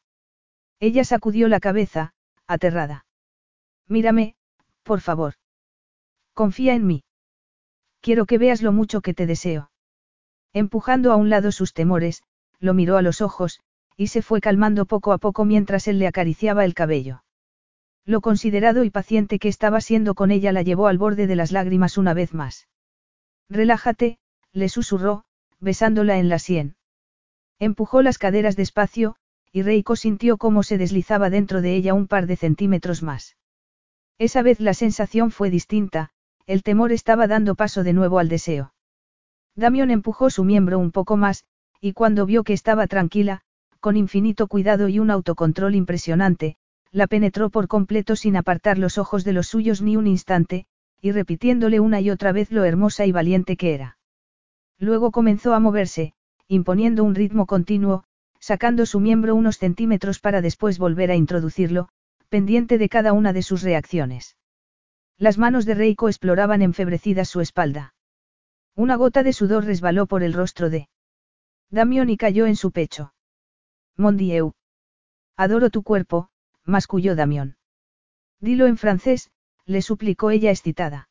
Ella 0.80 1.04
sacudió 1.04 1.48
la 1.48 1.60
cabeza, 1.60 2.12
aterrada. 2.46 3.06
Mírame, 3.88 4.36
por 4.82 5.00
favor. 5.00 5.34
Confía 6.32 6.74
en 6.74 6.86
mí. 6.86 7.04
Quiero 8.00 8.26
que 8.26 8.38
veas 8.38 8.62
lo 8.62 8.72
mucho 8.72 9.00
que 9.00 9.14
te 9.14 9.26
deseo. 9.26 9.70
Empujando 10.52 11.12
a 11.12 11.16
un 11.16 11.30
lado 11.30 11.52
sus 11.52 11.72
temores, 11.72 12.22
lo 12.60 12.74
miró 12.74 12.96
a 12.96 13.02
los 13.02 13.20
ojos, 13.20 13.60
y 13.96 14.08
se 14.08 14.22
fue 14.22 14.40
calmando 14.40 14.86
poco 14.86 15.12
a 15.12 15.18
poco 15.18 15.44
mientras 15.44 15.88
él 15.88 15.98
le 15.98 16.06
acariciaba 16.06 16.64
el 16.64 16.74
cabello. 16.74 17.24
Lo 18.04 18.20
considerado 18.20 18.84
y 18.84 18.90
paciente 18.90 19.38
que 19.38 19.48
estaba 19.48 19.80
siendo 19.80 20.14
con 20.14 20.30
ella 20.30 20.52
la 20.52 20.62
llevó 20.62 20.88
al 20.88 20.98
borde 20.98 21.26
de 21.26 21.36
las 21.36 21.52
lágrimas 21.52 21.96
una 21.96 22.12
vez 22.12 22.34
más. 22.34 22.68
Relájate, 23.48 24.18
le 24.52 24.68
susurró, 24.68 25.24
besándola 25.60 26.18
en 26.18 26.28
la 26.28 26.38
sien. 26.38 26.76
Empujó 27.58 28.02
las 28.02 28.18
caderas 28.18 28.56
despacio, 28.56 29.16
y 29.54 29.62
Reiko 29.62 29.94
sintió 29.94 30.36
cómo 30.36 30.64
se 30.64 30.78
deslizaba 30.78 31.30
dentro 31.30 31.62
de 31.62 31.76
ella 31.76 31.94
un 31.94 32.08
par 32.08 32.26
de 32.26 32.34
centímetros 32.34 33.04
más. 33.04 33.36
Esa 34.18 34.42
vez 34.42 34.58
la 34.58 34.74
sensación 34.74 35.30
fue 35.30 35.48
distinta, 35.48 36.10
el 36.46 36.64
temor 36.64 36.90
estaba 36.90 37.28
dando 37.28 37.54
paso 37.54 37.84
de 37.84 37.92
nuevo 37.92 38.18
al 38.18 38.28
deseo. 38.28 38.74
Damión 39.54 39.92
empujó 39.92 40.28
su 40.28 40.42
miembro 40.42 40.80
un 40.80 40.90
poco 40.90 41.16
más, 41.16 41.44
y 41.80 41.92
cuando 41.92 42.26
vio 42.26 42.42
que 42.42 42.52
estaba 42.52 42.88
tranquila, 42.88 43.42
con 43.78 43.96
infinito 43.96 44.48
cuidado 44.48 44.88
y 44.88 44.98
un 44.98 45.12
autocontrol 45.12 45.76
impresionante, 45.76 46.56
la 46.90 47.06
penetró 47.06 47.48
por 47.48 47.68
completo 47.68 48.16
sin 48.16 48.36
apartar 48.36 48.76
los 48.76 48.98
ojos 48.98 49.22
de 49.22 49.34
los 49.34 49.46
suyos 49.46 49.82
ni 49.82 49.96
un 49.96 50.08
instante, 50.08 50.66
y 51.00 51.12
repitiéndole 51.12 51.78
una 51.78 52.00
y 52.00 52.10
otra 52.10 52.32
vez 52.32 52.50
lo 52.50 52.64
hermosa 52.64 53.06
y 53.06 53.12
valiente 53.12 53.56
que 53.56 53.72
era. 53.72 53.98
Luego 54.80 55.12
comenzó 55.12 55.54
a 55.54 55.60
moverse, 55.60 56.12
imponiendo 56.48 57.04
un 57.04 57.14
ritmo 57.14 57.46
continuo, 57.46 58.04
sacando 58.44 58.84
su 58.84 59.00
miembro 59.00 59.34
unos 59.34 59.56
centímetros 59.56 60.20
para 60.20 60.42
después 60.42 60.78
volver 60.78 61.10
a 61.10 61.16
introducirlo, 61.16 61.88
pendiente 62.28 62.76
de 62.76 62.90
cada 62.90 63.14
una 63.14 63.32
de 63.32 63.42
sus 63.42 63.62
reacciones. 63.62 64.36
Las 65.16 65.38
manos 65.38 65.64
de 65.64 65.74
Reiko 65.74 66.10
exploraban 66.10 66.60
enfebrecidas 66.60 67.30
su 67.30 67.40
espalda. 67.40 67.94
Una 68.74 68.96
gota 68.96 69.22
de 69.22 69.32
sudor 69.32 69.64
resbaló 69.64 70.04
por 70.04 70.22
el 70.22 70.34
rostro 70.34 70.68
de 70.68 70.90
Damión 71.70 72.10
y 72.10 72.18
cayó 72.18 72.44
en 72.44 72.56
su 72.56 72.70
pecho. 72.70 73.14
Mon 73.96 74.18
Dieu. 74.18 74.52
Adoro 75.38 75.70
tu 75.70 75.82
cuerpo, 75.82 76.28
masculló 76.64 77.16
Damión. 77.16 77.56
Dilo 78.40 78.66
en 78.66 78.76
francés, 78.76 79.30
le 79.64 79.80
suplicó 79.80 80.30
ella 80.30 80.50
excitada. 80.50 81.08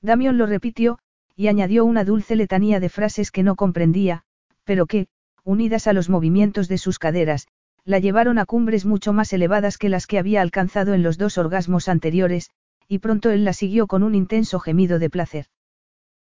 Damión 0.00 0.38
lo 0.38 0.46
repitió, 0.46 1.00
y 1.34 1.48
añadió 1.48 1.84
una 1.84 2.02
dulce 2.02 2.34
letanía 2.34 2.80
de 2.80 2.88
frases 2.88 3.30
que 3.30 3.42
no 3.42 3.56
comprendía, 3.56 4.24
pero 4.64 4.86
que, 4.86 5.08
unidas 5.46 5.86
a 5.86 5.92
los 5.92 6.08
movimientos 6.08 6.66
de 6.66 6.76
sus 6.76 6.98
caderas, 6.98 7.46
la 7.84 8.00
llevaron 8.00 8.38
a 8.38 8.46
cumbres 8.46 8.84
mucho 8.84 9.12
más 9.12 9.32
elevadas 9.32 9.78
que 9.78 9.88
las 9.88 10.08
que 10.08 10.18
había 10.18 10.42
alcanzado 10.42 10.92
en 10.92 11.04
los 11.04 11.18
dos 11.18 11.38
orgasmos 11.38 11.88
anteriores, 11.88 12.50
y 12.88 12.98
pronto 12.98 13.30
él 13.30 13.44
la 13.44 13.52
siguió 13.52 13.86
con 13.86 14.02
un 14.02 14.16
intenso 14.16 14.58
gemido 14.58 14.98
de 14.98 15.08
placer. 15.08 15.46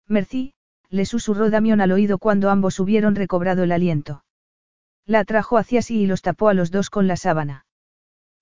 Merci, 0.08 0.54
le 0.88 1.06
susurró 1.06 1.50
Damión 1.50 1.80
al 1.80 1.92
oído 1.92 2.18
cuando 2.18 2.50
ambos 2.50 2.80
hubieron 2.80 3.14
recobrado 3.14 3.62
el 3.62 3.70
aliento. 3.70 4.24
La 5.06 5.20
atrajo 5.20 5.56
hacia 5.56 5.82
sí 5.82 6.00
y 6.00 6.06
los 6.06 6.20
tapó 6.20 6.48
a 6.48 6.54
los 6.54 6.72
dos 6.72 6.90
con 6.90 7.06
la 7.06 7.16
sábana. 7.16 7.64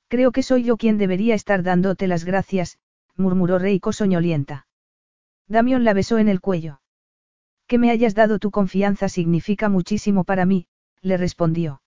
Creo 0.09 0.33
que 0.33 0.43
soy 0.43 0.65
yo 0.65 0.79
quien 0.79 0.97
debería 0.97 1.35
estar 1.35 1.63
dándote 1.63 2.09
las 2.09 2.25
gracias, 2.25 2.79
murmuró 3.17 3.59
Reiko 3.59 3.93
soñolienta. 3.93 4.67
Damión 5.47 5.85
la 5.85 5.93
besó 5.93 6.17
en 6.19 6.29
el 6.29 6.41
cuello. 6.41 6.81
Que 7.71 7.79
me 7.79 7.93
hayas 7.93 8.17
dado 8.17 8.41
tu 8.41 8.51
confianza 8.51 9.09
significa 9.09 9.69
muchísimo 9.69 10.25
para 10.25 10.45
mí, 10.45 10.67
le 11.03 11.17
respondió. 11.17 11.83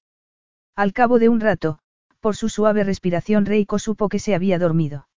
Al 0.77 0.93
cabo 0.93 1.19
de 1.19 1.27
un 1.27 1.41
rato, 1.41 1.79
por 2.21 2.37
su 2.37 2.47
suave 2.47 2.85
respiración 2.85 3.45
Reiko 3.45 3.79
supo 3.79 4.07
que 4.07 4.17
se 4.17 4.33
había 4.33 4.57
dormido. 4.57 5.09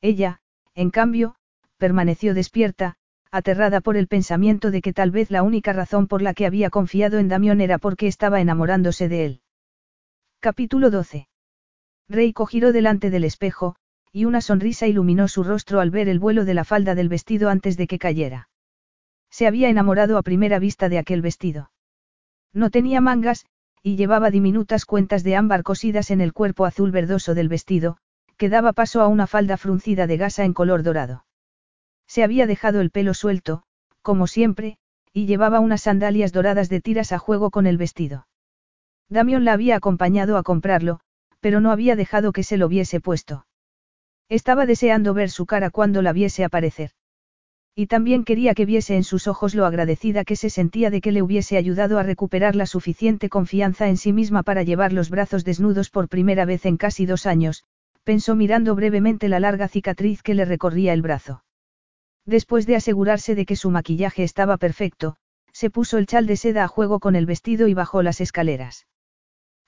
Ella, 0.00 0.40
en 0.74 0.90
cambio, 0.90 1.36
permaneció 1.78 2.34
despierta, 2.34 2.96
aterrada 3.30 3.80
por 3.80 3.96
el 3.96 4.08
pensamiento 4.08 4.72
de 4.72 4.82
que 4.82 4.92
tal 4.92 5.12
vez 5.12 5.30
la 5.30 5.44
única 5.44 5.72
razón 5.72 6.08
por 6.08 6.22
la 6.22 6.34
que 6.34 6.46
había 6.46 6.70
confiado 6.70 7.20
en 7.20 7.28
Damión 7.28 7.60
era 7.60 7.78
porque 7.78 8.08
estaba 8.08 8.40
enamorándose 8.40 9.08
de 9.08 9.24
él. 9.24 9.40
Capítulo 10.40 10.90
12. 10.90 11.28
Reiko 12.08 12.46
giró 12.46 12.72
delante 12.72 13.10
del 13.10 13.22
espejo, 13.22 13.76
y 14.10 14.24
una 14.24 14.40
sonrisa 14.40 14.88
iluminó 14.88 15.28
su 15.28 15.44
rostro 15.44 15.78
al 15.78 15.92
ver 15.92 16.08
el 16.08 16.18
vuelo 16.18 16.44
de 16.44 16.54
la 16.54 16.64
falda 16.64 16.96
del 16.96 17.08
vestido 17.08 17.48
antes 17.48 17.76
de 17.76 17.86
que 17.86 18.00
cayera. 18.00 18.48
Se 19.34 19.48
había 19.48 19.68
enamorado 19.68 20.16
a 20.16 20.22
primera 20.22 20.60
vista 20.60 20.88
de 20.88 20.96
aquel 20.96 21.20
vestido. 21.20 21.72
No 22.52 22.70
tenía 22.70 23.00
mangas, 23.00 23.46
y 23.82 23.96
llevaba 23.96 24.30
diminutas 24.30 24.84
cuentas 24.84 25.24
de 25.24 25.34
ámbar 25.34 25.64
cosidas 25.64 26.12
en 26.12 26.20
el 26.20 26.32
cuerpo 26.32 26.66
azul 26.66 26.92
verdoso 26.92 27.34
del 27.34 27.48
vestido, 27.48 27.96
que 28.36 28.48
daba 28.48 28.72
paso 28.72 29.00
a 29.00 29.08
una 29.08 29.26
falda 29.26 29.56
fruncida 29.56 30.06
de 30.06 30.18
gasa 30.18 30.44
en 30.44 30.52
color 30.52 30.84
dorado. 30.84 31.26
Se 32.06 32.22
había 32.22 32.46
dejado 32.46 32.80
el 32.80 32.92
pelo 32.92 33.12
suelto, 33.12 33.64
como 34.02 34.28
siempre, 34.28 34.78
y 35.12 35.26
llevaba 35.26 35.58
unas 35.58 35.80
sandalias 35.80 36.32
doradas 36.32 36.68
de 36.68 36.80
tiras 36.80 37.10
a 37.10 37.18
juego 37.18 37.50
con 37.50 37.66
el 37.66 37.76
vestido. 37.76 38.28
Damión 39.08 39.44
la 39.44 39.54
había 39.54 39.74
acompañado 39.74 40.36
a 40.36 40.44
comprarlo, 40.44 41.00
pero 41.40 41.60
no 41.60 41.72
había 41.72 41.96
dejado 41.96 42.30
que 42.30 42.44
se 42.44 42.56
lo 42.56 42.68
viese 42.68 43.00
puesto. 43.00 43.46
Estaba 44.28 44.64
deseando 44.64 45.12
ver 45.12 45.28
su 45.28 45.44
cara 45.44 45.70
cuando 45.70 46.02
la 46.02 46.12
viese 46.12 46.44
aparecer. 46.44 46.92
Y 47.76 47.86
también 47.86 48.24
quería 48.24 48.54
que 48.54 48.66
viese 48.66 48.94
en 48.94 49.02
sus 49.02 49.26
ojos 49.26 49.54
lo 49.54 49.66
agradecida 49.66 50.24
que 50.24 50.36
se 50.36 50.48
sentía 50.48 50.90
de 50.90 51.00
que 51.00 51.10
le 51.10 51.22
hubiese 51.22 51.56
ayudado 51.56 51.98
a 51.98 52.04
recuperar 52.04 52.54
la 52.54 52.66
suficiente 52.66 53.28
confianza 53.28 53.88
en 53.88 53.96
sí 53.96 54.12
misma 54.12 54.44
para 54.44 54.62
llevar 54.62 54.92
los 54.92 55.10
brazos 55.10 55.44
desnudos 55.44 55.90
por 55.90 56.08
primera 56.08 56.44
vez 56.44 56.66
en 56.66 56.76
casi 56.76 57.04
dos 57.04 57.26
años, 57.26 57.64
pensó 58.04 58.36
mirando 58.36 58.76
brevemente 58.76 59.28
la 59.28 59.40
larga 59.40 59.66
cicatriz 59.66 60.22
que 60.22 60.34
le 60.34 60.44
recorría 60.44 60.92
el 60.92 61.02
brazo. 61.02 61.42
Después 62.26 62.66
de 62.66 62.76
asegurarse 62.76 63.34
de 63.34 63.44
que 63.44 63.56
su 63.56 63.70
maquillaje 63.70 64.22
estaba 64.22 64.56
perfecto, 64.56 65.16
se 65.52 65.70
puso 65.70 65.98
el 65.98 66.06
chal 66.06 66.26
de 66.26 66.36
seda 66.36 66.64
a 66.64 66.68
juego 66.68 67.00
con 67.00 67.16
el 67.16 67.26
vestido 67.26 67.66
y 67.66 67.74
bajó 67.74 68.02
las 68.02 68.20
escaleras. 68.20 68.86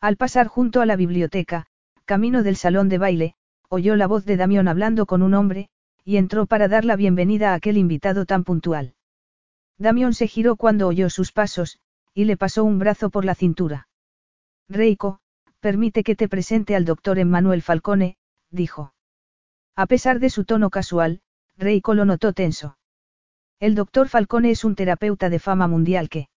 Al 0.01 0.17
pasar 0.17 0.47
junto 0.47 0.81
a 0.81 0.87
la 0.87 0.97
biblioteca, 0.97 1.67
camino 2.05 2.43
del 2.43 2.57
salón 2.57 2.89
de 2.89 2.99
baile, 2.99 3.35
oyó 3.69 3.97
la 3.97 4.07
voz 4.07 4.25
de 4.25 4.37
Damión 4.37 4.69
hablando 4.69 5.07
con 5.07 5.23
un 5.23 5.35
hombre, 5.35 5.69
y 6.07 6.19
entró 6.19 6.47
para 6.47 6.69
dar 6.69 6.85
la 6.85 6.95
bienvenida 6.95 7.51
a 7.51 7.55
aquel 7.55 7.77
invitado 7.77 8.27
tan 8.27 8.45
puntual. 8.45 8.95
Damión 9.77 10.15
se 10.15 10.29
giró 10.29 10.55
cuando 10.55 10.87
oyó 10.87 11.11
sus 11.11 11.33
pasos, 11.33 11.81
y 12.15 12.27
le 12.27 12.37
pasó 12.37 12.63
un 12.63 12.79
brazo 12.79 13.11
por 13.11 13.25
la 13.25 13.35
cintura. 13.35 13.89
Reiko, 14.69 15.19
permite 15.59 16.05
que 16.05 16.15
te 16.15 16.29
presente 16.29 16.77
al 16.77 16.85
doctor 16.85 17.19
Emmanuel 17.19 17.61
Falcone, 17.61 18.17
dijo. 18.53 18.95
A 19.75 19.87
pesar 19.87 20.21
de 20.21 20.31
su 20.31 20.45
tono 20.45 20.71
casual, 20.71 21.23
Reiko 21.57 21.93
lo 21.93 22.05
notó 22.05 22.33
tenso. 22.33 22.79
El 23.59 23.75
doctor 23.75 24.09
Falcone 24.09 24.53
es 24.53 24.65
un 24.65 24.77
terapeuta 24.77 25.29
de 25.29 25.41
fama 25.41 25.67
mundial 25.67 26.09
que... 26.09 26.29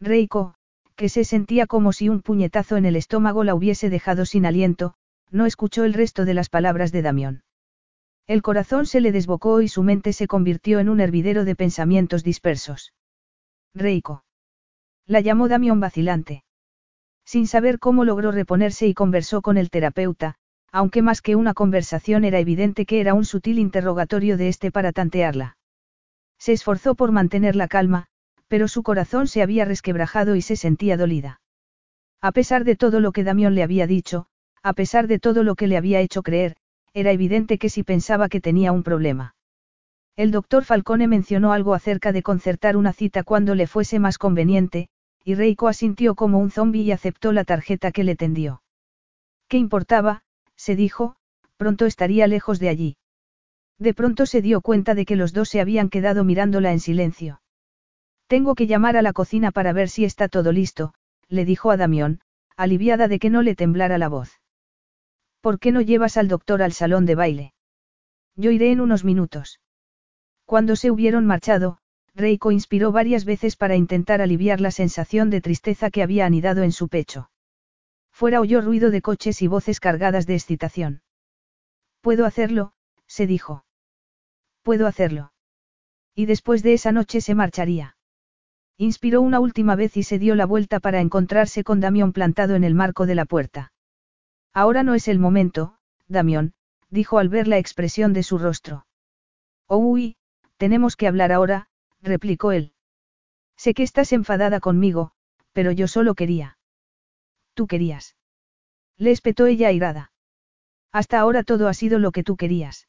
Reiko, 0.00 0.54
que 0.94 1.10
se 1.10 1.24
sentía 1.24 1.66
como 1.66 1.92
si 1.92 2.08
un 2.08 2.22
puñetazo 2.22 2.78
en 2.78 2.86
el 2.86 2.96
estómago 2.96 3.44
la 3.44 3.54
hubiese 3.54 3.90
dejado 3.90 4.24
sin 4.24 4.46
aliento, 4.46 4.94
no 5.30 5.44
escuchó 5.44 5.84
el 5.84 5.92
resto 5.92 6.24
de 6.24 6.32
las 6.32 6.48
palabras 6.48 6.92
de 6.92 7.02
Damión. 7.02 7.42
El 8.26 8.42
corazón 8.42 8.86
se 8.86 9.00
le 9.00 9.12
desbocó 9.12 9.60
y 9.60 9.68
su 9.68 9.84
mente 9.84 10.12
se 10.12 10.26
convirtió 10.26 10.80
en 10.80 10.88
un 10.88 11.00
hervidero 11.00 11.44
de 11.44 11.54
pensamientos 11.54 12.24
dispersos. 12.24 12.92
Reiko. 13.72 14.24
La 15.06 15.20
llamó 15.20 15.46
Damión 15.48 15.78
vacilante. 15.78 16.42
Sin 17.24 17.46
saber 17.46 17.78
cómo 17.78 18.04
logró 18.04 18.32
reponerse 18.32 18.88
y 18.88 18.94
conversó 18.94 19.42
con 19.42 19.58
el 19.58 19.70
terapeuta, 19.70 20.34
aunque 20.72 21.02
más 21.02 21.22
que 21.22 21.36
una 21.36 21.54
conversación 21.54 22.24
era 22.24 22.40
evidente 22.40 22.84
que 22.84 23.00
era 23.00 23.14
un 23.14 23.24
sutil 23.24 23.60
interrogatorio 23.60 24.36
de 24.36 24.48
este 24.48 24.72
para 24.72 24.92
tantearla. 24.92 25.56
Se 26.38 26.52
esforzó 26.52 26.96
por 26.96 27.12
mantener 27.12 27.54
la 27.54 27.68
calma, 27.68 28.08
pero 28.48 28.66
su 28.66 28.82
corazón 28.82 29.28
se 29.28 29.42
había 29.42 29.64
resquebrajado 29.64 30.34
y 30.34 30.42
se 30.42 30.56
sentía 30.56 30.96
dolida. 30.96 31.40
A 32.20 32.32
pesar 32.32 32.64
de 32.64 32.74
todo 32.74 32.98
lo 32.98 33.12
que 33.12 33.24
Damión 33.24 33.54
le 33.54 33.62
había 33.62 33.86
dicho, 33.86 34.26
a 34.62 34.72
pesar 34.72 35.06
de 35.06 35.20
todo 35.20 35.44
lo 35.44 35.54
que 35.54 35.68
le 35.68 35.76
había 35.76 36.00
hecho 36.00 36.22
creer, 36.22 36.56
era 36.96 37.12
evidente 37.12 37.58
que 37.58 37.68
si 37.68 37.82
pensaba 37.82 38.30
que 38.30 38.40
tenía 38.40 38.72
un 38.72 38.82
problema. 38.82 39.34
El 40.16 40.30
doctor 40.30 40.64
Falcone 40.64 41.06
mencionó 41.08 41.52
algo 41.52 41.74
acerca 41.74 42.10
de 42.10 42.22
concertar 42.22 42.74
una 42.74 42.94
cita 42.94 43.22
cuando 43.22 43.54
le 43.54 43.66
fuese 43.66 43.98
más 43.98 44.16
conveniente, 44.16 44.88
y 45.22 45.34
Reiko 45.34 45.68
asintió 45.68 46.14
como 46.14 46.38
un 46.38 46.50
zombi 46.50 46.80
y 46.80 46.92
aceptó 46.92 47.32
la 47.32 47.44
tarjeta 47.44 47.92
que 47.92 48.02
le 48.02 48.16
tendió. 48.16 48.62
¿Qué 49.46 49.58
importaba? 49.58 50.22
se 50.56 50.74
dijo, 50.74 51.16
pronto 51.58 51.84
estaría 51.84 52.26
lejos 52.28 52.60
de 52.60 52.70
allí. 52.70 52.96
De 53.78 53.92
pronto 53.92 54.24
se 54.24 54.40
dio 54.40 54.62
cuenta 54.62 54.94
de 54.94 55.04
que 55.04 55.16
los 55.16 55.34
dos 55.34 55.50
se 55.50 55.60
habían 55.60 55.90
quedado 55.90 56.24
mirándola 56.24 56.72
en 56.72 56.80
silencio. 56.80 57.42
Tengo 58.26 58.54
que 58.54 58.66
llamar 58.66 58.96
a 58.96 59.02
la 59.02 59.12
cocina 59.12 59.50
para 59.50 59.74
ver 59.74 59.90
si 59.90 60.06
está 60.06 60.28
todo 60.28 60.50
listo, 60.50 60.94
le 61.28 61.44
dijo 61.44 61.70
a 61.70 61.76
Damión, 61.76 62.20
aliviada 62.56 63.06
de 63.06 63.18
que 63.18 63.28
no 63.28 63.42
le 63.42 63.54
temblara 63.54 63.98
la 63.98 64.08
voz. 64.08 64.40
¿Por 65.40 65.58
qué 65.58 65.72
no 65.72 65.80
llevas 65.80 66.16
al 66.16 66.28
doctor 66.28 66.62
al 66.62 66.72
salón 66.72 67.06
de 67.06 67.14
baile? 67.14 67.54
Yo 68.34 68.50
iré 68.50 68.70
en 68.70 68.80
unos 68.80 69.04
minutos. 69.04 69.60
Cuando 70.44 70.76
se 70.76 70.90
hubieron 70.90 71.26
marchado, 71.26 71.78
Reiko 72.14 72.50
inspiró 72.50 72.92
varias 72.92 73.24
veces 73.24 73.56
para 73.56 73.76
intentar 73.76 74.22
aliviar 74.22 74.60
la 74.60 74.70
sensación 74.70 75.28
de 75.28 75.40
tristeza 75.40 75.90
que 75.90 76.02
había 76.02 76.24
anidado 76.24 76.62
en 76.62 76.72
su 76.72 76.88
pecho. 76.88 77.30
Fuera 78.10 78.40
oyó 78.40 78.62
ruido 78.62 78.90
de 78.90 79.02
coches 79.02 79.42
y 79.42 79.46
voces 79.46 79.80
cargadas 79.80 80.26
de 80.26 80.34
excitación. 80.34 81.02
Puedo 82.00 82.24
hacerlo, 82.24 82.72
se 83.06 83.26
dijo. 83.26 83.66
Puedo 84.62 84.86
hacerlo. 84.86 85.32
Y 86.14 86.24
después 86.24 86.62
de 86.62 86.72
esa 86.72 86.92
noche 86.92 87.20
se 87.20 87.34
marcharía. 87.34 87.96
Inspiró 88.78 89.20
una 89.20 89.40
última 89.40 89.76
vez 89.76 89.96
y 89.96 90.02
se 90.02 90.18
dio 90.18 90.34
la 90.34 90.46
vuelta 90.46 90.80
para 90.80 91.00
encontrarse 91.00 91.64
con 91.64 91.80
Damión 91.80 92.12
plantado 92.12 92.54
en 92.54 92.64
el 92.64 92.74
marco 92.74 93.04
de 93.04 93.14
la 93.14 93.26
puerta. 93.26 93.72
Ahora 94.56 94.82
no 94.82 94.94
es 94.94 95.06
el 95.06 95.18
momento, 95.18 95.76
Damión, 96.08 96.54
dijo 96.88 97.18
al 97.18 97.28
ver 97.28 97.46
la 97.46 97.58
expresión 97.58 98.14
de 98.14 98.22
su 98.22 98.38
rostro. 98.38 98.86
Oh, 99.66 99.76
uy, 99.76 100.16
tenemos 100.56 100.96
que 100.96 101.06
hablar 101.06 101.30
ahora, 101.30 101.68
replicó 102.00 102.52
él. 102.52 102.72
Sé 103.58 103.74
que 103.74 103.82
estás 103.82 104.14
enfadada 104.14 104.58
conmigo, 104.60 105.12
pero 105.52 105.72
yo 105.72 105.88
solo 105.88 106.14
quería. 106.14 106.56
Tú 107.52 107.66
querías. 107.66 108.16
Le 108.96 109.10
espetó 109.10 109.44
ella 109.44 109.68
airada. 109.68 110.10
Hasta 110.90 111.20
ahora 111.20 111.42
todo 111.42 111.68
ha 111.68 111.74
sido 111.74 111.98
lo 111.98 112.10
que 112.10 112.22
tú 112.22 112.38
querías. 112.38 112.88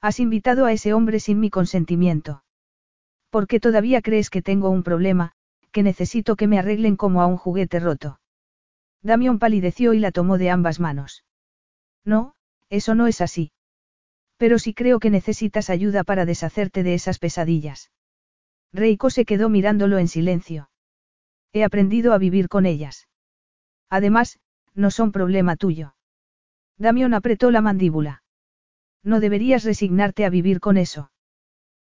Has 0.00 0.20
invitado 0.20 0.64
a 0.64 0.72
ese 0.72 0.94
hombre 0.94 1.20
sin 1.20 1.38
mi 1.38 1.50
consentimiento. 1.50 2.44
¿Por 3.28 3.46
qué 3.46 3.60
todavía 3.60 4.00
crees 4.00 4.30
que 4.30 4.40
tengo 4.40 4.70
un 4.70 4.82
problema, 4.82 5.32
que 5.70 5.82
necesito 5.82 6.34
que 6.34 6.46
me 6.46 6.58
arreglen 6.58 6.96
como 6.96 7.20
a 7.20 7.26
un 7.26 7.36
juguete 7.36 7.78
roto? 7.78 8.20
Damión 9.02 9.38
palideció 9.38 9.94
y 9.94 10.00
la 10.00 10.12
tomó 10.12 10.38
de 10.38 10.50
ambas 10.50 10.80
manos. 10.80 11.24
No, 12.04 12.34
eso 12.68 12.94
no 12.94 13.06
es 13.06 13.20
así. 13.20 13.52
Pero 14.36 14.58
sí 14.58 14.74
creo 14.74 15.00
que 15.00 15.10
necesitas 15.10 15.70
ayuda 15.70 16.04
para 16.04 16.24
deshacerte 16.24 16.82
de 16.82 16.94
esas 16.94 17.18
pesadillas. 17.18 17.90
Reiko 18.72 19.10
se 19.10 19.24
quedó 19.24 19.48
mirándolo 19.48 19.98
en 19.98 20.08
silencio. 20.08 20.70
He 21.52 21.64
aprendido 21.64 22.12
a 22.12 22.18
vivir 22.18 22.48
con 22.48 22.66
ellas. 22.66 23.08
Además, 23.88 24.38
no 24.74 24.90
son 24.90 25.12
problema 25.12 25.56
tuyo. 25.56 25.94
Damión 26.76 27.14
apretó 27.14 27.50
la 27.50 27.60
mandíbula. 27.60 28.22
No 29.02 29.20
deberías 29.20 29.64
resignarte 29.64 30.24
a 30.24 30.30
vivir 30.30 30.60
con 30.60 30.76
eso. 30.76 31.10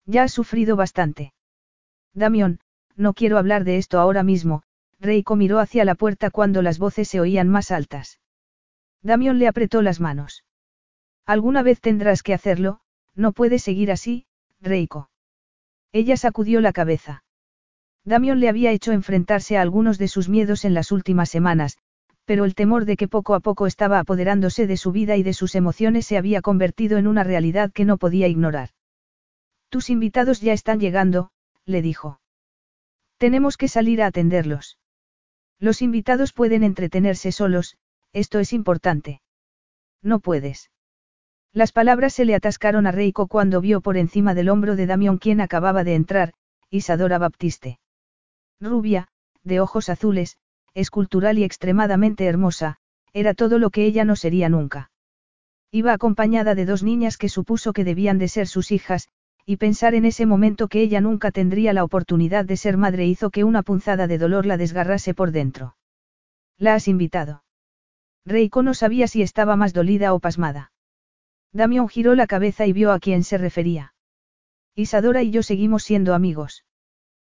Ya 0.05 0.23
has 0.23 0.31
sufrido 0.31 0.75
bastante. 0.75 1.33
Damión, 2.13 2.59
no 2.95 3.13
quiero 3.13 3.37
hablar 3.37 3.63
de 3.63 3.77
esto 3.77 3.99
ahora 3.99 4.23
mismo, 4.23 4.63
Reiko 4.99 5.35
miró 5.35 5.59
hacia 5.59 5.85
la 5.85 5.95
puerta 5.95 6.29
cuando 6.29 6.61
las 6.61 6.77
voces 6.77 7.07
se 7.07 7.19
oían 7.21 7.47
más 7.47 7.71
altas. 7.71 8.19
Damión 9.01 9.39
le 9.39 9.47
apretó 9.47 9.81
las 9.81 9.99
manos. 9.99 10.43
Alguna 11.25 11.63
vez 11.63 11.79
tendrás 11.79 12.21
que 12.21 12.33
hacerlo, 12.33 12.81
no 13.15 13.31
puedes 13.31 13.63
seguir 13.63 13.91
así, 13.91 14.25
Reiko. 14.59 15.09
Ella 15.93 16.17
sacudió 16.17 16.59
la 16.59 16.73
cabeza. 16.73 17.23
Damión 18.03 18.39
le 18.39 18.49
había 18.49 18.71
hecho 18.71 18.91
enfrentarse 18.91 19.57
a 19.57 19.61
algunos 19.61 19.97
de 19.97 20.07
sus 20.07 20.27
miedos 20.27 20.65
en 20.65 20.73
las 20.73 20.91
últimas 20.91 21.29
semanas, 21.29 21.77
pero 22.25 22.45
el 22.45 22.55
temor 22.55 22.85
de 22.85 22.97
que 22.97 23.07
poco 23.07 23.35
a 23.35 23.39
poco 23.39 23.67
estaba 23.67 23.99
apoderándose 23.99 24.67
de 24.67 24.77
su 24.77 24.91
vida 24.91 25.15
y 25.15 25.23
de 25.23 25.33
sus 25.33 25.55
emociones 25.55 26.05
se 26.05 26.17
había 26.17 26.41
convertido 26.41 26.97
en 26.97 27.07
una 27.07 27.23
realidad 27.23 27.71
que 27.71 27.85
no 27.85 27.97
podía 27.97 28.27
ignorar. 28.27 28.69
Tus 29.69 29.89
invitados 29.89 30.41
ya 30.41 30.53
están 30.53 30.79
llegando, 30.79 31.31
le 31.65 31.81
dijo. 31.81 32.19
Tenemos 33.17 33.57
que 33.57 33.67
salir 33.67 34.01
a 34.01 34.07
atenderlos. 34.07 34.77
Los 35.59 35.81
invitados 35.81 36.33
pueden 36.33 36.63
entretenerse 36.63 37.31
solos, 37.31 37.77
esto 38.13 38.39
es 38.39 38.53
importante. 38.53 39.21
No 40.01 40.19
puedes. 40.19 40.71
Las 41.51 41.71
palabras 41.71 42.13
se 42.13 42.25
le 42.25 42.35
atascaron 42.35 42.87
a 42.87 42.91
Reiko 42.91 43.27
cuando 43.27 43.59
vio 43.59 43.81
por 43.81 43.97
encima 43.97 44.33
del 44.33 44.49
hombro 44.49 44.75
de 44.75 44.85
Damión 44.85 45.17
quien 45.17 45.41
acababa 45.41 45.83
de 45.83 45.95
entrar, 45.95 46.33
Isadora 46.69 47.17
Baptiste. 47.17 47.79
Rubia, 48.61 49.07
de 49.43 49.59
ojos 49.59 49.89
azules, 49.89 50.37
escultural 50.73 51.37
y 51.39 51.43
extremadamente 51.43 52.25
hermosa, 52.25 52.77
era 53.13 53.33
todo 53.33 53.57
lo 53.57 53.71
que 53.71 53.85
ella 53.85 54.05
no 54.05 54.15
sería 54.15 54.49
nunca. 54.49 54.91
Iba 55.71 55.93
acompañada 55.93 56.55
de 56.55 56.65
dos 56.65 56.83
niñas 56.83 57.17
que 57.17 57.29
supuso 57.29 57.73
que 57.73 57.83
debían 57.83 58.17
de 58.17 58.27
ser 58.27 58.47
sus 58.47 58.71
hijas, 58.71 59.09
y 59.49 59.57
pensar 59.57 59.95
en 59.95 60.05
ese 60.05 60.27
momento 60.27 60.67
que 60.67 60.79
ella 60.79 61.01
nunca 61.01 61.31
tendría 61.31 61.73
la 61.73 61.83
oportunidad 61.83 62.45
de 62.45 62.55
ser 62.55 62.77
madre 62.77 63.07
hizo 63.07 63.31
que 63.31 63.43
una 63.43 63.63
punzada 63.63 64.05
de 64.05 64.19
dolor 64.19 64.45
la 64.45 64.57
desgarrase 64.57 65.15
por 65.15 65.31
dentro. 65.31 65.75
¿La 66.59 66.75
has 66.75 66.87
invitado? 66.87 67.43
Reiko 68.27 68.61
no 68.61 68.75
sabía 68.75 69.07
si 69.07 69.23
estaba 69.23 69.55
más 69.55 69.73
dolida 69.73 70.13
o 70.13 70.19
pasmada. 70.19 70.71
Damión 71.51 71.89
giró 71.89 72.13
la 72.13 72.27
cabeza 72.27 72.67
y 72.67 72.73
vio 72.73 72.91
a 72.91 72.99
quién 72.99 73.23
se 73.23 73.39
refería. 73.39 73.95
Isadora 74.75 75.23
y 75.23 75.31
yo 75.31 75.41
seguimos 75.41 75.81
siendo 75.81 76.13
amigos. 76.13 76.63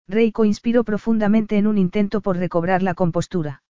Reiko 0.05 0.43
inspiró 0.43 0.83
profundamente 0.83 1.57
en 1.57 1.65
un 1.65 1.77
intento 1.77 2.19
por 2.19 2.35
recobrar 2.35 2.83
la 2.83 2.93
compostura. 2.93 3.63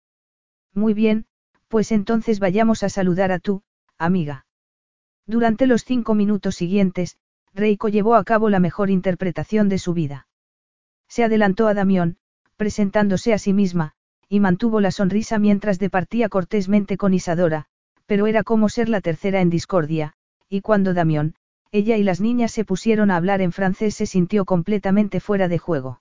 Muy 0.72 0.94
bien, 0.94 1.26
pues 1.68 1.92
entonces 1.92 2.40
vayamos 2.40 2.84
a 2.84 2.88
saludar 2.88 3.32
a 3.32 3.38
tú, 3.38 3.64
amiga. 3.98 4.46
Durante 5.26 5.66
los 5.66 5.84
cinco 5.84 6.14
minutos 6.14 6.54
siguientes, 6.54 7.18
Reiko 7.54 7.88
llevó 7.88 8.14
a 8.14 8.24
cabo 8.24 8.48
la 8.50 8.60
mejor 8.60 8.90
interpretación 8.90 9.68
de 9.68 9.78
su 9.78 9.92
vida. 9.94 10.26
Se 11.08 11.24
adelantó 11.24 11.66
a 11.66 11.74
Damión, 11.74 12.18
presentándose 12.56 13.32
a 13.32 13.38
sí 13.38 13.52
misma, 13.52 13.92
y 14.28 14.38
mantuvo 14.38 14.80
la 14.80 14.92
sonrisa 14.92 15.38
mientras 15.38 15.78
departía 15.78 16.28
cortésmente 16.28 16.96
con 16.96 17.14
Isadora, 17.14 17.66
pero 18.06 18.26
era 18.26 18.44
como 18.44 18.68
ser 18.68 18.88
la 18.88 19.00
tercera 19.00 19.40
en 19.40 19.50
discordia, 19.50 20.14
y 20.48 20.60
cuando 20.60 20.94
Damión, 20.94 21.34
ella 21.72 21.96
y 21.96 22.02
las 22.02 22.20
niñas 22.20 22.52
se 22.52 22.64
pusieron 22.64 23.10
a 23.10 23.16
hablar 23.16 23.40
en 23.40 23.52
francés 23.52 23.94
se 23.94 24.06
sintió 24.06 24.44
completamente 24.44 25.20
fuera 25.20 25.48
de 25.48 25.58
juego. 25.58 26.00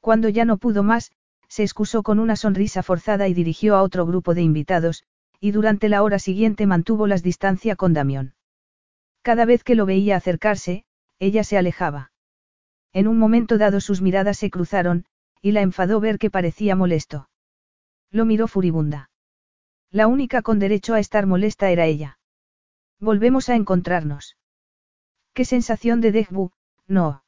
Cuando 0.00 0.28
ya 0.28 0.44
no 0.44 0.58
pudo 0.58 0.82
más, 0.82 1.12
se 1.48 1.62
excusó 1.62 2.02
con 2.02 2.18
una 2.18 2.36
sonrisa 2.36 2.82
forzada 2.82 3.28
y 3.28 3.34
dirigió 3.34 3.76
a 3.76 3.82
otro 3.82 4.06
grupo 4.06 4.34
de 4.34 4.42
invitados, 4.42 5.04
y 5.40 5.50
durante 5.50 5.88
la 5.88 6.02
hora 6.02 6.18
siguiente 6.18 6.66
mantuvo 6.66 7.06
las 7.06 7.22
distancia 7.22 7.76
con 7.76 7.92
Damión. 7.92 8.34
Cada 9.24 9.46
vez 9.46 9.64
que 9.64 9.74
lo 9.74 9.86
veía 9.86 10.16
acercarse, 10.16 10.84
ella 11.18 11.44
se 11.44 11.56
alejaba. 11.56 12.12
En 12.92 13.08
un 13.08 13.18
momento 13.18 13.56
dado 13.56 13.80
sus 13.80 14.02
miradas 14.02 14.36
se 14.36 14.50
cruzaron, 14.50 15.06
y 15.40 15.52
la 15.52 15.62
enfadó 15.62 15.98
ver 15.98 16.18
que 16.18 16.28
parecía 16.28 16.76
molesto. 16.76 17.30
Lo 18.10 18.26
miró 18.26 18.48
furibunda. 18.48 19.08
La 19.90 20.08
única 20.08 20.42
con 20.42 20.58
derecho 20.58 20.92
a 20.92 21.00
estar 21.00 21.24
molesta 21.24 21.70
era 21.70 21.86
ella. 21.86 22.18
Volvemos 23.00 23.48
a 23.48 23.54
encontrarnos. 23.54 24.36
Qué 25.32 25.46
sensación 25.46 26.02
de 26.02 26.12
Degbu, 26.12 26.50
no. 26.86 27.24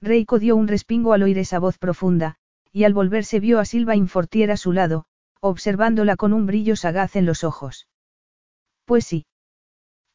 Reiko 0.00 0.38
dio 0.38 0.56
un 0.56 0.68
respingo 0.68 1.12
al 1.12 1.22
oír 1.22 1.36
esa 1.36 1.58
voz 1.58 1.76
profunda, 1.76 2.36
y 2.72 2.84
al 2.84 2.94
volverse 2.94 3.40
vio 3.40 3.58
a 3.58 3.66
Silva 3.66 3.94
Infortier 3.94 4.50
a 4.50 4.56
su 4.56 4.72
lado, 4.72 5.04
observándola 5.40 6.16
con 6.16 6.32
un 6.32 6.46
brillo 6.46 6.76
sagaz 6.76 7.14
en 7.14 7.26
los 7.26 7.44
ojos. 7.44 7.88
Pues 8.86 9.04
sí. 9.04 9.26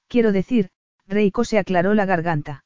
Quiero 0.07 0.31
decir, 0.31 0.71
Reiko 1.07 1.43
se 1.43 1.57
aclaró 1.57 1.93
la 1.93 2.05
garganta. 2.05 2.63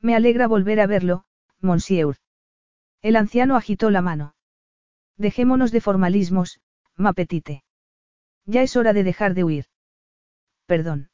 Me 0.00 0.14
alegra 0.14 0.46
volver 0.46 0.80
a 0.80 0.86
verlo, 0.86 1.24
monsieur. 1.60 2.16
El 3.02 3.16
anciano 3.16 3.56
agitó 3.56 3.90
la 3.90 4.02
mano. 4.02 4.34
Dejémonos 5.16 5.70
de 5.72 5.80
formalismos, 5.80 6.60
ma 6.96 7.12
petite. 7.12 7.64
Ya 8.46 8.62
es 8.62 8.76
hora 8.76 8.92
de 8.92 9.04
dejar 9.04 9.34
de 9.34 9.44
huir. 9.44 9.66
Perdón. 10.66 11.10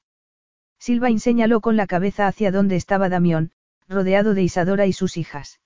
Silvain 0.79 1.19
señaló 1.19 1.61
con 1.61 1.77
la 1.77 1.87
cabeza 1.87 2.27
hacia 2.27 2.53
donde 2.53 2.77
estaba 2.77 3.09
Damión, 3.09 3.51
rodeado 3.89 4.35
de 4.35 4.43
Isadora 4.43 4.87
y 4.87 4.93
sus 4.93 5.17
hijas. 5.17 5.61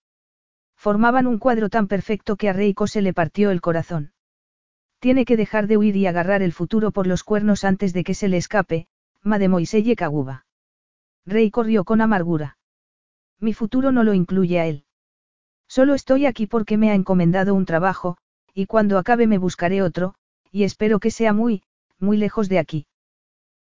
Formaban 0.76 1.26
un 1.26 1.38
cuadro 1.38 1.68
tan 1.68 1.88
perfecto 1.88 2.36
que 2.36 2.48
a 2.48 2.54
Reiko 2.54 2.86
se 2.86 3.02
le 3.02 3.12
partió 3.12 3.50
el 3.50 3.60
corazón. 3.60 4.12
Tiene 4.98 5.24
que 5.24 5.36
dejar 5.36 5.66
de 5.66 5.76
huir 5.76 5.96
y 5.96 6.06
agarrar 6.06 6.42
el 6.42 6.52
futuro 6.52 6.90
por 6.90 7.06
los 7.06 7.24
cuernos 7.24 7.64
antes 7.64 7.92
de 7.92 8.04
que 8.04 8.14
se 8.14 8.28
le 8.28 8.38
escape, 8.38 8.86
de 9.22 9.48
Moiselle 9.48 9.96
Kaguba. 9.96 10.46
Rey 11.26 11.50
corrió 11.50 11.84
con 11.84 12.00
amargura. 12.00 12.58
Mi 13.38 13.54
futuro 13.54 13.92
no 13.92 14.04
lo 14.04 14.14
incluye 14.14 14.60
a 14.60 14.66
él. 14.66 14.84
Solo 15.68 15.94
estoy 15.94 16.26
aquí 16.26 16.46
porque 16.46 16.76
me 16.76 16.90
ha 16.90 16.94
encomendado 16.94 17.54
un 17.54 17.64
trabajo, 17.64 18.16
y 18.54 18.66
cuando 18.66 18.98
acabe 18.98 19.26
me 19.26 19.38
buscaré 19.38 19.82
otro, 19.82 20.14
y 20.50 20.64
espero 20.64 20.98
que 20.98 21.10
sea 21.10 21.32
muy, 21.32 21.62
muy 21.98 22.16
lejos 22.16 22.48
de 22.48 22.58
aquí. 22.58 22.86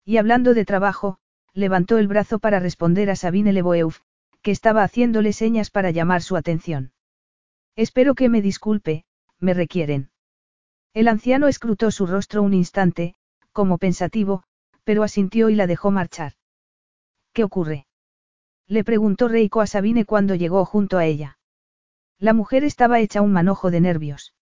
Y 0.05 0.17
hablando 0.17 0.53
de 0.53 0.63
trabajo, 0.63 1.17
levantó 1.53 1.97
el 1.97 2.07
brazo 2.07 2.39
para 2.39 2.59
responder 2.59 3.09
a 3.09 3.15
Sabine 3.15 3.51
Leboeuf, 3.51 3.99
que 4.41 4.51
estaba 4.51 4.83
haciéndole 4.83 5.33
señas 5.33 5.69
para 5.69 5.91
llamar 5.91 6.21
su 6.21 6.37
atención. 6.37 6.93
Espero 7.75 8.15
que 8.15 8.29
me 8.29 8.41
disculpe, 8.41 9.03
me 9.39 9.53
requieren. 9.53 10.09
El 10.93 11.09
anciano 11.09 11.47
escrutó 11.47 11.91
su 11.91 12.07
rostro 12.07 12.41
un 12.41 12.53
instante, 12.53 13.15
como 13.51 13.77
pensativo, 13.77 14.43
pero 14.85 15.03
asintió 15.03 15.49
y 15.49 15.55
la 15.55 15.67
dejó 15.67 15.91
marchar. 15.91 16.36
¿Qué 17.37 17.43
ocurre? 17.43 17.85
Le 18.67 18.83
preguntó 18.83 19.27
Reiko 19.27 19.61
a 19.61 19.67
Sabine 19.67 20.05
cuando 20.05 20.33
llegó 20.33 20.65
junto 20.65 20.97
a 20.97 21.05
ella. 21.05 21.37
La 22.17 22.33
mujer 22.33 22.63
estaba 22.63 22.99
hecha 22.99 23.21
un 23.21 23.31
manojo 23.31 23.69
de 23.69 23.79
nervios. 23.79 24.33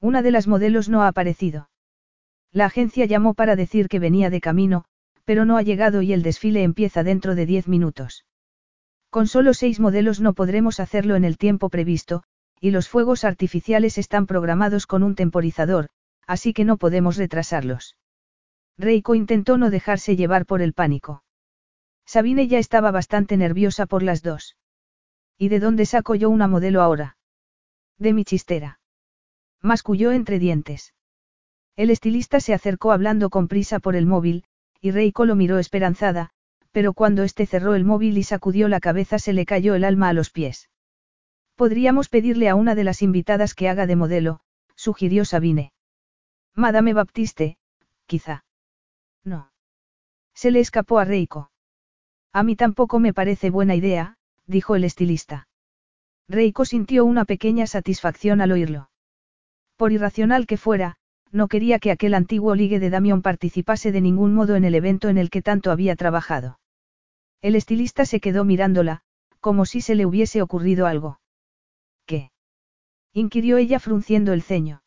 Una 0.00 0.22
de 0.22 0.30
las 0.30 0.46
modelos 0.46 0.88
no 0.88 1.02
ha 1.02 1.08
aparecido. 1.08 1.68
La 2.52 2.66
agencia 2.66 3.06
llamó 3.06 3.34
para 3.34 3.56
decir 3.56 3.88
que 3.88 3.98
venía 3.98 4.30
de 4.30 4.40
camino, 4.40 4.84
pero 5.24 5.44
no 5.44 5.56
ha 5.56 5.62
llegado 5.62 6.00
y 6.00 6.12
el 6.12 6.22
desfile 6.22 6.62
empieza 6.62 7.02
dentro 7.02 7.34
de 7.34 7.44
diez 7.44 7.66
minutos. 7.66 8.24
Con 9.10 9.26
solo 9.26 9.52
seis 9.52 9.80
modelos 9.80 10.20
no 10.20 10.32
podremos 10.32 10.78
hacerlo 10.78 11.16
en 11.16 11.24
el 11.24 11.38
tiempo 11.38 11.70
previsto, 11.70 12.22
y 12.60 12.70
los 12.70 12.88
fuegos 12.88 13.24
artificiales 13.24 13.98
están 13.98 14.26
programados 14.26 14.86
con 14.86 15.02
un 15.02 15.16
temporizador, 15.16 15.88
así 16.28 16.52
que 16.52 16.64
no 16.64 16.76
podemos 16.76 17.16
retrasarlos. 17.16 17.96
Reiko 18.78 19.16
intentó 19.16 19.58
no 19.58 19.70
dejarse 19.70 20.14
llevar 20.14 20.46
por 20.46 20.62
el 20.62 20.72
pánico. 20.72 21.24
Sabine 22.12 22.46
ya 22.46 22.58
estaba 22.58 22.90
bastante 22.90 23.38
nerviosa 23.38 23.86
por 23.86 24.02
las 24.02 24.22
dos. 24.22 24.58
¿Y 25.38 25.48
de 25.48 25.60
dónde 25.60 25.86
saco 25.86 26.14
yo 26.14 26.28
una 26.28 26.46
modelo 26.46 26.82
ahora? 26.82 27.16
De 27.96 28.12
mi 28.12 28.26
chistera. 28.26 28.80
Masculló 29.62 30.12
entre 30.12 30.38
dientes. 30.38 30.92
El 31.74 31.88
estilista 31.88 32.38
se 32.40 32.52
acercó 32.52 32.92
hablando 32.92 33.30
con 33.30 33.48
prisa 33.48 33.78
por 33.80 33.96
el 33.96 34.04
móvil, 34.04 34.44
y 34.78 34.90
Reiko 34.90 35.24
lo 35.24 35.36
miró 35.36 35.58
esperanzada, 35.58 36.32
pero 36.70 36.92
cuando 36.92 37.22
éste 37.22 37.46
cerró 37.46 37.74
el 37.74 37.86
móvil 37.86 38.18
y 38.18 38.24
sacudió 38.24 38.68
la 38.68 38.80
cabeza 38.80 39.18
se 39.18 39.32
le 39.32 39.46
cayó 39.46 39.74
el 39.74 39.82
alma 39.82 40.10
a 40.10 40.12
los 40.12 40.28
pies. 40.28 40.68
Podríamos 41.56 42.10
pedirle 42.10 42.50
a 42.50 42.56
una 42.56 42.74
de 42.74 42.84
las 42.84 43.00
invitadas 43.00 43.54
que 43.54 43.70
haga 43.70 43.86
de 43.86 43.96
modelo, 43.96 44.40
sugirió 44.74 45.24
Sabine. 45.24 45.72
Madame 46.54 46.92
Baptiste, 46.92 47.56
quizá. 48.04 48.44
No. 49.24 49.50
Se 50.34 50.50
le 50.50 50.60
escapó 50.60 50.98
a 50.98 51.06
Reiko. 51.06 51.51
A 52.32 52.42
mí 52.42 52.56
tampoco 52.56 52.98
me 52.98 53.12
parece 53.12 53.50
buena 53.50 53.74
idea, 53.74 54.16
dijo 54.46 54.74
el 54.74 54.84
estilista. 54.84 55.48
Reiko 56.28 56.64
sintió 56.64 57.04
una 57.04 57.24
pequeña 57.24 57.66
satisfacción 57.66 58.40
al 58.40 58.52
oírlo. 58.52 58.90
Por 59.76 59.92
irracional 59.92 60.46
que 60.46 60.56
fuera, 60.56 60.96
no 61.30 61.48
quería 61.48 61.78
que 61.78 61.90
aquel 61.90 62.14
antiguo 62.14 62.54
ligue 62.54 62.78
de 62.78 62.90
Damión 62.90 63.22
participase 63.22 63.92
de 63.92 64.00
ningún 64.00 64.34
modo 64.34 64.56
en 64.56 64.64
el 64.64 64.74
evento 64.74 65.08
en 65.08 65.18
el 65.18 65.30
que 65.30 65.42
tanto 65.42 65.70
había 65.70 65.96
trabajado. 65.96 66.58
El 67.40 67.56
estilista 67.56 68.06
se 68.06 68.20
quedó 68.20 68.44
mirándola, 68.44 69.02
como 69.40 69.66
si 69.66 69.80
se 69.80 69.94
le 69.94 70.06
hubiese 70.06 70.40
ocurrido 70.40 70.86
algo. 70.86 71.20
¿Qué? 72.06 72.30
inquirió 73.12 73.58
ella 73.58 73.80
frunciendo 73.80 74.32
el 74.32 74.42
ceño. 74.42 74.82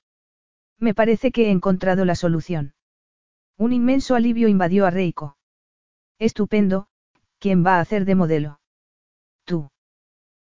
Me 0.80 0.94
parece 0.94 1.32
que 1.32 1.48
he 1.48 1.52
encontrado 1.52 2.06
la 2.06 2.16
solución. 2.16 2.74
Un 3.58 3.74
inmenso 3.74 4.16
alivio 4.16 4.48
invadió 4.48 4.86
a 4.86 4.92
Reiko. 4.92 5.38
Estupendo, 6.20 6.88
¿Quién 7.40 7.66
va 7.66 7.78
a 7.78 7.82
hacer 7.82 8.06
de 8.06 8.16
modelo? 8.16 8.60
Tú. 9.46 9.70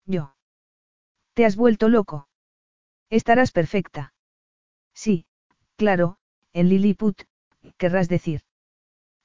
Yo. 0.06 0.35
¿Te 1.33 1.45
has 1.45 1.56
vuelto 1.56 1.90
loco? 1.90 2.27
Estarás 3.09 3.51
perfecta. 3.51 4.14
Sí, 4.93 5.25
claro, 5.75 6.17
en 6.53 6.69
Lilliput, 6.69 7.22
querrás 7.77 8.09
decir. 8.09 8.41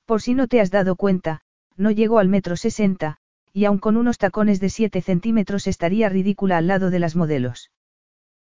Por 0.04 0.20
si 0.20 0.34
no 0.34 0.46
te 0.46 0.60
has 0.60 0.70
dado 0.70 0.96
cuenta, 0.96 1.40
no 1.76 1.90
llego 1.90 2.18
al 2.18 2.28
metro 2.28 2.56
sesenta, 2.56 3.18
y 3.52 3.64
aun 3.64 3.78
con 3.78 3.96
unos 3.96 4.18
tacones 4.18 4.60
de 4.60 4.68
siete 4.68 5.00
centímetros 5.00 5.66
estaría 5.66 6.08
ridícula 6.08 6.58
al 6.58 6.66
lado 6.66 6.90
de 6.90 6.98
las 6.98 7.16
modelos. 7.16 7.70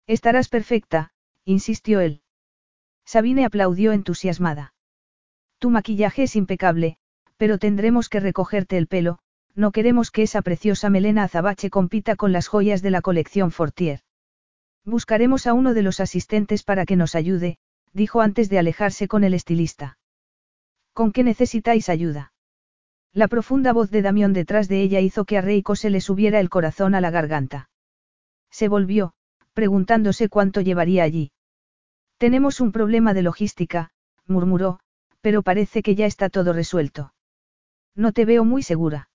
Estarás 0.07 0.49
perfecta, 0.49 1.13
insistió 1.45 2.01
él. 2.01 2.23
Sabine 3.05 3.45
aplaudió 3.45 3.93
entusiasmada. 3.93 4.75
Tu 5.59 5.71
maquillaje 5.71 6.25
es 6.25 6.37
impecable, 6.37 6.99
pero 7.37 7.59
tendremos 7.59 8.09
que 8.09 8.21
recogerte 8.21 8.77
el 8.79 8.87
pelo, 8.87 9.19
no 9.55 9.73
queremos 9.73 10.11
que 10.11 10.23
esa 10.23 10.43
preciosa 10.43 10.91
melena 10.91 11.25
azabache 11.25 11.71
compita 11.71 12.15
con 12.17 12.33
las 12.33 12.47
joyas 12.47 12.83
de 12.83 12.91
la 12.91 13.01
colección 13.01 13.51
Fortier. 13.51 14.01
Buscaremos 14.85 15.47
a 15.47 15.55
uno 15.55 15.75
de 15.75 15.83
los 15.83 16.01
asistentes 16.01 16.63
para 16.63 16.85
que 16.85 16.97
nos 16.97 17.15
ayude, 17.15 17.59
dijo 17.93 18.21
antes 18.21 18.49
de 18.51 18.59
alejarse 18.59 19.09
con 19.09 19.25
el 19.25 19.35
estilista. 19.35 19.99
¿Con 20.93 21.13
qué 21.13 21.25
necesitáis 21.25 21.89
ayuda? 21.89 22.33
La 23.13 23.29
profunda 23.29 23.73
voz 23.73 23.91
de 23.91 24.03
Damión 24.03 24.35
detrás 24.35 24.69
de 24.69 24.83
ella 24.83 25.01
hizo 25.01 25.25
que 25.25 25.39
a 25.39 25.41
Reiko 25.41 25.75
se 25.75 25.91
le 25.91 26.03
subiera 26.03 26.39
el 26.39 26.51
corazón 26.51 26.95
a 26.95 27.01
la 27.01 27.11
garganta. 27.11 27.71
Se 28.51 28.69
volvió, 28.69 29.15
preguntándose 29.55 30.29
cuánto 30.29 30.61
llevaría 30.61 31.03
allí. 31.03 31.33
Tenemos 32.19 32.61
un 32.61 32.73
problema 32.73 33.15
de 33.15 33.23
logística, 33.23 33.91
murmuró, 34.27 34.81
pero 35.23 35.43
parece 35.43 35.83
que 35.83 35.95
ya 35.95 36.07
está 36.07 36.29
todo 36.29 36.53
resuelto. 36.53 37.15
No 37.97 38.13
te 38.13 38.25
veo 38.25 38.45
muy 38.45 38.63
segura. 38.63 39.09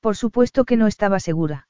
Por 0.00 0.16
supuesto 0.16 0.64
que 0.64 0.76
no 0.76 0.86
estaba 0.86 1.20
segura. 1.20 1.68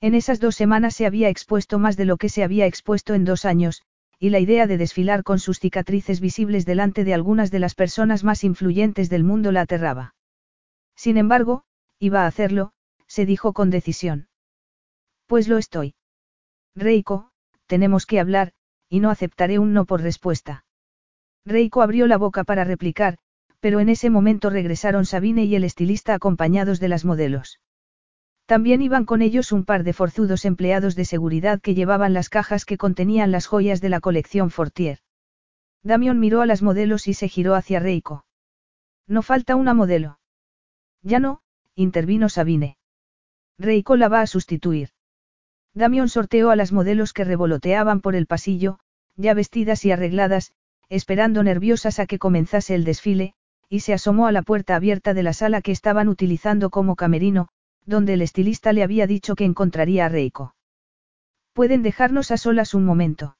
En 0.00 0.14
esas 0.14 0.40
dos 0.40 0.56
semanas 0.56 0.94
se 0.94 1.04
había 1.04 1.28
expuesto 1.28 1.78
más 1.78 1.96
de 1.96 2.04
lo 2.04 2.16
que 2.16 2.28
se 2.28 2.42
había 2.44 2.66
expuesto 2.66 3.14
en 3.14 3.24
dos 3.24 3.44
años, 3.44 3.82
y 4.18 4.30
la 4.30 4.38
idea 4.38 4.68
de 4.68 4.78
desfilar 4.78 5.24
con 5.24 5.40
sus 5.40 5.58
cicatrices 5.58 6.20
visibles 6.20 6.64
delante 6.64 7.02
de 7.02 7.12
algunas 7.12 7.50
de 7.50 7.58
las 7.58 7.74
personas 7.74 8.22
más 8.22 8.44
influyentes 8.44 9.10
del 9.10 9.24
mundo 9.24 9.50
la 9.50 9.62
aterraba. 9.62 10.14
Sin 10.96 11.16
embargo, 11.16 11.64
iba 11.98 12.22
a 12.22 12.26
hacerlo, 12.28 12.72
se 13.08 13.26
dijo 13.26 13.52
con 13.52 13.70
decisión. 13.70 14.28
Pues 15.26 15.48
lo 15.48 15.58
estoy. 15.58 15.94
Reiko, 16.76 17.30
tenemos 17.66 18.06
que 18.06 18.20
hablar, 18.20 18.52
y 18.88 19.00
no 19.00 19.10
aceptaré 19.10 19.58
un 19.58 19.72
no 19.72 19.86
por 19.86 20.02
respuesta. 20.02 20.64
Reiko 21.44 21.82
abrió 21.82 22.06
la 22.06 22.16
boca 22.16 22.44
para 22.44 22.64
replicar, 22.64 23.18
pero 23.62 23.78
en 23.78 23.88
ese 23.88 24.10
momento 24.10 24.50
regresaron 24.50 25.06
Sabine 25.06 25.44
y 25.44 25.54
el 25.54 25.62
estilista 25.62 26.14
acompañados 26.14 26.80
de 26.80 26.88
las 26.88 27.04
modelos. 27.04 27.60
También 28.44 28.82
iban 28.82 29.04
con 29.04 29.22
ellos 29.22 29.52
un 29.52 29.64
par 29.64 29.84
de 29.84 29.92
forzudos 29.92 30.44
empleados 30.44 30.96
de 30.96 31.04
seguridad 31.04 31.60
que 31.60 31.76
llevaban 31.76 32.12
las 32.12 32.28
cajas 32.28 32.64
que 32.64 32.76
contenían 32.76 33.30
las 33.30 33.46
joyas 33.46 33.80
de 33.80 33.88
la 33.88 34.00
colección 34.00 34.50
Fortier. 34.50 34.98
Damión 35.84 36.18
miró 36.18 36.40
a 36.40 36.46
las 36.46 36.60
modelos 36.60 37.06
y 37.06 37.14
se 37.14 37.28
giró 37.28 37.54
hacia 37.54 37.78
Reiko. 37.78 38.26
No 39.06 39.22
falta 39.22 39.54
una 39.54 39.74
modelo. 39.74 40.18
Ya 41.02 41.20
no, 41.20 41.40
intervino 41.76 42.28
Sabine. 42.28 42.78
Reiko 43.60 43.94
la 43.94 44.08
va 44.08 44.22
a 44.22 44.26
sustituir. 44.26 44.88
Damión 45.72 46.08
sorteó 46.08 46.50
a 46.50 46.56
las 46.56 46.72
modelos 46.72 47.12
que 47.12 47.22
revoloteaban 47.22 48.00
por 48.00 48.16
el 48.16 48.26
pasillo, 48.26 48.80
ya 49.14 49.34
vestidas 49.34 49.84
y 49.84 49.92
arregladas, 49.92 50.52
esperando 50.88 51.44
nerviosas 51.44 52.00
a 52.00 52.06
que 52.06 52.18
comenzase 52.18 52.74
el 52.74 52.82
desfile, 52.82 53.36
y 53.72 53.80
se 53.80 53.94
asomó 53.94 54.26
a 54.26 54.32
la 54.32 54.42
puerta 54.42 54.76
abierta 54.76 55.14
de 55.14 55.22
la 55.22 55.32
sala 55.32 55.62
que 55.62 55.72
estaban 55.72 56.08
utilizando 56.08 56.68
como 56.68 56.94
camerino, 56.94 57.48
donde 57.86 58.12
el 58.12 58.20
estilista 58.20 58.74
le 58.74 58.82
había 58.82 59.06
dicho 59.06 59.34
que 59.34 59.46
encontraría 59.46 60.04
a 60.04 60.10
Reiko. 60.10 60.54
Pueden 61.54 61.82
dejarnos 61.82 62.30
a 62.32 62.36
solas 62.36 62.74
un 62.74 62.84
momento. 62.84 63.38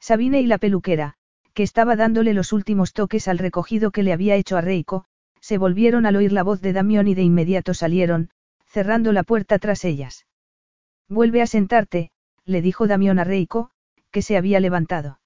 Sabine 0.00 0.40
y 0.40 0.46
la 0.46 0.56
peluquera, 0.56 1.16
que 1.52 1.64
estaba 1.64 1.96
dándole 1.96 2.32
los 2.32 2.54
últimos 2.54 2.94
toques 2.94 3.28
al 3.28 3.36
recogido 3.36 3.90
que 3.90 4.02
le 4.02 4.14
había 4.14 4.36
hecho 4.36 4.56
a 4.56 4.62
Reiko, 4.62 5.04
se 5.38 5.58
volvieron 5.58 6.06
al 6.06 6.16
oír 6.16 6.32
la 6.32 6.44
voz 6.44 6.62
de 6.62 6.72
Damión 6.72 7.06
y 7.06 7.14
de 7.14 7.22
inmediato 7.22 7.74
salieron, 7.74 8.30
cerrando 8.64 9.12
la 9.12 9.22
puerta 9.22 9.58
tras 9.58 9.84
ellas. 9.84 10.24
Vuelve 11.10 11.42
a 11.42 11.46
sentarte, 11.46 12.10
le 12.46 12.62
dijo 12.62 12.86
Damión 12.86 13.18
a 13.18 13.24
Reiko, 13.24 13.68
que 14.10 14.22
se 14.22 14.38
había 14.38 14.60
levantado. 14.60 15.20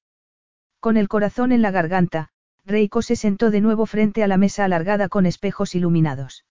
Con 0.81 0.97
el 0.97 1.07
corazón 1.07 1.53
en 1.53 1.63
la 1.63 1.71
garganta, 1.71 2.31
Reiko 2.67 3.01
se 3.01 3.15
sentó 3.15 3.53
de 3.53 3.61
nuevo 3.61 3.87
frente 3.87 4.25
a 4.25 4.27
la 4.27 4.37
mesa 4.37 4.65
alargada 4.65 5.09
con 5.09 5.25
espejos 5.25 5.77
iluminados. 5.77 6.45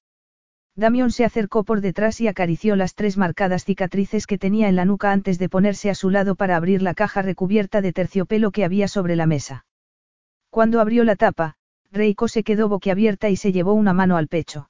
Damión 0.74 1.12
se 1.12 1.26
acercó 1.26 1.66
por 1.66 1.82
detrás 1.82 2.22
y 2.22 2.28
acarició 2.30 2.78
las 2.78 2.96
tres 2.96 3.18
marcadas 3.18 3.66
cicatrices 3.66 4.26
que 4.26 4.38
tenía 4.38 4.70
en 4.70 4.78
la 4.78 4.86
nuca 4.86 5.12
antes 5.12 5.40
de 5.40 5.50
ponerse 5.50 5.90
a 5.90 5.96
su 5.96 6.10
lado 6.10 6.36
para 6.36 6.56
abrir 6.56 6.82
la 6.82 6.94
caja 6.94 7.22
recubierta 7.22 7.82
de 7.82 7.92
terciopelo 7.92 8.52
que 8.52 8.64
había 8.64 8.88
sobre 8.88 9.18
la 9.18 9.26
mesa. 9.26 9.66
Cuando 10.50 10.80
abrió 10.80 11.04
la 11.04 11.18
tapa, 11.18 11.56
Reiko 11.92 12.30
se 12.30 12.44
quedó 12.44 12.70
boquiabierta 12.70 13.30
y 13.30 13.36
se 13.36 13.52
llevó 13.52 13.74
una 13.74 13.94
mano 13.94 14.16
al 14.16 14.30
pecho. 14.30 14.70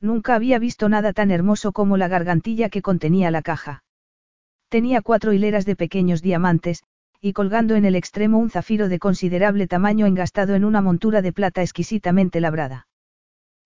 Nunca 0.00 0.34
había 0.34 0.58
visto 0.58 0.88
nada 0.88 1.12
tan 1.12 1.30
hermoso 1.30 1.72
como 1.72 1.98
la 1.98 2.08
gargantilla 2.08 2.70
que 2.70 2.82
contenía 2.82 3.30
la 3.30 3.42
caja. 3.42 3.84
Tenía 4.68 5.02
cuatro 5.02 5.32
hileras 5.34 5.66
de 5.66 5.76
pequeños 5.76 6.20
diamantes, 6.20 6.84
y 7.24 7.32
colgando 7.32 7.74
en 7.74 7.86
el 7.86 7.96
extremo 7.96 8.36
un 8.36 8.50
zafiro 8.50 8.90
de 8.90 8.98
considerable 8.98 9.66
tamaño 9.66 10.04
engastado 10.04 10.54
en 10.54 10.62
una 10.62 10.82
montura 10.82 11.22
de 11.22 11.32
plata 11.32 11.62
exquisitamente 11.62 12.38
labrada. 12.38 12.86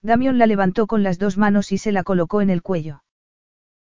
Damión 0.01 0.39
la 0.39 0.47
levantó 0.47 0.87
con 0.87 1.03
las 1.03 1.19
dos 1.19 1.37
manos 1.39 1.73
y 1.73 1.79
se 1.79 1.91
la 1.91 2.05
colocó 2.05 2.41
en 2.41 2.51
el 2.51 2.63
cuello. 2.63 3.03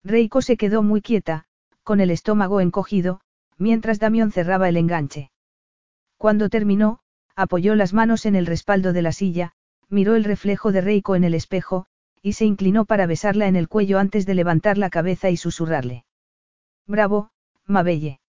Reiko 0.04 0.42
se 0.42 0.58
quedó 0.58 0.82
muy 0.82 1.02
quieta, 1.02 1.46
con 1.84 2.00
el 2.00 2.10
estómago 2.10 2.60
encogido, 2.60 3.22
mientras 3.60 4.00
Damión 4.00 4.32
cerraba 4.32 4.68
el 4.68 4.78
enganche. 4.78 5.30
Cuando 6.18 6.50
terminó, 6.50 7.02
apoyó 7.36 7.76
las 7.76 7.94
manos 7.94 8.26
en 8.26 8.36
el 8.36 8.48
respaldo 8.48 8.94
de 8.94 9.04
la 9.04 9.12
silla, 9.12 9.52
miró 9.90 10.16
el 10.16 10.24
reflejo 10.24 10.72
de 10.72 10.82
Reiko 10.82 11.16
en 11.16 11.24
el 11.24 11.36
espejo, 11.36 11.86
y 12.24 12.34
se 12.34 12.46
inclinó 12.46 12.86
para 12.86 13.06
besarla 13.06 13.48
en 13.48 13.56
el 13.56 13.68
cuello 13.68 14.00
antes 14.00 14.26
de 14.26 14.34
levantar 14.34 14.80
la 14.80 14.90
cabeza 14.90 15.30
y 15.30 15.38
susurrarle. 15.38 16.04
Bravo, 16.88 17.30
Mabelle. 17.68 18.22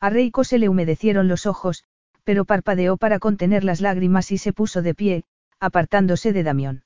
A 0.00 0.10
Reiko 0.10 0.44
se 0.44 0.58
le 0.58 0.68
humedecieron 0.68 1.28
los 1.28 1.46
ojos, 1.46 1.84
pero 2.24 2.44
parpadeó 2.44 2.96
para 2.96 3.18
contener 3.18 3.64
las 3.64 3.80
lágrimas 3.80 4.30
y 4.32 4.38
se 4.38 4.52
puso 4.52 4.82
de 4.82 4.94
pie, 4.94 5.24
apartándose 5.60 6.32
de 6.32 6.42
Damión. 6.42 6.84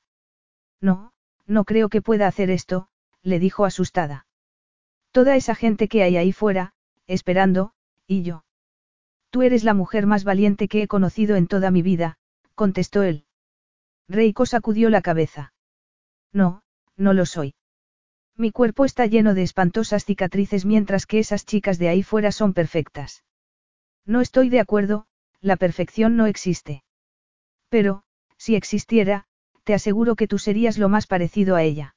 No, 0.81 1.13
no 1.47 1.65
creo 1.65 1.89
que 1.89 2.03
pueda 2.03 2.27
hacer 2.27 2.51
esto, 2.51 2.89
le 3.23 3.39
dijo 3.39 3.65
asustada. 3.65 4.27
Toda 5.13 5.37
esa 5.37 5.55
gente 5.55 5.89
que 5.89 6.03
hay 6.03 6.17
ahí 6.17 6.33
fuera, 6.33 6.73
esperando, 7.07 7.73
y 8.07 8.23
yo. 8.23 8.45
Tú 9.31 9.43
eres 9.43 9.65
la 9.65 9.75
mujer 9.75 10.07
más 10.07 10.25
valiente 10.25 10.69
que 10.69 10.83
he 10.83 10.89
conocido 10.89 11.37
en 11.37 11.47
toda 11.47 11.71
mi 11.71 11.83
vida, 11.83 12.19
contestó 12.55 13.03
él. 13.03 13.25
Reiko 14.09 14.47
sacudió 14.47 14.91
la 14.91 15.03
cabeza. 15.03 15.53
No, 16.33 16.63
no 16.97 17.13
lo 17.13 17.27
soy. 17.27 17.55
Mi 18.41 18.53
cuerpo 18.53 18.87
está 18.87 19.05
lleno 19.05 19.35
de 19.35 19.43
espantosas 19.43 20.07
cicatrices 20.07 20.65
mientras 20.65 21.05
que 21.05 21.19
esas 21.19 21.45
chicas 21.45 21.79
de 21.79 21.91
ahí 21.91 22.03
fuera 22.03 22.33
son 22.33 22.55
perfectas. 22.55 23.23
No 24.07 24.23
estoy 24.23 24.49
de 24.49 24.61
acuerdo, 24.61 25.05
la 25.43 25.57
perfección 25.57 26.17
no 26.17 26.25
existe. 26.25 26.83
Pero, 27.69 28.03
si 28.39 28.57
existiera, 28.57 29.27
te 29.65 29.75
aseguro 29.75 30.17
que 30.17 30.27
tú 30.27 30.39
serías 30.39 30.79
lo 30.79 30.89
más 30.89 31.07
parecido 31.07 31.55
a 31.55 31.63
ella. 31.63 31.97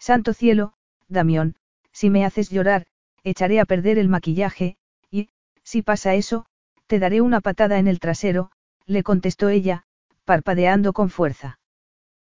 Santo 0.00 0.34
cielo, 0.34 0.74
Damión, 1.06 1.54
si 1.92 2.10
me 2.10 2.24
haces 2.24 2.50
llorar, 2.50 2.88
echaré 3.22 3.60
a 3.60 3.64
perder 3.64 3.98
el 3.98 4.08
maquillaje, 4.08 4.78
y, 5.12 5.28
si 5.62 5.82
pasa 5.82 6.16
eso, 6.16 6.44
te 6.88 6.98
daré 6.98 7.20
una 7.20 7.40
patada 7.40 7.78
en 7.78 7.86
el 7.86 8.00
trasero, 8.00 8.50
le 8.86 9.04
contestó 9.04 9.48
ella, 9.48 9.84
parpadeando 10.24 10.92
con 10.92 11.08
fuerza. 11.08 11.60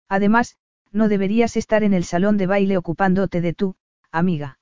Además, 0.09 0.57
no 0.91 1.07
deberías 1.07 1.57
estar 1.57 1.83
en 1.83 1.93
el 1.93 2.03
salón 2.03 2.37
de 2.37 2.47
baile 2.47 2.77
ocupándote 2.77 3.41
de 3.41 3.53
tú, 3.53 3.75
amiga. 4.11 4.59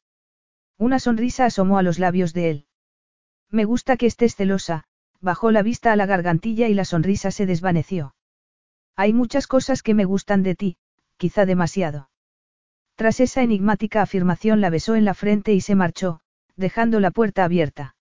Una 0.78 1.00
sonrisa 1.00 1.46
asomó 1.46 1.78
a 1.78 1.84
los 1.84 2.00
labios 2.00 2.34
de 2.34 2.50
él. 2.50 2.66
Me 3.50 3.66
gusta 3.66 3.98
que 3.98 4.06
estés 4.06 4.36
celosa, 4.36 4.86
bajó 5.22 5.52
la 5.52 5.64
vista 5.64 5.92
a 5.92 5.96
la 5.96 6.06
gargantilla 6.06 6.68
y 6.68 6.74
la 6.74 6.86
sonrisa 6.86 7.32
se 7.32 7.46
desvaneció. 7.46 8.16
Hay 8.96 9.14
muchas 9.14 9.48
cosas 9.48 9.82
que 9.82 9.94
me 9.94 10.06
gustan 10.06 10.44
de 10.44 10.56
ti, 10.56 10.78
quizá 11.18 11.46
demasiado. 11.46 12.10
Tras 12.96 13.20
esa 13.20 13.42
enigmática 13.42 14.02
afirmación 14.02 14.62
la 14.62 14.70
besó 14.70 14.96
en 14.96 15.06
la 15.06 15.14
frente 15.14 15.54
y 15.54 15.62
se 15.62 15.76
marchó, 15.76 16.22
dejando 16.56 17.00
la 17.00 17.12
puerta 17.12 17.44
abierta. 17.44 17.96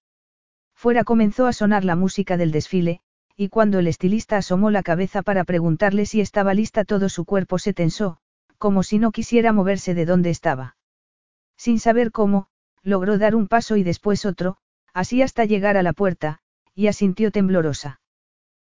Fuera 0.74 1.04
comenzó 1.04 1.46
a 1.46 1.52
sonar 1.52 1.84
la 1.84 1.96
música 1.96 2.36
del 2.36 2.52
desfile, 2.52 3.00
y 3.40 3.50
cuando 3.50 3.78
el 3.78 3.86
estilista 3.86 4.36
asomó 4.36 4.72
la 4.72 4.82
cabeza 4.82 5.22
para 5.22 5.44
preguntarle 5.44 6.06
si 6.06 6.20
estaba 6.20 6.54
lista 6.54 6.84
todo 6.84 7.08
su 7.08 7.24
cuerpo 7.24 7.60
se 7.60 7.72
tensó, 7.72 8.18
como 8.58 8.82
si 8.82 8.98
no 8.98 9.12
quisiera 9.12 9.52
moverse 9.52 9.94
de 9.94 10.06
donde 10.06 10.30
estaba. 10.30 10.76
Sin 11.56 11.78
saber 11.78 12.10
cómo, 12.10 12.48
logró 12.82 13.16
dar 13.16 13.36
un 13.36 13.46
paso 13.46 13.76
y 13.76 13.84
después 13.84 14.26
otro, 14.26 14.56
así 14.92 15.22
hasta 15.22 15.44
llegar 15.44 15.76
a 15.76 15.84
la 15.84 15.92
puerta, 15.92 16.40
y 16.74 16.88
asintió 16.88 17.30
temblorosa. 17.30 18.00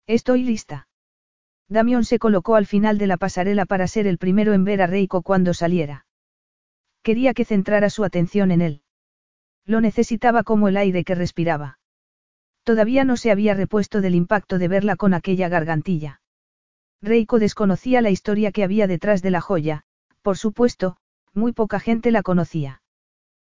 Estoy 0.07 0.43
lista. 0.43 0.87
Damión 1.67 2.05
se 2.05 2.17
colocó 2.17 2.55
al 2.55 2.65
final 2.65 2.97
de 2.97 3.07
la 3.07 3.17
pasarela 3.17 3.65
para 3.65 3.87
ser 3.87 4.07
el 4.07 4.17
primero 4.17 4.53
en 4.53 4.63
ver 4.63 4.81
a 4.81 4.87
Reiko 4.87 5.23
cuando 5.23 5.53
saliera. 5.53 6.05
Quería 7.01 7.33
que 7.33 7.43
centrara 7.43 7.89
su 7.89 8.05
atención 8.05 8.49
en 8.51 8.61
él. 8.61 8.81
Lo 9.65 9.81
necesitaba 9.81 10.43
como 10.43 10.69
el 10.69 10.77
aire 10.77 11.03
que 11.03 11.15
respiraba. 11.15 11.79
Todavía 12.63 13.03
no 13.03 13.17
se 13.17 13.31
había 13.31 13.53
repuesto 13.53 14.01
del 14.01 14.15
impacto 14.15 14.57
de 14.57 14.67
verla 14.67 14.95
con 14.95 15.13
aquella 15.13 15.49
gargantilla. 15.49 16.21
Reiko 17.01 17.39
desconocía 17.39 18.01
la 18.01 18.09
historia 18.09 18.51
que 18.51 18.63
había 18.63 18.87
detrás 18.87 19.21
de 19.21 19.31
la 19.31 19.41
joya, 19.41 19.83
por 20.21 20.37
supuesto, 20.37 20.95
muy 21.33 21.51
poca 21.51 21.79
gente 21.79 22.11
la 22.11 22.23
conocía. 22.23 22.81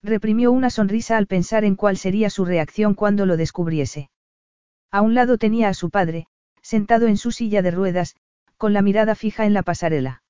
Reprimió 0.02 0.52
una 0.52 0.70
sonrisa 0.70 1.18
al 1.18 1.28
pensar 1.28 1.66
en 1.66 1.76
cuál 1.76 1.98
sería 1.98 2.30
su 2.30 2.46
reacción 2.46 2.94
cuando 2.94 3.26
lo 3.26 3.36
descubriese. 3.36 4.10
A 4.92 5.02
un 5.02 5.14
lado 5.14 5.38
tenía 5.38 5.70
a 5.70 5.74
su 5.74 5.90
padre, 5.90 6.28
sentado 6.62 7.08
en 7.08 7.18
su 7.18 7.32
silla 7.32 7.62
de 7.62 7.72
ruedas, 7.72 8.16
con 8.58 8.72
la 8.72 8.82
mirada 8.82 9.16
fija 9.16 9.46
en 9.46 9.54
la 9.54 9.64
pasarela. 9.64 10.24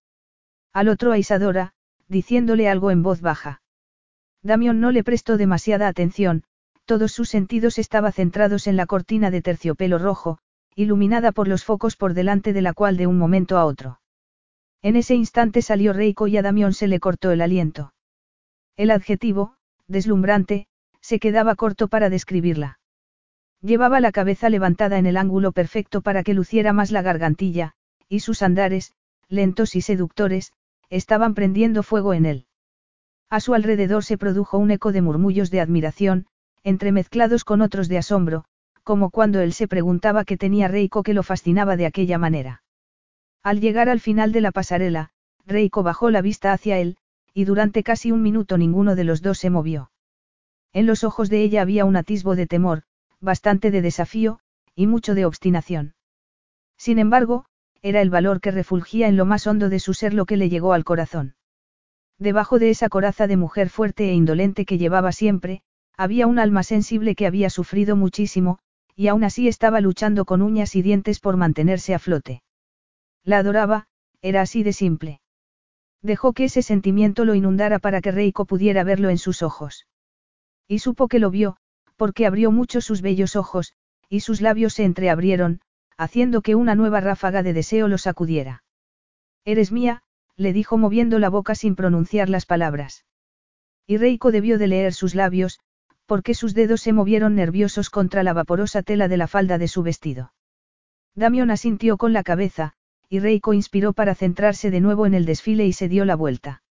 Al 0.72 0.90
otro 0.90 1.11
a 1.11 1.19
Isadora, 1.19 1.74
diciéndole 2.08 2.68
algo 2.68 2.90
en 2.90 3.03
voz 3.03 3.22
baja. 3.22 3.61
Damión 4.42 4.80
no 4.80 4.92
le 4.92 5.03
prestó 5.03 5.38
demasiada 5.38 5.88
atención, 5.88 6.43
todos 6.85 7.11
sus 7.11 7.29
sentidos 7.29 7.77
estaban 7.77 8.11
centrados 8.11 8.67
en 8.67 8.75
la 8.75 8.85
cortina 8.85 9.31
de 9.31 9.41
terciopelo 9.41 9.97
rojo, 9.97 10.39
iluminada 10.75 11.31
por 11.31 11.47
los 11.47 11.63
focos 11.63 11.95
por 11.95 12.13
delante 12.13 12.53
de 12.53 12.61
la 12.61 12.73
cual 12.73 12.97
de 12.97 13.07
un 13.07 13.17
momento 13.17 13.57
a 13.57 13.65
otro. 13.65 13.99
En 14.81 14.95
ese 14.95 15.15
instante 15.15 15.61
salió 15.61 15.93
Reiko 15.93 16.27
y 16.27 16.37
a 16.37 16.41
Damión 16.41 16.73
se 16.73 16.87
le 16.87 16.99
cortó 16.99 17.31
el 17.31 17.41
aliento. 17.41 17.93
El 18.75 18.91
adjetivo, 18.91 19.55
deslumbrante, 19.87 20.67
se 20.99 21.19
quedaba 21.19 21.55
corto 21.55 21.87
para 21.87 22.09
describirla. 22.09 22.79
Llevaba 23.61 24.01
la 24.01 24.11
cabeza 24.11 24.49
levantada 24.49 24.97
en 24.97 25.05
el 25.05 25.15
ángulo 25.15 25.53
perfecto 25.53 26.01
para 26.01 26.23
que 26.23 26.33
luciera 26.33 26.73
más 26.73 26.91
la 26.91 27.01
gargantilla, 27.01 27.73
y 28.09 28.19
sus 28.19 28.41
andares, 28.41 28.93
lentos 29.29 29.75
y 29.75 29.81
seductores, 29.81 30.51
estaban 30.89 31.33
prendiendo 31.33 31.81
fuego 31.81 32.13
en 32.13 32.25
él. 32.25 32.45
A 33.29 33.39
su 33.39 33.53
alrededor 33.53 34.03
se 34.03 34.17
produjo 34.17 34.57
un 34.57 34.71
eco 34.71 34.91
de 34.91 35.01
murmullos 35.01 35.49
de 35.49 35.61
admiración, 35.61 36.27
entremezclados 36.64 37.43
con 37.43 37.61
otros 37.61 37.88
de 37.88 37.98
asombro, 37.98 38.45
como 38.83 39.09
cuando 39.09 39.40
él 39.42 39.53
se 39.53 39.67
preguntaba 39.67 40.25
qué 40.25 40.38
tenía 40.38 40.67
Reiko 40.67 41.03
que 41.03 41.14
lo 41.14 41.24
fascinaba 41.24 41.77
de 41.77 41.85
aquella 41.85 42.17
manera. 42.17 42.64
Al 43.42 43.59
llegar 43.59 43.90
al 43.90 44.00
final 44.00 44.32
de 44.32 44.42
la 44.42 44.51
pasarela, 44.51 45.09
Reiko 45.45 45.83
bajó 45.83 46.09
la 46.09 46.22
vista 46.22 46.53
hacia 46.53 46.80
él, 46.80 46.98
y 47.33 47.45
durante 47.45 47.83
casi 47.83 48.11
un 48.11 48.22
minuto 48.22 48.58
ninguno 48.58 48.95
de 48.95 49.03
los 49.03 49.22
dos 49.22 49.40
se 49.40 49.50
movió. 49.50 49.92
En 50.72 50.85
los 50.85 51.03
ojos 51.03 51.30
de 51.30 51.43
ella 51.43 51.61
había 51.61 51.85
un 51.85 51.95
atisbo 51.95 52.35
de 52.35 52.48
temor, 52.48 52.83
bastante 53.19 53.72
de 53.72 53.82
desafío, 53.82 54.40
y 54.75 54.88
mucho 54.88 55.16
de 55.16 55.25
obstinación. 55.25 55.95
Sin 56.77 57.00
embargo, 57.00 57.45
era 57.82 58.01
el 58.01 58.09
valor 58.09 58.40
que 58.40 58.51
refulgía 58.51 59.08
en 59.08 59.17
lo 59.17 59.25
más 59.25 59.45
hondo 59.45 59.69
de 59.69 59.80
su 59.80 59.93
ser 59.93 60.14
lo 60.14 60.25
que 60.25 60.38
le 60.38 60.50
llegó 60.50 60.74
al 60.74 60.83
corazón. 60.83 61.35
Debajo 62.17 62.59
de 62.59 62.69
esa 62.69 62.90
coraza 62.90 63.27
de 63.27 63.38
mujer 63.38 63.69
fuerte 63.69 64.09
e 64.09 64.14
indolente 64.14 64.66
que 64.66 64.77
llevaba 64.77 65.11
siempre, 65.11 65.61
había 65.97 66.27
un 66.27 66.39
alma 66.39 66.63
sensible 66.63 67.15
que 67.15 67.27
había 67.27 67.49
sufrido 67.49 67.95
muchísimo, 67.95 68.59
y 68.95 69.07
aún 69.07 69.23
así 69.23 69.47
estaba 69.47 69.81
luchando 69.81 70.25
con 70.25 70.41
uñas 70.41 70.75
y 70.75 70.81
dientes 70.81 71.19
por 71.19 71.38
mantenerse 71.38 71.93
a 71.93 71.99
flote. 71.99 72.43
La 73.23 73.39
adoraba, 73.39 73.88
era 74.22 74.41
así 74.41 74.63
de 74.63 74.73
simple. 74.73 75.22
Dejó 76.01 76.33
que 76.33 76.45
ese 76.45 76.61
sentimiento 76.61 77.25
lo 77.25 77.35
inundara 77.35 77.80
para 77.80 78.01
que 78.01 78.11
Reiko 78.11 78.45
pudiera 78.45 78.83
verlo 78.83 79.09
en 79.09 79.17
sus 79.17 79.41
ojos. 79.41 79.88
Y 80.67 80.80
supo 80.80 81.07
que 81.07 81.19
lo 81.19 81.30
vio, 81.31 81.57
porque 81.95 82.25
abrió 82.25 82.51
mucho 82.51 82.81
sus 82.81 83.01
bellos 83.01 83.35
ojos, 83.35 83.73
y 84.09 84.19
sus 84.19 84.41
labios 84.41 84.73
se 84.73 84.83
entreabrieron, 84.83 85.61
haciendo 85.97 86.41
que 86.41 86.55
una 86.55 86.75
nueva 86.75 86.99
ráfaga 86.99 87.43
de 87.43 87.53
deseo 87.53 87.88
lo 87.88 87.97
sacudiera. 87.97 88.63
Eres 89.45 89.72
mía, 89.72 90.03
le 90.35 90.53
dijo 90.53 90.77
moviendo 90.77 91.19
la 91.19 91.30
boca 91.30 91.55
sin 91.55 91.75
pronunciar 91.75 92.30
las 92.30 92.45
palabras. 92.45 93.05
Y 93.88 93.97
Reiko 93.97 94.31
debió 94.31 94.57
de 94.57 94.67
leer 94.67 94.93
sus 94.93 95.15
labios, 95.15 95.59
porque 96.14 96.35
sus 96.35 96.53
dedos 96.53 96.82
se 96.82 96.93
movieron 96.93 97.33
nerviosos 97.33 97.90
contra 97.90 98.22
la 98.22 98.33
vaporosa 98.33 98.83
tela 98.83 99.08
de 99.08 99.17
la 99.17 99.25
falda 99.25 99.58
de 99.58 99.67
su 99.67 99.82
vestido. 99.82 100.32
Damión 101.16 101.50
asintió 101.50 101.98
con 101.98 102.14
la 102.14 102.22
cabeza, 102.22 102.74
y 103.09 103.17
Reiko 103.17 103.53
inspiró 103.53 103.93
para 103.93 104.14
centrarse 104.14 104.69
de 104.69 104.80
nuevo 104.80 105.08
en 105.08 105.16
el 105.16 105.25
desfile 105.25 105.66
y 105.66 105.74
se 105.74 105.90
dio 105.90 106.06
la 106.06 106.16
vuelta. 106.16 106.61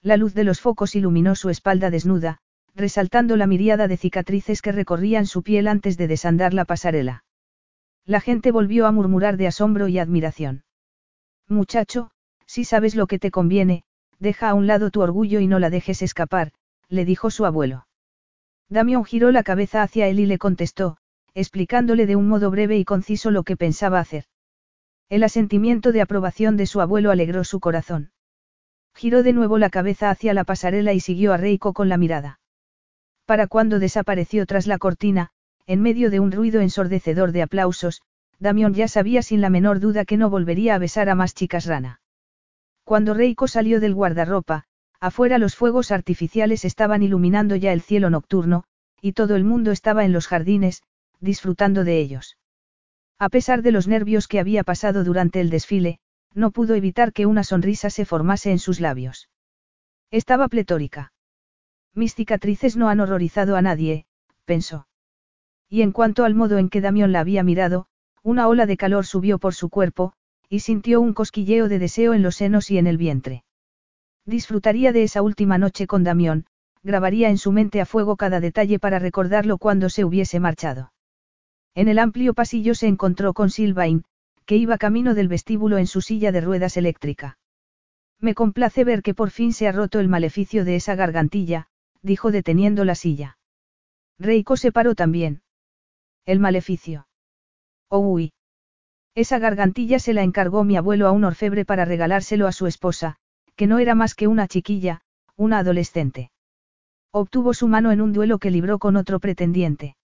La 0.00 0.16
luz 0.16 0.32
de 0.32 0.44
los 0.44 0.62
focos 0.62 0.94
iluminó 0.94 1.34
su 1.34 1.50
espalda 1.50 1.90
desnuda, 1.90 2.38
resaltando 2.74 3.36
la 3.36 3.46
miríada 3.46 3.88
de 3.88 3.98
cicatrices 3.98 4.62
que 4.62 4.72
recorrían 4.72 5.26
su 5.26 5.42
piel 5.42 5.68
antes 5.68 5.98
de 5.98 6.08
desandar 6.08 6.54
la 6.54 6.64
pasarela. 6.64 7.24
La 8.06 8.22
gente 8.22 8.52
volvió 8.52 8.86
a 8.86 8.90
murmurar 8.90 9.36
de 9.36 9.48
asombro 9.48 9.88
y 9.88 9.98
admiración. 9.98 10.64
Muchacho, 11.46 12.10
si 12.46 12.64
sabes 12.64 12.94
lo 12.94 13.06
que 13.06 13.18
te 13.18 13.30
conviene, 13.30 13.84
deja 14.18 14.48
a 14.48 14.54
un 14.54 14.66
lado 14.66 14.90
tu 14.90 15.02
orgullo 15.02 15.40
y 15.40 15.46
no 15.46 15.58
la 15.58 15.68
dejes 15.68 16.00
escapar, 16.00 16.52
le 16.88 17.04
dijo 17.04 17.30
su 17.30 17.44
abuelo. 17.44 17.84
Damión 18.72 19.04
giró 19.04 19.30
la 19.32 19.42
cabeza 19.42 19.82
hacia 19.82 20.08
él 20.08 20.18
y 20.18 20.24
le 20.24 20.38
contestó, 20.38 20.96
explicándole 21.34 22.06
de 22.06 22.16
un 22.16 22.26
modo 22.26 22.50
breve 22.50 22.78
y 22.78 22.86
conciso 22.86 23.30
lo 23.30 23.42
que 23.42 23.54
pensaba 23.54 24.00
hacer. 24.00 24.24
El 25.10 25.24
asentimiento 25.24 25.92
de 25.92 26.00
aprobación 26.00 26.56
de 26.56 26.64
su 26.64 26.80
abuelo 26.80 27.10
alegró 27.10 27.44
su 27.44 27.60
corazón. 27.60 28.12
Giró 28.94 29.22
de 29.22 29.34
nuevo 29.34 29.58
la 29.58 29.68
cabeza 29.68 30.08
hacia 30.08 30.32
la 30.32 30.44
pasarela 30.44 30.94
y 30.94 31.00
siguió 31.00 31.34
a 31.34 31.36
Reiko 31.36 31.74
con 31.74 31.90
la 31.90 31.98
mirada. 31.98 32.40
Para 33.26 33.46
cuando 33.46 33.78
desapareció 33.78 34.46
tras 34.46 34.66
la 34.66 34.78
cortina, 34.78 35.32
en 35.66 35.82
medio 35.82 36.08
de 36.08 36.20
un 36.20 36.32
ruido 36.32 36.62
ensordecedor 36.62 37.32
de 37.32 37.42
aplausos, 37.42 38.00
Damión 38.38 38.72
ya 38.72 38.88
sabía 38.88 39.20
sin 39.22 39.42
la 39.42 39.50
menor 39.50 39.80
duda 39.80 40.06
que 40.06 40.16
no 40.16 40.30
volvería 40.30 40.76
a 40.76 40.78
besar 40.78 41.10
a 41.10 41.14
más 41.14 41.34
chicas 41.34 41.66
rana. 41.66 42.00
Cuando 42.84 43.12
Reiko 43.12 43.48
salió 43.48 43.80
del 43.80 43.94
guardarropa, 43.94 44.64
afuera 45.02 45.38
los 45.38 45.56
fuegos 45.56 45.90
artificiales 45.90 46.64
estaban 46.64 47.02
iluminando 47.02 47.56
ya 47.56 47.72
el 47.72 47.82
cielo 47.82 48.08
nocturno, 48.08 48.62
y 49.00 49.14
todo 49.14 49.34
el 49.34 49.42
mundo 49.42 49.72
estaba 49.72 50.04
en 50.04 50.12
los 50.12 50.28
jardines, 50.28 50.84
disfrutando 51.18 51.82
de 51.82 51.98
ellos. 51.98 52.38
A 53.18 53.28
pesar 53.28 53.62
de 53.62 53.72
los 53.72 53.88
nervios 53.88 54.28
que 54.28 54.38
había 54.38 54.62
pasado 54.62 55.02
durante 55.02 55.40
el 55.40 55.50
desfile, 55.50 55.98
no 56.34 56.52
pudo 56.52 56.76
evitar 56.76 57.12
que 57.12 57.26
una 57.26 57.42
sonrisa 57.42 57.90
se 57.90 58.04
formase 58.04 58.52
en 58.52 58.60
sus 58.60 58.78
labios. 58.78 59.28
Estaba 60.12 60.46
pletórica. 60.46 61.12
Mis 61.94 62.14
cicatrices 62.14 62.76
no 62.76 62.88
han 62.88 63.00
horrorizado 63.00 63.56
a 63.56 63.62
nadie, 63.62 64.06
pensó. 64.44 64.86
Y 65.68 65.82
en 65.82 65.90
cuanto 65.90 66.24
al 66.24 66.36
modo 66.36 66.58
en 66.58 66.68
que 66.68 66.80
Damión 66.80 67.10
la 67.10 67.18
había 67.18 67.42
mirado, 67.42 67.86
una 68.22 68.46
ola 68.46 68.66
de 68.66 68.76
calor 68.76 69.04
subió 69.04 69.40
por 69.40 69.54
su 69.54 69.68
cuerpo, 69.68 70.12
y 70.48 70.60
sintió 70.60 71.00
un 71.00 71.12
cosquilleo 71.12 71.68
de 71.68 71.80
deseo 71.80 72.14
en 72.14 72.22
los 72.22 72.36
senos 72.36 72.70
y 72.70 72.78
en 72.78 72.86
el 72.86 72.98
vientre. 72.98 73.42
Disfrutaría 74.24 74.92
de 74.92 75.02
esa 75.02 75.22
última 75.22 75.58
noche 75.58 75.86
con 75.86 76.04
Damión, 76.04 76.46
grabaría 76.82 77.28
en 77.28 77.38
su 77.38 77.52
mente 77.52 77.80
a 77.80 77.86
fuego 77.86 78.16
cada 78.16 78.40
detalle 78.40 78.78
para 78.78 78.98
recordarlo 78.98 79.58
cuando 79.58 79.88
se 79.88 80.04
hubiese 80.04 80.40
marchado. 80.40 80.92
En 81.74 81.88
el 81.88 81.98
amplio 81.98 82.34
pasillo 82.34 82.74
se 82.74 82.86
encontró 82.86 83.32
con 83.32 83.50
Silvain, 83.50 84.04
que 84.44 84.56
iba 84.56 84.78
camino 84.78 85.14
del 85.14 85.28
vestíbulo 85.28 85.78
en 85.78 85.86
su 85.86 86.00
silla 86.00 86.32
de 86.32 86.40
ruedas 86.40 86.76
eléctrica. 86.76 87.38
Me 88.20 88.34
complace 88.34 88.84
ver 88.84 89.02
que 89.02 89.14
por 89.14 89.30
fin 89.30 89.52
se 89.52 89.66
ha 89.66 89.72
roto 89.72 89.98
el 89.98 90.08
maleficio 90.08 90.64
de 90.64 90.76
esa 90.76 90.94
gargantilla, 90.94 91.66
dijo 92.02 92.30
deteniendo 92.30 92.84
la 92.84 92.94
silla. 92.94 93.38
Reiko 94.18 94.56
se 94.56 94.70
paró 94.70 94.94
también. 94.94 95.42
El 96.26 96.38
maleficio. 96.38 97.08
Oh, 97.88 97.98
uy. 97.98 98.32
Esa 99.14 99.38
gargantilla 99.38 99.98
se 99.98 100.12
la 100.12 100.22
encargó 100.22 100.64
mi 100.64 100.76
abuelo 100.76 101.08
a 101.08 101.12
un 101.12 101.24
orfebre 101.24 101.64
para 101.64 101.84
regalárselo 101.84 102.46
a 102.46 102.52
su 102.52 102.66
esposa, 102.66 103.16
que 103.56 103.66
no 103.66 103.78
era 103.78 103.94
más 103.94 104.14
que 104.14 104.26
una 104.26 104.48
chiquilla, 104.48 105.02
una 105.36 105.58
adolescente. 105.58 106.30
Obtuvo 107.10 107.54
su 107.54 107.68
mano 107.68 107.92
en 107.92 108.00
un 108.00 108.12
duelo 108.12 108.38
que 108.38 108.50
libró 108.50 108.78
con 108.78 108.96
otro 108.96 109.20
pretendiente. 109.20 109.96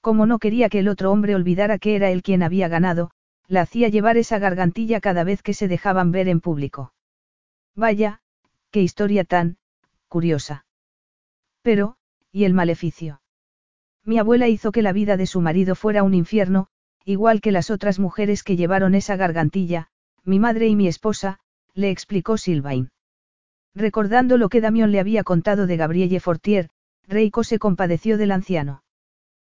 Como 0.00 0.26
no 0.26 0.38
quería 0.38 0.68
que 0.68 0.80
el 0.80 0.88
otro 0.88 1.12
hombre 1.12 1.34
olvidara 1.34 1.78
que 1.78 1.94
era 1.94 2.10
él 2.10 2.22
quien 2.22 2.42
había 2.42 2.68
ganado, 2.68 3.10
la 3.48 3.62
hacía 3.62 3.88
llevar 3.88 4.16
esa 4.16 4.38
gargantilla 4.38 5.00
cada 5.00 5.24
vez 5.24 5.42
que 5.42 5.54
se 5.54 5.68
dejaban 5.68 6.10
ver 6.10 6.28
en 6.28 6.40
público. 6.40 6.94
Vaya, 7.76 8.20
qué 8.70 8.82
historia 8.82 9.24
tan, 9.24 9.58
curiosa. 10.08 10.64
Pero, 11.62 11.96
¿y 12.32 12.44
el 12.44 12.54
maleficio? 12.54 13.20
Mi 14.04 14.18
abuela 14.18 14.48
hizo 14.48 14.72
que 14.72 14.82
la 14.82 14.92
vida 14.92 15.16
de 15.16 15.26
su 15.26 15.40
marido 15.40 15.74
fuera 15.74 16.02
un 16.02 16.14
infierno, 16.14 16.68
igual 17.04 17.40
que 17.40 17.52
las 17.52 17.70
otras 17.70 17.98
mujeres 17.98 18.42
que 18.42 18.56
llevaron 18.56 18.94
esa 18.94 19.16
gargantilla, 19.16 19.88
mi 20.24 20.38
madre 20.38 20.66
y 20.68 20.76
mi 20.76 20.88
esposa, 20.88 21.38
le 21.74 21.90
explicó 21.90 22.36
Silvain. 22.36 22.90
Recordando 23.74 24.36
lo 24.36 24.48
que 24.48 24.60
Damión 24.60 24.92
le 24.92 25.00
había 25.00 25.24
contado 25.24 25.66
de 25.66 25.76
Gabrielle 25.76 26.20
Fortier, 26.20 26.68
Reiko 27.06 27.44
se 27.44 27.58
compadeció 27.58 28.18
del 28.18 28.32
anciano. 28.32 28.82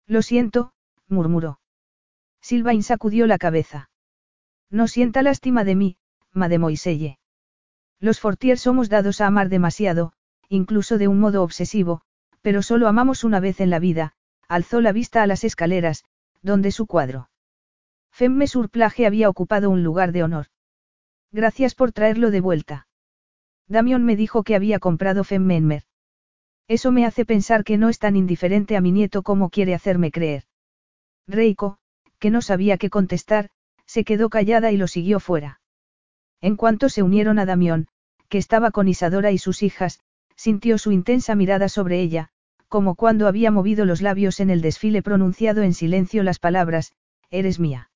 Lo 0.06 0.22
siento, 0.22 0.72
murmuró. 1.08 1.60
Silvain 2.40 2.82
sacudió 2.82 3.26
la 3.26 3.38
cabeza. 3.38 3.90
No 4.70 4.86
sienta 4.86 5.22
lástima 5.22 5.64
de 5.64 5.74
mí, 5.74 5.96
mademoiselle. 6.32 7.18
Los 8.00 8.20
Fortier 8.20 8.58
somos 8.58 8.88
dados 8.88 9.20
a 9.20 9.26
amar 9.26 9.48
demasiado, 9.48 10.12
incluso 10.48 10.98
de 10.98 11.08
un 11.08 11.20
modo 11.20 11.42
obsesivo, 11.42 12.02
pero 12.42 12.62
solo 12.62 12.88
amamos 12.88 13.24
una 13.24 13.40
vez 13.40 13.60
en 13.60 13.70
la 13.70 13.78
vida, 13.78 14.14
alzó 14.48 14.80
la 14.80 14.92
vista 14.92 15.22
a 15.22 15.26
las 15.26 15.44
escaleras, 15.44 16.04
donde 16.42 16.70
su 16.70 16.86
cuadro. 16.86 17.30
Femme 18.10 18.46
Surplage 18.46 19.06
había 19.06 19.28
ocupado 19.28 19.70
un 19.70 19.82
lugar 19.82 20.12
de 20.12 20.22
honor. 20.22 20.46
Gracias 21.34 21.74
por 21.74 21.90
traerlo 21.90 22.30
de 22.30 22.40
vuelta. 22.40 22.86
Damión 23.66 24.04
me 24.04 24.14
dijo 24.14 24.44
que 24.44 24.54
había 24.54 24.78
comprado 24.78 25.24
Femmenmer. 25.24 25.82
Eso 26.68 26.92
me 26.92 27.04
hace 27.04 27.24
pensar 27.24 27.64
que 27.64 27.76
no 27.76 27.88
es 27.88 27.98
tan 27.98 28.14
indiferente 28.14 28.76
a 28.76 28.80
mi 28.80 28.92
nieto 28.92 29.24
como 29.24 29.50
quiere 29.50 29.74
hacerme 29.74 30.12
creer. 30.12 30.44
Reiko, 31.26 31.78
que 32.20 32.30
no 32.30 32.40
sabía 32.40 32.78
qué 32.78 32.88
contestar, 32.88 33.50
se 33.84 34.04
quedó 34.04 34.30
callada 34.30 34.70
y 34.70 34.76
lo 34.76 34.86
siguió 34.86 35.18
fuera. 35.18 35.60
En 36.40 36.54
cuanto 36.54 36.88
se 36.88 37.02
unieron 37.02 37.40
a 37.40 37.46
Damión, 37.46 37.88
que 38.28 38.38
estaba 38.38 38.70
con 38.70 38.86
Isadora 38.86 39.32
y 39.32 39.38
sus 39.38 39.64
hijas, 39.64 39.98
sintió 40.36 40.78
su 40.78 40.92
intensa 40.92 41.34
mirada 41.34 41.68
sobre 41.68 42.00
ella, 42.00 42.28
como 42.68 42.94
cuando 42.94 43.26
había 43.26 43.50
movido 43.50 43.86
los 43.86 44.02
labios 44.02 44.38
en 44.38 44.50
el 44.50 44.60
desfile 44.60 45.02
pronunciado 45.02 45.62
en 45.62 45.74
silencio 45.74 46.22
las 46.22 46.38
palabras, 46.38 46.92
Eres 47.28 47.58
mía. 47.58 47.90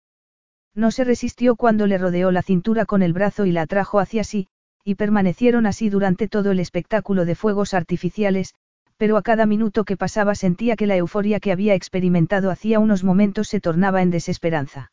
No 0.74 0.90
se 0.90 1.04
resistió 1.04 1.56
cuando 1.56 1.86
le 1.86 1.98
rodeó 1.98 2.30
la 2.30 2.42
cintura 2.42 2.86
con 2.86 3.02
el 3.02 3.12
brazo 3.12 3.46
y 3.46 3.52
la 3.52 3.62
atrajo 3.62 3.98
hacia 3.98 4.24
sí, 4.24 4.48
y 4.84 4.94
permanecieron 4.94 5.66
así 5.66 5.90
durante 5.90 6.28
todo 6.28 6.50
el 6.50 6.60
espectáculo 6.60 7.24
de 7.24 7.34
fuegos 7.34 7.74
artificiales, 7.74 8.54
pero 8.96 9.16
a 9.16 9.22
cada 9.22 9.46
minuto 9.46 9.84
que 9.84 9.96
pasaba 9.96 10.34
sentía 10.34 10.76
que 10.76 10.86
la 10.86 10.96
euforia 10.96 11.40
que 11.40 11.52
había 11.52 11.74
experimentado 11.74 12.50
hacía 12.50 12.80
unos 12.80 13.04
momentos 13.04 13.48
se 13.48 13.60
tornaba 13.60 14.02
en 14.02 14.10
desesperanza. 14.10 14.92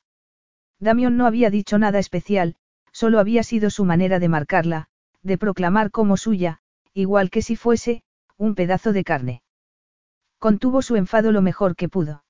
Damión 0.79 1.17
no 1.17 1.25
había 1.25 1.49
dicho 1.49 1.77
nada 1.77 1.99
especial, 1.99 2.55
solo 2.91 3.19
había 3.19 3.43
sido 3.43 3.69
su 3.69 3.85
manera 3.85 4.19
de 4.19 4.29
marcarla, 4.29 4.87
de 5.23 5.37
proclamar 5.37 5.91
como 5.91 6.17
suya, 6.17 6.59
igual 6.93 7.29
que 7.29 7.41
si 7.41 7.55
fuese, 7.55 8.03
un 8.37 8.53
pedazo 8.55 8.93
de 8.93 9.03
carne. 9.03 9.41
Contuvo 10.39 10.81
su 10.81 10.95
enfado 10.95 11.31
lo 11.31 11.41
mejor 11.41 11.75
que 11.75 11.89
pudo. 11.89 12.23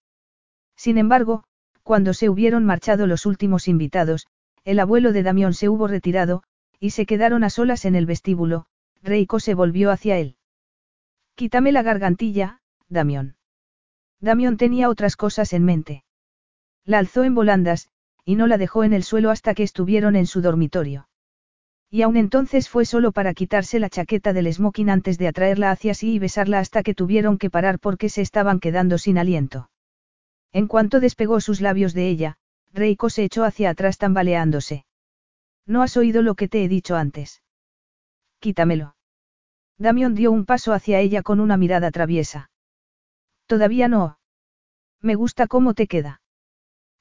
Sin 0.75 0.98
embargo, 0.98 1.43
cuando 1.85 2.15
se 2.15 2.30
hubieron 2.30 2.65
marchado 2.65 3.05
los 3.05 3.27
últimos 3.27 3.67
invitados, 3.67 4.25
el 4.64 4.80
abuelo 4.80 5.14
de 5.14 5.22
Damión 5.22 5.53
se 5.53 5.69
hubo 5.69 5.88
retirado, 5.88 6.41
y 6.80 6.89
se 6.89 7.05
quedaron 7.05 7.43
a 7.43 7.51
solas 7.51 7.85
en 7.85 7.93
el 7.93 8.07
vestíbulo, 8.07 8.65
Reiko 9.03 9.39
se 9.39 9.53
volvió 9.53 9.91
hacia 9.91 10.17
él. 10.17 10.35
Quítame 11.35 11.72
la 11.72 11.83
gargantilla, 11.83 12.59
Damión. 12.89 13.35
Damión 14.19 14.57
tenía 14.57 14.89
otras 14.89 15.15
cosas 15.15 15.53
en 15.53 15.64
mente. 15.64 16.03
La 16.85 16.97
alzó 16.97 17.23
en 17.23 17.35
volandas, 17.35 17.89
y 18.25 18.35
no 18.35 18.47
la 18.47 18.57
dejó 18.57 18.83
en 18.83 18.93
el 18.93 19.03
suelo 19.03 19.30
hasta 19.30 19.53
que 19.53 19.61
estuvieron 19.61 20.15
en 20.15 20.25
su 20.25 20.41
dormitorio. 20.41 21.07
Y 21.91 22.01
aún 22.01 22.17
entonces 22.17 22.67
fue 22.67 22.85
solo 22.85 23.11
para 23.11 23.35
quitarse 23.35 23.77
la 23.77 23.91
chaqueta 23.91 24.33
del 24.33 24.51
smoking 24.51 24.89
antes 24.89 25.19
de 25.19 25.27
atraerla 25.27 25.69
hacia 25.69 25.93
sí 25.93 26.14
y 26.14 26.17
besarla 26.17 26.57
hasta 26.57 26.81
que 26.81 26.95
tuvieron 26.95 27.38
que 27.38 27.51
parar 27.51 27.77
porque 27.77 28.09
se 28.09 28.23
estaban 28.23 28.59
quedando 28.59 28.97
sin 28.97 29.19
aliento. 29.19 29.69
En 30.56 30.67
cuanto 30.67 31.01
despegó 31.01 31.42
sus 31.42 31.59
labios 31.59 31.93
de 31.93 32.08
ella, 32.08 32.38
Reiko 32.72 33.09
se 33.09 33.25
echó 33.25 33.43
hacia 33.43 33.72
atrás 33.72 33.98
tambaleándose. 33.98 34.85
No 35.66 35.82
has 35.82 35.98
oído 35.98 36.22
lo 36.22 36.35
que 36.35 36.48
te 36.48 36.64
he 36.64 36.69
dicho 36.69 36.95
antes. 36.95 37.43
Quítamelo. 38.40 38.95
Damión 39.77 40.16
dio 40.16 40.32
un 40.32 40.45
paso 40.45 40.72
hacia 40.72 41.01
ella 41.01 41.24
con 41.24 41.42
una 41.42 41.58
mirada 41.58 41.92
traviesa. 41.92 42.51
Todavía 43.48 43.90
no. 43.90 44.17
Me 45.01 45.16
gusta 45.16 45.48
cómo 45.48 45.74
te 45.74 45.88
queda. 45.88 46.22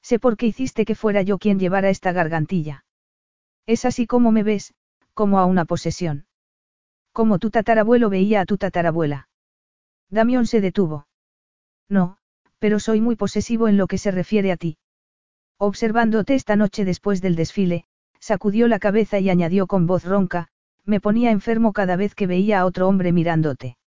Sé 0.01 0.19
por 0.19 0.35
qué 0.35 0.47
hiciste 0.47 0.83
que 0.83 0.93
fuera 0.93 1.21
yo 1.21 1.37
quien 1.37 1.57
llevara 1.57 1.89
esta 1.89 2.11
gargantilla. 2.11 2.83
Es 3.65 3.85
así 3.85 4.05
como 4.05 4.33
me 4.33 4.43
ves, 4.43 4.73
como 5.13 5.39
a 5.39 5.45
una 5.45 5.63
posesión. 5.63 6.27
Como 7.13 7.39
tu 7.39 7.51
tatarabuelo 7.51 8.09
veía 8.09 8.41
a 8.41 8.45
tu 8.45 8.57
tatarabuela. 8.57 9.29
Damión 10.09 10.45
se 10.45 10.59
detuvo. 10.59 11.07
No, 11.87 12.17
pero 12.59 12.79
soy 12.79 13.01
muy 13.01 13.15
posesivo 13.15 13.67
en 13.67 13.77
lo 13.77 13.87
que 13.87 13.97
se 13.97 14.11
refiere 14.11 14.51
a 14.51 14.57
ti. 14.57 14.77
Observándote 15.57 16.35
esta 16.35 16.55
noche 16.55 16.85
después 16.85 17.21
del 17.21 17.35
desfile, 17.35 17.85
sacudió 18.19 18.67
la 18.67 18.79
cabeza 18.79 19.19
y 19.19 19.29
añadió 19.29 19.67
con 19.67 19.87
voz 19.87 20.03
ronca, 20.03 20.49
me 20.83 20.99
ponía 20.99 21.31
enfermo 21.31 21.73
cada 21.73 21.95
vez 21.95 22.15
que 22.15 22.27
veía 22.27 22.59
a 22.59 22.65
otro 22.65 22.87
hombre 22.87 23.11
mirándote. 23.11 23.77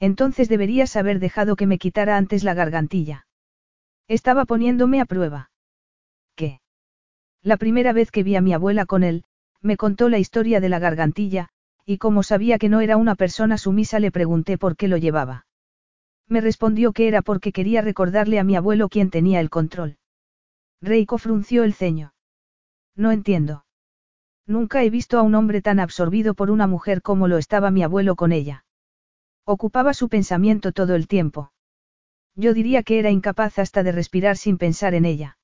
Entonces 0.00 0.48
deberías 0.48 0.96
haber 0.96 1.18
dejado 1.20 1.56
que 1.56 1.66
me 1.66 1.78
quitara 1.78 2.16
antes 2.16 2.44
la 2.44 2.54
gargantilla. 2.54 3.26
Estaba 4.08 4.44
poniéndome 4.44 5.00
a 5.00 5.04
prueba. 5.04 5.50
¿Qué? 6.34 6.60
La 7.42 7.56
primera 7.56 7.92
vez 7.92 8.10
que 8.10 8.22
vi 8.22 8.36
a 8.36 8.40
mi 8.40 8.52
abuela 8.52 8.86
con 8.86 9.02
él, 9.02 9.24
me 9.62 9.76
contó 9.76 10.08
la 10.08 10.18
historia 10.18 10.60
de 10.60 10.68
la 10.68 10.78
gargantilla, 10.78 11.48
y 11.84 11.98
como 11.98 12.22
sabía 12.22 12.58
que 12.58 12.68
no 12.68 12.80
era 12.80 12.96
una 12.96 13.14
persona 13.14 13.58
sumisa 13.58 13.98
le 14.00 14.10
pregunté 14.10 14.58
por 14.58 14.76
qué 14.76 14.88
lo 14.88 14.96
llevaba. 14.96 15.45
Me 16.28 16.40
respondió 16.40 16.92
que 16.92 17.08
era 17.08 17.22
porque 17.22 17.52
quería 17.52 17.82
recordarle 17.82 18.38
a 18.38 18.44
mi 18.44 18.56
abuelo 18.56 18.88
quién 18.88 19.10
tenía 19.10 19.40
el 19.40 19.50
control. 19.50 19.98
Reiko 20.80 21.18
frunció 21.18 21.64
el 21.64 21.74
ceño. 21.74 22.14
No 22.96 23.12
entiendo. 23.12 23.64
Nunca 24.46 24.82
he 24.82 24.90
visto 24.90 25.18
a 25.18 25.22
un 25.22 25.34
hombre 25.34 25.62
tan 25.62 25.80
absorbido 25.80 26.34
por 26.34 26.50
una 26.50 26.66
mujer 26.66 27.02
como 27.02 27.28
lo 27.28 27.38
estaba 27.38 27.70
mi 27.70 27.82
abuelo 27.82 28.16
con 28.16 28.32
ella. 28.32 28.64
Ocupaba 29.44 29.94
su 29.94 30.08
pensamiento 30.08 30.72
todo 30.72 30.94
el 30.94 31.08
tiempo. 31.08 31.52
Yo 32.34 32.54
diría 32.54 32.82
que 32.82 32.98
era 32.98 33.10
incapaz 33.10 33.58
hasta 33.58 33.82
de 33.82 33.92
respirar 33.92 34.36
sin 34.36 34.58
pensar 34.58 34.94
en 34.94 35.04
ella. 35.04 35.38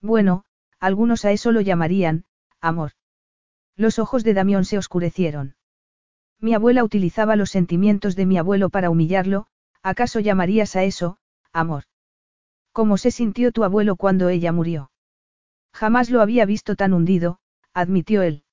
Bueno, 0.00 0.44
algunos 0.80 1.24
a 1.24 1.32
eso 1.32 1.52
lo 1.52 1.60
llamarían, 1.60 2.24
amor. 2.60 2.92
Los 3.76 3.98
ojos 3.98 4.24
de 4.24 4.34
Damión 4.34 4.64
se 4.64 4.78
oscurecieron. 4.78 5.54
Mi 6.40 6.54
abuela 6.54 6.84
utilizaba 6.84 7.36
los 7.36 7.50
sentimientos 7.50 8.16
de 8.16 8.26
mi 8.26 8.38
abuelo 8.38 8.70
para 8.70 8.90
humillarlo, 8.90 9.46
¿acaso 9.82 10.20
llamarías 10.20 10.76
a 10.76 10.84
eso, 10.84 11.18
amor? 11.52 11.84
¿Cómo 12.72 12.96
se 12.96 13.10
sintió 13.10 13.52
tu 13.52 13.64
abuelo 13.64 13.96
cuando 13.96 14.28
ella 14.28 14.52
murió? 14.52 14.90
Jamás 15.72 16.10
lo 16.10 16.20
había 16.20 16.44
visto 16.44 16.76
tan 16.76 16.92
hundido, 16.92 17.38
admitió 17.72 18.22
él. 18.22 18.44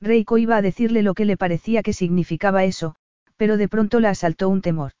Reiko 0.00 0.38
iba 0.38 0.56
a 0.56 0.62
decirle 0.62 1.02
lo 1.02 1.14
que 1.14 1.24
le 1.24 1.36
parecía 1.36 1.82
que 1.82 1.92
significaba 1.92 2.64
eso, 2.64 2.96
pero 3.36 3.56
de 3.56 3.68
pronto 3.68 4.00
la 4.00 4.10
asaltó 4.10 4.48
un 4.48 4.62
temor. 4.62 4.92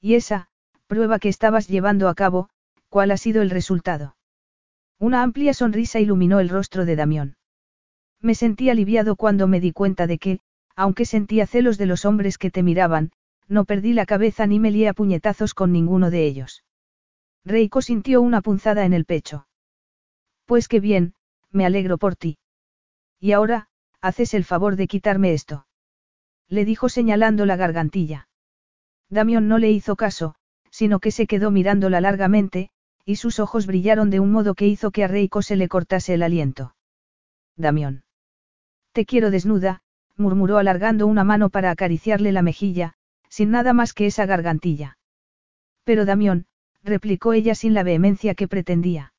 ¿Y 0.00 0.14
esa, 0.14 0.48
prueba 0.86 1.18
que 1.18 1.28
estabas 1.28 1.68
llevando 1.68 2.08
a 2.08 2.14
cabo, 2.14 2.48
cuál 2.88 3.10
ha 3.10 3.16
sido 3.16 3.42
el 3.42 3.50
resultado? 3.50 4.16
Una 4.98 5.22
amplia 5.22 5.52
sonrisa 5.52 6.00
iluminó 6.00 6.40
el 6.40 6.48
rostro 6.48 6.84
de 6.84 6.96
Damión. 6.96 7.36
Me 8.20 8.34
sentí 8.34 8.70
aliviado 8.70 9.16
cuando 9.16 9.46
me 9.46 9.60
di 9.60 9.72
cuenta 9.72 10.06
de 10.06 10.18
que, 10.18 10.40
aunque 10.74 11.04
sentía 11.04 11.46
celos 11.46 11.78
de 11.78 11.86
los 11.86 12.04
hombres 12.04 12.38
que 12.38 12.50
te 12.50 12.62
miraban, 12.62 13.12
no 13.48 13.64
perdí 13.64 13.92
la 13.92 14.06
cabeza 14.06 14.46
ni 14.46 14.58
me 14.58 14.70
lié 14.70 14.88
a 14.88 14.94
puñetazos 14.94 15.54
con 15.54 15.72
ninguno 15.72 16.10
de 16.10 16.26
ellos. 16.26 16.64
Reiko 17.44 17.80
sintió 17.80 18.20
una 18.20 18.42
punzada 18.42 18.84
en 18.84 18.92
el 18.92 19.04
pecho. 19.04 19.46
Pues 20.46 20.68
qué 20.68 20.80
bien, 20.80 21.14
me 21.50 21.64
alegro 21.64 21.98
por 21.98 22.16
ti. 22.16 22.38
Y 23.20 23.32
ahora, 23.32 23.68
haces 24.00 24.34
el 24.34 24.44
favor 24.44 24.76
de 24.76 24.88
quitarme 24.88 25.32
esto. 25.32 25.66
Le 26.48 26.64
dijo 26.64 26.88
señalando 26.88 27.46
la 27.46 27.56
gargantilla. 27.56 28.28
Damión 29.08 29.48
no 29.48 29.58
le 29.58 29.70
hizo 29.70 29.96
caso, 29.96 30.34
sino 30.70 30.98
que 30.98 31.10
se 31.10 31.26
quedó 31.26 31.50
mirándola 31.50 32.00
largamente, 32.00 32.70
y 33.04 33.16
sus 33.16 33.38
ojos 33.38 33.66
brillaron 33.66 34.10
de 34.10 34.20
un 34.20 34.32
modo 34.32 34.54
que 34.54 34.66
hizo 34.66 34.90
que 34.90 35.04
a 35.04 35.08
Reiko 35.08 35.42
se 35.42 35.56
le 35.56 35.68
cortase 35.68 36.14
el 36.14 36.22
aliento. 36.22 36.74
Damión. 37.56 38.04
Te 38.92 39.06
quiero 39.06 39.30
desnuda, 39.30 39.82
murmuró 40.16 40.58
alargando 40.58 41.06
una 41.06 41.22
mano 41.22 41.48
para 41.50 41.70
acariciarle 41.70 42.32
la 42.32 42.42
mejilla, 42.42 42.95
sin 43.28 43.50
nada 43.50 43.72
más 43.72 43.92
que 43.92 44.06
esa 44.06 44.26
gargantilla. 44.26 44.98
Pero 45.84 46.04
Damión, 46.04 46.46
replicó 46.82 47.32
ella 47.32 47.54
sin 47.54 47.74
la 47.74 47.82
vehemencia 47.82 48.34
que 48.34 48.48
pretendía. 48.48 49.12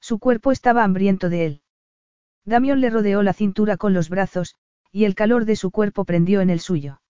Su 0.00 0.18
cuerpo 0.18 0.52
estaba 0.52 0.84
hambriento 0.84 1.28
de 1.28 1.46
él. 1.46 1.62
Damión 2.44 2.80
le 2.80 2.90
rodeó 2.90 3.22
la 3.22 3.32
cintura 3.32 3.76
con 3.76 3.94
los 3.94 4.08
brazos, 4.08 4.56
y 4.90 5.04
el 5.04 5.14
calor 5.14 5.44
de 5.44 5.56
su 5.56 5.70
cuerpo 5.70 6.04
prendió 6.04 6.40
en 6.40 6.50
el 6.50 6.60
suyo. 6.60 7.00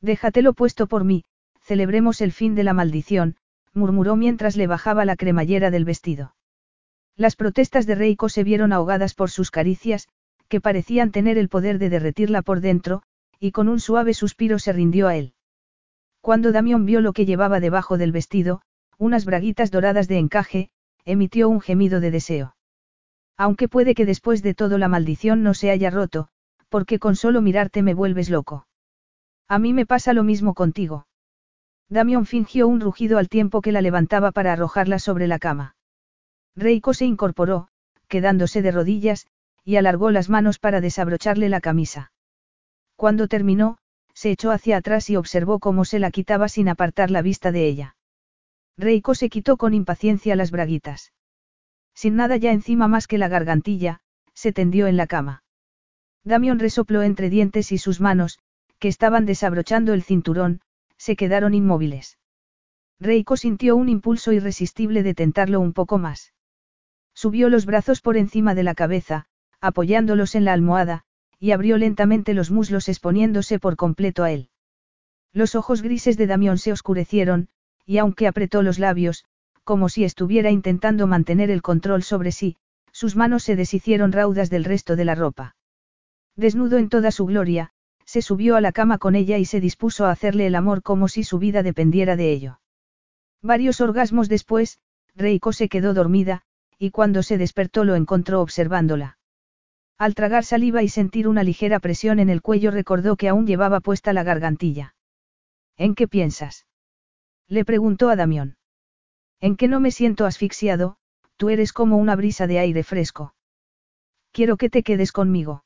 Déjatelo 0.00 0.52
puesto 0.52 0.86
por 0.86 1.04
mí, 1.04 1.24
celebremos 1.60 2.20
el 2.20 2.32
fin 2.32 2.54
de 2.54 2.64
la 2.64 2.72
maldición, 2.72 3.36
murmuró 3.72 4.16
mientras 4.16 4.56
le 4.56 4.66
bajaba 4.66 5.04
la 5.04 5.16
cremallera 5.16 5.70
del 5.70 5.84
vestido. 5.84 6.34
Las 7.16 7.36
protestas 7.36 7.86
de 7.86 7.94
Reiko 7.94 8.28
se 8.28 8.44
vieron 8.44 8.72
ahogadas 8.72 9.14
por 9.14 9.30
sus 9.30 9.50
caricias, 9.50 10.08
que 10.48 10.60
parecían 10.60 11.10
tener 11.10 11.38
el 11.38 11.48
poder 11.48 11.78
de 11.78 11.90
derretirla 11.90 12.42
por 12.42 12.60
dentro, 12.60 13.02
y 13.38 13.52
con 13.52 13.68
un 13.68 13.80
suave 13.80 14.14
suspiro 14.14 14.58
se 14.58 14.72
rindió 14.72 15.08
a 15.08 15.16
él. 15.16 15.34
Cuando 16.20 16.52
Damión 16.52 16.84
vio 16.84 17.00
lo 17.00 17.12
que 17.12 17.24
llevaba 17.26 17.60
debajo 17.60 17.98
del 17.98 18.12
vestido, 18.12 18.60
unas 18.98 19.24
braguitas 19.24 19.70
doradas 19.70 20.08
de 20.08 20.18
encaje, 20.18 20.70
emitió 21.04 21.48
un 21.48 21.60
gemido 21.60 22.00
de 22.00 22.10
deseo. 22.10 22.56
Aunque 23.36 23.68
puede 23.68 23.94
que 23.94 24.04
después 24.04 24.42
de 24.42 24.54
todo 24.54 24.76
la 24.76 24.88
maldición 24.88 25.42
no 25.42 25.54
se 25.54 25.70
haya 25.70 25.88
roto, 25.90 26.28
porque 26.68 26.98
con 26.98 27.16
solo 27.16 27.40
mirarte 27.40 27.82
me 27.82 27.94
vuelves 27.94 28.28
loco. 28.28 28.66
A 29.48 29.58
mí 29.58 29.72
me 29.72 29.86
pasa 29.86 30.12
lo 30.12 30.22
mismo 30.22 30.54
contigo. 30.54 31.06
Damión 31.88 32.26
fingió 32.26 32.68
un 32.68 32.80
rugido 32.80 33.18
al 33.18 33.28
tiempo 33.28 33.62
que 33.62 33.72
la 33.72 33.80
levantaba 33.80 34.30
para 34.30 34.52
arrojarla 34.52 34.98
sobre 34.98 35.26
la 35.26 35.38
cama. 35.38 35.74
Reiko 36.54 36.94
se 36.94 37.06
incorporó, 37.06 37.68
quedándose 38.06 38.62
de 38.62 38.70
rodillas, 38.70 39.26
y 39.64 39.76
alargó 39.76 40.10
las 40.10 40.28
manos 40.28 40.58
para 40.58 40.80
desabrocharle 40.80 41.48
la 41.48 41.60
camisa. 41.60 42.12
Cuando 42.96 43.26
terminó, 43.26 43.78
se 44.20 44.30
echó 44.30 44.50
hacia 44.50 44.76
atrás 44.76 45.08
y 45.08 45.16
observó 45.16 45.60
cómo 45.60 45.86
se 45.86 45.98
la 45.98 46.10
quitaba 46.10 46.50
sin 46.50 46.68
apartar 46.68 47.10
la 47.10 47.22
vista 47.22 47.52
de 47.52 47.66
ella. 47.66 47.96
Reiko 48.76 49.14
se 49.14 49.30
quitó 49.30 49.56
con 49.56 49.72
impaciencia 49.72 50.36
las 50.36 50.50
braguitas. 50.50 51.14
Sin 51.94 52.16
nada 52.16 52.36
ya 52.36 52.52
encima 52.52 52.86
más 52.86 53.06
que 53.06 53.16
la 53.16 53.28
gargantilla, 53.28 54.00
se 54.34 54.52
tendió 54.52 54.88
en 54.88 54.98
la 54.98 55.06
cama. 55.06 55.42
Damión 56.22 56.58
resopló 56.58 57.00
entre 57.00 57.30
dientes 57.30 57.72
y 57.72 57.78
sus 57.78 58.02
manos, 58.02 58.38
que 58.78 58.88
estaban 58.88 59.24
desabrochando 59.24 59.94
el 59.94 60.02
cinturón, 60.02 60.60
se 60.98 61.16
quedaron 61.16 61.54
inmóviles. 61.54 62.18
Reiko 62.98 63.38
sintió 63.38 63.74
un 63.74 63.88
impulso 63.88 64.32
irresistible 64.32 65.02
de 65.02 65.14
tentarlo 65.14 65.60
un 65.60 65.72
poco 65.72 65.96
más. 65.96 66.34
Subió 67.14 67.48
los 67.48 67.64
brazos 67.64 68.02
por 68.02 68.18
encima 68.18 68.54
de 68.54 68.64
la 68.64 68.74
cabeza, 68.74 69.24
apoyándolos 69.62 70.34
en 70.34 70.44
la 70.44 70.52
almohada, 70.52 71.06
y 71.40 71.52
abrió 71.52 71.78
lentamente 71.78 72.34
los 72.34 72.50
muslos 72.50 72.88
exponiéndose 72.88 73.58
por 73.58 73.76
completo 73.76 74.22
a 74.22 74.30
él. 74.30 74.50
Los 75.32 75.54
ojos 75.54 75.80
grises 75.80 76.18
de 76.18 76.26
Damión 76.26 76.58
se 76.58 76.70
oscurecieron, 76.70 77.48
y 77.86 77.98
aunque 77.98 78.28
apretó 78.28 78.62
los 78.62 78.78
labios, 78.78 79.24
como 79.64 79.88
si 79.88 80.04
estuviera 80.04 80.50
intentando 80.50 81.06
mantener 81.06 81.50
el 81.50 81.62
control 81.62 82.02
sobre 82.02 82.30
sí, 82.30 82.56
sus 82.92 83.16
manos 83.16 83.42
se 83.42 83.56
deshicieron 83.56 84.12
raudas 84.12 84.50
del 84.50 84.64
resto 84.64 84.96
de 84.96 85.04
la 85.06 85.14
ropa. 85.14 85.56
Desnudo 86.36 86.76
en 86.76 86.88
toda 86.88 87.10
su 87.10 87.24
gloria, 87.24 87.72
se 88.04 88.22
subió 88.22 88.56
a 88.56 88.60
la 88.60 88.72
cama 88.72 88.98
con 88.98 89.14
ella 89.14 89.38
y 89.38 89.44
se 89.44 89.60
dispuso 89.60 90.04
a 90.04 90.10
hacerle 90.10 90.46
el 90.46 90.56
amor 90.56 90.82
como 90.82 91.08
si 91.08 91.22
su 91.24 91.38
vida 91.38 91.62
dependiera 91.62 92.16
de 92.16 92.32
ello. 92.32 92.60
Varios 93.40 93.80
orgasmos 93.80 94.28
después, 94.28 94.80
Reiko 95.14 95.52
se 95.52 95.68
quedó 95.68 95.94
dormida, 95.94 96.42
y 96.76 96.90
cuando 96.90 97.22
se 97.22 97.38
despertó 97.38 97.84
lo 97.84 97.94
encontró 97.94 98.42
observándola. 98.42 99.19
Al 100.00 100.14
tragar 100.14 100.46
saliva 100.46 100.82
y 100.82 100.88
sentir 100.88 101.28
una 101.28 101.44
ligera 101.44 101.78
presión 101.78 102.20
en 102.20 102.30
el 102.30 102.40
cuello 102.40 102.70
recordó 102.70 103.16
que 103.16 103.28
aún 103.28 103.46
llevaba 103.46 103.80
puesta 103.80 104.14
la 104.14 104.22
gargantilla. 104.22 104.94
¿En 105.76 105.94
qué 105.94 106.08
piensas? 106.08 106.66
Le 107.48 107.66
preguntó 107.66 108.08
a 108.08 108.16
Damión. 108.16 108.56
En 109.40 109.58
que 109.58 109.68
no 109.68 109.78
me 109.78 109.90
siento 109.90 110.24
asfixiado, 110.24 110.96
tú 111.36 111.50
eres 111.50 111.74
como 111.74 111.98
una 111.98 112.16
brisa 112.16 112.46
de 112.46 112.60
aire 112.60 112.82
fresco. 112.82 113.34
Quiero 114.32 114.56
que 114.56 114.70
te 114.70 114.82
quedes 114.82 115.12
conmigo. 115.12 115.64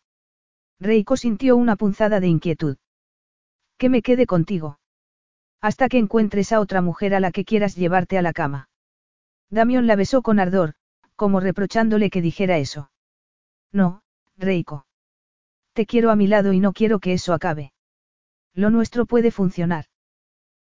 Reiko 0.80 1.16
sintió 1.16 1.56
una 1.56 1.76
punzada 1.76 2.18
de 2.18 2.26
inquietud. 2.26 2.76
Que 3.78 3.88
me 3.88 4.02
quede 4.02 4.26
contigo. 4.26 4.80
Hasta 5.60 5.88
que 5.88 5.98
encuentres 5.98 6.50
a 6.50 6.58
otra 6.58 6.80
mujer 6.80 7.14
a 7.14 7.20
la 7.20 7.30
que 7.30 7.44
quieras 7.44 7.76
llevarte 7.76 8.18
a 8.18 8.22
la 8.22 8.32
cama. 8.32 8.68
Damión 9.48 9.86
la 9.86 9.94
besó 9.94 10.22
con 10.22 10.40
ardor, 10.40 10.74
como 11.14 11.38
reprochándole 11.38 12.10
que 12.10 12.20
dijera 12.20 12.58
eso. 12.58 12.90
No, 13.70 14.03
Reiko. 14.36 14.86
Te 15.72 15.86
quiero 15.86 16.10
a 16.10 16.16
mi 16.16 16.26
lado 16.26 16.52
y 16.52 16.60
no 16.60 16.72
quiero 16.72 16.98
que 16.98 17.12
eso 17.12 17.32
acabe. 17.32 17.72
Lo 18.54 18.70
nuestro 18.70 19.06
puede 19.06 19.30
funcionar. 19.30 19.86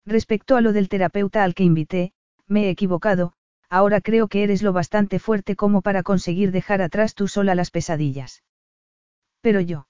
Respecto 0.06 0.56
a 0.56 0.60
lo 0.60 0.72
del 0.72 0.88
terapeuta 0.88 1.44
al 1.44 1.54
que 1.54 1.64
invité, 1.64 2.12
me 2.46 2.66
he 2.66 2.70
equivocado, 2.70 3.32
ahora 3.68 4.00
creo 4.00 4.28
que 4.28 4.42
eres 4.42 4.62
lo 4.62 4.72
bastante 4.72 5.18
fuerte 5.18 5.56
como 5.56 5.82
para 5.82 6.02
conseguir 6.02 6.52
dejar 6.52 6.82
atrás 6.82 7.14
tú 7.14 7.28
sola 7.28 7.54
las 7.54 7.70
pesadillas. 7.70 8.42
Pero 9.40 9.60
yo. 9.60 9.86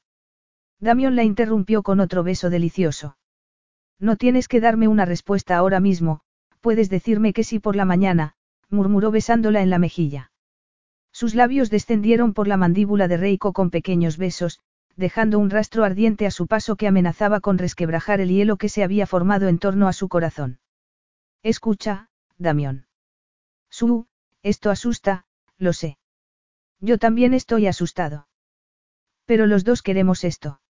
Damión 0.79 1.17
la 1.17 1.25
interrumpió 1.25 1.83
con 1.83 2.01
otro 2.01 2.23
beso 2.23 2.51
delicioso. 2.51 3.17
No 3.99 4.17
tienes 4.17 4.49
que 4.49 4.61
darme 4.61 4.89
una 4.89 5.05
respuesta 5.05 5.57
ahora 5.57 5.81
mismo, 5.81 6.21
puedes 6.61 6.89
decirme 6.89 7.33
que 7.33 7.45
sí 7.45 7.59
por 7.59 7.77
la 7.77 7.85
mañana, 7.85 8.35
murmuró 8.71 9.11
besándola 9.11 9.61
en 9.63 9.71
la 9.71 9.79
mejilla. 9.79 10.30
Sus 11.13 11.35
labios 11.35 11.71
descendieron 11.71 12.35
por 12.35 12.49
la 12.49 12.57
mandíbula 12.57 13.09
de 13.09 13.17
Reiko 13.17 13.53
con 13.53 13.71
pequeños 13.71 14.17
besos, 14.17 14.61
dejando 14.97 15.39
un 15.39 15.51
rastro 15.51 15.85
ardiente 15.85 16.27
a 16.27 16.31
su 16.31 16.47
paso 16.47 16.77
que 16.77 16.87
amenazaba 16.87 17.41
con 17.41 17.59
resquebrajar 17.59 18.21
el 18.21 18.29
hielo 18.29 18.57
que 18.57 18.69
se 18.69 18.83
había 18.83 19.07
formado 19.07 19.49
en 19.49 19.59
torno 19.59 19.89
a 19.89 19.93
su 19.93 20.09
corazón. 20.09 20.61
Escucha, 21.43 22.11
Damión. 22.39 22.87
Su, 23.71 24.07
esto 24.43 24.71
asusta, 24.71 25.25
lo 25.59 25.73
sé. 25.73 25.99
Yo 26.81 26.99
también 26.99 27.35
estoy 27.35 27.67
asustado. 27.67 28.29
Pero 29.27 29.47
los 29.47 29.65
dos 29.65 29.83
queremos 29.83 30.25
esto. 30.25 30.61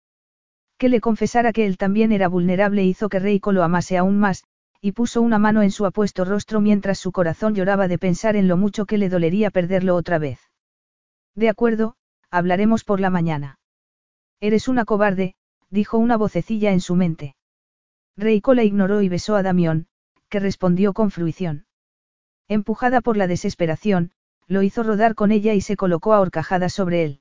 Que 0.79 0.89
le 0.89 1.01
confesara 1.01 1.53
que 1.53 1.67
él 1.67 1.77
también 1.77 2.13
era 2.13 2.29
vulnerable 2.29 2.85
hizo 2.85 3.09
que 3.09 3.19
Reiko 3.19 3.53
lo 3.53 3.63
amase 3.63 3.97
aún 3.99 4.19
más, 4.19 4.45
y 4.81 4.93
puso 4.93 5.21
una 5.21 5.39
mano 5.39 5.63
en 5.63 5.71
su 5.71 5.85
apuesto 5.85 6.25
rostro 6.25 6.61
mientras 6.61 6.99
su 6.99 7.13
corazón 7.13 7.55
lloraba 7.55 7.87
de 7.87 7.99
pensar 7.99 8.37
en 8.37 8.49
lo 8.49 8.57
mucho 8.57 8.87
que 8.87 8.99
le 8.99 9.09
dolería 9.09 9.51
perderlo 9.51 9.95
otra 9.95 10.19
vez. 10.19 10.41
De 11.35 11.49
acuerdo, 11.49 11.97
hablaremos 12.31 12.85
por 12.85 13.01
la 13.01 13.11
mañana. 13.11 13.59
Eres 14.41 14.69
una 14.69 14.85
cobarde, 14.85 15.35
dijo 15.69 15.99
una 15.99 16.17
vocecilla 16.17 16.73
en 16.73 16.81
su 16.81 16.97
mente. 16.97 17.37
Reiko 18.17 18.55
la 18.55 18.65
ignoró 18.65 19.03
y 19.03 19.09
besó 19.09 19.37
a 19.37 19.43
Damión, 19.43 19.87
que 20.29 20.41
respondió 20.41 20.93
con 20.95 21.11
fruición. 21.11 21.67
Empujada 22.49 23.01
por 23.01 23.17
la 23.17 23.27
desesperación, 23.27 24.13
lo 24.47 24.63
hizo 24.63 24.83
rodar 24.83 25.15
con 25.15 25.31
ella 25.31 25.55
y 25.55 25.61
se 25.61 25.77
colocó 25.77 26.15
a 26.15 26.21
horcajadas 26.21 26.73
sobre 26.73 27.05
él. 27.05 27.21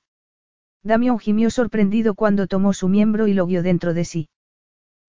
Damión 0.81 1.19
gimió 1.19 1.49
sorprendido 1.49 2.15
cuando 2.15 2.47
tomó 2.47 2.73
su 2.73 2.87
miembro 2.87 3.27
y 3.27 3.33
lo 3.33 3.45
vio 3.45 3.61
dentro 3.63 3.93
de 3.93 4.05
sí. 4.05 4.29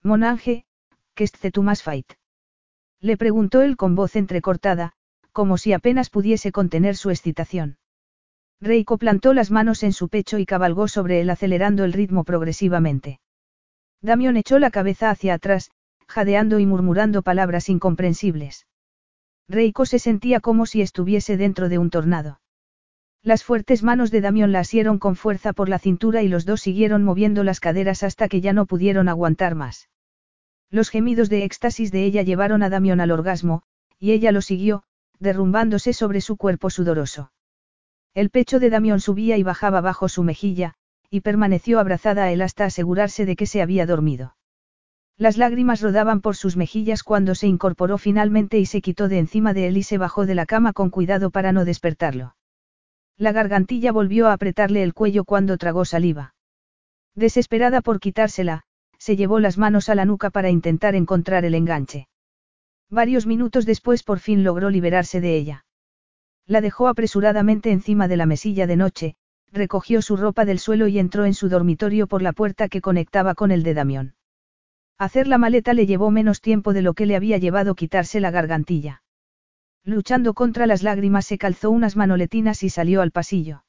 Monange, 0.03 0.67
¿qué 1.15 1.25
es 1.25 1.33
tu 1.33 1.63
más 1.63 1.83
fight? 1.83 2.20
Le 3.01 3.17
preguntó 3.17 3.63
él 3.63 3.77
con 3.77 3.95
voz 3.95 4.17
entrecortada, 4.17 4.93
como 5.33 5.59
si 5.59 5.73
apenas 5.73 6.11
pudiese 6.11 6.53
contener 6.53 6.97
su 6.97 7.11
excitación. 7.11 7.79
Reiko 8.61 8.99
plantó 8.99 9.33
las 9.33 9.51
manos 9.51 9.83
en 9.83 9.93
su 9.93 10.09
pecho 10.09 10.39
y 10.39 10.45
cabalgó 10.45 10.87
sobre 10.87 11.21
él 11.21 11.31
acelerando 11.31 11.85
el 11.85 11.95
ritmo 11.95 12.25
progresivamente. 12.25 13.21
Damión 14.03 14.37
echó 14.37 14.59
la 14.59 14.71
cabeza 14.71 15.11
hacia 15.11 15.35
atrás, 15.35 15.71
jadeando 16.07 16.59
y 16.59 16.67
murmurando 16.67 17.23
palabras 17.23 17.69
incomprensibles. 17.71 18.67
Reiko 19.49 19.87
se 19.87 19.99
sentía 19.99 20.41
como 20.41 20.67
si 20.67 20.83
estuviese 20.83 21.37
dentro 21.37 21.69
de 21.69 21.79
un 21.79 21.91
tornado. 21.91 22.41
Las 23.23 23.45
fuertes 23.45 23.83
manos 23.83 24.11
de 24.11 24.21
Damión 24.21 24.53
la 24.53 24.61
asieron 24.61 24.99
con 24.99 25.17
fuerza 25.17 25.53
por 25.53 25.69
la 25.69 25.79
cintura 25.79 26.23
y 26.23 26.29
los 26.29 26.45
dos 26.47 26.61
siguieron 26.61 27.05
moviendo 27.05 27.45
las 27.45 27.61
caderas 27.61 28.03
hasta 28.03 28.29
que 28.29 28.41
ya 28.41 28.53
no 28.53 28.67
pudieron 28.67 29.09
aguantar 29.09 29.55
más. 29.55 29.89
Los 30.71 30.89
gemidos 30.89 31.29
de 31.29 31.45
éxtasis 31.45 31.91
de 31.91 32.05
ella 32.05 32.23
llevaron 32.23 32.63
a 32.63 32.71
Damión 32.71 33.01
al 33.01 33.11
orgasmo, 33.11 33.63
y 33.99 34.13
ella 34.13 34.31
lo 34.31 34.41
siguió, 34.41 34.85
derrumbándose 35.19 35.93
sobre 35.93 36.21
su 36.21 36.37
cuerpo 36.37 36.71
sudoroso. 36.71 37.33
El 38.15 38.31
pecho 38.31 38.61
de 38.61 38.71
Damión 38.71 39.01
subía 39.01 39.37
y 39.37 39.43
bajaba 39.43 39.81
bajo 39.81 40.09
su 40.09 40.23
mejilla, 40.23 40.75
y 41.11 41.21
permaneció 41.21 41.81
abrazada 41.81 42.25
a 42.25 42.33
él 42.33 42.41
hasta 42.41 42.65
asegurarse 42.65 43.27
de 43.27 43.37
que 43.37 43.47
se 43.47 43.63
había 43.63 43.85
dormido. 43.85 44.37
Las 45.17 45.37
lágrimas 45.37 45.83
rodaban 45.83 46.21
por 46.21 46.37
sus 46.37 46.57
mejillas 46.57 47.03
cuando 47.03 47.35
se 47.35 47.47
incorporó 47.47 47.99
finalmente 47.99 48.59
y 48.59 48.65
se 48.65 48.81
quitó 48.81 49.09
de 49.09 49.19
encima 49.19 49.53
de 49.53 49.67
él 49.67 49.77
y 49.77 49.83
se 49.83 49.99
bajó 49.99 50.25
de 50.25 50.35
la 50.35 50.47
cama 50.47 50.73
con 50.73 50.89
cuidado 50.89 51.31
para 51.31 51.53
no 51.53 51.65
despertarlo. 51.65 52.37
La 53.19 53.33
gargantilla 53.33 53.93
volvió 53.93 54.29
a 54.29 54.33
apretarle 54.33 54.83
el 54.83 54.95
cuello 54.95 55.25
cuando 55.25 55.59
tragó 55.59 55.85
saliva. 55.85 56.35
Desesperada 57.15 57.83
por 57.83 58.01
quitársela, 58.01 58.65
se 59.01 59.17
llevó 59.17 59.41
las 59.41 59.57
manos 59.57 59.89
a 59.89 59.95
la 59.95 60.05
nuca 60.05 60.29
para 60.29 60.51
intentar 60.51 60.95
encontrar 60.95 61.47
el 61.47 61.55
enganche. 61.55 62.07
Varios 62.91 63.27
minutos 63.27 63.65
después 63.65 64.03
por 64.03 64.19
fin 64.19 64.45
logró 64.45 64.69
liberarse 64.69 65.23
de 65.23 65.37
ella. 65.37 65.65
La 66.47 66.61
dejó 66.61 66.87
apresuradamente 66.87 67.71
encima 67.71 68.09
de 68.09 68.19
la 68.19 68.27
mesilla 68.27 68.67
de 68.67 68.77
noche, 68.77 69.17
recogió 69.51 70.03
su 70.03 70.19
ropa 70.19 70.45
del 70.45 70.59
suelo 70.59 70.87
y 70.87 70.99
entró 70.99 71.25
en 71.25 71.33
su 71.33 71.49
dormitorio 71.49 72.09
por 72.09 72.21
la 72.21 72.35
puerta 72.35 72.69
que 72.69 72.83
conectaba 72.83 73.35
con 73.35 73.51
el 73.53 73.63
de 73.63 73.73
Damión. 73.73 74.15
Hacer 74.99 75.29
la 75.29 75.39
maleta 75.39 75.73
le 75.73 75.87
llevó 75.87 76.11
menos 76.11 76.43
tiempo 76.43 76.75
de 76.75 76.83
lo 76.83 76.93
que 76.93 77.07
le 77.07 77.17
había 77.17 77.39
llevado 77.39 77.75
quitarse 77.75 78.21
la 78.21 78.31
gargantilla. 78.31 79.03
Luchando 79.83 80.35
contra 80.35 80.67
las 80.67 80.83
lágrimas 80.83 81.25
se 81.25 81.39
calzó 81.39 81.71
unas 81.71 81.97
manoletinas 81.97 82.63
y 82.63 82.69
salió 82.69 83.01
al 83.01 83.13
pasillo. 83.13 83.65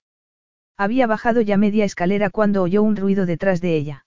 Había 0.76 1.08
bajado 1.08 1.40
ya 1.40 1.56
media 1.56 1.85
escalera 1.85 2.30
cuando 2.30 2.64
oyó 2.64 2.84
un 2.84 2.98
ruido 2.98 3.26
detrás 3.26 3.61
de 3.61 3.77
ella. 3.77 4.06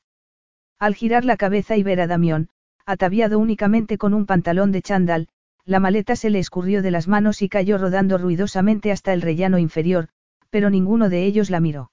Al 0.84 0.94
girar 0.94 1.24
la 1.24 1.38
cabeza 1.38 1.78
y 1.78 1.82
ver 1.82 1.98
a 2.02 2.06
Damión, 2.06 2.50
ataviado 2.84 3.38
únicamente 3.38 3.96
con 3.96 4.12
un 4.12 4.26
pantalón 4.26 4.70
de 4.70 4.82
chándal, 4.82 5.28
la 5.64 5.80
maleta 5.80 6.14
se 6.14 6.28
le 6.28 6.38
escurrió 6.38 6.82
de 6.82 6.90
las 6.90 7.08
manos 7.08 7.40
y 7.40 7.48
cayó 7.48 7.78
rodando 7.78 8.18
ruidosamente 8.18 8.92
hasta 8.92 9.14
el 9.14 9.22
rellano 9.22 9.56
inferior, 9.56 10.10
pero 10.50 10.68
ninguno 10.68 11.08
de 11.08 11.24
ellos 11.24 11.48
la 11.48 11.60
miró. 11.60 11.90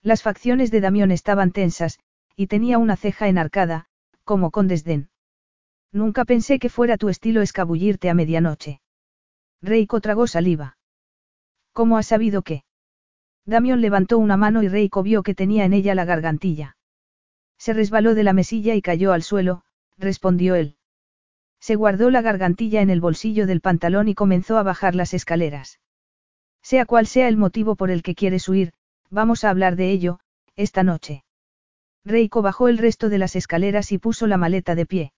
Las 0.00 0.22
facciones 0.22 0.70
de 0.70 0.80
Damión 0.80 1.10
estaban 1.10 1.50
tensas, 1.50 1.98
y 2.36 2.46
tenía 2.46 2.78
una 2.78 2.94
ceja 2.94 3.26
enarcada, 3.26 3.86
como 4.22 4.52
con 4.52 4.68
desdén. 4.68 5.08
Nunca 5.90 6.24
pensé 6.24 6.60
que 6.60 6.68
fuera 6.68 6.96
tu 6.96 7.08
estilo 7.08 7.42
escabullirte 7.42 8.10
a 8.10 8.14
medianoche. 8.14 8.80
Reiko 9.60 10.00
tragó 10.00 10.28
saliva. 10.28 10.76
¿Cómo 11.72 11.98
has 11.98 12.06
sabido 12.06 12.42
qué? 12.42 12.62
Damión 13.44 13.80
levantó 13.80 14.18
una 14.18 14.36
mano 14.36 14.62
y 14.62 14.68
Reiko 14.68 15.02
vio 15.02 15.24
que 15.24 15.34
tenía 15.34 15.64
en 15.64 15.72
ella 15.72 15.96
la 15.96 16.04
gargantilla. 16.04 16.76
Se 17.64 17.72
resbaló 17.72 18.14
de 18.14 18.24
la 18.24 18.34
mesilla 18.34 18.74
y 18.74 18.82
cayó 18.82 19.14
al 19.14 19.22
suelo, 19.22 19.62
respondió 19.96 20.54
él. 20.54 20.76
Se 21.58 21.76
guardó 21.76 22.10
la 22.10 22.20
gargantilla 22.20 22.82
en 22.82 22.90
el 22.90 23.00
bolsillo 23.00 23.46
del 23.46 23.62
pantalón 23.62 24.06
y 24.06 24.14
comenzó 24.14 24.58
a 24.58 24.62
bajar 24.62 24.94
las 24.94 25.14
escaleras. 25.14 25.80
Sea 26.60 26.84
cual 26.84 27.06
sea 27.06 27.26
el 27.26 27.38
motivo 27.38 27.74
por 27.74 27.90
el 27.90 28.02
que 28.02 28.14
quieres 28.14 28.50
huir, 28.50 28.74
vamos 29.08 29.44
a 29.44 29.48
hablar 29.48 29.76
de 29.76 29.92
ello, 29.92 30.20
esta 30.56 30.82
noche. 30.82 31.24
Reiko 32.04 32.42
bajó 32.42 32.68
el 32.68 32.76
resto 32.76 33.08
de 33.08 33.16
las 33.16 33.34
escaleras 33.34 33.92
y 33.92 33.96
puso 33.98 34.26
la 34.26 34.36
maleta 34.36 34.74
de 34.74 34.84
pie. 34.84 35.12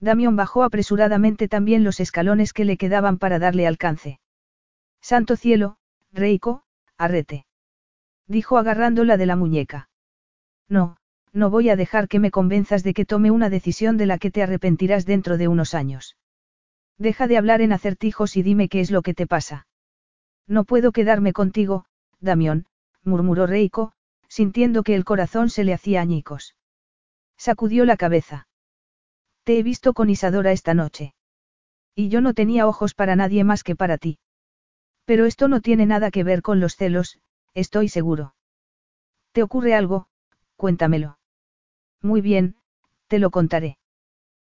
Damión 0.00 0.34
bajó 0.34 0.64
apresuradamente 0.64 1.46
también 1.46 1.84
los 1.84 2.00
escalones 2.00 2.52
que 2.52 2.64
le 2.64 2.78
quedaban 2.78 3.16
para 3.16 3.38
darle 3.38 3.68
alcance. 3.68 4.18
Santo 5.00 5.36
cielo, 5.36 5.76
Reiko, 6.10 6.64
arrete. 6.98 7.46
Dijo 8.26 8.58
agarrándola 8.58 9.16
de 9.16 9.26
la 9.26 9.36
muñeca. 9.36 9.88
No, 10.68 10.96
no 11.32 11.50
voy 11.50 11.68
a 11.68 11.76
dejar 11.76 12.08
que 12.08 12.18
me 12.18 12.30
convenzas 12.30 12.82
de 12.82 12.94
que 12.94 13.04
tome 13.04 13.30
una 13.30 13.50
decisión 13.50 13.96
de 13.96 14.06
la 14.06 14.18
que 14.18 14.30
te 14.30 14.42
arrepentirás 14.42 15.06
dentro 15.06 15.38
de 15.38 15.48
unos 15.48 15.74
años. 15.74 16.16
Deja 16.98 17.26
de 17.26 17.36
hablar 17.36 17.60
en 17.60 17.72
acertijos 17.72 18.36
y 18.36 18.42
dime 18.42 18.68
qué 18.68 18.80
es 18.80 18.90
lo 18.90 19.02
que 19.02 19.14
te 19.14 19.26
pasa. 19.26 19.66
No 20.46 20.64
puedo 20.64 20.92
quedarme 20.92 21.32
contigo, 21.32 21.84
Damión, 22.20 22.66
murmuró 23.04 23.46
Reiko, 23.46 23.92
sintiendo 24.28 24.82
que 24.82 24.94
el 24.94 25.04
corazón 25.04 25.48
se 25.48 25.64
le 25.64 25.72
hacía 25.72 26.00
añicos. 26.00 26.56
Sacudió 27.36 27.84
la 27.84 27.96
cabeza. 27.96 28.48
Te 29.44 29.58
he 29.58 29.62
visto 29.62 29.94
con 29.94 30.10
Isadora 30.10 30.52
esta 30.52 30.74
noche. 30.74 31.14
Y 31.94 32.08
yo 32.08 32.20
no 32.20 32.34
tenía 32.34 32.66
ojos 32.66 32.94
para 32.94 33.16
nadie 33.16 33.44
más 33.44 33.62
que 33.62 33.76
para 33.76 33.96
ti. 33.96 34.18
Pero 35.04 35.24
esto 35.24 35.48
no 35.48 35.60
tiene 35.60 35.86
nada 35.86 36.10
que 36.10 36.24
ver 36.24 36.42
con 36.42 36.60
los 36.60 36.76
celos, 36.76 37.18
estoy 37.54 37.88
seguro. 37.88 38.34
¿Te 39.32 39.42
ocurre 39.42 39.74
algo? 39.74 40.08
Cuéntamelo. 40.56 41.19
Muy 42.02 42.20
bien, 42.20 42.56
te 43.08 43.18
lo 43.18 43.30
contaré. 43.30 43.78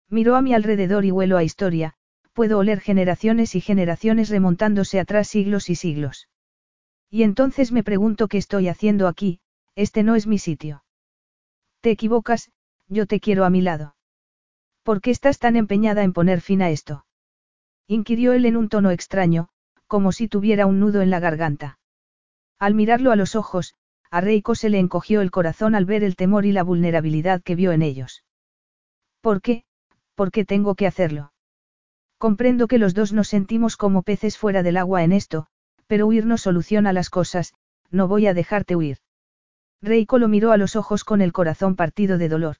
Miro 0.10 0.36
a 0.36 0.42
mi 0.42 0.53
alrededor 0.53 1.06
y 1.06 1.11
huelo 1.11 1.38
a 1.38 1.44
historia, 1.44 1.94
puedo 2.34 2.58
oler 2.58 2.80
generaciones 2.80 3.56
y 3.56 3.61
generaciones 3.61 4.30
remontándose 4.30 5.00
atrás 5.00 5.28
siglos 5.28 5.69
y 5.69 5.76
siglos. 5.76 6.30
Y 7.10 7.24
entonces 7.24 7.72
me 7.72 7.84
pregunto 7.84 8.28
qué 8.28 8.38
estoy 8.38 8.68
haciendo 8.68 9.08
aquí, 9.08 9.40
este 9.76 10.03
no 10.03 10.16
es 10.16 10.28
mi 10.28 10.38
sitio. 10.38 10.84
Te 11.82 11.92
equivocas, 11.92 12.52
yo 12.88 13.06
te 13.08 13.19
quiero 13.19 13.45
a 13.45 13.50
mi 13.50 13.61
lado. 13.61 13.95
¿Por 14.84 15.02
qué 15.02 15.11
estás 15.11 15.40
tan 15.40 15.56
empeñada 15.56 16.03
en 16.03 16.14
poner 16.14 16.42
fin 16.42 16.61
a 16.61 16.69
esto? 16.69 17.06
inquirió 17.88 18.34
él 18.34 18.45
en 18.45 18.58
un 18.58 18.69
tono 18.69 18.92
extraño, 18.92 19.50
como 19.88 20.11
si 20.11 20.28
tuviera 20.28 20.66
un 20.66 20.80
nudo 20.80 21.02
en 21.02 21.10
la 21.10 21.19
garganta. 21.19 21.80
Al 22.60 22.76
mirarlo 22.76 23.11
a 23.11 23.16
los 23.16 23.36
ojos, 23.36 23.76
a 24.12 24.22
Reiko 24.22 24.56
se 24.56 24.70
le 24.70 24.80
encogió 24.80 25.22
el 25.22 25.32
corazón 25.32 25.76
al 25.76 25.86
ver 25.86 26.04
el 26.04 26.16
temor 26.16 26.46
y 26.46 26.52
la 26.52 26.64
vulnerabilidad 26.64 27.42
que 27.42 27.56
vio 27.56 27.72
en 27.72 27.82
ellos. 27.82 28.24
¿Por 29.22 29.42
qué? 29.42 29.64
¿Por 30.16 30.32
qué 30.32 30.46
tengo 30.46 30.76
que 30.76 30.88
hacerlo? 30.88 31.32
Comprendo 32.18 32.68
que 32.68 32.80
los 32.80 32.94
dos 32.94 33.14
nos 33.14 33.28
sentimos 33.28 33.78
como 33.78 34.02
peces 34.04 34.38
fuera 34.38 34.64
del 34.64 34.78
agua 34.78 35.04
en 35.04 35.14
esto, 35.14 35.48
pero 35.88 36.08
huir 36.08 36.26
no 36.26 36.38
soluciona 36.38 36.94
las 36.94 37.10
cosas, 37.10 37.54
no 37.92 38.08
voy 38.08 38.28
a 38.28 38.34
dejarte 38.34 38.76
huir. 38.76 38.98
Reiko 39.82 40.20
lo 40.20 40.28
miró 40.28 40.52
a 40.52 40.58
los 40.58 40.76
ojos 40.76 41.04
con 41.04 41.22
el 41.22 41.32
corazón 41.32 41.76
partido 41.76 42.18
de 42.18 42.30
dolor. 42.30 42.58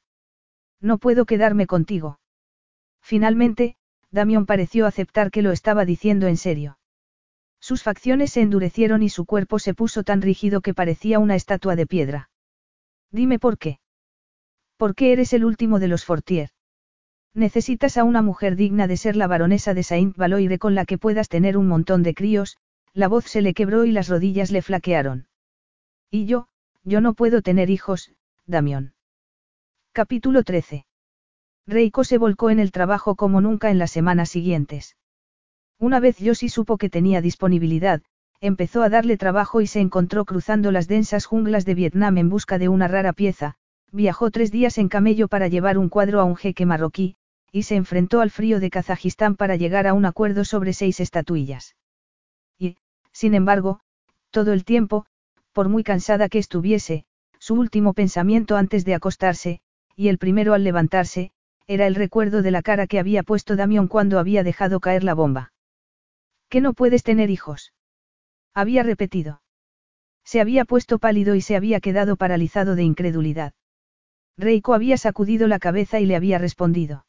No 0.80 0.98
puedo 0.98 1.26
quedarme 1.26 1.68
contigo. 1.68 2.20
Finalmente, 3.02 3.76
Damión 4.12 4.46
pareció 4.46 4.86
aceptar 4.86 5.30
que 5.30 5.42
lo 5.42 5.52
estaba 5.52 5.86
diciendo 5.86 6.28
en 6.28 6.38
serio. 6.38 6.79
Sus 7.60 7.84
facciones 7.84 8.32
se 8.32 8.42
endurecieron 8.42 9.04
y 9.04 9.10
su 9.10 9.26
cuerpo 9.26 9.60
se 9.60 9.74
puso 9.74 10.04
tan 10.04 10.22
rígido 10.22 10.62
que 10.62 10.74
parecía 10.74 11.20
una 11.20 11.36
estatua 11.36 11.76
de 11.76 11.86
piedra. 11.86 12.30
Dime 13.12 13.40
por 13.40 13.58
qué. 13.58 13.80
¿Por 14.78 14.96
qué 14.96 15.12
eres 15.12 15.34
el 15.34 15.44
último 15.44 15.80
de 15.80 15.88
los 15.88 16.06
Fortier? 16.06 16.52
Necesitas 17.34 17.98
a 17.98 18.04
una 18.04 18.22
mujer 18.22 18.56
digna 18.56 18.88
de 18.88 18.98
ser 18.98 19.16
la 19.16 19.28
baronesa 19.28 19.74
de 19.74 19.84
Saint 19.84 20.16
Valoire 20.16 20.58
con 20.58 20.74
la 20.74 20.86
que 20.86 20.98
puedas 20.98 21.30
tener 21.30 21.58
un 21.58 21.68
montón 21.68 22.02
de 22.02 22.14
críos, 22.14 22.58
la 22.94 23.08
voz 23.08 23.26
se 23.26 23.42
le 23.42 23.54
quebró 23.54 23.86
y 23.86 23.92
las 23.92 24.08
rodillas 24.08 24.52
le 24.52 24.62
flaquearon. 24.62 25.28
Y 26.10 26.26
yo, 26.26 26.48
yo 26.84 27.02
no 27.02 27.14
puedo 27.14 27.42
tener 27.42 27.70
hijos, 27.70 28.12
Damión. 28.46 28.94
Capítulo 29.92 30.44
13. 30.44 30.86
Reiko 31.68 32.04
se 32.04 32.18
volcó 32.18 32.50
en 32.50 32.60
el 32.60 32.72
trabajo 32.72 33.16
como 33.16 33.42
nunca 33.42 33.70
en 33.70 33.78
las 33.78 33.92
semanas 33.92 34.30
siguientes. 34.30 34.96
Una 35.82 36.02
vez 36.02 36.18
Yoshi 36.18 36.50
supo 36.50 36.78
que 36.78 36.90
tenía 36.90 37.22
disponibilidad, 37.22 38.02
empezó 38.42 38.84
a 38.84 38.90
darle 38.90 39.16
trabajo 39.16 39.62
y 39.62 39.68
se 39.68 39.80
encontró 39.80 40.26
cruzando 40.26 40.74
las 40.74 40.90
densas 40.90 41.26
junglas 41.26 41.64
de 41.64 41.74
Vietnam 41.74 42.18
en 42.18 42.28
busca 42.28 42.58
de 42.58 42.68
una 42.68 42.90
rara 42.90 43.14
pieza, 43.14 43.56
viajó 43.92 44.30
tres 44.30 44.52
días 44.52 44.78
en 44.78 44.90
camello 44.90 45.30
para 45.30 45.48
llevar 45.48 45.78
un 45.78 45.88
cuadro 45.88 46.20
a 46.20 46.26
un 46.26 46.36
jeque 46.36 46.66
marroquí, 46.66 47.16
y 47.54 47.64
se 47.64 47.78
enfrentó 47.78 48.20
al 48.20 48.30
frío 48.30 48.60
de 48.60 48.70
Kazajistán 48.70 49.38
para 49.38 49.56
llegar 49.56 49.88
a 49.88 49.94
un 49.94 50.06
acuerdo 50.06 50.44
sobre 50.44 50.74
seis 50.74 51.00
estatuillas. 51.00 51.78
Y, 52.58 52.76
sin 53.14 53.34
embargo, 53.34 53.80
todo 54.32 54.52
el 54.52 54.66
tiempo, 54.66 55.06
por 55.54 55.70
muy 55.70 55.86
cansada 55.86 56.28
que 56.28 56.40
estuviese, 56.40 57.06
su 57.40 57.56
último 57.56 57.94
pensamiento 57.94 58.58
antes 58.58 58.84
de 58.84 58.96
acostarse, 58.96 59.62
y 59.96 60.10
el 60.10 60.18
primero 60.18 60.54
al 60.54 60.66
levantarse, 60.66 61.32
era 61.68 61.88
el 61.88 61.96
recuerdo 61.96 62.42
de 62.42 62.52
la 62.52 62.62
cara 62.62 62.86
que 62.86 63.00
había 63.00 63.24
puesto 63.24 63.56
Damión 63.56 63.88
cuando 63.88 64.20
había 64.20 64.44
dejado 64.44 64.82
caer 64.82 65.06
la 65.06 65.14
bomba. 65.14 65.54
¿Que 66.50 66.62
no 66.62 66.74
puedes 66.74 67.04
tener 67.04 67.30
hijos? 67.30 67.74
Había 68.54 68.84
repetido. 68.84 69.42
Se 70.24 70.42
había 70.42 70.66
puesto 70.66 71.00
pálido 71.00 71.36
y 71.36 71.42
se 71.42 71.56
había 71.56 71.80
quedado 71.80 72.16
paralizado 72.16 72.76
de 72.76 72.84
incredulidad. 72.84 73.54
Reiko 74.38 74.74
había 74.74 74.98
sacudido 74.98 75.48
la 75.48 75.60
cabeza 75.60 76.00
y 76.00 76.06
le 76.06 76.16
había 76.16 76.38
respondido. 76.38 77.06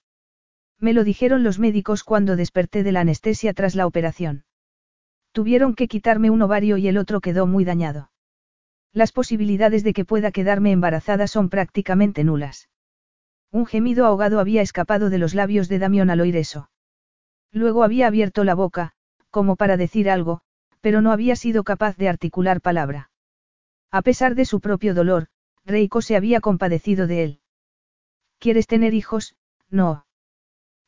Me 0.79 0.93
lo 0.93 1.05
dijeron 1.05 1.43
los 1.43 1.59
médicos 1.59 2.05
cuando 2.05 2.37
desperté 2.37 2.83
de 2.83 2.93
la 2.93 3.01
anestesia 3.01 3.55
tras 3.55 3.75
la 3.75 3.87
operación. 3.87 4.45
Tuvieron 5.33 5.75
que 5.75 5.89
quitarme 5.89 6.31
un 6.31 6.43
ovario 6.43 6.77
y 6.77 6.89
el 6.89 6.99
otro 6.99 7.21
quedó 7.21 7.47
muy 7.47 7.65
dañado. 7.65 8.11
Las 8.93 9.13
posibilidades 9.13 9.85
de 9.85 9.93
que 9.93 10.05
pueda 10.05 10.33
quedarme 10.33 10.73
embarazada 10.73 11.27
son 11.29 11.49
prácticamente 11.49 12.25
nulas. 12.25 12.69
Un 13.53 13.67
gemido 13.67 14.07
ahogado 14.07 14.41
había 14.41 14.63
escapado 14.63 15.11
de 15.11 15.19
los 15.19 15.35
labios 15.35 15.69
de 15.69 15.79
Damión 15.79 16.11
al 16.11 16.21
oír 16.21 16.37
eso. 16.37 16.71
Luego 17.53 17.85
había 17.85 18.07
abierto 18.07 18.43
la 18.45 18.55
boca, 18.55 18.95
como 19.31 19.57
para 19.57 19.77
decir 19.77 20.11
algo, 20.11 20.41
pero 20.81 21.01
no 21.01 21.13
había 21.13 21.37
sido 21.37 21.65
capaz 21.65 21.97
de 21.97 22.09
articular 22.09 22.61
palabra. 22.61 23.11
A 23.91 24.03
pesar 24.03 24.35
de 24.35 24.45
su 24.45 24.61
propio 24.61 24.95
dolor, 24.95 25.29
Reiko 25.65 26.03
se 26.03 26.17
había 26.17 26.41
compadecido 26.41 27.07
de 27.07 27.25
él. 27.25 27.41
¿Quieres 28.39 28.67
tener 28.67 28.95
hijos? 28.95 29.37
No. 29.69 30.07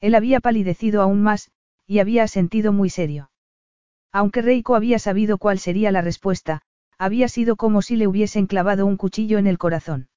Él 0.00 0.14
había 0.14 0.40
palidecido 0.40 1.02
aún 1.02 1.22
más, 1.22 1.50
y 1.86 1.98
había 1.98 2.26
sentido 2.26 2.72
muy 2.72 2.90
serio. 2.90 3.30
Aunque 4.12 4.42
Reiko 4.42 4.74
había 4.74 4.98
sabido 4.98 5.38
cuál 5.38 5.58
sería 5.58 5.92
la 5.92 6.02
respuesta, 6.02 6.62
había 6.98 7.28
sido 7.28 7.56
como 7.56 7.82
si 7.82 7.96
le 7.96 8.06
hubiesen 8.06 8.46
clavado 8.46 8.86
un 8.86 8.96
cuchillo 8.96 9.38
en 9.38 9.46
el 9.46 9.58
corazón. 9.58 10.08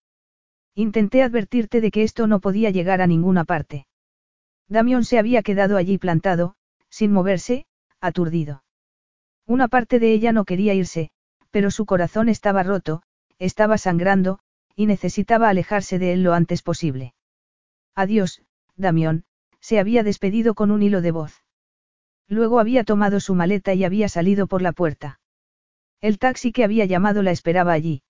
Intenté 0.76 1.24
advertirte 1.24 1.82
de 1.82 1.92
que 1.92 2.04
esto 2.04 2.28
no 2.28 2.40
podía 2.40 2.70
llegar 2.70 3.02
a 3.02 3.08
ninguna 3.08 3.46
parte. 3.46 3.88
Damión 4.68 5.06
se 5.06 5.18
había 5.18 5.42
quedado 5.42 5.78
allí 5.78 5.98
plantado, 5.98 6.56
sin 6.90 7.12
moverse, 7.12 7.66
aturdido. 8.02 8.64
Una 9.46 9.68
parte 9.68 10.00
de 10.00 10.14
ella 10.14 10.32
no 10.32 10.46
quería 10.46 10.74
irse, 10.74 11.12
pero 11.52 11.72
su 11.72 11.86
corazón 11.86 12.30
estaba 12.30 12.64
roto, 12.64 13.04
estaba 13.40 13.78
sangrando, 13.78 14.40
y 14.76 14.88
necesitaba 14.88 15.50
alejarse 15.50 16.00
de 16.00 16.14
él 16.14 16.24
lo 16.24 16.34
antes 16.34 16.62
posible. 16.62 17.14
Adiós, 17.96 18.42
Damión, 18.76 19.24
se 19.62 19.80
había 19.80 20.04
despedido 20.04 20.54
con 20.54 20.72
un 20.72 20.84
hilo 20.84 21.02
de 21.02 21.12
voz. 21.12 21.44
Luego 22.28 22.60
había 22.60 22.84
tomado 22.84 23.20
su 23.20 23.36
maleta 23.36 23.74
y 23.74 23.84
había 23.84 24.10
salido 24.10 24.48
por 24.48 24.62
la 24.62 24.74
puerta. 24.74 25.20
El 26.02 26.20
taxi 26.20 26.52
que 26.52 26.64
había 26.64 26.86
llamado 26.86 27.24
la 27.24 27.32
esperaba 27.32 27.72
allí. 27.72 28.04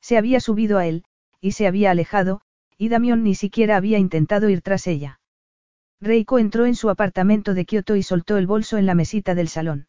Se 0.00 0.16
había 0.16 0.40
subido 0.40 0.78
a 0.78 0.86
él, 0.86 1.04
y 1.40 1.52
se 1.52 1.66
había 1.66 1.90
alejado, 1.90 2.40
y 2.78 2.88
Damión 2.88 3.22
ni 3.22 3.34
siquiera 3.34 3.76
había 3.76 3.98
intentado 3.98 4.48
ir 4.48 4.62
tras 4.62 4.86
ella. 4.86 5.20
Reiko 6.02 6.40
entró 6.40 6.66
en 6.66 6.74
su 6.74 6.90
apartamento 6.90 7.54
de 7.54 7.64
Kioto 7.64 7.94
y 7.94 8.02
soltó 8.02 8.36
el 8.36 8.48
bolso 8.48 8.76
en 8.76 8.86
la 8.86 8.96
mesita 8.96 9.36
del 9.36 9.46
salón. 9.46 9.86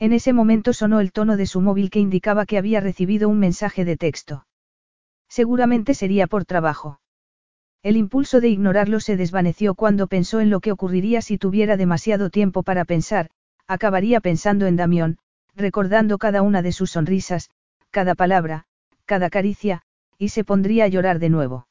En 0.00 0.12
ese 0.12 0.32
momento 0.32 0.72
sonó 0.72 0.98
el 0.98 1.12
tono 1.12 1.36
de 1.36 1.46
su 1.46 1.60
móvil 1.60 1.88
que 1.88 2.00
indicaba 2.00 2.46
que 2.46 2.58
había 2.58 2.80
recibido 2.80 3.28
un 3.28 3.38
mensaje 3.38 3.84
de 3.84 3.96
texto. 3.96 4.44
Seguramente 5.28 5.94
sería 5.94 6.26
por 6.26 6.46
trabajo. 6.46 7.00
El 7.84 7.96
impulso 7.96 8.40
de 8.40 8.48
ignorarlo 8.48 8.98
se 8.98 9.16
desvaneció 9.16 9.76
cuando 9.76 10.08
pensó 10.08 10.40
en 10.40 10.50
lo 10.50 10.58
que 10.58 10.72
ocurriría 10.72 11.22
si 11.22 11.38
tuviera 11.38 11.76
demasiado 11.76 12.28
tiempo 12.30 12.64
para 12.64 12.84
pensar, 12.84 13.30
acabaría 13.68 14.18
pensando 14.20 14.66
en 14.66 14.74
Damión, 14.74 15.18
recordando 15.54 16.18
cada 16.18 16.42
una 16.42 16.60
de 16.60 16.72
sus 16.72 16.90
sonrisas, 16.90 17.50
cada 17.92 18.16
palabra, 18.16 18.64
cada 19.04 19.30
caricia, 19.30 19.82
y 20.18 20.30
se 20.30 20.42
pondría 20.42 20.86
a 20.86 20.88
llorar 20.88 21.20
de 21.20 21.28
nuevo. 21.28 21.68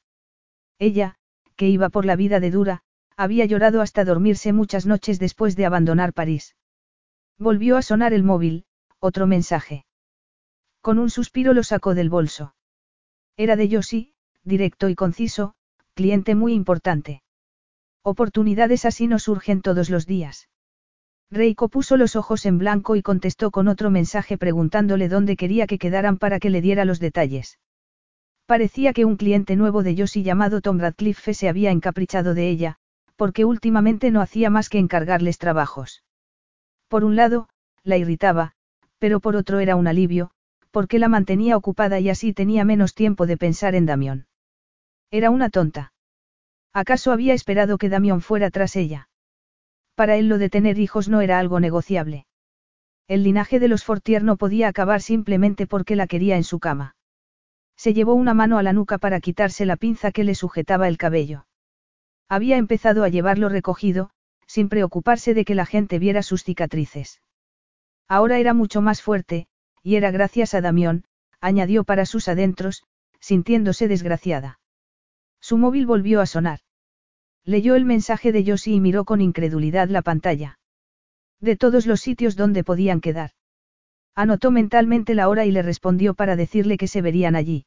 Ella, 0.80 1.18
que 1.58 1.68
iba 1.68 1.90
por 1.90 2.06
la 2.06 2.16
vida 2.16 2.40
de 2.40 2.52
dura, 2.52 2.84
había 3.20 3.46
llorado 3.46 3.82
hasta 3.82 4.06
dormirse 4.06 4.54
muchas 4.54 4.86
noches 4.86 5.20
después 5.20 5.58
de 5.58 5.66
abandonar 5.66 6.14
París. 6.14 6.56
Volvió 7.38 7.76
a 7.76 7.82
sonar 7.82 8.14
el 8.14 8.24
móvil, 8.24 8.64
otro 9.00 9.28
mensaje. 9.28 9.84
Con 10.80 11.00
un 11.00 11.10
suspiro 11.10 11.54
lo 11.54 11.64
sacó 11.64 11.96
del 11.96 12.10
bolso. 12.10 12.56
Era 13.36 13.58
de 13.58 13.68
Yoshi, 13.68 14.14
directo 14.46 14.88
y 14.88 14.96
conciso, 14.96 15.54
cliente 15.96 16.34
muy 16.34 16.54
importante. 16.54 17.22
Oportunidades 18.04 18.86
así 18.86 19.08
no 19.08 19.20
surgen 19.20 19.62
todos 19.62 19.90
los 19.90 20.06
días. 20.06 20.48
Reiko 21.30 21.68
puso 21.68 21.98
los 21.98 22.16
ojos 22.16 22.46
en 22.46 22.58
blanco 22.58 22.96
y 22.96 23.02
contestó 23.02 23.52
con 23.52 23.68
otro 23.68 23.90
mensaje 23.90 24.38
preguntándole 24.38 25.10
dónde 25.10 25.36
quería 25.36 25.68
que 25.68 25.78
quedaran 25.78 26.20
para 26.20 26.40
que 26.40 26.50
le 26.50 26.62
diera 26.62 26.86
los 26.86 27.02
detalles. 27.02 27.60
Parecía 28.46 28.94
que 28.94 29.04
un 29.04 29.18
cliente 29.18 29.58
nuevo 29.58 29.84
de 29.84 29.98
Josie 29.98 30.24
llamado 30.24 30.62
Tom 30.62 30.80
Radcliffe 30.80 31.34
se 31.34 31.50
había 31.50 31.72
encaprichado 31.72 32.34
de 32.34 32.50
ella, 32.50 32.80
porque 33.20 33.44
últimamente 33.44 34.12
no 34.12 34.22
hacía 34.22 34.50
más 34.50 34.70
que 34.70 34.80
encargarles 34.80 35.40
trabajos. 35.40 36.06
Por 36.88 37.04
un 37.04 37.18
lado, 37.18 37.50
la 37.84 37.98
irritaba, 37.98 38.54
pero 38.98 39.20
por 39.20 39.36
otro 39.36 39.60
era 39.60 39.76
un 39.76 39.88
alivio, 39.88 40.32
porque 40.72 41.00
la 41.00 41.10
mantenía 41.10 41.58
ocupada 41.58 42.00
y 42.00 42.10
así 42.10 42.32
tenía 42.32 42.64
menos 42.64 42.96
tiempo 42.96 43.28
de 43.28 43.36
pensar 43.36 43.76
en 43.76 43.86
Damión. 43.86 44.28
Era 45.12 45.32
una 45.32 45.50
tonta. 45.50 45.92
¿Acaso 46.72 47.12
había 47.12 47.34
esperado 47.34 47.78
que 47.78 47.90
Damión 47.90 48.22
fuera 48.22 48.52
tras 48.52 48.78
ella? 48.78 49.10
Para 49.96 50.16
él 50.16 50.30
lo 50.30 50.38
de 50.38 50.50
tener 50.50 50.80
hijos 50.80 51.10
no 51.10 51.20
era 51.20 51.40
algo 51.40 51.60
negociable. 51.60 52.26
El 53.10 53.24
linaje 53.24 53.60
de 53.60 53.68
los 53.68 53.84
Fortier 53.84 54.24
no 54.24 54.38
podía 54.38 54.70
acabar 54.70 55.02
simplemente 55.02 55.68
porque 55.68 55.98
la 55.98 56.08
quería 56.08 56.38
en 56.38 56.46
su 56.46 56.60
cama. 56.60 56.96
Se 57.76 57.94
llevó 57.94 58.14
una 58.14 58.34
mano 58.34 58.58
a 58.58 58.64
la 58.64 58.72
nuca 58.72 58.98
para 58.98 59.20
quitarse 59.20 59.66
la 59.66 59.76
pinza 59.76 60.14
que 60.14 60.24
le 60.24 60.36
sujetaba 60.36 60.88
el 60.88 60.98
cabello. 60.98 61.48
Había 62.30 62.58
empezado 62.58 63.04
a 63.04 63.10
llevarlo 63.10 63.50
recogido, 63.50 64.12
sin 64.46 64.70
preocuparse 64.70 65.34
de 65.34 65.46
que 65.46 65.56
la 65.56 65.66
gente 65.66 65.98
viera 65.98 66.24
sus 66.24 66.44
cicatrices. 66.44 67.22
Ahora 68.08 68.38
era 68.38 68.54
mucho 68.54 68.82
más 68.82 69.02
fuerte, 69.02 69.48
y 69.84 69.96
era 69.96 70.12
gracias 70.12 70.54
a 70.54 70.62
Damión, 70.62 71.06
añadió 71.42 71.84
para 71.84 72.06
sus 72.06 72.28
adentros, 72.28 72.84
sintiéndose 73.20 73.88
desgraciada. 73.88 74.60
Su 75.42 75.58
móvil 75.58 75.86
volvió 75.86 76.22
a 76.22 76.26
sonar. 76.26 76.60
Leyó 77.46 77.76
el 77.76 77.86
mensaje 77.86 78.32
de 78.32 78.46
Josie 78.46 78.76
y 78.76 78.80
miró 78.80 79.06
con 79.06 79.22
incredulidad 79.22 79.90
la 79.90 80.02
pantalla. 80.02 80.60
De 81.40 81.56
todos 81.56 81.88
los 81.88 82.02
sitios 82.02 82.36
donde 82.36 82.64
podían 82.64 83.02
quedar. 83.02 83.32
Anotó 84.14 84.52
mentalmente 84.52 85.16
la 85.16 85.30
hora 85.30 85.46
y 85.46 85.52
le 85.52 85.62
respondió 85.62 86.14
para 86.14 86.36
decirle 86.36 86.78
que 86.78 86.88
se 86.88 87.02
verían 87.02 87.36
allí. 87.36 87.66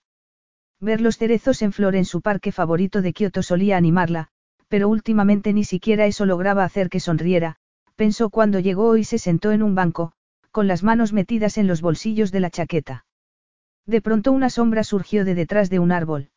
Ver 0.78 1.00
los 1.00 1.16
cerezos 1.16 1.62
en 1.62 1.72
flor 1.72 1.96
en 1.96 2.04
su 2.04 2.20
parque 2.20 2.52
favorito 2.52 3.00
de 3.00 3.12
Kioto 3.12 3.42
solía 3.42 3.76
animarla, 3.76 4.31
pero 4.72 4.88
últimamente 4.88 5.52
ni 5.52 5.64
siquiera 5.64 6.06
eso 6.06 6.24
lograba 6.24 6.64
hacer 6.64 6.88
que 6.88 6.98
sonriera, 6.98 7.56
pensó 7.94 8.30
cuando 8.30 8.58
llegó 8.58 8.96
y 8.96 9.04
se 9.04 9.18
sentó 9.18 9.52
en 9.52 9.62
un 9.62 9.74
banco, 9.74 10.12
con 10.50 10.66
las 10.66 10.82
manos 10.82 11.12
metidas 11.12 11.58
en 11.58 11.66
los 11.66 11.82
bolsillos 11.82 12.32
de 12.32 12.40
la 12.40 12.48
chaqueta. 12.48 13.04
De 13.84 14.00
pronto 14.00 14.32
una 14.32 14.48
sombra 14.48 14.82
surgió 14.82 15.26
de 15.26 15.34
detrás 15.34 15.68
de 15.68 15.78
un 15.78 15.92
árbol. 15.92 16.30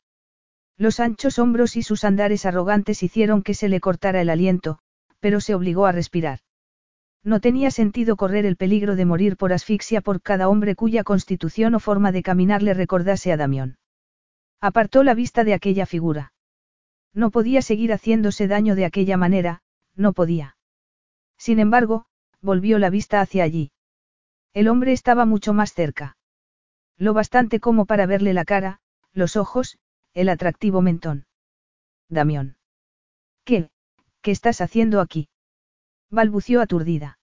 Los 0.77 0.99
anchos 0.99 1.39
hombros 1.39 1.77
y 1.77 1.81
sus 1.81 2.03
andares 2.03 2.45
arrogantes 2.45 3.03
hicieron 3.03 3.41
que 3.41 3.53
se 3.53 3.69
le 3.69 3.79
cortara 3.79 4.19
el 4.19 4.29
aliento, 4.29 4.79
pero 5.21 5.39
se 5.39 5.55
obligó 5.55 5.85
a 5.85 5.93
respirar. 5.93 6.39
No 7.23 7.39
tenía 7.39 7.71
sentido 7.71 8.17
correr 8.17 8.45
el 8.45 8.57
peligro 8.57 8.97
de 8.97 9.05
morir 9.05 9.37
por 9.37 9.53
asfixia 9.53 10.01
por 10.01 10.21
cada 10.21 10.49
hombre 10.49 10.75
cuya 10.75 11.05
constitución 11.05 11.73
o 11.75 11.79
forma 11.79 12.11
de 12.11 12.21
caminar 12.21 12.61
le 12.63 12.73
recordase 12.73 13.31
a 13.31 13.37
Damión. 13.37 13.77
Apartó 14.59 15.03
la 15.03 15.13
vista 15.13 15.45
de 15.45 15.53
aquella 15.53 15.85
figura. 15.85 16.33
No 17.15 17.31
podía 17.31 17.61
seguir 17.61 17.93
haciéndose 17.93 18.47
daño 18.47 18.75
de 18.75 18.85
aquella 18.85 19.15
manera, 19.15 19.63
no 19.95 20.11
podía. 20.11 20.57
Sin 21.37 21.59
embargo, 21.59 22.05
volvió 22.41 22.77
la 22.77 22.89
vista 22.89 23.21
hacia 23.21 23.43
allí. 23.43 23.71
El 24.53 24.67
hombre 24.67 24.91
estaba 24.91 25.25
mucho 25.25 25.53
más 25.53 25.73
cerca. 25.73 26.17
Lo 26.97 27.13
bastante 27.13 27.59
como 27.61 27.85
para 27.85 28.05
verle 28.05 28.33
la 28.33 28.43
cara, 28.43 28.81
los 29.13 29.37
ojos, 29.37 29.79
el 30.13 30.27
atractivo 30.27 30.81
mentón. 30.81 31.25
Damión. 32.09 32.57
¿Qué? 33.45 33.69
¿Qué 34.21 34.31
estás 34.31 34.59
haciendo 34.61 34.99
aquí? 34.99 35.29
balbució 36.09 36.61
aturdida. 36.61 37.17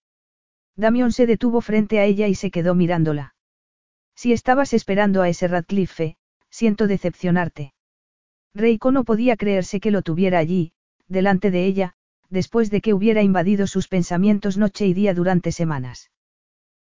Damión 0.75 1.13
se 1.13 1.27
detuvo 1.27 1.61
frente 1.61 1.99
a 1.99 2.05
ella 2.05 2.29
y 2.29 2.35
se 2.35 2.51
quedó 2.51 2.75
mirándola. 2.75 3.35
Si 4.15 4.33
estabas 4.33 4.73
esperando 4.73 5.23
a 5.23 5.29
ese 5.29 5.49
Radcliffe, 5.49 6.17
siento 6.51 6.87
decepcionarte. 6.87 7.75
Reiko 8.55 8.93
no 8.93 9.05
podía 9.05 9.37
creerse 9.37 9.81
que 9.81 9.91
lo 9.91 10.03
tuviera 10.03 10.39
allí, 10.39 10.73
delante 11.09 11.51
de 11.51 11.67
ella, 11.67 11.95
después 12.29 12.71
de 12.71 12.81
que 12.81 12.95
hubiera 12.95 13.23
invadido 13.23 13.67
sus 13.67 13.89
pensamientos 13.89 14.57
noche 14.57 14.87
y 14.87 14.95
día 14.95 15.15
durante 15.15 15.53
semanas. 15.53 16.11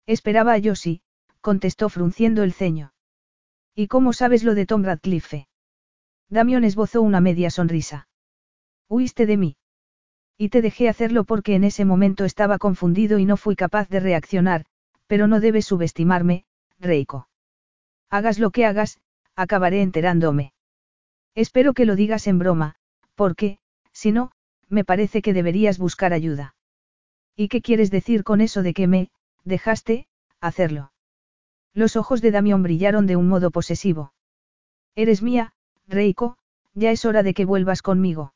Esperaba 0.07 0.55
a 0.55 0.61
Josie, 0.63 1.01
contestó 1.41 1.89
frunciendo 1.89 2.43
el 2.43 2.53
ceño. 2.53 2.93
¿Y 3.75 3.89
cómo 3.89 4.13
sabes 4.13 4.43
lo 4.43 4.55
de 4.55 4.67
Tom 4.67 4.85
Radcliffe? 4.85 5.49
Damión 6.29 6.65
esbozó 6.65 7.03
una 7.03 7.21
media 7.21 7.51
sonrisa. 7.51 8.09
Huiste 8.89 9.27
de 9.27 9.37
mí. 9.37 9.57
Y 10.39 10.49
te 10.49 10.63
dejé 10.63 10.89
hacerlo 10.89 11.25
porque 11.25 11.55
en 11.55 11.65
ese 11.65 11.85
momento 11.85 12.25
estaba 12.25 12.59
confundido 12.59 13.19
y 13.19 13.25
no 13.25 13.37
fui 13.37 13.57
capaz 13.57 13.89
de 13.89 14.01
reaccionar, 14.01 14.67
pero 15.07 15.29
no 15.29 15.41
debes 15.41 15.67
subestimarme, 15.67 16.45
Reiko. 16.79 17.29
Hagas 18.11 18.39
lo 18.39 18.51
que 18.51 18.67
hagas, 18.67 18.99
acabaré 19.35 19.83
enterándome. 19.83 20.53
Espero 21.37 21.75
que 21.75 21.85
lo 21.85 21.97
digas 21.97 22.27
en 22.27 22.39
broma, 22.39 22.77
porque, 23.15 23.59
si 23.93 24.11
no, 24.11 24.33
me 24.69 24.85
parece 24.85 25.21
que 25.21 25.35
deberías 25.35 25.79
buscar 25.79 26.15
ayuda. 26.15 26.57
¿Y 27.37 27.49
qué 27.49 27.61
quieres 27.61 27.91
decir 27.91 28.25
con 28.25 28.41
eso 28.41 28.63
de 28.63 28.73
que 28.73 28.87
me, 28.87 29.11
dejaste, 29.45 30.09
hacerlo? 30.41 30.93
Los 31.75 31.95
ojos 31.95 32.23
de 32.23 32.31
Damión 32.31 32.63
brillaron 32.63 33.07
de 33.07 33.17
un 33.17 33.29
modo 33.29 33.51
posesivo. 33.51 34.15
Eres 34.95 35.21
mía, 35.21 35.53
Reiko, 35.87 36.39
ya 36.73 36.91
es 36.91 37.05
hora 37.05 37.23
de 37.23 37.35
que 37.35 37.45
vuelvas 37.45 37.83
conmigo. 37.83 38.33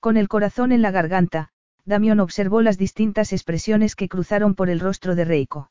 Con 0.00 0.16
el 0.16 0.28
corazón 0.28 0.72
en 0.72 0.80
la 0.80 0.90
garganta, 0.90 1.50
Damión 1.84 2.18
observó 2.20 2.62
las 2.62 2.78
distintas 2.78 3.34
expresiones 3.34 3.94
que 3.94 4.08
cruzaron 4.08 4.54
por 4.54 4.70
el 4.70 4.80
rostro 4.80 5.16
de 5.16 5.26
Reiko. 5.26 5.70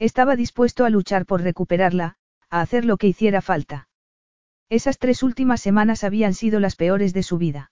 Estaba 0.00 0.34
dispuesto 0.34 0.84
a 0.84 0.90
luchar 0.90 1.24
por 1.24 1.42
recuperarla, 1.42 2.16
a 2.50 2.62
hacer 2.62 2.84
lo 2.84 2.96
que 2.96 3.06
hiciera 3.06 3.40
falta. 3.40 3.88
Esas 4.72 4.96
tres 4.96 5.22
últimas 5.22 5.60
semanas 5.60 6.02
habían 6.02 6.32
sido 6.32 6.58
las 6.58 6.76
peores 6.76 7.12
de 7.12 7.22
su 7.22 7.36
vida. 7.36 7.70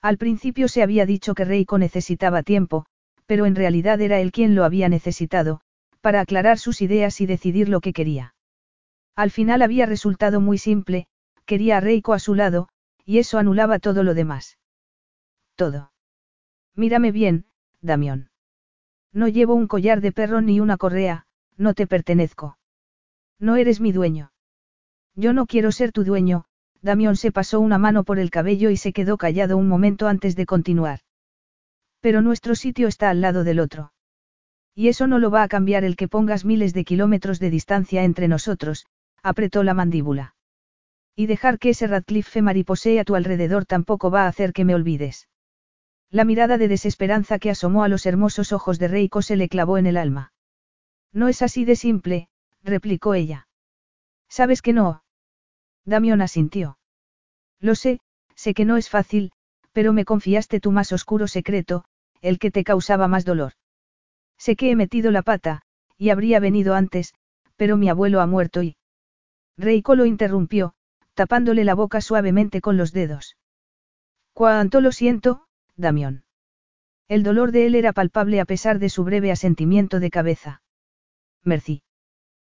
Al 0.00 0.18
principio 0.18 0.68
se 0.68 0.84
había 0.84 1.04
dicho 1.04 1.34
que 1.34 1.44
Reiko 1.44 1.78
necesitaba 1.78 2.44
tiempo, 2.44 2.86
pero 3.26 3.44
en 3.44 3.56
realidad 3.56 4.00
era 4.00 4.20
él 4.20 4.30
quien 4.30 4.54
lo 4.54 4.62
había 4.62 4.88
necesitado, 4.88 5.62
para 6.00 6.20
aclarar 6.20 6.60
sus 6.60 6.80
ideas 6.80 7.20
y 7.20 7.26
decidir 7.26 7.68
lo 7.68 7.80
que 7.80 7.92
quería. 7.92 8.36
Al 9.16 9.32
final 9.32 9.62
había 9.62 9.84
resultado 9.84 10.40
muy 10.40 10.58
simple, 10.58 11.08
quería 11.44 11.78
a 11.78 11.80
Reiko 11.80 12.12
a 12.12 12.20
su 12.20 12.36
lado, 12.36 12.68
y 13.04 13.18
eso 13.18 13.38
anulaba 13.38 13.80
todo 13.80 14.04
lo 14.04 14.14
demás. 14.14 14.58
Todo. 15.56 15.90
Mírame 16.76 17.10
bien, 17.10 17.46
Damión. 17.80 18.30
No 19.12 19.26
llevo 19.26 19.54
un 19.54 19.66
collar 19.66 20.00
de 20.00 20.12
perro 20.12 20.40
ni 20.40 20.60
una 20.60 20.76
correa, 20.76 21.26
no 21.56 21.74
te 21.74 21.88
pertenezco. 21.88 22.58
No 23.40 23.56
eres 23.56 23.80
mi 23.80 23.90
dueño. 23.90 24.31
Yo 25.14 25.32
no 25.32 25.46
quiero 25.46 25.72
ser 25.72 25.92
tu 25.92 26.04
dueño, 26.04 26.44
Damión 26.80 27.16
se 27.16 27.30
pasó 27.30 27.60
una 27.60 27.78
mano 27.78 28.02
por 28.02 28.18
el 28.18 28.30
cabello 28.30 28.70
y 28.70 28.76
se 28.76 28.92
quedó 28.92 29.16
callado 29.16 29.56
un 29.56 29.68
momento 29.68 30.08
antes 30.08 30.34
de 30.34 30.46
continuar. 30.46 31.00
Pero 32.00 32.22
nuestro 32.22 32.54
sitio 32.54 32.88
está 32.88 33.10
al 33.10 33.20
lado 33.20 33.44
del 33.44 33.60
otro. 33.60 33.92
Y 34.74 34.88
eso 34.88 35.06
no 35.06 35.18
lo 35.18 35.30
va 35.30 35.42
a 35.42 35.48
cambiar 35.48 35.84
el 35.84 35.96
que 35.96 36.08
pongas 36.08 36.44
miles 36.44 36.74
de 36.74 36.84
kilómetros 36.84 37.38
de 37.38 37.50
distancia 37.50 38.02
entre 38.04 38.26
nosotros, 38.26 38.86
apretó 39.22 39.62
la 39.62 39.74
mandíbula. 39.74 40.34
Y 41.14 41.26
dejar 41.26 41.58
que 41.58 41.70
ese 41.70 41.86
Radcliffe 41.86 42.42
mariposee 42.42 42.98
a 42.98 43.04
tu 43.04 43.14
alrededor 43.14 43.66
tampoco 43.66 44.10
va 44.10 44.24
a 44.24 44.28
hacer 44.28 44.52
que 44.52 44.64
me 44.64 44.74
olvides. 44.74 45.28
La 46.10 46.24
mirada 46.24 46.58
de 46.58 46.68
desesperanza 46.68 47.38
que 47.38 47.50
asomó 47.50 47.84
a 47.84 47.88
los 47.88 48.06
hermosos 48.06 48.52
ojos 48.52 48.78
de 48.78 48.88
Reiko 48.88 49.22
se 49.22 49.36
le 49.36 49.48
clavó 49.48 49.78
en 49.78 49.86
el 49.86 49.96
alma. 49.96 50.32
No 51.12 51.28
es 51.28 51.42
así 51.42 51.64
de 51.64 51.76
simple, 51.76 52.28
replicó 52.62 53.14
ella. 53.14 53.46
¿Sabes 54.28 54.62
que 54.62 54.72
no? 54.72 55.01
Damión 55.84 56.20
asintió. 56.20 56.78
Lo 57.60 57.74
sé, 57.74 58.00
sé 58.34 58.54
que 58.54 58.64
no 58.64 58.76
es 58.76 58.88
fácil, 58.88 59.32
pero 59.72 59.92
me 59.92 60.04
confiaste 60.04 60.60
tu 60.60 60.72
más 60.72 60.92
oscuro 60.92 61.26
secreto, 61.26 61.84
el 62.20 62.38
que 62.38 62.50
te 62.50 62.64
causaba 62.64 63.08
más 63.08 63.24
dolor. 63.24 63.52
Sé 64.38 64.56
que 64.56 64.70
he 64.70 64.76
metido 64.76 65.10
la 65.10 65.22
pata, 65.22 65.62
y 65.96 66.10
habría 66.10 66.40
venido 66.40 66.74
antes, 66.74 67.14
pero 67.56 67.76
mi 67.76 67.88
abuelo 67.88 68.20
ha 68.20 68.26
muerto 68.26 68.62
y... 68.62 68.76
Reiko 69.56 69.94
lo 69.94 70.06
interrumpió, 70.06 70.74
tapándole 71.14 71.64
la 71.64 71.74
boca 71.74 72.00
suavemente 72.00 72.60
con 72.60 72.76
los 72.76 72.92
dedos. 72.92 73.36
Cuánto 74.32 74.80
lo 74.80 74.92
siento, 74.92 75.46
Damión. 75.76 76.24
El 77.08 77.22
dolor 77.22 77.52
de 77.52 77.66
él 77.66 77.74
era 77.74 77.92
palpable 77.92 78.40
a 78.40 78.44
pesar 78.44 78.78
de 78.78 78.88
su 78.88 79.04
breve 79.04 79.30
asentimiento 79.30 80.00
de 80.00 80.10
cabeza. 80.10 80.62
Merci. 81.44 81.82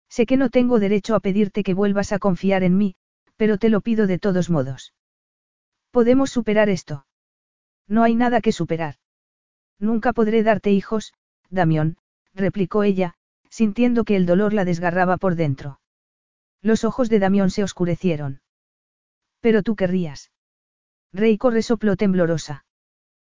Sé 0.10 0.26
que 0.26 0.38
no 0.38 0.50
tengo 0.50 0.80
derecho 0.80 1.16
a 1.16 1.20
pedirte 1.20 1.64
que 1.64 1.74
vuelvas 1.74 2.12
a 2.12 2.20
confiar 2.20 2.64
en 2.64 2.78
mí, 2.78 2.96
pero 3.38 3.58
te 3.58 3.70
lo 3.70 3.82
pido 3.82 4.08
de 4.08 4.20
todos 4.20 4.50
modos. 4.50 4.94
Podemos 5.92 6.30
superar 6.32 6.70
esto. 6.70 7.06
No 7.88 8.04
hay 8.04 8.16
nada 8.16 8.42
que 8.42 8.52
superar. 8.52 8.96
Nunca 9.80 10.12
podré 10.12 10.44
darte 10.44 10.72
hijos, 10.72 11.14
Damión, 11.50 11.98
replicó 12.34 12.84
ella, 12.84 13.14
sintiendo 13.50 14.04
que 14.04 14.16
el 14.16 14.26
dolor 14.26 14.54
la 14.54 14.66
desgarraba 14.66 15.18
por 15.18 15.36
dentro. 15.36 15.80
Los 16.62 16.84
ojos 16.84 17.10
de 17.10 17.20
Damión 17.20 17.50
se 17.50 17.64
oscurecieron. 17.64 18.42
Pero 19.40 19.64
tú 19.64 19.76
querrías. 19.76 20.32
Reiko 21.14 21.52
resopló 21.52 21.96
temblorosa. 21.96 22.66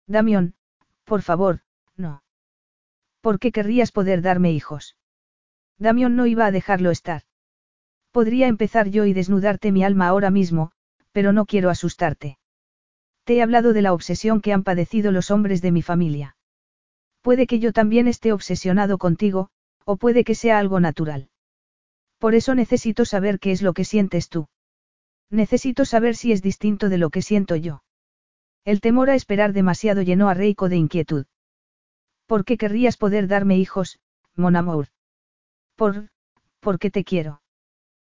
Damión, 0.08 0.56
por 1.04 1.22
favor, 1.22 1.62
no. 1.96 2.24
¿Por 3.22 3.40
qué 3.40 3.52
querrías 3.52 3.92
poder 3.92 4.22
darme 4.22 4.52
hijos? 4.52 4.96
Damión 5.78 6.16
no 6.16 6.26
iba 6.26 6.46
a 6.46 6.52
dejarlo 6.52 6.90
estar. 6.90 7.24
Podría 8.12 8.48
empezar 8.48 8.90
yo 8.90 9.06
y 9.06 9.14
desnudarte 9.14 9.72
mi 9.72 9.84
alma 9.84 10.08
ahora 10.08 10.32
mismo, 10.32 10.72
pero 11.12 11.34
no 11.34 11.46
quiero 11.46 11.70
asustarte. 11.70 12.38
Te 13.24 13.36
he 13.36 13.42
hablado 13.42 13.74
de 13.74 13.82
la 13.82 13.94
obsesión 13.94 14.42
que 14.42 14.54
han 14.54 14.64
padecido 14.64 15.12
los 15.12 15.30
hombres 15.30 15.62
de 15.62 15.72
mi 15.72 15.82
familia. 15.82 16.36
Puede 17.22 17.46
que 17.46 17.60
yo 17.60 17.74
también 17.74 18.08
esté 18.08 18.34
obsesionado 18.34 18.98
contigo, 18.98 19.50
o 19.86 19.98
puede 19.98 20.24
que 20.24 20.36
sea 20.36 20.58
algo 20.58 20.80
natural. 20.80 21.30
Por 22.18 22.36
eso 22.36 22.56
necesito 22.56 23.06
saber 23.06 23.40
qué 23.40 23.52
es 23.52 23.62
lo 23.62 23.74
que 23.74 23.86
sientes 23.86 24.30
tú. 24.30 24.48
Necesito 25.30 25.86
saber 25.86 26.16
si 26.16 26.32
es 26.32 26.42
distinto 26.42 26.90
de 26.90 26.98
lo 26.98 27.12
que 27.12 27.22
siento 27.22 27.56
yo. 27.56 27.84
El 28.66 28.82
temor 28.82 29.10
a 29.10 29.16
esperar 29.16 29.54
demasiado 29.54 30.02
llenó 30.02 30.30
a 30.30 30.34
Reiko 30.34 30.70
de 30.70 30.78
inquietud. 30.78 31.26
¿Por 32.26 32.46
qué 32.46 32.58
querrías 32.58 32.98
poder 32.98 33.28
darme 33.28 33.58
hijos, 33.58 34.00
mon 34.36 34.56
amour? 34.56 34.88
Por, 35.76 36.10
porque 36.60 36.92
te 36.92 37.04
quiero. 37.04 37.42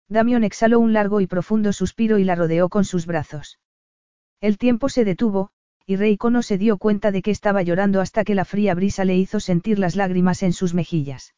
Damión 0.08 0.44
exhaló 0.44 0.80
un 0.80 0.92
largo 0.92 1.20
y 1.20 1.26
profundo 1.26 1.72
suspiro 1.72 2.18
y 2.18 2.24
la 2.24 2.34
rodeó 2.34 2.68
con 2.68 2.84
sus 2.84 3.06
brazos. 3.06 3.58
El 4.40 4.58
tiempo 4.58 4.88
se 4.88 5.04
detuvo, 5.04 5.50
y 5.86 5.96
Reiko 5.96 6.30
no 6.30 6.42
se 6.42 6.58
dio 6.58 6.78
cuenta 6.78 7.10
de 7.10 7.22
que 7.22 7.30
estaba 7.30 7.62
llorando 7.62 8.00
hasta 8.00 8.24
que 8.24 8.34
la 8.34 8.44
fría 8.44 8.74
brisa 8.74 9.04
le 9.04 9.16
hizo 9.16 9.40
sentir 9.40 9.78
las 9.78 9.96
lágrimas 9.96 10.42
en 10.42 10.52
sus 10.52 10.74
mejillas. 10.74 11.34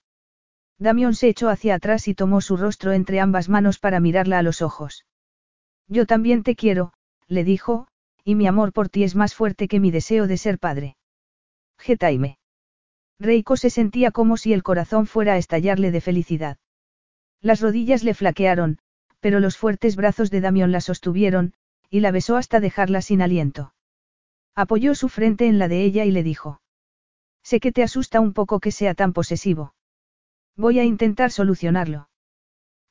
Damión 0.79 1.15
se 1.15 1.29
echó 1.29 1.49
hacia 1.49 1.75
atrás 1.75 2.07
y 2.07 2.15
tomó 2.15 2.41
su 2.41 2.57
rostro 2.57 2.93
entre 2.93 3.21
ambas 3.21 3.49
manos 3.49 3.79
para 3.79 4.01
mirarla 4.01 4.39
a 4.39 4.43
los 4.43 4.63
ojos. 4.63 5.07
Yo 5.89 6.07
también 6.07 6.43
te 6.43 6.55
quiero, 6.55 6.93
le 7.29 7.45
dijo, 7.45 7.89
y 8.25 8.35
mi 8.35 8.47
amor 8.47 8.73
por 8.73 8.89
ti 8.89 9.05
es 9.05 9.15
más 9.15 9.35
fuerte 9.35 9.69
que 9.69 9.81
mi 9.81 9.91
deseo 9.91 10.27
de 10.27 10.37
ser 10.37 10.59
padre. 10.59 10.97
Getaime. 11.79 12.39
Reiko 13.19 13.57
se 13.57 13.71
sentía 13.71 14.11
como 14.11 14.37
si 14.37 14.53
el 14.53 14.63
corazón 14.63 15.07
fuera 15.07 15.35
a 15.35 15.39
estallarle 15.39 15.91
de 15.91 16.01
felicidad. 16.01 16.59
Las 17.41 17.61
rodillas 17.61 18.05
le 18.05 18.15
flaquearon, 18.15 18.79
pero 19.21 19.41
los 19.41 19.57
fuertes 19.57 19.97
brazos 19.97 20.31
de 20.31 20.41
Damión 20.41 20.73
la 20.73 20.81
sostuvieron, 20.81 21.55
y 21.91 22.01
la 22.01 22.11
besó 22.11 22.37
hasta 22.37 22.61
dejarla 22.61 23.03
sin 23.03 23.23
aliento. 23.23 23.75
Apoyó 24.55 24.95
su 24.95 25.09
frente 25.09 25.47
en 25.47 25.59
la 25.59 25.69
de 25.69 25.83
ella 25.85 26.05
y 26.05 26.11
le 26.11 26.23
dijo. 26.23 26.61
Sé 27.43 27.61
que 27.61 27.73
te 27.73 27.83
asusta 27.83 28.21
un 28.21 28.33
poco 28.33 28.61
que 28.61 28.73
sea 28.73 28.95
tan 28.95 29.13
posesivo. 29.13 29.75
Voy 30.57 30.79
a 30.79 30.85
intentar 30.85 31.31
solucionarlo. 31.31 32.09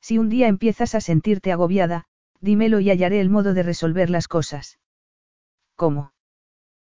Si 0.00 0.18
un 0.18 0.28
día 0.28 0.46
empiezas 0.46 0.94
a 0.94 1.00
sentirte 1.00 1.52
agobiada, 1.52 2.04
dímelo 2.40 2.80
y 2.80 2.90
hallaré 2.90 3.20
el 3.20 3.30
modo 3.30 3.54
de 3.54 3.62
resolver 3.62 4.10
las 4.10 4.28
cosas. 4.28 4.78
¿Cómo? 5.74 6.12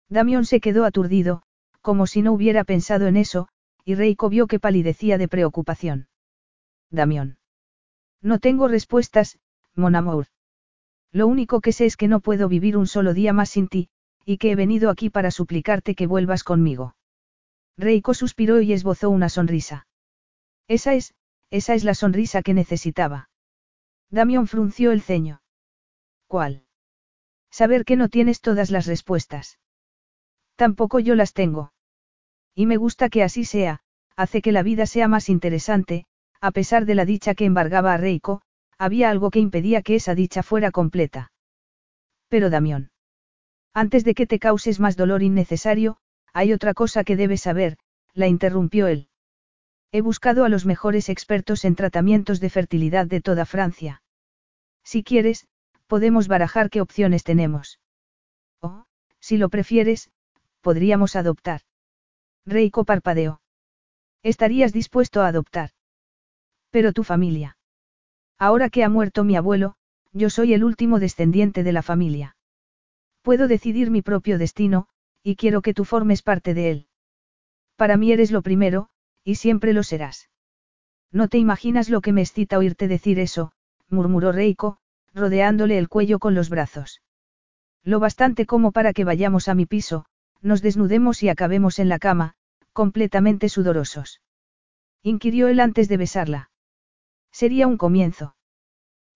Damión 0.08 0.44
se 0.44 0.60
quedó 0.60 0.84
aturdido, 0.84 1.42
como 1.80 2.06
si 2.06 2.22
no 2.22 2.32
hubiera 2.32 2.64
pensado 2.64 3.06
en 3.06 3.16
eso, 3.16 3.48
y 3.84 3.94
Reiko 3.94 4.28
vio 4.28 4.46
que 4.46 4.58
palidecía 4.58 5.18
de 5.18 5.28
preocupación. 5.28 6.08
Damión. 6.90 7.39
No 8.22 8.38
tengo 8.38 8.68
respuestas, 8.68 9.38
mon 9.74 9.94
amour. 9.94 10.26
Lo 11.12 11.26
único 11.26 11.60
que 11.60 11.72
sé 11.72 11.86
es 11.86 11.96
que 11.96 12.08
no 12.08 12.20
puedo 12.20 12.48
vivir 12.48 12.76
un 12.76 12.86
solo 12.86 13.14
día 13.14 13.32
más 13.32 13.50
sin 13.50 13.68
ti, 13.68 13.88
y 14.24 14.38
que 14.38 14.52
he 14.52 14.56
venido 14.56 14.90
aquí 14.90 15.10
para 15.10 15.30
suplicarte 15.30 15.94
que 15.94 16.06
vuelvas 16.06 16.44
conmigo. 16.44 16.94
Reiko 17.76 18.14
suspiró 18.14 18.60
y 18.60 18.72
esbozó 18.72 19.10
una 19.10 19.28
sonrisa. 19.28 19.86
Esa 20.68 20.94
es, 20.94 21.14
esa 21.50 21.74
es 21.74 21.82
la 21.82 21.94
sonrisa 21.94 22.42
que 22.42 22.54
necesitaba. 22.54 23.30
Damión 24.10 24.46
frunció 24.46 24.92
el 24.92 25.02
ceño. 25.02 25.42
¿Cuál? 26.26 26.64
Saber 27.50 27.84
que 27.84 27.96
no 27.96 28.08
tienes 28.08 28.40
todas 28.40 28.70
las 28.70 28.86
respuestas. 28.86 29.58
Tampoco 30.56 31.00
yo 31.00 31.14
las 31.14 31.32
tengo. 31.32 31.72
Y 32.54 32.66
me 32.66 32.76
gusta 32.76 33.08
que 33.08 33.22
así 33.22 33.44
sea, 33.44 33.80
hace 34.14 34.42
que 34.42 34.52
la 34.52 34.62
vida 34.62 34.86
sea 34.86 35.08
más 35.08 35.28
interesante, 35.28 36.06
a 36.40 36.50
pesar 36.52 36.86
de 36.86 36.94
la 36.94 37.04
dicha 37.04 37.34
que 37.34 37.44
embargaba 37.44 37.92
a 37.92 37.96
Reiko, 37.96 38.42
había 38.78 39.10
algo 39.10 39.30
que 39.30 39.40
impedía 39.40 39.82
que 39.82 39.94
esa 39.94 40.14
dicha 40.14 40.42
fuera 40.42 40.70
completa. 40.70 41.32
Pero 42.28 42.48
Damión. 42.48 42.90
Antes 43.74 44.04
de 44.04 44.14
que 44.14 44.26
te 44.26 44.38
causes 44.38 44.80
más 44.80 44.96
dolor 44.96 45.22
innecesario, 45.22 45.98
hay 46.32 46.52
otra 46.52 46.74
cosa 46.74 47.04
que 47.04 47.16
debes 47.16 47.42
saber, 47.42 47.76
la 48.14 48.26
interrumpió 48.26 48.86
él. 48.86 49.08
He 49.92 50.00
buscado 50.00 50.44
a 50.44 50.48
los 50.48 50.66
mejores 50.66 51.08
expertos 51.08 51.64
en 51.64 51.74
tratamientos 51.74 52.40
de 52.40 52.50
fertilidad 52.50 53.06
de 53.06 53.20
toda 53.20 53.44
Francia. 53.44 54.02
Si 54.84 55.02
quieres, 55.02 55.46
podemos 55.86 56.28
barajar 56.28 56.70
qué 56.70 56.80
opciones 56.80 57.24
tenemos. 57.24 57.80
O, 58.60 58.84
si 59.18 59.36
lo 59.36 59.48
prefieres, 59.48 60.10
podríamos 60.60 61.16
adoptar. 61.16 61.62
Reiko 62.46 62.84
parpadeó. 62.84 63.40
¿Estarías 64.22 64.72
dispuesto 64.72 65.22
a 65.22 65.28
adoptar? 65.28 65.70
Pero 66.70 66.92
tu 66.92 67.04
familia. 67.04 67.56
Ahora 68.38 68.70
que 68.70 68.84
ha 68.84 68.88
muerto 68.88 69.24
mi 69.24 69.36
abuelo, 69.36 69.74
yo 70.12 70.30
soy 70.30 70.54
el 70.54 70.64
último 70.64 70.98
descendiente 70.98 71.62
de 71.62 71.72
la 71.72 71.82
familia. 71.82 72.36
Puedo 73.22 73.48
decidir 73.48 73.90
mi 73.90 74.02
propio 74.02 74.38
destino, 74.38 74.88
y 75.22 75.36
quiero 75.36 75.62
que 75.62 75.74
tú 75.74 75.84
formes 75.84 76.22
parte 76.22 76.54
de 76.54 76.70
él. 76.70 76.86
Para 77.76 77.96
mí 77.96 78.12
eres 78.12 78.30
lo 78.30 78.42
primero, 78.42 78.88
y 79.24 79.36
siempre 79.36 79.72
lo 79.72 79.82
serás. 79.82 80.30
No 81.12 81.28
te 81.28 81.38
imaginas 81.38 81.90
lo 81.90 82.00
que 82.00 82.12
me 82.12 82.22
excita 82.22 82.58
oírte 82.58 82.88
decir 82.88 83.18
eso, 83.18 83.52
murmuró 83.88 84.32
Reiko, 84.32 84.78
rodeándole 85.12 85.76
el 85.76 85.88
cuello 85.88 86.18
con 86.18 86.34
los 86.34 86.48
brazos. 86.48 87.02
Lo 87.82 87.98
bastante 87.98 88.46
como 88.46 88.72
para 88.72 88.92
que 88.92 89.04
vayamos 89.04 89.48
a 89.48 89.54
mi 89.54 89.66
piso, 89.66 90.06
nos 90.40 90.62
desnudemos 90.62 91.22
y 91.22 91.28
acabemos 91.28 91.78
en 91.78 91.88
la 91.88 91.98
cama, 91.98 92.34
completamente 92.72 93.48
sudorosos. 93.48 94.20
Inquirió 95.02 95.48
él 95.48 95.60
antes 95.60 95.88
de 95.88 95.96
besarla. 95.96 96.49
Sería 97.32 97.66
un 97.66 97.76
comienzo. 97.76 98.36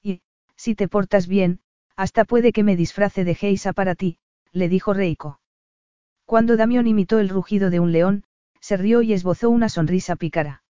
Y, 0.03 0.23
si 0.57 0.75
te 0.75 0.89
portas 0.89 1.27
bien, 1.27 1.61
hasta 1.97 2.25
puede 2.25 2.53
que 2.53 2.63
me 2.63 2.77
disfrace 2.77 3.25
de 3.25 3.35
Geisa 3.35 3.73
para 3.73 3.95
ti, 3.95 4.19
le 4.53 4.69
dijo 4.69 4.95
Reiko. 4.95 5.41
Cuando 6.25 6.57
Damión 6.57 6.87
imitó 6.87 7.19
el 7.19 7.29
rugido 7.29 7.71
de 7.71 7.81
un 7.81 7.93
león, 7.93 8.25
se 8.61 8.77
rió 8.77 9.03
y 9.03 9.13
esbozó 9.13 9.51
una 9.51 9.69
sonrisa 9.69 10.17
pícara. 10.17 10.63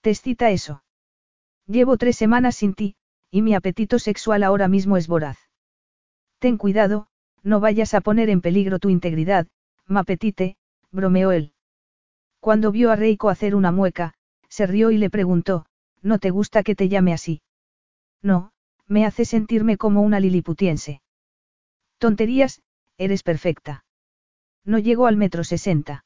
¿Te 0.00 0.10
excita 0.10 0.50
eso? 0.50 0.82
Llevo 1.66 1.96
tres 1.96 2.16
semanas 2.16 2.56
sin 2.56 2.74
ti, 2.74 2.96
y 3.30 3.42
mi 3.42 3.54
apetito 3.54 3.98
sexual 3.98 4.42
ahora 4.42 4.68
mismo 4.68 4.96
es 4.96 5.08
voraz. 5.08 5.38
Ten 6.38 6.58
cuidado, 6.58 7.08
no 7.42 7.60
vayas 7.60 7.94
a 7.94 8.00
poner 8.00 8.28
en 8.28 8.40
peligro 8.40 8.78
tu 8.78 8.88
integridad, 8.88 9.46
mapetite, 9.86 10.56
bromeó 10.90 11.32
él. 11.32 11.52
Cuando 12.40 12.72
vio 12.72 12.90
a 12.90 12.96
Reiko 12.96 13.28
hacer 13.28 13.54
una 13.54 13.72
mueca, 13.72 14.14
se 14.48 14.66
rió 14.66 14.90
y 14.90 14.98
le 14.98 15.10
preguntó, 15.10 15.66
¿no 16.06 16.20
te 16.20 16.30
gusta 16.30 16.62
que 16.62 16.76
te 16.76 16.88
llame 16.88 17.12
así? 17.12 17.42
No, 18.22 18.52
me 18.86 19.04
hace 19.04 19.24
sentirme 19.24 19.76
como 19.76 20.02
una 20.02 20.20
liliputiense. 20.20 21.02
Tonterías, 21.98 22.62
eres 22.96 23.24
perfecta. 23.24 23.84
No 24.64 24.78
llego 24.78 25.08
al 25.08 25.16
metro 25.16 25.42
sesenta. 25.42 26.04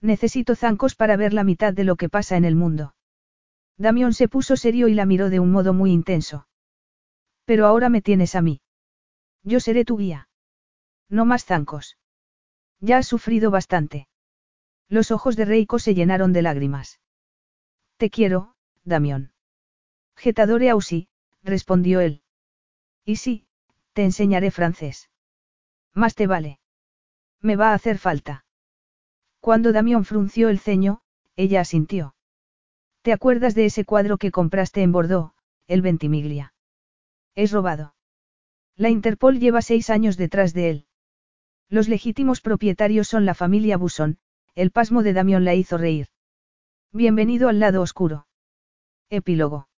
Necesito 0.00 0.56
zancos 0.56 0.96
para 0.96 1.16
ver 1.16 1.32
la 1.32 1.44
mitad 1.44 1.72
de 1.72 1.84
lo 1.84 1.94
que 1.94 2.08
pasa 2.08 2.36
en 2.36 2.44
el 2.44 2.56
mundo. 2.56 2.96
Damión 3.78 4.12
se 4.12 4.26
puso 4.28 4.56
serio 4.56 4.88
y 4.88 4.94
la 4.94 5.06
miró 5.06 5.30
de 5.30 5.38
un 5.38 5.52
modo 5.52 5.72
muy 5.72 5.92
intenso. 5.92 6.48
Pero 7.44 7.66
ahora 7.66 7.88
me 7.88 8.02
tienes 8.02 8.34
a 8.34 8.42
mí. 8.42 8.60
Yo 9.44 9.60
seré 9.60 9.84
tu 9.84 9.98
guía. 9.98 10.28
No 11.08 11.24
más 11.26 11.44
zancos. 11.44 11.96
Ya 12.80 12.98
has 12.98 13.06
sufrido 13.06 13.52
bastante. 13.52 14.08
Los 14.88 15.12
ojos 15.12 15.36
de 15.36 15.44
Reiko 15.44 15.78
se 15.78 15.94
llenaron 15.94 16.32
de 16.32 16.42
lágrimas. 16.42 17.00
Te 17.98 18.10
quiero, 18.10 18.56
Damión. 18.84 19.32
Getadore 20.16 20.70
Ausi, 20.70 21.08
respondió 21.42 22.00
él. 22.00 22.22
Y 23.04 23.16
sí, 23.16 23.46
te 23.92 24.04
enseñaré 24.04 24.50
francés. 24.50 25.10
Más 25.94 26.14
te 26.14 26.26
vale. 26.26 26.58
Me 27.40 27.56
va 27.56 27.70
a 27.70 27.74
hacer 27.74 27.98
falta. 27.98 28.44
Cuando 29.40 29.72
Damión 29.72 30.04
frunció 30.04 30.48
el 30.48 30.58
ceño, 30.58 31.02
ella 31.36 31.60
asintió. 31.60 32.14
¿Te 33.02 33.12
acuerdas 33.12 33.54
de 33.54 33.66
ese 33.66 33.84
cuadro 33.84 34.16
que 34.18 34.30
compraste 34.30 34.82
en 34.82 34.92
Bordeaux, 34.92 35.34
el 35.66 35.82
Ventimiglia? 35.82 36.54
Es 37.34 37.50
robado. 37.50 37.94
La 38.76 38.90
Interpol 38.90 39.38
lleva 39.38 39.62
seis 39.62 39.90
años 39.90 40.16
detrás 40.16 40.54
de 40.54 40.70
él. 40.70 40.86
Los 41.68 41.88
legítimos 41.88 42.40
propietarios 42.40 43.08
son 43.08 43.24
la 43.26 43.34
familia 43.34 43.76
Busson, 43.76 44.18
el 44.54 44.70
pasmo 44.70 45.02
de 45.02 45.12
Damión 45.12 45.44
la 45.44 45.54
hizo 45.54 45.78
reír. 45.78 46.08
Bienvenido 46.92 47.48
al 47.48 47.58
lado 47.58 47.82
oscuro. 47.82 48.26
Epílogo. 49.12 49.68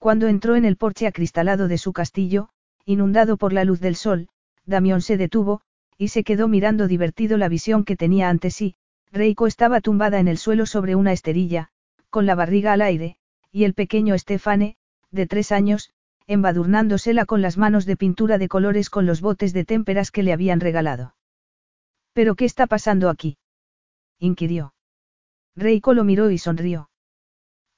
Cuando 0.00 0.26
entró 0.26 0.56
en 0.56 0.64
el 0.64 0.76
porche 0.76 1.06
acristalado 1.06 1.68
de 1.68 1.78
su 1.78 1.92
castillo, 1.92 2.48
inundado 2.84 3.36
por 3.36 3.52
la 3.52 3.62
luz 3.62 3.78
del 3.78 3.94
sol, 3.94 4.30
Damión 4.66 5.00
se 5.00 5.16
detuvo, 5.16 5.60
y 5.96 6.08
se 6.08 6.24
quedó 6.24 6.48
mirando 6.48 6.88
divertido 6.88 7.36
la 7.38 7.48
visión 7.48 7.84
que 7.84 7.96
tenía 7.96 8.28
ante 8.28 8.50
sí. 8.50 8.74
Reiko 9.12 9.46
estaba 9.46 9.80
tumbada 9.80 10.18
en 10.18 10.26
el 10.26 10.38
suelo 10.38 10.66
sobre 10.66 10.96
una 10.96 11.12
esterilla, 11.12 11.70
con 12.10 12.26
la 12.26 12.34
barriga 12.34 12.72
al 12.72 12.82
aire, 12.82 13.16
y 13.52 13.62
el 13.62 13.74
pequeño 13.74 14.16
Estefane, 14.16 14.76
de 15.12 15.28
tres 15.28 15.52
años, 15.52 15.92
embadurnándosela 16.26 17.26
con 17.26 17.42
las 17.42 17.58
manos 17.58 17.86
de 17.86 17.96
pintura 17.96 18.38
de 18.38 18.48
colores 18.48 18.90
con 18.90 19.06
los 19.06 19.20
botes 19.20 19.52
de 19.52 19.64
témperas 19.64 20.10
que 20.10 20.24
le 20.24 20.32
habían 20.32 20.58
regalado. 20.58 21.14
¿Pero 22.12 22.34
qué 22.34 22.44
está 22.44 22.66
pasando 22.66 23.08
aquí? 23.08 23.38
inquirió. 24.18 24.74
Reiko 25.54 25.94
lo 25.94 26.02
miró 26.02 26.32
y 26.32 26.38
sonrió. 26.38 26.87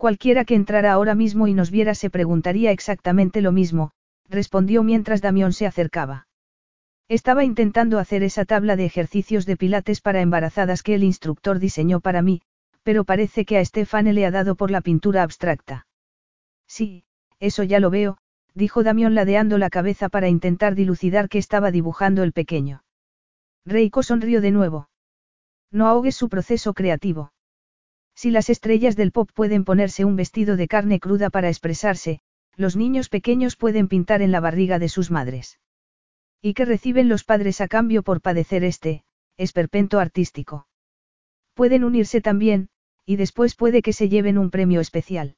Cualquiera 0.01 0.47
que 0.47 0.55
entrara 0.55 0.93
ahora 0.93 1.15
mismo 1.15 1.47
y 1.47 1.53
nos 1.53 1.70
viera 1.70 1.95
se 1.95 2.09
preguntaría 2.09 2.70
exactamente 2.70 3.43
lo 3.43 3.53
mismo, 3.53 3.91
respondió 4.31 4.83
mientras 4.83 5.20
Damión 5.20 5.53
se 5.53 5.67
acercaba. 5.67 6.27
Estaba 7.07 7.45
intentando 7.45 7.99
hacer 7.99 8.23
esa 8.23 8.47
tabla 8.47 8.77
de 8.77 8.87
ejercicios 8.87 9.45
de 9.45 9.59
pilates 9.59 10.01
para 10.01 10.23
embarazadas 10.23 10.83
que 10.83 10.95
el 10.95 11.05
instructor 11.05 11.59
diseñó 11.59 12.01
para 12.01 12.23
mí, 12.23 12.41
pero 12.83 13.05
parece 13.05 13.45
que 13.45 13.59
a 13.59 13.62
Stefane 13.62 14.15
le 14.15 14.25
ha 14.25 14.31
dado 14.31 14.55
por 14.55 14.70
la 14.70 14.81
pintura 14.81 15.23
abstracta. 15.23 15.87
Sí, 16.67 17.05
eso 17.39 17.62
ya 17.62 17.79
lo 17.79 17.91
veo, 17.91 18.17
dijo 18.55 18.83
Damión 18.83 19.15
ladeando 19.15 19.59
la 19.59 19.69
cabeza 19.69 20.09
para 20.09 20.31
intentar 20.31 20.77
dilucidar 20.77 21.29
qué 21.29 21.37
estaba 21.37 21.70
dibujando 21.70 22.23
el 22.23 22.33
pequeño. 22.33 22.85
Reiko 23.67 24.03
sonrió 24.03 24.41
de 24.41 24.51
nuevo. 24.51 24.89
No 25.70 25.89
ahogues 25.89 26.17
su 26.17 26.31
proceso 26.31 26.73
creativo. 26.73 27.33
Si 28.20 28.31
las 28.31 28.50
estrellas 28.50 28.97
del 28.97 29.12
pop 29.12 29.31
pueden 29.32 29.65
ponerse 29.65 30.05
un 30.05 30.15
vestido 30.15 30.58
de 30.58 30.68
carne 30.68 31.00
cruda 31.00 31.31
para 31.31 31.49
expresarse, 31.49 32.20
los 32.55 32.76
niños 32.76 33.08
pequeños 33.08 33.57
pueden 33.57 33.89
pintar 33.89 34.20
en 34.20 34.31
la 34.31 34.40
barriga 34.40 34.78
de 34.78 34.90
sus 34.90 35.10
madres. 35.10 35.58
¿Y 36.42 36.52
qué 36.52 36.66
reciben 36.66 37.08
los 37.08 37.24
padres 37.24 37.62
a 37.62 37.66
cambio 37.66 38.02
por 38.02 38.20
padecer 38.20 38.62
este, 38.62 39.05
esperpento 39.39 39.99
artístico? 39.99 40.68
Pueden 41.55 41.82
unirse 41.82 42.20
también, 42.20 42.68
y 43.07 43.16
después 43.16 43.55
puede 43.55 43.81
que 43.81 43.94
se 43.94 44.10
lleven 44.10 44.36
un 44.36 44.50
premio 44.50 44.82
especial. 44.82 45.36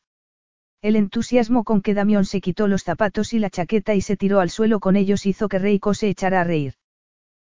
El 0.81 0.97
entusiasmo 0.97 1.63
con 1.63 1.83
que 1.83 1.95
Damión 1.95 2.25
se 2.25 2.41
quitó 2.41 2.67
los 2.67 2.83
zapatos 2.83 3.33
y 3.33 3.39
la 3.39 3.49
chaqueta 3.49 3.95
y 3.95 4.01
se 4.01 4.17
tiró 4.17 4.41
al 4.41 4.51
suelo 4.51 4.81
con 4.81 4.97
ellos 4.97 5.25
hizo 5.25 5.49
que 5.49 5.61
Reiko 5.61 5.95
se 5.95 6.09
echara 6.09 6.41
a 6.41 6.45
reír. 6.45 6.75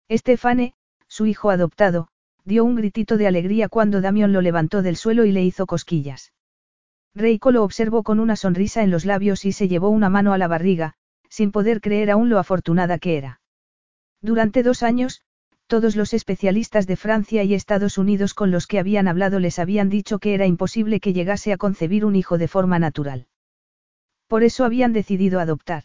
Estefane, 0.08 0.74
su 1.08 1.24
hijo 1.24 1.48
adoptado, 1.48 2.08
dio 2.44 2.64
un 2.64 2.74
gritito 2.74 3.16
de 3.16 3.26
alegría 3.26 3.68
cuando 3.68 4.00
Damión 4.00 4.32
lo 4.32 4.40
levantó 4.40 4.82
del 4.82 4.96
suelo 4.96 5.24
y 5.24 5.32
le 5.32 5.44
hizo 5.44 5.66
cosquillas. 5.66 6.32
Reiko 7.14 7.50
lo 7.50 7.62
observó 7.62 8.02
con 8.02 8.20
una 8.20 8.36
sonrisa 8.36 8.82
en 8.82 8.90
los 8.90 9.04
labios 9.04 9.44
y 9.44 9.52
se 9.52 9.68
llevó 9.68 9.90
una 9.90 10.08
mano 10.08 10.32
a 10.32 10.38
la 10.38 10.48
barriga, 10.48 10.94
sin 11.28 11.52
poder 11.52 11.80
creer 11.80 12.10
aún 12.10 12.28
lo 12.28 12.38
afortunada 12.38 12.98
que 12.98 13.16
era. 13.16 13.40
Durante 14.20 14.62
dos 14.62 14.82
años, 14.82 15.22
todos 15.66 15.96
los 15.96 16.12
especialistas 16.12 16.86
de 16.86 16.96
Francia 16.96 17.44
y 17.44 17.54
Estados 17.54 17.98
Unidos 17.98 18.34
con 18.34 18.50
los 18.50 18.66
que 18.66 18.78
habían 18.78 19.08
hablado 19.08 19.38
les 19.38 19.58
habían 19.58 19.88
dicho 19.88 20.18
que 20.18 20.34
era 20.34 20.46
imposible 20.46 21.00
que 21.00 21.12
llegase 21.12 21.52
a 21.52 21.56
concebir 21.56 22.04
un 22.04 22.16
hijo 22.16 22.38
de 22.38 22.48
forma 22.48 22.78
natural. 22.78 23.26
Por 24.26 24.42
eso 24.42 24.64
habían 24.64 24.92
decidido 24.92 25.40
adoptar. 25.40 25.84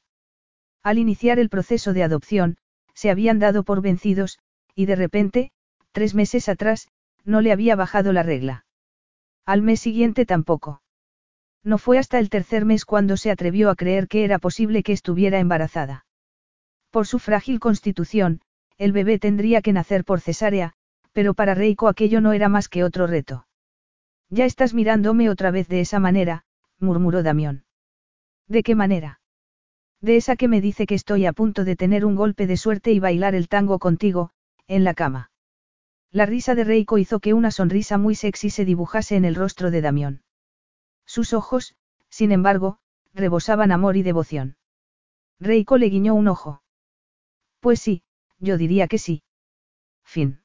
Al 0.84 0.98
iniciar 0.98 1.40
el 1.40 1.50
proceso 1.50 1.94
de 1.94 2.04
adopción, 2.04 2.58
se 2.94 3.10
habían 3.10 3.40
dado 3.40 3.64
por 3.64 3.82
vencidos, 3.82 4.40
y 4.76 4.86
de 4.86 4.96
repente, 4.96 5.52
Tres 5.92 6.14
meses 6.16 6.50
atrás, 6.50 6.88
no 7.24 7.42
le 7.42 7.52
había 7.52 7.76
bajado 7.76 8.14
la 8.14 8.24
regla. 8.24 8.66
Al 9.46 9.62
mes 9.62 9.80
siguiente 9.80 10.26
tampoco. 10.26 10.82
No 11.64 11.78
fue 11.78 11.98
hasta 11.98 12.20
el 12.20 12.30
tercer 12.30 12.66
mes 12.66 12.86
cuando 12.86 13.18
se 13.18 13.32
atrevió 13.32 13.70
a 13.70 13.76
creer 13.76 14.08
que 14.08 14.24
era 14.24 14.40
posible 14.40 14.84
que 14.84 14.94
estuviera 14.94 15.40
embarazada. 15.40 16.06
Por 16.92 17.08
su 17.08 17.20
frágil 17.20 17.60
constitución, 17.60 18.42
el 18.78 18.92
bebé 18.92 19.20
tendría 19.20 19.62
que 19.62 19.74
nacer 19.74 20.06
por 20.06 20.22
cesárea, 20.22 20.74
pero 21.12 21.34
para 21.34 21.56
Reiko 21.56 21.88
aquello 21.88 22.22
no 22.22 22.34
era 22.34 22.48
más 22.48 22.70
que 22.70 22.84
otro 22.84 23.08
reto. 23.08 23.48
Ya 24.30 24.46
estás 24.46 24.74
mirándome 24.74 25.30
otra 25.30 25.52
vez 25.52 25.68
de 25.68 25.82
esa 25.82 26.00
manera, 26.00 26.44
murmuró 26.80 27.24
Damión. 27.24 27.66
¿De 28.48 28.64
qué 28.64 28.76
manera? 28.76 29.20
De 30.00 30.16
esa 30.16 30.36
que 30.36 30.48
me 30.48 30.62
dice 30.62 30.86
que 30.86 30.96
estoy 30.96 31.26
a 31.26 31.34
punto 31.34 31.64
de 31.64 31.76
tener 31.76 32.06
un 32.06 32.16
golpe 32.16 32.46
de 32.46 32.58
suerte 32.58 32.92
y 32.92 33.00
bailar 33.00 33.36
el 33.36 33.48
tango 33.48 33.80
contigo, 33.80 34.32
en 34.68 34.84
la 34.84 34.94
cama. 34.94 35.32
La 36.12 36.26
risa 36.26 36.56
de 36.56 36.64
Reiko 36.64 36.98
hizo 36.98 37.20
que 37.20 37.34
una 37.34 37.52
sonrisa 37.52 37.98
muy 37.98 38.16
sexy 38.16 38.50
se 38.50 38.66
dibujase 38.66 39.16
en 39.16 39.26
el 39.26 39.36
rostro 39.36 39.72
de 39.72 39.82
Damión. 39.82 40.24
Sus 41.06 41.34
ojos, 41.34 41.76
sin 42.10 42.32
embargo, 42.32 42.80
rebosaban 43.14 43.72
amor 43.72 43.98
y 43.98 44.04
devoción. 44.04 44.58
Reiko 45.40 45.78
le 45.78 45.90
guiñó 45.90 46.16
un 46.16 46.28
ojo. 46.28 46.64
Pues 47.60 47.80
sí, 47.80 48.04
yo 48.40 48.58
diría 48.58 48.88
que 48.88 48.98
sí. 48.98 49.24
Fin. 50.04 50.42